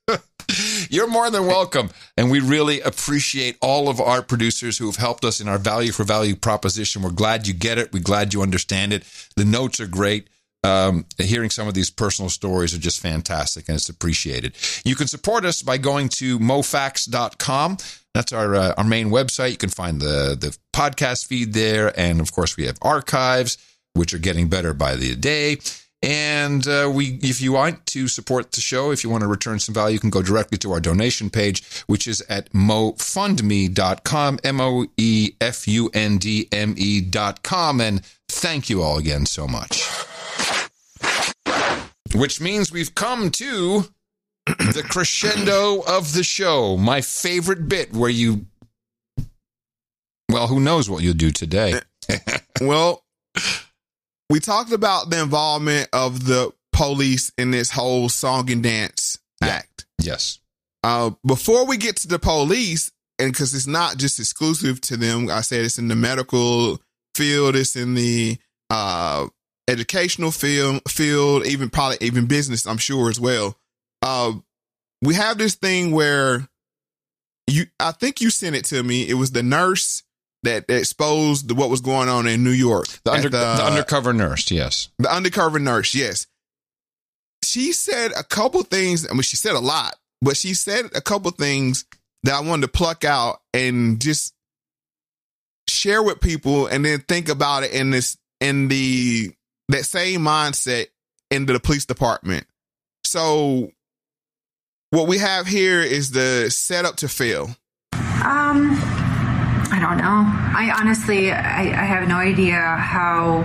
You're 0.94 1.08
more 1.08 1.28
than 1.28 1.46
welcome. 1.46 1.90
And 2.16 2.30
we 2.30 2.38
really 2.38 2.80
appreciate 2.80 3.56
all 3.60 3.88
of 3.88 4.00
our 4.00 4.22
producers 4.22 4.78
who 4.78 4.86
have 4.86 4.94
helped 4.94 5.24
us 5.24 5.40
in 5.40 5.48
our 5.48 5.58
value 5.58 5.90
for 5.90 6.04
value 6.04 6.36
proposition. 6.36 7.02
We're 7.02 7.10
glad 7.10 7.48
you 7.48 7.52
get 7.52 7.78
it. 7.78 7.92
We're 7.92 8.02
glad 8.02 8.32
you 8.32 8.42
understand 8.42 8.92
it. 8.92 9.02
The 9.34 9.44
notes 9.44 9.80
are 9.80 9.88
great. 9.88 10.28
Um, 10.62 11.04
hearing 11.18 11.50
some 11.50 11.66
of 11.66 11.74
these 11.74 11.90
personal 11.90 12.30
stories 12.30 12.72
are 12.74 12.78
just 12.78 13.00
fantastic 13.00 13.68
and 13.68 13.74
it's 13.76 13.88
appreciated. 13.88 14.54
You 14.84 14.94
can 14.94 15.08
support 15.08 15.44
us 15.44 15.62
by 15.62 15.78
going 15.78 16.10
to 16.10 16.38
mofax.com. 16.38 17.78
That's 18.14 18.32
our 18.32 18.54
uh, 18.54 18.74
our 18.78 18.84
main 18.84 19.10
website. 19.10 19.50
You 19.50 19.56
can 19.56 19.70
find 19.70 20.00
the 20.00 20.36
the 20.40 20.56
podcast 20.72 21.26
feed 21.26 21.52
there, 21.52 21.92
and 21.98 22.20
of 22.20 22.32
course 22.32 22.56
we 22.56 22.66
have 22.66 22.78
archives, 22.80 23.58
which 23.94 24.14
are 24.14 24.18
getting 24.18 24.48
better 24.48 24.72
by 24.72 24.94
the 24.94 25.16
day. 25.16 25.58
And 26.04 26.68
uh, 26.68 26.90
we, 26.92 27.18
if 27.22 27.40
you 27.40 27.52
want 27.52 27.86
to 27.86 28.08
support 28.08 28.52
the 28.52 28.60
show, 28.60 28.90
if 28.90 29.02
you 29.02 29.08
want 29.08 29.22
to 29.22 29.26
return 29.26 29.58
some 29.58 29.74
value, 29.74 29.94
you 29.94 30.00
can 30.00 30.10
go 30.10 30.20
directly 30.20 30.58
to 30.58 30.70
our 30.72 30.78
donation 30.78 31.30
page, 31.30 31.64
which 31.86 32.06
is 32.06 32.20
at 32.28 32.52
mofundme.com, 32.52 34.38
M 34.44 34.60
O 34.60 34.84
E 34.98 35.32
F 35.40 35.66
U 35.66 35.90
N 35.94 36.18
D 36.18 36.46
M 36.52 36.74
E.com. 36.76 37.80
And 37.80 38.04
thank 38.28 38.68
you 38.68 38.82
all 38.82 38.98
again 38.98 39.24
so 39.24 39.48
much. 39.48 39.88
Which 42.14 42.38
means 42.38 42.70
we've 42.70 42.94
come 42.94 43.30
to 43.30 43.86
the 44.44 44.84
crescendo 44.86 45.82
of 45.88 46.12
the 46.12 46.22
show, 46.22 46.76
my 46.76 47.00
favorite 47.00 47.66
bit 47.66 47.94
where 47.94 48.10
you, 48.10 48.44
well, 50.30 50.48
who 50.48 50.60
knows 50.60 50.90
what 50.90 51.02
you'll 51.02 51.14
do 51.14 51.30
today. 51.30 51.80
well, 52.60 53.02
we 54.30 54.40
talked 54.40 54.72
about 54.72 55.10
the 55.10 55.22
involvement 55.22 55.88
of 55.92 56.26
the 56.26 56.52
police 56.72 57.32
in 57.38 57.50
this 57.50 57.70
whole 57.70 58.08
song 58.08 58.50
and 58.50 58.62
dance 58.62 59.18
act. 59.42 59.86
Yes. 60.00 60.38
Uh, 60.82 61.10
before 61.26 61.66
we 61.66 61.76
get 61.76 61.96
to 61.96 62.08
the 62.08 62.18
police, 62.18 62.90
and 63.18 63.32
because 63.32 63.54
it's 63.54 63.66
not 63.66 63.96
just 63.96 64.18
exclusive 64.18 64.80
to 64.82 64.96
them, 64.96 65.30
I 65.30 65.40
said 65.40 65.64
it's 65.64 65.78
in 65.78 65.88
the 65.88 65.94
medical 65.94 66.80
field, 67.14 67.56
it's 67.56 67.76
in 67.76 67.94
the 67.94 68.38
uh, 68.70 69.28
educational 69.68 70.30
field, 70.30 70.82
field, 70.88 71.46
even 71.46 71.70
probably 71.70 71.98
even 72.00 72.26
business, 72.26 72.66
I'm 72.66 72.78
sure 72.78 73.08
as 73.08 73.20
well. 73.20 73.56
Uh, 74.02 74.32
we 75.00 75.14
have 75.14 75.38
this 75.38 75.54
thing 75.54 75.92
where 75.92 76.46
you, 77.46 77.66
I 77.78 77.92
think 77.92 78.20
you 78.20 78.30
sent 78.30 78.56
it 78.56 78.64
to 78.66 78.82
me. 78.82 79.08
It 79.08 79.14
was 79.14 79.30
the 79.30 79.42
nurse 79.42 80.02
that 80.44 80.64
exposed 80.68 81.50
what 81.52 81.70
was 81.70 81.80
going 81.80 82.08
on 82.08 82.26
in 82.26 82.44
New 82.44 82.50
York. 82.50 82.86
The, 83.04 83.12
at 83.12 83.16
under, 83.16 83.28
the 83.28 83.64
undercover 83.64 84.12
nurse, 84.12 84.50
yes. 84.50 84.88
the 84.98 85.12
undercover 85.14 85.58
nurse, 85.58 85.94
yes. 85.94 86.26
She 87.42 87.72
said 87.72 88.12
a 88.16 88.24
couple 88.24 88.62
things. 88.62 89.06
I 89.08 89.12
mean, 89.12 89.22
she 89.22 89.36
said 89.36 89.54
a 89.54 89.60
lot, 89.60 89.96
but 90.22 90.36
she 90.36 90.54
said 90.54 90.86
a 90.94 91.00
couple 91.00 91.30
things 91.30 91.84
that 92.22 92.34
I 92.34 92.40
wanted 92.40 92.62
to 92.62 92.68
pluck 92.68 93.04
out 93.04 93.40
and 93.52 94.00
just 94.00 94.34
share 95.68 96.02
with 96.02 96.20
people, 96.20 96.66
and 96.66 96.84
then 96.84 97.00
think 97.00 97.28
about 97.28 97.62
it 97.64 97.72
in 97.72 97.90
this 97.90 98.16
in 98.40 98.68
the 98.68 99.32
that 99.68 99.84
same 99.84 100.20
mindset 100.20 100.86
into 101.30 101.52
the 101.52 101.60
police 101.60 101.84
department. 101.84 102.46
So, 103.04 103.70
what 104.90 105.08
we 105.08 105.18
have 105.18 105.46
here 105.46 105.80
is 105.80 106.10
the 106.10 106.50
setup 106.50 106.96
to 106.96 107.08
fail. 107.08 107.54
Um, 108.24 108.80
I 109.74 109.80
don't 109.80 109.98
know. 109.98 110.04
I 110.04 110.72
honestly, 110.78 111.32
I, 111.32 111.62
I 111.62 111.84
have 111.84 112.06
no 112.06 112.14
idea 112.14 112.60
how 112.60 113.42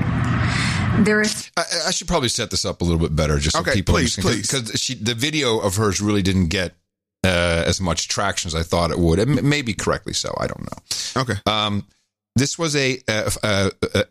there 1.04 1.22
is. 1.22 1.50
I, 1.58 1.64
I 1.88 1.92
should 1.92 2.08
probably 2.08 2.30
set 2.30 2.52
this 2.52 2.66
up 2.66 2.82
a 2.82 2.84
little 2.84 3.00
bit 3.00 3.16
better, 3.16 3.40
just 3.40 3.56
so 3.56 3.64
Okay, 3.64 3.74
people 3.74 3.96
please, 3.96 4.16
understand. 4.20 4.68
Because 4.68 4.80
she, 4.80 4.94
the 4.94 5.16
video 5.16 5.58
of 5.58 5.78
hers 5.78 6.00
really 6.00 6.22
didn't 6.22 6.50
get 6.50 6.76
uh, 7.24 7.64
as 7.66 7.82
much 7.82 8.10
traction 8.10 8.48
as 8.48 8.54
I 8.54 8.62
thought 8.62 8.92
it 8.92 9.00
would. 9.00 9.18
And 9.18 9.42
maybe 9.42 9.74
correctly 9.74 10.14
so. 10.14 10.32
I 10.40 10.46
don't 10.46 10.62
know. 10.62 11.22
Okay. 11.24 11.34
Um, 11.48 11.88
this 12.36 12.60
was 12.60 12.76
a, 12.76 13.00
uh 13.08 13.32
uh 13.42 13.70
uh 13.96 14.04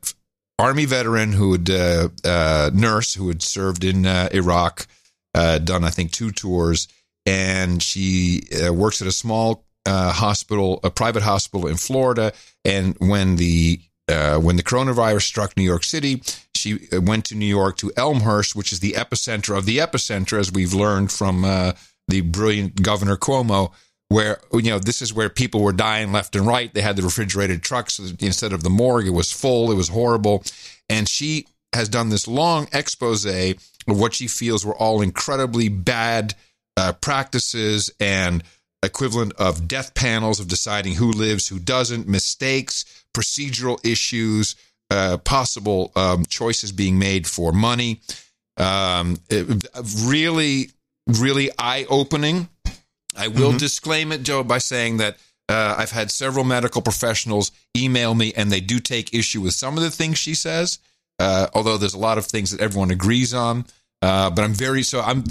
army 0.59 0.87
veteran 0.87 1.31
who 1.31 1.53
had 1.53 1.71
uh, 1.71 2.09
uh, 2.25 2.71
nurse 2.75 3.15
who 3.15 3.29
had 3.29 3.43
served 3.43 3.85
in 3.85 4.07
uh, 4.07 4.29
Iraq, 4.33 4.89
uh, 5.37 5.59
done 5.59 5.85
I 5.85 5.91
think 5.91 6.11
two 6.11 6.33
tours, 6.33 6.89
and 7.25 7.81
she 7.81 8.43
uh, 8.61 8.75
works 8.75 9.01
at 9.01 9.07
a 9.07 9.13
small 9.13 9.65
uh, 9.89 10.13
hospital, 10.13 10.81
a 10.85 10.91
private 10.91 11.23
hospital 11.23 11.67
in 11.67 11.77
Florida, 11.77 12.33
and 12.65 12.95
when 12.99 13.37
the 13.37 13.81
uh, 14.09 14.39
when 14.39 14.57
the 14.57 14.63
coronavirus 14.63 15.23
struck 15.23 15.57
New 15.57 15.63
York 15.63 15.85
City, 15.85 16.23
she 16.55 16.89
uh, 16.93 17.01
went 17.01 17.25
to 17.27 17.35
New 17.35 17.47
York 17.47 17.79
to 17.79 17.93
Elmhurst, 17.97 18.55
which 18.55 18.73
is 18.73 18.81
the 18.81 18.93
epicenter 18.93 19.57
of 19.57 19.65
the 19.65 19.79
epicenter, 19.79 20.39
as 20.39 20.53
we've 20.53 20.75
learned 20.75 21.11
from 21.11 21.45
uh, 21.45 21.73
the 22.07 22.21
brilliant 22.21 22.83
Governor 22.83 23.17
Cuomo. 23.17 23.73
Where 24.11 24.41
you 24.53 24.71
know 24.71 24.79
this 24.79 25.03
is 25.03 25.13
where 25.13 25.29
people 25.31 25.63
were 25.63 25.73
dying 25.73 26.13
left 26.13 26.37
and 26.37 26.47
right. 26.47 26.73
They 26.73 26.81
had 26.83 26.97
the 26.97 27.03
refrigerated 27.03 27.63
trucks 27.63 27.99
instead 27.99 28.53
of 28.53 28.63
the 28.63 28.71
morgue. 28.71 29.07
It 29.07 29.11
was 29.11 29.33
full. 29.33 29.71
It 29.71 29.77
was 29.77 29.89
horrible, 29.89 30.45
and 30.89 31.09
she 31.09 31.47
has 31.75 31.89
done 31.89 32.09
this 32.09 32.29
long 32.29 32.69
expose 32.73 33.27
of 33.27 33.55
what 33.87 34.15
she 34.15 34.27
feels 34.27 34.65
were 34.65 34.77
all 34.77 35.01
incredibly 35.01 35.69
bad 35.69 36.35
uh, 36.79 36.93
practices 36.95 37.91
and 38.01 38.43
equivalent 38.83 39.33
of 39.35 39.67
death 39.69 39.95
panels 39.95 40.41
of 40.41 40.49
deciding 40.49 40.95
who 40.95 41.11
lives, 41.11 41.49
who 41.49 41.59
doesn't, 41.59 42.07
mistakes, 42.09 42.85
procedural 43.13 43.85
issues, 43.85 44.55
uh, 44.91 45.19
possible 45.19 45.93
um, 45.97 46.25
choices 46.27 46.73
being 46.73 46.99
made 46.99 47.27
for 47.27 47.53
money. 47.53 48.01
Um, 48.57 49.19
it- 49.29 49.67
really, 50.05 50.71
really 51.07 51.51
eye 51.59 51.87
opening. 51.89 52.49
I 53.17 53.29
will 53.29 53.57
disclaim 53.57 54.13
it, 54.13 54.23
Joe, 54.23 54.45
by 54.45 54.59
saying 54.59 54.99
that 54.99 55.17
uh, 55.49 55.75
I've 55.79 55.91
had 55.91 56.11
several 56.11 56.45
medical 56.45 56.83
professionals 56.83 57.51
email 57.77 58.15
me 58.15 58.33
and 58.37 58.53
they 58.53 58.61
do 58.61 58.79
take 58.79 59.13
issue 59.15 59.41
with 59.41 59.55
some 59.55 59.77
of 59.77 59.83
the 59.83 59.91
things 59.91 60.19
she 60.19 60.35
says, 60.35 60.79
uh, 61.19 61.49
although 61.55 61.77
there's 61.79 61.95
a 61.95 61.99
lot 61.99 62.19
of 62.19 62.27
things 62.27 62.51
that 62.53 62.61
everyone 62.61 62.91
agrees 62.91 63.35
on. 63.35 63.65
Uh, 64.01 64.31
but 64.31 64.43
I'm 64.45 64.55
very 64.55 64.83
so 64.83 65.01
I'm. 65.01 65.25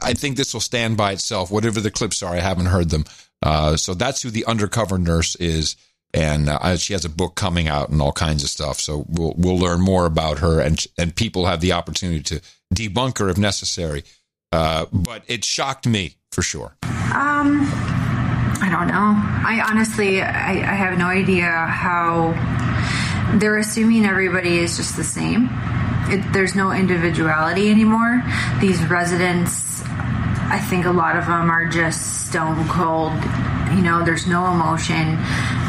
I 0.00 0.14
think 0.14 0.36
this 0.36 0.54
will 0.54 0.60
stand 0.60 0.96
by 0.96 1.12
itself. 1.12 1.50
Whatever 1.50 1.80
the 1.80 1.90
clips 1.90 2.22
are, 2.22 2.32
I 2.32 2.40
haven't 2.40 2.66
heard 2.66 2.90
them. 2.90 3.04
Uh, 3.42 3.76
so 3.76 3.94
that's 3.94 4.22
who 4.22 4.30
the 4.30 4.44
undercover 4.44 4.96
nurse 4.96 5.34
is, 5.36 5.74
and 6.14 6.48
uh, 6.48 6.76
she 6.76 6.92
has 6.92 7.04
a 7.04 7.08
book 7.08 7.34
coming 7.34 7.66
out 7.66 7.88
and 7.88 8.00
all 8.00 8.12
kinds 8.12 8.44
of 8.44 8.50
stuff. 8.50 8.78
So 8.78 9.04
we'll 9.08 9.34
we'll 9.36 9.58
learn 9.58 9.80
more 9.80 10.06
about 10.06 10.38
her, 10.38 10.60
and 10.60 10.84
and 10.96 11.14
people 11.16 11.46
have 11.46 11.60
the 11.60 11.72
opportunity 11.72 12.22
to 12.22 12.40
debunk 12.72 13.18
her 13.18 13.28
if 13.28 13.38
necessary. 13.38 14.04
Uh, 14.52 14.86
but 14.92 15.24
it 15.26 15.44
shocked 15.44 15.86
me 15.86 16.16
for 16.30 16.42
sure. 16.42 16.76
Um, 16.84 17.66
I 18.62 18.68
don't 18.70 18.86
know. 18.86 19.14
I 19.16 19.64
honestly, 19.68 20.22
I, 20.22 20.52
I 20.52 20.74
have 20.74 20.96
no 20.96 21.06
idea 21.06 21.50
how 21.50 22.32
they're 23.38 23.58
assuming 23.58 24.04
everybody 24.04 24.58
is 24.58 24.76
just 24.76 24.96
the 24.96 25.04
same. 25.04 25.48
It, 26.10 26.32
there's 26.32 26.54
no 26.54 26.72
individuality 26.72 27.70
anymore. 27.70 28.22
These 28.60 28.82
residents, 28.86 29.82
I 29.86 30.58
think 30.68 30.84
a 30.84 30.90
lot 30.90 31.16
of 31.16 31.26
them 31.26 31.50
are 31.50 31.66
just 31.68 32.28
stone 32.28 32.68
cold. 32.68 33.12
You 33.74 33.82
know, 33.82 34.04
there's 34.04 34.26
no 34.26 34.52
emotion, 34.52 35.16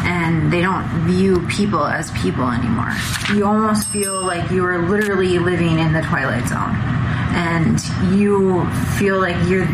and 0.03 0.51
they 0.51 0.61
don't 0.61 0.85
view 1.05 1.45
people 1.47 1.85
as 1.85 2.11
people 2.11 2.49
anymore. 2.49 2.91
You 3.33 3.45
almost 3.45 3.87
feel 3.89 4.21
like 4.25 4.51
you 4.51 4.65
are 4.65 4.89
literally 4.89 5.39
living 5.39 5.79
in 5.79 5.93
the 5.93 6.01
twilight 6.01 6.47
zone, 6.49 6.75
and 7.35 7.79
you 8.19 8.65
feel 8.97 9.21
like 9.21 9.37
you're 9.47 9.67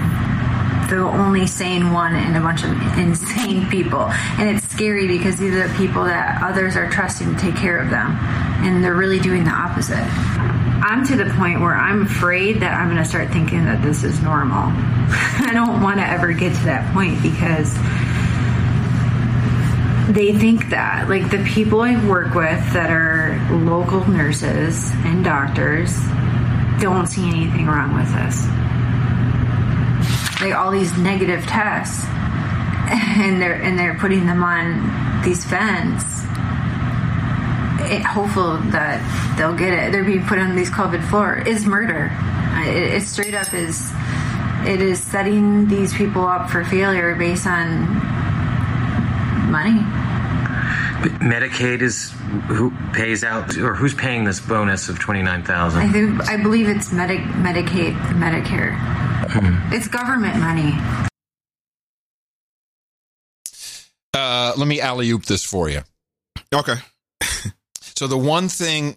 the 0.90 0.98
only 0.98 1.46
sane 1.46 1.94
one 1.94 2.16
in 2.16 2.36
a 2.36 2.42
bunch 2.42 2.64
of 2.64 2.72
insane 2.98 3.70
people. 3.70 4.02
And 4.38 4.58
it's 4.58 4.68
scary 4.70 5.08
because 5.08 5.38
these 5.38 5.54
are 5.54 5.68
the 5.68 5.74
people 5.76 6.04
that 6.04 6.42
others 6.42 6.76
are 6.76 6.90
trusting 6.90 7.36
to 7.36 7.40
take 7.40 7.56
care 7.56 7.80
of 7.80 7.90
them. 7.90 8.18
And 8.64 8.84
they're 8.84 8.96
really 8.96 9.20
doing 9.20 9.44
the 9.44 9.52
opposite. 9.52 10.04
I'm 10.82 11.06
to 11.08 11.16
the 11.16 11.32
point 11.36 11.62
where 11.62 11.76
I'm 11.76 12.04
afraid 12.04 12.62
that 12.62 12.74
I'm 12.74 12.88
going 12.88 12.98
to 13.02 13.08
start 13.08 13.30
thinking 13.30 13.66
that 13.66 13.82
this 13.84 14.04
is 14.04 14.22
normal. 14.22 14.58
I 14.72 15.52
don't 15.54 15.82
want 15.82 16.00
to 16.00 16.08
ever 16.08 16.34
get 16.34 16.56
to 16.56 16.64
that 16.66 16.92
point 16.94 17.22
because 17.22 17.74
they 20.14 20.34
think 20.34 20.70
that. 20.70 21.08
Like 21.08 21.30
the 21.30 21.44
people 21.44 21.82
I 21.82 22.04
work 22.08 22.34
with 22.34 22.74
that 22.74 22.90
are 22.90 23.38
local 23.52 24.08
nurses 24.10 24.90
and 25.06 25.24
doctors 25.24 25.96
don't 26.80 27.08
see 27.08 27.28
anything 27.28 27.68
wrong 27.68 27.94
with 27.94 28.12
this 28.14 28.48
like 30.42 30.54
all 30.54 30.72
these 30.72 30.98
negative 30.98 31.46
tests 31.46 32.06
and 32.08 33.42
they're 33.42 33.62
and 33.62 33.78
they're 33.78 33.98
putting 34.00 34.26
them 34.26 34.44
on 34.44 35.22
these 35.24 35.46
vents 35.46 36.20
it, 37.90 38.04
hopeful 38.04 38.58
that 38.72 39.02
they'll 39.38 39.56
get 39.56 39.74
it. 39.74 39.92
They're 39.92 40.04
being 40.04 40.26
put 40.26 40.38
on 40.38 40.56
these 40.56 40.70
covid 40.70 41.08
floor. 41.10 41.38
Is 41.38 41.66
murder. 41.66 42.12
It, 42.68 42.94
it 42.94 43.04
straight 43.04 43.34
up 43.34 43.54
is 43.54 43.92
it 44.66 44.82
is 44.82 45.02
setting 45.02 45.68
these 45.68 45.94
people 45.94 46.26
up 46.26 46.50
for 46.50 46.64
failure 46.64 47.16
based 47.16 47.48
on 47.48 47.86
money. 49.50 49.82
But 51.02 51.20
Medicaid 51.22 51.82
is 51.82 52.14
who 52.30 52.72
pays 52.94 53.24
out, 53.24 53.58
or 53.58 53.74
who's 53.76 53.94
paying 53.94 54.24
this 54.24 54.40
bonus 54.40 54.90
of 54.90 55.00
twenty 55.00 55.22
nine 55.24 55.44
thousand? 55.44 55.82
i 55.82 55.92
think 55.92 56.30
i 56.30 56.38
believe 56.42 56.68
it's 56.70 56.92
Medi- 56.92 57.18
medicaid 57.18 57.96
medicare 58.14 58.76
it's 59.72 59.88
government 59.88 60.38
money 60.40 60.74
Uh, 64.14 64.54
let 64.58 64.68
me 64.68 64.82
alley 64.82 65.10
oop 65.12 65.24
this 65.26 65.44
for 65.46 65.70
you. 65.70 65.82
Okay. 66.54 66.74
so 67.80 68.08
the 68.08 68.18
one 68.18 68.50
thing 68.50 68.96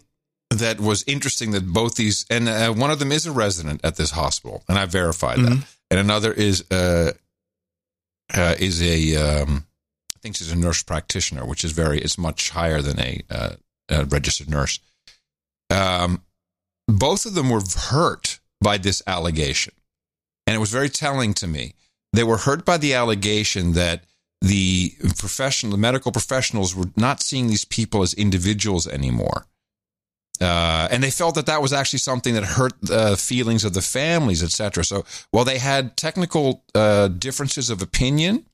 that 0.49 0.79
was 0.79 1.03
interesting 1.07 1.51
that 1.51 1.65
both 1.67 1.95
these 1.95 2.25
and 2.29 2.49
uh, 2.49 2.71
one 2.73 2.89
of 2.91 2.97
them 2.99 3.11
is 3.11 3.25
a 3.25 3.31
resident 3.31 3.79
at 3.83 3.95
this 3.95 4.11
hospital, 4.11 4.63
and 4.67 4.77
I 4.77 4.85
verified 4.85 5.39
that, 5.39 5.65
and 5.91 5.99
another 5.99 6.31
is 6.33 6.69
uh, 6.71 7.11
uh, 8.33 8.55
is 8.59 8.81
a 8.81 9.15
um, 9.43 9.65
I 10.23 10.25
think 10.25 10.37
she's 10.37 10.53
a 10.53 10.55
nurse 10.55 10.81
practitioner, 10.81 11.45
which 11.45 11.65
is 11.65 11.73
very 11.73 11.99
it's 11.99 12.17
much 12.17 12.51
higher 12.51 12.81
than 12.81 12.97
a, 12.97 13.19
uh, 13.29 13.55
a 13.89 14.05
registered 14.05 14.49
nurse. 14.49 14.79
Um, 15.69 16.21
both 16.87 17.25
of 17.25 17.33
them 17.33 17.49
were 17.49 17.61
hurt 17.89 18.39
by 18.61 18.77
this 18.77 19.03
allegation, 19.05 19.73
and 20.47 20.55
it 20.55 20.59
was 20.59 20.71
very 20.71 20.87
telling 20.87 21.33
to 21.33 21.47
me. 21.47 21.73
They 22.13 22.23
were 22.23 22.37
hurt 22.37 22.63
by 22.63 22.77
the 22.77 22.93
allegation 22.93 23.73
that 23.73 24.05
the 24.39 24.93
professional, 25.17 25.73
the 25.73 25.77
medical 25.77 26.13
professionals 26.13 26.73
were 26.73 26.89
not 26.95 27.21
seeing 27.21 27.47
these 27.47 27.65
people 27.65 28.01
as 28.01 28.13
individuals 28.13 28.87
anymore. 28.87 29.47
Uh, 30.39 30.87
and 30.89 31.03
they 31.03 31.11
felt 31.11 31.35
that 31.35 31.47
that 31.47 31.61
was 31.61 31.73
actually 31.73 31.99
something 31.99 32.33
that 32.33 32.45
hurt 32.45 32.73
the 32.81 33.17
feelings 33.17 33.65
of 33.65 33.73
the 33.73 33.81
families, 33.81 34.41
etc. 34.41 34.85
So 34.85 35.03
while 35.31 35.43
they 35.43 35.57
had 35.57 35.97
technical 35.97 36.63
uh, 36.73 37.09
differences 37.09 37.69
of 37.69 37.81
opinion, 37.81 38.45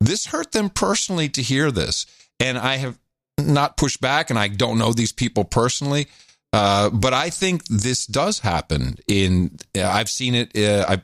this 0.00 0.26
hurt 0.26 0.52
them 0.52 0.70
personally 0.70 1.28
to 1.30 1.42
hear 1.42 1.70
this. 1.70 2.06
And 2.40 2.58
I 2.58 2.76
have 2.76 2.98
not 3.38 3.76
pushed 3.76 4.00
back, 4.00 4.30
and 4.30 4.38
I 4.38 4.48
don't 4.48 4.78
know 4.78 4.92
these 4.92 5.12
people 5.12 5.44
personally, 5.44 6.08
uh, 6.52 6.90
but 6.90 7.12
I 7.12 7.30
think 7.30 7.64
this 7.66 8.06
does 8.06 8.40
happen. 8.40 8.96
In 9.08 9.58
I've 9.76 10.08
seen 10.08 10.34
it. 10.34 10.56
Uh, 10.56 10.84
I 10.88 11.02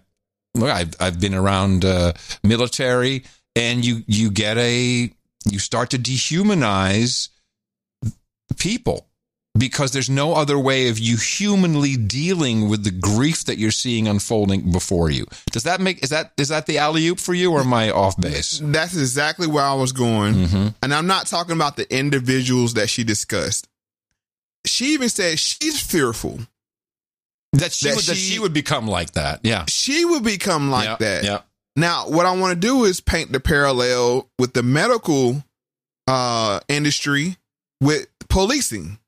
look, 0.58 0.70
I've 0.70 0.94
I've 1.00 1.20
been 1.20 1.34
around 1.34 1.84
uh, 1.84 2.12
military, 2.44 3.24
and 3.56 3.84
you 3.84 4.02
you 4.06 4.30
get 4.30 4.58
a 4.58 5.10
you 5.44 5.58
start 5.58 5.90
to 5.90 5.98
dehumanize 5.98 7.30
people 8.58 9.09
because 9.60 9.92
there's 9.92 10.10
no 10.10 10.34
other 10.34 10.58
way 10.58 10.88
of 10.88 10.98
you 10.98 11.16
humanly 11.16 11.94
dealing 11.94 12.68
with 12.68 12.82
the 12.82 12.90
grief 12.90 13.44
that 13.44 13.58
you're 13.58 13.70
seeing 13.70 14.08
unfolding 14.08 14.72
before 14.72 15.10
you. 15.10 15.26
Does 15.52 15.62
that 15.64 15.80
make 15.80 16.02
is 16.02 16.10
that 16.10 16.32
is 16.36 16.48
that 16.48 16.66
the 16.66 16.78
alley 16.78 17.06
oop 17.06 17.20
for 17.20 17.34
you, 17.34 17.52
or 17.52 17.60
am 17.60 17.72
I 17.72 17.90
off 17.90 18.20
base? 18.20 18.60
That's 18.64 18.96
exactly 18.96 19.46
where 19.46 19.64
I 19.64 19.74
was 19.74 19.92
going. 19.92 20.34
Mm-hmm. 20.34 20.68
And 20.82 20.94
I'm 20.94 21.06
not 21.06 21.26
talking 21.26 21.54
about 21.54 21.76
the 21.76 21.92
individuals 21.94 22.74
that 22.74 22.88
she 22.88 23.04
discussed. 23.04 23.68
She 24.66 24.94
even 24.94 25.08
said 25.08 25.38
she's 25.38 25.80
fearful 25.80 26.40
that 27.52 27.72
she, 27.72 27.88
would, 27.88 27.98
that 27.98 28.16
she 28.16 28.38
would 28.38 28.52
become 28.52 28.86
like 28.88 29.12
that. 29.12 29.40
Yeah, 29.42 29.66
she 29.68 30.04
would 30.04 30.24
become 30.24 30.70
like 30.70 30.98
that. 30.98 31.24
yeah. 31.24 31.40
Now, 31.76 32.08
what 32.08 32.26
I 32.26 32.36
want 32.36 32.54
to 32.54 32.66
do 32.66 32.84
is 32.84 33.00
paint 33.00 33.32
the 33.32 33.40
parallel 33.40 34.28
with 34.38 34.54
the 34.54 34.62
medical 34.62 35.44
uh, 36.06 36.60
industry 36.68 37.36
with 37.80 38.08
policing. 38.28 38.98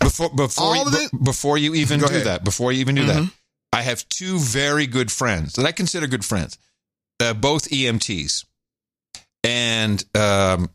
Before 0.00 0.30
before 0.30 0.76
you, 0.76 1.08
before 1.22 1.58
you 1.58 1.74
even 1.74 2.00
do 2.00 2.06
ahead. 2.06 2.24
that, 2.24 2.44
before 2.44 2.72
you 2.72 2.80
even 2.80 2.94
do 2.94 3.06
that, 3.06 3.22
Mhm. 3.22 3.30
I 3.72 3.82
have 3.82 4.08
two 4.08 4.38
very 4.38 4.86
good 4.86 5.10
friends 5.12 5.54
that 5.54 5.66
I 5.66 5.72
consider 5.72 6.06
good 6.06 6.24
friends, 6.24 6.58
uh, 7.20 7.34
both 7.34 7.68
EMTs, 7.70 8.44
and 9.42 10.04
um, 10.14 10.70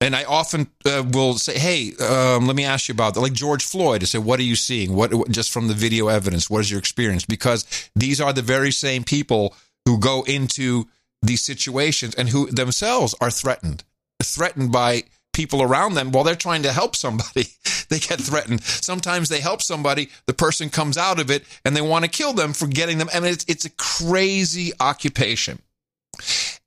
and 0.00 0.14
I 0.14 0.24
often 0.24 0.68
uh, 0.84 1.02
will 1.12 1.38
say, 1.38 1.58
"Hey, 1.58 1.94
um, 1.96 2.46
let 2.46 2.56
me 2.56 2.64
ask 2.64 2.88
you 2.88 2.92
about 2.92 3.14
that." 3.14 3.20
Like 3.20 3.32
George 3.32 3.64
Floyd, 3.64 4.02
I 4.02 4.06
say, 4.06 4.18
"What 4.18 4.38
are 4.40 4.44
you 4.44 4.56
seeing? 4.56 4.94
What- 4.94 5.30
just 5.30 5.50
from 5.50 5.68
the 5.68 5.74
video 5.74 6.08
evidence? 6.08 6.50
What 6.50 6.60
is 6.60 6.70
your 6.70 6.78
experience?" 6.80 7.24
Because 7.24 7.64
these 7.94 8.20
are 8.20 8.32
the 8.32 8.42
very 8.42 8.72
same 8.72 9.04
people 9.04 9.54
who 9.84 9.98
go 9.98 10.22
into 10.22 10.88
these 11.22 11.42
situations 11.42 12.14
and 12.16 12.28
who 12.28 12.50
themselves 12.50 13.14
are 13.20 13.30
threatened, 13.30 13.82
threatened 14.22 14.72
by 14.72 15.04
people 15.34 15.60
around 15.62 15.94
them 15.94 16.12
while 16.12 16.24
they're 16.24 16.34
trying 16.34 16.62
to 16.62 16.72
help 16.72 16.96
somebody. 16.96 17.46
They 17.90 17.98
get 17.98 18.18
threatened. 18.18 18.62
Sometimes 18.62 19.28
they 19.28 19.40
help 19.40 19.60
somebody, 19.60 20.08
the 20.26 20.32
person 20.32 20.70
comes 20.70 20.96
out 20.96 21.20
of 21.20 21.30
it, 21.30 21.44
and 21.66 21.76
they 21.76 21.82
want 21.82 22.04
to 22.06 22.10
kill 22.10 22.32
them 22.32 22.54
for 22.54 22.66
getting 22.66 22.96
them. 22.96 23.10
I 23.12 23.20
mean, 23.20 23.32
it's 23.32 23.44
it's 23.46 23.66
a 23.66 23.70
crazy 23.70 24.72
occupation. 24.80 25.58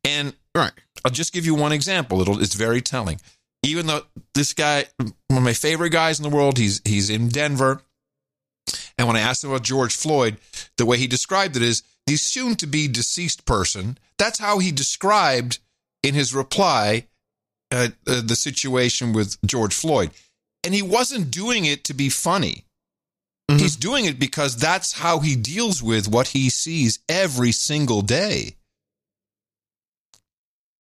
And 0.03 0.35
right. 0.55 0.71
I'll 1.03 1.11
just 1.11 1.33
give 1.33 1.45
you 1.45 1.55
one 1.55 1.71
example. 1.71 2.21
It'll, 2.21 2.39
it's 2.41 2.53
very 2.53 2.81
telling. 2.81 3.19
Even 3.63 3.87
though 3.87 4.03
this 4.35 4.53
guy, 4.53 4.85
one 4.99 5.37
of 5.37 5.43
my 5.43 5.53
favorite 5.53 5.89
guys 5.89 6.19
in 6.19 6.23
the 6.23 6.35
world, 6.35 6.59
he's 6.59 6.81
he's 6.85 7.09
in 7.09 7.29
Denver. 7.29 7.81
And 8.97 9.07
when 9.07 9.17
I 9.17 9.21
asked 9.21 9.43
him 9.43 9.49
about 9.49 9.63
George 9.63 9.95
Floyd, 9.95 10.37
the 10.77 10.85
way 10.85 10.97
he 10.97 11.07
described 11.07 11.55
it 11.55 11.63
is 11.63 11.83
the 12.05 12.15
soon 12.15 12.55
to 12.57 12.67
be 12.67 12.87
deceased 12.87 13.45
person. 13.45 13.97
That's 14.17 14.39
how 14.39 14.59
he 14.59 14.71
described 14.71 15.59
in 16.03 16.13
his 16.13 16.33
reply 16.33 17.07
uh, 17.71 17.89
uh, 18.07 18.21
the 18.23 18.35
situation 18.35 19.13
with 19.13 19.37
George 19.45 19.73
Floyd. 19.73 20.11
And 20.63 20.73
he 20.73 20.81
wasn't 20.81 21.31
doing 21.31 21.65
it 21.65 21.83
to 21.85 21.93
be 21.93 22.09
funny. 22.09 22.65
He's 23.49 23.77
doing 23.77 24.03
it 24.03 24.19
because 24.19 24.57
that's 24.57 24.91
how 24.91 25.19
he 25.19 25.37
deals 25.37 25.81
with 25.81 26.09
what 26.09 26.27
he 26.27 26.49
sees 26.49 26.99
every 27.07 27.53
single 27.53 28.01
day. 28.01 28.55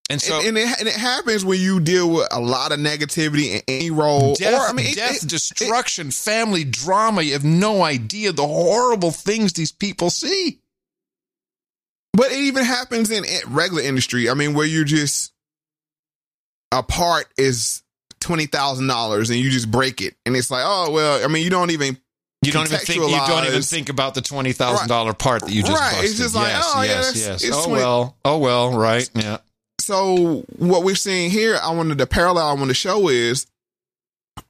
And 0.09 0.21
so, 0.21 0.39
and, 0.39 0.47
and 0.47 0.57
it, 0.57 0.79
and 0.79 0.87
it 0.87 0.95
happens 0.95 1.45
when 1.45 1.61
you 1.61 1.79
deal 1.79 2.09
with 2.09 2.27
a 2.31 2.39
lot 2.39 2.73
of 2.73 2.79
negativity 2.79 3.55
in 3.55 3.61
any 3.67 3.91
role. 3.91 4.35
death, 4.35 4.53
or 4.53 4.67
I 4.67 4.73
mean, 4.73 4.93
death 4.95 5.23
it- 5.23 5.29
destruction, 5.29 6.11
family 6.11 6.65
drama. 6.65 7.21
You 7.21 7.33
have 7.33 7.43
no 7.45 7.83
idea 7.83 8.33
the 8.33 8.47
horrible 8.47 9.11
things 9.11 9.53
these 9.53 9.71
people 9.71 10.09
see. 10.09 10.59
But 12.13 12.31
it 12.31 12.39
even 12.39 12.65
happens 12.65 13.11
in 13.11 13.23
in 13.23 13.53
regular 13.53 13.83
industry. 13.83 14.29
I 14.29 14.33
mean, 14.33 14.53
where 14.53 14.65
you're 14.65 14.83
just 14.85 15.31
a 16.71 16.83
part 16.83 17.27
is 17.37 17.83
twenty 18.19 18.45
thousand 18.45 18.87
dollars 18.87 19.29
and 19.29 19.39
you 19.39 19.49
just 19.49 19.69
break 19.71 20.01
it, 20.01 20.15
and 20.25 20.35
it's 20.35 20.51
like, 20.51 20.63
oh 20.65 20.91
well. 20.91 21.23
I 21.23 21.27
mean, 21.27 21.43
you 21.43 21.49
don't 21.49 21.71
even 21.71 21.97
You 22.43 22.51
don't 22.51 22.65
even 22.67 22.79
think. 22.79 22.99
You 22.99 23.09
don't 23.27 23.45
even 23.45 23.61
think 23.61 23.89
about 23.89 24.13
the 24.15 24.21
twenty 24.21 24.51
thousand 24.53 24.87
dollar 24.87 25.13
part 25.13 25.41
that 25.43 25.51
you 25.51 25.61
just 25.63 25.73
Right, 25.73 25.91
busted. 25.91 26.09
it's 26.09 26.19
just 26.19 26.35
like, 26.35 26.47
yes, 26.49 26.71
oh, 26.75 26.81
yeah, 26.81 26.87
yes, 26.89 27.05
that's- 27.13 27.25
yes. 27.27 27.43
it's 27.43 27.55
Oh 27.57 27.65
20 27.67 27.81
well. 27.81 28.15
Oh 28.25 28.37
well. 28.39 28.77
Right. 28.77 29.09
Yeah. 29.15 29.37
so 29.79 30.43
what 30.57 30.83
we're 30.83 30.95
seeing 30.95 31.29
here, 31.31 31.57
I 31.61 31.71
wanted 31.71 31.97
the 31.97 32.07
parallel 32.07 32.47
I 32.47 32.53
want 32.53 32.69
to 32.69 32.73
show 32.73 33.07
is 33.09 33.47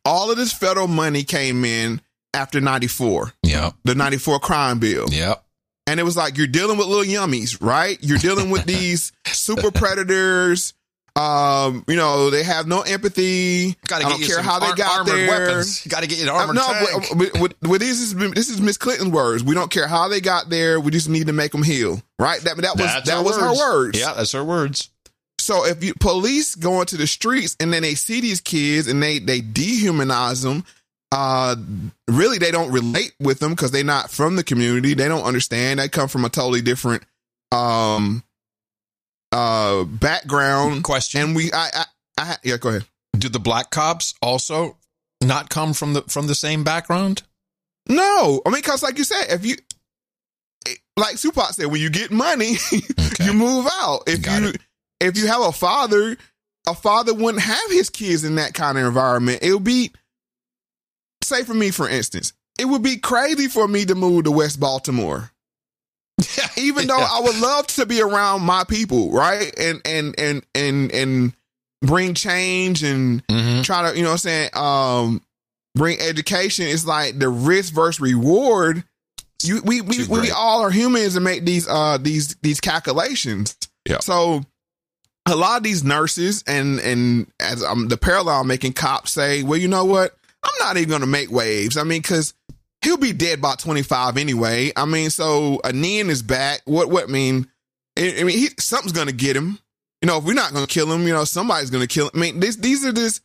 all 0.04 0.32
of 0.32 0.38
this 0.38 0.52
federal 0.54 0.88
money 0.88 1.24
came 1.24 1.64
in 1.64 2.02
after 2.34 2.60
94. 2.60 3.34
Yeah. 3.44 3.72
The 3.84 3.96
94 3.96 4.40
crime 4.40 4.80
bill. 4.80 5.06
Yeah. 5.10 5.36
And 5.86 6.00
it 6.00 6.04
was 6.04 6.18
like 6.18 6.38
you're 6.38 6.48
dealing 6.48 6.78
with 6.78 6.88
little 6.88 7.06
yummies, 7.06 7.58
right? 7.62 7.98
You're 8.02 8.18
dealing 8.18 8.50
with 8.50 8.66
these 8.66 9.12
super 9.28 9.72
predators. 9.72 10.74
Um, 11.18 11.84
you 11.88 11.96
know, 11.96 12.30
they 12.30 12.44
have 12.44 12.68
no 12.68 12.82
empathy. 12.82 13.76
Gotta 13.88 14.06
I 14.06 14.10
don't 14.10 14.22
care 14.22 14.42
how 14.42 14.60
they 14.60 14.72
got 14.76 15.00
armored 15.00 15.16
there. 15.16 15.28
weapons. 15.48 15.84
You 15.84 15.90
gotta 15.90 16.06
get 16.06 16.20
you 16.20 16.26
an 16.26 16.30
Uh, 16.30 16.34
armored 16.34 16.56
no, 16.56 17.08
but, 17.16 17.40
but, 17.40 17.56
but, 17.60 17.80
this 17.80 18.00
is 18.00 18.14
this 18.14 18.50
is 18.50 18.62
Miss 18.62 18.78
Clinton's 18.78 19.12
words. 19.12 19.44
We 19.44 19.56
don't 19.56 19.72
care 19.72 19.88
how 19.88 20.10
they 20.10 20.22
got 20.22 20.50
there. 20.50 20.80
We 20.80 20.92
just 20.92 21.10
need 21.10 21.26
to 21.28 21.34
make 21.34 21.52
them 21.54 21.64
heal, 21.64 22.02
right? 22.20 22.40
That 22.42 22.58
that 22.58 22.76
was 22.76 22.86
That's 22.86 23.10
that 23.10 23.18
her 23.18 23.24
was 23.24 23.38
her 23.38 23.56
words. 23.56 24.00
Yeah, 24.00 24.14
that's 24.14 24.32
her 24.34 24.44
words. 24.44 24.90
So 25.40 25.66
if 25.66 25.84
you 25.84 25.94
police 25.96 26.54
go 26.54 26.82
into 26.82 26.98
the 26.98 27.08
streets 27.08 27.56
and 27.60 27.74
then 27.74 27.82
they 27.82 27.96
see 27.96 28.22
these 28.22 28.42
kids 28.42 28.88
and 28.88 29.02
they 29.02 29.18
they 29.18 29.42
dehumanize 29.42 30.44
them, 30.44 30.66
uh, 31.12 31.56
really 32.08 32.38
they 32.38 32.52
don't 32.52 32.72
relate 32.72 33.14
with 33.20 33.40
them 33.40 33.52
because 33.52 33.72
they're 33.72 33.84
not 33.84 34.12
from 34.12 34.36
the 34.36 34.44
community. 34.44 34.94
They 34.94 35.08
don't 35.08 35.24
understand. 35.24 35.80
They 35.80 35.90
come 35.90 36.10
from 36.10 36.26
a 36.26 36.30
totally 36.30 36.62
different 36.62 37.04
um 37.52 38.24
uh 39.32 39.84
background. 39.84 40.84
Question. 40.84 41.22
And 41.22 41.36
we 41.36 41.52
I 41.52 41.70
I, 41.74 41.86
I 42.18 42.36
yeah 42.44 42.58
go 42.58 42.70
ahead. 42.70 42.86
Do 43.18 43.30
the 43.30 43.40
black 43.40 43.72
cops 43.72 44.14
also 44.22 44.78
not 45.22 45.50
come 45.50 45.74
from 45.74 45.94
the 45.94 46.02
from 46.04 46.28
the 46.28 46.36
same 46.36 46.64
background? 46.64 47.24
No, 47.90 48.42
I 48.46 48.50
mean 48.50 48.62
because 48.62 48.84
like 48.84 48.98
you 48.98 49.04
said, 49.04 49.26
if 49.30 49.46
you 49.46 49.56
like 50.98 51.18
Tupac 51.18 51.54
said, 51.54 51.68
when 51.68 51.82
you 51.82 51.90
get 51.90 52.12
money, 52.12 52.54
you 53.20 53.34
move 53.34 53.68
out. 53.72 54.04
If 54.08 54.26
you 54.26 54.54
if 55.00 55.18
you 55.18 55.28
have 55.28 55.42
a 55.42 55.52
father, 55.52 56.18
a 56.68 56.74
father 56.74 57.14
wouldn't 57.14 57.44
have 57.44 57.72
his 57.72 57.90
kids 57.90 58.24
in 58.24 58.36
that 58.36 58.54
kind 58.54 58.78
of 58.78 58.86
environment. 58.86 59.40
It 59.42 59.54
would 59.54 59.64
be 59.64 59.92
say 61.24 61.44
for 61.44 61.54
me, 61.54 61.72
for 61.72 61.88
instance, 61.88 62.34
it 62.60 62.66
would 62.66 62.84
be 62.84 62.98
crazy 62.98 63.48
for 63.48 63.68
me 63.68 63.86
to 63.86 63.96
move 63.96 64.26
to 64.26 64.32
West 64.32 64.60
Baltimore. 64.60 65.32
Even 66.58 66.88
though 66.88 67.00
I 67.00 67.22
would 67.24 67.40
love 67.40 67.68
to 67.68 67.86
be 67.86 68.02
around 68.02 68.42
my 68.42 68.64
people, 68.64 69.12
right? 69.12 69.54
And 69.58 69.82
and 69.86 70.16
and 70.20 70.44
and 70.56 70.92
and 70.92 71.34
bring 71.82 72.14
change 72.16 72.84
and 72.84 73.24
try 73.64 73.90
to, 73.90 73.96
you 73.96 74.04
know 74.04 74.10
what 74.10 74.14
I'm 74.14 74.18
saying, 74.18 74.50
um 74.54 75.22
bring 75.76 76.00
education. 76.00 76.66
It's 76.68 76.86
like 76.86 77.20
the 77.20 77.30
risk 77.30 77.74
versus 77.74 78.00
reward. 78.00 78.84
You 79.44 79.62
we 79.64 79.82
we, 79.82 80.00
we 80.00 80.06
great. 80.06 80.32
all 80.36 80.62
are 80.62 80.72
humans 80.72 81.16
and 81.16 81.24
make 81.24 81.46
these 81.46 81.68
uh 81.68 82.00
these 82.02 82.36
these 82.42 82.60
calculations. 82.60 83.56
Yeah. 83.88 84.00
So 84.00 84.42
a 85.28 85.36
lot 85.36 85.58
of 85.58 85.64
these 85.64 85.84
nurses 85.84 86.44
and 86.48 86.80
and 86.80 87.32
as 87.40 87.64
um, 87.64 87.90
the 87.90 87.98
parallel 87.98 88.42
I'm 88.42 88.48
making 88.48 88.74
cops 88.74 89.12
say, 89.12 89.44
well, 89.44 89.60
you 89.60 89.68
know 89.68 89.86
what? 89.86 90.16
I'm 90.44 90.54
not 90.60 90.78
even 90.78 90.90
going 90.90 91.02
to 91.02 91.08
make 91.08 91.32
waves. 91.32 91.78
I 91.78 91.84
mean, 91.84 92.02
because 92.02 92.34
he'll 92.82 92.98
be 92.98 93.14
dead 93.14 93.42
by 93.42 93.56
25 93.56 94.18
anyway. 94.18 94.72
I 94.76 94.86
mean, 94.86 95.10
so 95.10 95.60
a 95.64 95.74
knee 95.74 96.00
in 96.00 96.08
his 96.08 96.22
back. 96.22 96.62
What? 96.66 96.90
What? 96.90 97.06
I 97.06 97.08
mean, 97.08 97.48
I, 97.98 98.18
I 98.20 98.24
mean, 98.24 98.38
he, 98.38 98.48
something's 98.60 98.94
going 98.94 99.08
to 99.08 99.14
get 99.14 99.36
him. 99.36 99.60
You 100.02 100.08
know, 100.08 100.18
if 100.18 100.24
we're 100.24 100.34
not 100.34 100.54
going 100.54 100.66
to 100.66 100.72
kill 100.72 100.92
him, 100.92 101.08
you 101.08 101.14
know, 101.14 101.24
somebody's 101.24 101.72
going 101.72 101.86
to 101.86 101.94
kill 101.94 102.06
him. 102.06 102.12
I 102.16 102.20
mean, 102.20 102.40
this, 102.40 102.56
these 102.56 102.86
are 102.86 102.92
this. 102.92 103.22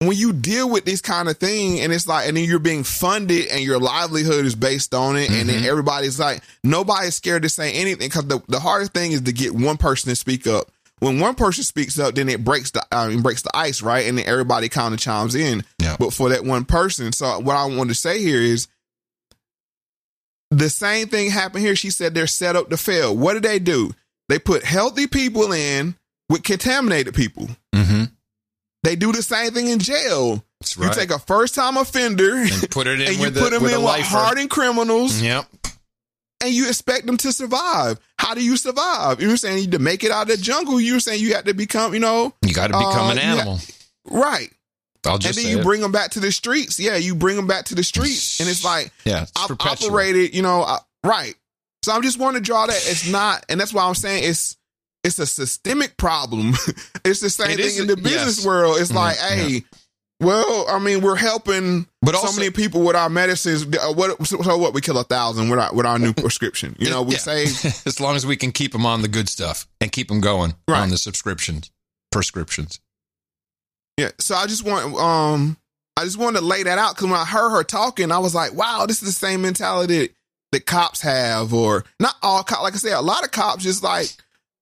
When 0.00 0.16
you 0.16 0.32
deal 0.32 0.70
with 0.70 0.84
this 0.84 1.00
kind 1.00 1.28
of 1.28 1.38
thing, 1.38 1.80
and 1.80 1.92
it's 1.92 2.06
like, 2.06 2.28
and 2.28 2.36
then 2.36 2.44
you're 2.44 2.60
being 2.60 2.84
funded, 2.84 3.48
and 3.48 3.60
your 3.60 3.80
livelihood 3.80 4.46
is 4.46 4.54
based 4.54 4.94
on 4.94 5.16
it, 5.16 5.28
and 5.28 5.48
then 5.48 5.56
mm-hmm. 5.56 5.68
everybody's 5.68 6.20
like, 6.20 6.40
nobody's 6.62 7.16
scared 7.16 7.42
to 7.42 7.48
say 7.48 7.72
anything 7.72 8.06
because 8.06 8.26
the, 8.26 8.40
the 8.46 8.60
hardest 8.60 8.92
thing 8.92 9.10
is 9.10 9.22
to 9.22 9.32
get 9.32 9.52
one 9.52 9.76
person 9.76 10.08
to 10.08 10.14
speak 10.14 10.46
up. 10.46 10.70
When 11.00 11.20
one 11.20 11.34
person 11.34 11.64
speaks 11.64 11.98
up, 11.98 12.14
then 12.14 12.28
it 12.28 12.44
breaks 12.44 12.70
the 12.72 12.84
I 12.92 13.08
mean, 13.08 13.22
breaks 13.22 13.42
the 13.42 13.56
ice, 13.56 13.82
right? 13.82 14.06
And 14.06 14.18
then 14.18 14.26
everybody 14.26 14.68
kind 14.68 14.92
of 14.94 15.00
chimes 15.00 15.34
in. 15.34 15.64
But 15.98 16.12
for 16.12 16.28
that 16.30 16.44
one 16.44 16.64
person, 16.64 17.12
so 17.12 17.38
what 17.40 17.56
I 17.56 17.64
want 17.66 17.88
to 17.90 17.94
say 17.94 18.20
here 18.20 18.40
is 18.40 18.66
the 20.50 20.70
same 20.70 21.08
thing 21.08 21.30
happened 21.30 21.64
here. 21.64 21.76
She 21.76 21.90
said 21.90 22.14
they're 22.14 22.26
set 22.26 22.56
up 22.56 22.70
to 22.70 22.76
fail. 22.76 23.16
What 23.16 23.34
did 23.34 23.42
they 23.42 23.58
do? 23.58 23.92
They 24.28 24.38
put 24.38 24.64
healthy 24.64 25.06
people 25.06 25.52
in 25.52 25.96
with 26.28 26.42
contaminated 26.42 27.14
people. 27.14 27.48
Mm-hmm. 27.74 28.04
They 28.82 28.96
do 28.96 29.12
the 29.12 29.22
same 29.22 29.52
thing 29.52 29.68
in 29.68 29.78
jail. 29.78 30.44
You 30.76 30.84
right. 30.84 30.92
take 30.92 31.10
a 31.10 31.18
first 31.18 31.54
time 31.54 31.76
offender 31.76 32.34
And 32.36 32.70
put 32.70 32.86
it 32.86 33.00
in 33.00 33.08
and 33.08 33.16
you 33.16 33.22
with 33.24 33.38
put 33.38 33.50
them 33.50 33.64
in 33.64 33.70
with 33.70 33.80
lifer. 33.80 34.04
hardened 34.16 34.50
criminals 34.50 35.20
Yep. 35.22 35.46
And 36.40 36.52
you 36.52 36.68
expect 36.68 37.06
them 37.06 37.16
to 37.18 37.32
survive. 37.32 37.98
How 38.18 38.34
do 38.34 38.42
you 38.44 38.56
survive? 38.56 39.20
You 39.20 39.28
were 39.28 39.36
saying 39.36 39.56
you 39.56 39.62
need 39.64 39.72
to 39.72 39.78
make 39.78 40.04
it 40.04 40.10
out 40.10 40.22
of 40.22 40.28
the 40.28 40.36
jungle. 40.42 40.80
You 40.80 40.94
were 40.94 41.00
saying 41.00 41.20
you 41.20 41.34
had 41.34 41.46
to 41.46 41.54
become, 41.54 41.94
you 41.94 42.00
know, 42.00 42.32
You 42.42 42.54
got 42.54 42.68
to 42.68 42.78
become 42.78 43.10
an 43.10 43.16
ha- 43.18 43.22
animal. 43.22 43.58
right? 44.06 44.50
I'll 45.06 45.14
And 45.14 45.22
then 45.22 45.46
you 45.46 45.60
it. 45.60 45.62
bring 45.64 45.80
them 45.80 45.92
back 45.92 46.10
to 46.12 46.20
the 46.20 46.30
streets. 46.32 46.78
Yeah, 46.78 46.96
you 46.96 47.14
bring 47.14 47.36
them 47.36 47.46
back 47.46 47.66
to 47.66 47.74
the 47.74 47.84
streets, 47.84 48.40
and 48.40 48.48
it's 48.48 48.64
like 48.64 48.90
Yeah, 49.04 49.22
it's 49.22 49.32
I've 49.36 49.48
perpetual. 49.48 49.88
operated, 49.90 50.34
you 50.34 50.42
know, 50.42 50.62
uh, 50.62 50.78
right. 51.04 51.34
So 51.84 51.92
I 51.92 52.00
just 52.00 52.18
want 52.18 52.36
to 52.36 52.42
draw 52.42 52.66
that 52.66 52.76
it's 52.76 53.08
not, 53.08 53.46
and 53.48 53.60
that's 53.60 53.72
why 53.72 53.84
I'm 53.84 53.94
saying 53.94 54.24
it's 54.24 54.56
it's 55.04 55.18
a 55.20 55.26
systemic 55.26 55.96
problem. 55.96 56.54
it's 57.04 57.20
the 57.20 57.30
same 57.30 57.50
It 57.52 57.56
thing 57.58 57.66
is- 57.66 57.78
in 57.80 57.86
the 57.86 57.96
business 57.96 58.38
yes. 58.38 58.44
world. 58.46 58.78
It's 58.80 58.90
Mhm, 58.90 58.96
like, 58.96 59.16
hey, 59.18 59.62
well, 60.20 60.66
I 60.68 60.78
mean, 60.78 61.00
we're 61.00 61.16
helping 61.16 61.86
But 62.02 62.16
so 62.16 62.32
many 62.38 62.50
people 62.50 62.82
with 62.82 62.96
our 62.96 63.08
medicines. 63.08 63.64
Uh, 63.64 63.92
What 63.92 64.26
so, 64.26 64.56
what? 64.58 64.74
We 64.74 64.80
kill 64.80 64.98
a 64.98 65.04
thousand 65.04 65.48
with 65.48 65.58
our 65.58 65.72
with 65.74 65.86
our 65.86 65.98
new 65.98 66.12
prescription. 66.14 66.74
You 66.78 66.90
know, 66.90 67.02
we 67.02 67.12
Yeah. 67.12 67.18
save 67.18 67.64
as 67.86 68.00
long 68.00 68.16
as 68.16 68.26
we 68.26 68.36
can 68.36 68.50
keep 68.52 68.72
them 68.72 68.84
on 68.84 69.02
the 69.02 69.08
good 69.08 69.28
stuff 69.28 69.66
and 69.80 69.92
keep 69.92 70.08
them 70.08 70.20
going 70.20 70.54
on 70.68 70.90
the 70.90 70.98
subscriptions, 70.98 71.70
prescriptions. 72.10 72.80
Yeah. 73.96 74.10
So 74.18 74.34
I 74.34 74.46
just 74.46 74.64
want 74.64 74.94
um 74.96 75.56
I 75.96 76.04
just 76.04 76.18
wanted 76.18 76.40
to 76.40 76.44
lay 76.46 76.62
that 76.62 76.78
out 76.78 76.94
because 76.94 77.06
when 77.10 77.18
I 77.20 77.24
heard 77.24 77.50
her 77.50 77.64
talking, 77.64 78.12
I 78.12 78.18
was 78.18 78.34
like, 78.34 78.54
wow, 78.54 78.86
this 78.86 79.02
is 79.02 79.08
the 79.08 79.26
same 79.26 79.42
mentality 79.42 79.98
that, 79.98 80.10
that 80.52 80.66
cops 80.66 81.00
have, 81.00 81.52
or 81.52 81.84
not 81.98 82.14
all 82.22 82.42
cops. 82.44 82.62
Like 82.62 82.74
I 82.74 82.76
said, 82.78 82.92
a 82.92 83.00
lot 83.00 83.24
of 83.24 83.32
cops 83.32 83.64
just 83.64 83.82
like, 83.82 84.06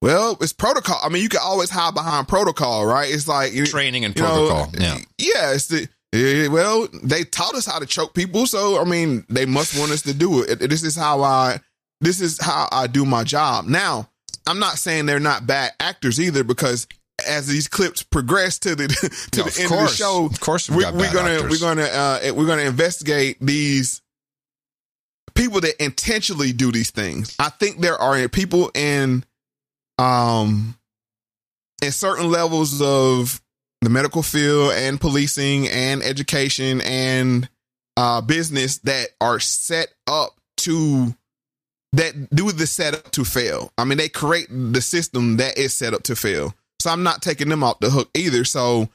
well, 0.03 0.37
it's 0.41 0.53
protocol. 0.53 0.99
I 1.03 1.09
mean, 1.09 1.23
you 1.23 1.29
can 1.29 1.41
always 1.43 1.71
hide 1.71 1.95
behind 1.95 2.29
protocol, 2.29 2.85
right? 2.87 3.13
It's 3.13 3.27
like 3.29 3.53
Training 3.67 4.05
and 4.05 4.15
you 4.17 4.23
know, 4.23 4.49
protocol. 4.49 4.81
yeah. 4.81 4.99
Yeah, 5.19 5.53
it's 5.55 5.69
the 5.69 5.89
eh, 6.13 6.49
well, 6.49 6.89
they 7.03 7.25
taught 7.25 7.55
us 7.55 7.67
how 7.67 7.79
to 7.79 7.87
choke 7.87 8.15
people, 8.15 8.47
so 8.47 8.81
I 8.81 8.85
mean, 8.85 9.25
they 9.29 9.47
must 9.47 9.79
want 9.79 9.93
us 9.93 10.03
to 10.03 10.15
do 10.15 10.43
it. 10.43 10.57
This 10.61 10.83
is 10.85 10.97
how 10.97 11.23
I 11.23 11.61
this 12.01 12.21
is 12.21 12.41
how 12.41 12.69
I 12.71 12.87
do 12.89 13.05
my 13.07 13.25
job. 13.25 13.67
Now, 13.67 14.11
I'm 14.47 14.59
not 14.59 14.77
saying 14.79 15.07
they're 15.07 15.19
not 15.19 15.47
bad 15.47 15.73
actors 15.81 16.21
either, 16.21 16.45
because 16.45 16.87
as 17.27 17.47
these 17.47 17.67
clips 17.67 18.03
progress 18.03 18.59
to 18.59 18.75
the 18.75 18.89
to 19.33 19.39
No, 19.39 19.45
the 19.45 19.49
of 19.51 19.59
end 19.59 19.69
course. 19.71 19.83
of 19.85 19.89
the 19.89 19.97
show, 19.97 20.27
Of 20.27 20.41
course 20.41 20.69
we, 20.69 20.77
we're 20.85 21.13
gonna 21.13 21.31
actors. 21.37 21.51
we're 21.51 21.67
gonna 21.67 21.83
uh, 21.85 22.21
we're 22.35 22.47
gonna 22.47 22.63
investigate 22.63 23.39
these 23.41 24.03
people 25.35 25.61
that 25.63 25.83
intentionally 25.83 26.53
do 26.53 26.71
these 26.73 26.91
things. 26.91 27.35
I 27.39 27.49
think 27.49 27.81
there 27.81 27.97
are 28.01 28.29
people 28.29 28.71
in 28.75 29.25
um 29.99 30.77
in 31.83 31.93
certain 31.93 32.31
levels 32.31 32.81
of 32.81 33.41
the 33.83 33.91
medical 33.91 34.23
field 34.23 34.73
and 34.73 35.01
policing 35.01 35.69
and 35.69 36.03
education 36.03 36.81
and 36.83 37.49
uh 37.97 38.21
business 38.21 38.79
that 38.79 39.09
are 39.21 39.41
set 39.41 39.89
up 40.07 40.37
to 40.57 41.15
that 41.93 42.31
do 42.35 42.53
the 42.53 42.67
setup 42.67 43.11
to 43.13 43.25
fail. 43.25 43.73
I 43.79 43.85
mean, 43.85 43.99
they 43.99 44.09
create 44.09 44.49
the 44.51 44.83
system 44.83 45.39
that 45.39 45.59
is 45.59 45.75
set 45.75 45.95
up 45.95 46.03
to 46.05 46.17
fail. 46.17 46.55
So 46.81 46.91
I'm 46.91 47.03
not 47.03 47.23
taking 47.23 47.49
them 47.49 47.63
off 47.63 47.81
the 47.81 47.91
hook 47.91 48.11
either. 48.15 48.45
So 48.45 48.89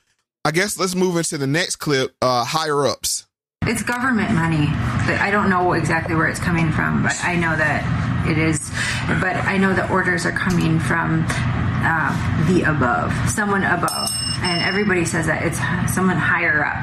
I 0.46 0.52
guess 0.52 0.78
let's 0.80 0.96
move 0.96 1.18
into 1.18 1.38
the 1.38 1.48
next 1.48 1.78
clip. 1.78 2.16
Uh, 2.22 2.46
higher 2.46 2.86
ups. 2.86 3.28
It's 3.64 3.84
government 3.84 4.32
money, 4.32 4.68
I 4.68 5.30
don't 5.32 5.50
know 5.50 5.74
exactly 5.74 6.16
where 6.16 6.28
it's 6.28 6.40
coming 6.40 6.72
from. 6.72 7.04
But 7.04 7.16
I 7.24 7.36
know 7.36 7.56
that 7.56 8.11
it 8.28 8.38
is. 8.38 8.60
But 9.08 9.36
I 9.36 9.58
know 9.58 9.74
the 9.74 9.90
orders 9.92 10.26
are 10.26 10.32
coming 10.32 10.80
from 10.80 11.26
uh, 11.30 12.48
the 12.48 12.64
above, 12.64 13.14
someone 13.30 13.64
above, 13.64 14.10
and 14.42 14.62
everybody 14.62 15.06
says 15.06 15.28
that 15.28 15.44
it's 15.44 15.60
someone 15.94 16.18
higher 16.18 16.66
up. 16.66 16.78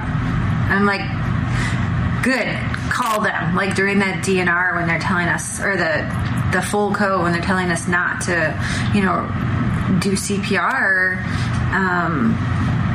I'm 0.70 0.84
like, 0.84 1.02
good, 2.22 2.56
call 2.90 3.22
them. 3.22 3.54
Like 3.54 3.74
during 3.74 4.00
that 4.00 4.24
DNR 4.24 4.76
when 4.76 4.86
they're 4.86 4.98
telling 4.98 5.28
us, 5.28 5.60
or 5.60 5.76
the 5.76 6.04
the 6.52 6.62
full 6.62 6.94
code 6.94 7.22
when 7.22 7.32
they're 7.32 7.42
telling 7.42 7.70
us 7.70 7.88
not 7.88 8.22
to, 8.22 8.90
you 8.94 9.02
know, 9.02 9.26
do 10.00 10.12
CPR. 10.12 11.22
Um, 11.72 12.34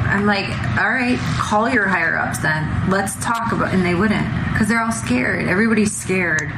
I'm 0.05 0.25
like, 0.25 0.49
all 0.77 0.89
right, 0.89 1.17
call 1.39 1.69
your 1.69 1.87
higher 1.87 2.17
ups 2.17 2.39
then. 2.39 2.89
Let's 2.89 3.15
talk 3.23 3.51
about. 3.51 3.73
And 3.73 3.85
they 3.85 3.95
wouldn't 3.95 4.27
because 4.51 4.67
they're 4.67 4.81
all 4.81 4.91
scared. 4.91 5.47
Everybody's 5.47 5.95
scared, 5.95 6.51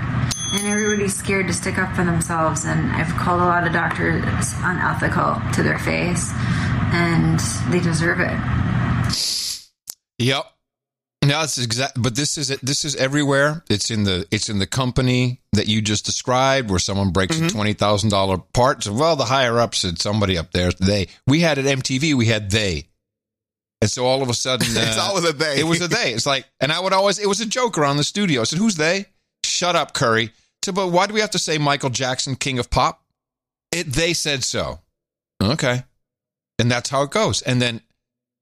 and 0.55 0.67
everybody's 0.67 1.15
scared 1.15 1.47
to 1.47 1.53
stick 1.53 1.77
up 1.77 1.95
for 1.95 2.03
themselves. 2.03 2.65
And 2.65 2.91
I've 2.91 3.13
called 3.17 3.41
a 3.41 3.45
lot 3.45 3.67
of 3.67 3.73
doctors 3.73 4.53
unethical 4.63 5.41
to 5.53 5.63
their 5.63 5.79
face, 5.79 6.31
and 6.93 7.39
they 7.69 7.79
deserve 7.79 8.19
it. 8.19 8.37
Yep. 10.19 10.45
No, 11.25 11.41
it's 11.41 11.57
exact. 11.57 12.01
But 12.01 12.15
this 12.15 12.37
is 12.37 12.49
this 12.61 12.85
is 12.85 12.95
everywhere. 12.95 13.63
It's 13.69 13.89
in 13.89 14.03
the 14.03 14.27
it's 14.31 14.47
in 14.47 14.59
the 14.59 14.67
company 14.67 15.41
that 15.53 15.67
you 15.67 15.81
just 15.81 16.05
described, 16.05 16.69
where 16.69 16.79
someone 16.79 17.11
breaks 17.11 17.39
a 17.39 17.49
twenty 17.49 17.73
thousand 17.73 18.11
dollar 18.11 18.37
part. 18.37 18.83
So, 18.83 18.93
well, 18.93 19.15
the 19.15 19.25
higher 19.25 19.59
ups 19.59 19.79
said 19.79 19.99
somebody 19.99 20.37
up 20.37 20.51
there. 20.51 20.71
They 20.71 21.07
we 21.25 21.39
had 21.39 21.57
at 21.57 21.65
MTV. 21.65 22.13
We 22.13 22.27
had 22.27 22.51
they, 22.51 22.89
and 23.81 23.89
so 23.89 24.05
all 24.05 24.21
of 24.21 24.29
a 24.29 24.35
sudden, 24.35 24.67
It's 24.69 24.97
uh, 24.97 25.01
always 25.01 25.27
a 25.27 25.33
they. 25.33 25.59
It 25.59 25.63
was 25.63 25.81
a 25.81 25.87
they. 25.87 26.13
It's 26.13 26.27
like, 26.27 26.45
and 26.59 26.71
I 26.71 26.79
would 26.79 26.93
always 26.93 27.17
it 27.17 27.27
was 27.27 27.41
a 27.41 27.45
joke 27.45 27.79
around 27.79 27.97
the 27.97 28.03
studio. 28.03 28.41
I 28.41 28.43
said, 28.43 28.59
"Who's 28.59 28.75
they?" 28.75 29.05
Shut 29.43 29.75
up, 29.75 29.93
Curry. 29.93 30.31
So, 30.65 30.71
but 30.71 30.87
why 30.87 31.05
do 31.05 31.13
we 31.13 31.19
have 31.19 31.29
to 31.29 31.39
say 31.39 31.59
Michael 31.59 31.91
Jackson, 31.91 32.35
King 32.35 32.57
of 32.57 32.71
Pop? 32.71 33.03
It 33.71 33.85
they 33.85 34.13
said 34.13 34.43
so. 34.43 34.79
Okay, 35.39 35.83
and 36.57 36.71
that's 36.71 36.89
how 36.89 37.03
it 37.03 37.11
goes. 37.11 37.43
And 37.43 37.61
then 37.61 37.81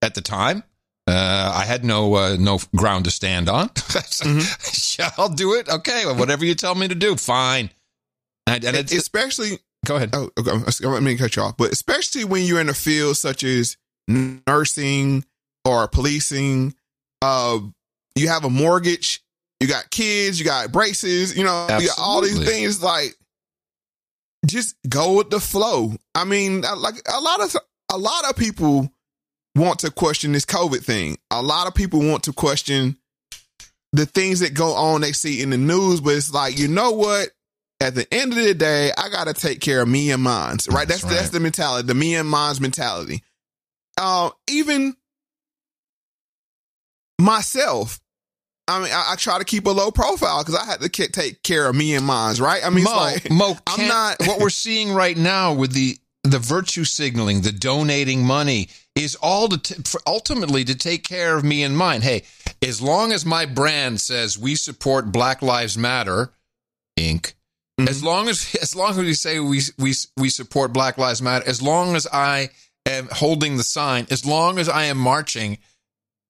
at 0.02 0.16
the 0.16 0.22
time, 0.22 0.64
uh, 1.06 1.52
I 1.53 1.66
had 1.66 1.84
no 1.84 2.14
uh, 2.16 2.38
no 2.40 2.60
ground 2.77 3.03
to 3.06 3.11
stand 3.11 3.50
on. 3.50 3.72
yeah, 4.98 5.11
I'll 5.18 5.27
do 5.27 5.56
it. 5.56 5.68
Okay, 5.68 6.06
whatever 6.14 6.45
you 6.45 6.56
tell 6.56 6.76
me 6.76 6.88
to 6.88 6.95
do, 6.95 7.18
fine. 7.18 7.72
And, 8.48 8.64
and 8.64 8.77
it's, 8.77 8.93
especially 8.93 9.60
go 9.85 9.98
ahead. 9.98 10.11
Oh, 10.14 10.30
okay. 10.40 10.88
Let 10.88 11.03
me 11.03 11.18
cut 11.18 11.35
you 11.35 11.42
off. 11.42 11.58
But 11.58 11.74
especially 11.74 12.24
when 12.24 12.43
you're 12.43 12.61
in 12.61 12.69
a 12.69 12.74
field 12.74 13.18
such 13.18 13.43
as 13.43 13.76
nursing 14.08 15.26
or 15.66 15.90
policing, 15.90 16.74
uh, 17.22 17.60
you 18.16 18.30
have 18.30 18.45
a 18.45 18.50
mortgage, 18.50 19.22
you 19.64 19.69
got 19.69 19.90
kids, 19.90 20.38
you 20.40 20.45
got 20.45 20.72
braces, 20.72 21.38
you 21.38 21.43
know, 21.43 21.67
you 21.80 21.90
all 21.98 22.22
these 22.22 22.43
things. 22.43 22.83
Like, 22.83 23.16
just 24.45 24.75
go 24.88 25.17
with 25.17 25.30
the 25.30 25.40
flow. 25.40 25.93
I 26.14 26.25
mean, 26.25 26.61
like 26.61 26.95
a 27.11 27.22
lot 27.22 27.42
of 27.42 27.56
a 27.92 27.98
lot 27.98 28.30
of 28.30 28.35
people 28.35 28.92
want 29.56 29.80
to 29.80 29.92
question 29.92 30.33
this 30.33 30.45
COVID 30.45 30.83
thing. 30.83 31.17
A 31.32 31.42
lot 31.42 31.67
of 31.67 31.75
people 31.75 32.01
want 32.01 32.24
to 32.24 32.33
question 32.33 32.98
the 33.93 34.06
things 34.06 34.42
that 34.42 34.53
go 34.53 34.74
on 34.74 35.01
they 35.01 35.14
see 35.14 35.42
in 35.42 35.51
the 35.51 35.58
news, 35.58 36.01
but 36.01 36.16
it's 36.16 36.33
like, 36.33 36.58
you 36.58 36.67
know 36.67 36.92
what? 36.92 37.30
At 37.80 37.95
the 37.95 38.11
end 38.14 38.33
of 38.33 38.43
the 38.43 38.53
day, 38.53 38.92
I 38.98 39.09
gotta 39.09 39.33
take 39.33 39.61
care 39.61 39.82
of 39.82 39.88
me 39.88 40.11
and 40.11 40.24
mine. 40.24 40.58
Right? 40.69 40.88
That's 40.88 41.03
that's, 41.03 41.24
right. 41.24 41.32
the 41.32 41.40
mentality, 41.40 41.88
the 41.88 41.93
me 41.93 42.16
and 42.16 42.27
mine's 42.27 42.59
mentality. 42.59 43.24
Uh, 43.98 44.32
even 44.50 44.95
myself, 47.19 48.00
I 48.67 48.80
mean, 48.80 48.92
I, 48.92 49.11
I 49.11 49.16
try 49.16 49.40
to 49.40 49.45
keep 49.45 49.66
a 49.66 49.72
low 49.72 49.92
profile 49.92 50.40
because 50.43 50.56
I 50.56 50.66
had 50.66 50.80
to 50.82 50.90
ke- 50.90 51.11
take 51.11 51.43
care 51.43 51.67
of 51.67 51.75
me 51.75 51.95
and 51.95 52.06
mine's. 52.06 52.40
Right? 52.40 52.66
I 52.66 52.69
mean, 52.69 52.85
Mo, 52.85 52.92
it's 53.08 53.24
like 53.25 53.32
Mo, 53.32 53.56
I'm 53.67 53.77
can't- 53.77 54.19
what 54.27 54.40
we're 54.40 54.50
seeing 54.50 54.93
right 54.93 55.17
now 55.17 55.53
with 55.53 55.74
the 55.74 55.98
the 56.24 56.40
virtue 56.40 56.85
signaling, 56.85 57.42
the 57.42 57.51
donating 57.51 58.25
money, 58.25 58.69
is 58.95 59.16
all 59.16 59.50
to 59.50 59.58
t- 59.58 59.75
ultimately 60.08 60.64
to 60.64 60.75
take 60.75 61.03
care 61.03 61.35
of 61.35 61.43
me 61.43 61.64
and 61.64 61.77
mine. 61.77 62.01
Hey, 62.01 62.24
as 62.61 62.82
long 62.82 63.11
as 63.11 63.25
my 63.25 63.45
brand 63.45 64.00
says 64.00 64.38
we 64.38 64.56
support 64.56 65.11
Black 65.11 65.42
Lives 65.42 65.77
Matter, 65.77 66.32
Inc. 66.98 67.33
Mm-hmm. 67.80 67.90
As 67.90 68.03
long 68.03 68.30
as 68.30 68.56
as 68.61 68.75
long 68.75 68.92
as 68.92 68.98
we 68.98 69.14
say 69.14 69.40
we 69.40 69.61
we 69.77 69.93
we 70.16 70.30
support 70.30 70.72
Black 70.72 70.98
Lives 70.98 71.22
Matter, 71.22 71.45
as 71.48 71.61
long 71.61 71.95
as 71.98 72.08
I 72.14 72.50
am 72.85 73.09
holding 73.11 73.58
the 73.58 73.64
sign, 73.64 74.08
as 74.09 74.25
long 74.25 74.58
as 74.59 74.69
I 74.69 74.85
am 74.85 74.98
marching, 74.98 75.58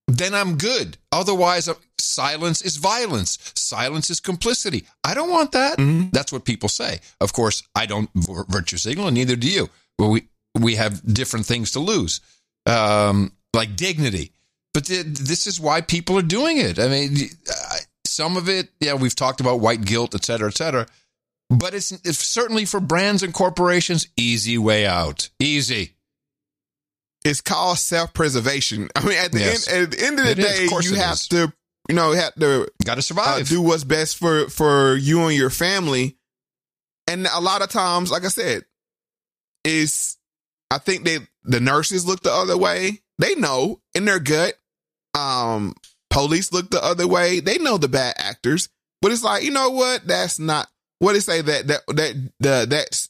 then 0.07 0.33
I'm 0.33 0.57
good. 0.57 0.97
Otherwise, 1.11 1.69
silence 2.03 2.61
is 2.61 2.77
violence. 2.77 3.37
Silence 3.55 4.09
is 4.09 4.19
complicity. 4.19 4.85
I 5.03 5.13
don't 5.13 5.29
want 5.29 5.51
that. 5.53 5.75
That's 6.11 6.31
what 6.31 6.45
people 6.45 6.69
say. 6.69 6.99
Of 7.21 7.33
course, 7.33 7.63
I 7.75 7.85
don't 7.85 8.09
virtue 8.15 8.77
signal, 8.77 9.07
and 9.07 9.15
neither 9.15 9.35
do 9.35 9.49
you. 9.49 9.69
Well, 9.97 10.11
we 10.11 10.27
we 10.59 10.75
have 10.75 11.01
different 11.13 11.45
things 11.45 11.71
to 11.71 11.79
lose, 11.79 12.21
um, 12.65 13.31
like 13.53 13.75
dignity. 13.75 14.31
But 14.73 14.85
th- 14.85 15.05
this 15.05 15.47
is 15.47 15.59
why 15.59 15.81
people 15.81 16.17
are 16.17 16.21
doing 16.23 16.57
it. 16.57 16.79
I 16.79 16.87
mean, 16.87 17.15
some 18.05 18.37
of 18.37 18.49
it, 18.49 18.69
yeah, 18.79 18.93
we've 18.95 19.15
talked 19.15 19.39
about 19.39 19.59
white 19.59 19.81
guilt, 19.85 20.13
et 20.15 20.25
cetera, 20.25 20.47
et 20.49 20.57
cetera. 20.57 20.87
But 21.49 21.73
it's, 21.75 21.91
it's 21.91 22.17
certainly 22.17 22.65
for 22.65 22.79
brands 22.79 23.21
and 23.21 23.33
corporations, 23.33 24.07
easy 24.17 24.57
way 24.57 24.85
out. 24.87 25.29
Easy. 25.39 25.93
it's 27.25 27.41
called 27.41 27.77
self 27.77 28.13
preservation. 28.13 28.89
I 28.95 29.05
mean, 29.05 29.17
at 29.17 29.31
the 29.31 29.39
Yes. 29.39 29.67
end, 29.67 29.83
at 29.83 29.91
the 29.91 30.05
end 30.05 30.19
of 30.19 30.25
the 30.25 30.31
It 30.31 30.39
is. 30.39 30.45
day, 30.45 30.63
Of 30.65 30.69
course 30.71 30.85
you 30.89 30.95
have 30.95 31.13
is. 31.13 31.27
to, 31.29 31.53
you 31.89 31.95
know, 31.95 32.11
have 32.13 32.33
to 32.35 32.67
Got 32.85 32.95
to 32.95 32.99
uh, 32.99 33.01
survive. 33.01 33.47
do 33.47 33.61
what's 33.61 33.83
best 33.83 34.17
for 34.17 34.47
for 34.49 34.95
you 34.95 35.21
and 35.23 35.35
your 35.35 35.49
family. 35.49 36.17
And 37.07 37.27
a 37.27 37.41
lot 37.41 37.61
of 37.61 37.69
times, 37.69 38.11
like 38.11 38.23
I 38.23 38.29
said, 38.29 38.63
is 39.63 40.17
I 40.71 40.77
think 40.77 41.03
they 41.03 41.19
the 41.43 41.59
nurses 41.59 42.05
look 42.05 42.21
the 42.21 42.31
other 42.31 42.57
way. 42.57 43.01
They 43.19 43.35
know 43.35 43.81
in 43.93 44.05
their 44.05 44.19
gut. 44.19 44.55
Um, 45.13 45.75
police 46.09 46.51
look 46.51 46.69
the 46.71 46.83
other 46.83 47.07
way. 47.07 47.39
They 47.39 47.57
know 47.57 47.77
the 47.77 47.87
bad 47.87 48.15
actors, 48.17 48.69
but 49.01 49.11
it's 49.11 49.23
like 49.23 49.43
you 49.43 49.51
know 49.51 49.69
what? 49.69 50.07
That's 50.07 50.39
not 50.39 50.67
what 50.99 51.13
they 51.13 51.19
say 51.19 51.41
that 51.41 51.67
that 51.67 51.81
that 51.87 52.31
the 52.39 52.65
that's 52.69 53.09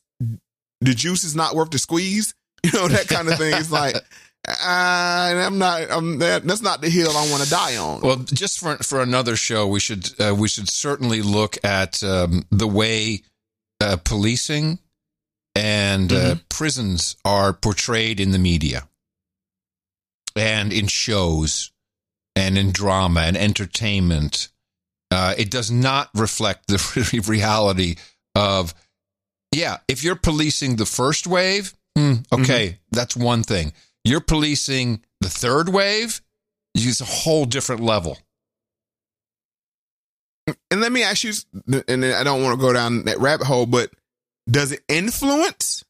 the 0.81 0.93
juice 0.93 1.23
is 1.23 1.35
not 1.35 1.55
worth 1.55 1.71
the 1.71 1.79
squeeze. 1.79 2.33
You 2.63 2.71
know 2.71 2.87
that 2.87 3.09
kind 3.09 3.27
of 3.27 3.37
thing. 3.37 3.53
It's 3.53 3.71
like. 3.71 3.95
Uh, 4.47 4.55
I'm 4.59 5.57
not. 5.57 5.89
I'm 5.89 6.19
that. 6.19 6.43
That's 6.43 6.61
not 6.61 6.81
the 6.81 6.89
hill 6.89 7.11
I 7.11 7.29
want 7.31 7.43
to 7.43 7.49
die 7.49 7.77
on. 7.77 8.01
Well, 8.01 8.17
just 8.17 8.59
for 8.59 8.75
for 8.77 9.01
another 9.01 9.37
show, 9.37 9.67
we 9.67 9.79
should 9.79 10.09
uh, 10.19 10.35
we 10.37 10.49
should 10.49 10.69
certainly 10.69 11.21
look 11.21 11.57
at 11.63 12.03
um, 12.03 12.45
the 12.51 12.67
way 12.67 13.21
uh, 13.79 13.97
policing 14.03 14.79
and 15.55 16.11
uh, 16.11 16.35
prisons 16.49 17.15
are 17.23 17.53
portrayed 17.53 18.19
in 18.19 18.31
the 18.31 18.39
media 18.39 18.87
and 20.35 20.73
in 20.73 20.87
shows 20.87 21.71
and 22.35 22.57
in 22.57 22.71
drama 22.71 23.21
and 23.21 23.37
entertainment. 23.37 24.49
Uh, 25.11 25.35
it 25.37 25.51
does 25.51 25.69
not 25.69 26.09
reflect 26.15 26.67
the 26.67 27.23
reality 27.27 27.95
of, 28.33 28.73
yeah, 29.53 29.77
if 29.87 30.03
you're 30.03 30.15
policing 30.15 30.75
the 30.75 30.87
first 30.87 31.27
wave, 31.27 31.73
hmm, 31.95 32.13
okay, 32.31 32.79
that's 32.91 33.15
one 33.15 33.43
thing. 33.43 33.73
You're 34.03 34.21
policing 34.21 35.01
the 35.21 35.29
third 35.29 35.69
wave, 35.69 36.21
it's 36.75 37.01
a 37.01 37.05
whole 37.05 37.45
different 37.45 37.81
level. 37.81 38.17
And 40.69 40.81
let 40.81 40.91
me 40.91 41.03
ask 41.03 41.23
you, 41.23 41.31
and 41.87 42.03
then 42.03 42.13
I 42.13 42.23
don't 42.23 42.43
want 42.43 42.59
to 42.59 42.61
go 42.65 42.73
down 42.73 43.05
that 43.05 43.19
rabbit 43.19 43.47
hole, 43.47 43.65
but 43.65 43.91
does 44.49 44.73
it 44.73 44.81
influence 44.89 45.85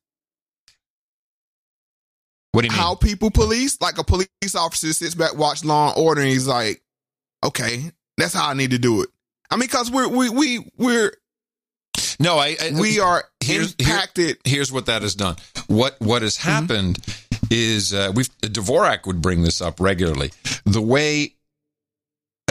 What 2.51 2.61
do 2.61 2.67
you 2.67 2.72
mean? 2.72 2.80
how 2.80 2.93
people 2.93 3.32
police? 3.32 3.82
Like 3.82 3.98
a 3.98 4.03
police 4.03 4.27
officer 4.56 4.93
sits 4.93 5.16
back, 5.16 5.35
watch 5.35 5.66
Law 5.66 5.90
and 5.90 5.98
Order, 5.98 6.22
and 6.22 6.30
he's 6.30 6.45
like, 6.48 6.83
"Okay, 7.43 7.92
that's 8.17 8.33
how 8.35 8.48
I 8.48 8.53
need 8.53 8.72
to 8.72 8.77
do 8.77 9.01
it." 9.01 9.09
I 9.50 9.56
mean, 9.56 9.61
because 9.61 9.90
we're 9.90 10.08
we 10.08 10.30
we 10.30 10.69
we're 10.77 11.14
No, 12.19 12.38
I, 12.38 12.56
I 12.61 12.80
we 12.80 13.00
are 13.00 13.24
here's, 13.40 13.74
here- 13.80 13.88
impacted. 13.95 14.38
here's 14.45 14.72
what 14.72 14.85
that 14.85 15.01
has 15.01 15.16
done. 15.16 15.38
What 15.66 16.00
what 16.00 16.22
has 16.22 16.38
mm-hmm. 16.38 16.50
happened 16.50 17.00
is 17.53 17.93
uh, 17.93 18.11
we've 18.15 18.30
Dvorak 18.41 19.06
would 19.06 19.22
bring 19.22 19.43
this 19.43 19.61
up 19.61 19.80
regularly. 19.80 20.32
The 20.65 20.82
way 20.82 21.35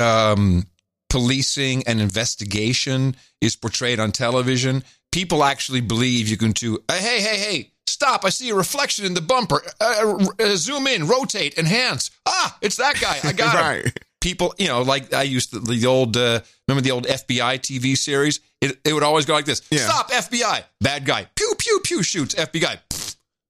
um, 0.00 0.66
policing 1.10 1.82
and 1.86 2.00
investigation 2.00 3.16
is 3.40 3.56
portrayed 3.56 3.98
on 3.98 4.12
television, 4.12 4.84
people 5.10 5.42
actually 5.42 5.80
believe 5.80 6.28
you 6.28 6.36
can 6.36 6.52
do. 6.52 6.78
Uh, 6.88 6.94
hey, 6.94 7.20
hey, 7.20 7.38
hey! 7.38 7.70
Stop! 7.88 8.24
I 8.24 8.28
see 8.30 8.48
a 8.50 8.54
reflection 8.54 9.04
in 9.04 9.14
the 9.14 9.20
bumper. 9.20 9.60
Uh, 9.80 10.26
uh, 10.40 10.56
zoom 10.56 10.86
in, 10.86 11.08
rotate, 11.08 11.58
enhance. 11.58 12.10
Ah, 12.24 12.56
it's 12.62 12.76
that 12.76 13.00
guy. 13.00 13.18
I 13.28 13.32
got 13.32 13.84
him 13.84 13.92
people, 14.22 14.54
you 14.56 14.68
know, 14.68 14.82
like 14.82 15.12
I 15.12 15.24
used 15.24 15.50
to, 15.50 15.58
the 15.58 15.84
old, 15.86 16.16
uh, 16.16 16.40
remember 16.66 16.80
the 16.80 16.92
old 16.92 17.06
FBI 17.06 17.58
TV 17.60 17.96
series? 17.96 18.40
It, 18.60 18.78
it 18.84 18.92
would 18.94 19.02
always 19.02 19.26
go 19.26 19.34
like 19.34 19.44
this 19.44 19.60
Yeah. 19.70 19.80
Stop, 19.80 20.10
FBI. 20.10 20.62
Bad 20.80 21.04
guy. 21.04 21.26
Pew, 21.34 21.52
pew, 21.58 21.80
pew, 21.84 22.02
shoots. 22.02 22.34
FBI. 22.36 22.78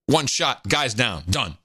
One 0.07 0.27
shot. 0.27 0.67
Guy's 0.69 0.95
down. 0.95 1.25
Done. 1.29 1.57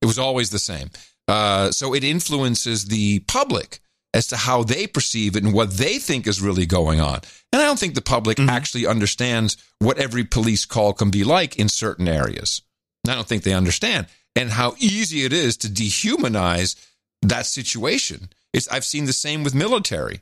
It 0.00 0.06
was 0.06 0.18
always 0.18 0.50
the 0.50 0.58
same. 0.58 0.90
Uh, 1.28 1.70
so 1.70 1.94
it 1.94 2.04
influences 2.04 2.86
the 2.86 3.20
public 3.20 3.80
as 4.14 4.26
to 4.28 4.36
how 4.36 4.62
they 4.62 4.86
perceive 4.86 5.36
it 5.36 5.44
and 5.44 5.54
what 5.54 5.70
they 5.72 5.98
think 5.98 6.26
is 6.26 6.42
really 6.42 6.66
going 6.66 7.00
on. 7.00 7.20
And 7.52 7.62
I 7.62 7.64
don't 7.64 7.78
think 7.78 7.94
the 7.94 8.02
public 8.02 8.38
actually 8.40 8.86
understands 8.86 9.56
what 9.78 9.98
every 9.98 10.24
police 10.24 10.64
call 10.64 10.92
can 10.92 11.10
be 11.10 11.24
like 11.24 11.56
in 11.56 11.68
certain 11.68 12.08
areas. 12.08 12.62
I 13.08 13.14
don't 13.14 13.26
think 13.26 13.42
they 13.42 13.54
understand 13.54 14.06
and 14.36 14.50
how 14.50 14.74
easy 14.78 15.24
it 15.24 15.32
is 15.32 15.56
to 15.58 15.68
dehumanize 15.68 16.76
that 17.22 17.46
situation. 17.46 18.30
It's 18.52 18.68
I've 18.68 18.84
seen 18.84 19.06
the 19.06 19.12
same 19.12 19.44
with 19.44 19.54
military. 19.54 20.20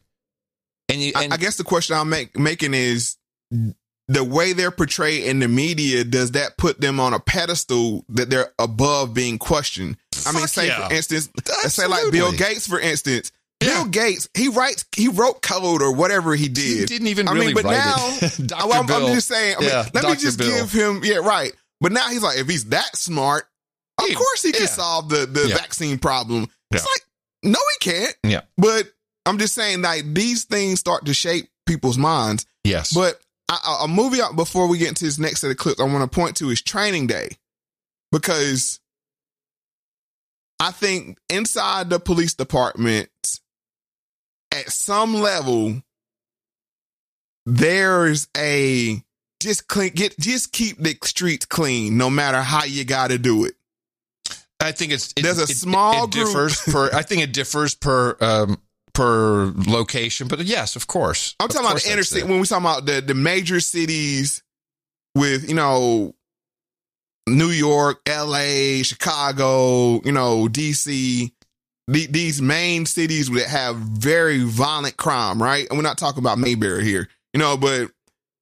And, 0.89 1.01
you, 1.01 1.13
I, 1.15 1.29
I 1.33 1.37
guess 1.37 1.57
the 1.57 1.65
question 1.65 1.97
I'm 1.97 2.09
make, 2.09 2.39
making 2.39 2.75
is 2.75 3.17
the 4.11 4.25
way 4.25 4.53
they're 4.53 4.73
portrayed 4.73 5.23
in 5.23 5.39
the 5.39 5.47
media. 5.47 6.03
Does 6.03 6.33
that 6.33 6.57
put 6.57 6.81
them 6.81 6.99
on 6.99 7.15
a 7.15 7.21
pedestal 7.21 8.05
that 8.09 8.29
they're 8.29 8.53
above 8.59 9.15
being 9.15 9.39
questioned? 9.39 9.97
I 10.27 10.33
mean, 10.33 10.47
say 10.49 10.67
yeah. 10.67 10.89
for 10.89 10.95
instance, 10.95 11.31
let's 11.63 11.75
say 11.75 11.87
like 11.87 12.11
Bill 12.11 12.33
Gates, 12.33 12.67
for 12.67 12.81
instance. 12.81 13.31
Bill 13.61 13.85
Gates, 13.85 14.29
he 14.35 14.49
writes, 14.49 14.85
he 14.97 15.09
wrote 15.09 15.43
code 15.43 15.81
or 15.81 15.95
whatever 15.95 16.35
he 16.35 16.49
did. 16.49 16.81
He 16.81 16.87
didn't 16.87 17.07
even 17.09 17.29
I 17.29 17.33
really 17.33 17.47
mean, 17.49 17.55
but 17.55 17.65
write 17.67 17.77
now. 17.77 18.29
Dr. 18.47 18.69
well, 18.69 18.83
I'm, 18.83 18.91
I'm 18.91 19.15
just 19.15 19.29
saying. 19.29 19.57
I 19.59 19.61
mean, 19.61 19.69
Yeah, 19.69 19.87
let 19.95 20.05
me 20.05 20.17
just 20.17 20.39
Bill. 20.39 20.51
give 20.51 20.73
him, 20.73 21.03
yeah, 21.05 21.17
right. 21.19 21.53
But 21.81 21.93
now 21.93 22.09
he's 22.09 22.23
like, 22.23 22.39
if 22.39 22.49
he's 22.49 22.65
that 22.71 22.97
smart, 22.97 23.45
of 24.01 24.15
course 24.15 24.43
he 24.43 24.51
can 24.53 24.67
solve 24.67 25.09
the 25.11 25.27
the 25.27 25.49
Yeah. 25.49 25.57
vaccine 25.57 25.99
problem. 25.99 26.49
It's 26.73 26.83
Yeah. 26.83 26.91
like, 26.91 27.03
no, 27.53 27.59
he 27.81 27.91
can't. 27.91 28.17
Yeah. 28.25 28.41
But 28.57 28.91
I'm 29.27 29.39
just 29.39 29.55
saying, 29.55 29.83
like 29.83 30.15
these 30.15 30.45
things 30.45 30.81
start 30.81 31.05
to 31.05 31.15
shape 31.15 31.49
people's 31.67 31.99
minds. 31.99 32.47
Yes. 32.65 32.93
But 32.93 33.21
a, 33.55 33.85
a- 33.85 33.89
movie 33.89 34.21
out 34.23 34.37
before 34.37 34.67
we 34.69 34.79
get 34.79 34.89
into 34.89 35.05
this 35.05 35.19
next 35.19 35.41
set 35.41 35.51
of 35.51 35.57
clips, 35.57 35.81
I 35.81 35.85
want 35.85 36.11
to 36.11 36.15
point 36.15 36.37
to 36.37 36.51
is 36.51 36.63
Training 36.63 37.07
Day, 37.07 37.31
because 38.13 38.81
I 40.59 40.71
think 40.73 41.19
inside 41.29 41.91
the 41.91 41.99
police 42.01 42.35
department, 42.35 43.09
at 44.53 44.71
some 44.71 45.15
level, 45.15 45.83
there's 47.47 48.29
a 48.37 49.03
just 49.41 49.69
clean, 49.69 49.93
get 49.95 50.19
just 50.19 50.53
keep 50.53 50.79
the 50.79 50.97
streets 51.03 51.47
clean, 51.47 51.97
no 51.97 52.11
matter 52.11 52.43
how 52.43 52.65
you 52.65 52.85
got 52.85 53.09
to 53.09 53.19
do 53.19 53.45
it. 53.45 53.55
I 54.63 54.73
think 54.73 54.93
it's 54.93 55.13
it, 55.17 55.23
There's 55.23 55.39
a 55.39 55.45
it- 55.45 55.57
small 55.57 56.05
it 56.05 56.11
group. 56.11 56.27
differs 56.27 56.61
per 56.63 56.91
I 56.93 57.03
think 57.03 57.23
it 57.23 57.33
differs 57.33 57.75
per 57.75 58.17
um 58.21 58.61
per 58.93 59.53
location, 59.67 60.29
but 60.29 60.41
yes, 60.41 60.77
of 60.77 60.87
course. 60.87 61.35
I'm 61.41 61.47
Of 61.47 61.51
talking 61.53 61.67
about 61.67 61.75
the 61.77 61.83
that's 61.83 61.91
inner 61.91 62.03
city 62.03 62.21
it. 62.23 62.29
when 62.29 62.41
we 62.41 62.47
talking 62.47 62.65
about 62.65 62.87
the 62.87 63.01
the 63.01 63.15
major 63.15 63.61
cities 63.61 64.43
with 65.15 65.49
you 65.49 65.55
know 65.55 66.15
New 67.27 67.49
York, 67.51 68.01
L.A., 68.07 68.83
Chicago, 68.83 70.01
you 70.05 70.13
know 70.13 70.49
D.C. 70.49 71.33
The, 71.89 72.07
these 72.07 72.41
main 72.41 72.87
cities 72.87 73.29
that 73.31 73.47
have 73.49 73.77
very 73.77 74.45
violent 74.45 74.97
crime, 74.97 75.43
right? 75.43 75.67
And 75.69 75.77
we're 75.79 75.83
not 75.83 75.99
talking 75.99 76.21
about 76.21 76.39
Mayberry 76.39 76.85
here, 76.85 77.09
you 77.35 77.41
know, 77.41 77.57
but 77.57 77.91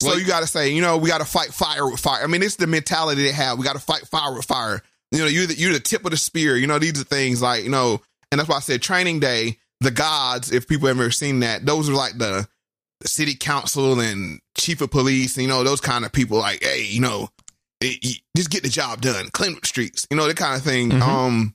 so 0.02 0.08
Well- 0.08 0.18
you 0.20 0.26
got 0.26 0.40
to 0.40 0.46
say, 0.46 0.70
you 0.70 0.82
know, 0.82 0.98
we 0.98 1.08
got 1.08 1.18
to 1.18 1.24
fight 1.24 1.54
fire 1.54 1.88
with 1.90 1.98
fire. 1.98 2.22
I 2.22 2.26
mean, 2.26 2.42
it's 2.42 2.56
the 2.56 2.66
mentality 2.66 3.22
they 3.22 3.32
have. 3.32 3.56
We 3.58 3.64
got 3.64 3.72
to 3.72 3.78
fight 3.80 4.06
fire 4.06 4.34
with 4.34 4.44
fire. 4.44 4.82
You 5.12 5.20
know, 5.20 5.26
you're 5.26 5.46
the, 5.46 5.54
you're 5.54 5.72
the 5.72 5.80
tip 5.80 6.04
of 6.04 6.10
the 6.10 6.18
spear. 6.18 6.56
You 6.58 6.66
know, 6.66 6.78
these 6.78 7.00
are 7.00 7.04
things 7.04 7.40
like, 7.40 7.64
you 7.64 7.70
know, 7.70 8.02
and 8.30 8.38
that's 8.38 8.50
why 8.50 8.56
I 8.56 8.60
said 8.60 8.82
training 8.82 9.20
day, 9.20 9.56
the 9.80 9.90
gods, 9.90 10.50
if 10.52 10.66
people 10.68 10.88
have 10.88 10.98
ever 10.98 11.10
seen 11.10 11.40
that, 11.40 11.64
those 11.64 11.88
are 11.88 11.94
like 11.94 12.18
the, 12.18 12.48
the 13.00 13.08
city 13.08 13.34
council 13.34 14.00
and 14.00 14.40
chief 14.56 14.80
of 14.80 14.90
police, 14.90 15.36
you 15.36 15.46
know, 15.48 15.62
those 15.64 15.80
kind 15.80 16.04
of 16.04 16.12
people 16.12 16.38
like, 16.38 16.62
hey, 16.62 16.84
you 16.84 17.00
know, 17.00 17.28
eh, 17.82 17.94
eh, 18.02 18.12
just 18.36 18.50
get 18.50 18.62
the 18.64 18.68
job 18.68 19.00
done, 19.00 19.28
clean 19.32 19.54
up 19.54 19.60
the 19.60 19.66
streets, 19.66 20.06
you 20.10 20.16
know, 20.16 20.26
that 20.26 20.36
kind 20.36 20.56
of 20.56 20.62
thing. 20.62 20.90
Mhm. 20.90 21.00
Um, 21.02 21.54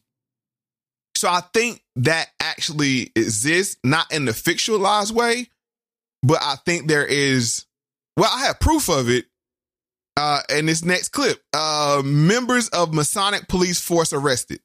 so 1.15 1.27
I 1.29 1.41
think 1.53 1.81
that 1.97 2.29
actually 2.39 3.11
exists, 3.15 3.77
not 3.83 4.11
in 4.11 4.25
the 4.25 4.31
fictionalized 4.31 5.11
way, 5.11 5.49
but 6.21 6.39
I 6.41 6.55
think 6.65 6.87
there 6.87 7.05
is. 7.05 7.65
Well, 8.17 8.29
I 8.31 8.45
have 8.45 8.59
proof 8.59 8.89
of 8.89 9.09
it. 9.09 9.25
Uh, 10.15 10.41
in 10.49 10.67
this 10.67 10.85
next 10.85 11.09
clip, 11.09 11.41
uh, 11.53 11.99
members 12.05 12.69
of 12.69 12.93
Masonic 12.93 13.47
police 13.47 13.81
force 13.81 14.13
arrested. 14.13 14.59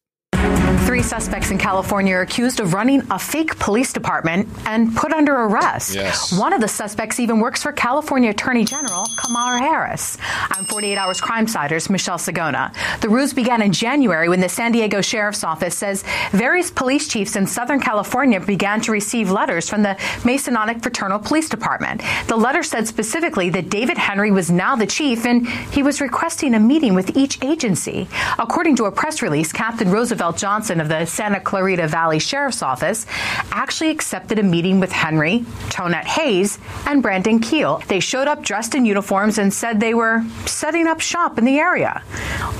Three 0.88 1.02
suspects 1.02 1.50
in 1.50 1.58
California 1.58 2.14
are 2.14 2.22
accused 2.22 2.60
of 2.60 2.72
running 2.72 3.02
a 3.10 3.18
fake 3.18 3.58
police 3.58 3.92
department 3.92 4.48
and 4.64 4.96
put 4.96 5.12
under 5.12 5.34
arrest. 5.34 5.94
Yes. 5.94 6.32
One 6.32 6.54
of 6.54 6.62
the 6.62 6.66
suspects 6.66 7.20
even 7.20 7.40
works 7.40 7.62
for 7.62 7.72
California 7.72 8.30
Attorney 8.30 8.64
General 8.64 9.04
Kamala 9.18 9.58
Harris. 9.58 10.16
I'm 10.22 10.64
48 10.64 10.96
Hours 10.96 11.20
Crimesider's, 11.20 11.90
Michelle 11.90 12.16
Sigona. 12.16 12.72
The 13.02 13.10
ruse 13.10 13.34
began 13.34 13.60
in 13.60 13.70
January 13.70 14.30
when 14.30 14.40
the 14.40 14.48
San 14.48 14.72
Diego 14.72 15.02
Sheriff's 15.02 15.44
Office 15.44 15.76
says 15.76 16.04
various 16.30 16.70
police 16.70 17.06
chiefs 17.06 17.36
in 17.36 17.46
Southern 17.46 17.80
California 17.80 18.40
began 18.40 18.80
to 18.80 18.90
receive 18.90 19.30
letters 19.30 19.68
from 19.68 19.82
the 19.82 19.94
Masonic 20.24 20.82
Fraternal 20.82 21.18
Police 21.18 21.50
Department. 21.50 22.00
The 22.28 22.36
letter 22.36 22.62
said 22.62 22.88
specifically 22.88 23.50
that 23.50 23.68
David 23.68 23.98
Henry 23.98 24.30
was 24.30 24.50
now 24.50 24.74
the 24.74 24.86
chief 24.86 25.26
and 25.26 25.46
he 25.46 25.82
was 25.82 26.00
requesting 26.00 26.54
a 26.54 26.58
meeting 26.58 26.94
with 26.94 27.14
each 27.14 27.44
agency. 27.44 28.08
According 28.38 28.76
to 28.76 28.86
a 28.86 28.90
press 28.90 29.20
release, 29.20 29.52
Captain 29.52 29.90
Roosevelt 29.90 30.38
Johnson 30.38 30.77
of 30.80 30.88
the 30.88 31.04
Santa 31.06 31.40
Clarita 31.40 31.88
Valley 31.88 32.18
Sheriff's 32.18 32.62
Office 32.62 33.06
actually 33.52 33.90
accepted 33.90 34.38
a 34.38 34.42
meeting 34.42 34.80
with 34.80 34.92
Henry, 34.92 35.40
Tonette 35.70 36.04
Hayes, 36.04 36.58
and 36.86 37.02
Brandon 37.02 37.38
Kiel. 37.40 37.82
They 37.88 38.00
showed 38.00 38.28
up 38.28 38.42
dressed 38.42 38.74
in 38.74 38.84
uniforms 38.86 39.38
and 39.38 39.52
said 39.52 39.80
they 39.80 39.94
were 39.94 40.22
setting 40.46 40.86
up 40.86 41.00
shop 41.00 41.38
in 41.38 41.44
the 41.44 41.58
area. 41.58 42.02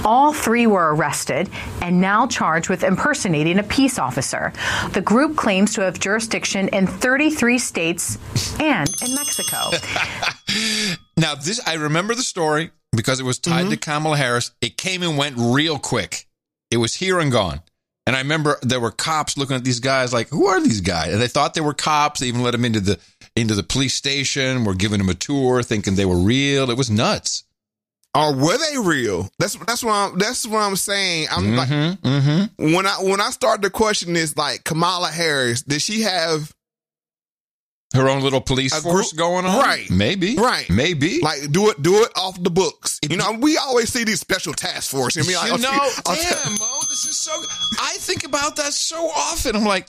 All 0.04 0.32
three 0.32 0.66
were 0.66 0.94
arrested 0.94 1.50
and 1.82 2.00
now 2.00 2.26
charged 2.26 2.68
with 2.68 2.84
impersonating 2.84 3.58
a 3.58 3.62
peace 3.62 3.98
officer. 3.98 4.52
The 4.92 5.00
group 5.00 5.36
claims 5.36 5.74
to 5.74 5.82
have 5.82 5.98
jurisdiction 5.98 6.68
in 6.68 6.86
33 6.86 7.58
states 7.58 8.18
and 8.60 8.88
in 9.02 9.14
Mexico. 9.14 9.56
Now 11.16 11.34
this 11.34 11.60
I 11.66 11.74
remember 11.74 12.14
the 12.14 12.22
story 12.22 12.70
because 12.92 13.20
it 13.20 13.24
was 13.24 13.38
tied 13.38 13.62
Mm-hmm. 13.62 13.70
to 13.70 13.76
Kamala 13.76 14.16
Harris. 14.16 14.52
It 14.60 14.76
came 14.76 15.02
and 15.02 15.18
went 15.18 15.34
real 15.36 15.78
quick. 15.78 16.26
It 16.70 16.76
was 16.78 16.94
here 16.94 17.18
and 17.18 17.32
gone. 17.32 17.60
And 18.08 18.16
I 18.16 18.20
remember 18.20 18.58
there 18.62 18.80
were 18.80 18.90
cops 18.90 19.36
looking 19.36 19.54
at 19.54 19.64
these 19.64 19.80
guys 19.80 20.14
like, 20.14 20.30
who 20.30 20.46
are 20.46 20.62
these 20.62 20.80
guys? 20.80 21.12
And 21.12 21.20
they 21.20 21.28
thought 21.28 21.52
they 21.52 21.60
were 21.60 21.74
cops. 21.74 22.20
They 22.20 22.28
even 22.28 22.42
let 22.42 22.52
them 22.52 22.64
into 22.64 22.80
the 22.80 22.98
into 23.36 23.54
the 23.54 23.62
police 23.62 23.92
station, 23.92 24.64
were 24.64 24.74
giving 24.74 24.96
them 24.96 25.10
a 25.10 25.14
tour, 25.14 25.62
thinking 25.62 25.94
they 25.94 26.06
were 26.06 26.16
real. 26.16 26.70
It 26.70 26.78
was 26.78 26.90
nuts. 26.90 27.44
Or 28.14 28.34
were 28.34 28.56
they 28.56 28.78
real? 28.78 29.28
That's 29.38 29.56
that's 29.56 29.84
what 29.84 29.92
I'm 29.92 30.18
that's 30.18 30.46
what 30.46 30.60
I'm 30.60 30.76
saying. 30.76 31.28
I'm 31.30 31.54
like 31.54 31.68
Mm-hmm. 31.68 32.72
when 32.74 32.86
I 32.86 32.94
when 33.02 33.20
I 33.20 33.28
start 33.28 33.60
to 33.60 33.68
question 33.68 34.14
this, 34.14 34.34
like 34.38 34.64
Kamala 34.64 35.08
Harris, 35.08 35.60
did 35.60 35.82
she 35.82 36.00
have 36.00 36.50
Her 37.94 38.08
own 38.08 38.22
little 38.22 38.40
police 38.42 38.76
a 38.76 38.82
force 38.82 39.12
group- 39.12 39.18
going 39.18 39.46
on? 39.46 39.58
Right. 39.58 39.88
Maybe. 39.90 40.36
Right. 40.36 40.68
Maybe. 40.68 41.20
Like 41.22 41.50
do 41.50 41.70
it 41.70 41.80
do 41.82 42.02
it 42.02 42.12
off 42.16 42.40
the 42.42 42.50
books. 42.50 43.00
You 43.08 43.16
know, 43.16 43.32
we 43.32 43.56
always 43.56 43.90
see 43.92 44.04
these 44.04 44.20
special 44.20 44.52
task 44.52 44.90
force. 44.90 45.16
I 45.16 45.22
mean, 45.22 45.36
like, 45.36 45.46
you 45.46 45.52
I'll 45.52 45.58
know, 45.58 45.88
see- 45.88 46.02
I'll 46.06 46.16
damn, 46.44 46.52
Mo, 46.58 46.78
this 46.90 47.04
is 47.06 47.18
so. 47.18 47.32
I 47.80 47.94
think 47.98 48.24
about 48.24 48.56
that 48.56 48.74
so 48.74 49.06
often. 49.08 49.56
I'm 49.56 49.64
like, 49.64 49.86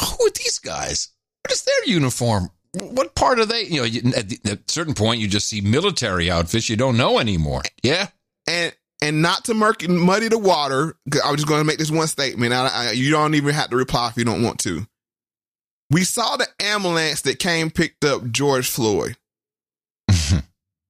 who 0.00 0.26
are 0.26 0.30
these 0.30 0.58
guys? 0.60 1.08
What 1.42 1.52
is 1.52 1.62
their 1.64 1.84
uniform? 1.86 2.50
What 2.80 3.14
part 3.16 3.38
are 3.40 3.46
they? 3.46 3.62
You 3.64 3.78
know, 3.78 3.84
you, 3.84 4.12
at, 4.16 4.28
the, 4.28 4.38
at 4.44 4.58
a 4.58 4.62
certain 4.68 4.94
point, 4.94 5.20
you 5.20 5.28
just 5.28 5.48
see 5.48 5.60
military 5.60 6.30
outfits. 6.30 6.68
You 6.68 6.76
don't 6.76 6.96
know 6.96 7.18
anymore. 7.18 7.62
Yeah. 7.82 8.08
and 8.48 8.72
and 9.02 9.20
not 9.22 9.44
to 9.46 9.54
murky, 9.54 9.86
muddy 9.88 10.28
the 10.28 10.38
water. 10.38 10.96
'cause 11.10 11.20
I 11.24 11.30
was 11.30 11.38
just 11.38 11.48
going 11.48 11.60
to 11.60 11.64
make 11.64 11.78
this 11.78 11.90
one 11.90 12.06
statement. 12.06 12.52
I, 12.54 12.68
I, 12.68 12.90
you 12.92 13.10
don't 13.10 13.34
even 13.34 13.52
have 13.54 13.70
to 13.70 13.76
reply 13.76 14.08
if 14.08 14.16
you 14.16 14.24
don't 14.24 14.42
want 14.42 14.60
to. 14.60 14.86
We 15.94 16.02
saw 16.02 16.36
the 16.36 16.48
ambulance 16.58 17.20
that 17.20 17.38
came 17.38 17.70
picked 17.70 18.04
up 18.04 18.28
George 18.30 18.68
Floyd. 18.68 19.16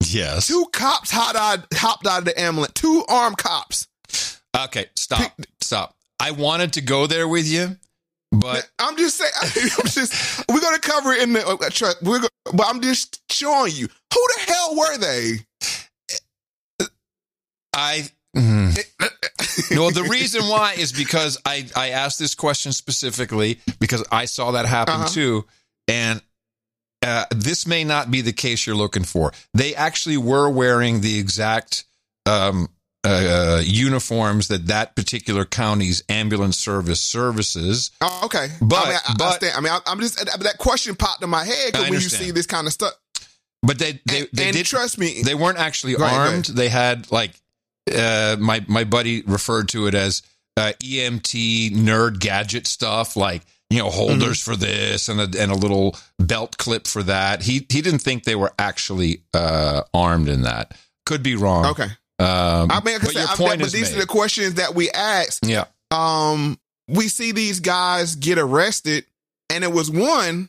Yes. 0.06 0.46
Two 0.46 0.66
cops 0.70 1.10
hopped 1.10 1.34
out, 1.34 1.66
hopped 1.74 2.06
out 2.06 2.18
of 2.20 2.24
the 2.26 2.38
ambulance. 2.38 2.72
Two 2.74 3.04
armed 3.08 3.36
cops. 3.36 3.88
Okay, 4.56 4.86
stop. 4.94 5.32
Stop. 5.60 5.96
I 6.20 6.30
wanted 6.30 6.74
to 6.74 6.82
go 6.82 7.08
there 7.08 7.26
with 7.26 7.48
you, 7.48 7.76
but 8.30 8.70
I'm 8.78 8.96
just 8.96 9.16
saying. 9.16 9.32
I'm 9.78 9.86
just. 9.86 10.44
We're 10.48 10.60
going 10.60 10.78
to 10.78 10.88
cover 10.88 11.14
it 11.14 11.22
in 11.22 11.32
the. 11.32 11.44
Uh, 11.44 11.56
truck. 11.70 11.96
we're 12.02 12.20
go, 12.20 12.28
but 12.52 12.66
I'm 12.68 12.80
just 12.80 13.22
showing 13.32 13.72
you 13.74 13.88
who 14.12 14.26
the 14.36 14.52
hell 14.52 14.76
were 14.76 14.98
they? 14.98 16.88
I. 17.72 18.08
mm. 18.36 18.78
No, 19.70 19.90
the 19.90 20.04
reason 20.04 20.42
why 20.48 20.74
is 20.78 20.92
because 20.92 21.38
I, 21.44 21.66
I 21.74 21.90
asked 21.90 22.18
this 22.18 22.34
question 22.34 22.72
specifically 22.72 23.58
because 23.80 24.04
I 24.12 24.26
saw 24.26 24.52
that 24.52 24.66
happen 24.66 24.94
Uh-huh. 24.94 25.08
too. 25.08 25.44
And 25.88 26.22
uh, 27.02 27.24
this 27.34 27.66
may 27.66 27.84
not 27.84 28.10
be 28.10 28.20
the 28.20 28.32
case 28.32 28.66
you're 28.66 28.76
looking 28.76 29.04
for. 29.04 29.32
They 29.52 29.74
actually 29.74 30.16
were 30.16 30.48
wearing 30.48 31.00
the 31.02 31.18
exact 31.18 31.84
um, 32.26 32.68
uh, 33.04 33.60
uniforms 33.64 34.48
that 34.48 34.68
that 34.68 34.96
particular 34.96 35.44
county's 35.44 36.02
ambulance 36.08 36.56
service 36.56 37.00
services. 37.00 37.90
Oh, 38.00 38.22
okay. 38.24 38.48
But- 38.62 38.76
I 38.86 38.88
mean, 38.88 38.94
I, 38.94 39.10
I, 39.10 39.14
but- 39.18 39.32
stand- 39.34 39.56
I 39.56 39.60
mean, 39.60 39.72
I, 39.72 39.80
I'm 39.86 40.00
just 40.00 40.24
that 40.24 40.58
question 40.58 40.94
popped 40.94 41.22
in 41.22 41.28
my 41.28 41.44
head 41.44 41.72
because 41.72 41.90
when 41.90 42.00
you 42.00 42.08
see 42.08 42.30
this 42.30 42.46
kind 42.46 42.66
of 42.66 42.72
stuff, 42.72 42.94
But 43.62 43.78
they 43.78 44.00
they, 44.06 44.20
And- 44.20 44.28
they 44.32 44.50
did 44.52 44.64
trust 44.66 44.96
me, 44.96 45.22
They 45.22 45.34
weren't 45.34 45.58
actually 45.58 45.94
Go 45.96 46.04
ahead, 46.04 46.16
go 46.16 46.32
armed. 46.32 46.44
They 46.46 46.68
had 46.70 47.10
like 47.12 47.32
uh, 47.92 48.36
my 48.38 48.64
my 48.68 48.84
buddy 48.84 49.22
referred 49.22 49.68
to 49.70 49.86
it 49.86 49.94
as 49.94 50.22
uh, 50.56 50.72
EMT 50.80 51.72
nerd 51.72 52.18
gadget 52.20 52.66
stuff, 52.66 53.16
like 53.16 53.42
you 53.70 53.78
know 53.78 53.90
holders 53.90 54.40
Mm-hmm. 54.42 54.50
for 54.52 54.56
this 54.56 55.08
and 55.08 55.20
a, 55.20 55.40
and 55.42 55.50
a 55.50 55.54
little 55.56 55.96
belt 56.18 56.56
clip 56.58 56.86
for 56.86 57.02
that. 57.02 57.42
He 57.42 57.66
he 57.68 57.82
didn't 57.82 58.00
think 58.00 58.24
they 58.24 58.36
were 58.36 58.52
actually 58.58 59.22
uh, 59.32 59.82
armed 59.92 60.28
in 60.28 60.42
that. 60.42 60.76
Could 61.06 61.22
be 61.22 61.36
wrong. 61.36 61.66
Okay. 61.66 61.88
Um, 62.20 62.70
I 62.70 62.80
mean, 62.84 62.96
I 62.96 62.98
but 63.02 63.14
your 63.14 63.24
I, 63.28 63.34
point 63.34 63.58
but 63.58 63.66
is 63.66 63.72
these 63.72 63.90
made. 63.90 63.96
are 63.98 64.00
the 64.02 64.06
questions 64.06 64.54
that 64.54 64.74
we 64.74 64.90
asked. 64.90 65.46
yeah. 65.46 65.64
Um, 65.90 66.58
we 66.88 67.08
see 67.08 67.32
these 67.32 67.60
guys 67.60 68.14
get 68.16 68.38
arrested, 68.38 69.04
and 69.50 69.64
it 69.64 69.72
was 69.72 69.90
one 69.90 70.48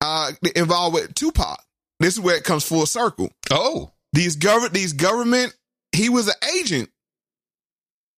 uh 0.00 0.32
involved 0.56 0.94
with 0.94 1.14
Tupac. 1.14 1.62
This 1.98 2.14
is 2.14 2.20
where 2.20 2.36
it 2.36 2.44
comes 2.44 2.64
full 2.64 2.86
circle. 2.86 3.30
Oh, 3.50 3.90
these 4.12 4.36
government, 4.36 4.72
these 4.72 4.92
government. 4.94 5.54
He 5.92 6.08
was 6.08 6.28
an 6.28 6.34
agent. 6.58 6.90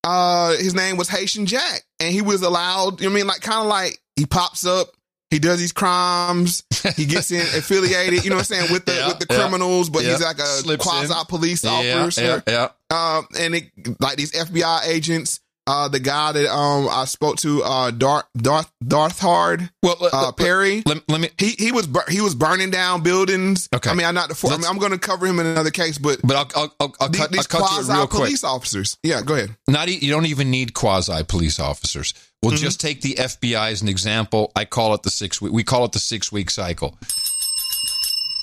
Uh, 0.05 0.57
his 0.57 0.75
name 0.75 0.97
was 0.97 1.09
Haitian 1.09 1.47
Jack, 1.47 1.83
and 2.01 2.13
he 2.13 2.23
was 2.23 2.43
allowed. 2.43 3.01
You 3.01 3.09
know 3.09 3.15
I 3.15 3.19
mean, 3.19 3.27
like 3.27 3.41
kind 3.41 3.61
of 3.61 3.67
like 3.67 3.99
he 4.17 4.27
pops 4.27 4.67
up. 4.67 4.89
He 5.31 5.39
does 5.39 5.59
these 5.61 5.73
crimes. 5.73 6.63
He 6.97 7.07
gets 7.07 7.31
in 7.31 7.41
affiliated, 7.57 8.23
you 8.23 8.29
know 8.29 8.37
what 8.37 8.51
I'm 8.51 8.57
saying, 8.57 8.73
with 8.73 8.85
the 8.85 8.95
Yeah, 8.95 9.09
with 9.09 9.19
the 9.19 9.27
yeah, 9.31 9.39
criminals, 9.41 9.89
but 9.89 10.03
he's 10.03 10.21
like 10.21 10.39
a 10.39 10.77
quasi 10.77 11.15
police 11.29 11.65
Yeah, 11.65 12.03
officer. 12.03 12.43
yeah, 12.47 12.69
Um, 12.91 13.27
and 13.39 13.55
it 13.55 13.71
like 14.01 14.19
these 14.19 14.33
FBI 14.33 14.87
agents. 14.89 15.41
Uh, 15.65 15.87
the 15.87 16.01
guy 16.01 16.33
that 16.33 16.53
um 16.53 16.89
I 16.91 17.05
spoke 17.05 17.37
to, 17.39 17.63
uh, 17.63 17.93
Darth 17.93 18.25
Darth 18.37 18.71
Darthard, 18.85 19.71
well, 19.81 19.97
uh, 20.13 20.33
Perry. 20.33 20.83
Let, 20.85 21.09
let 21.09 21.21
me. 21.21 21.29
He 21.39 21.51
he 21.57 21.71
was 21.71 21.87
bur- 21.87 22.05
he 22.09 22.21
was 22.21 22.35
burning 22.35 22.71
down 22.71 23.03
buildings. 23.05 23.69
Okay. 23.73 23.89
I 23.91 23.95
mean, 23.95 24.05
I'm 24.07 24.15
not 24.15 24.29
the. 24.29 24.49
I 24.49 24.57
mean, 24.57 24.67
I'm 24.67 24.79
going 24.79 24.91
to 24.91 24.99
cover 24.99 25.25
him 25.25 25.39
in 25.39 25.47
another 25.47 25.71
case, 25.71 25.99
but 25.99 26.21
but 26.25 26.35
I'll 26.57 26.73
I'll, 26.81 26.95
I'll, 27.01 27.09
these, 27.09 27.21
cut, 27.21 27.31
these 27.31 27.47
I'll 27.55 27.61
cut 27.61 27.81
it 27.81 27.93
real 27.93 28.07
quick. 28.09 28.19
police 28.25 28.43
officers. 28.43 28.97
Yeah, 29.05 29.23
go 29.23 29.35
ahead. 29.35 29.57
Not 29.69 29.89
e- 29.89 29.99
you 30.03 30.11
don't 30.11 30.27
even 30.27 30.51
need 30.51 30.75
quasi 30.75 31.23
police 31.23 31.61
officers. 31.61 32.13
We'll 32.43 32.55
Mm-hmm. 32.55 32.65
just 32.65 32.81
take 32.81 33.03
the 33.03 33.15
FBI 33.15 33.71
as 33.71 33.83
an 33.83 33.89
example. 33.89 34.51
I 34.57 34.65
call 34.65 34.95
it 34.95 35.05
the 35.05 35.11
six 35.11 35.41
week. 35.41 35.53
We 35.53 35.63
call 35.63 35.85
it 35.85 35.93
the 35.93 36.01
six 36.01 36.33
week 36.33 36.51
cycle. 36.51 36.99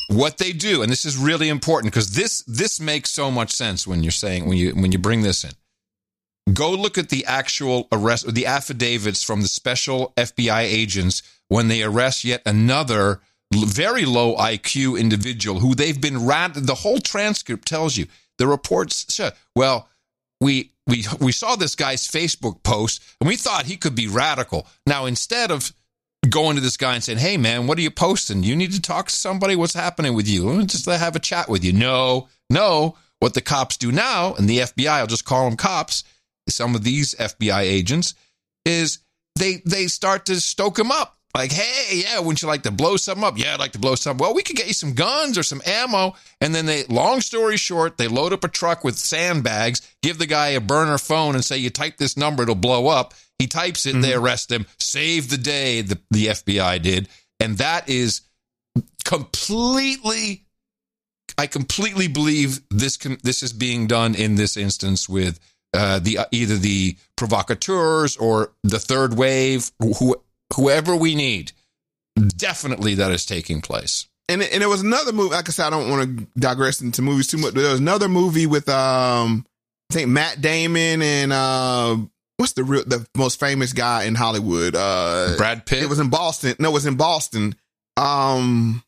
What 0.08 0.38
they 0.38 0.54
do, 0.54 0.82
and 0.82 0.92
this 0.92 1.04
is 1.06 1.18
really 1.18 1.50
important 1.50 1.92
because 1.94 2.12
this 2.12 2.44
this 2.48 2.80
makes 2.80 3.12
so 3.12 3.30
much 3.30 3.52
sense 3.52 3.86
when 3.86 4.04
you're 4.04 4.12
saying 4.12 4.48
when 4.48 4.58
you 4.58 4.72
when 4.72 4.92
you 4.94 4.98
bring 5.00 5.22
this 5.22 5.44
in. 5.44 5.52
Go 6.54 6.72
look 6.72 6.98
at 6.98 7.10
the 7.10 7.26
actual 7.26 7.88
arrest, 7.92 8.34
the 8.34 8.46
affidavits 8.46 9.24
from 9.24 9.42
the 9.42 9.48
special 9.48 10.14
FBI 10.16 10.62
agents 10.62 11.22
when 11.48 11.68
they 11.68 11.84
arrest 11.84 12.24
yet 12.24 12.42
another 12.46 13.22
very 13.54 14.06
low 14.06 14.36
IQ 14.36 15.00
individual 15.00 15.60
who 15.60 15.76
they've 15.76 16.00
been 16.00 16.26
rat. 16.26 16.52
The 16.56 16.76
whole 16.76 17.00
transcript 17.00 17.68
tells 17.68 17.98
you 17.98 18.08
the 18.38 18.48
reports. 18.48 19.20
Well, 19.56 19.90
we 20.40 20.72
we 20.88 21.06
we 21.20 21.32
saw 21.32 21.56
this 21.56 21.76
guy's 21.76 22.08
Facebook 22.08 22.64
post 22.64 23.04
and 23.20 23.28
we 23.28 23.36
thought 23.36 23.66
he 23.66 23.78
could 23.78 23.96
be 23.96 24.08
radical. 24.08 24.68
Now 24.86 25.06
instead 25.06 25.52
of 25.52 25.74
going 26.30 26.56
to 26.56 26.62
this 26.62 26.78
guy 26.78 26.96
and 26.96 27.04
saying, 27.04 27.20
"Hey 27.20 27.38
man, 27.38 27.68
what 27.68 27.78
are 27.78 27.82
you 27.82 27.92
posting? 27.92 28.44
You 28.44 28.56
need 28.56 28.72
to 28.74 28.82
talk 28.82 29.08
to 29.08 29.16
somebody. 29.16 29.56
What's 29.56 29.74
happening 29.74 30.14
with 30.14 30.28
you? 30.28 30.46
Let 30.46 30.58
me 30.58 30.66
just 30.66 30.86
have 30.86 31.16
a 31.16 31.20
chat 31.20 31.50
with 31.50 31.64
you." 31.64 31.74
No, 31.74 32.28
no. 32.50 32.96
What 33.20 33.34
the 33.34 33.42
cops 33.42 33.76
do 33.76 33.92
now, 33.92 34.34
and 34.36 34.50
the 34.50 34.60
FBI, 34.60 35.00
I'll 35.00 35.08
just 35.08 35.26
call 35.26 35.44
them 35.44 35.58
cops. 35.58 36.06
Some 36.50 36.76
of 36.76 36.84
these 36.84 37.16
FBI 37.16 37.62
agents 37.62 38.14
is 38.66 39.00
they 39.36 39.62
they 39.66 39.88
start 39.88 40.26
to 40.28 40.40
stoke 40.42 40.78
him 40.78 40.92
up. 40.92 41.20
Like, 41.36 41.52
hey, 41.52 42.02
yeah, 42.04 42.20
wouldn't 42.20 42.42
you 42.42 42.48
like 42.48 42.64
to 42.64 42.72
blow 42.72 42.98
something 42.98 43.24
up? 43.24 43.38
Yeah, 43.38 43.54
I'd 43.54 43.60
like 43.60 43.74
to 43.74 43.80
blow 43.80 43.94
something. 43.94 44.24
Well, 44.24 44.34
we 44.34 44.42
could 44.42 44.56
get 44.56 44.68
you 44.68 44.74
some 44.74 44.94
guns 44.94 45.38
or 45.38 45.44
some 45.44 45.62
ammo. 45.66 46.16
And 46.42 46.56
then 46.56 46.66
they, 46.66 46.86
long 46.86 47.22
story 47.22 47.56
short, 47.56 47.98
they 47.98 48.08
load 48.08 48.34
up 48.34 48.44
a 48.44 48.48
truck 48.48 48.84
with 48.84 48.98
sandbags, 48.98 49.82
give 50.02 50.18
the 50.18 50.26
guy 50.26 50.50
a 50.50 50.60
burner 50.60 50.98
phone 50.98 51.36
and 51.36 51.46
say, 51.46 51.58
you 51.58 51.70
type 51.70 51.98
this 51.98 52.18
number, 52.18 52.44
it'll 52.44 52.56
blow 52.56 52.88
up. 52.88 53.14
He 53.38 53.46
types 53.46 53.86
it, 53.86 53.94
they 53.94 54.10
mm-hmm. 54.10 54.24
arrest 54.24 54.52
him, 54.52 54.66
save 54.80 55.30
the 55.30 55.38
day, 55.38 55.82
the, 55.82 56.00
the 56.10 56.26
FBI 56.28 56.82
did. 56.82 57.08
And 57.40 57.60
that 57.60 57.88
is 57.88 58.22
completely, 59.06 60.46
I 61.38 61.46
completely 61.46 62.08
believe 62.08 62.60
this, 62.72 62.98
com- 62.98 63.20
this 63.22 63.44
is 63.44 63.54
being 63.54 63.86
done 63.86 64.16
in 64.16 64.36
this 64.36 64.58
instance 64.58 65.08
with 65.08 65.40
uh, 65.74 66.00
the 66.00 66.20
uh, 66.20 66.26
either 66.32 66.58
the 66.58 66.96
provocateurs 67.16 68.18
or 68.18 68.52
the 68.64 68.80
third 68.80 69.16
wave, 69.18 69.72
who, 69.80 70.16
whoever 70.56 70.96
we 70.96 71.16
need. 71.16 71.52
Definitely, 72.16 72.96
that 72.96 73.12
is 73.12 73.26
taking 73.26 73.62
place. 73.62 74.08
And 74.28 74.42
it, 74.42 74.52
and 74.52 74.62
there 74.62 74.70
was 74.70 74.82
another 74.82 75.12
movie. 75.14 75.34
Like 75.36 75.48
I 75.48 75.52
said, 75.52 75.68
I 75.68 75.70
don't 75.70 75.90
want 75.90 76.20
to 76.20 76.28
digress 76.40 76.82
into 76.82 77.02
movies 77.02 77.28
too 77.28 77.38
much. 77.38 77.54
But 77.54 77.62
there 77.62 77.72
was 77.72 77.80
another 77.80 78.10
movie 78.10 78.46
with 78.46 78.68
um, 78.70 79.46
I 79.90 79.94
think 79.94 80.10
Matt 80.10 80.42
Damon 80.42 81.02
and 81.02 81.32
uh, 81.34 81.98
what's 82.38 82.54
the 82.54 82.64
real 82.64 82.84
the 82.86 83.08
most 83.18 83.40
famous 83.40 83.74
guy 83.74 84.04
in 84.04 84.16
Hollywood? 84.16 84.76
Uh, 84.76 85.36
Brad 85.38 85.66
Pitt. 85.66 85.82
It 85.84 85.90
was 85.90 86.00
in 86.00 86.10
Boston. 86.10 86.56
No, 86.60 86.70
it 86.70 86.74
was 86.74 86.86
in 86.86 86.96
Boston. 86.96 87.56
Um, 87.98 88.84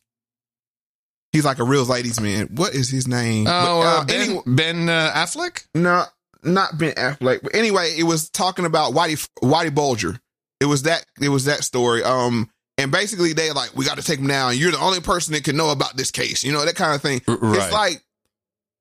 he's 1.32 1.44
like 1.44 1.58
a 1.58 1.64
real 1.64 1.84
ladies 1.84 2.20
man. 2.20 2.48
What 2.54 2.74
is 2.74 2.88
his 2.90 3.08
name? 3.08 3.46
Oh, 3.48 3.50
But, 3.82 3.86
uh, 3.86 4.04
Ben, 4.04 4.20
anyway- 4.20 4.42
ben 4.46 4.88
uh, 4.88 5.12
Affleck? 5.14 5.66
No, 5.74 6.04
not 6.42 6.78
Ben 6.78 6.92
Affleck. 6.94 7.40
But 7.42 7.54
anyway, 7.54 7.94
it 7.98 8.04
was 8.04 8.28
talking 8.30 8.64
about 8.64 8.92
Whitey 8.94 9.28
Whitey 9.42 9.74
Bulger. 9.74 10.18
It 10.60 10.66
was 10.66 10.82
that 10.82 11.04
it 11.20 11.28
was 11.28 11.44
that 11.46 11.64
story. 11.64 12.02
Um, 12.02 12.48
and 12.78 12.90
basically 12.90 13.32
they 13.32 13.50
like 13.52 13.74
we 13.76 13.84
got 13.84 13.96
to 13.98 14.02
take 14.02 14.18
him 14.18 14.26
down. 14.28 14.56
You're 14.56 14.72
the 14.72 14.78
only 14.80 15.00
person 15.00 15.34
that 15.34 15.44
can 15.44 15.56
know 15.56 15.70
about 15.70 15.96
this 15.96 16.10
case. 16.10 16.42
You 16.44 16.52
know 16.52 16.64
that 16.64 16.74
kind 16.76 16.94
of 16.94 17.02
thing. 17.02 17.20
right. 17.28 17.56
It's 17.62 17.72
like, 17.72 18.02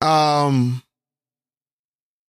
um, 0.08 0.82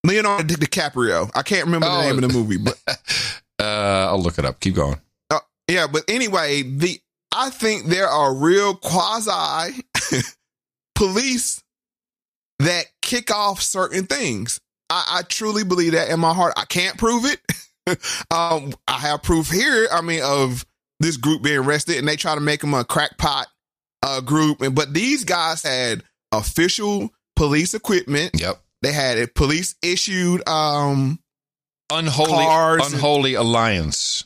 Leonardo 0.05 0.55
DiCaprio. 0.55 1.31
I 1.35 1.43
can't 1.43 1.65
remember 1.67 1.87
Oh. 1.89 1.99
the 2.03 2.07
name 2.15 2.23
of 2.25 2.31
the 2.31 2.37
movie, 2.39 2.57
but 2.59 2.79
Uh, 3.61 4.09
I'll 4.11 4.21
look 4.21 4.39
it 4.39 4.45
up. 4.45 4.59
Keep 4.59 4.75
going. 4.75 5.01
uh, 5.31 5.39
yeah. 5.69 5.87
But 5.87 6.03
anyway, 6.09 6.63
the 6.63 6.99
I 7.31 7.51
think 7.51 7.87
there 7.87 8.09
are 8.09 8.35
real 8.35 8.75
quasi 8.75 9.83
police 10.97 11.63
that 12.59 12.87
kick 13.03 13.31
off 13.31 13.63
certain 13.63 14.07
things. 14.07 14.61
I, 14.93 15.19
I 15.19 15.23
truly 15.23 15.65
believe 15.65 15.93
that 15.93 16.11
in 16.11 16.21
my 16.21 16.35
heart. 16.35 16.53
I 16.57 16.67
can't 16.67 16.99
prove 16.99 17.25
it. 17.25 17.41
um, 18.31 18.75
I 18.87 18.99
have 18.99 19.23
proof 19.23 19.49
here. 19.49 19.89
I 19.91 20.03
mean, 20.03 20.21
of 20.23 20.67
this 21.01 21.17
group 21.17 21.43
being 21.43 21.59
arrested, 21.59 21.97
and 21.97 22.07
they 22.07 22.17
try 22.17 22.35
to 22.35 22.41
make 22.43 22.61
them 22.61 22.75
a 22.75 22.85
crackpot 22.85 23.47
uh, 24.03 24.21
group. 24.21 24.61
And 24.61 24.75
but 24.75 24.93
these 24.93 25.25
guys 25.25 25.63
had 25.63 26.03
official 26.31 27.11
police 27.37 27.73
equipment. 27.73 28.33
Yep. 28.39 28.61
They 28.83 28.93
had 28.93 29.17
a 29.19 29.27
police 29.27 29.77
issued 29.83 30.47
um 30.47 31.19
Unholy, 31.91 32.45
Cars 32.45 32.85
and- 32.85 32.95
unholy 32.95 33.35
alliance. 33.35 34.25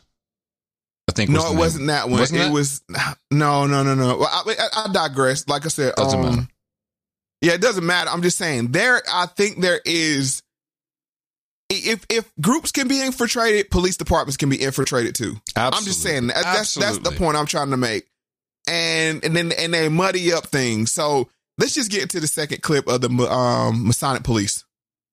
I 1.08 1.12
think. 1.12 1.30
no, 1.30 1.52
it 1.52 1.56
wasn't 1.56 1.86
that 1.86 2.08
one. 2.08 2.18
Wasn't 2.18 2.40
it 2.40 2.44
that? 2.44 2.52
was 2.52 2.82
no, 3.30 3.66
no, 3.66 3.84
no, 3.84 3.94
no. 3.94 4.18
Well, 4.18 4.28
I, 4.28 4.42
I, 4.58 4.84
I 4.88 4.92
digress. 4.92 5.46
Like 5.46 5.64
I 5.64 5.68
said, 5.68 5.94
Doesn't 5.94 6.18
um, 6.18 6.26
matter. 6.26 6.48
Yeah, 7.40 7.52
it 7.52 7.60
doesn't 7.60 7.86
matter. 7.86 8.10
I'm 8.10 8.22
just 8.22 8.38
saying 8.38 8.72
there. 8.72 9.00
I 9.08 9.26
think 9.26 9.60
there 9.60 9.80
is. 9.84 10.42
If 11.68 12.06
if 12.08 12.30
groups 12.40 12.70
can 12.70 12.86
be 12.86 13.02
infiltrated, 13.02 13.70
police 13.70 13.96
departments 13.96 14.36
can 14.36 14.48
be 14.48 14.56
infiltrated 14.62 15.14
too. 15.14 15.36
I'm 15.76 15.84
just 15.84 16.02
saying 16.02 16.28
that, 16.28 16.44
that's 16.44 16.74
that's 16.74 16.98
the 16.98 17.10
point 17.18 17.36
I'm 17.36 17.46
trying 17.46 17.70
to 17.70 17.76
make. 17.76 18.06
And 18.68 19.24
and 19.24 19.36
then 19.36 19.52
and 19.52 19.74
they 19.74 19.88
muddy 19.88 20.32
up 20.32 20.46
things. 20.46 20.92
So 20.92 21.28
let's 21.58 21.74
just 21.74 21.90
get 21.90 22.02
into 22.02 22.20
the 22.20 22.26
second 22.28 22.62
clip 22.62 22.86
of 22.86 23.00
the 23.00 23.08
um, 23.30 23.86
Masonic 23.86 24.22
police. 24.22 24.64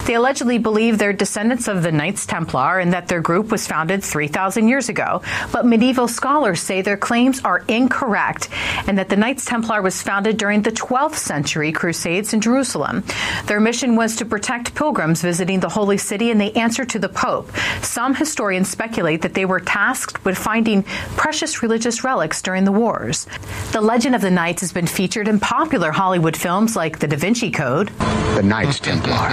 They 0.06 0.16
allegedly 0.16 0.58
believe 0.58 0.98
they're 0.98 1.14
descendants 1.14 1.70
of 1.70 1.82
the 1.82 1.92
Knights 1.92 2.26
Templar 2.26 2.80
and 2.80 2.92
that 2.92 3.08
their 3.08 3.22
group 3.22 3.52
was 3.52 3.66
founded 3.66 4.04
3,000 4.04 4.68
years 4.68 4.90
ago. 4.90 5.22
But 5.54 5.66
medieval 5.66 6.10
scholars 6.10 6.62
say 6.62 6.82
their 6.82 6.98
claims 6.98 7.40
are 7.46 7.64
incorrect 7.70 8.50
and 8.86 8.98
that 8.98 9.08
the 9.08 9.16
Knights 9.16 9.46
Templar 9.46 9.82
was 9.82 10.02
founded 10.02 10.36
during 10.36 10.62
the 10.62 10.74
12th 10.74 11.16
century 11.16 11.72
Crusades 11.72 12.34
in 12.34 12.42
Jerusalem. 12.42 13.06
Their 13.46 13.62
mission 13.62 13.96
was 13.96 14.18
to 14.18 14.26
protect 14.26 14.76
pilgrims 14.76 15.22
visiting 15.22 15.62
the 15.62 15.70
Holy 15.70 15.98
City 15.98 16.32
and 16.32 16.42
they 16.42 16.52
answered 16.52 16.90
to 16.90 17.00
the 17.00 17.08
Pope. 17.08 17.50
Some 17.82 18.14
historians 18.14 18.70
speculate 18.70 19.22
that 19.22 19.36
they 19.36 19.46
were 19.46 19.62
tasked 19.62 20.26
with 20.26 20.38
finding 20.38 20.84
precious 21.16 21.64
religious 21.64 22.04
relics 22.04 22.42
during 22.42 22.66
the 22.66 22.74
wars. 22.74 23.26
The 23.72 23.80
legend 23.80 24.16
of 24.16 24.22
the 24.22 24.32
Knights 24.32 24.60
has 24.60 24.74
been 24.74 24.88
featured 24.88 25.30
in 25.30 25.40
popular 25.40 25.92
Hollywood 25.92 26.36
films 26.36 26.76
like 26.76 27.00
The 27.00 27.08
Da 27.08 27.16
Vinci 27.16 27.52
Code. 27.52 27.88
The 28.36 28.44
Knights 28.44 28.82
Templar. 28.82 29.30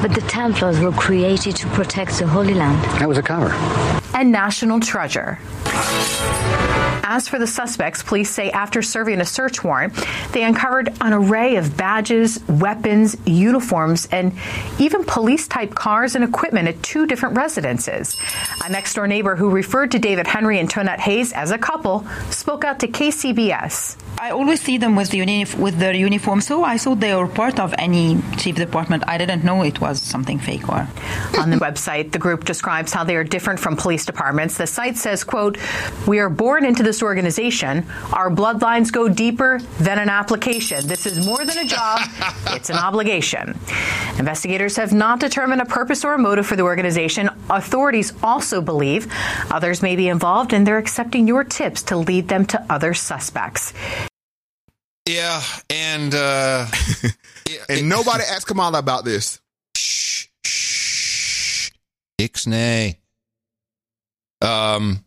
But 0.01 0.13
the 0.15 0.21
Templars 0.21 0.79
were 0.79 0.91
created 0.91 1.55
to 1.57 1.67
protect 1.67 2.17
the 2.17 2.27
Holy 2.27 2.53
Land. 2.55 2.83
That 2.99 3.07
was 3.07 3.17
a 3.17 3.21
cover. 3.23 3.51
and 4.15 4.31
National 4.31 4.79
Treasure. 4.79 5.37
As 7.03 7.27
for 7.27 7.37
the 7.37 7.47
suspects, 7.47 8.01
police 8.01 8.29
say 8.29 8.51
after 8.51 8.81
serving 8.81 9.19
a 9.19 9.25
search 9.25 9.63
warrant, 9.63 9.93
they 10.31 10.43
uncovered 10.43 10.93
an 11.01 11.11
array 11.13 11.57
of 11.57 11.75
badges, 11.75 12.39
weapons, 12.47 13.17
uniforms, 13.25 14.07
and 14.11 14.33
even 14.79 15.03
police 15.03 15.47
type 15.47 15.75
cars 15.75 16.15
and 16.15 16.23
equipment 16.23 16.67
at 16.69 16.81
two 16.81 17.05
different 17.05 17.35
residences. 17.35 18.17
A 18.63 18.69
next 18.71 18.93
door 18.93 19.07
neighbor 19.07 19.35
who 19.35 19.49
referred 19.49 19.91
to 19.91 19.99
David 19.99 20.25
Henry 20.25 20.57
and 20.59 20.69
Tonette 20.69 20.99
Hayes 20.99 21.33
as 21.33 21.51
a 21.51 21.57
couple 21.57 22.07
spoke 22.29 22.63
out 22.63 22.79
to 22.79 22.87
KCBS. 22.87 23.97
I 24.23 24.29
always 24.29 24.61
see 24.61 24.77
them 24.77 24.95
with 24.95 25.09
the 25.09 25.17
uni- 25.17 25.47
with 25.57 25.79
their 25.79 25.95
uniform, 25.95 26.41
so 26.41 26.63
I 26.63 26.77
thought 26.77 26.99
they 26.99 27.15
were 27.15 27.27
part 27.27 27.59
of 27.59 27.73
any 27.79 28.21
chief 28.37 28.55
department. 28.55 29.03
I 29.07 29.17
didn't 29.17 29.43
know 29.43 29.63
it 29.63 29.81
was 29.81 29.99
something 29.99 30.37
fake 30.37 30.69
or. 30.69 30.87
On 31.39 31.49
the 31.49 31.57
website, 31.57 32.11
the 32.11 32.19
group 32.19 32.45
describes 32.45 32.93
how 32.93 33.03
they 33.03 33.15
are 33.15 33.23
different 33.23 33.59
from 33.59 33.75
police 33.75 34.05
departments. 34.05 34.57
The 34.57 34.67
site 34.67 34.97
says, 34.97 35.23
quote, 35.23 35.57
"We 36.05 36.19
are 36.19 36.29
born 36.29 36.65
into 36.65 36.83
this 36.83 37.01
organization. 37.01 37.83
Our 38.13 38.29
bloodlines 38.29 38.91
go 38.91 39.09
deeper 39.09 39.59
than 39.79 39.97
an 39.97 40.09
application. 40.09 40.87
This 40.87 41.07
is 41.07 41.25
more 41.25 41.43
than 41.43 41.57
a 41.57 41.65
job; 41.65 42.01
it's 42.57 42.69
an 42.69 42.77
obligation." 42.77 43.57
Investigators 44.19 44.75
have 44.75 44.93
not 44.93 45.19
determined 45.19 45.63
a 45.63 45.65
purpose 45.79 46.05
or 46.05 46.13
a 46.13 46.19
motive 46.19 46.45
for 46.45 46.55
the 46.55 46.67
organization. 46.73 47.27
Authorities 47.49 48.13
also 48.21 48.61
believe 48.61 49.11
others 49.49 49.81
may 49.81 49.95
be 49.95 50.07
involved, 50.09 50.53
and 50.53 50.67
they're 50.67 50.77
accepting 50.77 51.27
your 51.27 51.43
tips 51.43 51.81
to 51.89 51.97
lead 51.97 52.27
them 52.27 52.45
to 52.45 52.63
other 52.69 52.93
suspects. 52.93 53.73
Yeah, 55.05 55.41
and 55.69 56.13
uh 56.13 56.67
and 57.69 57.89
nobody 57.89 58.23
asked 58.29 58.47
Kamala 58.47 58.79
about 58.79 59.03
this. 59.05 59.39
Shh, 59.75 60.27
shh, 60.45 61.71
Ixnay. 62.19 62.97
Um 64.41 65.03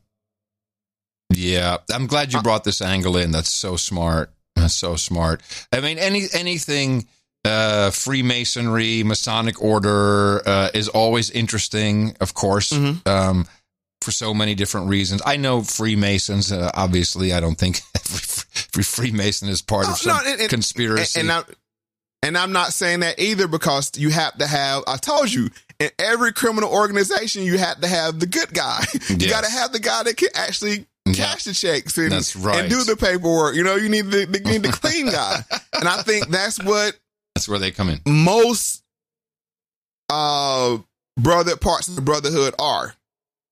yeah, 1.30 1.78
I'm 1.92 2.06
glad 2.06 2.32
you 2.32 2.42
brought 2.42 2.64
this 2.64 2.80
angle 2.80 3.16
in. 3.16 3.30
That's 3.30 3.48
so 3.48 3.76
smart. 3.76 4.30
That's 4.56 4.74
so 4.74 4.96
smart. 4.96 5.42
I 5.72 5.80
mean, 5.80 5.98
any 5.98 6.26
anything 6.32 7.06
uh, 7.44 7.90
Freemasonry, 7.90 9.02
Masonic 9.02 9.60
order 9.62 10.46
uh, 10.48 10.70
is 10.74 10.88
always 10.88 11.30
interesting, 11.30 12.16
of 12.20 12.34
course, 12.34 12.72
um, 12.72 13.46
for 14.00 14.10
so 14.10 14.32
many 14.32 14.54
different 14.54 14.88
reasons. 14.88 15.22
I 15.26 15.36
know 15.36 15.62
Freemasons. 15.62 16.52
Uh, 16.52 16.70
obviously, 16.74 17.32
I 17.32 17.40
don't 17.40 17.58
think 17.58 17.80
every, 17.96 18.14
every 18.16 18.33
Freemason 18.82 19.48
is 19.48 19.62
part 19.62 19.88
of 19.88 19.96
some 19.98 20.16
No, 20.16 20.30
and- 20.30 20.40
and- 20.40 20.50
conspiracy. 20.50 21.20
And, 21.20 21.30
and, 21.30 21.44
I, 21.46 21.52
and 22.22 22.38
I'm 22.38 22.52
not 22.52 22.72
saying 22.72 23.00
that 23.00 23.18
either 23.18 23.48
because 23.48 23.90
you 23.96 24.10
have 24.10 24.36
to 24.38 24.46
have, 24.46 24.84
I 24.86 24.96
told 24.96 25.32
you, 25.32 25.50
in 25.80 25.90
every 25.98 26.32
criminal 26.32 26.70
organization, 26.72 27.42
you 27.42 27.58
have 27.58 27.80
to 27.80 27.88
have 27.88 28.20
the 28.20 28.26
good 28.26 28.52
guy. 28.54 28.84
you 29.08 29.16
Yes. 29.18 29.30
got 29.30 29.44
to 29.44 29.50
have 29.50 29.72
the 29.72 29.80
guy 29.80 30.02
that 30.04 30.16
can 30.16 30.28
actually 30.34 30.86
cash 31.12 31.44
the 31.44 31.52
checks 31.52 31.98
and, 31.98 32.12
right. 32.44 32.60
and 32.60 32.70
do 32.70 32.82
the 32.84 32.96
paperwork. 32.96 33.54
You 33.56 33.64
know, 33.64 33.74
you 33.76 33.88
need 33.90 34.06
the, 34.06 34.24
the, 34.24 34.38
you 34.38 34.44
need 34.52 34.62
the 34.62 34.72
clean 34.72 35.06
guy. 35.10 35.40
And 35.74 35.88
I 35.88 36.00
think 36.02 36.28
that's 36.28 36.62
what 36.62 36.96
That's 37.34 37.48
where 37.48 37.58
they 37.58 37.72
come 37.72 37.88
in. 37.90 38.00
most 38.06 38.82
uh 40.08 40.78
brother 41.18 41.56
parts 41.56 41.88
of 41.88 41.96
the 41.96 42.00
brotherhood 42.02 42.54
are. 42.58 42.94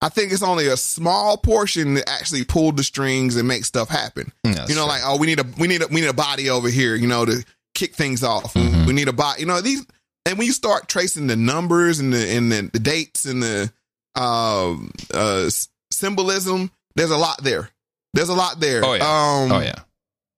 I 0.03 0.09
think 0.09 0.33
it's 0.33 0.43
only 0.43 0.67
a 0.67 0.77
small 0.77 1.37
portion 1.37 1.95
that 1.95 2.09
actually 2.09 2.45
pull 2.45 2.73
the 2.73 2.83
strings 2.83 3.37
and 3.37 3.47
make 3.47 3.65
stuff 3.65 3.89
happen. 3.89 4.33
That's 4.43 4.69
you 4.69 4.75
know, 4.75 4.87
like 4.87 5.01
oh, 5.05 5.17
we 5.17 5.29
need 5.29 5.39
a 5.39 5.45
we 5.59 5.69
need 5.69 5.83
a 5.83 5.87
we 5.87 6.01
need 6.01 6.09
a 6.11 6.13
body 6.13 6.51
over 6.51 6.69
here, 6.69 6.97
you 6.97 7.07
know, 7.07 7.25
to 7.25 7.45
kick 7.75 7.95
things 7.95 8.25
off. 8.25 8.55
Mm-hmm. 8.55 8.87
We 8.87 8.93
need 8.93 9.07
a 9.09 9.13
body, 9.13 9.41
you 9.41 9.47
know, 9.47 9.61
these. 9.61 9.87
And 10.27 10.39
when 10.39 10.47
you 10.47 10.53
start 10.53 10.89
tracing 10.89 11.29
the 11.29 11.37
numbers 11.37 12.01
and 12.01 12.13
the 12.13 12.29
and 12.37 12.51
the, 12.51 12.71
the 12.73 12.79
dates 12.81 13.25
and 13.25 13.43
the 13.43 13.73
um 14.17 14.91
uh 15.15 15.49
symbolism, 15.93 16.73
there's 16.97 17.11
a 17.11 17.17
lot 17.17 17.43
there. 17.43 17.71
There's 18.13 18.29
a 18.29 18.35
lot 18.35 18.61
there. 18.61 18.85
Oh, 18.85 18.95
yeah. 18.95 19.03
Um, 19.05 19.53
Oh, 19.53 19.61
yeah. 19.61 19.81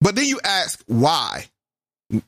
But 0.00 0.14
then 0.14 0.26
you 0.26 0.40
ask 0.44 0.82
why. 0.86 1.46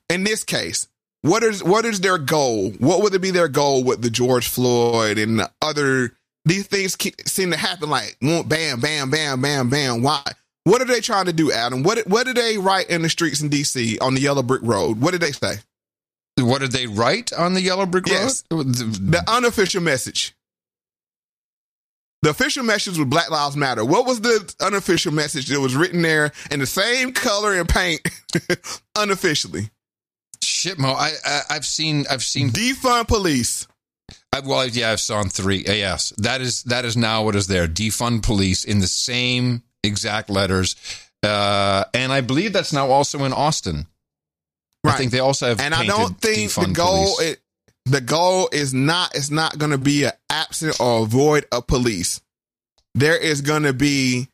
In 0.09 0.25
this 0.25 0.43
case, 0.43 0.89
what 1.21 1.43
is 1.43 1.63
what 1.63 1.85
is 1.85 2.01
their 2.01 2.19
goal? 2.19 2.71
What 2.79 3.03
would 3.03 3.15
it 3.15 3.21
be 3.21 3.31
their 3.31 3.49
goal 3.49 3.85
with 3.85 4.01
the 4.01 4.11
George 4.11 4.49
Floyd 4.49 5.19
and 5.19 5.39
the 5.39 5.51
other? 5.61 6.16
These 6.47 6.69
things 6.69 6.97
keep, 6.97 7.21
seem 7.29 7.51
to 7.51 7.57
happen 7.57 7.91
like 7.91 8.17
bam, 8.21 8.81
bam, 8.81 9.11
bam, 9.11 9.41
bam, 9.41 9.69
bam. 9.69 10.03
Why? 10.03 10.23
What 10.65 10.81
are 10.81 10.87
they 10.87 11.01
trying 11.01 11.27
to 11.27 11.33
do, 11.33 11.53
Adam? 11.53 11.83
What 11.83 12.07
what 12.07 12.25
did 12.25 12.37
they 12.37 12.57
write 12.57 12.89
in 12.89 13.03
the 13.03 13.09
streets 13.09 13.43
in 13.43 13.49
D.C. 13.49 13.99
on 13.99 14.15
the 14.15 14.21
Yellow 14.21 14.43
Brick 14.43 14.63
Road? 14.63 15.01
What 15.01 15.11
did 15.11 15.21
they 15.21 15.33
say? 15.33 15.57
What 16.39 16.61
did 16.61 16.73
they 16.73 16.87
write 16.87 17.33
on 17.33 17.55
the 17.55 17.61
Yellow 17.61 17.85
Brick 17.87 18.07
Yes. 18.07 18.45
Road? 18.51 18.67
The 18.75 19.23
unofficial 19.29 19.81
message. 19.83 20.35
The 22.23 22.31
official 22.31 22.65
message 22.65 22.99
was 22.99 23.07
Black 23.09 23.31
Lives 23.31 23.57
Matter. 23.57 23.85
What 23.85 24.07
was 24.07 24.21
the 24.21 24.53
unofficial 24.61 25.13
message 25.13 25.47
that 25.49 25.61
was 25.61 25.77
written 25.77 26.03
there 26.03 26.33
in 26.51 26.61
the 26.61 26.67
same 26.67 27.13
color 27.13 27.55
and 27.55 27.69
paint 27.69 28.01
unofficially? 28.97 29.71
Shit, 30.43 30.79
Mo. 30.79 30.93
I, 30.93 31.13
I 31.25 31.41
I've 31.51 31.67
seen 31.67 32.05
I've 32.11 32.23
seen 32.25 32.51
defund 32.51 33.09
police. 33.09 33.67
I, 34.33 34.41
well, 34.41 34.67
yeah, 34.67 34.93
I've 34.93 35.01
saw 35.01 35.23
three. 35.25 35.65
Uh, 35.67 35.73
yes, 35.73 36.13
that 36.19 36.41
is 36.41 36.65
that 36.65 36.85
is 36.85 36.97
now 36.97 37.25
what 37.25 37.37
is 37.37 37.47
there. 37.47 37.67
Defund 37.67 38.23
police 38.23 38.65
in 38.65 38.81
the 38.81 38.87
same 38.87 39.63
exact 39.83 40.29
letters, 40.31 40.77
uh, 41.23 41.85
and 41.95 42.13
I 42.13 42.21
believe 42.21 42.53
that's 42.53 42.73
now 42.73 42.91
also 42.91 43.25
in 43.25 43.33
Austin. 43.33 43.87
I 44.85 44.93
think 44.93 45.11
they 45.11 45.19
also 45.19 45.49
have. 45.49 45.61
and 45.61 45.75
I 45.75 45.85
don't 45.87 46.21
think 46.21 46.53
the 46.53 46.73
goal 46.73 47.19
it, 47.19 47.41
the 47.87 48.01
goal 48.01 48.49
is 48.53 48.73
not 48.73 49.15
it's 49.17 49.31
not 49.31 49.59
going 49.59 49.73
to 49.73 49.79
be 49.79 50.05
an 50.05 50.13
absent 50.31 50.81
or 50.81 51.03
avoid 51.03 51.47
of 51.51 51.67
police. 51.67 52.21
There 52.95 53.17
is 53.17 53.41
going 53.41 53.65
to 53.65 53.73
be 53.73 54.29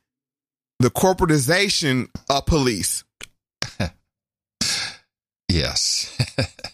the 0.78 0.90
corporatization 0.90 2.08
of 2.28 2.46
police. 2.46 3.04
Yes, 5.48 6.16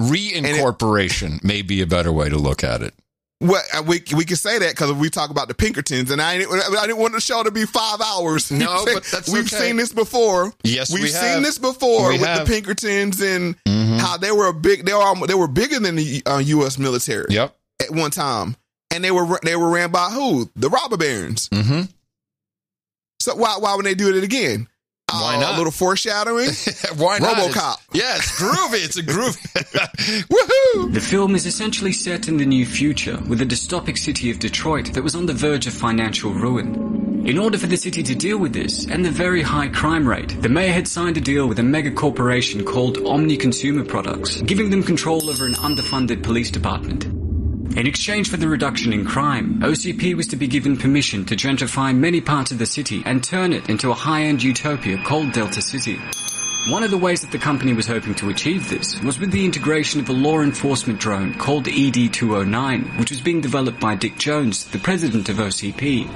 reincorporation 0.00 1.42
may 1.44 1.62
be 1.62 1.80
a 1.82 1.86
better 1.86 2.12
way 2.12 2.28
to 2.28 2.36
look 2.38 2.62
at 2.64 2.82
it. 2.82 2.94
Well, 3.40 3.62
uh, 3.72 3.84
we 3.86 4.02
we 4.16 4.24
can 4.24 4.34
say 4.36 4.58
that 4.58 4.70
because 4.70 4.92
we 4.94 5.10
talk 5.10 5.30
about 5.30 5.46
the 5.46 5.54
Pinkertons, 5.54 6.10
and 6.10 6.20
I 6.20 6.38
didn't, 6.38 6.60
I 6.76 6.86
didn't 6.88 6.98
want 6.98 7.14
the 7.14 7.20
show 7.20 7.40
to 7.44 7.52
be 7.52 7.66
five 7.66 8.00
hours. 8.00 8.50
No, 8.50 8.84
but 8.92 9.04
that's 9.04 9.28
we've 9.32 9.46
okay. 9.46 9.66
seen 9.68 9.76
this 9.76 9.92
before. 9.92 10.52
Yes, 10.64 10.92
we've 10.92 11.04
we 11.04 11.08
seen 11.08 11.42
this 11.42 11.56
before 11.56 12.08
We 12.08 12.18
with 12.18 12.26
have. 12.26 12.46
the 12.48 12.52
Pinkertons 12.52 13.20
and 13.20 13.54
Mhm. 13.62 14.00
how 14.00 14.16
they 14.16 14.32
were 14.32 14.48
a 14.48 14.52
big. 14.52 14.84
They 14.84 14.92
were 14.92 15.26
they 15.28 15.34
were 15.34 15.46
bigger 15.46 15.78
than 15.78 15.94
the 15.94 16.20
uh, 16.26 16.38
U.S. 16.38 16.78
military. 16.78 17.26
Yep. 17.28 17.54
At 17.80 17.92
one 17.92 18.10
time, 18.10 18.56
and 18.90 19.04
they 19.04 19.12
were 19.12 19.38
they 19.44 19.54
were 19.54 19.70
ran 19.70 19.92
by 19.92 20.10
who? 20.10 20.50
The 20.56 20.68
robber 20.68 20.96
barons. 20.96 21.48
Mm-hmm. 21.50 21.82
So 23.20 23.36
why 23.36 23.56
why 23.60 23.76
would 23.76 23.86
they 23.86 23.94
do 23.94 24.16
it 24.16 24.24
again? 24.24 24.66
Why 25.10 25.36
Uh, 25.36 25.40
not? 25.40 25.54
A 25.54 25.56
little 25.56 25.72
foreshadowing. 25.72 26.50
Why 26.96 27.18
not? 27.18 27.36
RoboCop. 27.36 27.74
It's- 27.74 27.78
yeah, 27.94 28.16
it's 28.16 28.30
groovy. 28.40 28.84
It's 28.84 28.96
a 28.96 29.02
groovy. 29.02 29.38
Woohoo! 30.28 30.92
The 30.92 31.00
film 31.00 31.34
is 31.34 31.46
essentially 31.46 31.92
set 31.92 32.28
in 32.28 32.36
the 32.36 32.46
new 32.46 32.66
future 32.66 33.18
with 33.28 33.40
a 33.40 33.46
dystopic 33.46 33.98
city 33.98 34.30
of 34.30 34.38
Detroit 34.38 34.92
that 34.94 35.02
was 35.02 35.14
on 35.14 35.26
the 35.26 35.32
verge 35.34 35.66
of 35.66 35.72
financial 35.74 36.32
ruin. 36.32 36.96
In 37.26 37.36
order 37.38 37.58
for 37.58 37.66
the 37.66 37.76
city 37.76 38.02
to 38.04 38.14
deal 38.14 38.38
with 38.38 38.52
this 38.54 38.86
and 38.86 39.04
the 39.04 39.10
very 39.10 39.42
high 39.42 39.68
crime 39.68 40.06
rate, 40.08 40.40
the 40.40 40.48
mayor 40.48 40.72
had 40.72 40.86
signed 40.88 41.16
a 41.16 41.20
deal 41.20 41.46
with 41.46 41.58
a 41.58 41.62
mega 41.62 41.90
corporation 41.90 42.64
called 42.64 42.98
Omni 43.06 43.36
Consumer 43.36 43.84
Products, 43.84 44.40
giving 44.42 44.70
them 44.70 44.82
control 44.82 45.28
over 45.28 45.44
an 45.44 45.54
underfunded 45.54 46.22
police 46.22 46.50
department. 46.50 47.06
In 47.76 47.86
exchange 47.86 48.28
for 48.28 48.36
the 48.36 48.48
reduction 48.48 48.92
in 48.92 49.04
crime, 49.04 49.60
OCP 49.60 50.14
was 50.14 50.26
to 50.28 50.36
be 50.36 50.48
given 50.48 50.76
permission 50.76 51.24
to 51.26 51.36
gentrify 51.36 51.96
many 51.96 52.20
parts 52.20 52.50
of 52.50 52.58
the 52.58 52.66
city 52.66 53.02
and 53.04 53.22
turn 53.22 53.52
it 53.52 53.68
into 53.68 53.90
a 53.90 53.94
high-end 53.94 54.42
utopia 54.42 54.98
called 55.04 55.32
Delta 55.32 55.60
City. 55.60 56.00
One 56.66 56.82
of 56.82 56.90
the 56.90 56.98
ways 56.98 57.22
that 57.22 57.30
the 57.30 57.38
company 57.38 57.72
was 57.72 57.86
hoping 57.86 58.14
to 58.16 58.28
achieve 58.28 58.68
this 58.68 59.00
was 59.02 59.18
with 59.18 59.30
the 59.30 59.42
integration 59.42 60.00
of 60.00 60.08
a 60.10 60.12
law 60.12 60.40
enforcement 60.40 60.98
drone 60.98 61.32
called 61.32 61.66
E 61.66 61.88
ED-209, 61.88 62.98
which 62.98 63.10
was 63.10 63.22
being 63.22 63.40
developed 63.40 63.80
by 63.80 63.94
Dick 63.94 64.18
Jones, 64.18 64.66
the 64.66 64.78
president 64.78 65.30
of 65.30 65.36
OCP. 65.36 66.10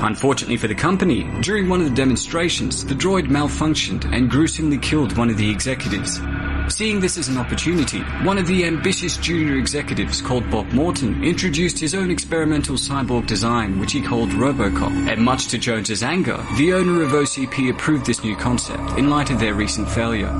Unfortunately 0.00 0.56
for 0.56 0.68
the 0.68 0.74
company, 0.74 1.28
during 1.40 1.68
one 1.68 1.80
of 1.80 1.88
the 1.88 1.96
demonstrations, 1.96 2.84
the 2.84 2.94
droid 2.94 3.26
malfunctioned 3.26 4.04
and 4.14 4.30
gruesomely 4.30 4.78
killed 4.78 5.16
one 5.16 5.30
of 5.30 5.36
the 5.36 5.50
executives. 5.50 6.20
Seeing 6.68 7.00
this 7.00 7.16
as 7.16 7.28
an 7.28 7.38
opportunity, 7.38 8.00
one 8.22 8.36
of 8.36 8.46
the 8.46 8.66
ambitious 8.66 9.16
junior 9.16 9.56
executives 9.56 10.20
called 10.20 10.50
Bob 10.50 10.70
Morton 10.72 11.24
introduced 11.24 11.78
his 11.78 11.94
own 11.94 12.10
experimental 12.10 12.76
cyborg 12.76 13.26
design, 13.26 13.80
which 13.80 13.92
he 13.92 14.02
called 14.02 14.28
Robocop. 14.30 14.92
And 15.08 15.24
much 15.24 15.46
to 15.48 15.58
Jones's 15.58 16.02
anger, 16.02 16.44
the 16.58 16.74
owner 16.74 17.02
of 17.02 17.12
OCP 17.12 17.70
approved 17.70 18.04
this 18.04 18.22
new 18.22 18.36
concept 18.36 18.98
in 18.98 19.08
light 19.08 19.30
of 19.30 19.40
their 19.40 19.54
recent 19.54 19.77
failure. 19.86 20.32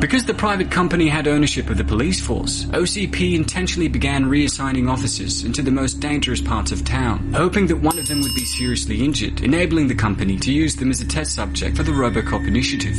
Because 0.00 0.26
the 0.26 0.34
private 0.34 0.70
company 0.70 1.08
had 1.08 1.26
ownership 1.26 1.70
of 1.70 1.78
the 1.78 1.84
police 1.84 2.24
force, 2.24 2.64
OCP 2.66 3.34
intentionally 3.34 3.88
began 3.88 4.26
reassigning 4.26 4.90
officers 4.90 5.42
into 5.42 5.62
the 5.62 5.70
most 5.70 6.00
dangerous 6.00 6.40
parts 6.40 6.70
of 6.70 6.84
town, 6.84 7.32
hoping 7.32 7.66
that 7.68 7.76
one 7.76 7.98
of 7.98 8.06
them 8.06 8.20
would 8.20 8.34
be 8.34 8.44
seriously 8.44 9.02
injured, 9.02 9.40
enabling 9.40 9.88
the 9.88 9.94
company 9.94 10.36
to 10.36 10.52
use 10.52 10.76
them 10.76 10.90
as 10.90 11.00
a 11.00 11.06
test 11.08 11.34
subject 11.34 11.78
for 11.78 11.82
the 11.82 11.92
Robocop 11.92 12.46
initiative. 12.46 12.96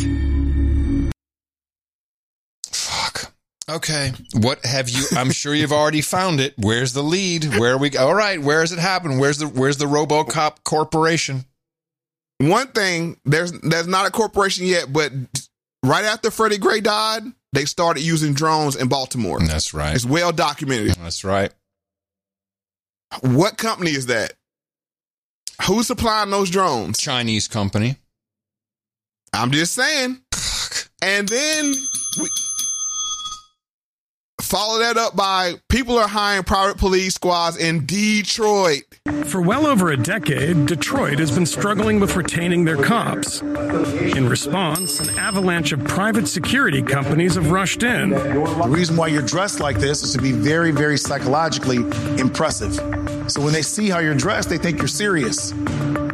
Fuck. 2.71 3.31
Okay. 3.69 4.11
What 4.33 4.65
have 4.65 4.89
you? 4.89 5.05
I'm 5.15 5.31
sure 5.31 5.53
you've 5.53 5.71
already 5.71 6.01
found 6.01 6.39
it. 6.39 6.55
Where's 6.57 6.93
the 6.93 7.03
lead? 7.03 7.45
Where 7.57 7.73
are 7.73 7.77
we? 7.77 7.95
All 7.95 8.15
right. 8.15 8.41
Where 8.41 8.61
does 8.61 8.71
it 8.71 8.79
happen? 8.79 9.19
Where's 9.19 9.37
the 9.37 9.47
Where's 9.47 9.77
the 9.77 9.85
RoboCop 9.85 10.63
Corporation? 10.63 11.45
One 12.39 12.67
thing 12.67 13.19
there's 13.25 13.51
there's 13.61 13.87
not 13.87 14.07
a 14.07 14.11
corporation 14.11 14.65
yet, 14.65 14.91
but 14.93 15.11
right 15.83 16.05
after 16.05 16.29
Freddie 16.29 16.59
Gray 16.59 16.81
died, 16.81 17.23
they 17.53 17.65
started 17.65 18.01
using 18.03 18.33
drones 18.33 18.75
in 18.75 18.87
Baltimore. 18.87 19.39
Mm, 19.39 19.47
that's 19.47 19.73
right. 19.73 19.95
It's 19.95 20.05
well 20.05 20.31
documented. 20.31 20.91
Mm, 20.91 21.03
that's 21.03 21.23
right. 21.23 21.51
What 23.21 23.57
company 23.57 23.91
is 23.91 24.07
that? 24.07 24.33
Who's 25.65 25.87
supplying 25.87 26.29
those 26.29 26.49
drones? 26.49 26.99
Chinese 26.99 27.47
company. 27.47 27.97
I'm 29.33 29.51
just 29.51 29.73
saying. 29.73 30.21
And 31.01 31.29
then 31.29 31.73
we 32.19 32.27
follow 34.47 34.79
that 34.79 34.95
up 34.97 35.13
by 35.13 35.55
people 35.67 35.97
are 35.97 36.07
hiring 36.07 36.43
private 36.43 36.77
police 36.77 37.15
squads 37.15 37.57
in 37.57 37.85
Detroit. 37.85 38.83
For 39.25 39.41
well 39.41 39.67
over 39.67 39.91
a 39.91 39.97
decade, 39.97 40.65
Detroit 40.65 41.19
has 41.19 41.31
been 41.31 41.45
struggling 41.45 41.99
with 41.99 42.15
retaining 42.15 42.63
their 42.63 42.77
cops. 42.77 43.41
In 43.41 44.29
response, 44.29 45.01
an 45.01 45.17
avalanche 45.19 45.73
of 45.73 45.83
private 45.83 46.29
security 46.29 46.81
companies 46.81 47.35
have 47.35 47.51
rushed 47.51 47.83
in. 47.83 48.11
The 48.11 48.67
reason 48.69 48.95
why 48.95 49.07
you're 49.07 49.21
dressed 49.21 49.59
like 49.59 49.79
this 49.79 50.01
is 50.01 50.13
to 50.13 50.21
be 50.21 50.31
very, 50.31 50.71
very 50.71 50.97
psychologically 50.97 51.77
impressive. 52.17 52.73
So 53.29 53.41
when 53.41 53.51
they 53.51 53.61
see 53.61 53.89
how 53.89 53.99
you're 53.99 54.15
dressed, 54.15 54.49
they 54.49 54.57
think 54.57 54.77
you're 54.77 54.87
serious 54.87 55.53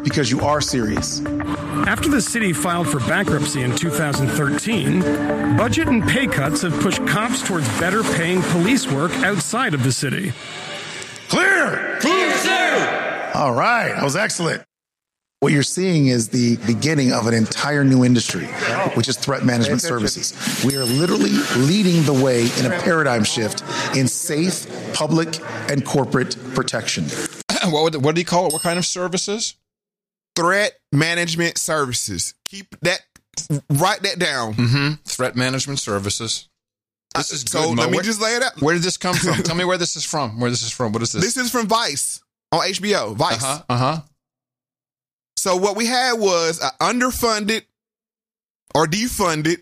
because 0.04 0.30
you 0.30 0.42
are 0.42 0.62
serious. 0.62 1.26
After 1.88 2.10
the 2.10 2.22
city 2.22 2.54
filed 2.54 2.88
for 2.88 3.00
bankruptcy 3.00 3.62
in 3.62 3.76
2013, 3.76 5.58
budget 5.58 5.88
and 5.88 6.04
pay 6.08 6.28
cuts 6.28 6.62
have 6.62 6.74
pushed 6.82 7.06
cops 7.08 7.42
towards 7.42 7.68
better 7.80 8.04
paying 8.04 8.42
police 8.44 8.90
work 8.92 9.12
outside 9.18 9.74
of 9.74 9.84
the 9.84 9.92
city. 9.92 10.34
Clear! 11.30 11.98
Clear, 12.00 12.32
sir! 12.38 13.32
All 13.34 13.54
right, 13.54 13.94
that 13.94 14.04
was 14.04 14.16
excellent. 14.16 14.64
What 15.44 15.52
you're 15.52 15.64
seeing 15.64 16.08
is 16.08 16.30
the 16.30 16.56
beginning 16.66 17.12
of 17.12 17.28
an 17.28 17.34
entire 17.34 17.84
new 17.84 18.06
industry, 18.06 18.46
which 18.96 19.10
is 19.10 19.18
threat 19.18 19.44
management 19.44 19.82
services. 19.82 20.64
We 20.66 20.78
are 20.78 20.86
literally 20.86 21.32
leading 21.58 22.04
the 22.04 22.14
way 22.14 22.44
in 22.60 22.66
a 22.66 22.80
paradigm 22.80 23.26
shift 23.26 23.62
in 23.94 24.08
safe 24.08 24.66
public 24.94 25.40
and 25.70 25.86
corporate 25.86 26.38
protection. 26.54 27.04
what, 27.66 27.84
would, 27.84 28.06
what 28.06 28.16
do 28.16 28.22
you 28.22 28.26
call 28.26 28.48
it? 28.48 28.54
What 28.54 28.62
kind 28.62 28.80
of 28.80 28.86
services? 28.86 29.56
Threat 30.36 30.74
management 30.92 31.58
services. 31.58 32.34
Keep 32.48 32.80
that, 32.82 33.02
write 33.70 34.02
that 34.04 34.18
down. 34.20 34.54
Mm-hmm. 34.56 34.94
Threat 35.06 35.36
management 35.36 35.80
services. 35.80 36.50
This 37.16 37.32
is 37.32 37.42
so 37.42 37.70
good, 37.70 37.78
let 37.78 37.90
me 37.92 37.98
Where- 37.98 38.04
just 38.04 38.20
lay 38.22 38.36
it 38.36 38.42
out. 38.44 38.60
Where 38.62 38.74
did 38.74 38.84
this 38.84 38.98
come 38.98 39.16
from? 39.16 39.36
Tell 39.44 39.56
me 39.56 39.66
where 39.66 39.78
this 39.78 39.96
is 39.96 40.04
from. 40.04 40.40
Where 40.40 40.50
this 40.50 40.64
is 40.64 40.72
from. 40.72 40.94
What 40.94 41.04
is 41.04 41.12
this? 41.12 41.24
This 41.24 41.38
is 41.38 41.52
from 41.52 41.68
Vice 41.68 42.22
on 42.52 42.62
HBO. 42.62 43.16
Vice. 43.16 43.44
Uh 43.44 43.48
huh. 43.58 43.64
Uh 43.70 43.78
huh. 43.78 44.02
So 45.38 45.56
what 45.58 45.76
we 45.76 45.86
had 45.86 46.14
was 46.14 46.60
an 46.62 46.72
underfunded 46.80 47.64
or 48.74 48.88
defunded 48.88 49.62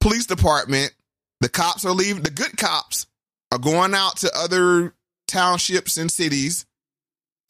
police 0.00 0.26
department. 0.26 0.94
The 1.40 1.48
cops 1.48 1.84
are 1.84 1.90
leaving. 1.92 2.22
The 2.22 2.30
good 2.30 2.56
cops 2.56 3.06
are 3.50 3.58
going 3.58 3.94
out 3.94 4.18
to 4.18 4.30
other 4.36 4.94
townships 5.26 5.96
and 5.96 6.08
cities. 6.10 6.66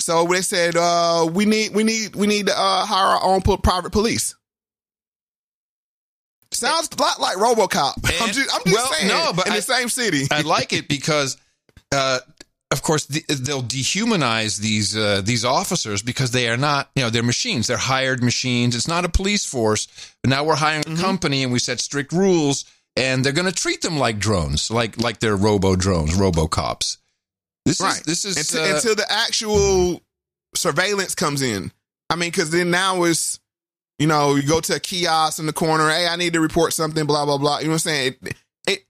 So 0.02 0.24
they 0.26 0.42
said, 0.42 0.76
uh, 0.76 1.28
we 1.32 1.44
need, 1.44 1.74
we 1.74 1.84
need, 1.84 2.14
we 2.16 2.26
need 2.26 2.46
to 2.48 2.52
uh, 2.58 2.84
hire 2.86 3.16
our 3.16 3.22
own 3.24 3.40
private 3.40 3.92
police. 3.92 4.34
Sounds 6.50 6.88
a 6.96 7.00
lot 7.02 7.18
like 7.20 7.36
RoboCop. 7.38 7.94
I'm 8.20 8.32
just, 8.32 8.54
I'm 8.54 8.62
just 8.64 8.76
well, 8.76 8.92
saying. 8.92 9.08
no, 9.08 9.32
but 9.34 9.46
in 9.46 9.52
I- 9.54 9.56
the 9.56 9.62
same 9.62 9.88
city. 9.88 10.26
I 10.30 10.42
like 10.42 10.72
it 10.72 10.86
because, 10.88 11.36
uh, 11.92 12.18
of 12.70 12.82
course, 12.82 13.06
the, 13.06 13.22
they'll 13.28 13.62
dehumanize 13.62 14.58
these 14.58 14.96
uh, 14.96 15.20
these 15.24 15.44
officers 15.44 16.02
because 16.02 16.30
they 16.30 16.48
are 16.48 16.56
not, 16.56 16.90
you 16.94 17.02
know, 17.02 17.10
they're 17.10 17.22
machines. 17.22 17.66
They're 17.66 17.76
hired 17.76 18.22
machines. 18.22 18.74
It's 18.76 18.88
not 18.88 19.04
a 19.04 19.08
police 19.10 19.44
force. 19.44 19.88
But 20.22 20.30
now 20.30 20.44
we're 20.44 20.56
hiring 20.56 20.82
Mm-hmm. 20.84 20.98
a 20.98 21.02
company, 21.02 21.42
and 21.42 21.52
we 21.52 21.58
set 21.58 21.80
strict 21.80 22.12
rules, 22.12 22.64
and 22.96 23.24
they're 23.24 23.32
going 23.32 23.46
to 23.50 23.54
treat 23.54 23.82
them 23.82 23.98
like 23.98 24.18
drones, 24.18 24.70
like 24.70 25.00
like 25.00 25.20
they're 25.20 25.36
robo 25.36 25.76
drones, 25.76 26.14
robo 26.14 26.46
cops. 26.48 26.98
This 27.64 27.80
right. 27.80 27.96
is 27.96 28.02
this 28.02 28.24
is 28.24 28.36
until, 28.36 28.64
uh, 28.72 28.76
until 28.76 28.94
the 28.94 29.06
actual 29.10 30.02
surveillance 30.54 31.14
comes 31.14 31.42
in. 31.42 31.70
I 32.10 32.16
mean, 32.16 32.30
because 32.30 32.50
then 32.50 32.70
now 32.70 33.02
it's 33.04 33.40
you 33.98 34.06
know 34.06 34.34
you 34.34 34.46
go 34.46 34.60
to 34.60 34.74
a 34.76 34.80
kiosk 34.80 35.38
in 35.38 35.46
the 35.46 35.52
corner. 35.52 35.88
Hey, 35.88 36.06
I 36.06 36.16
need 36.16 36.32
to 36.32 36.40
report 36.40 36.72
something. 36.72 37.06
Blah 37.06 37.24
blah 37.24 37.38
blah. 37.38 37.58
You 37.58 37.64
know 37.66 37.70
what 37.70 37.74
I'm 37.74 37.78
saying? 37.80 38.14
It, 38.22 38.34
it, 38.66 38.84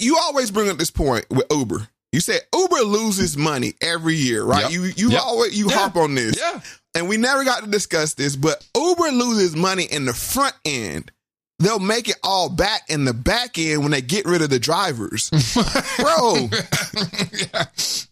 you 0.00 0.18
always 0.18 0.50
bring 0.50 0.68
up 0.68 0.76
this 0.78 0.90
point 0.90 1.26
with 1.30 1.46
Uber. 1.50 1.88
You 2.12 2.20
said 2.20 2.40
Uber 2.54 2.80
loses 2.80 3.36
money 3.36 3.74
every 3.80 4.16
year, 4.16 4.44
right? 4.44 4.64
Yep. 4.64 4.72
You 4.72 4.82
you 4.96 5.10
Yep. 5.12 5.22
always 5.22 5.58
you 5.58 5.70
Yeah. 5.70 5.76
harp 5.78 5.96
on 5.96 6.14
this, 6.14 6.36
Yeah. 6.38 6.60
And 6.94 7.08
we 7.08 7.16
never 7.16 7.44
got 7.44 7.62
to 7.62 7.70
discuss 7.70 8.14
this, 8.14 8.34
but 8.34 8.66
Uber 8.76 9.12
loses 9.12 9.54
money 9.54 9.84
in 9.84 10.06
the 10.06 10.12
front 10.12 10.54
end. 10.64 11.12
They'll 11.60 11.78
make 11.78 12.08
it 12.08 12.16
all 12.22 12.48
back 12.48 12.88
in 12.88 13.04
the 13.04 13.12
back 13.12 13.58
end 13.58 13.82
when 13.82 13.90
they 13.90 14.00
get 14.00 14.24
rid 14.24 14.40
of 14.40 14.48
the 14.48 14.58
drivers, 14.58 15.28
bro. 15.98 16.48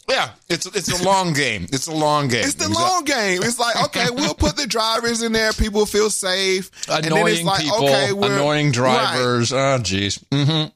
yeah, 0.08 0.30
it's 0.50 0.66
it's 0.66 1.00
a 1.00 1.02
long 1.02 1.32
game. 1.32 1.64
It's 1.72 1.86
a 1.86 1.92
long 1.92 2.28
game. 2.28 2.44
It's 2.44 2.54
the 2.54 2.68
long 2.68 3.04
game. 3.04 3.42
It's 3.42 3.58
like, 3.58 3.82
okay, 3.84 4.06
we'll 4.14 4.34
put 4.34 4.56
the 4.56 4.66
drivers 4.66 5.22
in 5.22 5.32
there. 5.32 5.52
People 5.54 5.86
feel 5.86 6.10
safe. 6.10 6.70
And 6.90 7.02
then 7.04 7.12
Annoying 7.12 7.34
it's 7.36 7.42
like, 7.44 7.62
people, 7.62 7.84
okay, 7.84 8.12
we're- 8.12 8.34
annoying 8.34 8.66
Right. 8.66 8.74
drivers. 8.74 9.52
Oh, 9.52 9.78
jeez. 9.80 10.22
Mm-hmm. 10.30 10.68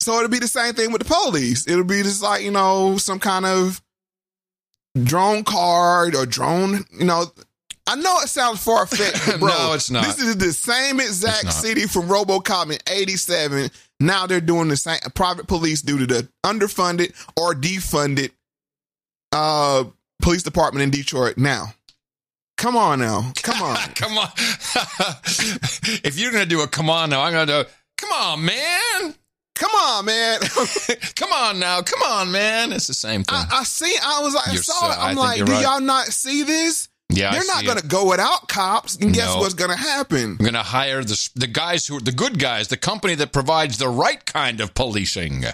So 0.00 0.16
it'll 0.18 0.28
be 0.30 0.38
the 0.38 0.46
same 0.48 0.74
thing 0.74 0.92
with 0.92 1.02
the 1.02 1.12
police. 1.12 1.66
It'll 1.66 1.82
be 1.82 2.02
just 2.04 2.22
like, 2.22 2.42
you 2.44 2.52
know, 2.52 2.98
some 2.98 3.18
kind 3.18 3.44
of 3.44 3.82
drone 5.02 5.42
card 5.42 6.14
or 6.14 6.24
drone, 6.24 6.84
you 6.96 7.04
know. 7.04 7.24
I 7.88 7.94
know 7.94 8.18
it 8.20 8.28
sounds 8.28 8.62
far 8.62 8.86
fetched, 8.86 9.38
bro. 9.40 9.48
No, 9.48 9.72
it's 9.72 9.90
not. 9.90 10.04
This 10.04 10.20
is 10.20 10.36
the 10.36 10.52
same 10.52 11.00
exact 11.00 11.52
city 11.54 11.86
from 11.86 12.02
Robocop 12.02 12.70
in 12.70 12.78
87. 12.86 13.70
Now 13.98 14.26
they're 14.26 14.42
doing 14.42 14.68
the 14.68 14.76
same 14.76 14.98
private 15.14 15.46
police 15.48 15.80
due 15.80 15.98
to 15.98 16.06
the 16.06 16.28
underfunded 16.44 17.14
or 17.36 17.54
defunded 17.54 18.30
uh 19.32 19.84
police 20.20 20.42
department 20.42 20.82
in 20.82 20.90
Detroit 20.90 21.38
now. 21.38 21.72
Come 22.58 22.76
on 22.76 22.98
now. 22.98 23.32
Come 23.42 23.62
on. 23.62 23.76
come 23.94 24.18
on. 24.18 24.28
if 26.04 26.18
you're 26.18 26.32
gonna 26.32 26.44
do 26.44 26.60
a 26.60 26.68
come 26.68 26.90
on 26.90 27.08
now, 27.10 27.22
I'm 27.22 27.32
gonna 27.32 27.64
do. 27.64 27.70
Come 27.96 28.12
on, 28.12 28.44
man. 28.44 29.14
Come 29.54 29.70
on, 29.72 30.04
man. 30.04 30.38
come 31.16 31.32
on 31.32 31.58
now. 31.58 31.80
Come 31.82 32.02
on, 32.02 32.30
man. 32.30 32.70
It's 32.72 32.86
the 32.86 32.94
same 32.94 33.24
thing. 33.24 33.34
I, 33.34 33.60
I 33.60 33.64
see. 33.64 33.92
I 34.02 34.20
was 34.22 34.34
like, 34.34 34.48
I 34.48 34.54
saw 34.56 34.72
so- 34.72 34.86
it. 34.86 34.90
I 34.90 35.08
I'm 35.10 35.16
think 35.16 35.18
like, 35.18 35.44
do 35.46 35.52
right. 35.52 35.62
y'all 35.62 35.80
not 35.80 36.06
see 36.06 36.42
this? 36.44 36.88
Yeah, 37.10 37.32
they're 37.32 37.46
not 37.46 37.64
going 37.64 37.78
to 37.78 37.86
go 37.86 38.08
without 38.10 38.48
cops. 38.48 38.96
And 38.96 39.14
guess 39.14 39.34
No. 39.34 39.38
what's 39.40 39.54
going 39.54 39.70
to 39.70 39.76
happen? 39.76 40.36
I'm 40.38 40.44
gonna 40.44 40.62
hire 40.62 41.02
the 41.02 41.30
the 41.34 41.46
guys 41.46 41.86
who 41.86 41.96
are 41.96 42.00
the 42.00 42.12
good 42.12 42.38
guys, 42.38 42.68
the 42.68 42.76
company 42.76 43.14
that 43.16 43.32
provides 43.32 43.78
the 43.78 43.88
right 43.88 44.24
kind 44.26 44.60
of 44.60 44.74
policing. 44.74 45.44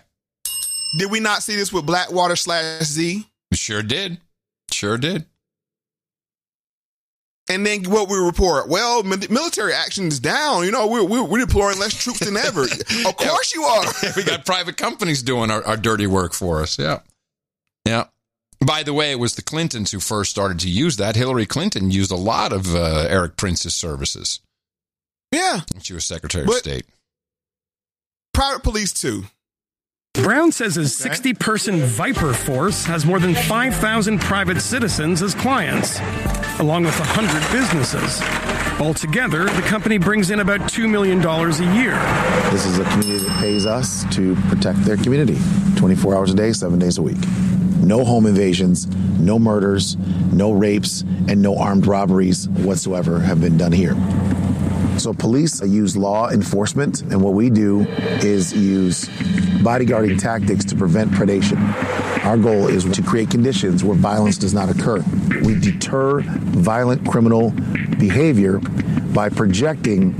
Did 0.98 1.10
we 1.10 1.20
not 1.20 1.42
see 1.42 1.56
this 1.56 1.72
with 1.72 1.86
Blackwater 1.86 2.36
slash 2.36 2.82
Xe? 2.82 3.24
Sure 3.52 3.82
did. 3.82 4.18
Sure 4.70 4.98
did. 4.98 5.26
And 7.48 7.66
then 7.66 7.84
what 7.84 8.08
we 8.08 8.16
report? 8.16 8.68
Well, 8.68 9.02
military 9.02 9.74
action 9.74 10.08
is 10.08 10.18
down. 10.18 10.64
You 10.64 10.70
know, 10.70 10.86
we're, 10.88 11.04
we're, 11.04 11.22
we're 11.24 11.44
deploying 11.44 11.78
less 11.78 11.92
troops 11.94 12.20
than 12.20 12.36
ever. 12.38 12.62
of 13.06 13.16
course 13.16 13.54
you 13.54 13.62
are. 13.64 13.84
we 14.16 14.22
got 14.24 14.46
private 14.46 14.76
companies 14.78 15.22
doing 15.22 15.50
our, 15.50 15.62
our 15.64 15.76
dirty 15.76 16.06
work 16.06 16.32
for 16.32 16.62
us. 16.62 16.78
Yeah. 16.78 17.00
Yeah. 17.84 18.04
By 18.66 18.82
the 18.82 18.94
way, 18.94 19.10
it 19.10 19.18
was 19.18 19.34
the 19.34 19.42
Clintons 19.42 19.92
who 19.92 20.00
first 20.00 20.30
started 20.30 20.60
to 20.60 20.68
use 20.68 20.96
that. 20.96 21.16
Hillary 21.16 21.46
Clinton 21.46 21.90
used 21.90 22.10
a 22.10 22.16
lot 22.16 22.52
of 22.52 22.74
uh, 22.74 23.06
Erik 23.08 23.36
Prince's 23.36 23.74
services. 23.74 24.40
Yeah. 25.32 25.60
when 25.72 25.82
She 25.82 25.92
was 25.92 26.04
Secretary 26.04 26.44
of 26.44 26.54
State. 26.54 26.86
Private 28.32 28.62
police 28.62 28.92
too. 28.92 29.24
Brown 30.14 30.52
says 30.52 30.76
his 30.76 30.96
60 30.96 31.34
person 31.34 31.80
Viper 31.80 32.32
force 32.32 32.84
has 32.86 33.04
more 33.04 33.18
than 33.18 33.34
5,000 33.34 34.20
private 34.20 34.60
citizens 34.60 35.22
as 35.22 35.34
clients, 35.34 35.98
along 36.60 36.84
with 36.84 36.96
100 37.00 37.52
businesses. 37.52 38.22
Altogether, 38.80 39.44
the 39.44 39.62
company 39.62 39.98
brings 39.98 40.30
in 40.30 40.38
about 40.38 40.60
$2 40.60 40.88
million 40.88 41.20
a 41.24 41.74
year. 41.74 41.94
This 42.52 42.64
is 42.64 42.78
a 42.78 42.84
community 42.84 43.24
that 43.24 43.40
pays 43.40 43.66
us 43.66 44.04
to 44.14 44.36
protect 44.48 44.84
their 44.84 44.96
community 44.96 45.38
24 45.76 46.14
hours 46.14 46.32
a 46.32 46.36
day, 46.36 46.52
seven 46.52 46.78
days 46.78 46.98
a 46.98 47.02
week. 47.02 47.18
No 47.84 48.04
home 48.04 48.26
invasions, 48.26 48.86
no 49.18 49.38
murders, 49.38 49.96
no 50.32 50.52
rapes, 50.52 51.02
and 51.28 51.42
no 51.42 51.58
armed 51.58 51.86
robberies 51.86 52.48
whatsoever 52.48 53.20
have 53.20 53.40
been 53.40 53.58
done 53.58 53.72
here. 53.72 53.94
So, 54.98 55.12
police 55.12 55.60
use 55.60 55.96
law 55.96 56.30
enforcement, 56.30 57.02
and 57.02 57.20
what 57.20 57.34
we 57.34 57.50
do 57.50 57.80
is 58.22 58.54
use 58.54 59.04
bodyguarding 59.62 60.18
tactics 60.18 60.64
to 60.66 60.76
prevent 60.76 61.10
predation. 61.10 61.58
Our 62.24 62.38
goal 62.38 62.68
is 62.68 62.84
to 62.84 63.02
create 63.02 63.30
conditions 63.30 63.84
where 63.84 63.96
violence 63.96 64.38
does 64.38 64.54
not 64.54 64.70
occur. 64.70 65.04
We 65.42 65.58
deter 65.58 66.20
violent 66.22 67.06
criminal 67.06 67.50
behavior 67.98 68.60
by 69.12 69.28
projecting 69.28 70.12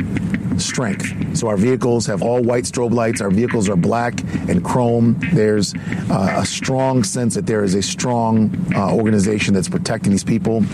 strength. 0.59 1.37
So 1.37 1.49
our 1.49 1.57
vehicles 1.57 2.07
have 2.07 2.23
all 2.23 2.43
white 2.43 2.65
strobe 2.65 2.93
lights. 2.93 3.21
Our 3.21 3.31
vehicles 3.31 3.69
are 3.69 3.77
black 3.77 4.21
and 4.49 4.65
chrome. 4.65 5.19
There's 5.33 5.75
uh, 6.11 6.35
a 6.37 6.47
strong 6.47 7.05
sense 7.05 7.35
that 7.35 7.47
there 7.47 7.65
is 7.65 7.75
a 7.75 7.83
strong 7.83 8.55
uh, 8.75 8.95
organization 8.95 9.55
that's 9.55 9.69
protecting 9.69 10.11
these 10.13 10.25
people. 10.25 10.65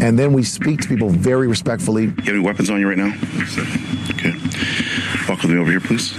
And 0.00 0.18
then 0.18 0.32
we 0.32 0.42
speak 0.42 0.80
to 0.82 0.88
people 0.88 1.10
very 1.10 1.46
respectfully. 1.46 2.04
You 2.04 2.10
have 2.10 2.28
any 2.28 2.38
weapons 2.40 2.70
on 2.70 2.80
you 2.80 2.88
right 2.88 2.98
now? 2.98 3.14
Okay. 4.10 4.32
Walk 5.28 5.42
with 5.42 5.50
me 5.50 5.58
over 5.58 5.70
here, 5.70 5.80
please. 5.80 6.18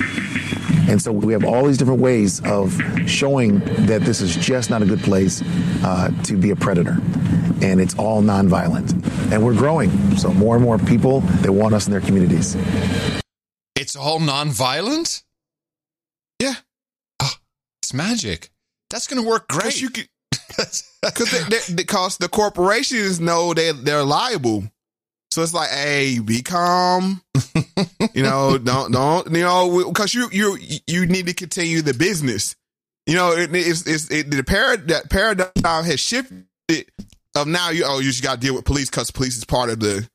And 0.89 1.01
so 1.01 1.11
we 1.11 1.33
have 1.33 1.45
all 1.45 1.65
these 1.65 1.77
different 1.77 2.01
ways 2.01 2.41
of 2.43 2.79
showing 3.07 3.59
that 3.85 4.01
this 4.01 4.21
is 4.21 4.35
just 4.35 4.69
not 4.69 4.81
a 4.81 4.85
good 4.85 5.01
place 5.01 5.41
uh, 5.83 6.11
to 6.23 6.35
be 6.35 6.49
a 6.51 6.55
predator. 6.55 6.97
And 7.63 7.79
it's 7.79 7.95
all 7.95 8.21
nonviolent. 8.21 8.91
And 9.31 9.43
we're 9.43 9.55
growing. 9.55 9.91
So 10.17 10.33
more 10.33 10.55
and 10.55 10.63
more 10.63 10.77
people, 10.77 11.21
they 11.41 11.49
want 11.49 11.73
us 11.73 11.85
in 11.85 11.91
their 11.91 12.01
communities. 12.01 12.55
It's 13.75 13.95
all 13.95 14.19
nonviolent? 14.19 15.23
Yeah. 16.39 16.55
Oh, 17.21 17.33
it's 17.81 17.93
magic. 17.93 18.51
That's 18.89 19.07
going 19.07 19.21
to 19.21 19.27
work 19.27 19.47
great. 19.47 19.81
You 19.81 19.89
can, 19.89 20.05
Because 21.01 21.71
because 21.73 22.17
the 22.17 22.29
corporations 22.29 23.19
know 23.19 23.53
they 23.53 23.71
they're 23.71 24.03
liable. 24.03 24.63
So 25.31 25.41
it's 25.41 25.53
like, 25.53 25.69
hey, 25.69 26.19
be 26.19 26.41
calm. 26.43 27.23
you 28.13 28.21
know, 28.21 28.57
don't 28.57 28.91
don't 28.91 29.31
you 29.31 29.41
know 29.41 29.85
because 29.87 30.13
you 30.13 30.29
you 30.31 30.57
you 30.85 31.05
need 31.05 31.27
to 31.27 31.33
continue 31.33 31.81
the 31.81 31.93
business. 31.93 32.55
You 33.07 33.15
know, 33.15 33.31
it, 33.31 33.49
it's 33.55 33.87
it's 33.87 34.11
it, 34.11 34.29
the 34.29 34.43
parad- 34.43 34.87
that 34.89 35.09
paradigm 35.09 35.85
has 35.85 35.99
shifted 35.99 36.45
of 37.35 37.47
now. 37.47 37.69
You 37.69 37.83
oh, 37.85 37.99
you 37.99 38.09
just 38.09 38.23
got 38.23 38.35
to 38.35 38.39
deal 38.39 38.55
with 38.55 38.65
police 38.65 38.89
because 38.89 39.11
police 39.11 39.37
is 39.37 39.45
part 39.45 39.69
of 39.69 39.79
the, 39.79 40.07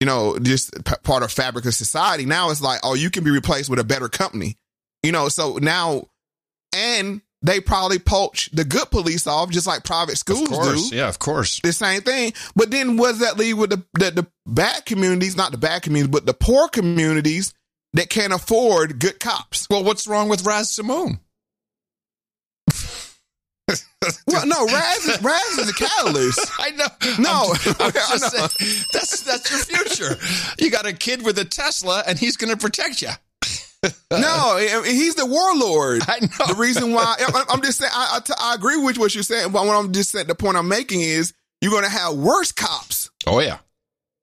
you 0.00 0.06
know, 0.06 0.38
just 0.38 0.72
p- 0.84 0.94
part 1.02 1.22
of 1.22 1.32
fabric 1.32 1.64
of 1.64 1.74
society. 1.74 2.26
Now 2.26 2.50
it's 2.50 2.62
like, 2.62 2.80
oh, 2.82 2.94
you 2.94 3.10
can 3.10 3.24
be 3.24 3.30
replaced 3.30 3.70
with 3.70 3.78
a 3.78 3.84
better 3.84 4.08
company. 4.08 4.56
You 5.02 5.12
know, 5.12 5.28
so 5.28 5.58
now, 5.58 6.08
and 6.74 7.20
they 7.44 7.60
probably 7.60 7.98
poach 7.98 8.48
the 8.52 8.64
good 8.64 8.90
police 8.90 9.26
off 9.26 9.50
just 9.50 9.66
like 9.66 9.84
private 9.84 10.16
schools 10.16 10.48
course, 10.48 10.88
do. 10.88 10.96
Yeah, 10.96 11.08
of 11.08 11.18
course. 11.18 11.60
The 11.60 11.74
same 11.74 12.00
thing. 12.00 12.32
But 12.56 12.70
then 12.70 12.96
what 12.96 13.10
does 13.10 13.18
that 13.20 13.36
leave 13.36 13.58
with 13.58 13.70
the, 13.70 13.84
the, 13.92 14.10
the 14.10 14.26
bad 14.46 14.86
communities, 14.86 15.36
not 15.36 15.52
the 15.52 15.58
bad 15.58 15.82
communities, 15.82 16.10
but 16.10 16.24
the 16.24 16.32
poor 16.32 16.68
communities 16.68 17.52
that 17.92 18.08
can't 18.08 18.32
afford 18.32 18.98
good 18.98 19.20
cops? 19.20 19.66
Well, 19.68 19.84
what's 19.84 20.06
wrong 20.06 20.30
with 20.30 20.46
Raz 20.46 20.70
Simone? 20.70 21.20
Well, 24.26 24.46
no, 24.46 24.66
Raz 24.66 25.06
is, 25.06 25.22
Raz 25.22 25.58
is 25.58 25.70
a 25.70 25.72
catalyst. 25.72 26.50
I 26.58 26.70
know. 26.70 26.86
No, 27.18 27.54
I'm, 27.54 27.86
I'm 27.86 27.92
just 27.92 28.30
saying, 28.30 28.84
that's 28.92 29.20
that's 29.22 29.50
your 29.50 29.78
future. 29.78 30.16
You 30.58 30.70
got 30.70 30.86
a 30.86 30.92
kid 30.92 31.24
with 31.24 31.38
a 31.38 31.44
Tesla, 31.44 32.02
and 32.06 32.18
he's 32.18 32.36
going 32.36 32.50
to 32.50 32.56
protect 32.56 33.02
you. 33.02 33.10
no, 34.10 34.82
he's 34.84 35.14
the 35.14 35.26
warlord. 35.26 36.02
I 36.08 36.20
know. 36.20 36.46
The 36.48 36.54
reason 36.56 36.92
why 36.92 37.16
I'm 37.48 37.60
just 37.62 37.78
saying, 37.78 37.92
I, 37.94 38.20
I, 38.28 38.52
I 38.52 38.54
agree 38.54 38.76
with 38.76 38.98
what 38.98 39.14
you're 39.14 39.22
saying, 39.22 39.52
but 39.52 39.66
what 39.66 39.76
I'm 39.76 39.92
just 39.92 40.10
saying, 40.10 40.26
the 40.26 40.34
point 40.34 40.56
I'm 40.56 40.68
making 40.68 41.00
is 41.00 41.34
you're 41.60 41.70
going 41.70 41.84
to 41.84 41.90
have 41.90 42.14
worse 42.14 42.52
cops. 42.52 43.10
Oh 43.26 43.40
yeah, 43.40 43.58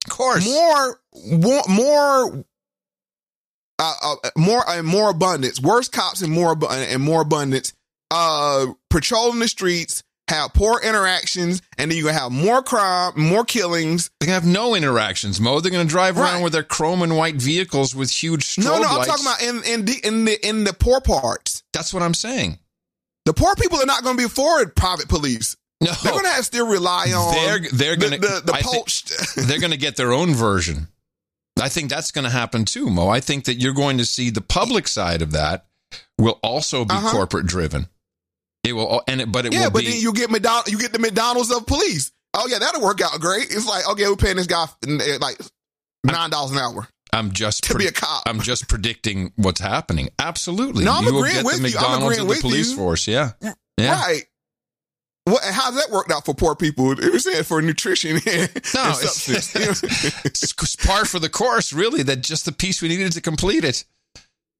of 0.06 0.10
course. 0.10 0.46
More, 0.46 1.00
more, 1.32 1.64
more. 1.68 2.46
Uh, 3.84 3.94
uh, 4.04 4.30
more 4.38 4.64
and 4.70 4.86
more 4.86 5.10
abundance, 5.10 5.60
worse 5.60 5.90
cops 5.90 6.22
and 6.22 6.32
more 6.32 6.56
and 6.70 7.02
more 7.02 7.22
abundance. 7.24 7.74
Uh, 8.12 8.68
patrolling 8.90 9.40
the 9.40 9.48
streets, 9.48 10.04
have 10.28 10.54
poor 10.54 10.80
interactions, 10.82 11.62
and 11.78 11.90
then 11.90 11.98
you're 11.98 12.08
gonna 12.08 12.20
have 12.20 12.32
more 12.32 12.62
crime, 12.62 13.14
more 13.16 13.44
killings. 13.46 14.12
They 14.20 14.28
can 14.28 14.34
have 14.34 14.46
no 14.46 14.76
interactions, 14.76 15.40
Mo. 15.42 15.60
They're 15.60 15.72
gonna 15.72 15.86
drive 15.86 16.18
around 16.18 16.42
with 16.42 16.54
their 16.54 16.64
chrome 16.64 17.02
and 17.02 17.18
white 17.18 17.36
vehicles 17.36 17.96
with 17.96 18.12
huge 18.12 18.46
strobe 18.46 18.64
No, 18.66 18.78
no, 18.80 18.96
lights. 18.96 19.10
I'm 19.10 19.18
talking 19.18 19.26
about 19.26 19.42
in 19.66 19.74
in 19.74 19.86
the 19.86 20.08
in 20.08 20.26
the 20.26 20.48
in 20.48 20.64
the 20.64 20.74
poor 20.74 21.02
parts. 21.02 21.64
That's 21.74 21.94
what 21.94 22.04
I'm 22.04 22.14
saying. 22.14 22.60
The 23.26 23.34
poor 23.34 23.56
people 23.56 23.80
are 23.82 23.86
not 23.86 24.04
gonna 24.04 24.18
be 24.18 24.24
afforded 24.26 24.76
private 24.76 25.08
police. 25.10 25.56
No, 25.82 25.92
they're 26.04 26.12
gonna 26.14 26.28
have 26.28 26.38
to 26.38 26.44
still 26.44 26.68
rely 26.68 27.12
on. 27.12 27.34
They're 27.34 27.60
they're 27.74 27.96
gonna 27.96 28.18
the, 28.20 28.42
the, 28.46 28.52
the 28.54 28.60
poached. 28.62 29.12
they're 29.36 29.60
gonna 29.60 29.78
get 29.78 29.96
their 29.96 30.14
own 30.14 30.34
version. 30.34 30.88
I 31.60 31.70
think 31.70 31.90
that's 31.90 32.12
going 32.12 32.24
to 32.24 32.32
happen 32.32 32.64
too, 32.66 32.90
Mo. 32.90 33.10
I 33.10 33.20
think 33.20 33.44
that 33.46 33.56
you're 33.56 33.74
going 33.74 33.98
to 33.98 34.06
see 34.06 34.30
the 34.30 34.42
public 34.42 34.88
side 34.88 35.22
of 35.22 35.34
that 35.34 35.66
will 36.18 36.40
also 36.42 36.86
be 36.86 36.96
Uh-huh. 36.96 37.12
corporate 37.12 37.46
driven. 37.46 37.88
It 38.64 38.74
will, 38.74 39.02
and 39.08 39.22
it, 39.22 39.32
but 39.32 39.46
it 39.46 39.54
yeah, 39.54 39.66
will 39.66 39.72
but 39.72 39.80
be. 39.80 39.90
then 39.92 40.00
you 40.02 40.14
get 40.14 40.30
McDonald, 40.30 40.68
you 40.70 40.78
get 40.78 40.94
the 40.94 41.00
McDonald's 41.00 41.52
of 41.52 41.66
police. 41.66 42.12
Oh 42.34 42.48
yeah, 42.48 42.60
that'll 42.60 42.82
work 42.82 43.02
out 43.02 43.20
great. 43.20 43.46
It's 43.46 43.68
like 43.68 43.88
okay, 43.90 44.08
we're 44.08 44.16
paying 44.16 44.38
this 44.38 44.48
guy 44.48 44.64
uh, 44.64 45.18
like 45.20 45.38
nine 46.04 46.30
dollars 46.30 46.52
an 46.52 46.60
hour. 46.60 46.88
I'm 47.14 47.32
just 47.32 47.64
to 47.66 47.78
be 47.78 47.88
a 47.88 47.92
cop. 47.92 48.24
I'm 48.26 48.40
just 48.40 48.70
predicting 48.70 49.34
what's 49.36 49.60
happening. 49.60 50.10
Absolutely. 50.18 50.86
No, 50.86 50.94
I'm 50.94 51.04
you 51.04 51.14
will 51.14 51.20
agreeing 51.20 51.38
get 51.38 51.46
with 51.46 51.62
the 51.62 51.70
you. 51.72 51.78
I'm 51.78 52.02
agreeing 52.04 52.22
of 52.22 52.28
the 52.28 52.30
with 52.30 52.42
police 52.42 52.72
you. 52.72 52.78
force. 52.78 53.08
Yeah. 53.08 53.32
Yeah. 53.78 53.92
Right. 53.92 54.24
What? 55.26 55.44
How's 55.44 55.76
that 55.76 55.92
worked 55.92 56.12
out 56.12 56.26
for 56.26 56.34
poor 56.34 56.56
people? 56.56 56.92
It 56.94 57.12
was 57.12 57.24
saying 57.24 57.44
for 57.44 57.62
nutrition. 57.62 58.12
and 58.26 58.26
No, 58.26 58.38
and 58.38 58.50
it's, 58.54 59.28
it's 60.26 60.76
par 60.78 61.06
for 61.06 61.20
the 61.20 61.30
course, 61.30 61.74
really. 61.74 62.02
That 62.04 62.22
just 62.22 62.46
the 62.46 62.52
piece 62.52 62.82
we 62.82 62.88
needed 62.88 63.12
to 63.14 63.22
complete 63.22 63.64
it. 63.64 63.84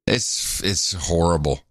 It's 0.08 0.62
it's 0.64 0.94
horrible, 0.94 1.62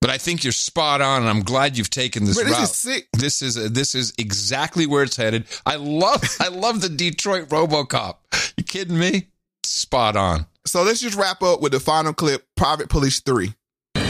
but 0.00 0.10
I 0.10 0.18
think 0.18 0.44
you're 0.44 0.52
spot 0.52 1.00
on, 1.00 1.22
and 1.22 1.30
I'm 1.30 1.42
glad 1.42 1.76
you've 1.78 1.90
taken 1.90 2.24
this 2.24 2.36
But 2.36 2.44
this 2.46 2.52
route. 2.58 2.62
is 2.64 2.74
sick. 2.74 3.08
This 3.12 3.42
is 3.42 3.72
this 3.72 3.94
is 3.94 4.12
exactly 4.18 4.86
where 4.86 5.02
it's 5.02 5.16
headed. 5.16 5.44
I 5.64 5.76
love 5.76 6.22
I 6.40 6.48
love 6.48 6.80
the 6.80 6.88
Detroit 6.88 7.48
RoboCop. 7.48 8.16
You 8.56 8.64
kidding 8.64 8.98
me? 8.98 9.28
Spot 9.64 10.16
on. 10.16 10.46
so 10.64 10.82
let's 10.82 11.00
just 11.00 11.16
wrap 11.16 11.42
up 11.42 11.60
with 11.60 11.72
the 11.72 11.80
final 11.80 12.12
clip. 12.12 12.46
Private 12.56 12.88
Police 12.88 13.20
Three. 13.20 13.54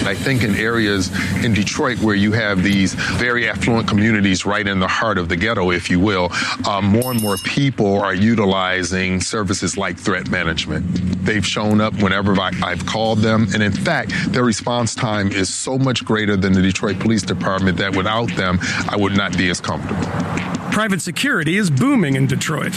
I 0.06 0.14
think 0.14 0.42
in 0.42 0.54
areas 0.54 1.10
in 1.44 1.52
Detroit 1.54 1.98
where 2.00 2.14
you 2.14 2.32
have 2.32 2.62
these 2.62 2.94
very 2.94 3.48
affluent 3.48 3.88
communities 3.88 4.46
right 4.46 4.66
in 4.66 4.78
the 4.78 4.88
heart 4.88 5.18
of 5.18 5.28
the 5.28 5.36
ghetto, 5.36 5.70
if 5.70 5.90
you 5.90 6.00
will, 6.00 6.28
uh, 6.66 6.80
more 6.80 7.10
and 7.10 7.20
more 7.20 7.36
people 7.38 8.00
are 8.00 8.14
utilizing 8.14 9.20
services 9.20 9.76
like 9.76 9.98
threat 9.98 10.30
management. 10.30 10.84
They've 11.24 11.46
shown 11.46 11.80
up 11.80 11.94
whenever 12.02 12.32
I, 12.40 12.52
I've 12.62 12.86
called 12.86 13.18
them. 13.18 13.48
And 13.52 13.62
in 13.62 13.72
fact, 13.72 14.12
their 14.28 14.44
response 14.44 14.94
time 14.94 15.32
is 15.32 15.52
so 15.52 15.78
much 15.78 16.04
greater 16.04 16.36
than 16.36 16.52
the 16.52 16.62
Detroit 16.62 16.98
Police 16.98 17.22
Department 17.22 17.78
that 17.78 17.96
without 17.96 18.30
them, 18.36 18.58
I 18.88 18.96
would 18.96 19.16
not 19.16 19.36
be 19.36 19.50
as 19.50 19.60
comfortable. 19.60 20.06
Private 20.70 21.00
security 21.00 21.56
is 21.56 21.70
booming 21.70 22.16
in 22.16 22.26
Detroit. 22.26 22.74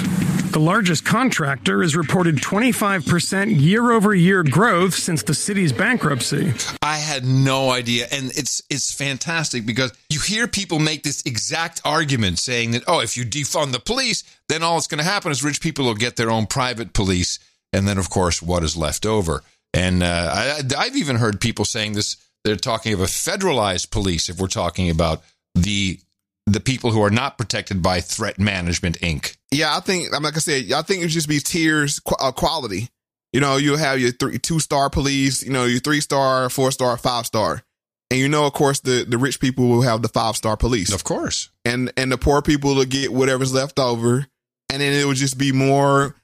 The 0.51 0.59
largest 0.59 1.05
contractor 1.05 1.83
has 1.83 1.95
reported 1.95 2.37
25% 2.37 3.61
year 3.61 3.91
over 3.91 4.15
year 4.15 4.41
growth 4.41 4.95
since 4.95 5.21
the 5.21 5.35
city's 5.35 5.71
bankruptcy. 5.71 6.53
I 6.81 6.95
had 6.95 7.18
no 7.23 7.71
idea, 7.71 8.07
and 8.11 8.25
it's 8.37 8.61
it's 8.69 8.93
fantastic 8.93 9.65
because 9.65 9.91
you 10.09 10.19
hear 10.19 10.47
people 10.47 10.79
make 10.79 11.03
this 11.03 11.23
exact 11.25 11.81
argument, 11.85 12.39
saying 12.39 12.71
that 12.71 12.83
oh, 12.87 12.99
if 12.99 13.17
you 13.17 13.25
defund 13.25 13.71
the 13.71 13.79
police, 13.79 14.23
then 14.47 14.63
all 14.63 14.75
that's 14.75 14.87
going 14.87 14.99
to 14.99 15.09
happen 15.09 15.31
is 15.31 15.43
rich 15.43 15.61
people 15.61 15.85
will 15.85 15.95
get 15.95 16.15
their 16.15 16.31
own 16.31 16.45
private 16.45 16.93
police, 16.93 17.39
and 17.73 17.87
then 17.87 17.97
of 17.97 18.09
course 18.09 18.41
what 18.41 18.63
is 18.63 18.75
left 18.75 19.05
over. 19.05 19.43
And 19.73 20.01
uh, 20.01 20.31
I, 20.33 20.61
I've 20.77 20.95
even 20.95 21.17
heard 21.17 21.39
people 21.39 21.65
saying 21.65 21.93
this. 21.93 22.17
They're 22.43 22.55
talking 22.55 22.93
of 22.93 23.01
a 23.01 23.05
federalized 23.05 23.91
police 23.91 24.29
if 24.29 24.39
we're 24.39 24.47
talking 24.47 24.89
about 24.89 25.21
the 25.55 25.99
the 26.45 26.59
people 26.59 26.91
who 26.91 27.01
are 27.03 27.11
not 27.11 27.37
protected 27.37 27.81
by 27.81 28.01
Threat 28.01 28.39
Management 28.39 28.99
Inc. 28.99 29.37
Yeah, 29.51 29.75
I 29.75 29.79
think. 29.79 30.07
I'm 30.13 30.23
like 30.23 30.35
I 30.35 30.39
said. 30.39 30.71
I 30.71 30.81
think 30.81 31.01
it 31.01 31.05
would 31.05 31.11
just 31.11 31.29
be 31.29 31.39
tiers 31.39 32.01
uh, 32.19 32.31
quality. 32.31 32.89
You 33.33 33.41
know, 33.41 33.57
you 33.57 33.75
have 33.77 33.99
your 33.99 34.11
three, 34.11 34.39
two 34.39 34.59
star 34.59 34.89
police. 34.89 35.43
You 35.43 35.51
know, 35.51 35.65
your 35.65 35.79
three 35.79 36.01
star, 36.01 36.49
four 36.49 36.71
star, 36.71 36.97
five 36.97 37.25
star, 37.25 37.61
and 38.09 38.19
you 38.19 38.27
know, 38.27 38.45
of 38.45 38.53
course, 38.53 38.79
the 38.79 39.05
the 39.07 39.17
rich 39.17 39.39
people 39.39 39.67
will 39.67 39.81
have 39.83 40.01
the 40.01 40.07
five 40.07 40.35
star 40.35 40.57
police, 40.57 40.91
of 40.93 41.03
course, 41.03 41.49
and 41.63 41.91
and 41.95 42.11
the 42.11 42.17
poor 42.17 42.41
people 42.41 42.75
will 42.75 42.85
get 42.85 43.13
whatever's 43.13 43.53
left 43.53 43.77
over, 43.79 44.25
and 44.69 44.81
then 44.81 44.93
it 44.93 45.05
will 45.05 45.13
just 45.13 45.37
be 45.37 45.51
more 45.51 46.15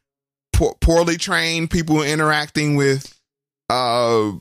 poor, 0.53 0.74
poorly 0.82 1.17
trained 1.17 1.69
people 1.69 2.01
interacting 2.01 2.75
with 2.75 3.11
uh 3.69 4.32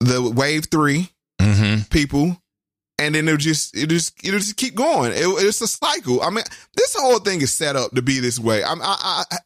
the 0.00 0.20
wave 0.34 0.66
3 0.66 1.08
Mm-hmm. 1.40 1.82
people 1.90 2.40
and 2.98 3.16
then 3.16 3.26
it'll 3.26 3.36
just 3.36 3.76
it 3.76 3.88
just 3.88 4.14
it'll 4.24 4.38
just 4.38 4.56
keep 4.56 4.76
going. 4.76 5.10
It, 5.10 5.24
it's 5.24 5.60
a 5.60 5.66
cycle. 5.66 6.22
I 6.22 6.30
mean, 6.30 6.44
this 6.76 6.94
whole 6.96 7.18
thing 7.18 7.40
is 7.40 7.52
set 7.52 7.74
up 7.74 7.90
to 7.92 8.02
be 8.02 8.20
this 8.20 8.38
way. 8.38 8.62
I'm, 8.62 8.80
I 8.80 9.24
I 9.32 9.36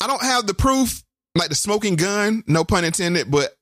I 0.00 0.06
don't 0.06 0.22
have 0.22 0.46
the 0.46 0.54
proof, 0.54 1.02
like 1.34 1.48
the 1.48 1.54
smoking 1.54 1.96
gun, 1.96 2.44
no 2.46 2.64
pun 2.64 2.84
intended, 2.84 3.30
but 3.30 3.56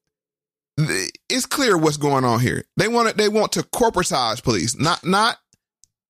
it's 1.28 1.46
clear 1.46 1.76
what's 1.78 1.96
going 1.96 2.24
on 2.24 2.40
here. 2.40 2.64
They 2.76 2.88
want 2.88 3.08
it. 3.08 3.16
They 3.16 3.28
want 3.28 3.52
to 3.52 3.62
corporatize 3.62 4.42
police, 4.42 4.78
not 4.78 5.04
not 5.04 5.38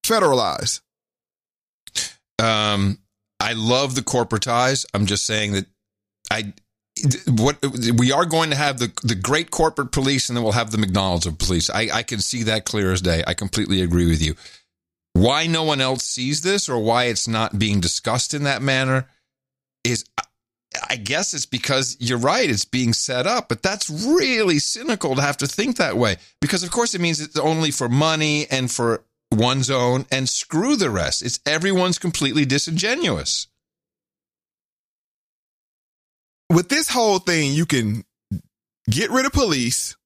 federalize. 0.05 0.81
Um, 2.39 2.99
I 3.41 3.53
love 3.53 3.95
the 3.95 4.03
corporatize. 4.03 4.85
I'm 4.93 5.07
just 5.07 5.27
saying 5.27 5.53
that 5.53 5.67
I 6.31 6.53
what 7.29 7.59
we 7.97 8.11
are 8.11 8.25
going 8.25 8.51
to 8.51 8.57
have 8.57 8.79
the 8.79 8.93
the 9.03 9.15
great 9.15 9.51
corporate 9.51 9.93
police, 9.93 10.29
and 10.29 10.37
then 10.37 10.43
we'll 10.43 10.53
have 10.53 10.71
the 10.71 10.79
McDonald's 10.79 11.27
of 11.27 11.39
police. 11.39 11.71
I, 11.71 11.89
I 11.93 12.03
can 12.03 12.21
see 12.21 12.45
that 12.45 12.65
clear 12.65 12.93
as 12.93 13.03
day. 13.03 13.23
I 13.27 13.35
completely 13.35 13.83
agree 13.83 14.09
with 14.09 14.23
you. 14.23 14.35
Why 15.13 15.47
no 15.47 15.63
one 15.63 15.81
else 15.81 16.05
sees 16.05 16.43
this, 16.43 16.69
or 16.69 16.83
why 16.83 17.05
it's 17.05 17.29
not 17.29 17.59
being 17.59 17.81
discussed 17.81 18.35
in 18.35 18.45
that 18.45 18.63
manner, 18.63 19.09
is 19.91 20.05
I 20.91 20.97
guess 20.97 21.33
it's 21.33 21.47
because 21.47 21.97
you're 22.01 22.19
right. 22.19 22.49
It's 22.51 22.65
being 22.65 22.93
set 22.93 23.27
up, 23.27 23.49
but 23.49 23.63
that's 23.63 23.89
really 23.89 24.59
cynical 24.59 25.15
to 25.15 25.23
have 25.23 25.37
to 25.39 25.47
think 25.47 25.77
that 25.77 25.97
way. 25.97 26.17
Because 26.41 26.63
of 26.63 26.71
course 26.71 26.95
it 26.95 27.01
means 27.01 27.21
it's 27.21 27.39
only 27.39 27.71
for 27.71 27.89
money 27.89 28.47
and 28.51 28.71
for 28.71 29.03
one's 29.33 29.71
own, 29.71 30.07
and 30.11 30.29
screw 30.29 30.77
the 30.77 30.91
rest. 30.91 31.23
It's 31.23 31.41
everyone's 31.47 31.99
completely 31.99 32.45
disingenuous. 32.45 33.49
With 36.51 36.69
this 36.69 36.89
whole 36.89 37.19
thing, 37.19 37.53
you 37.53 37.67
can 37.67 38.05
get 38.89 39.11
rid 39.11 39.27
of 39.27 39.33
police, 39.33 39.97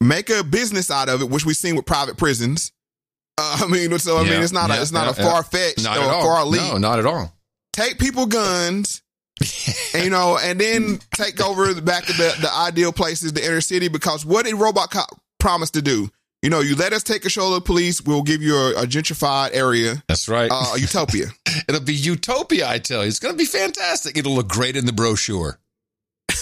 make 0.00 0.28
a 0.28 0.44
business 0.44 0.90
out 0.90 1.08
of 1.08 1.22
it, 1.22 1.30
which 1.30 1.46
we've 1.46 1.56
seen 1.56 1.74
with 1.74 1.86
private 1.86 2.16
prisons. 2.18 2.72
Uh, 3.38 3.60
I 3.64 3.66
mean, 3.66 3.98
so 3.98 4.18
I 4.18 4.22
Yeah, 4.22 4.30
mean, 4.32 4.42
it's 4.42 4.52
not 4.52 4.68
yeah, 4.68 4.76
a, 4.78 4.82
it's 4.82 4.92
not 4.92 5.16
yeah, 5.16 5.24
a 5.24 5.30
far 5.30 5.42
fetched 5.42 5.84
Not 5.84 5.96
or 5.96 6.22
far 6.22 6.44
leap. 6.44 6.60
No, 6.60 6.76
not 6.76 6.98
at 6.98 7.06
all. 7.06 7.34
Take 7.72 7.98
people 7.98 8.26
guns, 8.26 9.02
and, 9.94 10.04
you 10.04 10.10
know, 10.10 10.38
and 10.40 10.60
then 10.60 10.98
take 11.14 11.40
over 11.40 11.72
the 11.72 11.82
back 11.82 12.08
of 12.08 12.16
the, 12.16 12.34
the 12.40 12.52
ideal 12.52 12.92
places, 12.92 13.32
the 13.32 13.44
inner 13.44 13.60
city. 13.60 13.88
Because 13.88 14.26
what 14.26 14.44
did 14.44 14.54
Robot 14.54 14.90
Cop 14.90 15.08
promise 15.38 15.70
to 15.72 15.82
do? 15.82 16.10
You 16.42 16.48
know, 16.48 16.60
you 16.60 16.74
let 16.74 16.94
us 16.94 17.02
take 17.02 17.22
control 17.22 17.48
of 17.48 17.62
the 17.62 17.66
police, 17.66 18.00
we'll 18.00 18.22
give 18.22 18.40
you 18.40 18.56
a, 18.56 18.82
a 18.82 18.86
gentrified 18.86 19.50
area. 19.52 20.02
That's 20.08 20.26
right. 20.28 20.50
Uh, 20.50 20.72
a 20.74 20.80
utopia. 20.80 21.26
It'll 21.68 21.82
be 21.82 21.94
utopia, 21.94 22.66
I 22.68 22.78
tell 22.78 23.02
you. 23.02 23.08
It's 23.08 23.18
going 23.18 23.34
to 23.34 23.38
be 23.38 23.44
fantastic. 23.44 24.16
It'll 24.16 24.34
look 24.34 24.48
great 24.48 24.74
in 24.74 24.86
the 24.86 24.92
brochure. 24.92 25.58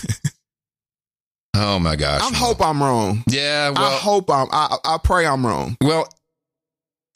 oh 1.56 1.80
my 1.80 1.96
gosh. 1.96 2.20
I 2.20 2.32
hope 2.36 2.60
I'm 2.60 2.80
wrong. 2.80 3.24
Yeah, 3.28 3.70
well, 3.70 3.84
I 3.84 3.96
hope 3.96 4.30
I'm. 4.30 4.46
I, 4.52 4.76
I 4.84 4.98
pray 5.02 5.26
I'm 5.26 5.44
wrong. 5.44 5.76
Well, 5.80 6.08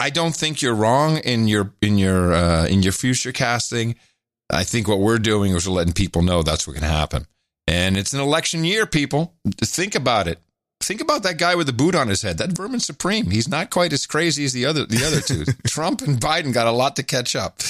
I 0.03 0.11
don't 0.11 0.35
think 0.35 0.61
you're 0.61 0.75
wrong 0.75 1.19
in 1.19 1.47
your 1.47 1.73
in 1.81 1.97
your 1.97 2.35
uh, 2.35 2.67
in 2.67 2.83
your 2.83 2.93
future 2.93 3.31
casting. 3.31 3.95
I 4.51 4.65
think 4.65 4.89
what 4.89 4.99
we're 4.99 5.21
doing 5.21 5.55
is 5.55 5.69
we're 5.69 5.75
letting 5.75 5.93
people 5.93 6.23
know 6.23 6.43
that's 6.43 6.67
what 6.67 6.75
can 6.75 6.83
happen. 6.83 7.27
And 7.69 7.97
it's 7.97 8.13
an 8.13 8.19
election 8.19 8.65
year, 8.65 8.85
people. 8.85 9.35
Think 9.61 9.95
about 9.95 10.27
it. 10.27 10.41
Think 10.81 11.01
about 11.01 11.23
that 11.23 11.39
guy 11.39 11.55
with 11.55 11.69
the 11.69 11.73
boot 11.73 11.95
on 11.95 12.09
his 12.09 12.21
head. 12.21 12.39
That 12.39 12.51
vermin 12.51 12.81
supreme. 12.81 13.31
He's 13.31 13.47
not 13.47 13.71
quite 13.71 13.93
as 13.93 14.05
crazy 14.05 14.45
as 14.45 14.53
the 14.53 14.67
other 14.67 14.87
the 14.87 15.05
other 15.05 15.21
two. 15.21 15.45
Trump 15.69 16.01
and 16.03 16.21
Biden 16.21 16.53
got 16.53 16.67
a 16.67 16.73
lot 16.73 16.97
to 16.97 17.05
catch 17.05 17.37
up. 17.37 17.61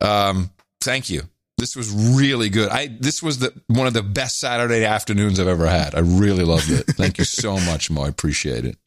Um, 0.00 0.52
thank 0.80 1.10
you. 1.10 1.24
This 1.58 1.76
was 1.76 1.92
really 1.92 2.48
good. 2.48 2.70
I 2.70 2.96
this 2.98 3.22
was 3.22 3.40
the 3.40 3.52
one 3.66 3.86
of 3.86 3.92
the 3.92 4.02
best 4.02 4.40
Saturday 4.40 4.86
afternoons 4.86 5.38
I've 5.38 5.48
ever 5.48 5.66
had. 5.66 5.94
I 5.94 5.98
really 5.98 6.44
loved 6.44 6.70
it. 6.70 6.86
Thank 6.96 7.18
you 7.18 7.24
so 7.24 7.60
much, 7.60 7.90
Mo. 7.90 8.04
I 8.04 8.08
appreciate 8.08 8.64
it. 8.64 8.78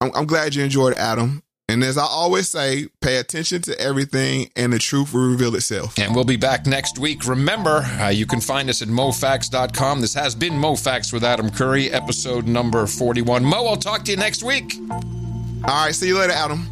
I'm, 0.00 0.12
I'm 0.14 0.26
glad 0.26 0.54
you 0.54 0.62
enjoyed 0.62 0.94
Adam. 0.94 1.42
And 1.72 1.82
as 1.82 1.96
I 1.96 2.04
always 2.04 2.50
say, 2.50 2.88
pay 3.00 3.16
attention 3.16 3.62
to 3.62 3.80
everything 3.80 4.50
and 4.56 4.74
the 4.74 4.78
truth 4.78 5.14
will 5.14 5.30
reveal 5.30 5.54
itself. 5.54 5.98
And 5.98 6.14
we'll 6.14 6.24
be 6.24 6.36
back 6.36 6.66
next 6.66 6.98
week. 6.98 7.26
Remember, 7.26 7.78
uh, 7.78 8.10
you 8.10 8.26
can 8.26 8.42
find 8.42 8.68
us 8.68 8.82
at 8.82 8.88
mofax.com. 8.88 10.02
This 10.02 10.12
has 10.12 10.34
been 10.34 10.52
MoFax 10.52 11.14
with 11.14 11.24
Adam 11.24 11.50
Curry, 11.50 11.90
episode 11.90 12.46
number 12.46 12.86
41. 12.86 13.42
Mo, 13.42 13.66
I'll 13.66 13.76
talk 13.76 14.04
to 14.04 14.10
you 14.10 14.18
next 14.18 14.42
week. 14.42 14.74
All 14.90 15.84
right, 15.86 15.94
see 15.94 16.08
you 16.08 16.18
later, 16.18 16.34
Adam. 16.34 16.68